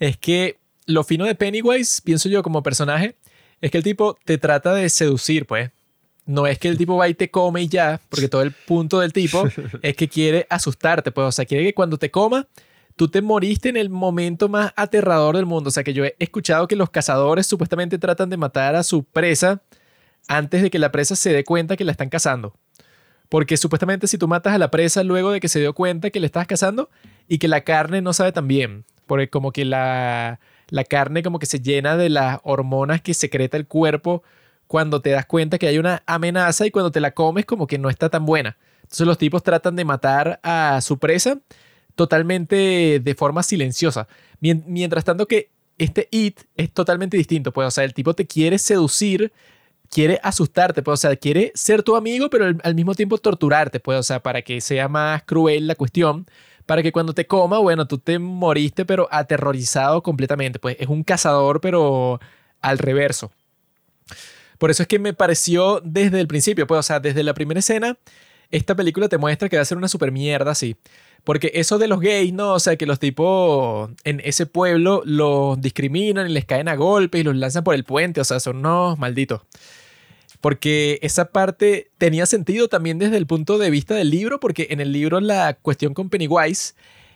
es 0.00 0.16
que 0.16 0.58
lo 0.86 1.04
fino 1.04 1.24
de 1.24 1.36
Pennywise, 1.36 2.02
pienso 2.02 2.28
yo 2.28 2.42
como 2.42 2.64
personaje, 2.64 3.14
es 3.60 3.70
que 3.70 3.78
el 3.78 3.84
tipo 3.84 4.16
te 4.24 4.38
trata 4.38 4.74
de 4.74 4.88
seducir, 4.88 5.46
pues. 5.46 5.70
No 6.26 6.46
es 6.46 6.58
que 6.58 6.68
el 6.68 6.76
tipo 6.76 6.96
va 6.96 7.08
y 7.08 7.14
te 7.14 7.30
come 7.30 7.62
y 7.62 7.68
ya, 7.68 8.00
porque 8.10 8.28
todo 8.28 8.42
el 8.42 8.52
punto 8.52 9.00
del 9.00 9.12
tipo 9.12 9.44
es 9.82 9.96
que 9.96 10.08
quiere 10.08 10.46
asustarte, 10.50 11.10
pues. 11.10 11.26
O 11.26 11.32
sea, 11.32 11.44
quiere 11.44 11.64
que 11.64 11.74
cuando 11.74 11.96
te 11.96 12.10
coma, 12.10 12.46
tú 12.96 13.08
te 13.08 13.22
moriste 13.22 13.70
en 13.70 13.76
el 13.76 13.88
momento 13.88 14.48
más 14.48 14.72
aterrador 14.76 15.36
del 15.36 15.46
mundo. 15.46 15.68
O 15.68 15.70
sea, 15.70 15.84
que 15.84 15.94
yo 15.94 16.04
he 16.04 16.14
escuchado 16.18 16.68
que 16.68 16.76
los 16.76 16.90
cazadores 16.90 17.46
supuestamente 17.46 17.98
tratan 17.98 18.28
de 18.28 18.36
matar 18.36 18.76
a 18.76 18.82
su 18.82 19.04
presa 19.04 19.62
antes 20.28 20.62
de 20.62 20.70
que 20.70 20.78
la 20.78 20.92
presa 20.92 21.16
se 21.16 21.32
dé 21.32 21.44
cuenta 21.44 21.76
que 21.76 21.84
la 21.84 21.92
están 21.92 22.10
cazando. 22.10 22.54
Porque 23.28 23.56
supuestamente 23.56 24.06
si 24.06 24.18
tú 24.18 24.28
matas 24.28 24.54
a 24.54 24.58
la 24.58 24.70
presa 24.70 25.02
luego 25.02 25.30
de 25.30 25.40
que 25.40 25.48
se 25.48 25.60
dio 25.60 25.74
cuenta 25.74 26.10
que 26.10 26.20
le 26.20 26.26
estás 26.26 26.46
cazando 26.46 26.90
y 27.28 27.38
que 27.38 27.48
la 27.48 27.62
carne 27.62 28.00
no 28.00 28.12
sabe 28.12 28.32
tan 28.32 28.48
bien, 28.48 28.84
porque 29.06 29.28
como 29.28 29.52
que 29.52 29.64
la, 29.64 30.40
la 30.70 30.84
carne 30.84 31.22
como 31.22 31.38
que 31.38 31.46
se 31.46 31.60
llena 31.60 31.96
de 31.96 32.08
las 32.08 32.40
hormonas 32.42 33.00
que 33.02 33.14
secreta 33.14 33.56
el 33.56 33.66
cuerpo 33.66 34.22
cuando 34.66 35.00
te 35.00 35.10
das 35.10 35.26
cuenta 35.26 35.58
que 35.58 35.66
hay 35.66 35.78
una 35.78 36.02
amenaza 36.06 36.66
y 36.66 36.70
cuando 36.70 36.92
te 36.92 37.00
la 37.00 37.12
comes 37.12 37.46
como 37.46 37.66
que 37.66 37.78
no 37.78 37.88
está 37.90 38.10
tan 38.10 38.26
buena. 38.26 38.56
Entonces 38.82 39.06
los 39.06 39.18
tipos 39.18 39.42
tratan 39.42 39.76
de 39.76 39.84
matar 39.84 40.40
a 40.42 40.80
su 40.80 40.98
presa 40.98 41.38
totalmente 41.94 43.00
de 43.02 43.14
forma 43.14 43.42
silenciosa. 43.42 44.06
Mientras 44.40 45.04
tanto 45.04 45.26
que 45.26 45.50
este 45.78 46.08
It 46.10 46.40
es 46.56 46.72
totalmente 46.72 47.16
distinto, 47.16 47.52
pues, 47.52 47.66
o 47.68 47.70
sea, 47.70 47.84
el 47.84 47.94
tipo 47.94 48.14
te 48.14 48.26
quiere 48.26 48.58
seducir, 48.58 49.32
quiere 49.90 50.20
asustarte, 50.22 50.82
pues, 50.82 50.94
o 50.94 50.96
sea, 51.08 51.16
quiere 51.16 51.52
ser 51.54 51.82
tu 51.82 51.96
amigo, 51.96 52.30
pero 52.30 52.46
al, 52.62 52.74
mismo 52.74 52.94
tiempo 52.94 53.18
torturarte, 53.18 53.80
pues, 53.80 53.98
o 53.98 54.02
sea, 54.02 54.20
para 54.22 54.42
que 54.42 54.60
sea 54.60 54.88
más 54.88 55.22
cruel 55.24 55.66
la 55.66 55.74
cuestión, 55.74 56.26
para 56.68 56.82
que 56.82 56.92
cuando 56.92 57.14
te 57.14 57.26
coma, 57.26 57.58
bueno, 57.60 57.88
tú 57.88 57.96
te 57.96 58.18
moriste, 58.18 58.84
pero 58.84 59.08
aterrorizado 59.10 60.02
completamente, 60.02 60.58
pues 60.58 60.76
es 60.78 60.86
un 60.86 61.02
cazador, 61.02 61.62
pero 61.62 62.20
al 62.60 62.76
reverso. 62.76 63.32
Por 64.58 64.70
eso 64.70 64.82
es 64.82 64.86
que 64.86 64.98
me 64.98 65.14
pareció 65.14 65.80
desde 65.82 66.20
el 66.20 66.26
principio, 66.28 66.66
pues, 66.66 66.80
o 66.80 66.82
sea, 66.82 67.00
desde 67.00 67.22
la 67.22 67.32
primera 67.32 67.58
escena, 67.60 67.96
esta 68.50 68.74
película 68.74 69.08
te 69.08 69.16
muestra 69.16 69.48
que 69.48 69.56
va 69.56 69.62
a 69.62 69.64
ser 69.64 69.78
una 69.78 69.88
super 69.88 70.12
mierda, 70.12 70.54
sí. 70.54 70.76
Porque 71.24 71.52
eso 71.54 71.78
de 71.78 71.88
los 71.88 72.00
gays, 72.00 72.34
¿no? 72.34 72.52
O 72.52 72.60
sea, 72.60 72.76
que 72.76 72.84
los 72.84 72.98
tipos 72.98 73.90
en 74.04 74.20
ese 74.22 74.44
pueblo 74.44 75.00
los 75.06 75.58
discriminan 75.62 76.28
y 76.28 76.34
les 76.34 76.44
caen 76.44 76.68
a 76.68 76.76
golpes 76.76 77.22
y 77.22 77.24
los 77.24 77.34
lanzan 77.34 77.64
por 77.64 77.76
el 77.76 77.84
puente, 77.84 78.20
o 78.20 78.24
sea, 78.24 78.40
son 78.40 78.58
unos 78.58 78.98
malditos. 78.98 79.40
Porque 80.40 80.98
esa 81.02 81.32
parte 81.32 81.90
tenía 81.98 82.26
sentido 82.26 82.68
también 82.68 82.98
desde 82.98 83.16
el 83.16 83.26
punto 83.26 83.58
de 83.58 83.70
vista 83.70 83.94
del 83.94 84.10
libro, 84.10 84.38
porque 84.38 84.68
en 84.70 84.80
el 84.80 84.92
libro 84.92 85.20
la 85.20 85.54
cuestión 85.54 85.94
con 85.94 86.10
Pennywise 86.10 86.74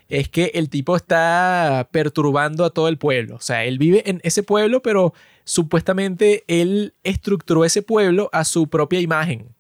es 0.09 0.29
que 0.29 0.51
el 0.55 0.69
tipo 0.69 0.95
está 0.97 1.89
perturbando 1.91 2.65
a 2.65 2.71
todo 2.71 2.89
el 2.89 2.99
pueblo. 2.99 3.37
O 3.37 3.41
sea, 3.41 3.65
él 3.65 3.79
vive 3.79 4.03
en 4.11 4.21
ese 4.25 4.43
pueblo, 4.43 4.83
pero 4.83 5.15
supuestamente 5.45 6.45
él 6.49 6.95
estructuró 7.03 7.65
ese 7.65 7.81
pueblo 7.81 8.29
a 8.33 8.45
su 8.45 8.69
propia 8.69 9.01
imagen. 9.01 9.55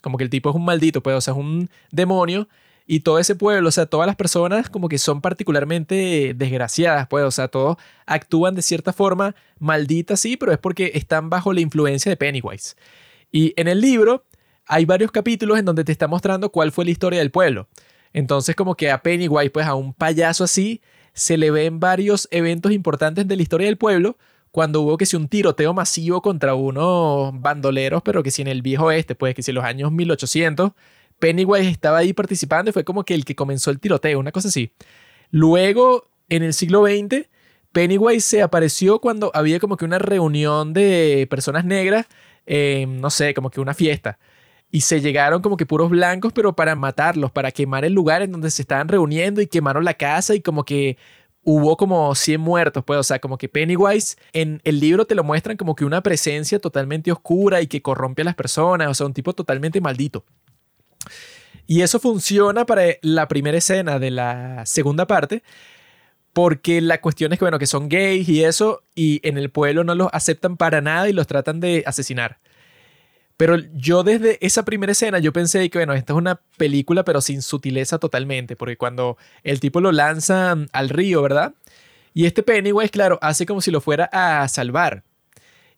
Como 0.00 0.16
que 0.16 0.24
el 0.24 0.30
tipo 0.30 0.48
es 0.48 0.56
un 0.56 0.64
maldito, 0.64 1.02
pues, 1.02 1.16
o 1.16 1.20
sea, 1.20 1.32
es 1.34 1.38
un 1.38 1.68
demonio. 1.90 2.48
Y 2.86 3.00
todo 3.00 3.18
ese 3.18 3.34
pueblo, 3.34 3.68
o 3.68 3.72
sea, 3.72 3.84
todas 3.84 4.06
las 4.06 4.16
personas 4.16 4.70
como 4.70 4.88
que 4.88 4.96
son 4.96 5.20
particularmente 5.20 6.32
desgraciadas, 6.34 7.06
pues, 7.08 7.24
o 7.24 7.30
sea, 7.30 7.48
todos 7.48 7.76
actúan 8.06 8.54
de 8.54 8.62
cierta 8.62 8.94
forma 8.94 9.34
maldita, 9.58 10.16
sí, 10.16 10.38
pero 10.38 10.52
es 10.52 10.58
porque 10.58 10.92
están 10.94 11.28
bajo 11.28 11.52
la 11.52 11.60
influencia 11.60 12.08
de 12.08 12.16
Pennywise. 12.16 12.76
Y 13.30 13.54
en 13.56 13.68
el 13.68 13.80
libro 13.80 14.24
hay 14.66 14.84
varios 14.84 15.10
capítulos 15.10 15.58
en 15.58 15.64
donde 15.64 15.84
te 15.84 15.92
está 15.92 16.08
mostrando 16.08 16.50
cuál 16.50 16.72
fue 16.72 16.84
la 16.84 16.90
historia 16.90 17.18
del 17.18 17.30
pueblo. 17.30 17.68
Entonces 18.12 18.54
como 18.54 18.74
que 18.74 18.90
a 18.90 19.02
Pennywise, 19.02 19.50
pues 19.50 19.66
a 19.66 19.74
un 19.74 19.92
payaso 19.94 20.44
así, 20.44 20.80
se 21.12 21.36
le 21.36 21.50
ven 21.50 21.80
varios 21.80 22.28
eventos 22.30 22.72
importantes 22.72 23.26
de 23.26 23.36
la 23.36 23.42
historia 23.42 23.66
del 23.66 23.76
pueblo, 23.76 24.16
cuando 24.50 24.80
hubo 24.80 24.96
que 24.96 25.06
si 25.06 25.16
un 25.16 25.28
tiroteo 25.28 25.74
masivo 25.74 26.22
contra 26.22 26.54
unos 26.54 27.32
bandoleros, 27.40 28.02
pero 28.02 28.22
que 28.22 28.30
si 28.30 28.42
en 28.42 28.48
el 28.48 28.62
viejo 28.62 28.90
este, 28.90 29.14
pues 29.14 29.34
que 29.34 29.42
si 29.42 29.50
en 29.50 29.56
los 29.56 29.64
años 29.64 29.92
1800, 29.92 30.72
Pennywise 31.18 31.68
estaba 31.68 31.98
ahí 31.98 32.12
participando 32.12 32.70
y 32.70 32.72
fue 32.72 32.84
como 32.84 33.04
que 33.04 33.14
el 33.14 33.24
que 33.24 33.34
comenzó 33.34 33.70
el 33.70 33.80
tiroteo, 33.80 34.18
una 34.18 34.32
cosa 34.32 34.48
así. 34.48 34.72
Luego, 35.30 36.08
en 36.28 36.42
el 36.42 36.54
siglo 36.54 36.84
XX, 36.86 37.28
Pennywise 37.72 38.24
se 38.24 38.42
apareció 38.42 39.00
cuando 39.00 39.30
había 39.34 39.60
como 39.60 39.76
que 39.76 39.84
una 39.84 39.98
reunión 39.98 40.72
de 40.72 41.26
personas 41.28 41.64
negras 41.64 42.06
no 42.88 43.10
sé, 43.10 43.34
como 43.34 43.50
que 43.50 43.60
una 43.60 43.74
fiesta. 43.74 44.18
Y 44.70 44.82
se 44.82 45.00
llegaron 45.00 45.40
como 45.40 45.56
que 45.56 45.66
puros 45.66 45.88
blancos, 45.90 46.32
pero 46.32 46.54
para 46.54 46.74
matarlos, 46.76 47.30
para 47.30 47.50
quemar 47.50 47.84
el 47.84 47.94
lugar 47.94 48.22
en 48.22 48.32
donde 48.32 48.50
se 48.50 48.62
estaban 48.62 48.88
reuniendo 48.88 49.40
y 49.40 49.46
quemaron 49.46 49.84
la 49.84 49.94
casa 49.94 50.34
y 50.34 50.42
como 50.42 50.64
que 50.64 50.98
hubo 51.42 51.78
como 51.78 52.14
100 52.14 52.40
muertos, 52.40 52.84
pues, 52.84 52.98
o 52.98 53.02
sea, 53.02 53.18
como 53.18 53.38
que 53.38 53.48
Pennywise 53.48 54.16
en 54.34 54.60
el 54.64 54.80
libro 54.80 55.06
te 55.06 55.14
lo 55.14 55.24
muestran 55.24 55.56
como 55.56 55.74
que 55.74 55.86
una 55.86 56.02
presencia 56.02 56.58
totalmente 56.58 57.10
oscura 57.10 57.62
y 57.62 57.66
que 57.66 57.80
corrompe 57.80 58.20
a 58.20 58.26
las 58.26 58.34
personas, 58.34 58.88
o 58.88 58.94
sea, 58.94 59.06
un 59.06 59.14
tipo 59.14 59.32
totalmente 59.32 59.80
maldito. 59.80 60.24
Y 61.66 61.80
eso 61.80 62.00
funciona 62.00 62.66
para 62.66 62.82
la 63.00 63.28
primera 63.28 63.56
escena 63.56 63.98
de 63.98 64.10
la 64.10 64.66
segunda 64.66 65.06
parte, 65.06 65.42
porque 66.32 66.80
la 66.80 67.00
cuestión 67.00 67.32
es 67.32 67.38
que, 67.38 67.44
bueno, 67.44 67.58
que 67.58 67.66
son 67.66 67.88
gays 67.88 68.28
y 68.28 68.44
eso, 68.44 68.82
y 68.94 69.20
en 69.26 69.38
el 69.38 69.50
pueblo 69.50 69.84
no 69.84 69.94
los 69.94 70.08
aceptan 70.12 70.56
para 70.56 70.80
nada 70.80 71.08
y 71.08 71.12
los 71.12 71.26
tratan 71.26 71.60
de 71.60 71.82
asesinar. 71.86 72.38
Pero 73.36 73.56
yo 73.74 74.02
desde 74.02 74.44
esa 74.44 74.64
primera 74.64 74.92
escena 74.92 75.20
yo 75.20 75.32
pensé 75.32 75.70
que, 75.70 75.78
bueno, 75.78 75.94
esta 75.94 76.12
es 76.12 76.16
una 76.16 76.40
película 76.56 77.04
pero 77.04 77.20
sin 77.20 77.40
sutileza 77.40 77.98
totalmente, 77.98 78.56
porque 78.56 78.76
cuando 78.76 79.16
el 79.44 79.60
tipo 79.60 79.80
lo 79.80 79.92
lanza 79.92 80.56
al 80.72 80.88
río, 80.88 81.22
¿verdad? 81.22 81.54
Y 82.14 82.26
este 82.26 82.42
Pennywise, 82.42 82.90
claro, 82.90 83.18
hace 83.22 83.46
como 83.46 83.60
si 83.60 83.70
lo 83.70 83.80
fuera 83.80 84.10
a 84.12 84.48
salvar. 84.48 85.04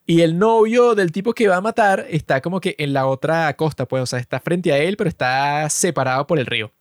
Y 0.07 0.23
el 0.23 0.39
novio 0.39 0.95
del 0.95 1.13
tipo 1.13 1.35
que 1.35 1.49
va 1.49 1.57
a 1.57 1.61
matar 1.61 2.07
está 2.09 2.41
como 2.41 2.61
que 2.61 2.75
en 2.79 2.95
la 2.95 3.07
otra 3.07 3.55
costa, 3.57 3.87
pues, 3.87 4.03
o 4.03 4.07
sea, 4.07 4.19
está 4.19 4.41
frente 4.41 4.73
a 4.73 4.79
él, 4.79 4.97
pero 4.97 5.09
está 5.09 5.69
separado 5.69 6.27
por 6.27 6.39
el 6.39 6.47
río. 6.47 6.73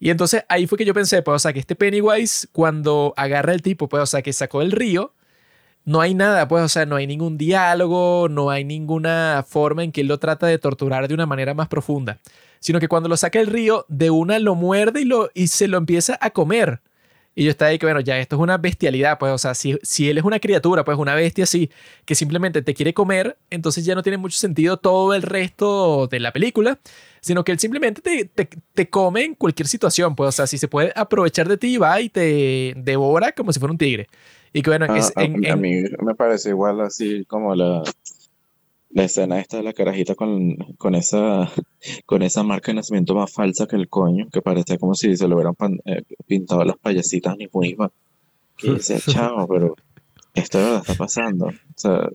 Y 0.00 0.08
entonces 0.10 0.44
ahí 0.48 0.66
fue 0.66 0.78
que 0.78 0.86
yo 0.86 0.94
pensé, 0.94 1.22
pues, 1.22 1.36
o 1.36 1.38
sea, 1.38 1.52
que 1.52 1.60
este 1.60 1.76
Pennywise, 1.76 2.48
cuando 2.52 3.12
agarra 3.18 3.52
el 3.52 3.60
tipo, 3.60 3.88
pues, 3.88 4.02
o 4.02 4.06
sea, 4.06 4.22
que 4.22 4.32
sacó 4.32 4.60
del 4.60 4.72
río, 4.72 5.12
no 5.84 6.00
hay 6.00 6.14
nada, 6.14 6.48
pues, 6.48 6.64
o 6.64 6.68
sea, 6.68 6.86
no 6.86 6.96
hay 6.96 7.06
ningún 7.06 7.36
diálogo, 7.36 8.28
no 8.30 8.48
hay 8.50 8.64
ninguna 8.64 9.44
forma 9.46 9.84
en 9.84 9.92
que 9.92 10.00
él 10.00 10.08
lo 10.08 10.18
trata 10.18 10.46
de 10.46 10.58
torturar 10.58 11.06
de 11.06 11.14
una 11.14 11.26
manera 11.26 11.52
más 11.52 11.68
profunda, 11.68 12.18
sino 12.60 12.80
que 12.80 12.88
cuando 12.88 13.10
lo 13.10 13.16
saca 13.18 13.38
del 13.40 13.48
río, 13.48 13.84
de 13.88 14.08
una 14.10 14.38
lo 14.38 14.54
muerde 14.54 15.02
y, 15.02 15.04
lo, 15.04 15.30
y 15.34 15.48
se 15.48 15.68
lo 15.68 15.76
empieza 15.76 16.18
a 16.22 16.30
comer. 16.30 16.80
Y 17.34 17.44
yo 17.44 17.50
estaba 17.50 17.68
ahí 17.70 17.78
que, 17.78 17.86
bueno, 17.86 18.00
ya 18.00 18.18
esto 18.18 18.36
es 18.36 18.42
una 18.42 18.58
bestialidad, 18.58 19.18
pues, 19.18 19.32
o 19.32 19.38
sea, 19.38 19.54
si, 19.54 19.78
si 19.82 20.08
él 20.08 20.16
es 20.18 20.24
una 20.24 20.40
criatura, 20.40 20.84
pues 20.84 20.96
una 20.98 21.14
bestia 21.14 21.44
así, 21.44 21.70
que 22.06 22.14
simplemente 22.14 22.62
te 22.62 22.72
quiere 22.74 22.94
comer, 22.94 23.38
entonces 23.50 23.84
ya 23.84 23.94
no 23.94 24.02
tiene 24.02 24.16
mucho 24.16 24.38
sentido 24.38 24.78
todo 24.78 25.14
el 25.14 25.22
resto 25.22 26.06
de 26.06 26.20
la 26.20 26.32
película, 26.32 26.80
sino 27.20 27.44
que 27.44 27.52
él 27.52 27.58
simplemente 27.58 28.00
te, 28.00 28.24
te, 28.74 28.88
come 28.90 29.24
en 29.24 29.34
cualquier 29.34 29.66
situación, 29.68 30.14
pues, 30.16 30.28
o 30.28 30.32
sea, 30.32 30.46
si 30.46 30.58
se 30.58 30.68
puede 30.68 30.92
aprovechar 30.96 31.48
de 31.48 31.56
ti, 31.56 31.76
va 31.76 32.00
y 32.00 32.08
te 32.08 32.74
devora 32.76 33.32
como 33.32 33.52
si 33.52 33.60
fuera 33.60 33.72
un 33.72 33.78
tigre. 33.78 34.08
Y 34.52 34.62
que 34.62 34.70
bueno, 34.70 34.86
Ah, 34.88 34.98
es 34.98 35.12
en, 35.16 35.44
a 35.46 35.50
en- 35.50 35.60
mí 35.60 35.82
me 36.02 36.14
parece 36.14 36.48
igual 36.50 36.80
así 36.80 37.24
como 37.26 37.54
la, 37.54 37.82
la 38.90 39.04
escena 39.04 39.38
esta 39.38 39.58
de 39.58 39.62
la 39.62 39.72
carajita 39.72 40.14
con, 40.16 40.56
con 40.76 40.94
esa 40.96 41.48
con 42.06 42.22
esa 42.22 42.42
marca 42.42 42.72
de 42.72 42.76
nacimiento 42.76 43.14
más 43.14 43.32
falsa 43.32 43.66
que 43.66 43.76
el 43.76 43.88
coño, 43.88 44.26
que 44.32 44.42
parecía 44.42 44.76
como 44.78 44.94
si 44.94 45.16
se 45.16 45.28
lo 45.28 45.36
hubieran 45.36 45.54
pan- 45.54 45.80
eh, 45.84 46.02
pintado 46.26 46.64
las 46.64 46.76
payasitas 46.78 47.36
ni 47.36 47.46
Funisma. 47.46 47.90
Que 48.56 48.72
dice, 48.74 48.98
chao, 49.06 49.46
pero 49.46 49.76
esto 50.34 50.58
de 50.58 50.64
verdad 50.64 50.80
está 50.80 50.94
pasando. 50.94 51.46
O 51.46 51.52
sea, 51.76 52.08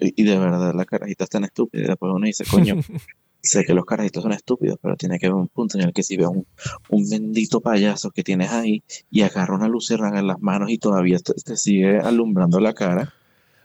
y 0.00 0.12
y 0.22 0.24
de 0.24 0.38
verdad 0.38 0.74
la 0.74 0.84
carajita 0.84 1.24
es 1.24 1.30
tan 1.30 1.44
estúpida. 1.44 1.84
Y 1.84 1.86
después 1.86 2.12
uno 2.14 2.26
dice, 2.26 2.44
coño, 2.44 2.74
sé 3.42 3.64
que 3.64 3.74
los 3.74 3.84
carajitos 3.84 4.22
son 4.22 4.32
estúpidos, 4.32 4.78
pero 4.82 4.96
tiene 4.96 5.18
que 5.18 5.26
haber 5.26 5.36
un 5.36 5.48
punto 5.48 5.78
en 5.78 5.84
el 5.84 5.92
que 5.92 6.02
si 6.02 6.16
ves 6.16 6.26
un, 6.28 6.46
un 6.90 7.08
bendito 7.08 7.60
payaso 7.60 8.10
que 8.10 8.22
tienes 8.22 8.50
ahí 8.50 8.82
y 9.10 9.22
agarra 9.22 9.54
una 9.54 9.68
luciérnaga 9.68 10.20
en 10.20 10.26
las 10.26 10.40
manos 10.40 10.70
y 10.70 10.78
todavía 10.78 11.18
te, 11.18 11.34
te 11.34 11.56
sigue 11.56 11.98
alumbrando 11.98 12.60
la 12.60 12.72
cara, 12.74 13.12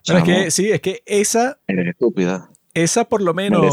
Pero 0.05 0.19
es 0.19 0.23
que 0.23 0.51
sí, 0.51 0.71
es 0.71 0.81
que 0.81 1.01
esa, 1.05 1.59
eres 1.67 1.87
estúpida. 1.87 2.49
esa 2.73 3.05
por 3.05 3.21
lo 3.21 3.33
menos, 3.33 3.65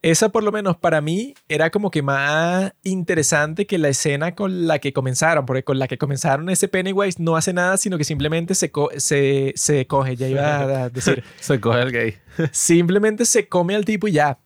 esa 0.00 0.28
por 0.28 0.44
lo 0.44 0.52
menos 0.52 0.76
para 0.76 1.00
mí 1.00 1.34
era 1.48 1.70
como 1.70 1.90
que 1.90 2.02
más 2.02 2.72
interesante 2.84 3.66
que 3.66 3.78
la 3.78 3.88
escena 3.88 4.36
con 4.36 4.68
la 4.68 4.78
que 4.78 4.92
comenzaron, 4.92 5.44
porque 5.44 5.64
con 5.64 5.80
la 5.80 5.88
que 5.88 5.98
comenzaron 5.98 6.48
ese 6.50 6.68
Pennywise 6.68 7.20
no 7.20 7.36
hace 7.36 7.52
nada, 7.52 7.76
sino 7.78 7.98
que 7.98 8.04
simplemente 8.04 8.54
se, 8.54 8.70
co- 8.70 8.90
se, 8.96 9.52
se 9.56 9.88
coge, 9.88 10.14
ya 10.14 10.28
iba 10.28 10.60
a 10.84 10.88
decir, 10.90 11.24
Se 11.40 11.58
coge 11.60 11.82
el 11.82 11.90
gay. 11.90 12.14
simplemente 12.52 13.24
se 13.24 13.48
come 13.48 13.74
al 13.74 13.84
tipo 13.84 14.06
y 14.06 14.12
ya. 14.12 14.38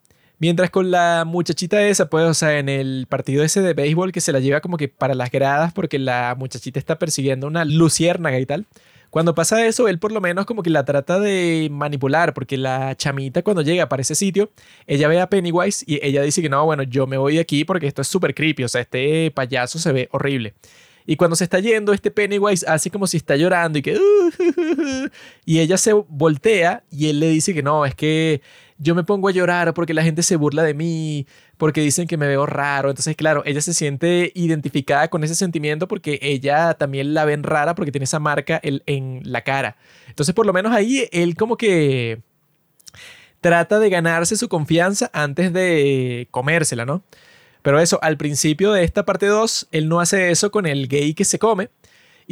Mientras 0.43 0.71
con 0.71 0.91
la 0.91 1.23
muchachita 1.25 1.87
esa, 1.87 2.11
pues, 2.11 2.25
o 2.25 2.35
sea, 2.35 2.59
en 2.59 2.69
el 2.69 3.07
partido 3.09 3.45
ese 3.45 3.63
de 3.63 3.75
béisbol 3.75 4.11
que 4.11 4.21
se 4.21 4.33
la 4.33 4.41
lleva 4.41 4.61
como 4.61 4.77
que 4.77 4.89
para 4.89 5.15
las 5.15 5.31
gradas 5.31 5.73
porque 5.73 6.01
la 6.01 6.35
muchachita 6.37 6.81
está 6.81 6.99
persiguiendo 6.99 7.47
una 7.47 7.65
luciérnaga 7.65 8.41
y 8.41 8.45
tal. 8.45 8.67
Cuando 9.11 9.37
pasa 9.37 9.65
eso, 9.65 9.87
él 9.87 10.01
por 10.01 10.11
lo 10.11 10.21
menos 10.21 10.45
como 10.45 10.65
que 10.65 10.71
la 10.71 10.85
trata 10.85 11.21
de 11.21 11.69
manipular, 11.71 12.35
porque 12.35 12.57
la 12.57 12.97
chamita 12.97 13.43
cuando 13.43 13.63
llega 13.63 13.89
para 13.89 14.03
ese 14.03 14.17
sitio, 14.17 14.51
ella 14.89 15.07
ve 15.07 15.21
a 15.21 15.31
Pennywise 15.31 15.85
y 15.87 16.05
ella 16.05 16.23
dice 16.23 16.43
que 16.43 16.49
no, 16.49 16.65
bueno, 16.65 16.83
yo 16.83 17.07
me 17.07 17.19
voy 17.19 17.35
de 17.35 17.41
aquí 17.41 17.65
porque 17.65 17.87
esto 17.87 18.03
es 18.03 18.09
súper 18.09 18.35
creepy, 18.35 18.65
o 18.65 18.69
sea, 18.69 18.81
este 18.81 19.31
payaso 19.31 19.79
se 19.79 19.93
ve 19.93 20.09
horrible. 20.11 20.55
Y 21.07 21.17
cuando 21.17 21.37
se 21.37 21.45
está 21.45 21.59
yendo, 21.61 21.93
este 21.93 22.11
Pennywise 22.11 22.65
hace 22.69 22.91
como 22.91 23.07
si 23.07 23.17
está 23.17 23.37
llorando 23.37 23.79
y 23.79 23.83
que... 23.83 23.99
y 25.45 25.59
ella 25.61 25.77
se 25.77 25.93
voltea 25.93 26.85
y 26.91 27.09
él 27.09 27.21
le 27.21 27.29
dice 27.29 27.55
que 27.55 27.63
no, 27.63 27.85
es 27.85 27.95
que 27.95 28.41
yo 28.83 28.95
me 28.95 29.05
pongo 29.05 29.29
a 29.29 29.33
llorar 29.33 29.73
porque 29.75 29.95
la 29.95 30.03
gente 30.03 30.23
se 30.23 30.37
burla 30.37 30.63
de 30.63 30.75
mí, 30.75 31.27
porque 31.57 31.81
dicen 31.81 32.09
que 32.09 32.17
me 32.17 32.27
veo 32.27 32.47
raro. 32.47 32.91
Entonces, 32.91 33.15
claro, 33.17 33.43
ella 33.47 33.61
se 33.61 33.75
siente 33.75 34.33
identificada 34.35 35.09
con 35.09 35.23
ese 35.23 35.35
sentimiento 35.35 35.87
porque 35.87 36.19
ella 36.21 36.75
también 36.75 37.15
la 37.15 37.25
ven 37.25 37.45
rara 37.45 37.75
porque 37.75 37.93
tiene 37.93 38.05
esa 38.05 38.19
marca 38.19 38.61
en, 38.63 38.83
en 38.87 39.21
la 39.25 39.43
cara. 39.43 39.77
Entonces, 40.09 40.35
por 40.35 40.47
lo 40.47 40.53
menos 40.53 40.73
ahí, 40.73 41.09
él 41.13 41.37
como 41.37 41.57
que 41.57 42.21
trata 43.41 43.79
de 43.79 43.91
ganarse 43.91 44.37
su 44.37 44.49
confianza 44.49 45.11
antes 45.13 45.53
de 45.53 46.29
comérsela, 46.31 46.85
¿no? 46.85 47.03
Pero 47.63 47.79
eso, 47.79 47.99
al 48.03 48.17
principio 48.17 48.73
de 48.73 48.83
esta 48.85 49.05
parte 49.05 49.27
2, 49.27 49.69
él 49.71 49.89
no 49.89 50.01
hace 50.01 50.31
eso 50.31 50.51
con 50.51 50.67
el 50.67 50.89
gay 50.89 51.15
que 51.15 51.25
se 51.25 51.39
come. 51.39 51.71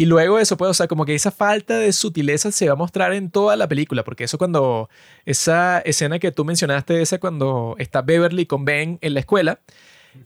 Y 0.01 0.07
luego 0.07 0.39
eso, 0.39 0.57
pues, 0.57 0.71
o 0.71 0.73
sea, 0.73 0.89
como 0.89 1.05
que 1.05 1.15
esa 1.15 1.31
falta 1.31 1.79
de 1.79 1.93
sutileza 1.93 2.51
se 2.53 2.67
va 2.69 2.73
a 2.73 2.75
mostrar 2.75 3.13
en 3.13 3.31
toda 3.31 3.55
la 3.55 3.69
película, 3.69 4.03
porque 4.03 4.25
eso 4.25 4.39
cuando, 4.39 4.89
esa 5.27 5.81
escena 5.81 6.19
que 6.19 6.33
tú 6.33 6.43
mencionaste, 6.43 7.03
esa 7.03 7.21
cuando 7.21 7.77
está 7.79 8.01
Beverly 8.01 8.47
con 8.47 8.65
Ben 8.65 8.97
en 9.03 9.13
la 9.13 9.21
escuela, 9.21 9.61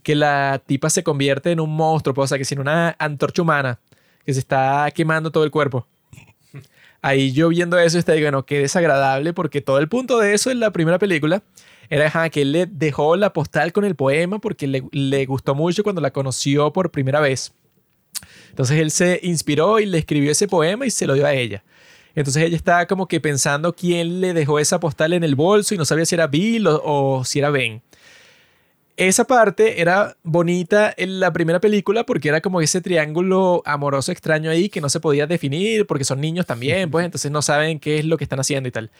que 0.01 0.15
la 0.15 0.63
tipa 0.65 0.89
se 0.89 1.03
convierte 1.03 1.51
en 1.51 1.59
un 1.59 1.75
monstruo, 1.75 2.13
pues, 2.13 2.23
o 2.23 2.27
sea, 2.29 2.37
que 2.37 2.45
sin 2.45 2.59
una 2.59 2.95
antorcha 2.99 3.41
humana, 3.41 3.81
que 4.25 4.33
se 4.33 4.39
está 4.39 4.89
quemando 4.95 5.29
todo 5.29 5.43
el 5.43 5.51
cuerpo. 5.51 5.85
Ahí 7.01 7.33
yo 7.33 7.49
viendo 7.49 7.77
eso, 7.77 7.99
está 7.99 8.13
bueno, 8.13 8.45
qué 8.45 8.59
desagradable, 8.59 9.33
porque 9.33 9.59
todo 9.59 9.79
el 9.79 9.89
punto 9.89 10.19
de 10.19 10.35
eso 10.35 10.51
en 10.51 10.61
la 10.61 10.71
primera 10.71 10.99
película 10.99 11.43
era 11.89 12.29
que 12.29 12.43
él 12.43 12.53
le 12.53 12.65
dejó 12.65 13.17
la 13.17 13.33
postal 13.33 13.73
con 13.73 13.83
el 13.83 13.95
poema 13.95 14.39
porque 14.39 14.67
le, 14.67 14.85
le 14.93 15.25
gustó 15.25 15.53
mucho 15.53 15.83
cuando 15.83 15.99
la 15.99 16.11
conoció 16.11 16.71
por 16.71 16.91
primera 16.91 17.19
vez. 17.19 17.53
Entonces 18.49 18.79
él 18.79 18.91
se 18.91 19.19
inspiró 19.23 19.79
y 19.79 19.85
le 19.85 19.97
escribió 19.97 20.31
ese 20.31 20.47
poema 20.47 20.85
y 20.85 20.91
se 20.91 21.07
lo 21.07 21.13
dio 21.13 21.25
a 21.25 21.33
ella. 21.33 21.63
Entonces 22.15 22.43
ella 22.43 22.55
estaba 22.55 22.85
como 22.85 23.07
que 23.07 23.19
pensando 23.19 23.75
quién 23.75 24.21
le 24.21 24.33
dejó 24.33 24.59
esa 24.59 24.79
postal 24.79 25.13
en 25.13 25.23
el 25.23 25.35
bolso 25.35 25.75
y 25.75 25.77
no 25.77 25.85
sabía 25.85 26.05
si 26.05 26.15
era 26.15 26.27
Bill 26.27 26.67
o, 26.67 26.81
o 26.83 27.25
si 27.25 27.39
era 27.39 27.49
Ben. 27.49 27.81
Esa 28.97 29.25
parte 29.25 29.81
era 29.81 30.15
bonita 30.23 30.93
en 30.95 31.19
la 31.19 31.33
primera 31.33 31.59
película 31.59 32.05
porque 32.05 32.29
era 32.29 32.39
como 32.39 32.61
ese 32.61 32.79
triángulo 32.79 33.61
amoroso 33.65 34.13
extraño 34.13 34.49
ahí 34.49 34.69
que 34.69 34.79
no 34.79 34.87
se 34.87 35.01
podía 35.01 35.27
definir 35.27 35.85
porque 35.85 36.05
son 36.05 36.21
niños 36.21 36.45
también, 36.45 36.89
pues 36.89 37.03
entonces 37.03 37.29
no 37.29 37.41
saben 37.41 37.81
qué 37.81 37.99
es 37.99 38.05
lo 38.05 38.17
que 38.17 38.23
están 38.23 38.39
haciendo 38.39 38.69
y 38.69 38.71
tal. 38.71 38.91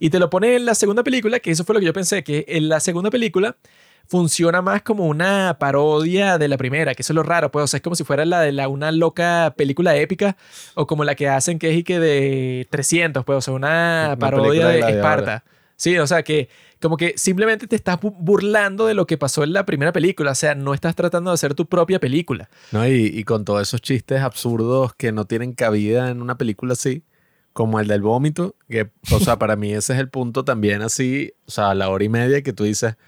Y 0.00 0.10
te 0.10 0.18
lo 0.18 0.28
pone 0.28 0.56
en 0.56 0.64
la 0.64 0.74
segunda 0.74 1.04
película, 1.04 1.38
que 1.38 1.52
eso 1.52 1.62
fue 1.62 1.74
lo 1.74 1.80
que 1.80 1.86
yo 1.86 1.92
pensé, 1.92 2.24
que 2.24 2.44
en 2.48 2.68
la 2.68 2.80
segunda 2.80 3.12
película 3.12 3.56
funciona 4.06 4.62
más 4.62 4.82
como 4.82 5.06
una 5.06 5.56
parodia 5.58 6.38
de 6.38 6.48
la 6.48 6.56
primera, 6.56 6.94
que 6.94 7.02
eso 7.02 7.12
es 7.12 7.16
lo 7.16 7.22
raro, 7.22 7.50
pues, 7.50 7.64
o 7.64 7.66
sea, 7.66 7.78
es 7.78 7.82
como 7.82 7.96
si 7.96 8.04
fuera 8.04 8.24
la 8.24 8.40
de 8.40 8.52
la, 8.52 8.68
una 8.68 8.92
loca 8.92 9.54
película 9.56 9.96
épica 9.96 10.36
o 10.74 10.86
como 10.86 11.04
la 11.04 11.14
que 11.14 11.28
hacen 11.28 11.58
que 11.58 11.70
es 11.70 11.76
y 11.78 11.84
que 11.84 11.98
de 12.00 12.66
300, 12.70 13.24
pues, 13.24 13.38
o 13.38 13.40
sea, 13.40 13.54
una, 13.54 14.04
Una 14.08 14.18
parodia 14.18 14.68
de. 14.68 14.78
Esparta. 14.80 15.44
Sí, 15.76 15.98
o 15.98 16.06
sea, 16.06 16.22
que 16.22 16.48
como 16.80 16.96
que 16.96 17.14
simplemente 17.16 17.66
te 17.66 17.74
estás 17.74 17.98
bu- 18.00 18.14
burlando 18.16 18.86
de 18.86 18.94
lo 18.94 19.06
que 19.06 19.18
pasó 19.18 19.42
en 19.42 19.52
la 19.52 19.66
primera 19.66 19.92
película, 19.92 20.30
o 20.30 20.34
sea, 20.36 20.54
no 20.54 20.72
estás 20.72 20.94
tratando 20.94 21.30
de 21.30 21.34
hacer 21.34 21.54
tu 21.54 21.66
propia 21.66 21.98
película. 21.98 22.48
¿no? 22.70 22.86
Y, 22.86 23.06
y 23.06 23.24
con 23.24 23.44
todos 23.44 23.62
esos 23.62 23.82
chistes 23.82 24.20
absurdos 24.20 24.94
que 24.94 25.10
no 25.10 25.24
tienen 25.24 25.52
cabida 25.52 26.10
en 26.10 26.22
una 26.22 26.38
película 26.38 26.74
así, 26.74 27.02
como 27.52 27.80
el 27.80 27.88
del 27.88 28.02
vómito, 28.02 28.54
que, 28.68 28.90
o 29.12 29.18
sea, 29.18 29.36
para 29.38 29.56
mí 29.56 29.72
ese 29.72 29.94
es 29.94 29.98
el 29.98 30.08
punto 30.10 30.44
también 30.44 30.82
así, 30.82 31.32
o 31.46 31.50
sea, 31.50 31.70
a 31.70 31.74
la 31.74 31.88
hora 31.88 32.04
y 32.04 32.08
media 32.08 32.42
que 32.42 32.52
tú 32.52 32.62
dices, 32.64 32.92
"Ah, 32.94 32.98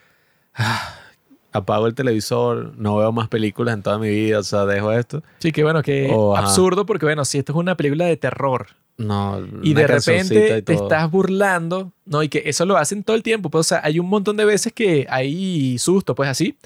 apago 1.53 1.87
el 1.87 1.95
televisor, 1.95 2.73
no 2.77 2.97
veo 2.97 3.13
más 3.13 3.29
películas 3.29 3.75
en 3.75 3.83
toda 3.83 3.99
mi 3.99 4.09
vida, 4.11 4.41
o 4.41 4.43
sea, 4.43 4.67
dejo 4.67 4.93
esto. 4.93 5.23
Sí, 5.39 5.53
que 5.53 5.63
bueno, 5.63 5.83
que 5.83 6.11
Oh, 6.13 6.37
ajá. 6.37 6.47
absurdo 6.47 6.85
porque 6.87 7.07
bueno, 7.07 7.25
si 7.25 7.39
esto 7.39 7.53
es 7.53 7.57
una 7.57 7.77
película 7.77 8.05
de 8.07 8.17
terror 8.17 8.67
No, 8.99 9.41
y 9.63 9.75
de 9.75 9.87
repente 9.87 10.59
y 10.59 10.63
te 10.63 10.75
estás 10.75 11.11
burlando, 11.11 11.93
¿no? 12.05 12.23
Y 12.23 12.29
que 12.29 12.43
eso 12.47 12.65
lo 12.67 12.77
hacen 12.77 13.05
todo 13.05 13.17
el 13.17 13.23
tiempo, 13.23 13.51
pues, 13.51 13.61
o 13.61 13.69
sea, 13.69 13.81
hay 13.85 13.99
un 13.99 14.09
montón 14.09 14.37
de 14.37 14.45
veces 14.45 14.73
que 14.73 15.07
hay 15.09 15.79
susto, 15.79 16.15
pues 16.15 16.29
así. 16.29 16.57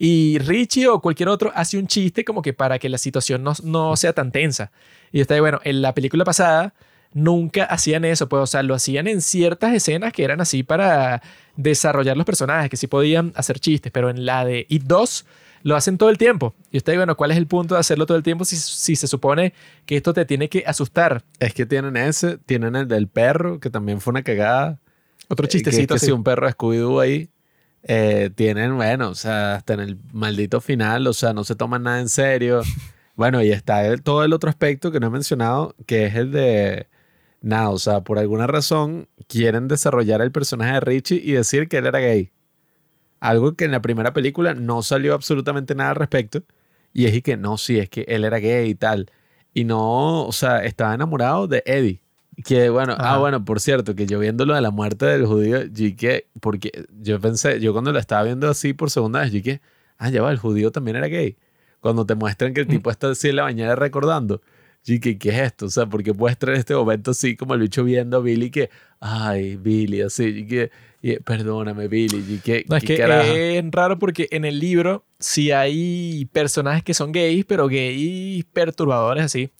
Y 0.00 0.38
Richie 0.38 0.86
o 0.86 1.00
cualquier 1.00 1.28
otro 1.28 1.50
hace 1.56 1.76
un 1.76 1.88
chiste 1.88 2.24
como 2.24 2.40
que 2.40 2.52
para 2.52 2.78
que 2.78 2.88
la 2.88 2.98
situación 2.98 3.42
no, 3.42 3.52
no 3.64 3.96
sea 3.96 4.12
tan 4.12 4.30
tensa. 4.30 4.70
Y 5.10 5.20
está 5.20 5.40
bueno, 5.40 5.60
en 5.64 5.82
la 5.82 5.92
película 5.94 6.24
pasada 6.24 6.72
nunca 7.12 7.64
hacían 7.64 8.04
eso, 8.04 8.28
pues, 8.28 8.42
o 8.42 8.46
sea, 8.46 8.62
lo 8.62 8.74
hacían 8.74 9.06
en 9.08 9.20
ciertas 9.20 9.74
escenas 9.74 10.12
que 10.12 10.24
eran 10.24 10.40
así 10.40 10.62
para 10.62 11.22
desarrollar 11.56 12.16
los 12.16 12.26
personajes, 12.26 12.70
que 12.70 12.76
sí 12.76 12.86
podían 12.86 13.32
hacer 13.34 13.58
chistes, 13.58 13.90
pero 13.92 14.10
en 14.10 14.24
la 14.26 14.44
de 14.44 14.66
It 14.68 14.84
2 14.84 15.26
lo 15.64 15.74
hacen 15.74 15.98
todo 15.98 16.08
el 16.10 16.18
tiempo. 16.18 16.54
Y 16.70 16.76
usted, 16.76 16.94
bueno, 16.96 17.16
¿cuál 17.16 17.32
es 17.32 17.36
el 17.36 17.46
punto 17.48 17.74
de 17.74 17.80
hacerlo 17.80 18.06
todo 18.06 18.16
el 18.16 18.22
tiempo 18.22 18.44
si, 18.44 18.56
si 18.56 18.94
se 18.94 19.08
supone 19.08 19.52
que 19.86 19.96
esto 19.96 20.12
te 20.14 20.24
tiene 20.24 20.48
que 20.48 20.62
asustar? 20.66 21.24
Es 21.40 21.52
que 21.52 21.66
tienen 21.66 21.96
ese, 21.96 22.38
tienen 22.38 22.76
el 22.76 22.86
del 22.86 23.08
perro, 23.08 23.58
que 23.58 23.68
también 23.70 24.00
fue 24.00 24.12
una 24.12 24.22
cagada. 24.22 24.78
Otro 25.28 25.46
Eh, 25.46 25.48
que 25.48 25.56
es 25.58 25.62
chistecito 25.64 25.94
que 25.94 25.98
si 26.00 26.12
un 26.12 26.22
perro 26.22 26.48
Scooby-Doo 26.48 27.00
ahí. 27.02 27.28
eh, 27.82 28.30
tienen, 28.34 28.76
bueno, 28.76 29.08
o 29.10 29.14
sea, 29.14 29.54
hasta 29.56 29.74
en 29.74 29.80
el 29.80 29.98
maldito 30.12 30.60
final, 30.60 31.06
o 31.06 31.12
sea, 31.12 31.32
no 31.32 31.42
se 31.44 31.54
toman 31.56 31.82
nada 31.84 32.00
en 32.00 32.08
serio. 32.08 32.60
bueno, 33.16 33.42
y 33.42 33.50
está 33.50 33.84
el- 33.86 34.02
todo 34.02 34.24
el 34.24 34.32
otro 34.32 34.50
aspecto 34.50 34.90
que 34.92 35.00
no 35.00 35.08
he 35.08 35.10
mencionado, 35.10 35.74
que 35.86 36.06
es 36.06 36.14
el 36.14 36.30
de, 36.32 36.86
nada, 37.40 37.70
o 37.70 37.78
sea, 37.78 38.02
por 38.02 38.18
alguna 38.18 38.46
razón 38.46 39.08
quieren 39.28 39.68
desarrollar 39.68 40.20
el 40.20 40.32
personaje 40.32 40.72
de 40.74 40.80
Richie 40.80 41.20
y 41.22 41.32
decir 41.32 41.68
que 41.68 41.78
él 41.78 41.86
era 41.86 41.98
gay. 41.98 42.30
Algo 43.20 43.54
que 43.54 43.64
en 43.64 43.72
la 43.72 43.82
primera 43.82 44.12
película 44.12 44.54
no 44.54 44.82
salió 44.82 45.14
absolutamente 45.14 45.74
nada 45.74 45.90
al 45.90 45.96
respecto. 45.96 46.42
Y 46.92 47.06
es 47.06 47.14
y 47.14 47.22
que 47.22 47.36
no, 47.36 47.58
sí, 47.58 47.78
es 47.78 47.88
que 47.88 48.04
él 48.08 48.24
era 48.24 48.38
gay 48.38 48.70
y 48.70 48.74
tal. 48.74 49.10
Y 49.54 49.64
no, 49.64 50.26
o 50.26 50.32
sea, 50.32 50.64
estaba 50.64 50.94
enamorado 50.94 51.46
de 51.48 51.62
Eddie. 51.66 52.00
Que 52.44 52.70
bueno, 52.70 52.92
Ajá. 52.92 53.14
ah, 53.14 53.18
bueno, 53.18 53.44
por 53.44 53.60
cierto, 53.60 53.94
que 53.96 54.06
yo 54.06 54.20
viendo 54.20 54.46
lo 54.46 54.54
de 54.54 54.60
la 54.60 54.70
muerte 54.70 55.06
del 55.06 55.26
judío, 55.26 55.62
yo 55.62 55.68
dije, 55.68 56.28
porque 56.40 56.86
yo 57.00 57.20
pensé, 57.20 57.58
yo 57.60 57.72
cuando 57.72 57.92
lo 57.92 57.98
estaba 57.98 58.22
viendo 58.22 58.48
así 58.48 58.72
por 58.72 58.90
segunda 58.90 59.20
vez, 59.20 59.32
yo 59.32 59.38
dije, 59.38 59.60
ah, 59.98 60.08
ya 60.10 60.22
va, 60.22 60.30
el 60.30 60.38
judío 60.38 60.70
también 60.70 60.96
era 60.96 61.08
gay. 61.08 61.36
Cuando 61.80 62.06
te 62.06 62.14
muestran 62.14 62.54
que 62.54 62.60
el 62.60 62.68
tipo 62.68 62.90
está 62.90 63.10
así 63.10 63.28
en 63.28 63.36
la 63.36 63.42
bañera 63.42 63.74
recordando, 63.74 64.40
yo 64.84 64.94
dije, 64.94 65.18
¿qué 65.18 65.28
es 65.30 65.38
esto? 65.40 65.66
O 65.66 65.70
sea, 65.70 65.86
porque 65.86 66.12
muestran 66.12 66.56
este 66.56 66.74
momento 66.74 67.10
así 67.12 67.36
como 67.36 67.54
el 67.54 67.60
bicho 67.60 67.84
viendo 67.84 68.16
a 68.18 68.20
Billy 68.20 68.50
que, 68.50 68.70
ay, 69.00 69.56
Billy, 69.56 70.00
así, 70.02 70.24
y 70.24 70.46
que, 70.46 70.70
y, 71.02 71.16
perdóname, 71.20 71.88
Billy, 71.88 72.24
y 72.36 72.38
que, 72.38 72.64
No, 72.68 72.76
es 72.76 72.84
¿qué 72.84 72.94
que 72.94 72.96
carajo? 72.98 73.30
es 73.32 73.64
raro 73.70 73.98
porque 73.98 74.28
en 74.30 74.44
el 74.44 74.58
libro 74.58 75.04
sí 75.18 75.50
hay 75.52 76.26
personajes 76.32 76.82
que 76.82 76.94
son 76.94 77.12
gays, 77.12 77.44
pero 77.44 77.68
gays 77.68 78.44
perturbadores 78.46 79.24
así. 79.24 79.50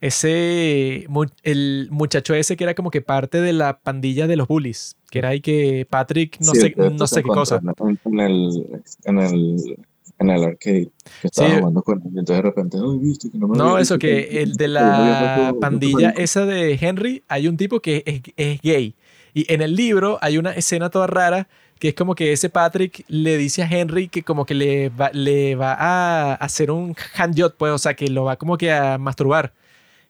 Ese, 0.00 1.06
el 1.44 1.88
muchacho 1.90 2.34
ese 2.34 2.56
que 2.56 2.64
era 2.64 2.74
como 2.74 2.90
que 2.90 3.00
parte 3.00 3.40
de 3.40 3.54
la 3.54 3.78
pandilla 3.78 4.26
de 4.26 4.36
los 4.36 4.46
bullies, 4.48 4.96
que 5.10 5.20
era 5.20 5.30
ahí 5.30 5.40
que 5.40 5.86
Patrick, 5.88 6.36
no 6.40 6.52
Sí, 6.52 6.60
sé, 6.60 6.74
no 6.76 7.06
sé 7.06 7.22
qué 7.22 7.28
cosa. 7.28 7.62
en 8.04 8.20
el, 8.20 8.84
en, 9.04 9.18
el, 9.18 9.78
en 10.24 10.30
el 10.36 10.44
arcade 10.44 10.90
que 11.20 11.26
estaba 11.28 11.48
Sí. 11.50 11.56
jugando 11.58 11.82
con 11.82 12.02
él. 12.02 12.08
Y 12.14 12.18
entonces 12.18 12.36
de 12.36 12.42
repente, 12.42 12.76
ay, 12.78 12.98
viste 12.98 13.30
que 13.30 13.38
no 13.38 13.48
me 13.48 13.56
No, 13.56 13.70
había 13.70 13.82
eso 13.82 13.98
que 13.98 14.42
el 14.42 14.54
de 14.56 14.68
la 14.68 15.54
pandilla 15.60 16.10
esa 16.10 16.44
de 16.46 16.78
Henry, 16.80 17.22
hay 17.28 17.48
un 17.48 17.56
tipo 17.56 17.80
que 17.80 18.02
es, 18.06 18.20
es 18.36 18.60
gay. 18.62 18.94
Y 19.32 19.52
en 19.52 19.62
el 19.62 19.74
libro 19.74 20.18
hay 20.20 20.38
una 20.38 20.52
escena 20.52 20.90
toda 20.90 21.06
rara 21.06 21.48
que 21.80 21.88
es 21.88 21.94
como 21.94 22.14
que 22.14 22.32
ese 22.32 22.48
Patrick 22.50 23.04
le 23.08 23.36
dice 23.36 23.62
a 23.62 23.68
Henry 23.68 24.08
que 24.08 24.22
como 24.22 24.46
que 24.46 24.54
le 24.54 24.88
va, 24.90 25.10
le 25.12 25.54
va 25.56 25.74
a 25.78 26.34
hacer 26.34 26.70
un 26.70 26.94
handjob, 27.16 27.54
pues, 27.56 27.72
o 27.72 27.78
sea, 27.78 27.94
que 27.94 28.08
lo 28.08 28.24
va 28.24 28.36
como 28.36 28.56
que 28.56 28.72
a 28.72 28.96
masturbar. 28.96 29.52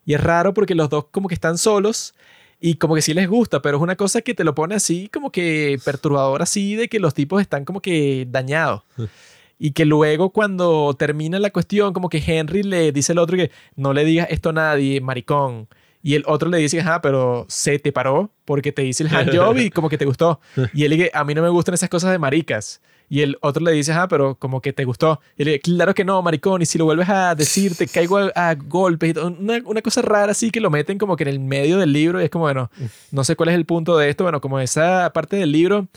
Y 0.05 0.13
es 0.15 0.23
raro 0.23 0.53
porque 0.53 0.75
los 0.75 0.91
dos 0.91 1.07
como 1.11 1.27
que 1.29 1.35
están 1.35 1.57
solos 1.57 2.15
y 2.61 2.75
como 2.77 2.95
que 2.95 3.03
sí 3.03 3.15
les 3.15 3.27
gusta, 3.29 3.61
pero 3.63 3.79
es 3.79 3.83
una 3.83 3.97
cosa 3.97 4.21
que 4.21 4.35
te 4.35 4.45
lo 4.45 4.55
pone 4.55 4.75
así 4.75 5.09
como 5.13 5.33
que 5.33 5.79
perturbador 5.85 6.43
así 6.43 6.77
de 6.77 6.89
que 6.89 7.01
los 7.01 7.15
tipos 7.15 7.41
están 7.41 7.65
como 7.65 7.81
que 7.81 8.27
dañados. 8.31 8.83
Y 9.59 9.73
que 9.73 9.85
luego 9.85 10.31
cuando 10.31 10.95
termina 10.99 11.39
la 11.39 11.51
cuestión, 11.51 11.93
como 11.93 12.09
que 12.09 12.23
Henry 12.25 12.63
le 12.63 12.93
dice 12.93 13.13
al 13.13 13.19
otro 13.19 13.37
que 13.37 13.51
no 13.77 13.93
le 13.93 14.05
digas 14.05 14.27
esto 14.31 14.51
a 14.51 14.53
nadie, 14.53 15.01
maricón. 15.01 15.69
Y 16.03 16.17
el 16.17 16.25
otro 16.27 16.51
le 16.51 16.59
dice, 16.59 16.81
ajá, 16.81 17.01
pero 17.01 17.47
se 17.49 17.79
te 17.79 17.91
paró 17.91 18.31
porque 18.45 18.73
te 18.73 18.85
hice 18.85 19.05
el 19.05 19.15
handjob 19.15 19.57
y 19.57 19.71
como 19.71 19.89
que 19.89 19.97
te 19.97 20.05
gustó. 20.05 20.39
Y 20.75 20.85
él 20.85 20.91
dice, 20.91 21.11
a 21.15 21.25
mí 21.25 21.35
no 21.35 21.41
me 21.41 21.49
gustan 21.49 21.75
esas 21.75 21.89
cosas 21.89 22.13
de 22.13 22.19
maricas. 22.19 22.83
Y 23.09 23.21
el 23.23 23.39
otro 23.41 23.65
le 23.65 23.73
dice, 23.73 23.93
ajá, 23.93 24.09
pero 24.09 24.35
como 24.35 24.61
que 24.61 24.75
te 24.75 24.85
gustó. 24.85 25.21
Y 25.39 25.43
él 25.43 25.47
dice, 25.47 25.61
claro 25.61 25.95
que 25.95 26.05
no, 26.05 26.21
maricón. 26.21 26.61
Y 26.61 26.67
si 26.67 26.77
lo 26.77 26.85
vuelves 26.85 27.09
a 27.09 27.35
decir, 27.35 27.75
te 27.75 27.87
caigo 27.87 28.19
a, 28.19 28.33
a 28.35 28.55
golpes. 28.55 29.11
y 29.11 29.15
todo. 29.15 29.29
Una, 29.29 29.63
una 29.65 29.81
cosa 29.81 30.03
rara 30.03 30.33
así 30.33 30.51
que 30.51 30.61
lo 30.61 30.69
meten 30.69 30.99
como 30.99 31.17
que 31.17 31.23
en 31.23 31.29
el 31.29 31.41
medio 31.41 31.79
del 31.79 31.93
libro. 31.93 32.21
Y 32.21 32.25
es 32.25 32.31
como, 32.31 32.45
bueno, 32.45 32.71
no 33.11 33.25
sé 33.25 33.35
cuál 33.35 33.49
es 33.49 33.55
el 33.55 33.65
punto 33.65 33.97
de 33.97 34.11
esto. 34.11 34.25
Bueno, 34.25 34.43
como 34.43 34.61
esa 34.61 35.11
parte 35.15 35.37
del 35.37 35.53
libro 35.53 35.89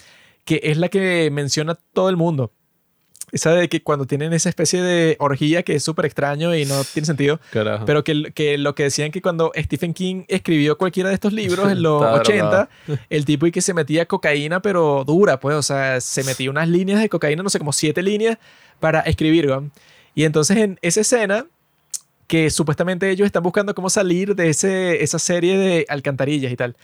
que 0.45 0.61
es 0.63 0.77
la 0.77 0.87
que 0.87 1.29
menciona 1.29 1.75
todo 1.93 2.09
el 2.09 2.15
mundo. 2.15 2.53
Esa 3.31 3.51
de 3.51 3.67
que 3.67 3.83
cuando 3.83 4.05
tienen 4.05 4.31
esa 4.31 4.47
especie 4.47 4.81
de 4.81 5.17
orgía 5.19 5.63
que 5.63 5.75
es 5.75 5.83
súper 5.83 6.05
extraño 6.05 6.55
y 6.55 6.63
no 6.63 6.81
tiene 6.85 7.05
sentido. 7.05 7.41
Carajo. 7.51 7.85
Pero 7.85 8.03
que, 8.05 8.31
que 8.33 8.57
lo 8.57 8.73
que 8.73 8.83
decían 8.83 9.11
que 9.11 9.21
cuando 9.21 9.51
Stephen 9.53 9.93
King 9.93 10.23
escribió 10.29 10.77
cualquiera 10.77 11.09
de 11.09 11.15
estos 11.15 11.33
libros 11.33 11.69
en 11.69 11.81
los 11.81 12.01
Estaba 12.01 12.19
80, 12.19 12.69
el 13.09 13.25
tipo 13.25 13.45
y 13.45 13.51
que 13.51 13.61
se 13.61 13.73
metía 13.73 14.05
cocaína, 14.05 14.61
pero 14.61 15.03
dura, 15.05 15.41
pues, 15.41 15.57
o 15.57 15.61
sea, 15.61 15.99
se 15.99 16.23
metía 16.23 16.49
unas 16.49 16.69
líneas 16.69 17.01
de 17.01 17.09
cocaína, 17.09 17.43
no 17.43 17.49
sé, 17.49 17.59
como 17.59 17.73
siete 17.73 18.01
líneas 18.01 18.37
para 18.79 19.01
escribir. 19.01 19.49
Y 20.15 20.23
entonces 20.23 20.57
en 20.57 20.79
esa 20.81 21.01
escena, 21.01 21.45
que 22.27 22.49
supuestamente 22.49 23.09
ellos 23.09 23.25
están 23.25 23.43
buscando 23.43 23.75
cómo 23.75 23.89
salir 23.89 24.35
de 24.35 24.49
ese, 24.49 25.03
esa 25.03 25.19
serie 25.19 25.57
de 25.57 25.85
alcantarillas 25.89 26.51
y 26.51 26.55
tal, 26.55 26.77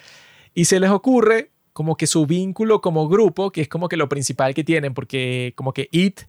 y 0.54 0.66
se 0.66 0.80
les 0.80 0.90
ocurre 0.90 1.50
como 1.74 1.98
que 1.98 2.08
su 2.08 2.26
vínculo 2.26 2.82
como 2.82 3.10
grupo, 3.10 3.52
que 3.52 3.62
es 3.62 3.68
como 3.68 3.90
que 3.90 3.98
lo 3.98 4.08
principal 4.08 4.54
que 4.54 4.64
tienen, 4.64 4.94
porque 4.94 5.54
como 5.56 5.74
que 5.74 5.90
It 5.92 6.22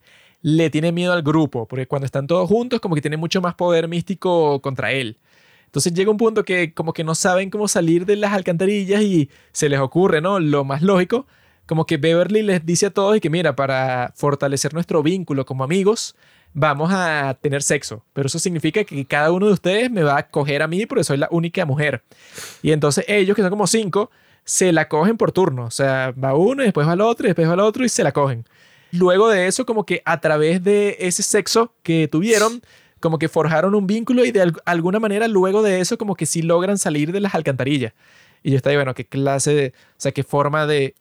le 0.42 0.70
tiene 0.70 0.92
miedo 0.92 1.12
al 1.12 1.23
grupo, 1.23 1.66
porque 1.66 1.86
cuando 1.86 2.06
están 2.06 2.26
todos 2.26 2.48
juntos 2.48 2.81
como 2.81 2.94
que 2.94 3.00
tiene 3.00 3.16
mucho 3.16 3.40
más 3.40 3.55
poder 3.55 3.89
místico 3.89 4.60
contra 4.60 4.92
él. 4.92 5.18
Entonces 5.66 5.92
llega 5.92 6.10
un 6.10 6.18
punto 6.18 6.44
que 6.44 6.73
como 6.73 6.92
que 6.92 7.02
no 7.02 7.14
saben 7.14 7.50
cómo 7.50 7.66
salir 7.66 8.06
de 8.06 8.16
las 8.16 8.32
alcantarillas 8.32 9.02
y 9.02 9.28
se 9.52 9.68
les 9.68 9.81
ocurre, 9.81 10.20
¿no? 10.20 10.39
Lo 10.39 10.64
más 10.64 10.82
lógico, 10.82 11.26
como 11.66 11.86
que 11.86 11.97
Beverly 11.97 12.42
les 12.42 12.64
dice 12.64 12.86
a 12.86 12.90
todos 12.90 13.16
y 13.16 13.20
que 13.20 13.31
mira, 13.31 13.56
para 13.56 14.12
fortalecer 14.14 14.74
nuestro 14.74 15.02
vínculo 15.02 15.44
como 15.47 15.64
amigos, 15.64 16.14
vamos 16.52 16.90
a 16.92 17.36
tener 17.40 17.62
sexo. 17.62 18.05
Pero 18.12 18.26
eso 18.26 18.39
significa 18.39 18.84
que 18.84 19.05
cada 19.05 19.32
uno 19.32 19.47
de 19.47 19.52
ustedes 19.52 19.90
me 19.90 20.02
va 20.02 20.18
a 20.18 20.28
coger 20.28 20.62
a 20.62 20.68
mí 20.68 20.86
porque 20.86 21.05
soy 21.05 21.16
la 21.16 21.28
única 21.31 21.66
mujer. 21.66 22.02
Y 22.62 22.73
entonces 22.73 23.05
ellos, 23.08 23.34
que 23.34 23.42
son 23.42 23.50
como 23.50 23.66
cinco, 23.66 24.10
se 24.44 24.73
la 24.73 24.89
cogen 24.89 25.16
por 25.16 25.32
turno. 25.32 25.64
O 25.64 25.70
sea, 25.70 26.12
va 26.12 26.34
uno 26.34 26.62
y 26.62 26.66
después 26.66 26.86
va 26.86 26.92
el 26.94 27.00
otro 27.00 27.26
y 27.26 27.28
después 27.31 27.48
va 27.48 27.55
el 27.55 27.60
otro 27.60 27.84
y 27.84 27.89
se 27.89 28.05
la 28.05 28.12
cogen. 28.12 28.44
Luego 28.92 29.28
de 29.28 29.47
eso, 29.47 29.66
como 29.66 29.84
que 29.84 30.02
a 30.05 30.20
través 30.20 30.62
de 30.62 30.97
ese 31.00 31.23
sexo 31.23 31.73
que 31.82 32.06
tuvieron, 32.08 32.62
como 33.00 33.18
que 33.18 33.28
forjaron 33.28 33.74
un 33.74 33.86
vínculo 33.86 34.24
y 34.24 34.31
de 34.31 34.42
al- 34.42 34.62
alguna 34.64 35.00
manera 35.00 35.26
luego 35.28 35.62
de 35.62 35.81
eso, 35.81 35.98
como 35.98 36.14
que 36.14 36.26
sí 36.26 36.42
logran 36.42 36.78
salir 36.78 37.10
de 37.12 37.20
las 37.20 37.34
alcantarillas. 37.34 37.92
Y 38.42 38.50
yo 38.50 38.56
estaba, 38.56 38.76
bueno, 38.76 38.94
qué 38.94 39.05
clase 39.05 39.55
de, 39.55 39.68
o 39.68 39.94
sea, 40.00 40.12
qué 40.12 40.23
forma 40.23 40.66
de 40.66 40.94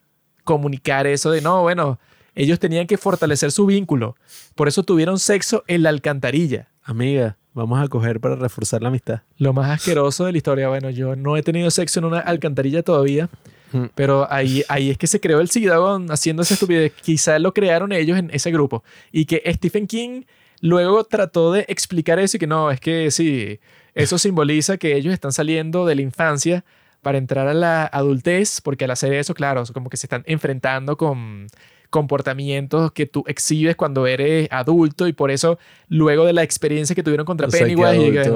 comunicar 0.44 1.08
eso 1.08 1.30
de, 1.32 1.42
no, 1.42 1.62
bueno, 1.62 2.00
ellos 2.36 2.60
tenían 2.60 2.88
que 2.88 2.98
fortalecer 2.98 3.52
su 3.52 3.66
vínculo. 3.66 4.16
Por 4.56 4.68
eso 4.68 4.84
tuvieron 4.84 5.20
sexo 5.20 5.64
en 5.68 5.84
la 5.84 5.90
alcantarilla. 5.90 6.70
Amiga, 6.84 7.38
vamos 7.53 7.82
a 7.82 7.88
coger 7.88 8.20
para 8.20 8.36
reforzar 8.36 8.82
la 8.82 8.90
amistad. 8.90 9.22
Lo 9.38 9.53
más 9.53 9.70
asqueroso 9.70 10.26
de 10.26 10.32
la 10.34 10.38
historia, 10.38 10.68
bueno, 10.70 10.90
yo 10.90 11.16
no 11.16 11.38
he 11.38 11.44
tenido 11.44 11.72
sexo 11.72 12.00
en 12.00 12.06
una 12.06 12.20
alcantarilla 12.20 12.84
todavía, 12.84 13.30
Mm. 13.72 13.86
pero 13.95 14.32
ahí, 14.32 14.64
ahí 14.70 14.92
es 14.92 15.00
que 15.00 15.08
se 15.08 15.20
creó 15.20 15.40
el 15.42 15.50
SIDA 15.50 15.82
weón, 15.82 16.12
haciendo 16.12 16.44
esa 16.44 16.53
estupidez. 16.53 16.94
Quizás 17.02 17.42
lo 17.42 17.53
crearon 17.56 17.92
ellos 17.92 18.20
en 18.20 18.30
ese 18.32 18.52
grupo. 18.52 18.84
Y 19.12 19.26
que 19.26 19.42
Stephen 19.56 19.88
King 19.88 20.24
luego 20.62 21.03
trató 21.06 21.52
de 21.52 21.66
explicar 21.68 22.20
eso 22.20 22.38
y 22.38 22.40
que 22.40 22.45
no, 22.45 22.70
es 22.70 22.80
que 22.80 23.10
sí, 23.10 23.60
eso 23.95 24.20
simboliza 24.20 24.78
que 24.78 24.95
ellos 24.95 25.12
están 25.12 25.32
saliendo 25.32 25.88
de 25.88 25.95
la 25.95 26.03
infancia 26.03 26.64
para 27.02 27.18
entrar 27.18 27.48
a 27.48 27.53
la 27.56 27.86
adultez, 27.86 28.62
porque 28.62 28.86
al 28.86 28.92
hacer 28.92 29.12
eso, 29.14 29.34
claro, 29.34 29.64
como 29.74 29.90
que 29.90 29.98
se 29.98 30.06
están 30.06 30.24
enfrentando 30.28 30.95
con 30.95 31.48
comportamientos 31.94 32.92
que 32.92 33.06
tú 33.06 33.24
exhibes 33.28 33.76
cuando 33.76 34.08
eres 34.08 34.48
adulto 34.50 35.08
y 35.08 35.14
por 35.14 35.30
eso 35.30 35.60
luego 35.90 36.26
de 36.26 36.34
la 36.34 36.42
experiencia 36.42 36.96
que 36.96 37.04
tuvieron 37.04 37.24
contra 37.24 37.46
O 37.46 37.52
Pennywise 37.52 38.32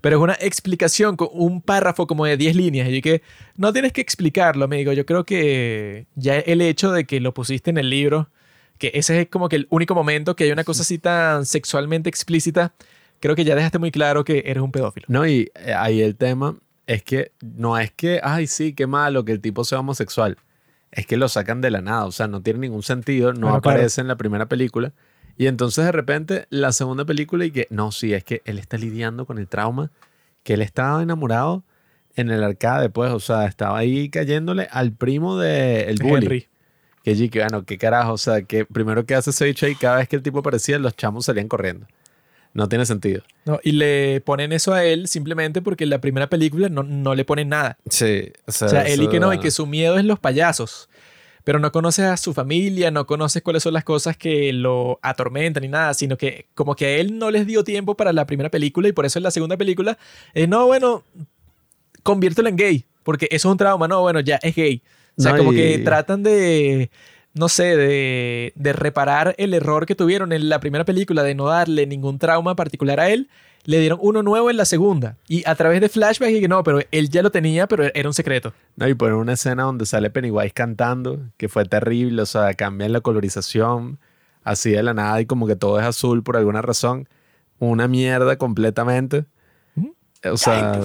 pero 0.00 0.18
es 0.18 0.22
una 0.22 0.34
explicación 0.34 1.16
con 1.16 1.28
un 1.32 1.60
párrafo 1.60 2.06
como 2.06 2.24
de 2.24 2.36
10 2.36 2.54
líneas. 2.54 2.88
Y 2.88 3.02
que 3.02 3.22
no 3.56 3.72
tienes 3.72 3.92
que 3.92 4.00
explicarlo, 4.00 4.64
amigo. 4.64 4.92
Yo 4.92 5.04
creo 5.04 5.24
que 5.24 6.06
ya 6.14 6.38
el 6.38 6.60
hecho 6.60 6.92
de 6.92 7.04
que 7.04 7.18
lo 7.18 7.34
pusiste 7.34 7.70
en 7.70 7.78
el 7.78 7.90
libro, 7.90 8.28
que 8.78 8.92
ese 8.94 9.22
es 9.22 9.28
como 9.28 9.48
que 9.48 9.56
el 9.56 9.66
único 9.68 9.96
momento 9.96 10.36
que 10.36 10.44
hay 10.44 10.52
una 10.52 10.62
cosa 10.62 10.82
así 10.82 10.98
tan 10.98 11.46
sexualmente 11.46 12.08
explícita, 12.08 12.74
creo 13.18 13.34
que 13.34 13.44
ya 13.44 13.56
dejaste 13.56 13.80
muy 13.80 13.90
claro 13.90 14.22
que 14.22 14.44
eres 14.46 14.62
un 14.62 14.70
pedófilo. 14.70 15.06
No, 15.08 15.26
y 15.26 15.50
eh, 15.56 15.74
ahí 15.74 16.00
el 16.00 16.14
tema 16.14 16.56
es 16.86 17.02
que 17.02 17.32
no 17.40 17.76
es 17.76 17.90
que, 17.90 18.20
ay, 18.22 18.46
sí, 18.46 18.72
qué 18.72 18.86
malo 18.86 19.24
que 19.24 19.32
el 19.32 19.40
tipo 19.40 19.64
sea 19.64 19.80
homosexual. 19.80 20.36
Es 20.96 21.06
que 21.06 21.16
lo 21.16 21.28
sacan 21.28 21.60
de 21.60 21.70
la 21.70 21.82
nada, 21.82 22.06
o 22.06 22.10
sea, 22.10 22.26
no 22.26 22.42
tiene 22.42 22.58
ningún 22.58 22.82
sentido, 22.82 23.32
no 23.32 23.40
Bueno, 23.40 23.60
claro. 23.60 23.76
aparece 23.76 24.00
en 24.00 24.08
la 24.08 24.16
primera 24.16 24.46
película. 24.46 24.92
Y 25.36 25.46
entonces 25.46 25.84
de 25.84 25.92
repente 25.92 26.46
la 26.48 26.72
segunda 26.72 27.04
película 27.04 27.44
y 27.44 27.50
que, 27.50 27.66
no, 27.70 27.92
sí, 27.92 28.14
es 28.14 28.24
que 28.24 28.40
él 28.46 28.58
está 28.58 28.78
lidiando 28.78 29.26
con 29.26 29.38
el 29.38 29.46
trauma, 29.46 29.92
que 30.42 30.54
él 30.54 30.62
estaba 30.62 31.02
enamorado 31.02 31.62
en 32.14 32.30
el 32.30 32.42
arcade, 32.42 32.88
pues, 32.88 33.12
o 33.12 33.20
sea, 33.20 33.44
estaba 33.44 33.76
ahí 33.76 34.08
cayéndole 34.08 34.68
al 34.70 34.92
primo 34.92 35.38
del 35.38 35.90
el 35.90 35.98
bully. 35.98 36.24
Henry. 36.24 36.48
Que 37.04 37.30
que 37.30 37.38
bueno, 37.40 37.64
qué 37.64 37.78
carajo, 37.78 38.14
o 38.14 38.18
sea, 38.18 38.42
que 38.42 38.64
primero 38.64 39.04
que 39.06 39.14
hace 39.14 39.30
ese 39.30 39.44
bicho 39.44 39.66
ahí, 39.66 39.76
cada 39.76 39.98
vez 39.98 40.08
que 40.08 40.16
el 40.16 40.22
tipo 40.22 40.40
aparecía, 40.40 40.78
los 40.78 40.96
chamos 40.96 41.26
salían 41.26 41.46
corriendo. 41.46 41.86
No 42.56 42.68
tiene 42.68 42.86
sentido. 42.86 43.22
No, 43.44 43.60
y 43.62 43.72
le 43.72 44.20
ponen 44.22 44.52
eso 44.52 44.72
a 44.72 44.82
él 44.84 45.08
simplemente 45.08 45.60
porque 45.60 45.84
en 45.84 45.90
la 45.90 46.00
primera 46.00 46.28
película 46.28 46.68
no, 46.70 46.82
no 46.82 47.14
le 47.14 47.24
ponen 47.24 47.50
nada. 47.50 47.76
Sí, 47.90 48.32
o 48.46 48.52
sea, 48.52 48.66
O 48.66 48.70
sea, 48.70 48.82
él 48.82 49.02
y 49.02 49.08
que 49.08 49.20
no, 49.20 49.32
y 49.34 49.38
que 49.38 49.50
su 49.50 49.66
miedo 49.66 49.98
es 49.98 50.04
los 50.06 50.18
payasos. 50.18 50.88
Pero 51.44 51.58
no 51.60 51.70
conoces 51.70 52.06
a 52.06 52.16
su 52.16 52.32
familia, 52.32 52.90
no 52.90 53.06
conoces 53.06 53.42
cuáles 53.42 53.62
son 53.62 53.74
las 53.74 53.84
cosas 53.84 54.16
que 54.16 54.52
lo 54.54 54.98
atormentan 55.02 55.62
ni 55.62 55.68
nada, 55.68 55.92
sino 55.94 56.16
que 56.16 56.46
como 56.54 56.74
que 56.74 56.86
a 56.86 56.96
él 56.96 57.18
no 57.18 57.30
les 57.30 57.46
dio 57.46 57.62
tiempo 57.62 57.94
para 57.94 58.12
la 58.14 58.26
primera 58.26 58.50
película 58.50 58.88
y 58.88 58.92
por 58.92 59.04
eso 59.06 59.18
en 59.18 59.22
la 59.24 59.30
segunda 59.30 59.56
película 59.58 59.98
es, 60.34 60.48
no, 60.48 60.66
bueno, 60.66 61.04
conviértelo 62.02 62.48
en 62.48 62.56
gay, 62.56 62.84
porque 63.02 63.26
eso 63.30 63.48
es 63.48 63.52
un 63.52 63.58
trauma, 63.58 63.86
no, 63.86 64.00
bueno, 64.00 64.20
ya 64.20 64.36
es 64.42 64.54
gay. 64.54 64.82
O 65.18 65.22
sea, 65.22 65.32
No, 65.32 65.38
como 65.38 65.52
y- 65.52 65.56
que 65.56 65.78
tratan 65.84 66.22
de, 66.22 66.90
no 67.36 67.48
sé, 67.48 67.76
de, 67.76 68.52
de 68.56 68.72
reparar 68.72 69.34
el 69.38 69.52
error 69.52 69.84
que 69.84 69.94
tuvieron 69.94 70.32
en 70.32 70.48
la 70.48 70.58
primera 70.58 70.84
película 70.84 71.22
de 71.22 71.34
no 71.34 71.46
darle 71.46 71.86
ningún 71.86 72.18
trauma 72.18 72.56
particular 72.56 72.98
a 72.98 73.10
él. 73.10 73.28
Le 73.64 73.80
dieron 73.80 73.98
uno 74.00 74.22
nuevo 74.22 74.48
en 74.48 74.56
la 74.56 74.64
segunda. 74.64 75.16
Y 75.28 75.46
a 75.46 75.54
través 75.54 75.80
de 75.80 75.88
flashback, 75.88 76.30
y 76.30 76.40
que 76.40 76.48
no, 76.48 76.62
pero 76.62 76.80
él 76.90 77.10
ya 77.10 77.22
lo 77.22 77.30
tenía, 77.30 77.66
pero 77.66 77.84
era 77.94 78.08
un 78.08 78.14
secreto. 78.14 78.54
No, 78.76 78.88
y 78.88 78.94
poner 78.94 79.14
una 79.14 79.34
escena 79.34 79.64
donde 79.64 79.86
sale 79.86 80.08
Pennywise 80.08 80.52
cantando, 80.52 81.18
que 81.36 81.48
fue 81.48 81.64
terrible, 81.64 82.22
o 82.22 82.26
sea, 82.26 82.54
cambian 82.54 82.92
la 82.92 83.00
colorización, 83.00 83.98
así 84.44 84.70
de 84.70 84.82
la 84.82 84.94
nada, 84.94 85.20
y 85.20 85.26
como 85.26 85.46
que 85.46 85.56
todo 85.56 85.80
es 85.80 85.84
azul 85.84 86.22
por 86.22 86.36
alguna 86.36 86.62
razón. 86.62 87.08
Una 87.58 87.88
mierda 87.88 88.36
completamente. 88.36 89.26
Ujú. 89.76 89.94
O 90.32 90.36
sea, 90.36 90.80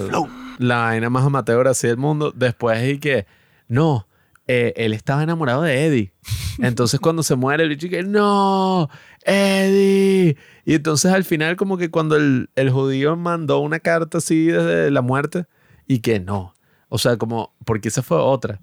la 0.58 0.76
vaina 0.78 1.08
más 1.08 1.24
amateur 1.24 1.68
así 1.68 1.86
del 1.86 1.98
mundo. 1.98 2.32
Después 2.34 2.82
y 2.86 2.98
que, 2.98 3.26
no, 3.68 4.08
eh, 4.54 4.74
él 4.76 4.92
estaba 4.92 5.22
enamorado 5.22 5.62
de 5.62 5.86
Eddie. 5.86 6.12
Entonces 6.58 7.00
cuando 7.00 7.22
se 7.22 7.36
muere 7.36 7.62
el 7.62 7.70
bicho 7.70 7.88
que, 7.88 8.02
no, 8.02 8.90
Eddie. 9.24 10.36
Y 10.66 10.74
entonces 10.74 11.10
al 11.10 11.24
final 11.24 11.56
como 11.56 11.78
que 11.78 11.90
cuando 11.90 12.16
el, 12.16 12.50
el 12.54 12.68
judío 12.68 13.16
mandó 13.16 13.60
una 13.60 13.80
carta 13.80 14.18
así 14.18 14.46
desde 14.46 14.90
la 14.90 15.00
muerte 15.00 15.46
y 15.86 16.00
que 16.00 16.20
no. 16.20 16.54
O 16.90 16.98
sea, 16.98 17.16
como, 17.16 17.54
porque 17.64 17.88
esa 17.88 18.02
fue 18.02 18.18
otra. 18.18 18.60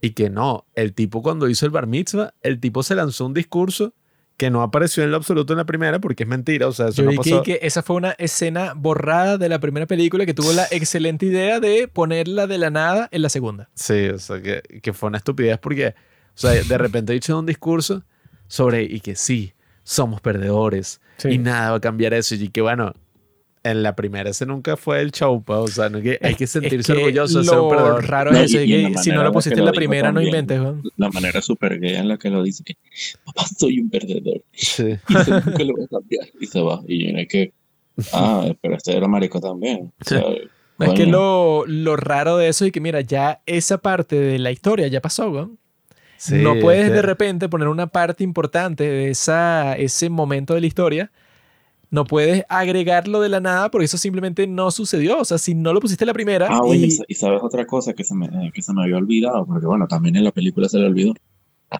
Y 0.00 0.10
que 0.10 0.30
no, 0.30 0.64
el 0.76 0.94
tipo 0.94 1.22
cuando 1.22 1.48
hizo 1.48 1.66
el 1.66 1.72
bar 1.72 1.88
mitzvah, 1.88 2.34
el 2.42 2.60
tipo 2.60 2.84
se 2.84 2.94
lanzó 2.94 3.26
un 3.26 3.34
discurso 3.34 3.94
que 4.42 4.50
no 4.50 4.62
apareció 4.62 5.04
en 5.04 5.12
lo 5.12 5.16
absoluto 5.18 5.52
en 5.52 5.58
la 5.58 5.64
primera 5.66 6.00
porque 6.00 6.24
es 6.24 6.28
mentira. 6.28 6.66
O 6.66 6.72
sea, 6.72 6.88
eso 6.88 6.96
Yo 6.96 7.04
no 7.04 7.10
vi 7.12 7.18
que, 7.18 7.30
pasó. 7.30 7.42
que 7.44 7.60
esa 7.62 7.82
fue 7.84 7.94
una 7.94 8.10
escena 8.18 8.72
borrada 8.74 9.38
de 9.38 9.48
la 9.48 9.60
primera 9.60 9.86
película 9.86 10.26
que 10.26 10.34
tuvo 10.34 10.52
la 10.52 10.66
excelente 10.72 11.26
idea 11.26 11.60
de 11.60 11.86
ponerla 11.86 12.48
de 12.48 12.58
la 12.58 12.70
nada 12.70 13.08
en 13.12 13.22
la 13.22 13.28
segunda. 13.28 13.68
Sí, 13.74 14.08
o 14.08 14.18
sea, 14.18 14.42
que, 14.42 14.62
que 14.82 14.92
fue 14.92 15.10
una 15.10 15.18
estupidez 15.18 15.58
porque, 15.58 15.88
o 15.88 15.92
sea, 16.34 16.50
de 16.50 16.76
repente 16.78 17.12
he 17.12 17.14
dicho 17.14 17.38
un 17.38 17.46
discurso 17.46 18.02
sobre 18.48 18.82
y 18.82 18.98
que 18.98 19.14
sí, 19.14 19.52
somos 19.84 20.20
perdedores 20.20 21.00
Sí. 21.18 21.28
y 21.28 21.38
nada 21.38 21.70
va 21.70 21.76
a 21.76 21.80
cambiar 21.80 22.12
eso. 22.14 22.34
Y 22.34 22.48
que 22.48 22.62
bueno, 22.62 22.94
en 23.64 23.82
la 23.82 23.94
primera 23.94 24.30
ese 24.30 24.44
nunca 24.46 24.76
fue 24.76 25.00
el 25.00 25.12
show, 25.12 25.42
pues, 25.42 25.58
o 25.58 25.66
sea, 25.68 25.88
no 25.88 26.00
que 26.00 26.18
hay 26.20 26.34
que 26.34 26.46
sentirse 26.46 26.92
Es 26.92 26.98
que 26.98 27.04
orgulloso 27.04 27.38
de 27.38 27.44
ser 27.44 27.58
un 27.58 27.64
lo 27.64 27.68
perdedor. 27.68 28.08
raro 28.08 28.32
No, 28.32 28.38
es 28.38 28.52
eso, 28.54 28.58
que 28.58 28.94
si 29.02 29.10
no 29.10 29.22
lo 29.22 29.24
la 29.24 29.32
pusiste 29.32 29.58
en 29.58 29.66
la 29.66 29.72
primera, 29.72 30.08
no 30.12 30.20
también. 30.20 30.28
inventes. 30.28 30.60
weón. 30.60 30.82
La 30.96 31.10
manera 31.10 31.40
súper 31.40 31.78
gay 31.78 31.94
en 31.96 32.08
la 32.08 32.18
que 32.18 32.30
lo 32.30 32.42
dice 32.42 32.64
que 32.64 32.76
papá 33.24 33.44
soy 33.56 33.78
un 33.80 33.90
perdedor 33.90 34.42
Sí. 34.52 34.84
y 35.08 35.14
sé 35.14 35.30
nunca 35.30 35.64
lo 35.64 35.74
voy 35.74 35.84
a 35.84 35.88
cambiar 35.88 36.26
y 36.40 36.46
se 36.46 36.60
va 36.60 36.80
y 36.88 37.12
yo 37.12 37.28
que 37.28 37.52
ah 38.12 38.52
pero 38.60 38.76
este 38.76 38.96
era 38.96 39.06
marico 39.06 39.40
también 39.40 39.92
o 40.00 40.08
sea, 40.08 40.22
Es 40.80 40.90
que 40.94 41.06
lo, 41.06 41.64
lo 41.66 41.96
raro 41.96 42.38
de 42.38 42.48
eso 42.48 42.64
es 42.64 42.72
que, 42.72 42.80
mira, 42.80 43.00
ya 43.02 43.42
esa 43.46 43.78
parte 43.78 44.16
de 44.16 44.38
la 44.40 44.50
historia 44.50 44.88
ya 44.88 45.00
pasó, 45.00 45.30
weón. 45.30 45.58
Sí, 46.16 46.36
no 46.36 46.58
puedes 46.60 46.90
de 46.90 47.02
repente 47.02 47.48
poner 47.48 47.68
una 47.68 47.88
parte 47.88 48.24
importante 48.24 48.84
de 48.84 49.10
esa, 49.10 49.74
ese 49.74 50.08
momento 50.08 50.54
de 50.54 50.60
la 50.60 50.66
historia. 50.66 51.10
No 51.92 52.04
puedes 52.04 52.44
agregarlo 52.48 53.20
de 53.20 53.28
la 53.28 53.38
nada 53.40 53.70
porque 53.70 53.84
eso 53.84 53.98
simplemente 53.98 54.46
no 54.48 54.70
sucedió. 54.72 55.20
O 55.20 55.24
sea, 55.24 55.38
si 55.38 55.54
no 55.54 55.72
lo 55.72 55.80
pusiste 55.80 56.04
la 56.06 56.12
primera 56.14 56.48
Ah, 56.50 56.60
y- 56.74 56.98
y 57.06 57.14
sabes 57.14 57.40
otra 57.42 57.64
cosa 57.66 57.92
que 57.92 58.02
se 58.02 58.14
me, 58.14 58.26
eh, 58.26 58.50
que 58.52 58.62
se 58.62 58.72
me 58.72 58.82
había 58.82 58.96
olvidado, 58.96 59.44
porque 59.46 59.66
bueno, 59.66 59.86
también 59.86 60.16
en 60.16 60.24
la 60.24 60.32
película 60.32 60.68
se 60.68 60.78
le 60.78 60.86
olvidó, 60.86 61.12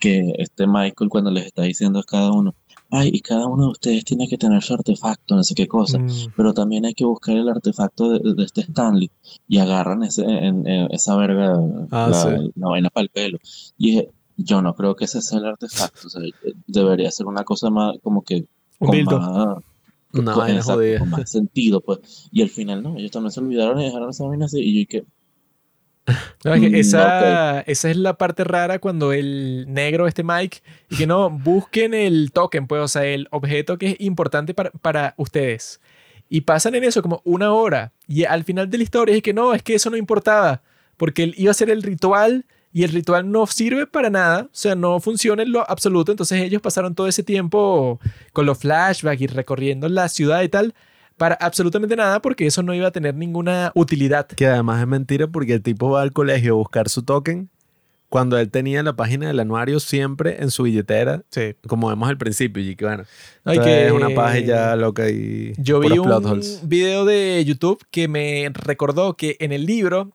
que 0.01 0.33
este 0.39 0.67
Michael 0.67 1.11
cuando 1.11 1.31
les 1.31 1.47
está 1.47 1.63
diciendo 1.63 1.99
a 1.99 2.05
cada 2.05 2.31
uno, 2.33 2.55
ay, 2.91 3.11
y 3.13 3.21
cada 3.21 3.47
uno 3.47 3.65
de 3.65 3.71
ustedes 3.73 4.05
tiene 4.05 4.27
que 4.29 4.37
tener 4.39 4.63
su 4.63 4.75
artefacto, 4.75 5.35
no 5.35 5.43
sé 5.45 5.55
qué 5.55 5.67
cosa, 5.67 5.99
Mm, 5.99 6.09
pero 6.37 6.53
también 6.55 6.85
hay 6.87 6.95
que 6.95 7.05
buscar 7.05 7.37
el 7.37 7.49
artefacto 7.49 8.11
de, 8.11 8.35
de 8.35 8.45
este 8.45 8.63
Stanley, 8.63 9.11
y 9.49 9.59
agarran 9.59 10.03
ese, 10.03 10.25
en, 10.25 10.67
en 10.67 10.91
esa 10.93 11.17
verga, 11.17 11.59
Ah, 11.91 12.09
la, 12.11 12.15
sí. 12.39 12.51
la 12.55 12.69
vaina 12.69 12.89
para 12.91 13.05
el 13.05 13.11
pelo, 13.11 13.39
y 13.79 14.03
yo 14.37 14.61
no 14.63 14.75
creo 14.75 14.95
que 14.97 15.05
ese 15.07 15.21
sea 15.23 15.39
el 15.39 15.47
artefacto. 15.47 16.07
O 16.07 16.11
sea, 16.11 16.23
debería 16.67 17.11
ser 17.11 17.27
una 17.27 17.45
cosa 17.45 17.69
más 17.71 17.97
como 18.03 18.23
que 18.23 18.45
Un 18.79 18.89
con 18.89 18.91
dildo. 18.97 19.21
más, 19.21 19.57
Una 20.13 20.35
con, 20.35 20.61
jodida. 20.61 20.99
con 20.99 21.11
más 21.11 21.31
sentido, 21.31 21.81
pues. 21.81 22.29
Y 22.31 22.43
al 22.43 22.51
final 22.51 22.83
no, 22.83 22.97
ellos 22.97 23.11
también 23.11 23.33
se 23.33 23.41
olvidaron 23.41 23.81
y 23.81 23.85
dejaron 23.85 24.11
esa 24.11 24.25
vaina 24.25 24.47
así. 24.47 24.61
Y 24.61 24.75
yo 24.75 24.81
y 24.81 24.87
que, 24.87 25.05
No, 26.45 26.55
es 26.55 26.61
que 26.61 26.71
Mm, 26.71 26.75
esa, 26.75 27.61
esa 27.63 27.91
es 27.91 27.97
la 27.97 28.19
parte 28.19 28.45
rara 28.45 28.79
cuando 28.79 29.13
el 29.13 29.67
negro, 29.69 30.07
este 30.07 30.23
Mike, 30.25 30.59
y 30.91 30.97
que 30.97 31.07
no, 31.07 31.31
busquen 31.31 31.95
el 31.95 32.33
token, 32.33 32.67
pues, 32.67 32.83
o 32.83 32.89
sea, 32.89 33.05
el 33.05 33.29
objeto 33.31 33.79
que 33.79 33.91
es 33.91 34.01
importante 34.01 34.55
para, 34.55 34.71
para 34.71 35.15
ustedes. 35.17 35.81
Y 36.29 36.43
pasan 36.43 36.75
en 36.75 36.85
eso 36.85 37.03
como 37.03 37.21
una 37.25 37.53
hora. 37.53 37.93
Y 38.09 38.25
al 38.25 38.45
final 38.45 38.71
de 38.71 38.79
la 38.79 38.85
historia 38.85 39.15
es 39.17 39.23
que 39.23 39.35
no, 39.35 39.55
es 39.55 39.63
que 39.63 39.75
eso 39.75 39.91
no 39.91 39.97
importaba, 39.97 40.63
porque 40.97 41.23
él 41.25 41.35
iba 41.37 41.51
a 41.51 41.53
hacer 41.53 41.71
el 41.71 41.83
ritual 41.83 42.47
y 42.73 42.85
el 42.85 42.91
ritual 42.93 43.31
no 43.31 43.47
sirve 43.47 43.87
para 43.87 44.09
nada, 44.11 44.45
o 44.45 44.49
sea, 44.53 44.75
no 44.75 44.99
funciona 45.01 45.43
en 45.43 45.53
lo 45.53 45.69
absoluto. 45.71 46.11
Entonces 46.13 46.41
ellos 46.43 46.63
pasaron 46.63 46.95
todo 46.95 47.07
ese 47.07 47.23
tiempo 47.23 48.01
con 48.33 48.47
los 48.47 48.59
flashbacks 48.59 49.21
y 49.21 49.27
recorriendo 49.27 49.89
la 49.89 50.09
ciudad 50.09 50.43
y 50.43 50.49
tal, 50.49 50.75
para 51.19 51.35
absolutamente 51.37 51.95
nada, 51.97 52.21
porque 52.23 52.47
eso 52.47 52.63
no 52.63 52.75
iba 52.75 52.89
a 52.89 52.91
tener 52.91 53.15
ninguna 53.15 53.71
utilidad. 53.75 54.27
Que 54.27 54.47
además 54.47 54.81
es 54.81 54.87
mentira 54.89 55.27
porque 55.29 55.55
el 55.55 55.63
tipo 55.63 55.91
va 55.91 56.03
al 56.03 56.13
colegio 56.13 56.55
a 56.55 56.57
buscar 56.57 56.89
su 56.89 57.03
token 57.03 57.51
cuando 58.09 58.37
él 58.39 58.51
tenía 58.51 58.83
la 58.83 58.95
página 58.95 59.29
del 59.29 59.41
anuario 59.41 59.79
siempre 59.81 60.43
en 60.43 60.51
su 60.51 60.65
billetera, 60.65 61.23
Sí. 61.31 61.55
como 61.67 61.89
vemos 61.89 62.09
al 62.11 62.19
principio. 62.19 62.63
Y 62.63 62.77
que 62.77 62.85
bueno, 62.85 63.05
Ay, 63.45 63.59
que- 63.59 63.87
es 63.87 63.93
una 63.93 64.11
página 64.11 64.77
loca 64.77 65.09
y 65.09 65.53
Yo 65.59 65.81
vi 65.81 65.99
un 65.99 66.41
video 66.65 67.05
de 67.07 67.43
YouTube 67.47 67.83
que 67.91 68.09
me 68.09 68.51
recordó 68.53 69.15
que 69.17 69.37
en 69.41 69.53
el 69.53 69.65
libro 69.65 70.11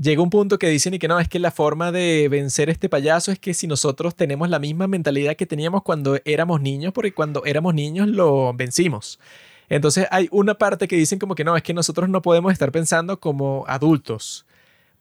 llega 0.00 0.22
un 0.22 0.30
punto 0.30 0.58
que 0.58 0.68
dicen 0.68 0.94
y 0.94 0.98
que 0.98 1.08
no, 1.08 1.18
es 1.18 1.28
que 1.28 1.38
la 1.38 1.50
forma 1.50 1.92
de 1.92 2.28
vencer 2.30 2.70
este 2.70 2.88
payaso 2.88 3.32
es 3.32 3.38
que 3.38 3.54
si 3.54 3.66
nosotros 3.66 4.14
tenemos 4.14 4.48
la 4.48 4.58
misma 4.58 4.86
mentalidad 4.86 5.36
que 5.36 5.46
teníamos 5.46 5.82
cuando 5.82 6.18
éramos 6.24 6.60
niños, 6.60 6.92
porque 6.92 7.12
cuando 7.12 7.44
éramos 7.44 7.74
niños 7.74 8.08
lo 8.08 8.54
vencimos. 8.54 9.18
Entonces 9.68 10.06
hay 10.10 10.28
una 10.30 10.54
parte 10.54 10.88
que 10.88 10.96
dicen 10.96 11.18
como 11.18 11.34
que 11.34 11.44
no, 11.44 11.56
es 11.56 11.62
que 11.62 11.74
nosotros 11.74 12.08
no 12.08 12.22
podemos 12.22 12.52
estar 12.52 12.72
pensando 12.72 13.20
como 13.20 13.64
adultos, 13.68 14.46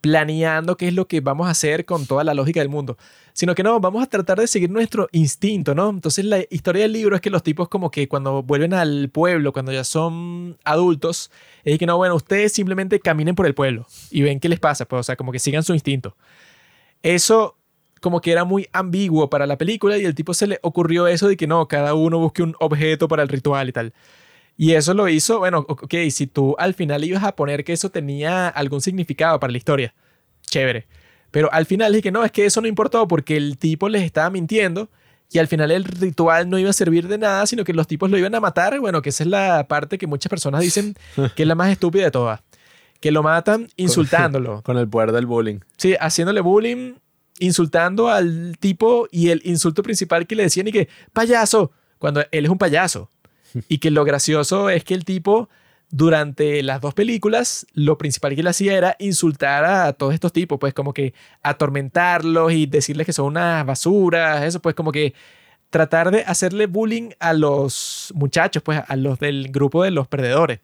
planeando 0.01 0.77
qué 0.77 0.87
es 0.87 0.93
lo 0.93 1.07
que 1.07 1.21
vamos 1.21 1.47
a 1.47 1.51
hacer 1.51 1.85
con 1.85 2.05
toda 2.05 2.23
la 2.23 2.33
lógica 2.33 2.59
del 2.59 2.69
mundo, 2.69 2.97
sino 3.33 3.55
que 3.55 3.63
no, 3.63 3.79
vamos 3.79 4.03
a 4.03 4.07
tratar 4.07 4.39
de 4.39 4.47
seguir 4.47 4.69
nuestro 4.69 5.09
instinto, 5.11 5.75
¿no? 5.75 5.89
Entonces 5.89 6.25
la 6.25 6.39
historia 6.49 6.83
del 6.83 6.93
libro 6.93 7.15
es 7.15 7.21
que 7.21 7.29
los 7.29 7.43
tipos 7.43 7.67
como 7.69 7.91
que 7.91 8.07
cuando 8.07 8.43
vuelven 8.43 8.73
al 8.73 9.09
pueblo, 9.09 9.53
cuando 9.53 9.71
ya 9.71 9.83
son 9.83 10.57
adultos, 10.63 11.31
es 11.63 11.77
que 11.77 11.85
no, 11.85 11.97
bueno, 11.97 12.15
ustedes 12.15 12.53
simplemente 12.53 12.99
caminen 12.99 13.35
por 13.35 13.45
el 13.45 13.53
pueblo 13.53 13.85
y 14.11 14.21
ven 14.21 14.39
qué 14.39 14.49
les 14.49 14.59
pasa, 14.59 14.85
pues, 14.85 15.01
o 15.01 15.03
sea, 15.03 15.15
como 15.15 15.31
que 15.31 15.39
sigan 15.39 15.63
su 15.63 15.73
instinto. 15.73 16.15
Eso 17.03 17.57
como 18.01 18.21
que 18.21 18.31
era 18.31 18.43
muy 18.43 18.67
ambiguo 18.73 19.29
para 19.29 19.47
la 19.47 19.57
película 19.57 19.97
y 19.97 20.05
el 20.05 20.15
tipo 20.15 20.33
se 20.33 20.47
le 20.47 20.59
ocurrió 20.61 21.07
eso 21.07 21.27
de 21.27 21.37
que 21.37 21.47
no, 21.47 21.67
cada 21.67 21.93
uno 21.93 22.19
busque 22.19 22.43
un 22.43 22.55
objeto 22.59 23.07
para 23.07 23.23
el 23.23 23.29
ritual 23.29 23.69
y 23.69 23.71
tal. 23.71 23.93
Y 24.57 24.73
eso 24.73 24.95
lo 24.95 25.07
hizo, 25.07 25.37
bueno, 25.37 25.59
ok, 25.67 25.93
si 26.09 26.25
tú 26.25 26.55
al 26.57 26.73
final 26.73 27.03
ibas 27.03 27.23
a 27.23 27.35
poner 27.35 27.63
que 27.63 27.73
eso 27.73 27.91
tenía 27.91 28.47
algún 28.47 28.81
significado 28.81 29.39
para 29.39 29.51
la 29.51 29.57
historia, 29.57 29.93
chévere. 30.41 30.87
Pero 31.29 31.51
al 31.53 31.67
final 31.67 31.91
dije 31.91 32.03
que 32.03 32.11
no, 32.11 32.23
es 32.23 32.31
que 32.31 32.45
eso 32.45 32.59
no 32.61 32.67
importó 32.67 33.07
porque 33.07 33.37
el 33.37 33.57
tipo 33.59 33.87
les 33.87 34.01
estaba 34.01 34.31
mintiendo 34.31 34.89
y 35.29 35.39
al 35.39 35.47
final 35.47 35.71
el 35.71 35.83
ritual 35.83 36.49
no 36.49 36.57
iba 36.57 36.69
a 36.69 36.73
servir 36.73 37.07
de 37.07 37.17
nada, 37.17 37.45
sino 37.45 37.63
que 37.63 37.73
los 37.73 37.87
tipos 37.87 38.09
lo 38.09 38.17
iban 38.17 38.33
a 38.33 38.39
matar. 38.39 38.79
Bueno, 38.79 39.01
que 39.01 39.09
esa 39.09 39.23
es 39.23 39.29
la 39.29 39.67
parte 39.67 39.97
que 39.97 40.07
muchas 40.07 40.29
personas 40.29 40.61
dicen 40.61 40.95
que 41.35 41.43
es 41.43 41.47
la 41.47 41.55
más 41.55 41.69
estúpida 41.69 42.05
de 42.05 42.11
todas. 42.11 42.41
Que 42.99 43.11
lo 43.11 43.21
matan 43.21 43.67
insultándolo. 43.75 44.61
Con 44.63 44.77
el 44.77 44.87
poder 44.87 45.11
del 45.11 45.25
bullying. 45.25 45.59
Sí, 45.77 45.95
haciéndole 45.99 46.41
bullying, 46.41 46.95
insultando 47.39 48.09
al 48.09 48.57
tipo 48.59 49.07
y 49.11 49.29
el 49.29 49.41
insulto 49.43 49.83
principal 49.83 50.25
que 50.25 50.35
le 50.35 50.43
decían 50.43 50.67
y 50.67 50.71
que, 50.71 50.87
payaso, 51.13 51.71
cuando 51.99 52.21
él 52.31 52.45
es 52.45 52.49
un 52.49 52.57
payaso. 52.57 53.11
Y 53.67 53.79
que 53.79 53.91
lo 53.91 54.03
gracioso 54.03 54.69
es 54.69 54.83
que 54.83 54.93
el 54.93 55.05
tipo, 55.05 55.49
durante 55.89 56.63
las 56.63 56.81
dos 56.81 56.93
películas, 56.93 57.65
lo 57.73 57.97
principal 57.97 58.35
que 58.35 58.41
él 58.41 58.47
hacía 58.47 58.77
era 58.77 58.95
insultar 58.99 59.65
a 59.65 59.93
todos 59.93 60.13
estos 60.13 60.33
tipos, 60.33 60.59
pues 60.59 60.73
como 60.73 60.93
que 60.93 61.13
atormentarlos 61.43 62.51
y 62.51 62.65
decirles 62.65 63.05
que 63.05 63.13
son 63.13 63.27
unas 63.27 63.65
basuras, 63.65 64.43
eso 64.43 64.61
pues 64.61 64.75
como 64.75 64.91
que 64.91 65.13
tratar 65.69 66.11
de 66.11 66.21
hacerle 66.21 66.65
bullying 66.67 67.09
a 67.19 67.33
los 67.33 68.11
muchachos, 68.15 68.63
pues 68.63 68.81
a 68.87 68.95
los 68.95 69.19
del 69.19 69.49
grupo 69.51 69.83
de 69.83 69.91
los 69.91 70.07
perdedores. 70.07 70.59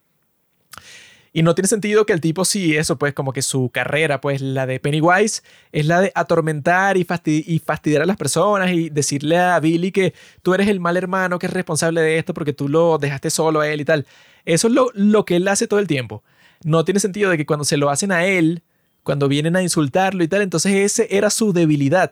Y 1.35 1.41
no 1.41 1.55
tiene 1.55 1.67
sentido 1.67 2.05
que 2.05 2.13
el 2.13 2.21
tipo 2.21 2.45
sí, 2.45 2.77
eso, 2.77 2.97
pues 2.99 3.13
como 3.15 3.33
que 3.33 3.41
su 3.41 3.71
carrera, 3.73 4.21
pues 4.21 4.39
la 4.39 4.67
de 4.67 4.79
Pennywise, 4.79 5.41
es 5.71 5.85
la 5.87 5.99
de 5.99 6.11
atormentar 6.13 6.95
y, 6.95 7.05
fasti- 7.05 7.43
y 7.47 7.57
fastidiar 7.57 8.03
a 8.03 8.05
las 8.05 8.17
personas 8.17 8.71
y 8.71 8.89
decirle 8.91 9.39
a 9.39 9.59
Billy 9.59 9.91
que 9.91 10.13
tú 10.43 10.53
eres 10.53 10.67
el 10.67 10.79
mal 10.79 10.95
hermano 10.95 11.39
que 11.39 11.47
es 11.47 11.53
responsable 11.53 12.01
de 12.01 12.19
esto 12.19 12.35
porque 12.35 12.53
tú 12.53 12.69
lo 12.69 12.99
dejaste 12.99 13.31
solo 13.31 13.61
a 13.61 13.67
él 13.67 13.81
y 13.81 13.85
tal. 13.85 14.05
Eso 14.45 14.67
es 14.67 14.73
lo, 14.75 14.91
lo 14.93 15.25
que 15.25 15.37
él 15.37 15.47
hace 15.47 15.65
todo 15.65 15.79
el 15.79 15.87
tiempo. 15.87 16.23
No 16.63 16.85
tiene 16.85 16.99
sentido 16.99 17.31
de 17.31 17.37
que 17.37 17.47
cuando 17.47 17.65
se 17.65 17.77
lo 17.77 17.89
hacen 17.89 18.11
a 18.11 18.25
él, 18.25 18.61
cuando 19.01 19.27
vienen 19.27 19.55
a 19.55 19.63
insultarlo 19.63 20.23
y 20.23 20.27
tal, 20.27 20.43
entonces 20.43 20.71
ese 20.75 21.07
era 21.17 21.31
su 21.31 21.51
debilidad. 21.51 22.11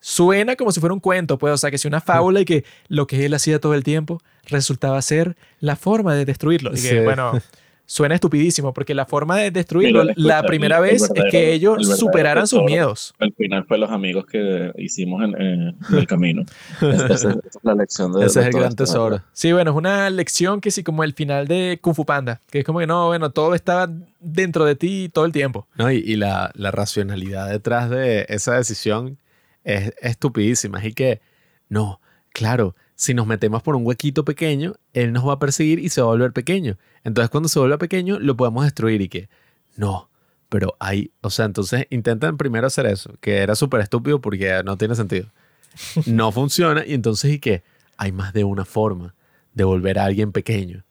Suena 0.00 0.54
como 0.56 0.70
si 0.70 0.80
fuera 0.80 0.92
un 0.92 1.00
cuento, 1.00 1.38
pues, 1.38 1.52
o 1.54 1.56
sea, 1.56 1.70
que 1.70 1.78
si 1.78 1.88
una 1.88 2.00
fábula 2.00 2.40
y 2.40 2.44
que 2.44 2.64
lo 2.88 3.06
que 3.06 3.24
él 3.24 3.32
hacía 3.34 3.58
todo 3.58 3.74
el 3.74 3.82
tiempo 3.82 4.22
resultaba 4.44 5.00
ser 5.00 5.34
la 5.60 5.76
forma 5.76 6.14
de 6.14 6.26
destruirlo. 6.26 6.70
Y 6.72 6.74
que, 6.74 6.80
Sí. 6.90 6.98
bueno, 7.00 7.32
suena 7.86 8.14
estupidísimo, 8.14 8.72
porque 8.72 8.94
la 8.94 9.04
forma 9.06 9.36
de 9.38 9.50
destruirlo 9.50 10.04
la 10.16 10.42
primera 10.44 10.78
el- 10.78 10.84
el 10.84 10.90
vez 10.92 11.02
es 11.14 11.24
que 11.30 11.48
el 11.50 11.54
ellos 11.54 11.76
verdadero 11.76 11.96
superaran 11.98 12.46
sus 12.46 12.62
miedos. 12.64 13.14
Al 13.18 13.32
final 13.34 13.64
fue 13.66 13.76
los 13.78 13.90
amigos 13.90 14.24
que 14.26 14.72
hicimos 14.78 15.22
en, 15.22 15.34
eh, 15.40 15.74
en 15.90 15.94
el 15.98 16.06
camino. 16.06 16.42
Esa, 16.80 17.06
esa 17.14 17.28
es 17.30 17.38
la 17.62 17.74
lección 17.74 18.12
de 18.12 18.24
Ese 18.26 18.40
de 18.40 18.48
es 18.48 18.54
el 18.54 18.60
gran 18.60 18.74
tesoro. 18.74 19.22
Sí, 19.32 19.52
bueno, 19.52 19.72
es 19.72 19.76
una 19.76 20.08
lección 20.10 20.60
que 20.60 20.70
sí, 20.70 20.82
como 20.82 21.04
el 21.04 21.12
final 21.12 21.46
de 21.46 21.78
Kung 21.82 21.94
Fu 21.94 22.04
Panda, 22.06 22.40
que 22.50 22.60
es 22.60 22.64
como 22.64 22.78
que 22.78 22.86
no, 22.86 23.08
bueno, 23.08 23.30
todo 23.30 23.54
estaba 23.54 23.90
dentro 24.20 24.64
de 24.64 24.76
ti 24.76 25.10
todo 25.12 25.26
el 25.26 25.32
tiempo. 25.32 25.66
¿no? 25.76 25.90
Y, 25.92 25.96
y 25.98 26.16
la, 26.16 26.50
la 26.54 26.70
racionalidad 26.70 27.50
detrás 27.50 27.90
de 27.90 28.24
esa 28.30 28.54
decisión 28.56 29.18
es 29.62 29.92
estupidísima. 30.00 30.78
Así 30.78 30.92
que, 30.94 31.20
no, 31.68 32.00
claro, 32.32 32.74
si 32.94 33.14
nos 33.14 33.26
metemos 33.26 33.62
por 33.62 33.76
un 33.76 33.86
huequito 33.86 34.24
pequeño, 34.24 34.74
él 34.92 35.12
nos 35.12 35.26
va 35.26 35.34
a 35.34 35.38
perseguir 35.38 35.78
y 35.78 35.88
se 35.88 36.00
va 36.00 36.08
a 36.08 36.10
volver 36.10 36.32
pequeño. 36.32 36.78
Entonces, 37.02 37.30
cuando 37.30 37.48
se 37.48 37.58
vuelva 37.58 37.78
pequeño, 37.78 38.18
lo 38.18 38.36
podemos 38.36 38.64
destruir 38.64 39.00
y 39.02 39.08
que, 39.08 39.28
no, 39.76 40.10
pero 40.48 40.76
hay, 40.78 41.10
o 41.20 41.30
sea, 41.30 41.46
entonces 41.46 41.86
intentan 41.90 42.36
primero 42.36 42.66
hacer 42.66 42.86
eso, 42.86 43.14
que 43.20 43.38
era 43.38 43.56
súper 43.56 43.80
estúpido 43.80 44.20
porque 44.20 44.62
no 44.64 44.76
tiene 44.76 44.94
sentido. 44.94 45.30
No 46.06 46.30
funciona 46.30 46.86
y 46.86 46.94
entonces, 46.94 47.32
¿y 47.32 47.40
qué? 47.40 47.64
Hay 47.96 48.12
más 48.12 48.32
de 48.32 48.44
una 48.44 48.64
forma 48.64 49.14
de 49.54 49.64
volver 49.64 49.98
a 49.98 50.04
alguien 50.04 50.30
pequeño. 50.30 50.84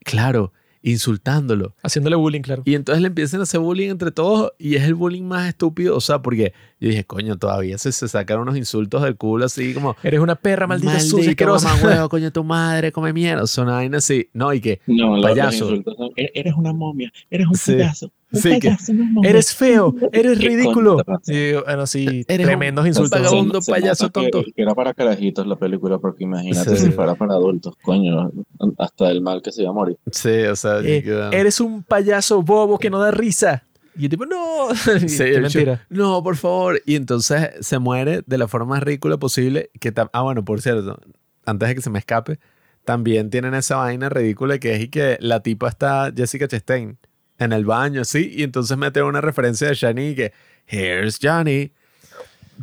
Claro, 0.00 0.52
insultándolo. 0.92 1.74
Haciéndole 1.82 2.16
bullying, 2.16 2.40
claro. 2.42 2.62
Y 2.64 2.74
entonces 2.74 3.02
le 3.02 3.08
empiezan 3.08 3.40
a 3.40 3.42
hacer 3.44 3.60
bullying 3.60 3.90
entre 3.90 4.10
todos 4.10 4.52
y 4.58 4.76
es 4.76 4.82
el 4.84 4.94
bullying 4.94 5.22
más 5.24 5.48
estúpido. 5.48 5.96
O 5.96 6.00
sea, 6.00 6.22
porque 6.22 6.52
yo 6.80 6.88
dije, 6.88 7.04
coño, 7.04 7.36
todavía 7.36 7.78
se, 7.78 7.92
se 7.92 8.08
sacan 8.08 8.38
unos 8.40 8.56
insultos 8.56 9.02
del 9.02 9.16
culo 9.16 9.44
así 9.46 9.74
como. 9.74 9.96
Eres 10.02 10.20
una 10.20 10.34
perra 10.36 10.66
maldita, 10.66 10.92
Maldito 10.94 11.16
sucia, 11.16 11.30
asquerosa. 11.30 11.74
huevo, 11.84 12.08
coño, 12.08 12.30
tu 12.32 12.44
madre, 12.44 12.92
come 12.92 13.12
mierda. 13.12 13.46
Son 13.46 13.66
vainas 13.66 14.04
así. 14.04 14.28
No, 14.32 14.52
y 14.52 14.60
que, 14.60 14.80
No, 14.86 15.16
los- 15.16 15.20
los 15.22 15.30
Payaso. 15.30 15.64
insultos 15.64 15.94
son, 15.96 16.10
"E- 16.16 16.30
eres 16.34 16.54
una 16.56 16.72
momia, 16.72 17.12
eres 17.30 17.46
un 17.46 17.54
Sí. 17.54 17.72
payaso. 17.72 18.10
Sí, 18.32 18.58
que- 18.58 18.68
payaso, 18.68 18.92
una 18.92 19.04
momia". 19.04 19.30
Eres 19.30 19.54
feo, 19.54 19.94
eres 20.12 20.38
¿Qué 20.38 20.48
ridículo. 20.48 20.98
Sí, 21.22 21.52
bueno, 21.64 21.86
sí, 21.86 22.24
Eres 22.28 22.46
tremendos 22.46 22.82
un 22.82 22.88
insultos. 22.88 23.10
vagabundo. 23.20 23.60
Payaso 23.60 24.04
nota 24.04 24.20
que- 24.20 24.30
tonto. 24.30 24.50
Que 24.54 24.62
era 24.62 24.74
para 24.74 24.92
carajitos 24.94 25.46
la 25.46 25.56
película, 25.56 25.98
porque 25.98 26.24
imagínate 26.24 26.76
Sí. 26.76 26.86
si 26.86 26.90
fuera 26.92 27.14
para 27.14 27.34
adultos, 27.34 27.74
coño, 27.82 28.30
hasta 28.78 29.10
el 29.10 29.20
mal 29.22 29.42
que 29.42 29.52
se 29.52 29.62
iba 29.62 29.70
a 29.70 29.74
morir. 29.74 29.96
sí, 30.10 30.42
o 30.50 30.56
sea, 30.56 30.80
Eh, 30.80 31.02
que- 31.02 31.28
eres 31.32 31.60
un 31.60 31.82
payaso 31.82 32.42
bobo 32.42 32.78
que 32.78 32.90
no 32.90 32.98
da 32.98 33.10
risa. 33.12 33.62
Y 33.98 34.04
el 34.04 34.10
tipo, 34.10 34.26
no. 34.26 34.68
Sí, 35.08 35.24
Qué 35.24 35.40
mentira. 35.40 35.86
No, 35.88 36.22
por 36.22 36.36
favor. 36.36 36.82
Y 36.84 36.96
entonces 36.96 37.50
se 37.60 37.78
muere 37.78 38.22
de 38.26 38.38
la 38.38 38.46
forma 38.48 38.74
más 38.74 38.82
ridícula 38.82 39.16
posible. 39.16 39.70
Que 39.80 39.90
ah, 40.12 40.22
bueno, 40.22 40.44
por 40.44 40.60
cierto, 40.60 40.98
antes 41.46 41.68
de 41.68 41.74
que 41.76 41.80
se 41.80 41.88
me 41.88 41.98
escape, 42.00 42.38
también 42.84 43.30
tienen 43.30 43.54
esa 43.54 43.76
vaina 43.76 44.08
ridícula 44.10 44.58
que 44.58 44.74
es 44.74 44.82
y 44.82 44.88
que 44.88 45.16
la 45.20 45.40
tipa 45.42 45.68
está 45.68 46.12
Jessica 46.14 46.46
Chastain 46.46 46.98
en 47.38 47.52
el 47.52 47.64
baño, 47.64 48.04
sí, 48.04 48.32
y 48.34 48.42
entonces 48.42 48.76
mete 48.76 49.02
una 49.02 49.20
referencia 49.20 49.68
de 49.68 49.74
Shani 49.74 50.14
que 50.14 50.32
here's 50.66 51.18
Johnny. 51.20 51.72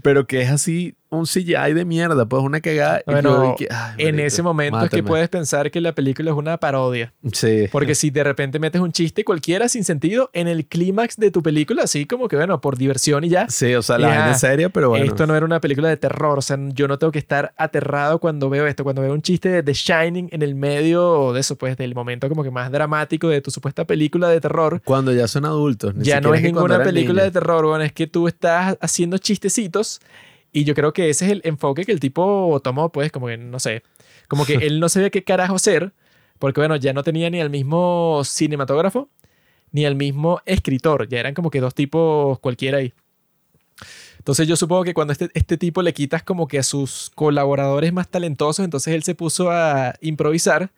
Pero 0.01 0.25
que 0.25 0.41
es 0.41 0.49
así 0.49 0.95
un 1.13 1.25
CGI 1.25 1.73
de 1.73 1.85
mierda, 1.85 2.25
pues 2.25 2.43
una 2.43 2.61
cagada. 2.61 3.01
Bueno, 3.05 3.55
que, 3.57 3.67
ay, 3.69 3.95
En 3.97 4.19
ese 4.19 4.41
momento 4.41 4.77
es 4.79 4.89
que 4.89 4.97
mátame. 4.97 5.07
puedes 5.07 5.29
pensar 5.29 5.71
que 5.71 5.81
la 5.81 5.93
película 5.93 6.31
es 6.31 6.37
una 6.37 6.57
parodia. 6.57 7.13
Sí. 7.31 7.67
Porque 7.71 7.95
si 7.95 8.09
de 8.09 8.23
repente 8.23 8.59
metes 8.59 8.81
un 8.81 8.91
chiste 8.91 9.23
cualquiera 9.23 9.69
sin 9.69 9.83
sentido 9.83 10.29
en 10.33 10.47
el 10.47 10.65
clímax 10.65 11.17
de 11.17 11.31
tu 11.31 11.41
película, 11.43 11.83
así 11.83 12.05
como 12.05 12.27
que, 12.27 12.35
bueno, 12.35 12.59
por 12.61 12.77
diversión 12.77 13.23
y 13.23 13.29
ya. 13.29 13.47
Sí, 13.49 13.73
o 13.75 13.81
sea, 13.81 13.97
la 13.97 14.07
vaina 14.07 14.31
es 14.31 14.39
seria, 14.39 14.69
pero 14.69 14.89
bueno. 14.89 15.05
Esto 15.05 15.27
no 15.27 15.35
era 15.35 15.45
una 15.45 15.59
película 15.59 15.89
de 15.89 15.97
terror. 15.97 16.37
O 16.37 16.41
sea, 16.41 16.57
yo 16.73 16.87
no 16.87 16.97
tengo 16.97 17.11
que 17.11 17.19
estar 17.19 17.53
aterrado 17.57 18.19
cuando 18.19 18.49
veo 18.49 18.67
esto. 18.67 18.83
Cuando 18.83 19.01
veo 19.01 19.13
un 19.13 19.21
chiste 19.21 19.49
de 19.49 19.63
The 19.63 19.73
Shining 19.73 20.29
en 20.31 20.41
el 20.41 20.55
medio 20.55 21.33
de 21.33 21.39
eso, 21.39 21.57
pues 21.57 21.77
del 21.77 21.95
momento 21.95 22.29
como 22.29 22.43
que 22.43 22.51
más 22.51 22.71
dramático 22.71 23.29
de 23.29 23.41
tu 23.41 23.51
supuesta 23.51 23.85
película 23.85 24.29
de 24.29 24.41
terror. 24.41 24.81
Cuando 24.83 25.11
ya 25.13 25.27
son 25.27 25.45
adultos. 25.45 25.95
ni 25.95 26.05
ya 26.05 26.21
no 26.21 26.33
es 26.33 26.41
ninguna 26.41 26.81
película 26.83 27.23
de 27.23 27.31
terror, 27.31 27.65
bueno, 27.65 27.83
es 27.83 27.93
que 27.93 28.07
tú 28.07 28.27
estás 28.27 28.77
haciendo 28.81 29.17
chistecitos 29.17 30.01
Y 30.53 30.63
yo 30.63 30.75
creo 30.75 30.93
que 30.93 31.09
ese 31.09 31.25
es 31.25 31.31
el 31.31 31.41
enfoque 31.43 31.83
que 31.83 31.91
el 31.91 31.99
tipo 31.99 32.61
tomó, 32.63 32.91
pues, 32.91 33.11
como 33.11 33.27
que, 33.27 33.37
no 33.37 33.59
sé, 33.59 33.83
como 34.27 34.45
que 34.45 34.53
él 34.61 34.79
no 34.79 34.87
sabía 34.87 35.09
qué 35.09 35.23
carajo 35.23 35.55
hacer, 35.55 35.91
porque 36.39 36.61
bueno, 36.61 36.75
ya 36.75 36.93
no 36.93 37.03
tenía 37.03 37.29
ni 37.29 37.41
al 37.41 37.49
mismo 37.49 38.21
cinematógrafo, 38.23 39.09
ni 39.71 39.85
al 39.85 39.95
mismo 39.95 40.41
escritor, 40.45 41.09
ya 41.09 41.19
eran 41.19 41.33
como 41.33 41.49
que 41.49 41.59
dos 41.59 41.73
tipos 41.73 42.39
cualquiera 42.39 42.77
ahí. 42.77 42.93
Entonces 44.19 44.47
yo 44.47 44.55
supongo 44.55 44.83
que 44.83 44.93
cuando 44.93 45.11
este, 45.11 45.29
este 45.33 45.57
tipo 45.57 45.81
le 45.81 45.93
quitas 45.93 46.23
como 46.23 46.47
que 46.47 46.59
a 46.59 46.63
sus 46.63 47.11
colaboradores 47.13 47.91
más 47.91 48.07
talentosos, 48.07 48.63
entonces 48.63 48.93
él 48.93 49.03
se 49.03 49.15
puso 49.15 49.51
a 49.51 49.95
improvisar. 49.99 50.71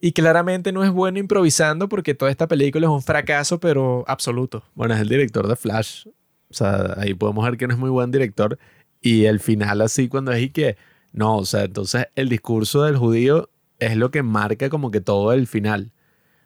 Y 0.00 0.10
claramente 0.10 0.72
no 0.72 0.82
es 0.82 0.90
bueno 0.90 1.20
improvisando 1.20 1.88
porque 1.88 2.14
toda 2.14 2.32
esta 2.32 2.48
película 2.48 2.88
es 2.88 2.90
un 2.90 3.02
fracaso, 3.02 3.60
pero 3.60 4.02
absoluto. 4.08 4.64
Bueno, 4.74 4.94
es 4.94 5.00
el 5.00 5.08
director 5.08 5.46
de 5.46 5.54
Flash. 5.54 6.08
O 6.50 6.54
sea, 6.54 6.94
ahí 6.96 7.14
podemos 7.14 7.44
ver 7.44 7.56
que 7.56 7.68
no 7.68 7.74
es 7.74 7.78
muy 7.78 7.88
buen 7.88 8.10
director. 8.10 8.58
Y 9.02 9.24
el 9.24 9.40
final 9.40 9.80
así 9.80 10.08
cuando 10.08 10.32
es 10.32 10.42
y 10.42 10.50
que... 10.50 10.76
No, 11.12 11.36
o 11.36 11.44
sea, 11.44 11.64
entonces 11.64 12.06
el 12.14 12.30
discurso 12.30 12.84
del 12.84 12.96
judío 12.96 13.50
es 13.78 13.96
lo 13.96 14.10
que 14.10 14.22
marca 14.22 14.70
como 14.70 14.90
que 14.90 15.02
todo 15.02 15.32
el 15.32 15.46
final. 15.46 15.92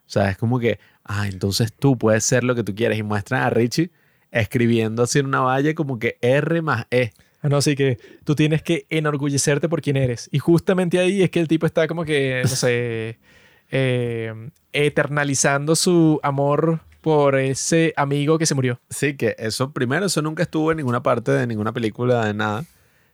O 0.07 0.09
sea, 0.09 0.31
es 0.31 0.37
como 0.37 0.59
que, 0.59 0.81
ah, 1.05 1.29
entonces 1.29 1.73
tú 1.73 1.97
puedes 1.99 2.25
ser 2.25 2.43
lo 2.43 2.55
que 2.55 2.65
tú 2.65 2.75
quieres. 2.75 2.99
Y 2.99 3.03
muestran 3.05 3.43
a 3.43 3.51
Richie 3.51 3.93
escribiendo 4.31 5.03
así 5.03 5.21
en 5.21 5.27
una 5.27 5.41
valla 5.41 5.75
como 5.75 5.99
que 5.99 6.19
R 6.21 6.63
más 6.63 6.87
E. 6.91 7.13
Ah, 7.43 7.49
no, 7.49 7.59
así 7.59 7.77
que 7.77 7.99
tú 8.25 8.35
tienes 8.35 8.63
que 8.63 8.87
enorgullecerte 8.91 9.69
por 9.69 9.83
quién 9.83 9.97
eres. 9.97 10.29
Y 10.33 10.39
justamente 10.39 10.99
ahí 10.99 11.23
es 11.23 11.31
que 11.31 11.41
el 11.41 11.49
tipo 11.49 11.67
está 11.67 11.87
como 11.87 12.05
que, 12.05 12.41
no 12.43 12.49
sé, 12.49 13.19
eh, 13.71 14.51
eternalizando 14.73 15.77
su 15.77 16.19
amor 16.23 16.81
por 17.07 17.37
ese 17.37 17.95
amigo 17.97 18.37
que 18.37 18.47
se 18.47 18.57
murió. 18.57 18.81
Sí, 18.91 19.17
que 19.17 19.37
eso, 19.39 19.71
primero, 19.71 20.07
eso 20.07 20.23
nunca 20.23 20.43
estuvo 20.43 20.73
en 20.73 20.79
ninguna 20.79 21.05
parte 21.05 21.31
de 21.31 21.47
ninguna 21.47 21.73
película, 21.73 22.25
de 22.25 22.35
nada. 22.35 22.65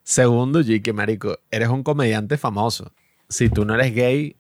Segundo, 0.03 0.63
G, 0.63 0.81
que 0.81 0.95
marico, 0.95 1.39
eres 1.51 1.69
un 1.69 1.83
comediante 1.83 2.39
famoso. 2.39 2.91
Si 3.29 3.51
tú 3.51 3.67
no 3.67 3.75
eres 3.75 3.95
gay, 3.95 4.35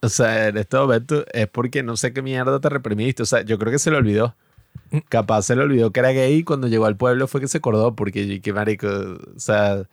o 0.00 0.08
sea, 0.08 0.48
en 0.48 0.56
este 0.56 0.78
momento 0.78 1.22
es 1.34 1.46
porque 1.48 1.82
no 1.82 1.98
sé 1.98 2.14
qué 2.14 2.22
mierda 2.22 2.60
te 2.60 2.70
reprimiste. 2.70 3.24
O 3.24 3.26
sea, 3.26 3.42
yo 3.42 3.58
creo 3.58 3.70
que 3.70 3.78
se 3.78 3.90
le 3.90 3.98
olvidó. 3.98 4.36
Capaz 5.10 5.42
se 5.42 5.54
le 5.54 5.64
olvidó 5.64 5.92
que 5.92 6.00
era 6.00 6.12
gay 6.12 6.36
y 6.36 6.44
cuando 6.44 6.68
llegó 6.68 6.86
al 6.86 6.96
pueblo 6.96 7.28
fue 7.28 7.42
que 7.42 7.48
se 7.48 7.58
acordó 7.58 7.94
porque, 7.94 8.40
que 8.40 8.52
marico, 8.54 8.88
o 8.88 9.38
sea, 9.38 9.86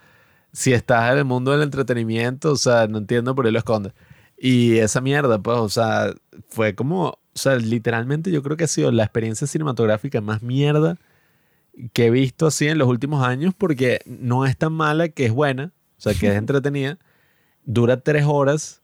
si 0.53 0.71
estás 0.71 1.11
en 1.11 1.17
el 1.17 1.25
mundo 1.25 1.51
del 1.51 1.63
entretenimiento, 1.63 2.53
o 2.53 2.55
sea, 2.55 2.87
no 2.87 2.99
entiendo 2.99 3.35
por 3.35 3.43
qué 3.43 3.51
lo 3.51 3.59
escondes. 3.59 3.91
Y 4.37 4.77
esa 4.77 5.01
mierda, 5.01 5.37
pues, 5.41 5.57
o 5.57 5.67
sea, 5.67 6.13
fue 6.47 6.75
como, 6.75 7.19
o 7.33 7.39
sea, 7.39 7.55
literalmente 7.55 8.31
yo 8.31 8.43
creo 8.43 8.57
que 8.57 8.65
ha 8.65 8.67
sido 8.67 8.91
la 8.91 9.03
experiencia 9.03 9.47
cinematográfica 9.47 10.21
más 10.21 10.41
mierda 10.41 10.97
que 11.93 12.07
he 12.07 12.09
visto 12.09 12.47
así 12.47 12.67
en 12.67 12.77
los 12.77 12.87
últimos 12.87 13.25
años 13.25 13.53
porque 13.57 14.01
no 14.05 14.45
es 14.45 14.57
tan 14.57 14.73
mala 14.73 15.09
que 15.09 15.25
es 15.25 15.31
buena, 15.31 15.71
o 15.97 16.01
sea, 16.01 16.13
que 16.13 16.27
es 16.27 16.35
entretenida, 16.37 16.97
dura 17.63 18.01
tres 18.01 18.25
horas 18.27 18.81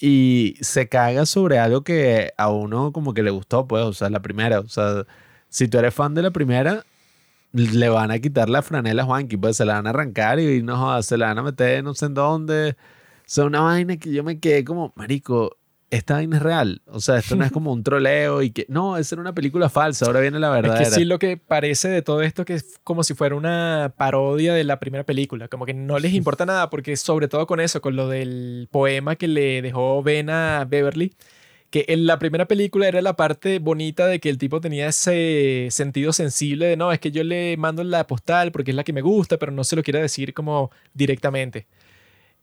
y 0.00 0.56
se 0.60 0.88
caga 0.88 1.26
sobre 1.26 1.58
algo 1.58 1.82
que 1.82 2.32
a 2.36 2.50
uno 2.50 2.92
como 2.92 3.14
que 3.14 3.22
le 3.22 3.30
gustó, 3.30 3.66
pues, 3.66 3.84
o 3.84 3.92
sea, 3.92 4.10
la 4.10 4.22
primera, 4.22 4.60
o 4.60 4.68
sea, 4.68 5.06
si 5.48 5.68
tú 5.68 5.78
eres 5.78 5.94
fan 5.94 6.14
de 6.14 6.22
la 6.22 6.30
primera, 6.30 6.84
le 7.52 7.88
van 7.88 8.10
a 8.10 8.18
quitar 8.18 8.48
la 8.48 8.62
franela 8.62 9.02
a 9.02 9.06
Juanqui, 9.06 9.36
pues 9.36 9.56
se 9.56 9.64
la 9.64 9.74
van 9.74 9.86
a 9.86 9.90
arrancar 9.90 10.40
y 10.40 10.62
no 10.62 11.02
se 11.02 11.18
la 11.18 11.26
van 11.26 11.38
a 11.38 11.42
meter 11.42 11.84
no 11.84 11.94
sé 11.94 12.06
en 12.06 12.14
dónde. 12.14 12.70
O 12.70 13.24
sea, 13.26 13.44
una 13.44 13.60
vaina 13.60 13.96
que 13.98 14.12
yo 14.12 14.24
me 14.24 14.40
quedé 14.40 14.64
como, 14.64 14.92
marico, 14.96 15.56
esta 15.92 16.14
vaina 16.14 16.38
es 16.38 16.42
real. 16.42 16.80
O 16.86 17.00
sea, 17.00 17.18
esto 17.18 17.36
no 17.36 17.44
es 17.44 17.52
como 17.52 17.70
un 17.70 17.84
troleo 17.84 18.42
y 18.42 18.50
que, 18.50 18.64
no, 18.68 18.96
esa 18.96 19.14
era 19.14 19.20
una 19.20 19.34
película 19.34 19.68
falsa, 19.68 20.06
ahora 20.06 20.20
viene 20.20 20.40
la 20.40 20.48
verdad. 20.48 20.80
Es 20.80 20.88
que 20.88 20.94
sí 20.94 21.04
lo 21.04 21.18
que 21.18 21.36
parece 21.36 21.88
de 21.88 22.00
todo 22.00 22.22
esto 22.22 22.44
que 22.44 22.54
es 22.54 22.80
como 22.82 23.04
si 23.04 23.14
fuera 23.14 23.36
una 23.36 23.92
parodia 23.96 24.54
de 24.54 24.64
la 24.64 24.80
primera 24.80 25.04
película, 25.04 25.48
como 25.48 25.66
que 25.66 25.74
no 25.74 25.98
les 25.98 26.14
importa 26.14 26.46
nada 26.46 26.70
porque 26.70 26.96
sobre 26.96 27.28
todo 27.28 27.46
con 27.46 27.60
eso, 27.60 27.82
con 27.82 27.94
lo 27.94 28.08
del 28.08 28.68
poema 28.70 29.16
que 29.16 29.28
le 29.28 29.60
dejó 29.60 30.02
Ben 30.02 30.30
a 30.30 30.64
Beverly, 30.64 31.12
que 31.68 31.84
en 31.88 32.06
la 32.06 32.18
primera 32.18 32.46
película 32.46 32.88
era 32.88 33.02
la 33.02 33.16
parte 33.16 33.58
bonita 33.58 34.06
de 34.06 34.18
que 34.18 34.30
el 34.30 34.38
tipo 34.38 34.60
tenía 34.60 34.88
ese 34.88 35.68
sentido 35.70 36.12
sensible 36.14 36.66
de, 36.66 36.76
no, 36.76 36.90
es 36.92 37.00
que 37.00 37.10
yo 37.10 37.22
le 37.22 37.56
mando 37.58 37.84
la 37.84 38.06
postal 38.06 38.50
porque 38.50 38.70
es 38.70 38.76
la 38.76 38.84
que 38.84 38.92
me 38.94 39.02
gusta, 39.02 39.38
pero 39.38 39.52
no 39.52 39.62
se 39.62 39.76
lo 39.76 39.82
quiere 39.82 40.00
decir 40.00 40.32
como 40.32 40.70
directamente. 40.94 41.66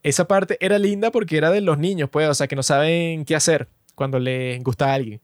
Esa 0.02 0.26
parte 0.26 0.56
era 0.60 0.78
linda 0.78 1.10
porque 1.10 1.36
era 1.36 1.50
de 1.50 1.60
los 1.60 1.78
niños, 1.78 2.08
pues, 2.10 2.28
o 2.28 2.34
sea, 2.34 2.48
que 2.48 2.56
no 2.56 2.62
saben 2.62 3.24
qué 3.24 3.36
hacer 3.36 3.68
cuando 3.94 4.18
les 4.18 4.62
gusta 4.62 4.90
a 4.90 4.94
alguien. 4.94 5.20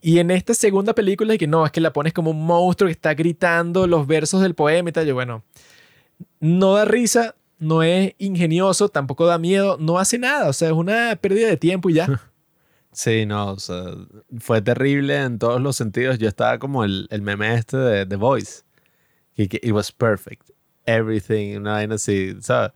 Y 0.00 0.18
en 0.18 0.30
esta 0.30 0.54
segunda 0.54 0.94
película 0.94 1.32
es 1.32 1.38
que 1.38 1.46
no, 1.46 1.66
es 1.66 1.72
que 1.72 1.80
la 1.80 1.92
pones 1.92 2.12
como 2.12 2.30
un 2.30 2.46
monstruo 2.46 2.86
que 2.86 2.92
está 2.92 3.14
gritando 3.14 3.86
los 3.86 4.06
versos 4.06 4.42
del 4.42 4.54
poema 4.54 4.90
y 4.90 4.92
tal. 4.92 5.06
Yo, 5.06 5.14
bueno, 5.14 5.42
no 6.38 6.74
da 6.74 6.84
risa, 6.84 7.34
no 7.58 7.82
es 7.82 8.14
ingenioso, 8.18 8.88
tampoco 8.88 9.26
da 9.26 9.38
miedo, 9.38 9.76
no 9.80 9.98
hace 9.98 10.18
nada, 10.18 10.48
o 10.48 10.52
sea, 10.52 10.68
es 10.68 10.74
una 10.74 11.16
pérdida 11.16 11.48
de 11.48 11.56
tiempo 11.56 11.90
y 11.90 11.94
ya. 11.94 12.06
Sí, 12.92 13.26
no, 13.26 13.52
o 13.52 13.58
sea, 13.58 13.92
fue 14.38 14.62
terrible 14.62 15.20
en 15.22 15.38
todos 15.38 15.60
los 15.60 15.76
sentidos. 15.76 16.16
Yo 16.16 16.28
estaba 16.28 16.58
como 16.58 16.82
el, 16.82 17.06
el 17.10 17.20
meme 17.20 17.54
este 17.54 17.76
de 17.76 18.06
The 18.06 18.16
Voice. 18.16 18.62
It 19.34 19.70
was 19.70 19.92
perfect. 19.92 20.48
Everything, 20.86 21.58
una 21.58 21.72
vaina 21.72 21.96
así, 21.96 22.34
¿sabes? 22.40 22.72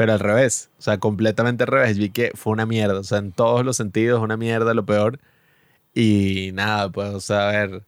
Pero 0.00 0.14
al 0.14 0.18
revés, 0.18 0.70
o 0.78 0.82
sea, 0.82 0.96
completamente 0.96 1.64
al 1.64 1.66
revés. 1.66 1.98
Vi 1.98 2.08
que 2.08 2.30
fue 2.34 2.54
una 2.54 2.64
mierda, 2.64 2.98
o 2.98 3.04
sea, 3.04 3.18
en 3.18 3.32
todos 3.32 3.66
los 3.66 3.76
sentidos, 3.76 4.22
una 4.22 4.38
mierda, 4.38 4.72
lo 4.72 4.86
peor. 4.86 5.18
Y 5.92 6.52
nada, 6.54 6.88
pues, 6.88 7.10
o 7.10 7.20
sea, 7.20 7.50
a 7.50 7.52
ver, 7.52 7.82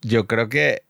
yo 0.00 0.26
creo 0.26 0.48
que 0.48 0.82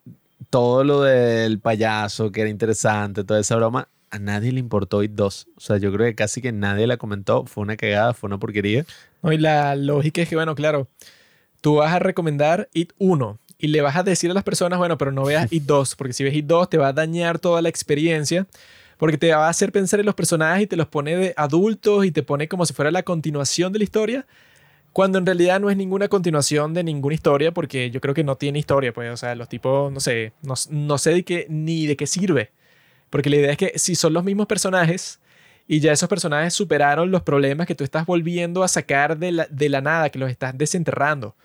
todo 0.48 0.84
lo 0.84 1.02
del 1.02 1.58
payaso, 1.58 2.30
que 2.30 2.42
era 2.42 2.48
interesante, 2.48 3.24
toda 3.24 3.40
esa 3.40 3.56
broma, 3.56 3.88
a 4.10 4.20
nadie 4.20 4.52
le 4.52 4.60
importó 4.60 5.02
It 5.02 5.10
2. 5.16 5.48
O 5.56 5.60
sea, 5.60 5.78
yo 5.78 5.92
creo 5.92 6.06
que 6.06 6.14
casi 6.14 6.40
que 6.40 6.52
nadie 6.52 6.86
la 6.86 6.96
comentó. 6.96 7.44
Fue 7.46 7.62
una 7.62 7.76
cagada, 7.76 8.14
fue 8.14 8.28
una 8.28 8.38
porquería. 8.38 8.84
No, 9.24 9.32
y 9.32 9.38
la 9.38 9.74
lógica 9.74 10.22
es 10.22 10.28
que, 10.28 10.36
bueno, 10.36 10.54
claro, 10.54 10.86
tú 11.60 11.74
vas 11.74 11.92
a 11.92 11.98
recomendar 11.98 12.68
It 12.72 12.92
1 12.98 13.36
y 13.58 13.66
le 13.66 13.80
vas 13.80 13.96
a 13.96 14.04
decir 14.04 14.30
a 14.30 14.34
las 14.34 14.44
personas, 14.44 14.78
bueno, 14.78 14.96
pero 14.96 15.10
no 15.10 15.24
veas 15.24 15.48
It 15.52 15.64
2, 15.64 15.96
porque 15.96 16.12
si 16.12 16.22
ves 16.22 16.36
It 16.36 16.46
2 16.46 16.70
te 16.70 16.78
va 16.78 16.86
a 16.86 16.92
dañar 16.92 17.40
toda 17.40 17.60
la 17.62 17.68
experiencia, 17.68 18.46
porque 19.00 19.16
te 19.16 19.32
va 19.32 19.46
a 19.46 19.48
hacer 19.48 19.72
pensar 19.72 19.98
en 19.98 20.04
los 20.04 20.14
personajes 20.14 20.64
y 20.64 20.66
te 20.66 20.76
los 20.76 20.86
pone 20.86 21.16
de 21.16 21.34
adultos 21.38 22.04
y 22.04 22.12
te 22.12 22.22
pone 22.22 22.48
como 22.48 22.66
si 22.66 22.74
fuera 22.74 22.90
la 22.90 23.02
continuación 23.02 23.72
de 23.72 23.78
la 23.78 23.84
historia, 23.84 24.26
cuando 24.92 25.16
en 25.16 25.24
realidad 25.24 25.58
no 25.58 25.70
es 25.70 25.76
ninguna 25.78 26.08
continuación 26.08 26.74
de 26.74 26.84
ninguna 26.84 27.14
historia, 27.14 27.50
porque 27.50 27.90
yo 27.90 28.02
creo 28.02 28.12
que 28.12 28.24
no 28.24 28.36
tiene 28.36 28.58
historia, 28.58 28.92
pues, 28.92 29.10
o 29.10 29.16
sea, 29.16 29.34
los 29.34 29.48
tipos, 29.48 29.90
no 29.90 30.00
sé, 30.00 30.34
no, 30.42 30.52
no 30.68 30.98
sé 30.98 31.14
de 31.14 31.24
qué, 31.24 31.46
ni 31.48 31.86
de 31.86 31.96
qué 31.96 32.06
sirve. 32.06 32.50
Porque 33.08 33.30
la 33.30 33.36
idea 33.36 33.52
es 33.52 33.56
que 33.56 33.72
si 33.78 33.94
son 33.94 34.12
los 34.12 34.22
mismos 34.22 34.46
personajes 34.46 35.18
y 35.66 35.80
ya 35.80 35.92
esos 35.92 36.08
personajes 36.10 36.52
superaron 36.52 37.10
los 37.10 37.22
problemas 37.22 37.66
que 37.66 37.74
tú 37.74 37.84
estás 37.84 38.04
volviendo 38.04 38.62
a 38.62 38.68
sacar 38.68 39.16
de 39.16 39.32
la, 39.32 39.46
de 39.50 39.70
la 39.70 39.80
nada, 39.80 40.10
que 40.10 40.18
los 40.18 40.30
estás 40.30 40.58
desenterrando. 40.58 41.36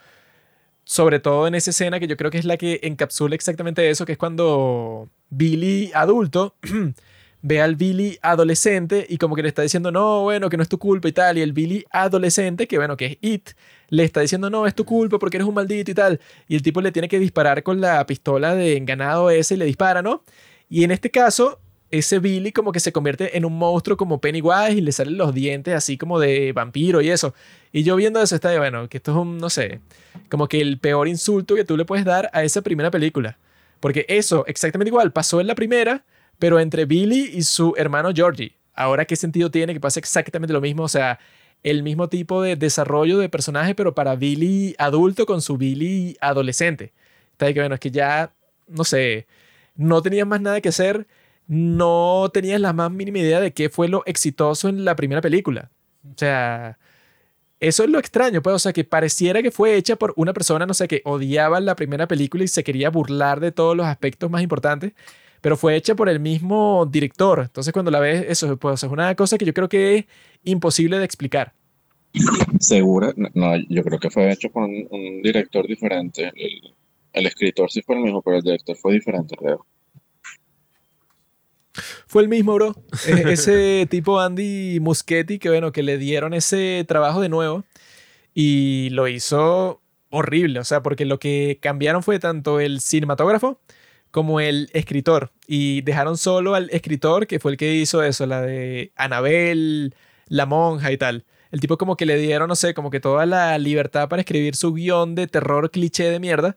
Sobre 0.83 1.19
todo 1.21 1.47
en 1.47 1.55
esa 1.55 1.69
escena 1.69 2.01
que 2.01 2.07
yo 2.07 2.17
creo 2.17 2.31
que 2.31 2.37
es 2.37 2.45
la 2.45 2.57
que 2.57 2.81
encapsula 2.83 3.33
exactamente 3.33 3.89
eso, 3.89 4.05
que 4.05 4.11
es 4.11 4.17
cuando 4.17 5.09
Billy 5.29 5.91
adulto 5.95 6.55
ve 7.47 7.61
al 7.61 7.75
Billy 7.75 8.17
adolescente 8.23 9.05
y 9.07 9.19
como 9.19 9.35
que 9.35 9.43
le 9.43 9.49
está 9.49 9.61
diciendo, 9.61 9.91
no, 9.91 10.23
bueno, 10.23 10.49
que 10.49 10.57
no 10.57 10.63
es 10.63 10.69
tu 10.69 10.79
culpa 10.79 11.07
y 11.09 11.11
tal. 11.11 11.37
Y 11.37 11.41
el 11.41 11.53
Billy 11.53 11.85
adolescente, 11.91 12.67
que 12.67 12.79
bueno, 12.79 12.97
que 12.97 13.05
es 13.05 13.17
It, 13.21 13.49
le 13.89 14.03
está 14.03 14.21
diciendo, 14.21 14.49
no, 14.49 14.65
es 14.65 14.73
tu 14.73 14.83
culpa 14.83 15.19
porque 15.19 15.37
eres 15.37 15.47
un 15.47 15.53
maldito 15.53 15.91
y 15.91 15.93
tal. 15.93 16.19
Y 16.47 16.55
el 16.55 16.63
tipo 16.63 16.81
le 16.81 16.91
tiene 16.91 17.07
que 17.07 17.19
disparar 17.19 17.61
con 17.61 17.79
la 17.79 18.03
pistola 18.07 18.55
de 18.55 18.77
enganado 18.77 19.29
ese 19.29 19.53
y 19.53 19.57
le 19.57 19.65
dispara, 19.65 20.01
¿no? 20.01 20.23
Y 20.71 20.85
en 20.85 20.89
este 20.89 21.11
caso, 21.11 21.59
ese 21.91 22.17
Billy 22.17 22.51
como 22.51 22.71
que 22.71 22.79
se 22.79 22.91
convierte 22.91 23.37
en 23.37 23.45
un 23.45 23.55
monstruo 23.55 23.95
como 23.95 24.19
Pennywise 24.19 24.73
y 24.73 24.81
le 24.81 24.91
salen 24.91 25.15
los 25.15 25.31
dientes 25.31 25.75
así 25.75 25.99
como 25.99 26.19
de 26.19 26.51
vampiro 26.51 26.99
y 27.01 27.11
eso. 27.11 27.35
Y 27.71 27.83
yo 27.83 27.95
viendo 27.95 28.19
eso 28.23 28.33
está 28.33 28.49
de, 28.49 28.57
bueno, 28.57 28.89
que 28.89 28.97
esto 28.97 29.11
es 29.11 29.17
un, 29.17 29.37
no 29.37 29.51
sé, 29.51 29.81
como 30.31 30.47
que 30.47 30.61
el 30.61 30.79
peor 30.79 31.07
insulto 31.07 31.53
que 31.53 31.63
tú 31.63 31.77
le 31.77 31.85
puedes 31.85 32.05
dar 32.05 32.27
a 32.33 32.43
esa 32.43 32.63
primera 32.63 32.89
película. 32.89 33.37
Porque 33.79 34.07
eso, 34.09 34.45
exactamente 34.47 34.89
igual, 34.89 35.11
pasó 35.11 35.39
en 35.39 35.45
la 35.45 35.53
primera, 35.53 36.03
pero 36.39 36.59
entre 36.59 36.85
Billy 36.85 37.31
y 37.33 37.43
su 37.43 37.73
hermano 37.77 38.11
Georgie. 38.13 38.55
Ahora, 38.73 39.05
¿qué 39.05 39.15
sentido 39.15 39.49
tiene 39.51 39.73
que 39.73 39.79
pase 39.79 39.99
exactamente 39.99 40.53
lo 40.53 40.61
mismo? 40.61 40.83
O 40.83 40.89
sea, 40.89 41.19
el 41.63 41.81
mismo 41.81 42.09
tipo 42.09 42.41
de 42.41 42.55
desarrollo 42.55 43.17
de 43.17 43.29
personaje, 43.29 43.73
pero 43.73 43.95
para 43.95 44.15
Billy 44.15 44.75
adulto 44.77 45.25
con 45.25 45.41
su 45.41 45.57
Billy 45.57 46.17
adolescente. 46.21 46.93
Está 47.31 47.53
que, 47.53 47.59
bueno, 47.59 47.75
es 47.75 47.81
que 47.81 47.91
ya, 47.91 48.33
no 48.67 48.83
sé, 48.83 49.27
no 49.75 50.01
tenías 50.01 50.27
más 50.27 50.41
nada 50.41 50.61
que 50.61 50.69
hacer, 50.69 51.07
no 51.47 52.29
tenías 52.33 52.61
la 52.61 52.73
más 52.73 52.91
mínima 52.91 53.19
idea 53.19 53.39
de 53.39 53.53
qué 53.53 53.69
fue 53.69 53.87
lo 53.87 54.03
exitoso 54.05 54.69
en 54.69 54.85
la 54.85 54.95
primera 54.95 55.21
película. 55.21 55.71
O 56.03 56.13
sea, 56.17 56.77
eso 57.59 57.83
es 57.83 57.89
lo 57.89 57.99
extraño, 57.99 58.41
pues, 58.41 58.55
o 58.55 58.59
sea, 58.59 58.73
que 58.73 58.83
pareciera 58.83 59.41
que 59.41 59.51
fue 59.51 59.75
hecha 59.75 59.95
por 59.95 60.13
una 60.17 60.33
persona, 60.33 60.65
no 60.65 60.73
sé, 60.73 60.87
que 60.87 61.01
odiaba 61.05 61.59
la 61.61 61.75
primera 61.75 62.07
película 62.07 62.43
y 62.43 62.47
se 62.47 62.63
quería 62.63 62.89
burlar 62.89 63.39
de 63.39 63.51
todos 63.51 63.75
los 63.75 63.85
aspectos 63.85 64.29
más 64.29 64.43
importantes, 64.43 64.93
pero 65.41 65.57
fue 65.57 65.75
hecha 65.75 65.95
por 65.95 66.09
el 66.09 66.19
mismo 66.19 66.85
director. 66.89 67.41
Entonces, 67.41 67.73
cuando 67.73 67.91
la 67.91 67.99
ves, 67.99 68.25
eso 68.29 68.57
pues, 68.57 68.83
es 68.83 68.89
una 68.89 69.13
cosa 69.15 69.37
que 69.37 69.45
yo 69.45 69.53
creo 69.53 69.69
que 69.69 69.97
es 69.97 70.05
imposible 70.43 70.99
de 70.99 71.05
explicar. 71.05 71.53
¿Segura? 72.59 73.13
No, 73.33 73.55
yo 73.69 73.83
creo 73.83 73.99
que 73.99 74.09
fue 74.09 74.31
hecho 74.31 74.49
por 74.49 74.63
un, 74.63 74.87
un 74.89 75.21
director 75.21 75.67
diferente. 75.67 76.31
El, 76.35 76.73
el 77.13 77.25
escritor 77.27 77.69
sí 77.71 77.81
fue 77.81 77.95
el 77.95 78.03
mismo, 78.03 78.21
pero 78.21 78.37
el 78.37 78.43
director 78.43 78.75
fue 78.77 78.93
diferente, 78.93 79.35
creo. 79.37 79.65
fue 82.07 82.21
el 82.23 82.29
mismo, 82.29 82.53
bro. 82.55 82.75
E- 83.03 83.33
ese 83.33 83.87
tipo 83.89 84.19
Andy 84.19 84.79
Muschietti 84.79 85.39
que, 85.39 85.49
bueno, 85.49 85.71
que 85.71 85.83
le 85.83 85.97
dieron 85.97 86.33
ese 86.33 86.85
trabajo 86.87 87.21
de 87.21 87.29
nuevo 87.29 87.63
y 88.33 88.89
lo 88.91 89.07
hizo 89.07 89.81
horrible. 90.09 90.59
O 90.59 90.63
sea, 90.63 90.81
porque 90.83 91.05
lo 91.05 91.19
que 91.19 91.59
cambiaron 91.61 92.03
fue 92.03 92.19
tanto 92.19 92.59
el 92.59 92.81
cinematógrafo 92.81 93.59
como 94.15 94.39
el 94.39 94.69
escritor. 94.71 95.33
Y 95.45 95.81
dejaron 95.81 96.17
solo 96.17 96.55
al 96.55 96.69
escritor, 96.69 97.27
que 97.27 97.37
fue 97.41 97.51
el 97.51 97.57
que 97.57 97.73
hizo 97.75 98.01
eso, 98.01 98.25
la 98.25 98.41
de 98.41 98.93
Anabel, 98.95 99.93
la 100.29 100.45
monja 100.45 100.93
y 100.93 100.97
tal. 100.97 101.25
El 101.51 101.59
tipo 101.59 101.77
como 101.77 101.97
que 101.97 102.05
le 102.05 102.15
dieron, 102.17 102.47
no 102.47 102.55
sé, 102.55 102.73
como 102.73 102.89
que 102.89 103.01
toda 103.01 103.25
la 103.25 103.57
libertad 103.57 104.07
para 104.07 104.21
escribir 104.21 104.55
su 104.55 104.73
guion 104.73 105.15
de 105.15 105.27
terror 105.27 105.69
cliché 105.69 106.05
de 106.11 106.21
mierda. 106.21 106.55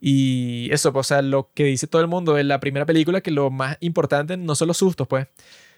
Y 0.00 0.68
eso, 0.72 0.92
pues, 0.92 1.06
o 1.06 1.08
sea, 1.08 1.22
lo 1.22 1.52
que 1.54 1.62
dice 1.62 1.86
todo 1.86 2.02
el 2.02 2.08
mundo 2.08 2.38
en 2.38 2.48
la 2.48 2.58
primera 2.58 2.84
película, 2.86 3.20
que 3.20 3.30
lo 3.30 3.50
más 3.52 3.76
importante 3.78 4.36
no 4.36 4.56
son 4.56 4.66
los 4.66 4.78
sustos, 4.78 5.06
pues, 5.06 5.28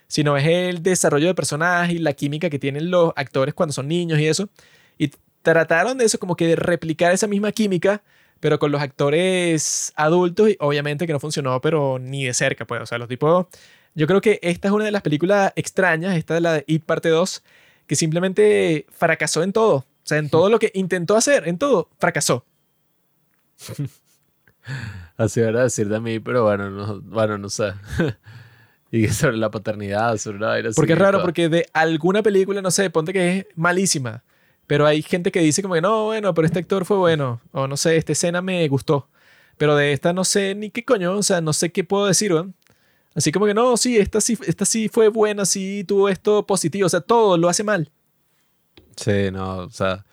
sino 0.07 0.35
es 0.35 0.47
el 0.47 0.81
desarrollo 0.81 1.27
de 1.27 1.35
personajes 1.35 1.95
y 1.95 1.99
la 1.99 2.13
química 2.13 2.49
que 2.49 2.57
tienen 2.57 2.89
los 2.89 3.13
actores 3.15 3.53
cuando 3.53 3.73
son 3.73 3.87
niños 3.87 4.19
y 4.19 4.25
eso. 4.25 4.49
Y 4.97 5.11
trataron 5.43 5.99
de 5.99 6.05
eso, 6.05 6.17
como 6.17 6.35
que 6.35 6.47
de 6.47 6.55
replicar 6.55 7.13
esa 7.13 7.27
misma 7.27 7.51
química, 7.51 8.01
pero 8.39 8.59
con 8.59 8.71
los 8.71 8.81
actores 8.81 9.93
adultos, 9.95 10.49
obviamente 10.59 11.05
que 11.07 11.13
no 11.13 11.19
funcionó, 11.19 11.59
pero 11.61 11.99
ni 11.99 12.25
de 12.25 12.33
cerca, 12.33 12.65
pues, 12.65 12.81
o 12.81 12.85
sea, 12.85 12.97
los 12.97 13.07
tipos... 13.07 13.47
Yo 13.95 14.07
creo 14.07 14.21
que 14.21 14.39
esta 14.43 14.67
es 14.67 14.73
una 14.73 14.85
de 14.85 14.91
las 14.91 15.01
películas 15.01 15.51
extrañas, 15.55 16.15
esta 16.15 16.35
de 16.35 16.41
la 16.41 16.53
de 16.53 16.63
It 16.67 16.83
parte 16.83 17.09
2, 17.09 17.43
que 17.87 17.95
simplemente 17.95 18.85
fracasó 18.91 19.43
en 19.43 19.51
todo. 19.51 19.75
O 19.77 19.85
sea, 20.03 20.19
en 20.19 20.29
todo 20.29 20.49
lo 20.49 20.59
que 20.59 20.71
intentó 20.73 21.17
hacer, 21.17 21.47
en 21.47 21.57
todo, 21.57 21.89
fracasó. 21.97 22.45
Así 25.17 25.41
era 25.41 25.63
decir 25.63 25.89
de 25.89 25.99
mí, 25.99 26.19
pero 26.19 26.43
bueno, 26.43 26.69
no, 26.69 27.01
bueno, 27.01 27.37
no 27.37 27.49
sé. 27.49 27.73
y 28.91 29.07
sobre 29.07 29.37
la 29.37 29.51
paternidad, 29.51 30.17
sobre 30.17 30.37
una 30.37 30.47
vaina 30.47 30.69
Porque 30.75 30.93
es 30.93 30.99
raro, 30.99 31.21
porque 31.21 31.49
de 31.49 31.67
alguna 31.73 32.23
película, 32.23 32.61
no 32.61 32.71
sé, 32.71 32.89
ponte 32.89 33.11
que 33.11 33.37
es 33.39 33.47
malísima, 33.55 34.23
pero 34.69 34.85
hay 34.85 35.01
gente 35.01 35.31
que 35.31 35.39
dice 35.39 35.63
como 35.63 35.73
que 35.73 35.81
no, 35.81 36.05
bueno, 36.05 36.35
pero 36.35 36.45
este 36.45 36.59
actor 36.59 36.85
fue 36.85 36.97
bueno, 36.97 37.41
o 37.53 37.67
no 37.67 37.75
sé, 37.75 37.97
esta 37.97 38.11
escena 38.11 38.39
me 38.43 38.67
gustó, 38.67 39.09
pero 39.57 39.75
de 39.75 39.93
esta 39.93 40.13
no 40.13 40.23
sé 40.23 40.53
ni 40.53 40.69
qué 40.69 40.85
coño, 40.85 41.17
o 41.17 41.23
sea, 41.23 41.41
no 41.41 41.53
sé 41.53 41.71
qué 41.71 41.83
puedo 41.83 42.05
decir. 42.05 42.31
Así 43.15 43.31
como 43.31 43.47
que 43.47 43.55
no, 43.55 43.77
sí, 43.77 43.97
esta 43.97 44.21
sí, 44.21 44.37
esta 44.45 44.65
sí 44.65 44.87
fue 44.87 45.07
buena, 45.07 45.45
sí 45.45 45.83
tuvo 45.87 46.07
esto 46.07 46.45
positivo, 46.45 46.85
o 46.85 46.89
sea, 46.89 47.01
todo 47.01 47.35
lo 47.35 47.49
hace 47.49 47.63
mal. 47.63 47.89
Sí, 48.95 49.31
no, 49.31 49.57
o 49.57 49.71
sea, 49.71 50.05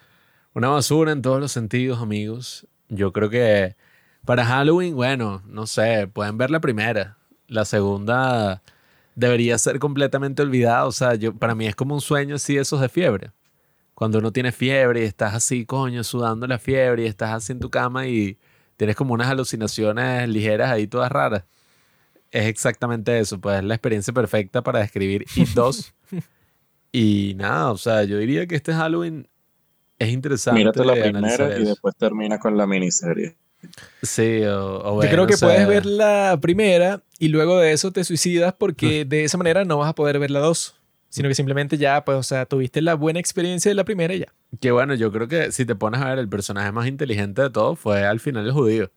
una 0.55 0.71
basura 0.71 1.13
en 1.13 1.21
todos 1.21 1.39
los 1.39 1.53
sentidos, 1.53 2.01
amigos. 2.01 2.67
Yo 2.89 3.13
creo 3.13 3.29
que 3.29 3.77
para 4.25 4.47
Halloween, 4.47 4.97
bueno, 4.97 5.43
no 5.47 5.67
sé, 5.67 6.09
pueden 6.11 6.39
ver 6.39 6.51
la 6.51 6.61
primera. 6.61 7.19
La 7.47 7.67
segunda 7.67 8.63
debería 9.17 9.59
ser 9.59 9.79
completamente 9.81 10.41
olvidada. 10.41 10.87
O 10.87 10.93
sea, 10.93 11.15
yo, 11.15 11.35
para 11.35 11.55
mí 11.55 11.67
es 11.67 11.77
como 11.77 11.95
un 11.95 12.01
sueño 12.01 12.37
así, 12.37 12.57
esos 12.57 12.81
de 12.81 12.89
fiebre. 12.89 13.33
Cuando 13.97 14.19
uno 14.19 14.31
tiene 14.31 14.53
fiebre 14.53 15.01
y 15.01 15.05
estás 15.05 15.33
así, 15.33 15.65
coño, 15.65 16.05
sudando 16.05 16.47
la 16.47 16.59
fiebre 16.59 17.05
y 17.05 17.07
estás 17.07 17.31
así 17.31 17.53
en 17.53 17.61
tu 17.61 17.71
cama 17.71 18.07
y 18.07 18.37
tienes 18.77 18.95
como 18.95 19.15
unas 19.15 19.29
alucinaciones 19.29 20.29
ligeras 20.29 20.71
ahí 20.71 20.87
todas 20.87 21.11
raras. 21.11 21.45
Es 22.31 22.45
exactamente 22.45 23.19
eso, 23.19 23.41
pues 23.41 23.57
es 23.57 23.65
la 23.65 23.73
experiencia 23.73 24.13
perfecta 24.13 24.63
para 24.63 24.81
describir 24.81 25.25
It 25.35 25.49
2. 25.55 25.95
y 26.93 27.33
nada, 27.39 27.73
o 27.73 27.79
sea, 27.79 28.05
yo 28.05 28.19
diría 28.19 28.47
que 28.47 28.57
este 28.57 28.75
Halloween 28.75 29.27
es 29.99 30.11
interesante. 30.11 30.61
Mírate 30.61 30.85
la 30.85 30.93
primera 30.93 31.59
y 31.59 31.65
después 31.65 31.97
termina 31.97 32.39
con 32.39 32.55
la 32.59 32.67
miniserie. 32.67 33.35
Sí, 34.03 34.43
o, 34.43 34.77
o 34.77 34.85
Yo 34.85 34.95
bueno, 34.97 35.11
creo 35.11 35.27
que 35.27 35.35
o 35.35 35.37
sea, 35.39 35.49
puedes 35.49 35.67
ver 35.67 35.87
la 35.87 36.39
primera 36.43 37.03
y 37.19 37.29
luego 37.29 37.59
de 37.59 37.73
eso 37.73 37.93
te 37.93 38.05
suicidas 38.05 38.53
porque 38.53 39.05
de 39.09 39.25
esa 39.25 39.39
manera 39.39 39.65
no 39.65 39.79
vas 39.79 39.89
a 39.89 39.95
poder 39.95 40.19
ver 40.19 40.31
la 40.31 40.41
dos, 40.41 40.76
sino 41.09 41.29
que 41.29 41.35
simplemente 41.35 41.79
ya, 41.79 42.05
pues, 42.05 42.19
o 42.19 42.23
sea, 42.23 42.47
tuviste 42.47 42.83
la 42.83 42.95
buena 42.95 43.21
experiencia 43.21 43.71
de 43.71 43.75
la 43.75 43.85
primera 43.85 44.15
y 44.15 44.21
ya. 44.21 44.33
Que 44.61 44.71
bueno, 44.71 44.95
yo 44.95 45.13
creo 45.13 45.29
que 45.29 45.53
si 45.53 45.65
te 45.65 45.75
pones 45.75 46.01
a 46.01 46.11
ver, 46.11 46.19
el 46.19 46.29
personaje 46.29 46.73
más 46.73 46.87
inteligente 46.87 47.43
de 47.43 47.51
todo 47.51 47.77
fue 47.77 48.05
al 48.05 48.21
final 48.21 48.47
el 48.47 48.53
judío. 48.53 48.91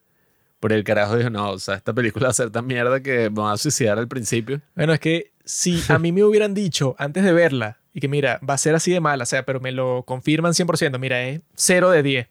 Por 0.59 0.73
el 0.73 0.83
carajo 0.83 1.15
dijo, 1.15 1.29
no, 1.29 1.51
o 1.51 1.59
sea, 1.59 1.75
esta 1.75 1.93
película 1.93 2.27
va 2.27 2.31
a 2.31 2.33
ser 2.33 2.49
tan 2.49 2.67
mierda 2.67 3.01
que 3.01 3.29
me 3.29 3.41
va 3.41 3.53
a 3.53 3.57
suicidar 3.57 3.97
al 3.97 4.07
principio. 4.07 4.61
Bueno, 4.75 4.93
es 4.93 4.99
que 4.99 5.31
si 5.45 5.81
a 5.87 5.97
mí 5.97 6.11
me 6.11 6.23
hubieran 6.23 6.53
dicho 6.53 6.95
antes 6.99 7.23
de 7.23 7.31
verla 7.31 7.79
y 7.93 8.01
que 8.01 8.07
mira, 8.07 8.39
va 8.47 8.53
a 8.53 8.57
ser 8.57 8.75
así 8.75 8.91
de 8.91 8.99
mala, 8.99 9.23
o 9.23 9.25
sea, 9.25 9.45
pero 9.45 9.59
me 9.59 9.71
lo 9.71 10.03
confirman 10.03 10.53
100%, 10.53 10.99
mira, 10.99 11.23
es 11.27 11.41
0 11.55 11.91
de 11.91 12.03
10. 12.03 12.27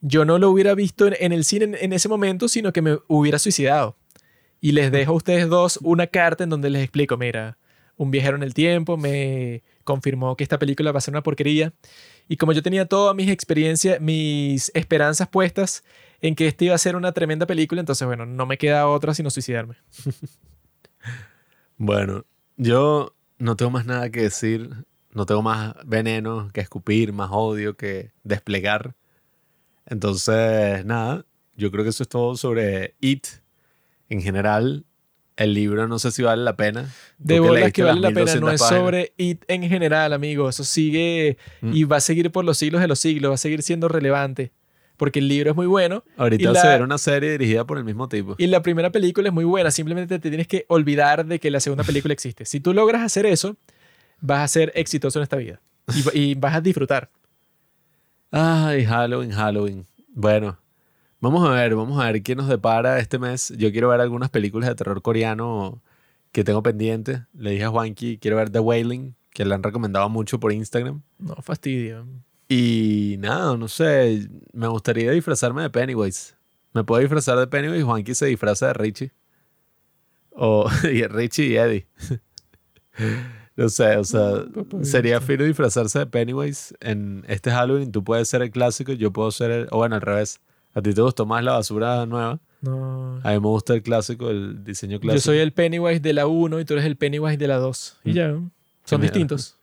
Yo 0.00 0.24
no 0.24 0.38
lo 0.38 0.50
hubiera 0.50 0.74
visto 0.74 1.06
en, 1.06 1.16
en 1.18 1.32
el 1.32 1.44
cine 1.44 1.64
en, 1.64 1.74
en 1.74 1.92
ese 1.92 2.08
momento, 2.08 2.48
sino 2.48 2.72
que 2.72 2.82
me 2.82 2.98
hubiera 3.08 3.38
suicidado. 3.38 3.96
Y 4.60 4.72
les 4.72 4.92
dejo 4.92 5.12
a 5.12 5.16
ustedes 5.16 5.48
dos 5.48 5.78
una 5.82 6.06
carta 6.06 6.44
en 6.44 6.50
donde 6.50 6.70
les 6.70 6.82
explico, 6.82 7.16
mira, 7.16 7.57
un 7.98 8.10
viajero 8.10 8.36
en 8.36 8.42
el 8.42 8.54
tiempo 8.54 8.96
me 8.96 9.62
confirmó 9.84 10.36
que 10.36 10.44
esta 10.44 10.58
película 10.58 10.92
va 10.92 10.98
a 10.98 11.02
ser 11.02 11.12
una 11.12 11.22
porquería. 11.22 11.74
Y 12.28 12.36
como 12.36 12.52
yo 12.52 12.62
tenía 12.62 12.86
todas 12.86 13.14
mis 13.14 13.28
experiencias, 13.28 14.00
mis 14.00 14.70
esperanzas 14.74 15.28
puestas 15.28 15.84
en 16.20 16.34
que 16.34 16.46
esta 16.46 16.64
iba 16.64 16.74
a 16.74 16.78
ser 16.78 16.96
una 16.96 17.12
tremenda 17.12 17.46
película, 17.46 17.80
entonces, 17.80 18.06
bueno, 18.06 18.24
no 18.24 18.46
me 18.46 18.56
queda 18.56 18.88
otra 18.88 19.12
sino 19.12 19.30
suicidarme. 19.30 19.76
Bueno, 21.80 22.24
yo 22.56 23.14
no 23.38 23.54
tengo 23.54 23.70
más 23.70 23.86
nada 23.86 24.10
que 24.10 24.22
decir. 24.22 24.68
No 25.12 25.26
tengo 25.26 25.42
más 25.42 25.74
veneno 25.86 26.50
que 26.52 26.60
escupir, 26.60 27.12
más 27.12 27.30
odio 27.32 27.76
que 27.76 28.10
desplegar. 28.24 28.96
Entonces, 29.86 30.84
nada, 30.84 31.24
yo 31.56 31.70
creo 31.70 31.84
que 31.84 31.90
eso 31.90 32.02
es 32.02 32.08
todo 32.08 32.36
sobre 32.36 32.96
It. 33.00 33.28
En 34.08 34.20
general, 34.20 34.86
el 35.38 35.54
libro 35.54 35.88
no 35.88 35.98
sé 35.98 36.10
si 36.10 36.22
vale 36.22 36.42
la 36.44 36.56
pena. 36.56 36.92
De 37.18 37.40
bolas 37.40 37.72
que 37.72 37.82
vale 37.82 38.00
la 38.00 38.08
pena, 38.08 38.34
no 38.36 38.46
1200 38.48 38.52
es 38.54 38.60
páginas. 38.60 38.80
sobre 38.80 39.12
IT 39.16 39.44
en 39.48 39.62
general, 39.68 40.12
amigo. 40.12 40.48
Eso 40.48 40.64
sigue 40.64 41.38
Mm. 41.62 41.72
y 41.74 41.84
va 41.84 41.96
a 41.96 42.00
seguir 42.00 42.30
por 42.30 42.44
los 42.44 42.58
siglos 42.58 42.80
de 42.80 42.88
los 42.88 42.98
siglos, 42.98 43.30
va 43.30 43.34
a 43.34 43.38
seguir 43.38 43.62
siendo 43.62 43.88
relevante. 43.88 44.52
Porque 44.96 45.20
el 45.20 45.28
libro 45.28 45.50
es 45.50 45.56
muy 45.56 45.66
bueno 45.68 46.02
Ahorita 46.16 46.42
y 46.42 46.46
se 46.46 46.52
la- 46.52 46.62
verá 46.72 46.84
una 46.84 46.98
serie 46.98 47.30
dirigida 47.30 47.64
por 47.64 47.78
el 47.78 47.84
mismo 47.84 48.08
tipo. 48.08 48.34
y 48.36 48.48
la 48.48 48.62
primera 48.62 48.90
película 48.90 49.28
es 49.28 49.32
muy 49.34 49.44
buena. 49.44 49.70
Simplemente 49.70 50.18
te 50.18 50.28
tienes 50.28 50.48
que 50.48 50.64
olvidar 50.68 51.24
de 51.24 51.38
que 51.38 51.50
la 51.52 51.60
segunda 51.60 51.84
película 51.84 52.12
existe. 52.12 52.44
Si 52.44 52.58
tú 52.58 52.74
logras 52.74 53.02
hacer 53.02 53.24
eso, 53.24 53.56
vas 54.20 54.40
a 54.40 54.48
ser 54.48 54.72
exitoso 54.74 55.20
en 55.20 55.22
esta 55.22 55.36
vida 55.36 55.60
y, 56.12 56.18
y 56.18 56.34
vas 56.34 56.56
a 56.56 56.60
disfrutar. 56.60 57.10
Ay, 58.30 58.84
Halloween, 58.84 59.30
Halloween. 59.30 59.86
Bueno, 60.08 60.58
vamos 61.20 61.48
a 61.48 61.52
ver, 61.52 61.74
vamos 61.74 62.00
a 62.00 62.10
ver 62.10 62.22
qué 62.22 62.34
nos 62.34 62.48
depara 62.48 62.98
este 62.98 63.18
mes. 63.18 63.52
Yo 63.56 63.70
quiero 63.72 63.88
ver 63.88 64.00
algunas 64.00 64.30
películas 64.30 64.68
de 64.68 64.74
terror 64.74 65.02
coreano 65.02 65.82
que 66.32 66.44
tengo 66.44 66.62
pendiente. 66.62 67.24
Le 67.34 67.52
dije 67.52 67.64
a 67.64 67.70
Juanqui, 67.70 68.18
quiero 68.18 68.36
ver 68.36 68.50
The 68.50 68.60
Wailing, 68.60 69.14
que 69.30 69.44
le 69.44 69.54
han 69.54 69.62
recomendado 69.62 70.08
mucho 70.08 70.38
por 70.40 70.52
Instagram. 70.52 71.02
No 71.18 71.36
fastidio. 71.36 72.06
Y 72.48 73.16
nada, 73.18 73.56
no 73.56 73.68
sé, 73.68 74.28
me 74.52 74.68
gustaría 74.68 75.10
disfrazarme 75.10 75.62
de 75.62 75.70
Pennywise. 75.70 76.34
Me 76.72 76.84
puedo 76.84 77.00
disfrazar 77.00 77.38
de 77.38 77.46
Pennywise, 77.46 77.82
Juanqui 77.82 78.14
se 78.14 78.26
disfraza 78.26 78.68
de 78.68 78.72
Richie. 78.74 79.12
O 80.30 80.68
y 80.84 81.02
Richie 81.06 81.46
y 81.46 81.56
Eddie. 81.56 81.86
no 83.56 83.68
sé, 83.68 83.96
o 83.96 84.04
sea, 84.04 84.44
sería 84.82 85.20
fino 85.20 85.44
disfrazarse 85.44 85.98
de 85.98 86.06
Pennywise 86.06 86.74
en 86.80 87.24
este 87.28 87.50
Halloween. 87.50 87.92
Tú 87.92 88.02
puedes 88.02 88.28
ser 88.28 88.42
el 88.42 88.50
clásico, 88.50 88.92
yo 88.92 89.12
puedo 89.12 89.30
ser 89.30 89.50
el... 89.50 89.68
O 89.70 89.78
bueno, 89.78 89.96
al 89.96 90.02
revés. 90.02 90.40
A 90.74 90.82
ti 90.82 90.92
te 90.94 91.00
gustó 91.00 91.26
más 91.26 91.42
la 91.42 91.52
basura 91.52 92.04
nueva. 92.06 92.38
No. 92.60 93.16
A 93.22 93.28
mí 93.28 93.34
me 93.34 93.46
gusta 93.48 93.74
el 93.74 93.82
clásico, 93.82 94.30
el 94.30 94.64
diseño 94.64 94.98
clásico. 95.00 95.14
Yo 95.16 95.20
soy 95.20 95.38
el 95.38 95.52
Pennywise 95.52 96.00
de 96.00 96.12
la 96.12 96.26
1 96.26 96.60
y 96.60 96.64
tú 96.64 96.74
eres 96.74 96.84
el 96.84 96.96
Pennywise 96.96 97.36
de 97.36 97.48
la 97.48 97.56
2. 97.58 97.98
Y 98.04 98.10
Mm. 98.10 98.14
ya. 98.14 98.34
Son 98.84 99.00
distintos. 99.00 99.56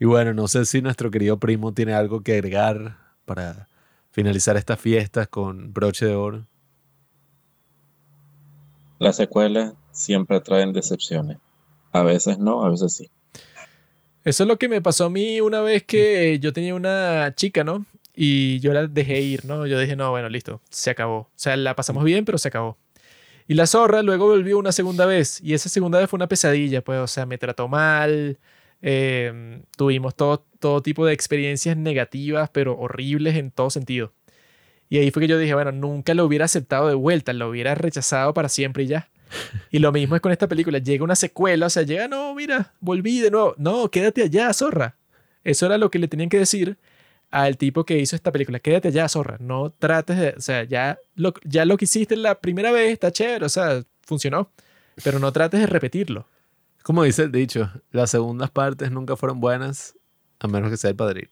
Y 0.00 0.04
bueno, 0.06 0.34
no 0.34 0.46
sé 0.48 0.64
si 0.66 0.82
nuestro 0.82 1.10
querido 1.10 1.38
primo 1.38 1.72
tiene 1.72 1.94
algo 1.94 2.20
que 2.22 2.34
agregar 2.34 2.96
para 3.24 3.68
finalizar 4.10 4.56
estas 4.56 4.80
fiestas 4.80 5.28
con 5.28 5.72
broche 5.72 6.06
de 6.06 6.14
oro. 6.14 6.46
Las 8.98 9.16
secuelas 9.16 9.74
siempre 9.92 10.40
traen 10.40 10.72
decepciones. 10.72 11.38
A 11.92 12.02
veces 12.02 12.38
no, 12.38 12.64
a 12.64 12.70
veces 12.70 12.94
sí. 12.94 13.10
Eso 14.24 14.42
es 14.42 14.48
lo 14.48 14.58
que 14.58 14.68
me 14.68 14.82
pasó 14.82 15.04
a 15.06 15.10
mí 15.10 15.40
una 15.40 15.60
vez 15.60 15.84
que 15.84 16.38
yo 16.40 16.52
tenía 16.52 16.74
una 16.74 17.32
chica, 17.36 17.62
¿no? 17.62 17.84
Y 18.18 18.60
yo 18.60 18.72
la 18.72 18.86
dejé 18.86 19.20
ir, 19.20 19.44
¿no? 19.44 19.66
Yo 19.66 19.78
dije, 19.78 19.94
no, 19.94 20.10
bueno, 20.10 20.30
listo, 20.30 20.62
se 20.70 20.90
acabó. 20.90 21.18
O 21.18 21.30
sea, 21.34 21.54
la 21.56 21.76
pasamos 21.76 22.02
bien, 22.02 22.24
pero 22.24 22.38
se 22.38 22.48
acabó. 22.48 22.78
Y 23.46 23.54
la 23.54 23.66
zorra 23.66 24.02
luego 24.02 24.26
volvió 24.26 24.58
una 24.58 24.72
segunda 24.72 25.04
vez. 25.06 25.40
Y 25.42 25.54
esa 25.54 25.68
segunda 25.68 25.98
vez 25.98 26.08
fue 26.10 26.16
una 26.16 26.26
pesadilla, 26.28 26.82
pues, 26.82 26.98
o 26.98 27.06
sea, 27.06 27.26
me 27.26 27.38
trató 27.38 27.68
mal. 27.68 28.38
eh, 28.82 29.62
tuvimos 29.76 30.14
todo, 30.14 30.46
todo 30.58 30.82
tipo 30.82 31.06
de 31.06 31.12
experiencias 31.12 31.76
negativas, 31.76 32.50
pero 32.50 32.78
horribles 32.78 33.36
en 33.36 33.50
todo 33.50 33.70
sentido. 33.70 34.12
Y 34.88 34.98
ahí 34.98 35.10
fue 35.10 35.22
que 35.22 35.28
yo 35.28 35.38
dije, 35.38 35.54
bueno, 35.54 35.72
nunca 35.72 36.14
lo 36.14 36.24
hubiera 36.24 36.44
aceptado 36.46 36.88
de 36.88 36.94
vuelta, 36.94 37.32
lo 37.32 37.48
hubiera 37.50 37.74
rechazado 37.74 38.32
para 38.34 38.48
siempre 38.48 38.84
y 38.84 38.86
ya. 38.88 39.10
Y 39.70 39.80
lo 39.80 39.92
mismo 39.92 40.16
es 40.16 40.22
con 40.22 40.32
esta 40.32 40.48
película. 40.48 40.78
Llega 40.78 41.04
una 41.04 41.16
secuela, 41.16 41.66
o 41.66 41.70
sea, 41.70 41.82
llega, 41.82 42.08
no, 42.08 42.34
mira, 42.34 42.72
volví 42.80 43.20
de 43.20 43.30
nuevo. 43.30 43.54
No, 43.58 43.90
quédate 43.90 44.22
allá, 44.22 44.52
zorra. 44.54 44.96
Eso 45.44 45.66
era 45.66 45.78
lo 45.78 45.90
que 45.90 45.98
le 45.98 46.08
tenían 46.08 46.28
que 46.30 46.38
decir 46.38 46.78
al 47.30 47.56
tipo 47.56 47.84
que 47.84 47.98
hizo 47.98 48.16
esta 48.16 48.32
película. 48.32 48.60
Quédate 48.60 48.88
allá, 48.88 49.08
zorra. 49.08 49.36
No 49.40 49.70
trates 49.70 50.18
de. 50.18 50.34
O 50.36 50.40
sea, 50.40 50.64
ya 50.64 50.98
lo, 51.14 51.34
ya 51.44 51.64
lo 51.64 51.76
que 51.76 51.84
hiciste 51.84 52.16
la 52.16 52.40
primera 52.40 52.72
vez 52.72 52.92
está 52.92 53.10
chévere, 53.10 53.44
o 53.44 53.48
sea, 53.48 53.82
funcionó. 54.02 54.50
Pero 55.04 55.18
no 55.18 55.32
trates 55.32 55.60
de 55.60 55.66
repetirlo. 55.66 56.26
Como 56.82 57.02
dice 57.02 57.24
el 57.24 57.32
dicho, 57.32 57.70
las 57.90 58.10
segundas 58.10 58.50
partes 58.50 58.90
nunca 58.90 59.16
fueron 59.16 59.40
buenas, 59.40 59.96
a 60.38 60.46
menos 60.48 60.70
que 60.70 60.76
sea 60.76 60.90
el 60.90 60.96
padrino. 60.96 61.30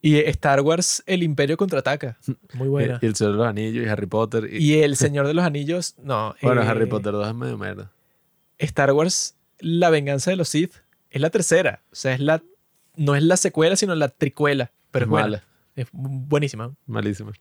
Y 0.00 0.16
Star 0.18 0.62
Wars, 0.62 1.02
El 1.06 1.22
Imperio 1.22 1.56
Contraataca. 1.56 2.18
Muy 2.54 2.66
buena. 2.68 2.98
Y, 3.00 3.06
y 3.06 3.08
el 3.08 3.14
Señor 3.14 3.32
de 3.32 3.38
los 3.38 3.46
Anillos 3.46 3.86
y 3.86 3.88
Harry 3.88 4.06
Potter. 4.06 4.48
Y, 4.52 4.56
Y 4.72 4.82
El 4.82 4.96
Señor 4.96 5.26
de 5.28 5.34
los 5.34 5.44
Anillos, 5.44 5.94
no. 6.02 6.34
bueno, 6.42 6.62
eh, 6.62 6.66
Harry 6.66 6.86
Potter 6.86 7.12
2 7.12 7.28
es 7.28 7.34
medio 7.34 7.56
mierda. 7.56 7.92
Star 8.58 8.92
Wars, 8.92 9.36
La 9.58 9.90
Venganza 9.90 10.30
de 10.32 10.36
los 10.36 10.48
Sith, 10.48 10.74
es 11.10 11.20
la 11.20 11.30
tercera. 11.30 11.82
O 11.92 11.94
sea, 11.94 12.14
es 12.14 12.20
la, 12.20 12.42
no 12.96 13.14
es 13.16 13.22
la 13.22 13.36
secuela, 13.36 13.76
sino 13.76 13.94
la 13.94 14.08
tricuela. 14.08 14.70
Pero 14.90 15.04
es, 15.04 15.06
Es 15.06 15.10
buena. 15.10 15.26
mala. 15.26 15.44
Es 15.76 15.86
buenísima. 15.92 16.74
Malísima. 16.86 17.32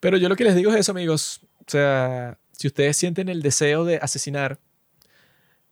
Pero 0.00 0.16
yo 0.16 0.28
lo 0.28 0.36
que 0.36 0.44
les 0.44 0.54
digo 0.56 0.70
es 0.72 0.78
eso, 0.80 0.92
amigos. 0.92 1.40
O 1.60 1.64
sea, 1.70 2.38
si 2.52 2.66
ustedes 2.66 2.96
sienten 2.96 3.28
el 3.28 3.42
deseo 3.42 3.84
de 3.84 3.96
asesinar, 3.98 4.58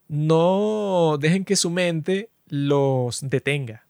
no 0.09 1.17
dejen 1.21 1.45
que 1.45 1.57
su 1.57 1.71
mente 1.71 2.31
los 2.49 3.21
detenga. 3.29 3.85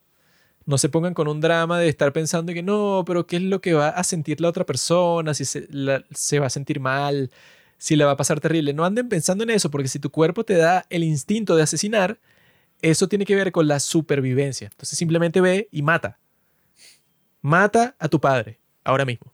No 0.67 0.77
se 0.79 0.89
pongan 0.89 1.15
con 1.15 1.29
un 1.29 1.41
drama 1.41 1.79
de 1.79 1.89
estar 1.89 2.13
pensando 2.13 2.53
que 2.53 2.63
no, 2.63 3.05
pero 3.07 3.27
¿qué 3.27 3.37
es 3.37 3.43
lo 3.43 3.61
que 3.61 3.73
va 3.73 3.89
a 3.89 4.05
sentir 4.05 4.41
la 4.41 4.49
otra 4.49 4.67
persona? 4.67 5.33
Si 5.33 5.45
se, 5.45 5.67
la- 5.71 6.05
se 6.11 6.39
va 6.41 6.47
a 6.47 6.51
sentir 6.51 6.79
mal, 6.81 7.31
si 7.79 7.97
le 7.97 8.05
va 8.05 8.13
a 8.13 8.17
pasar 8.17 8.41
terrible. 8.41 8.75
No 8.75 8.85
anden 8.85 9.09
pensando 9.09 9.45
en 9.45 9.51
eso, 9.51 9.71
porque 9.71 9.89
si 9.89 9.99
tu 9.99 10.11
cuerpo 10.11 10.45
te 10.45 10.55
da 10.55 10.85
el 10.91 11.05
instinto 11.05 11.57
de 11.57 11.63
asesinar, 11.63 12.19
eso 12.83 13.09
tiene 13.09 13.25
que 13.25 13.35
ver 13.35 13.53
con 13.53 13.67
la 13.69 13.81
supervivencia. 13.81 14.69
Entonces 14.71 14.99
simplemente 14.99 15.41
ve 15.41 15.69
y 15.71 15.83
mata. 15.83 16.19
Mata 17.41 17.97
a 17.99 18.09
tu 18.09 18.21
padre, 18.21 18.61
ahora 18.85 19.05
mismo. 19.05 19.33